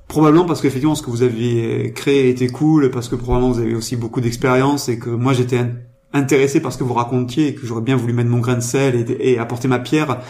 Probablement 0.06 0.44
parce 0.44 0.60
qu'effectivement 0.60 0.94
ce 0.94 1.02
que 1.02 1.09
vous 1.09 1.22
aviez 1.22 1.92
créé 1.94 2.28
était 2.28 2.48
cool, 2.48 2.90
parce 2.90 3.09
que 3.09 3.16
probablement 3.16 3.51
vous 3.51 3.59
avez 3.59 3.74
aussi 3.74 3.96
beaucoup 3.96 4.20
d'expérience 4.20 4.90
et 4.90 4.98
que 4.98 5.09
moi 5.09 5.32
j'étais 5.32 5.56
in- 5.56 5.70
intéressé 6.12 6.60
par 6.60 6.74
ce 6.74 6.78
que 6.78 6.84
vous 6.84 6.92
racontiez 6.92 7.48
et 7.48 7.55
que 7.55 7.66
j'aurais 7.66 7.80
bien 7.80 7.96
voulu 7.96 8.12
mettre 8.12 8.28
mon 8.28 8.38
grain 8.38 8.55
de 8.56 8.60
sel 8.60 9.06
et 9.18 9.38
apporter 9.38 9.66
ma 9.66 9.78
pierre 9.78 10.20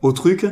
au 0.00 0.12
truc. 0.12 0.46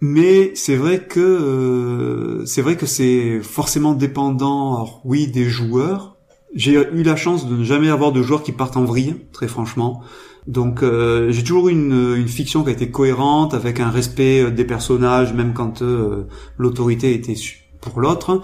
Mais 0.00 0.52
c'est 0.54 0.76
vrai 0.76 1.04
que 1.04 1.20
euh, 1.20 2.44
c'est 2.46 2.62
vrai 2.62 2.76
que 2.76 2.86
c'est 2.86 3.40
forcément 3.40 3.94
dépendant, 3.94 5.00
oui, 5.04 5.26
des 5.26 5.48
joueurs. 5.48 6.16
J'ai 6.54 6.72
eu 6.72 7.02
la 7.02 7.16
chance 7.16 7.48
de 7.48 7.56
ne 7.56 7.64
jamais 7.64 7.88
avoir 7.88 8.12
de 8.12 8.22
joueurs 8.22 8.42
qui 8.42 8.52
partent 8.52 8.76
en 8.76 8.84
vrille, 8.84 9.16
très 9.32 9.48
franchement. 9.48 10.02
Donc 10.46 10.82
euh, 10.82 11.32
j'ai 11.32 11.42
toujours 11.42 11.68
eu 11.68 11.72
une, 11.72 12.14
une 12.16 12.28
fiction 12.28 12.62
qui 12.62 12.70
a 12.70 12.72
été 12.72 12.90
cohérente, 12.90 13.54
avec 13.54 13.80
un 13.80 13.90
respect 13.90 14.42
euh, 14.42 14.50
des 14.50 14.64
personnages, 14.64 15.34
même 15.34 15.52
quand 15.54 15.82
euh, 15.82 16.28
l'autorité 16.56 17.14
était 17.14 17.34
pour 17.80 18.00
l'autre. 18.00 18.42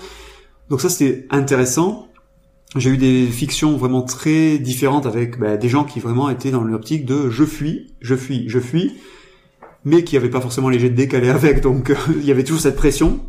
Donc 0.69 0.81
ça 0.81 0.89
c'était 0.89 1.27
intéressant. 1.31 2.09
J'ai 2.75 2.91
eu 2.91 2.97
des 2.97 3.27
fictions 3.27 3.77
vraiment 3.77 4.03
très 4.03 4.59
différentes 4.59 5.07
avec 5.07 5.39
bah, 5.39 5.57
des 5.57 5.69
gens 5.69 5.85
qui 5.85 6.01
vraiment 6.01 6.31
étaient 6.31 6.51
dans 6.51 6.63
l'optique 6.63 7.05
de 7.05 7.31
je 7.31 7.45
fuis, 7.45 7.95
je 8.01 8.17
fuis, 8.17 8.45
je 8.49 8.59
fuis, 8.59 8.95
mais 9.85 10.05
qui 10.05 10.15
n'avaient 10.17 10.31
pas 10.31 10.41
forcément 10.41 10.69
les 10.69 10.79
jets 10.79 10.91
de 10.91 10.95
décalés 10.97 11.31
avec, 11.31 11.61
donc 11.61 11.91
euh, 11.91 11.95
il 12.17 12.25
y 12.25 12.31
avait 12.31 12.45
toujours 12.45 12.61
cette 12.63 12.77
pression. 12.77 13.21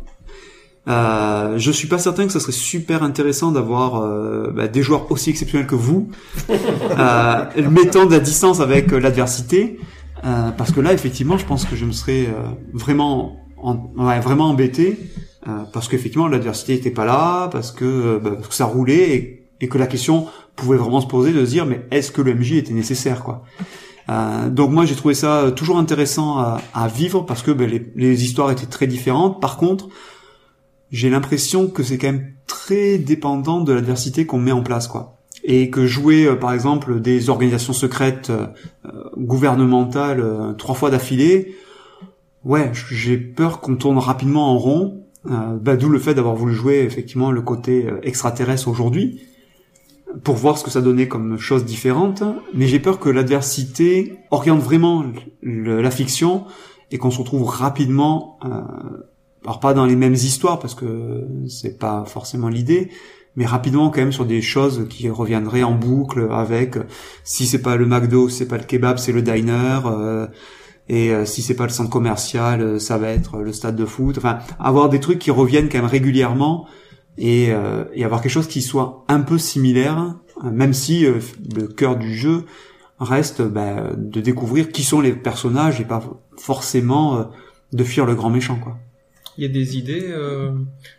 Euh, 0.86 1.56
je 1.56 1.70
suis 1.70 1.88
pas 1.88 1.96
certain 1.98 2.26
que 2.26 2.32
ça 2.32 2.40
serait 2.40 2.52
super 2.52 3.02
intéressant 3.02 3.52
d'avoir 3.52 4.02
euh, 4.02 4.50
bah, 4.54 4.68
des 4.68 4.82
joueurs 4.82 5.10
aussi 5.10 5.30
exceptionnels 5.30 5.66
que 5.66 5.74
vous, 5.74 6.10
euh, 6.50 7.70
mettant 7.70 8.04
de 8.04 8.12
la 8.12 8.20
distance 8.20 8.60
avec 8.60 8.92
euh, 8.92 8.98
l'adversité, 9.00 9.78
euh, 10.26 10.50
parce 10.50 10.72
que 10.72 10.80
là 10.80 10.92
effectivement 10.92 11.38
je 11.38 11.46
pense 11.46 11.64
que 11.64 11.74
je 11.74 11.86
me 11.86 11.92
serais 11.92 12.26
euh, 12.26 12.32
vraiment 12.74 13.38
en- 13.56 13.90
ouais, 13.96 14.20
vraiment 14.20 14.50
embêté 14.50 14.98
euh, 15.48 15.52
parce 15.72 15.88
qu'effectivement 15.88 16.28
l'adversité 16.28 16.74
était 16.74 16.90
pas 16.90 17.06
là, 17.06 17.48
parce 17.50 17.72
que, 17.72 18.18
bah, 18.22 18.32
parce 18.34 18.48
que 18.48 18.54
ça 18.54 18.66
roulait 18.66 19.10
et, 19.16 19.46
et 19.62 19.68
que 19.68 19.78
la 19.78 19.86
question 19.86 20.26
pouvait 20.54 20.76
vraiment 20.76 21.00
se 21.00 21.06
poser 21.06 21.32
de 21.32 21.44
se 21.46 21.50
dire 21.50 21.64
mais 21.64 21.86
est-ce 21.92 22.12
que 22.12 22.20
le 22.20 22.34
MJ 22.34 22.52
était 22.56 22.74
nécessaire 22.74 23.22
quoi? 23.24 23.42
Euh, 24.10 24.48
Donc 24.50 24.70
moi 24.70 24.84
j'ai 24.84 24.94
trouvé 24.94 25.14
ça 25.14 25.50
toujours 25.56 25.78
intéressant 25.78 26.38
à, 26.38 26.60
à 26.74 26.88
vivre 26.88 27.22
parce 27.22 27.42
que 27.42 27.50
ben, 27.50 27.68
les, 27.68 27.90
les 27.96 28.24
histoires 28.24 28.50
étaient 28.50 28.66
très 28.66 28.86
différentes. 28.86 29.40
Par 29.40 29.56
contre 29.56 29.88
j'ai 30.90 31.10
l'impression 31.10 31.68
que 31.68 31.82
c'est 31.82 31.98
quand 31.98 32.12
même 32.12 32.32
très 32.46 32.98
dépendant 32.98 33.60
de 33.60 33.72
l'adversité 33.72 34.26
qu'on 34.26 34.38
met 34.38 34.52
en 34.52 34.62
place 34.62 34.86
quoi. 34.86 35.18
et 35.42 35.70
que 35.70 35.86
jouer 35.86 36.26
euh, 36.26 36.36
par 36.36 36.52
exemple 36.52 37.00
des 37.00 37.30
organisations 37.30 37.72
secrètes 37.72 38.30
euh, 38.30 38.46
gouvernementales 39.16 40.20
euh, 40.20 40.52
trois 40.52 40.74
fois 40.74 40.90
d'affilée, 40.90 41.56
ouais, 42.44 42.70
j'ai 42.90 43.16
peur 43.16 43.60
qu'on 43.60 43.76
tourne 43.76 43.98
rapidement 43.98 44.52
en 44.52 44.58
rond. 44.58 45.00
bah, 45.26 45.76
D'où 45.76 45.88
le 45.88 45.98
fait 45.98 46.14
d'avoir 46.14 46.34
voulu 46.36 46.54
jouer 46.54 46.80
effectivement 46.80 47.30
le 47.32 47.40
côté 47.40 47.86
extraterrestre 48.02 48.68
aujourd'hui 48.68 49.22
pour 50.22 50.36
voir 50.36 50.58
ce 50.58 50.64
que 50.64 50.70
ça 50.70 50.80
donnait 50.80 51.08
comme 51.08 51.38
chose 51.38 51.64
différente. 51.64 52.22
Mais 52.54 52.66
j'ai 52.66 52.80
peur 52.80 52.98
que 52.98 53.08
l'adversité 53.08 54.16
oriente 54.30 54.60
vraiment 54.60 55.04
la 55.42 55.90
fiction 55.90 56.44
et 56.90 56.98
qu'on 56.98 57.10
se 57.10 57.18
retrouve 57.18 57.44
rapidement, 57.44 58.38
alors 59.44 59.60
pas 59.60 59.74
dans 59.74 59.86
les 59.86 59.96
mêmes 59.96 60.14
histoires 60.14 60.58
parce 60.58 60.74
que 60.74 61.26
c'est 61.48 61.78
pas 61.78 62.04
forcément 62.06 62.48
l'idée, 62.48 62.90
mais 63.36 63.46
rapidement 63.46 63.90
quand 63.90 64.00
même 64.00 64.12
sur 64.12 64.26
des 64.26 64.42
choses 64.42 64.86
qui 64.88 65.08
reviendraient 65.08 65.62
en 65.62 65.74
boucle 65.74 66.28
avec 66.30 66.76
si 67.24 67.46
c'est 67.46 67.62
pas 67.62 67.76
le 67.76 67.86
McDo, 67.86 68.28
c'est 68.28 68.46
pas 68.46 68.58
le 68.58 68.64
kebab, 68.64 68.98
c'est 68.98 69.12
le 69.12 69.22
diner 69.22 69.80
euh, 69.86 70.26
et 70.88 71.10
euh, 71.12 71.24
si 71.24 71.42
c'est 71.42 71.54
pas 71.54 71.64
le 71.64 71.70
centre 71.70 71.90
commercial, 71.90 72.60
euh, 72.60 72.78
ça 72.78 72.98
va 72.98 73.08
être 73.08 73.38
le 73.38 73.52
stade 73.52 73.76
de 73.76 73.86
foot. 73.86 74.18
Enfin, 74.18 74.38
avoir 74.60 74.88
des 74.88 75.00
trucs 75.00 75.18
qui 75.18 75.30
reviennent 75.30 75.68
quand 75.68 75.78
même 75.78 75.86
régulièrement 75.86 76.66
et, 77.18 77.50
et 77.94 78.04
avoir 78.04 78.20
quelque 78.22 78.32
chose 78.32 78.48
qui 78.48 78.62
soit 78.62 79.04
un 79.08 79.20
peu 79.20 79.38
similaire, 79.38 80.14
même 80.42 80.72
si 80.72 81.06
le 81.06 81.66
cœur 81.68 81.96
du 81.96 82.14
jeu 82.14 82.44
reste 82.98 83.42
bah, 83.42 83.92
de 83.96 84.20
découvrir 84.20 84.70
qui 84.70 84.82
sont 84.82 85.00
les 85.00 85.12
personnages 85.12 85.80
et 85.80 85.84
pas 85.84 86.02
forcément 86.36 87.30
de 87.72 87.84
fuir 87.84 88.06
le 88.06 88.14
grand 88.14 88.30
méchant 88.30 88.58
quoi. 88.58 88.78
Il 89.36 89.42
y 89.42 89.46
a 89.46 89.48
des 89.48 89.76
idées, 89.76 90.06
euh, 90.10 90.52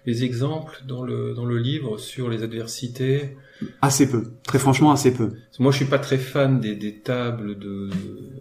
des 0.06 0.26
exemples 0.26 0.82
dans 0.86 1.04
le 1.04 1.34
dans 1.34 1.46
le 1.46 1.58
livre 1.58 1.98
sur 1.98 2.30
les 2.30 2.44
adversités? 2.44 3.38
Assez 3.82 4.10
peu, 4.10 4.34
très 4.44 4.60
franchement 4.60 4.92
assez 4.92 5.14
peu. 5.14 5.32
Moi, 5.60 5.72
je 5.72 5.78
suis 5.78 5.86
pas 5.86 6.00
très 6.00 6.18
fan 6.18 6.60
des, 6.60 6.76
des 6.76 7.00
tables 7.00 7.58
de 7.58 7.90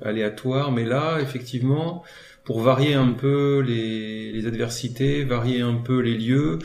aléatoires, 0.03 0.73
mais 0.73 0.85
là, 0.85 1.21
effectivement, 1.21 2.03
pour 2.45 2.61
varier 2.61 2.95
un 2.95 3.09
peu 3.09 3.65
les, 3.66 4.33
les 4.33 4.47
adversités, 4.47 5.25
varier 5.25 5.62
un 5.62 5.75
peu 5.75 6.01
les 6.01 6.16
lieux. 6.16 6.59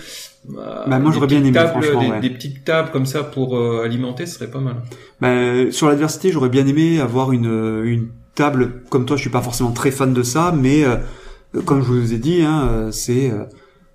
Bah, 0.48 0.86
bah 0.88 1.00
moi, 1.00 1.12
j'aurais 1.12 1.28
bien 1.28 1.44
aimé, 1.44 1.58
franchement, 1.58 2.20
des, 2.20 2.30
petites 2.30 2.64
tables 2.64 2.92
comme 2.92 3.06
ça 3.06 3.24
pour 3.24 3.58
euh, 3.58 3.84
alimenter, 3.84 4.26
ce 4.26 4.36
serait 4.36 4.52
pas 4.52 4.60
mal. 4.60 4.78
Bah, 5.22 5.72
sur 5.72 5.88
l'adversité, 5.88 6.32
j'aurais 6.32 6.50
bien 6.50 6.68
aimé 6.68 7.00
avoir 7.00 7.32
une 7.32 7.84
une 7.86 8.10
table 8.36 8.84
comme 8.90 9.06
toi. 9.06 9.16
Je 9.16 9.22
suis 9.22 9.30
pas 9.30 9.42
forcément 9.42 9.72
très 9.72 9.92
fan 9.92 10.14
de 10.14 10.24
ça, 10.24 10.54
mais 10.56 10.84
euh, 10.84 10.98
comme 11.66 11.82
je 11.82 11.88
vous 11.88 12.14
ai 12.14 12.18
dit, 12.18 12.42
hein, 12.42 12.68
euh, 12.70 12.92
c'est 12.92 13.32
euh, 13.32 13.46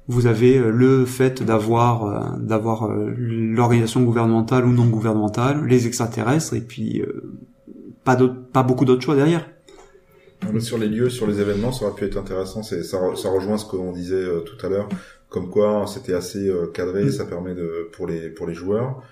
vous 0.09 0.27
avez 0.27 0.59
euh, 0.59 0.70
le 0.70 1.05
fait 1.05 1.43
d'avoir 1.43 2.39
d'avoir 2.39 2.89
l'organisation 2.89 4.02
gouvernementale 4.02 4.66
ou 4.66 4.73
non 4.73 4.86
gouvernementale, 4.86 5.65
les 5.66 5.86
extraterrestres 5.86 6.55
et 6.55 6.61
puis 6.61 7.02
pas 8.05 8.16
pas 8.52 8.62
beaucoup 8.62 8.85
d'autres 8.85 9.02
choix 9.02 9.16
derrière. 9.16 9.48
Sur 10.61 10.79
les 10.79 10.89
lieux, 10.89 11.11
sur 11.11 11.27
les 11.27 11.41
événements, 11.41 11.73
ça 11.73 11.87
aurait 11.87 11.95
pu 11.95 12.05
être 12.05 12.16
intéressant. 12.16 12.62
C'est 12.62 12.83
ça, 12.83 12.99
ça 13.16 13.29
rejoint 13.29 13.59
ce 13.59 13.66
qu'on 13.66 13.93
disait 13.93 14.25
tout 14.45 14.66
à 14.66 14.69
l'heure, 14.69 14.89
comme 15.29 15.51
quoi 15.51 15.87
c'était 15.87 16.15
assez 16.15 16.51
cadré, 16.73 17.05
mm. 17.05 17.11
ça 17.11 17.25
permet 17.25 17.55
de 17.55 17.89
pour 17.93 18.07
les 18.07 18.31
pour 18.31 18.47
les 18.47 18.55
joueurs. 18.55 19.03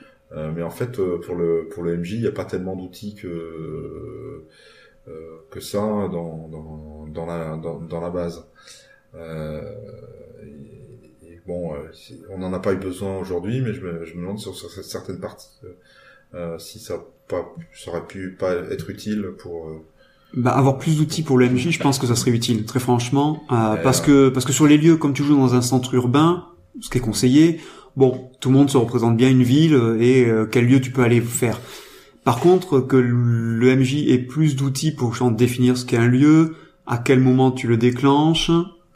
mais 0.55 0.63
en 0.63 0.71
fait, 0.71 0.93
pour 0.93 1.35
le 1.35 1.69
pour 1.71 1.83
le 1.83 1.97
MJ, 1.97 2.13
il 2.13 2.21
n'y 2.21 2.27
a 2.27 2.33
pas 2.33 2.45
tellement 2.45 2.77
d'outils 2.77 3.15
que 3.15 4.45
que 5.51 5.61
ça 5.61 5.79
dans, 5.79 6.49
dans, 6.49 7.07
dans, 7.09 7.27
la, 7.27 7.57
dans, 7.57 7.81
dans 7.81 8.01
la 8.01 8.11
base. 8.11 8.45
Euh, 9.15 9.61
et, 11.23 11.41
bon, 11.47 11.75
euh, 11.75 11.91
on 12.31 12.39
n'en 12.39 12.53
a 12.53 12.59
pas 12.59 12.73
eu 12.73 12.79
besoin 12.79 13.19
aujourd'hui, 13.19 13.61
mais 13.61 13.75
je 13.75 13.81
me, 13.81 14.05
je 14.05 14.15
me 14.15 14.23
demande 14.23 14.39
sur, 14.39 14.55
sur 14.55 14.71
certaines 14.71 15.21
parties 15.21 15.51
euh, 16.35 16.59
si 16.59 16.79
ça, 16.79 17.05
pas, 17.29 17.55
ça 17.75 17.91
aurait 17.91 18.07
pu 18.07 18.33
pas 18.33 18.55
être 18.55 18.89
utile 18.91 19.33
pour. 19.39 19.83
Euh, 20.37 20.41
bah, 20.41 20.51
avoir 20.53 20.79
plus 20.79 20.97
d'outils 20.97 21.23
pour 21.23 21.39
le 21.39 21.49
MJ, 21.49 21.71
je 21.71 21.79
pense 21.79 21.99
que 21.99 22.07
ça 22.07 22.17
serait 22.17 22.31
utile, 22.31 22.65
très 22.65 22.81
franchement, 22.81 23.45
euh, 23.51 23.77
parce 23.83 24.01
que 24.01 24.29
parce 24.29 24.45
que 24.45 24.53
sur 24.53 24.67
les 24.67 24.79
lieux, 24.79 24.97
comme 24.97 25.13
tu 25.13 25.23
joues 25.23 25.37
dans 25.37 25.55
un 25.55 25.63
centre 25.63 25.95
urbain, 25.95 26.47
ce 26.81 26.91
qui 26.91 26.99
est 26.99 27.03
conseillé, 27.03 27.61
bon, 27.97 28.31
tout 28.41 28.49
le 28.49 28.57
monde 28.57 28.71
se 28.71 28.77
représente 28.77 29.17
bien 29.17 29.31
une 29.31 29.43
ville 29.43 29.79
et 30.01 30.27
quel 30.51 30.67
lieu 30.67 30.81
tu 30.81 30.91
peux 30.91 31.03
aller 31.03 31.21
faire. 31.21 31.61
Par 32.25 32.39
contre, 32.41 32.81
que 32.81 32.97
le 32.97 33.77
MJ 33.77 34.09
ait 34.09 34.19
plus 34.19 34.57
d'outils 34.57 34.93
pour 34.93 35.15
définir 35.33 35.77
ce 35.77 35.85
qu'est 35.85 35.99
un 35.99 36.09
lieu, 36.09 36.55
à 36.87 36.99
quel 36.99 37.21
moment 37.21 37.51
tu 37.51 37.67
le 37.67 37.77
déclenches, 37.77 38.51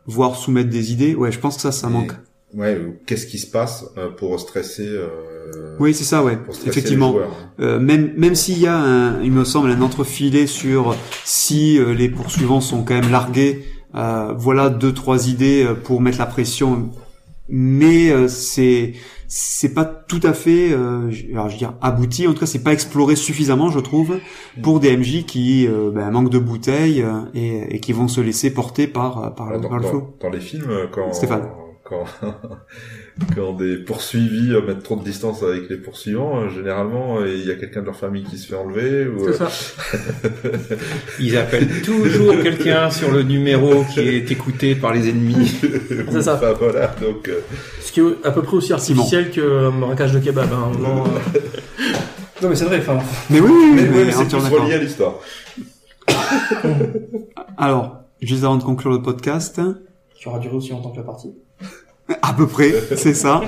voire 0.07 0.37
soumettre 0.37 0.71
des 0.71 0.93
idées, 0.93 1.15
ouais, 1.15 1.33
je 1.33 1.39
pense 1.39 1.57
que 1.57 1.63
ça, 1.63 1.73
ça 1.73 1.89
manque. 1.89 2.13
Ouais, 2.57 2.79
qu'est-ce 3.07 3.27
qui 3.27 3.39
se 3.39 3.47
passe 3.47 3.87
euh, 3.99 4.09
pour 4.09 4.41
stresser 4.41 4.89
euh, 4.89 5.77
Oui, 5.79 5.93
c'est 5.95 6.05
ça, 6.05 6.25
ouais. 6.25 6.39
Effectivement. 6.67 7.15
Hein. 7.19 7.29
Euh, 7.61 7.79
même 7.79 8.13
même 8.17 8.35
s'il 8.35 8.59
y 8.59 8.67
a, 8.67 8.77
un, 8.77 9.23
il 9.23 9.31
me 9.31 9.45
semble, 9.45 9.71
un 9.71 9.83
entrefilet 9.83 10.47
sur 10.47 10.97
si 11.25 11.79
euh, 11.79 11.93
les 11.93 12.09
poursuivants 12.09 12.63
sont 12.63 12.83
quand 12.83 12.95
même 12.95 13.11
largués, 13.11 13.65
voilà 13.93 14.69
deux 14.69 14.93
trois 14.93 15.29
idées 15.29 15.67
pour 15.85 16.01
mettre 16.01 16.19
la 16.19 16.27
pression. 16.27 16.91
Mais 17.49 18.29
c'est 18.29 18.95
c'est 19.29 19.75
pas 19.75 19.85
tout 19.85 20.21
à 20.23 20.33
fait, 20.33 20.73
euh, 20.73 21.11
alors 21.33 21.49
je 21.49 21.55
veux 21.55 21.59
dire 21.59 21.75
abouti. 21.81 22.27
En 22.27 22.33
tout 22.33 22.41
cas, 22.41 22.47
c'est 22.47 22.63
pas 22.63 22.73
exploré 22.73 23.17
suffisamment, 23.17 23.71
je 23.71 23.81
trouve, 23.81 24.19
pour 24.63 24.81
des 24.81 24.97
MJ 24.97 25.25
qui 25.25 25.67
euh, 25.67 25.91
ben, 25.91 26.11
manquent 26.11 26.31
de 26.31 26.39
bouteilles 26.39 27.03
euh, 27.03 27.23
et, 27.35 27.77
et, 27.77 27.81
qui 27.81 27.93
vont 27.93 28.09
se 28.09 28.21
laisser 28.21 28.53
porter 28.53 28.87
par 28.87 29.35
par, 29.35 29.61
dans, 29.61 29.77
le 29.77 29.83
flow. 29.83 30.17
Dans 30.21 30.31
les 30.31 30.41
films, 30.41 30.71
quand 30.93 31.13
Stéphane. 31.13 31.49
Quand 31.89 32.05
quand 33.35 33.53
des 33.55 33.77
poursuivis 33.77 34.53
mettent 34.67 34.83
trop 34.83 34.97
de 34.97 35.05
distance 35.05 35.43
avec 35.43 35.69
les 35.69 35.77
poursuivants, 35.77 36.49
généralement 36.49 37.25
il 37.25 37.47
y 37.47 37.51
a 37.51 37.55
quelqu'un 37.55 37.81
de 37.81 37.87
leur 37.87 37.97
famille 37.97 38.25
qui 38.25 38.39
se 38.39 38.49
fait 38.49 38.57
enlever. 38.57 39.07
Ou... 39.09 39.27
C'est 39.27 39.39
ça. 39.39 39.49
Ils 41.21 41.37
appellent 41.37 41.83
toujours 41.85 42.41
quelqu'un 42.43 42.91
sur 42.91 43.11
le 43.11 43.23
numéro 43.23 43.85
qui 43.93 44.01
est 44.01 44.31
écouté 44.31 44.75
par 44.75 44.93
les 44.93 45.09
ennemis. 45.09 45.61
C'est 46.11 46.23
ça. 46.23 46.35
Enfin, 46.35 46.53
voilà, 46.59 46.95
donc. 47.01 47.31
Ce 47.81 47.93
qui 47.93 48.01
est 48.01 48.27
à 48.27 48.31
peu 48.31 48.43
près 48.43 48.57
aussi 48.57 48.73
artificiel 48.73 49.31
que 49.31 49.69
un 49.69 49.71
braquage 49.71 50.13
de 50.13 50.19
kebab. 50.19 50.53
Hein, 50.53 50.73
non 52.43 52.49
mais 52.49 52.55
c'est 52.55 52.67
vrai. 52.67 52.79
Enfin. 52.79 52.99
Mais 53.31 53.41
oui, 53.41 53.51
oui, 53.51 53.73
mais, 53.75 53.83
mais, 53.83 54.05
mais 54.05 54.13
c'est 54.13 54.37
relié 54.37 54.75
à 54.75 54.79
l'histoire. 54.79 55.15
Alors, 57.57 58.01
juste 58.21 58.45
avant 58.45 58.57
de 58.57 58.63
conclure 58.63 58.91
le 58.91 59.03
podcast. 59.03 59.61
Qui 60.15 60.29
aura 60.29 60.39
duré 60.39 60.55
aussi 60.55 60.71
longtemps 60.71 60.91
que 60.91 60.99
la 60.99 61.05
partie. 61.05 61.35
À 62.23 62.33
peu 62.33 62.47
près, 62.47 62.73
c'est 62.97 63.15
ça. 63.15 63.43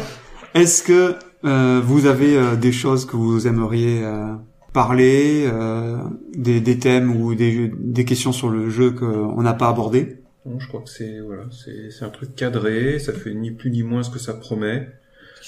Est-ce 0.54 0.82
que 0.82 1.14
euh, 1.44 1.80
vous 1.82 2.06
avez 2.06 2.36
euh, 2.36 2.56
des 2.56 2.72
choses 2.72 3.04
que 3.06 3.16
vous 3.16 3.46
aimeriez 3.46 4.04
euh, 4.04 4.34
parler, 4.72 5.44
euh, 5.46 5.98
des, 6.34 6.60
des, 6.60 6.78
thèmes 6.78 7.14
ou 7.14 7.34
des, 7.34 7.70
des 7.78 8.04
questions 8.04 8.32
sur 8.32 8.48
le 8.48 8.70
jeu 8.70 8.90
qu'on 8.90 9.40
n'a 9.42 9.54
pas 9.54 9.68
abordé? 9.68 10.22
Non, 10.46 10.58
je 10.58 10.68
crois 10.68 10.80
que 10.80 10.90
c'est 10.90 11.20
voilà, 11.20 11.44
c'est 11.50 12.04
un 12.04 12.10
truc 12.10 12.34
cadré, 12.34 12.98
ça 12.98 13.12
fait 13.12 13.34
ni 13.34 13.50
plus 13.50 13.70
ni 13.70 13.82
moins 13.82 14.02
ce 14.02 14.10
que 14.10 14.18
ça 14.18 14.34
promet. 14.34 14.88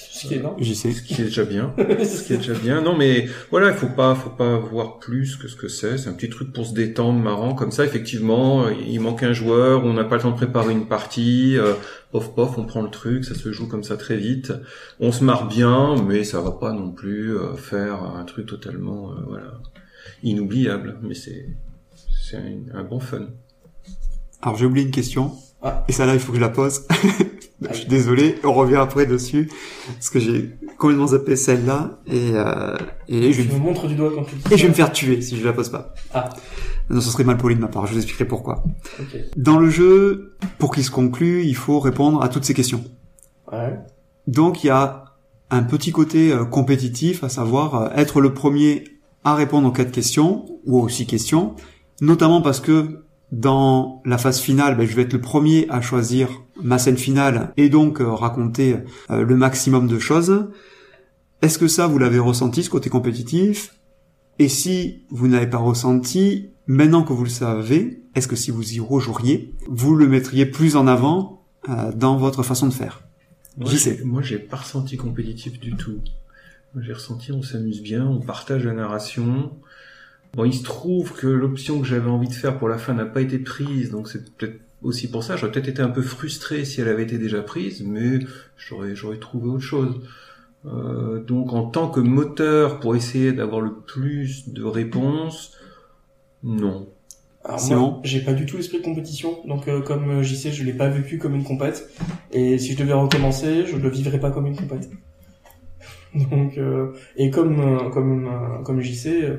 Ce 0.09 0.27
qui 0.27 0.33
est 0.35 0.43
J'y 0.59 0.75
sais. 0.75 0.91
Ce 0.91 1.01
qui 1.01 1.21
est 1.21 1.25
déjà 1.25 1.45
bien. 1.45 1.73
ce 1.77 2.23
qui 2.23 2.33
est 2.33 2.37
déjà 2.37 2.53
bien. 2.53 2.81
Non, 2.81 2.97
mais 2.97 3.27
voilà, 3.49 3.69
il 3.69 3.75
faut 3.75 3.87
pas, 3.87 4.15
faut 4.15 4.29
pas 4.29 4.57
voir 4.57 4.99
plus 4.99 5.35
que 5.35 5.47
ce 5.47 5.55
que 5.55 5.67
c'est. 5.67 5.97
C'est 5.97 6.09
un 6.09 6.13
petit 6.13 6.29
truc 6.29 6.53
pour 6.53 6.65
se 6.65 6.73
détendre, 6.73 7.19
marrant, 7.19 7.53
comme 7.53 7.71
ça. 7.71 7.85
Effectivement, 7.85 8.69
il 8.69 8.99
manque 8.99 9.23
un 9.23 9.33
joueur, 9.33 9.83
on 9.85 9.93
n'a 9.93 10.03
pas 10.03 10.17
le 10.17 10.21
temps 10.23 10.31
de 10.31 10.35
préparer 10.35 10.73
une 10.73 10.87
partie. 10.87 11.57
Euh, 11.57 11.73
pof, 12.11 12.33
pof, 12.35 12.57
on 12.57 12.65
prend 12.65 12.81
le 12.81 12.89
truc, 12.89 13.25
ça 13.25 13.35
se 13.35 13.51
joue 13.51 13.67
comme 13.67 13.83
ça 13.83 13.97
très 13.97 14.17
vite. 14.17 14.53
On 14.99 15.11
se 15.11 15.23
marre 15.23 15.47
bien, 15.47 15.95
mais 16.03 16.23
ça 16.23 16.41
va 16.41 16.51
pas 16.51 16.73
non 16.73 16.91
plus 16.91 17.35
euh, 17.37 17.55
faire 17.55 18.03
un 18.03 18.23
truc 18.25 18.47
totalement, 18.47 19.11
euh, 19.11 19.21
voilà, 19.27 19.59
inoubliable. 20.23 20.97
Mais 21.03 21.15
c'est, 21.15 21.47
c'est 22.21 22.37
un, 22.37 22.79
un 22.79 22.83
bon 22.83 22.99
fun. 22.99 23.27
Alors 24.41 24.57
j'ai 24.57 24.65
oublié 24.65 24.85
une 24.85 24.91
question. 24.91 25.33
Ah. 25.61 25.83
Et 25.87 25.91
ça 25.91 26.05
là, 26.05 26.13
il 26.13 26.19
faut 26.19 26.31
que 26.31 26.37
je 26.37 26.41
la 26.41 26.49
pose. 26.49 26.87
je 27.61 27.73
suis 27.73 27.87
désolé, 27.87 28.37
on 28.43 28.53
revient 28.53 28.77
après 28.77 29.05
dessus 29.05 29.49
parce 29.85 30.09
que 30.09 30.19
j'ai 30.19 30.57
complètement 30.77 31.07
zappé 31.07 31.35
celle-là 31.35 31.99
et 32.07 32.31
euh, 32.33 32.75
et 33.07 33.31
je 33.31 33.43
me 33.43 33.59
montre 33.59 33.87
du 33.87 33.95
doigt 33.95 34.11
quand 34.15 34.23
tu 34.23 34.35
et 34.51 34.57
je 34.57 34.63
vais 34.63 34.69
me 34.69 34.73
faire 34.73 34.91
tuer 34.91 35.21
si 35.21 35.37
je 35.37 35.45
la 35.45 35.53
pose 35.53 35.69
pas. 35.69 35.93
Ah. 36.13 36.29
Non, 36.89 36.99
ce 36.99 37.11
serait 37.11 37.23
mal 37.23 37.37
poli 37.37 37.55
de 37.55 37.61
ma 37.61 37.67
part. 37.67 37.85
Je 37.85 37.93
vous 37.93 37.97
expliquerai 37.97 38.25
pourquoi. 38.25 38.63
Dans 39.37 39.59
le 39.59 39.69
jeu, 39.69 40.35
pour 40.57 40.73
qu'il 40.73 40.83
se 40.83 40.91
conclue, 40.91 41.43
il 41.45 41.55
faut 41.55 41.79
répondre 41.79 42.23
à 42.23 42.29
toutes 42.29 42.43
ces 42.43 42.53
questions. 42.53 42.83
Ouais. 43.51 43.77
Donc 44.27 44.63
il 44.63 44.67
y 44.67 44.71
a 44.71 45.05
un 45.51 45.63
petit 45.63 45.91
côté 45.91 46.31
euh, 46.31 46.45
compétitif, 46.45 47.23
à 47.23 47.29
savoir 47.29 47.75
euh, 47.75 47.89
être 47.95 48.21
le 48.21 48.33
premier 48.33 48.85
à 49.23 49.35
répondre 49.35 49.67
aux 49.67 49.71
quatre 49.71 49.91
questions 49.91 50.45
ou 50.65 50.79
aux 50.79 50.89
six 50.89 51.05
questions, 51.05 51.55
notamment 51.99 52.41
parce 52.41 52.59
que 52.59 53.03
dans 53.31 54.01
la 54.05 54.17
phase 54.17 54.39
finale, 54.39 54.75
ben, 54.75 54.85
je 54.85 54.95
vais 54.95 55.03
être 55.03 55.13
le 55.13 55.21
premier 55.21 55.67
à 55.69 55.81
choisir 55.81 56.29
ma 56.61 56.77
scène 56.77 56.97
finale 56.97 57.53
et 57.57 57.69
donc 57.69 58.01
euh, 58.01 58.11
raconter 58.11 58.77
euh, 59.09 59.23
le 59.23 59.35
maximum 59.35 59.87
de 59.87 59.99
choses. 59.99 60.49
Est-ce 61.41 61.57
que 61.57 61.67
ça, 61.67 61.87
vous 61.87 61.97
l'avez 61.97 62.19
ressenti, 62.19 62.63
ce 62.63 62.69
côté 62.69 62.89
compétitif? 62.89 63.75
Et 64.37 64.49
si 64.49 65.03
vous 65.09 65.27
n'avez 65.27 65.47
pas 65.47 65.57
ressenti, 65.57 66.49
maintenant 66.67 67.03
que 67.03 67.13
vous 67.13 67.23
le 67.23 67.29
savez, 67.29 68.03
est-ce 68.15 68.27
que 68.27 68.35
si 68.35 68.51
vous 68.51 68.73
y 68.73 68.79
rejoueriez, 68.79 69.53
vous 69.67 69.95
le 69.95 70.07
mettriez 70.07 70.45
plus 70.45 70.75
en 70.75 70.87
avant 70.87 71.43
euh, 71.69 71.91
dans 71.93 72.17
votre 72.17 72.43
façon 72.43 72.67
de 72.67 72.73
faire? 72.73 73.03
J'y 73.59 73.79
sais. 73.79 74.01
Moi, 74.03 74.21
j'ai 74.21 74.39
pas 74.39 74.57
ressenti 74.57 74.97
compétitif 74.97 75.59
du 75.59 75.75
tout. 75.75 75.99
J'ai 76.79 76.93
ressenti, 76.93 77.31
on 77.31 77.41
s'amuse 77.41 77.81
bien, 77.81 78.05
on 78.05 78.19
partage 78.19 78.65
la 78.65 78.73
narration. 78.73 79.51
Bon, 80.33 80.45
il 80.45 80.53
se 80.53 80.63
trouve 80.63 81.13
que 81.13 81.27
l'option 81.27 81.81
que 81.81 81.87
j'avais 81.87 82.09
envie 82.09 82.29
de 82.29 82.33
faire 82.33 82.57
pour 82.57 82.69
la 82.69 82.77
fin 82.77 82.93
n'a 82.93 83.05
pas 83.05 83.21
été 83.21 83.37
prise, 83.37 83.91
donc 83.91 84.07
c'est 84.07 84.33
peut-être 84.35 84.59
aussi 84.81 85.09
pour 85.09 85.23
ça. 85.23 85.35
J'aurais 85.35 85.51
peut-être 85.51 85.67
été 85.67 85.81
un 85.81 85.89
peu 85.89 86.01
frustré 86.01 86.63
si 86.63 86.79
elle 86.81 86.87
avait 86.87 87.03
été 87.03 87.17
déjà 87.17 87.41
prise, 87.41 87.83
mais 87.85 88.19
j'aurais 88.57 88.95
j'aurais 88.95 89.17
trouvé 89.17 89.49
autre 89.49 89.63
chose. 89.63 90.01
Euh, 90.65 91.19
donc 91.23 91.53
en 91.53 91.65
tant 91.65 91.89
que 91.89 91.99
moteur 91.99 92.79
pour 92.79 92.95
essayer 92.95 93.33
d'avoir 93.33 93.61
le 93.61 93.73
plus 93.73 94.49
de 94.49 94.63
réponses, 94.63 95.57
non. 96.43 96.87
Alors 97.43 97.59
moi, 97.71 97.99
j'ai 98.03 98.21
pas 98.21 98.33
du 98.33 98.45
tout 98.45 98.55
l'esprit 98.57 98.79
de 98.79 98.83
compétition, 98.83 99.39
donc 99.47 99.67
euh, 99.67 99.81
comme 99.81 100.09
euh, 100.09 100.23
j'y 100.23 100.37
sais, 100.37 100.51
je 100.51 100.63
l'ai 100.63 100.73
pas 100.73 100.89
vécu 100.89 101.17
comme 101.17 101.33
une 101.33 101.43
compète, 101.43 101.89
et 102.31 102.59
si 102.59 102.73
je 102.73 102.77
devais 102.77 102.93
recommencer, 102.93 103.65
je 103.65 103.75
le 103.75 103.89
vivrais 103.89 104.19
pas 104.19 104.29
comme 104.29 104.45
une 104.45 104.55
compète. 104.55 104.89
donc 106.31 106.57
euh, 106.57 106.91
et 107.15 107.31
comme 107.31 107.59
euh, 107.59 107.89
comme 107.89 108.27
euh, 108.27 108.63
comme 108.63 108.81
j'y 108.81 108.95
sais, 108.95 109.23
euh, 109.23 109.37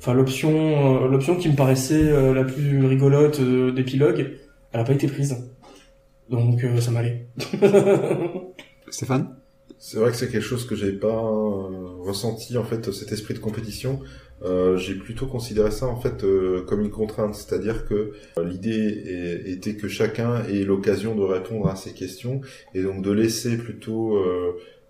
enfin 0.00 0.14
l'option 0.14 1.04
euh, 1.04 1.08
l'option 1.08 1.36
qui 1.36 1.50
me 1.50 1.56
paraissait 1.56 2.08
euh, 2.08 2.32
la 2.32 2.44
plus 2.44 2.84
rigolote 2.86 3.38
euh, 3.40 3.70
d'épilogue, 3.70 4.38
elle 4.72 4.80
a 4.80 4.84
pas 4.84 4.94
été 4.94 5.06
prise, 5.06 5.36
donc 6.30 6.64
euh, 6.64 6.80
ça 6.80 6.90
m'allait. 6.90 7.26
Stéphane? 8.90 9.36
C'est 9.78 9.98
vrai 9.98 10.10
que 10.10 10.16
c'est 10.16 10.28
quelque 10.30 10.44
chose 10.44 10.66
que 10.66 10.74
j'ai 10.74 10.92
pas 10.92 11.08
euh, 11.08 12.02
ressenti 12.02 12.58
en 12.58 12.64
fait 12.64 12.90
cet 12.92 13.12
esprit 13.12 13.34
de 13.34 13.38
compétition. 13.38 14.00
Euh, 14.42 14.78
j'ai 14.78 14.94
plutôt 14.94 15.26
considéré 15.26 15.70
ça 15.70 15.86
en 15.86 16.00
fait 16.00 16.24
euh, 16.24 16.62
comme 16.66 16.80
une 16.80 16.90
contrainte, 16.90 17.34
c'est-à-dire 17.34 17.86
que 17.86 18.12
euh, 18.38 18.44
l'idée 18.44 19.42
était 19.46 19.76
que 19.76 19.86
chacun 19.86 20.44
ait 20.44 20.64
l'occasion 20.64 21.14
de 21.14 21.22
répondre 21.22 21.68
à 21.68 21.76
ces 21.76 21.92
questions 21.92 22.40
et 22.74 22.82
donc 22.82 23.02
de 23.02 23.10
laisser 23.10 23.58
plutôt 23.58 24.18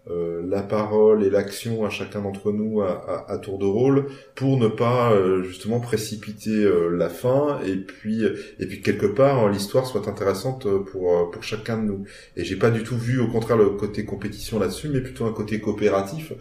euh, 0.08 0.10
euh, 0.12 0.42
la 0.48 0.62
parole 0.62 1.22
et 1.24 1.30
l'action 1.30 1.84
à 1.84 1.90
chacun 1.90 2.22
d'entre 2.22 2.52
nous 2.52 2.80
à, 2.80 2.88
à- 3.28 3.32
à 3.32 3.38
tour 3.38 3.58
de 3.58 3.66
rôle 3.66 4.06
pour 4.34 4.58
ne 4.58 4.68
pas 4.68 5.12
euh, 5.12 5.42
justement 5.42 5.80
précipiter 5.80 6.50
euh, 6.50 6.88
la 6.96 7.08
fin 7.08 7.60
et 7.66 7.76
puis 7.76 8.24
et 8.58 8.66
puis 8.66 8.80
quelque 8.82 9.06
part 9.06 9.48
l'histoire 9.48 9.86
soit 9.86 10.08
intéressante 10.08 10.66
pour 10.90 11.16
euh, 11.16 11.30
pour 11.30 11.42
chacun 11.42 11.78
de 11.78 11.84
nous. 11.86 12.04
Et 12.36 12.44
j'ai 12.44 12.56
pas 12.56 12.70
du 12.70 12.82
tout 12.82 12.96
vu, 12.96 13.20
au 13.20 13.28
contraire, 13.28 13.56
le 13.56 13.70
côté 13.70 14.04
compétition 14.04 14.58
là-dessus, 14.58 14.88
mais 14.88 15.00
plutôt 15.00 15.26
un 15.26 15.32
côté 15.32 15.60
coopératif 15.60 16.32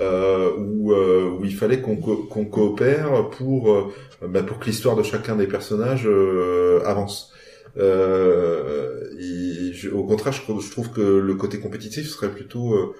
euh, 0.00 0.50
où, 0.58 0.92
euh, 0.92 1.30
où 1.38 1.44
il 1.44 1.54
fallait 1.54 1.80
qu'on 1.80 1.96
co- 1.96 2.24
qu'on 2.24 2.44
coopère 2.46 3.30
pour 3.30 3.72
euh, 3.72 3.92
bah, 4.26 4.42
pour 4.42 4.58
que 4.58 4.66
l'histoire 4.66 4.96
de 4.96 5.02
chacun 5.02 5.36
des 5.36 5.46
personnages 5.46 6.06
euh, 6.06 6.80
avance. 6.84 7.32
Euh, 7.76 9.10
et 9.18 9.72
je- 9.72 9.90
au 9.90 10.04
contraire, 10.04 10.32
je, 10.32 10.42
trouve- 10.42 10.62
que 10.92 11.00
le 11.00 11.34
côté 11.34 11.58
compétitif 11.60 12.08
serait 12.08 12.30
plutôt 12.30 12.74
euh, 12.74 12.94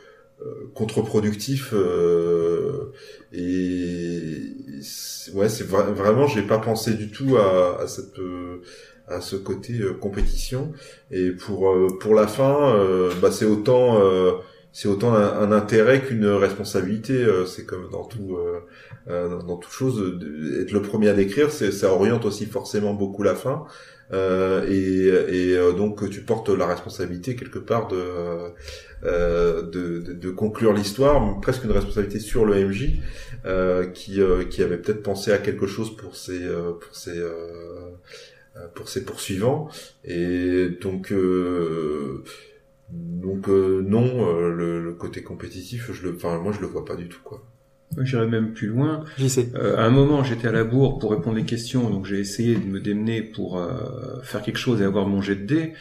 euh, 0.45 0.71
contre-productif 0.75 1.71
euh, 1.75 2.93
et 3.33 4.55
ouais, 5.35 5.49
c'est 5.49 5.65
vra- 5.69 5.93
vraiment, 5.93 6.27
j'ai 6.27 6.43
pas 6.43 6.59
pensé 6.59 6.95
du 6.95 7.11
tout 7.11 7.37
à, 7.37 7.81
à 7.83 7.87
cette 7.87 8.19
à 9.07 9.21
ce 9.21 9.37
côté 9.37 9.81
compétition. 10.01 10.73
Et 11.11 11.31
pour 11.31 11.75
pour 12.01 12.15
la 12.15 12.27
fin, 12.27 12.75
bah 13.21 13.31
c'est 13.31 13.45
autant 13.45 14.01
c'est 14.73 14.89
autant 14.89 15.15
un, 15.15 15.53
intérêt 15.53 16.03
qu'une 16.03 16.27
responsabilité. 16.27 17.25
c'est 17.47 17.65
comme 17.67 17.91
dans 17.91 18.05
tout 18.05 18.37
dans, 19.09 19.43
dans 19.43 19.57
toute 19.57 19.73
chose, 19.73 20.19
être 20.61 20.73
le 20.73 20.83
premier 20.83 21.09
à 21.09 21.15
décrire, 21.15 21.51
c'est 21.51 21.71
ça 21.73 21.93
oriente 21.93 22.25
aussi 22.25 22.47
forcément 22.47 22.95
beaucoup 22.95 23.23
la 23.23 23.35
fin. 23.35 23.65
Euh, 24.13 24.67
et 24.69 25.07
et 25.51 25.57
euh, 25.57 25.73
donc 25.73 26.09
tu 26.11 26.21
portes 26.23 26.51
la 26.51 26.67
responsabilité 26.67 27.37
quelque 27.37 27.59
part 27.59 27.89
de 27.89 27.97
euh, 29.05 29.63
de, 29.63 29.99
de, 30.01 30.13
de 30.13 30.31
conclure 30.31 30.73
l'histoire, 30.73 31.41
presque 31.41 31.65
une 31.65 31.73
responsabilité 31.73 32.21
sur 32.21 32.45
le 32.45 32.67
MJ 32.67 33.01
euh, 33.47 33.87
qui 33.87 34.21
euh, 34.21 34.45
qui 34.45 34.63
avait 34.63 34.79
peut-être 34.79 35.03
pensé 35.03 35.33
à 35.33 35.39
quelque 35.39 35.67
chose 35.67 35.97
pour 35.97 36.17
ses 36.17 36.43
euh, 36.43 36.73
pour 36.73 36.95
ses 36.95 37.21
pour 38.75 38.89
ses 38.89 39.05
poursuivants. 39.05 39.69
Et 40.05 40.69
donc 40.81 41.13
donc 42.91 43.49
non 43.49 44.49
le, 44.49 44.81
le 44.83 44.93
côté 44.95 45.23
compétitif 45.23 45.91
je 45.93 46.03
le 46.07 46.15
enfin 46.15 46.39
moi 46.39 46.53
je 46.53 46.61
le 46.61 46.67
vois 46.67 46.85
pas 46.85 46.97
du 46.97 47.09
tout 47.09 47.21
quoi 47.25 47.43
J'irais 48.03 48.27
même 48.27 48.53
plus 48.53 48.69
loin. 48.69 49.05
J'y 49.19 49.31
sais. 49.31 49.49
Euh, 49.55 49.77
à 49.77 49.83
un 49.85 49.91
moment, 49.91 50.25
j'étais 50.25 50.49
à 50.49 50.53
la 50.53 50.65
bourre 50.65 50.99
pour 50.99 51.11
répondre 51.13 51.41
aux 51.41 51.45
questions, 51.45 51.91
donc 51.91 52.07
j'ai 52.07 52.19
essayé 52.19 52.55
de 52.57 52.65
me 52.67 52.81
démener 52.81 53.23
pour 53.23 53.59
euh, 53.59 53.71
faire 54.23 54.43
quelque 54.43 54.59
chose 54.59 54.81
et 54.81 54.85
avoir 54.85 55.07
mon 55.07 55.21
jet 55.23 55.37
de 55.37 55.45
dés. 55.47 55.73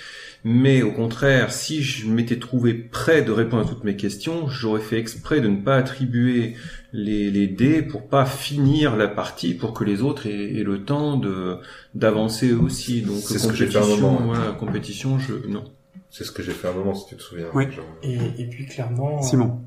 Mais 0.45 0.81
au 0.81 0.91
contraire, 0.91 1.53
si 1.53 1.81
je 1.81 2.05
m'étais 2.07 2.37
trouvé 2.37 2.73
prêt 2.73 3.21
de 3.21 3.31
répondre 3.31 3.63
à 3.63 3.65
toutes 3.65 3.85
mes 3.85 3.95
questions, 3.95 4.47
j'aurais 4.49 4.81
fait 4.81 4.99
exprès 4.99 5.39
de 5.39 5.47
ne 5.47 5.55
pas 5.61 5.77
attribuer 5.77 6.55
les, 6.91 7.31
les 7.31 7.47
dés 7.47 7.81
pour 7.81 8.07
pas 8.07 8.25
finir 8.25 8.97
la 8.97 9.07
partie, 9.07 9.53
pour 9.53 9.73
que 9.73 9.85
les 9.85 10.01
autres 10.01 10.27
aient, 10.27 10.55
aient 10.59 10.63
le 10.63 10.83
temps 10.83 11.15
de 11.15 11.57
d'avancer 11.95 12.49
eux 12.49 12.59
aussi. 12.59 13.01
Donc 13.03 13.17
C'est 13.21 13.39
ce 13.39 13.47
que 13.47 13.55
j'ai 13.55 13.67
fait 13.67 13.77
un 13.77 13.81
compétition, 13.81 14.11
moment, 14.11 14.25
voilà, 14.33 14.51
compétition, 14.51 15.17
je 15.19 15.33
non. 15.47 15.63
c'est 16.09 16.25
ce 16.25 16.31
que 16.31 16.43
j'ai 16.43 16.51
fait 16.51 16.67
à 16.67 16.71
un 16.71 16.73
moment 16.75 16.93
si 16.93 17.07
tu 17.07 17.15
te 17.15 17.21
souviens 17.23 17.45
Oui. 17.53 17.63
Genre, 17.71 17.85
Et, 18.03 18.17
et 18.41 18.45
puis 18.47 18.65
clairement, 18.65 19.19
euh, 19.19 19.21
Simon. 19.23 19.61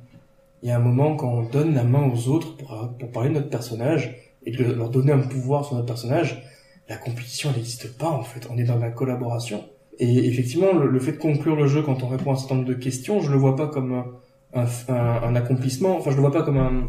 Il 0.67 0.71
y 0.71 0.73
a 0.73 0.77
un 0.79 0.81
moment 0.81 1.15
quand 1.15 1.33
on 1.33 1.45
donne 1.45 1.77
la 1.77 1.85
main 1.85 2.11
aux 2.13 2.27
autres 2.27 2.57
pour, 2.57 2.91
pour 2.99 3.13
parler 3.13 3.29
de 3.29 3.35
notre 3.35 3.51
personnage 3.51 4.17
et 4.45 4.51
leur 4.51 4.91
donner 4.91 5.13
un 5.13 5.21
pouvoir 5.21 5.65
sur 5.65 5.77
notre 5.77 5.87
personnage, 5.87 6.43
la 6.89 6.97
compétition 6.97 7.53
n'existe 7.53 7.97
pas 7.97 8.09
en 8.09 8.25
fait. 8.25 8.49
On 8.51 8.59
est 8.59 8.65
dans 8.65 8.77
la 8.77 8.91
collaboration. 8.91 9.65
Et 10.01 10.27
effectivement, 10.27 10.73
le, 10.73 10.99
fait 10.99 11.13
de 11.13 11.19
conclure 11.19 11.55
le 11.55 11.69
jeu 11.69 11.83
quand 11.83 12.03
on 12.03 12.09
répond 12.09 12.31
à 12.31 12.35
un 12.35 12.37
certain 12.37 12.57
nombre 12.57 12.67
de 12.67 12.75
questions, 12.75 13.21
je 13.21 13.31
le 13.31 13.39
vois 13.39 13.55
pas 13.55 13.69
comme 13.69 13.93
un, 14.55 14.65
un, 14.89 14.97
un 15.23 15.37
accomplissement. 15.37 15.99
Enfin, 15.99 16.11
je 16.11 16.17
le 16.17 16.23
vois 16.23 16.33
pas 16.33 16.43
comme 16.43 16.59
un, 16.59 16.89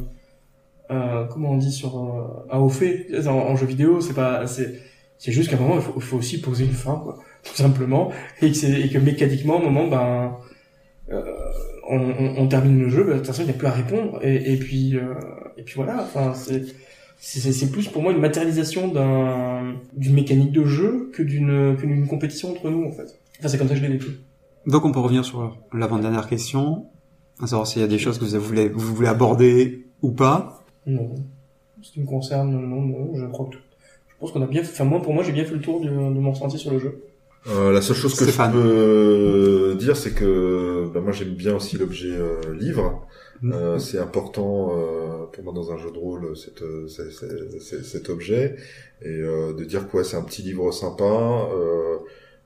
un 0.90 1.28
comment 1.32 1.52
on 1.52 1.58
dit 1.58 1.72
sur 1.72 2.00
euh, 2.00 2.48
un 2.50 2.58
haut 2.58 2.70
fait 2.70 3.06
en, 3.28 3.56
jeu 3.56 3.68
vidéo. 3.68 4.02
C'est 4.02 4.16
pas, 4.16 4.48
c'est, 4.48 4.82
c'est 5.20 5.32
juste 5.32 5.52
qu'à 5.52 5.56
un 5.56 5.60
moment 5.60 5.76
il 5.96 6.02
faut, 6.02 6.18
aussi 6.18 6.42
poser 6.42 6.66
une 6.66 6.72
fin, 6.72 6.96
quoi, 6.96 7.20
tout 7.44 7.56
simplement, 7.56 8.10
et 8.42 8.52
que, 8.52 8.98
mécaniquement, 8.98 9.58
au 9.58 9.70
moment, 9.70 9.86
ben 9.86 10.36
euh, 11.12 11.22
on, 11.90 12.00
on, 12.00 12.36
on 12.38 12.48
termine 12.48 12.80
le 12.80 12.90
jeu, 12.90 13.04
bah, 13.04 13.14
de 13.14 13.18
toute 13.18 13.28
façon, 13.28 13.42
il 13.44 13.46
n'y 13.46 13.52
a 13.52 13.54
plus 13.56 13.68
à 13.68 13.72
répondre. 13.72 14.20
Et, 14.24 14.54
et 14.54 14.58
puis, 14.58 14.96
euh, 14.98 15.14
et 15.58 15.64
puis 15.64 15.76
voilà. 15.76 16.02
Enfin, 16.04 16.34
c'est, 16.34 16.64
c'est, 17.20 17.52
c'est 17.52 17.72
plus 17.72 17.88
pour 17.88 18.02
moi 18.02 18.12
une 18.12 18.20
matérialisation 18.20 18.88
d'un, 18.90 19.76
d'une 19.96 20.14
mécanique 20.14 20.52
de 20.52 20.66
jeu 20.66 21.10
que 21.14 21.24
d'une, 21.24 21.76
que 21.76 21.86
d'une 21.86 22.08
compétition 22.08 22.52
entre 22.52 22.70
nous, 22.70 22.86
en 22.86 22.92
fait. 22.92 23.18
Enfin, 23.40 23.48
c'est 23.48 23.58
comme 23.58 23.68
ça 23.68 23.74
que 23.76 23.80
je 23.80 23.86
l'ai 23.86 23.94
vécu. 23.94 24.08
Donc 24.66 24.84
on 24.86 24.92
peut 24.92 25.00
revenir 25.00 25.24
sur 25.24 25.58
l'avant-dernière 25.74 26.28
question, 26.28 26.88
à 27.42 27.48
savoir 27.48 27.66
s'il 27.68 27.82
y 27.82 27.86
a 27.86 27.88
des 27.88 28.00
choses 28.00 28.18
que 28.20 28.26
vous 28.26 28.40
voulez, 28.42 28.68
vous 28.68 28.94
voulez 28.96 29.08
aborder 29.08 29.86
ou 30.02 30.12
pas. 30.12 30.64
Non. 30.86 31.16
Ce 31.82 31.92
qui 31.94 32.02
me 32.02 32.06
concerne, 32.06 32.52
non, 32.52 32.82
non, 32.82 33.16
je 33.16 33.26
crois 33.28 33.46
que 33.46 33.52
tout. 33.52 33.62
Je 34.10 34.16
pense 34.20 34.32
qu'on 34.32 34.42
a 34.42 34.48
bien, 34.48 34.64
fait- 34.64 34.72
enfin, 34.74 34.84
moi, 34.84 35.02
pour 35.02 35.14
moi, 35.14 35.24
j'ai 35.24 35.32
bien 35.32 35.46
fait 35.46 35.54
le 35.54 35.62
tour 35.62 35.80
de, 35.80 35.88
de 35.88 35.94
mon 36.20 36.32
ressenti 36.32 36.58
sur 36.58 36.72
le 36.72 36.80
jeu. 36.80 37.04
Euh, 37.50 37.72
la 37.72 37.82
seule 37.82 37.96
chose 37.96 38.16
que 38.16 38.24
Stéphane. 38.24 38.52
je 38.54 38.60
peux 38.60 39.76
dire, 39.80 39.96
c'est 39.96 40.14
que 40.14 40.90
bah, 40.94 41.00
moi 41.00 41.12
j'aime 41.12 41.34
bien 41.34 41.56
aussi 41.56 41.78
l'objet 41.78 42.12
euh, 42.12 42.54
livre. 42.54 43.08
Mm. 43.42 43.54
Euh, 43.54 43.80
c'est 43.80 44.00
important 44.00 44.72
euh, 44.72 45.26
pour 45.32 45.44
moi 45.44 45.54
dans 45.54 45.72
un 45.72 45.78
jeu 45.78 45.92
de 45.92 45.98
rôle 45.98 46.36
cette, 46.36 46.64
euh, 46.64 46.88
cet 46.90 48.10
objet 48.10 48.56
et 49.04 49.10
euh, 49.10 49.54
de 49.54 49.64
dire 49.64 49.88
quoi 49.88 50.04
c'est 50.04 50.18
un 50.18 50.24
petit 50.24 50.42
livre 50.42 50.72
sympa. 50.72 51.04
Euh, 51.54 51.98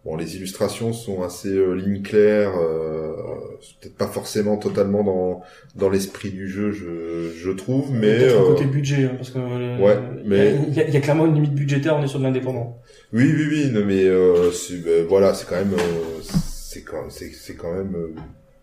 bon, 0.06 0.16
les 0.18 0.36
illustrations 0.36 0.94
sont 0.94 1.22
assez 1.24 1.50
euh, 1.50 1.74
ligne 1.74 2.02
claire, 2.02 2.52
euh, 2.58 3.14
c'est 3.62 3.80
peut-être 3.80 3.96
pas 3.98 4.08
forcément 4.08 4.58
totalement 4.58 5.04
dans 5.04 5.42
dans 5.76 5.90
l'esprit 5.90 6.32
du 6.32 6.50
jeu, 6.50 6.72
je, 6.72 7.32
je 7.38 7.52
trouve, 7.52 7.92
mais 7.94 8.18
Peut-être 8.18 8.42
euh, 8.42 8.48
côté 8.54 8.66
budget, 8.66 9.06
hein, 9.06 9.14
parce 9.16 9.30
que 9.30 9.38
euh, 9.40 9.78
Ouais, 9.80 9.98
il 10.24 10.30
mais- 10.30 10.38
y, 10.38 10.42
a, 10.48 10.54
il 10.68 10.74
y 10.74 10.80
a- 10.80 10.88
il 10.88 10.94
y 10.94 10.98
a 10.98 11.02
clairement 11.02 11.26
une 11.28 11.36
limite 11.36 11.54
budgétaire, 11.54 11.96
on 11.96 12.04
est 12.04 12.08
sur 12.08 12.20
de 12.20 12.24
l'indépendant. 12.24 12.80
Oui, 13.14 13.32
oui, 13.36 13.46
oui, 13.50 13.70
non, 13.72 13.86
mais 13.86 14.06
euh, 14.06 14.52
c'est, 14.52 14.84
ben, 14.84 15.06
voilà, 15.08 15.34
c'est 15.34 15.48
quand 15.48 15.56
même, 15.58 15.74
euh, 15.74 16.22
c'est 16.24 16.82
quand, 16.84 17.10
c'est, 17.10 17.32
c'est 17.34 17.56
quand 17.56 17.74
même 17.74 17.96
euh, 17.96 18.14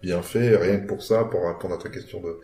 bien 0.03 0.23
fait. 0.23 0.57
Rien 0.57 0.79
que 0.79 0.87
pour 0.87 1.03
ça, 1.03 1.25
pour 1.25 1.47
répondre 1.47 1.75
à 1.75 1.79
ta 1.79 1.89
question 1.91 2.21
de, 2.21 2.39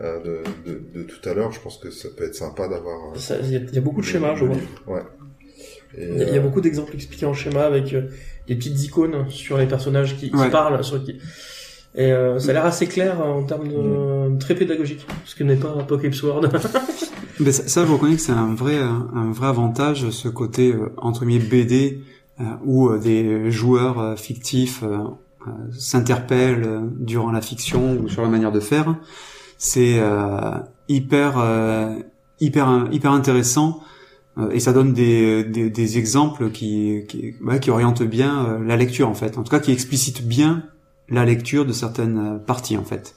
euh, 0.00 0.20
de, 0.22 0.70
de, 0.70 0.82
de 0.94 1.02
tout 1.04 1.26
à 1.28 1.34
l'heure, 1.34 1.52
je 1.52 1.60
pense 1.60 1.78
que 1.78 1.90
ça 1.90 2.08
peut 2.16 2.24
être 2.24 2.34
sympa 2.34 2.68
d'avoir. 2.68 3.12
euh, 3.12 3.18
Ça- 3.18 3.38
Il 3.42 3.50
y, 3.52 3.56
a- 3.56 3.60
il 3.60 3.74
y 3.74 3.78
a 3.78 3.80
beaucoup 3.80 4.00
de 4.00 4.06
schémas, 4.06 4.34
je 4.34 4.44
vois. 4.44 4.56
Ouais. 4.88 5.02
Il 5.96 6.20
y, 6.20 6.32
y 6.32 6.36
a 6.36 6.40
beaucoup 6.40 6.60
d'exemples 6.60 6.94
expliqués 6.96 7.26
en 7.26 7.34
schéma 7.34 7.62
avec 7.64 7.92
euh, 7.94 8.08
des 8.48 8.54
petites 8.56 8.82
icônes 8.84 9.24
sur 9.30 9.56
les 9.58 9.66
personnages 9.66 10.16
qui, 10.16 10.30
qui 10.30 10.36
Ouais. 10.36 10.50
parlent, 10.50 10.82
sur 10.84 11.02
qui... 11.04 11.12
et 11.94 12.12
euh, 12.12 12.38
ça 12.38 12.50
a 12.50 12.52
l'air 12.54 12.66
assez 12.66 12.86
clair 12.86 13.20
euh, 13.20 13.24
en 13.32 13.42
termes 13.44 13.68
de 13.68 14.38
très 14.38 14.54
pédagogique, 14.54 15.06
ce 15.24 15.34
que 15.34 15.44
n'est 15.44 15.56
pas 15.56 15.70
Pokémon 15.86 16.12
Sword. 16.12 16.48
Mais 17.40 17.50
ça, 17.52 17.66
ça, 17.66 17.84
je 17.86 17.90
reconnais 17.92 18.14
que 18.16 18.20
c'est 18.20 18.32
un 18.32 18.54
vrai, 18.54 18.76
un, 18.78 19.08
un 19.14 19.32
vrai 19.32 19.48
avantage, 19.48 20.10
ce 20.10 20.28
côté 20.28 20.72
euh, 20.72 20.92
entre 20.98 21.24
guillemets 21.24 21.44
BD 21.44 22.00
euh, 22.40 22.44
où 22.64 22.88
euh, 22.88 22.98
des 22.98 23.50
joueurs 23.50 23.98
euh, 23.98 24.16
fictifs 24.16 24.82
euh, 24.82 24.98
euh, 25.46 25.50
s'interpellent 25.76 26.64
euh, 26.64 26.80
durant 26.98 27.30
la 27.32 27.40
fiction 27.40 27.98
ou 28.00 28.08
sur 28.08 28.22
la 28.22 28.28
manière 28.28 28.52
de 28.52 28.60
faire. 28.60 28.94
C'est 29.58 29.98
euh, 29.98 30.50
hyper, 30.88 31.38
euh, 31.38 31.94
hyper, 32.40 32.88
hyper 32.92 33.12
intéressant 33.12 33.80
euh, 33.80 33.84
et 34.52 34.60
ça 34.60 34.72
donne 34.72 34.92
des, 34.94 35.44
des, 35.44 35.70
des 35.70 35.98
exemples 35.98 36.50
qui, 36.50 37.02
qui, 37.08 37.34
ouais, 37.42 37.60
qui 37.60 37.70
orientent 37.70 38.02
bien 38.02 38.46
euh, 38.46 38.64
la 38.64 38.76
lecture 38.76 39.08
en 39.08 39.14
fait. 39.14 39.38
En 39.38 39.42
tout 39.44 39.50
cas, 39.50 39.60
qui 39.60 39.70
explicitent 39.72 40.26
bien 40.26 40.64
la 41.08 41.24
lecture 41.24 41.64
de 41.66 41.72
certaines 41.72 42.18
euh, 42.18 42.38
parties 42.38 42.76
en 42.76 42.84
fait. 42.84 43.14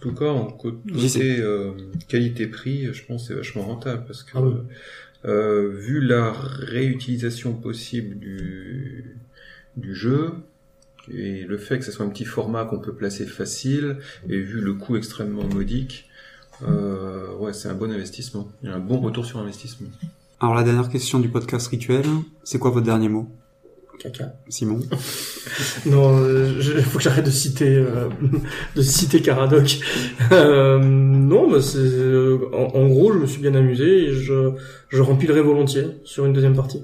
tout 0.00 0.14
cas, 0.14 0.30
en 0.30 0.46
co- 0.50 0.80
J'y 0.94 1.08
sais. 1.08 1.18
côté 1.20 1.40
euh, 1.40 1.70
qualité-prix, 2.08 2.92
je 2.92 3.04
pense 3.04 3.22
que 3.22 3.28
c'est 3.28 3.34
vachement 3.34 3.62
rentable 3.62 4.04
parce 4.06 4.22
que 4.24 4.32
Ah 4.34 4.42
oui. 4.42 4.54
euh, 5.26 5.68
vu 5.68 6.00
la 6.00 6.32
réutilisation 6.32 7.52
possible 7.54 8.18
du, 8.18 9.16
du 9.76 9.94
jeu 9.94 10.32
et 11.12 11.44
le 11.44 11.58
fait 11.58 11.78
que 11.78 11.84
ce 11.84 11.92
soit 11.92 12.06
un 12.06 12.08
petit 12.10 12.24
format 12.24 12.64
qu'on 12.64 12.78
peut 12.78 12.94
placer 12.94 13.26
facile 13.26 13.98
et 14.28 14.38
vu 14.40 14.60
le 14.60 14.74
coût 14.74 14.96
extrêmement 14.96 15.44
modique, 15.44 16.08
euh, 16.66 17.34
ouais, 17.38 17.52
c'est 17.52 17.68
un 17.68 17.74
bon 17.74 17.90
investissement. 17.90 18.48
Il 18.62 18.68
y 18.68 18.72
a 18.72 18.76
un 18.76 18.80
bon 18.80 19.00
retour 19.00 19.24
sur 19.26 19.38
investissement. 19.38 19.88
Alors 20.40 20.54
la 20.54 20.62
dernière 20.62 20.88
question 20.88 21.18
du 21.20 21.28
podcast 21.28 21.66
rituel, 21.68 22.04
c'est 22.44 22.58
quoi 22.58 22.70
votre 22.70 22.86
dernier 22.86 23.08
mot? 23.08 23.28
Caca. 23.98 24.32
Simon 24.48 24.80
Non, 25.86 26.18
euh, 26.18 26.60
je- 26.60 26.72
il 26.72 26.82
faut 26.82 26.98
que 26.98 27.04
j'arrête 27.04 27.24
de 27.26 27.30
citer, 27.30 27.68
euh, 27.76 28.08
de 28.76 28.82
citer 28.82 29.22
Caradoc. 29.22 29.78
Euh, 30.32 30.78
non, 30.80 31.48
mais 31.50 31.60
c'est, 31.60 31.78
euh, 31.78 32.38
en, 32.52 32.74
en 32.80 32.88
gros, 32.88 33.12
je 33.12 33.18
me 33.18 33.26
suis 33.26 33.40
bien 33.40 33.54
amusé 33.54 34.06
et 34.08 34.12
je, 34.12 34.52
je 34.88 35.02
rempilerai 35.02 35.40
volontiers 35.40 35.86
sur 36.04 36.26
une 36.26 36.32
deuxième 36.32 36.56
partie. 36.56 36.82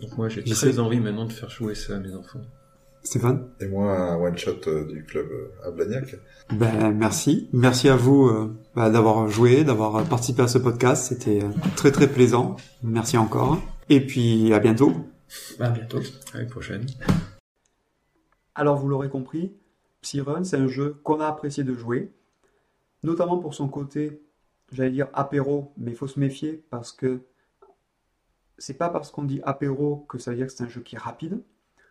Donc 0.00 0.16
moi, 0.16 0.28
j'ai 0.28 0.42
très 0.44 0.78
envie 0.78 1.00
maintenant 1.00 1.26
de 1.26 1.32
faire 1.32 1.50
jouer 1.50 1.74
ça 1.74 1.96
à 1.96 1.98
mes 1.98 2.14
enfants. 2.14 2.40
Stéphane? 3.06 3.48
Et 3.60 3.68
moi, 3.68 3.96
un 3.96 4.20
one-shot 4.20 4.66
euh, 4.66 4.84
du 4.84 5.04
club 5.04 5.28
euh, 5.30 5.68
à 5.68 5.70
Blagnac. 5.70 6.16
Ben 6.52 6.90
merci. 6.90 7.48
Merci 7.52 7.88
à 7.88 7.94
vous 7.94 8.26
euh, 8.26 8.58
bah, 8.74 8.90
d'avoir 8.90 9.28
joué, 9.28 9.62
d'avoir 9.62 10.04
participé 10.08 10.42
à 10.42 10.48
ce 10.48 10.58
podcast. 10.58 11.06
C'était 11.06 11.42
euh, 11.42 11.50
très 11.76 11.92
très 11.92 12.08
plaisant. 12.08 12.56
Merci 12.82 13.16
encore. 13.16 13.58
Et 13.88 14.04
puis 14.04 14.52
à 14.52 14.58
bientôt. 14.58 14.92
À 15.60 15.70
bientôt. 15.70 16.00
À 16.34 16.38
la 16.38 16.46
prochaine. 16.46 16.84
Alors 18.56 18.76
vous 18.76 18.88
l'aurez 18.88 19.08
compris, 19.08 19.54
Psyrun, 20.00 20.42
c'est 20.42 20.56
un 20.56 20.66
jeu 20.66 20.96
qu'on 21.04 21.20
a 21.20 21.28
apprécié 21.28 21.62
de 21.62 21.74
jouer, 21.74 22.12
notamment 23.04 23.38
pour 23.38 23.54
son 23.54 23.68
côté, 23.68 24.20
j'allais 24.72 24.90
dire 24.90 25.08
apéro, 25.12 25.72
mais 25.76 25.92
il 25.92 25.96
faut 25.96 26.08
se 26.08 26.18
méfier 26.18 26.64
parce 26.70 26.90
que 26.90 27.20
c'est 28.58 28.78
pas 28.78 28.88
parce 28.88 29.12
qu'on 29.12 29.24
dit 29.24 29.40
apéro 29.44 30.06
que 30.08 30.18
ça 30.18 30.32
veut 30.32 30.38
dire 30.38 30.46
que 30.46 30.52
c'est 30.52 30.64
un 30.64 30.68
jeu 30.68 30.80
qui 30.80 30.96
est 30.96 30.98
rapide. 30.98 31.40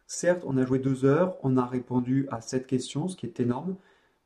Certes, 0.08 0.44
on 0.46 0.58
a 0.58 0.66
joué 0.66 0.80
deux 0.80 1.06
heures, 1.06 1.38
on 1.44 1.58
a 1.58 1.66
répondu 1.66 2.28
à 2.30 2.42
sept 2.42 2.68
questions, 2.68 3.08
ce 3.08 3.16
qui 3.16 3.26
est 3.26 3.40
énorme, 3.40 3.76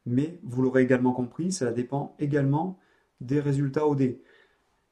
mais 0.05 0.39
vous 0.43 0.61
l'aurez 0.61 0.83
également 0.83 1.13
compris, 1.13 1.51
cela 1.51 1.71
dépend 1.71 2.15
également 2.19 2.77
des 3.21 3.39
résultats 3.39 3.87
au 3.87 3.95
dé. 3.95 4.21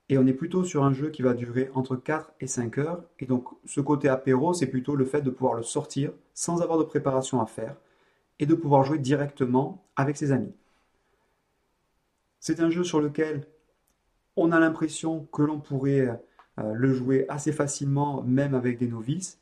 Et 0.09 0.17
on 0.17 0.25
est 0.25 0.33
plutôt 0.33 0.63
sur 0.63 0.83
un 0.85 0.93
jeu 0.93 1.09
qui 1.09 1.21
va 1.21 1.33
durer 1.33 1.69
entre 1.73 1.97
4 1.97 2.31
et 2.39 2.47
5 2.47 2.77
heures. 2.77 3.03
Et 3.19 3.25
donc, 3.25 3.45
ce 3.65 3.81
côté 3.81 4.07
apéro, 4.07 4.53
c'est 4.53 4.67
plutôt 4.67 4.95
le 4.95 5.03
fait 5.03 5.21
de 5.21 5.29
pouvoir 5.29 5.55
le 5.55 5.63
sortir 5.63 6.13
sans 6.33 6.61
avoir 6.61 6.79
de 6.79 6.85
préparation 6.85 7.41
à 7.41 7.45
faire 7.45 7.75
et 8.39 8.45
de 8.45 8.55
pouvoir 8.55 8.85
jouer 8.85 8.99
directement 8.99 9.83
avec 9.97 10.15
ses 10.15 10.31
amis. 10.31 10.53
C'est 12.39 12.61
un 12.61 12.69
jeu 12.69 12.83
sur 12.83 13.01
lequel 13.01 13.45
on 14.37 14.51
a 14.51 14.59
l'impression 14.59 15.27
que 15.33 15.41
l'on 15.41 15.59
pourrait 15.59 16.07
euh, 16.59 16.73
le 16.73 16.93
jouer 16.93 17.25
assez 17.27 17.51
facilement, 17.51 18.21
même 18.21 18.53
avec 18.53 18.77
des 18.77 18.87
novices. 18.87 19.39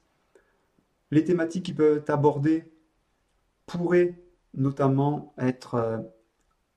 Les 1.12 1.24
thématiques 1.24 1.66
qui 1.66 1.74
peuvent 1.74 1.98
être 1.98 2.10
abordées 2.10 2.72
pourraient 3.66 4.22
notamment 4.54 5.34
être 5.38 5.76
euh, 5.76 5.98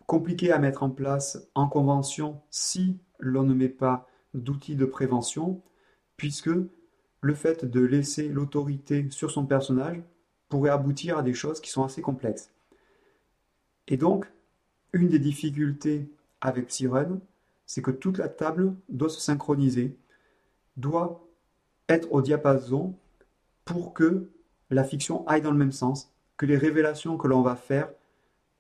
compliquées 0.07 0.53
à 0.53 0.59
mettre 0.59 0.83
en 0.83 0.91
place 0.91 1.49
en 1.55 1.69
convention 1.69 2.41
si 2.51 2.99
l'on 3.19 3.45
ne 3.45 3.55
met 3.55 3.69
pas 3.69 4.09
d'outils 4.35 4.77
de 4.77 4.85
prévention, 4.85 5.63
puisque 6.17 6.51
le 7.21 7.35
fait 7.35 7.65
de 7.65 7.81
laisser 7.81 8.29
l'autorité 8.29 9.07
sur 9.11 9.31
son 9.31 9.47
personnage 9.47 10.03
pourrait 10.49 10.71
aboutir 10.71 11.19
à 11.19 11.23
des 11.23 11.35
choses 11.35 11.61
qui 11.61 11.71
sont 11.71 11.85
assez 11.85 12.03
complexes. 12.03 12.51
Et 13.87 13.97
donc, 13.97 14.31
une 14.93 15.09
des 15.09 15.19
difficultés 15.19 16.11
avec 16.41 16.69
Psyrun, 16.69 17.21
c'est 17.67 17.83
que 17.83 17.91
toute 17.91 18.19
la 18.19 18.29
table 18.29 18.75
doit 18.89 19.11
se 19.11 19.21
synchroniser, 19.21 19.97
doit 20.77 21.27
être 21.89 22.11
au 22.13 22.23
diapason 22.23 22.95
pour 23.69 23.93
que 23.93 24.31
la 24.71 24.83
fiction 24.83 25.27
aille 25.29 25.43
dans 25.43 25.51
le 25.51 25.59
même 25.59 25.73
sens, 25.73 26.11
que 26.39 26.47
les 26.47 26.57
révélations 26.57 27.19
que 27.19 27.29
l'on 27.29 27.43
va 27.43 27.55
faire 27.55 27.91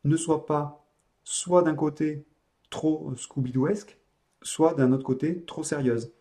ne 0.04 0.18
soient 0.18 0.44
pas 0.44 0.86
soit 1.24 1.62
d'un 1.62 1.74
côté 1.74 2.26
trop 2.68 3.14
Scooby-Dooesque, 3.14 3.96
soit 4.42 4.74
d'un 4.74 4.92
autre 4.92 5.04
côté 5.04 5.42
trop 5.46 5.62
sérieuses. 5.62 6.12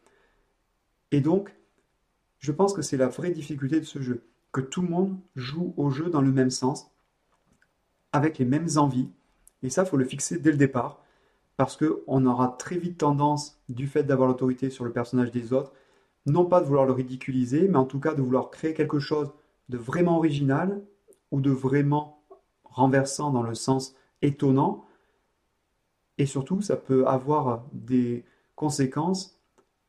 Et 1.12 1.20
donc, 1.20 1.54
je 2.40 2.54
pense 2.54 2.74
que 2.74 2.82
c'est 2.82 2.96
la 2.96 3.10
vraie 3.10 3.32
difficulté 3.32 3.82
de 3.82 3.86
ce 3.86 4.02
jeu, 4.02 4.24
que 4.54 4.62
tout 4.62 4.82
le 4.82 4.88
monde 4.88 5.20
joue 5.36 5.74
au 5.76 5.90
jeu 5.90 6.10
dans 6.10 6.22
le 6.22 6.32
même 6.32 6.52
sens, 6.52 6.90
avec 8.14 8.38
les 8.38 8.46
mêmes 8.46 8.70
envies, 8.78 9.10
et 9.64 9.70
ça, 9.70 9.84
faut 9.84 9.98
le 9.98 10.06
fixer 10.06 10.40
dès 10.40 10.52
le 10.52 10.58
départ, 10.58 11.04
parce 11.58 11.76
qu'on 11.76 12.26
aura 12.26 12.56
très 12.58 12.78
vite 12.78 13.00
tendance, 13.00 13.60
du 13.68 13.86
fait 13.86 14.04
d'avoir 14.04 14.30
l'autorité 14.30 14.70
sur 14.70 14.86
le 14.86 14.94
personnage 14.94 15.32
des 15.32 15.52
autres, 15.52 15.74
non 16.28 16.46
pas 16.46 16.62
de 16.62 16.66
vouloir 16.66 16.86
le 16.86 16.92
ridiculiser, 16.92 17.68
mais 17.68 17.78
en 17.78 17.86
tout 17.86 18.00
cas 18.00 18.14
de 18.14 18.22
vouloir 18.22 18.52
créer 18.52 18.74
quelque 18.74 19.00
chose 19.00 19.32
de 19.70 19.78
vraiment 19.78 20.18
original, 20.18 20.82
ou 21.32 21.42
de 21.42 21.52
vraiment 21.52 22.24
renversant 22.64 23.32
dans 23.32 23.42
le 23.44 23.56
sens 23.56 23.96
étonnant, 24.22 24.86
et 26.18 26.26
surtout, 26.26 26.62
ça 26.62 26.76
peut 26.78 27.08
avoir 27.08 27.66
des 27.74 28.26
conséquences 28.56 29.40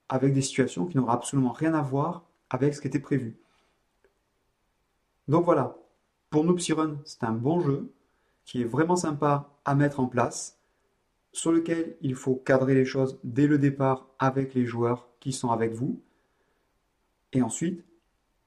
avec 0.08 0.32
des 0.32 0.42
situations 0.42 0.86
qui 0.86 0.96
n'auront 0.96 1.10
absolument 1.10 1.52
rien 1.52 1.74
à 1.74 1.82
voir 1.82 2.24
avec 2.50 2.74
ce 2.74 2.80
qui 2.80 2.88
était 2.88 2.98
prévu. 2.98 3.38
Donc 5.26 5.44
voilà, 5.44 5.76
pour 6.30 6.44
nous 6.44 6.54
Psyrun, 6.54 6.98
c'est 7.04 7.24
un 7.24 7.32
bon 7.32 7.60
jeu 7.60 7.92
qui 8.44 8.62
est 8.62 8.64
vraiment 8.66 8.96
sympa 8.96 9.50
à 9.64 9.74
mettre 9.74 10.00
en 10.00 10.06
place, 10.06 10.58
sur 11.32 11.52
lequel 11.52 11.96
il 12.00 12.14
faut 12.14 12.36
cadrer 12.36 12.74
les 12.74 12.86
choses 12.86 13.18
dès 13.22 13.46
le 13.46 13.58
départ 13.58 14.08
avec 14.18 14.54
les 14.54 14.64
joueurs 14.64 15.08
qui 15.20 15.32
sont 15.32 15.50
avec 15.50 15.72
vous. 15.72 16.00
Et 17.32 17.42
ensuite, 17.42 17.84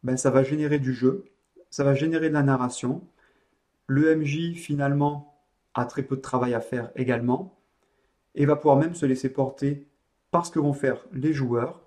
ben, 0.03 0.17
ça 0.17 0.31
va 0.31 0.43
générer 0.43 0.79
du 0.79 0.93
jeu, 0.93 1.25
ça 1.69 1.83
va 1.83 1.93
générer 1.93 2.29
de 2.29 2.33
la 2.33 2.43
narration. 2.43 3.01
Le 3.87 4.15
MJ 4.15 4.53
finalement 4.53 5.37
a 5.73 5.85
très 5.85 6.03
peu 6.03 6.15
de 6.15 6.21
travail 6.21 6.53
à 6.53 6.61
faire 6.61 6.91
également 6.95 7.57
et 8.35 8.45
va 8.45 8.55
pouvoir 8.55 8.77
même 8.77 8.95
se 8.95 9.05
laisser 9.05 9.29
porter 9.29 9.87
par 10.31 10.45
ce 10.45 10.51
que 10.51 10.59
vont 10.59 10.73
faire 10.73 11.05
les 11.11 11.33
joueurs. 11.33 11.81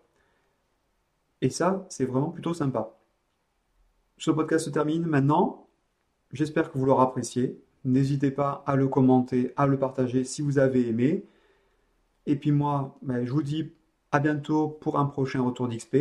Et 1.41 1.51
ça, 1.51 1.87
c'est 1.89 2.05
vraiment 2.05 2.31
plutôt 2.31 2.55
sympa. 2.55 2.99
Ce 4.19 4.31
podcast 4.31 4.66
se 4.66 4.71
termine 4.71 5.05
maintenant. 5.05 5.69
J'espère 6.33 6.71
que 6.71 6.79
vous 6.79 6.87
l'aurez 6.87 7.03
apprécié. 7.03 7.61
N'hésitez 7.85 8.31
pas 8.31 8.62
à 8.66 8.77
le 8.77 8.89
commenter, 8.89 9.53
à 9.57 9.66
le 9.66 9.79
partager 9.79 10.25
si 10.25 10.41
vous 10.41 10.59
avez 10.59 10.89
aimé. 10.89 11.27
Et 12.27 12.37
puis 12.37 12.53
moi, 12.53 12.97
ben, 13.03 13.25
je 13.25 13.33
vous 13.33 13.43
dis 13.43 13.73
à 14.12 14.21
bientôt 14.21 14.69
pour 14.69 14.99
un 14.99 15.07
prochain 15.07 15.43
retour 15.43 15.69
d'XP. 15.69 15.97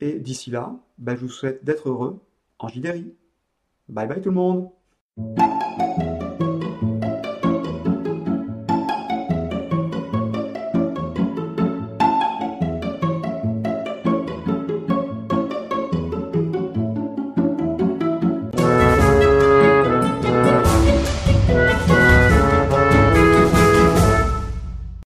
Et 0.00 0.18
d'ici 0.18 0.50
là, 0.50 0.74
ben, 0.98 1.14
je 1.16 1.20
vous 1.20 1.28
souhaite 1.28 1.64
d'être 1.64 1.88
heureux 1.88 2.20
en 2.58 2.68
JDRI. 2.68 3.14
Bye 3.88 4.06
bye 4.06 4.20
tout 4.20 4.30
le 4.30 4.34
monde 4.36 4.70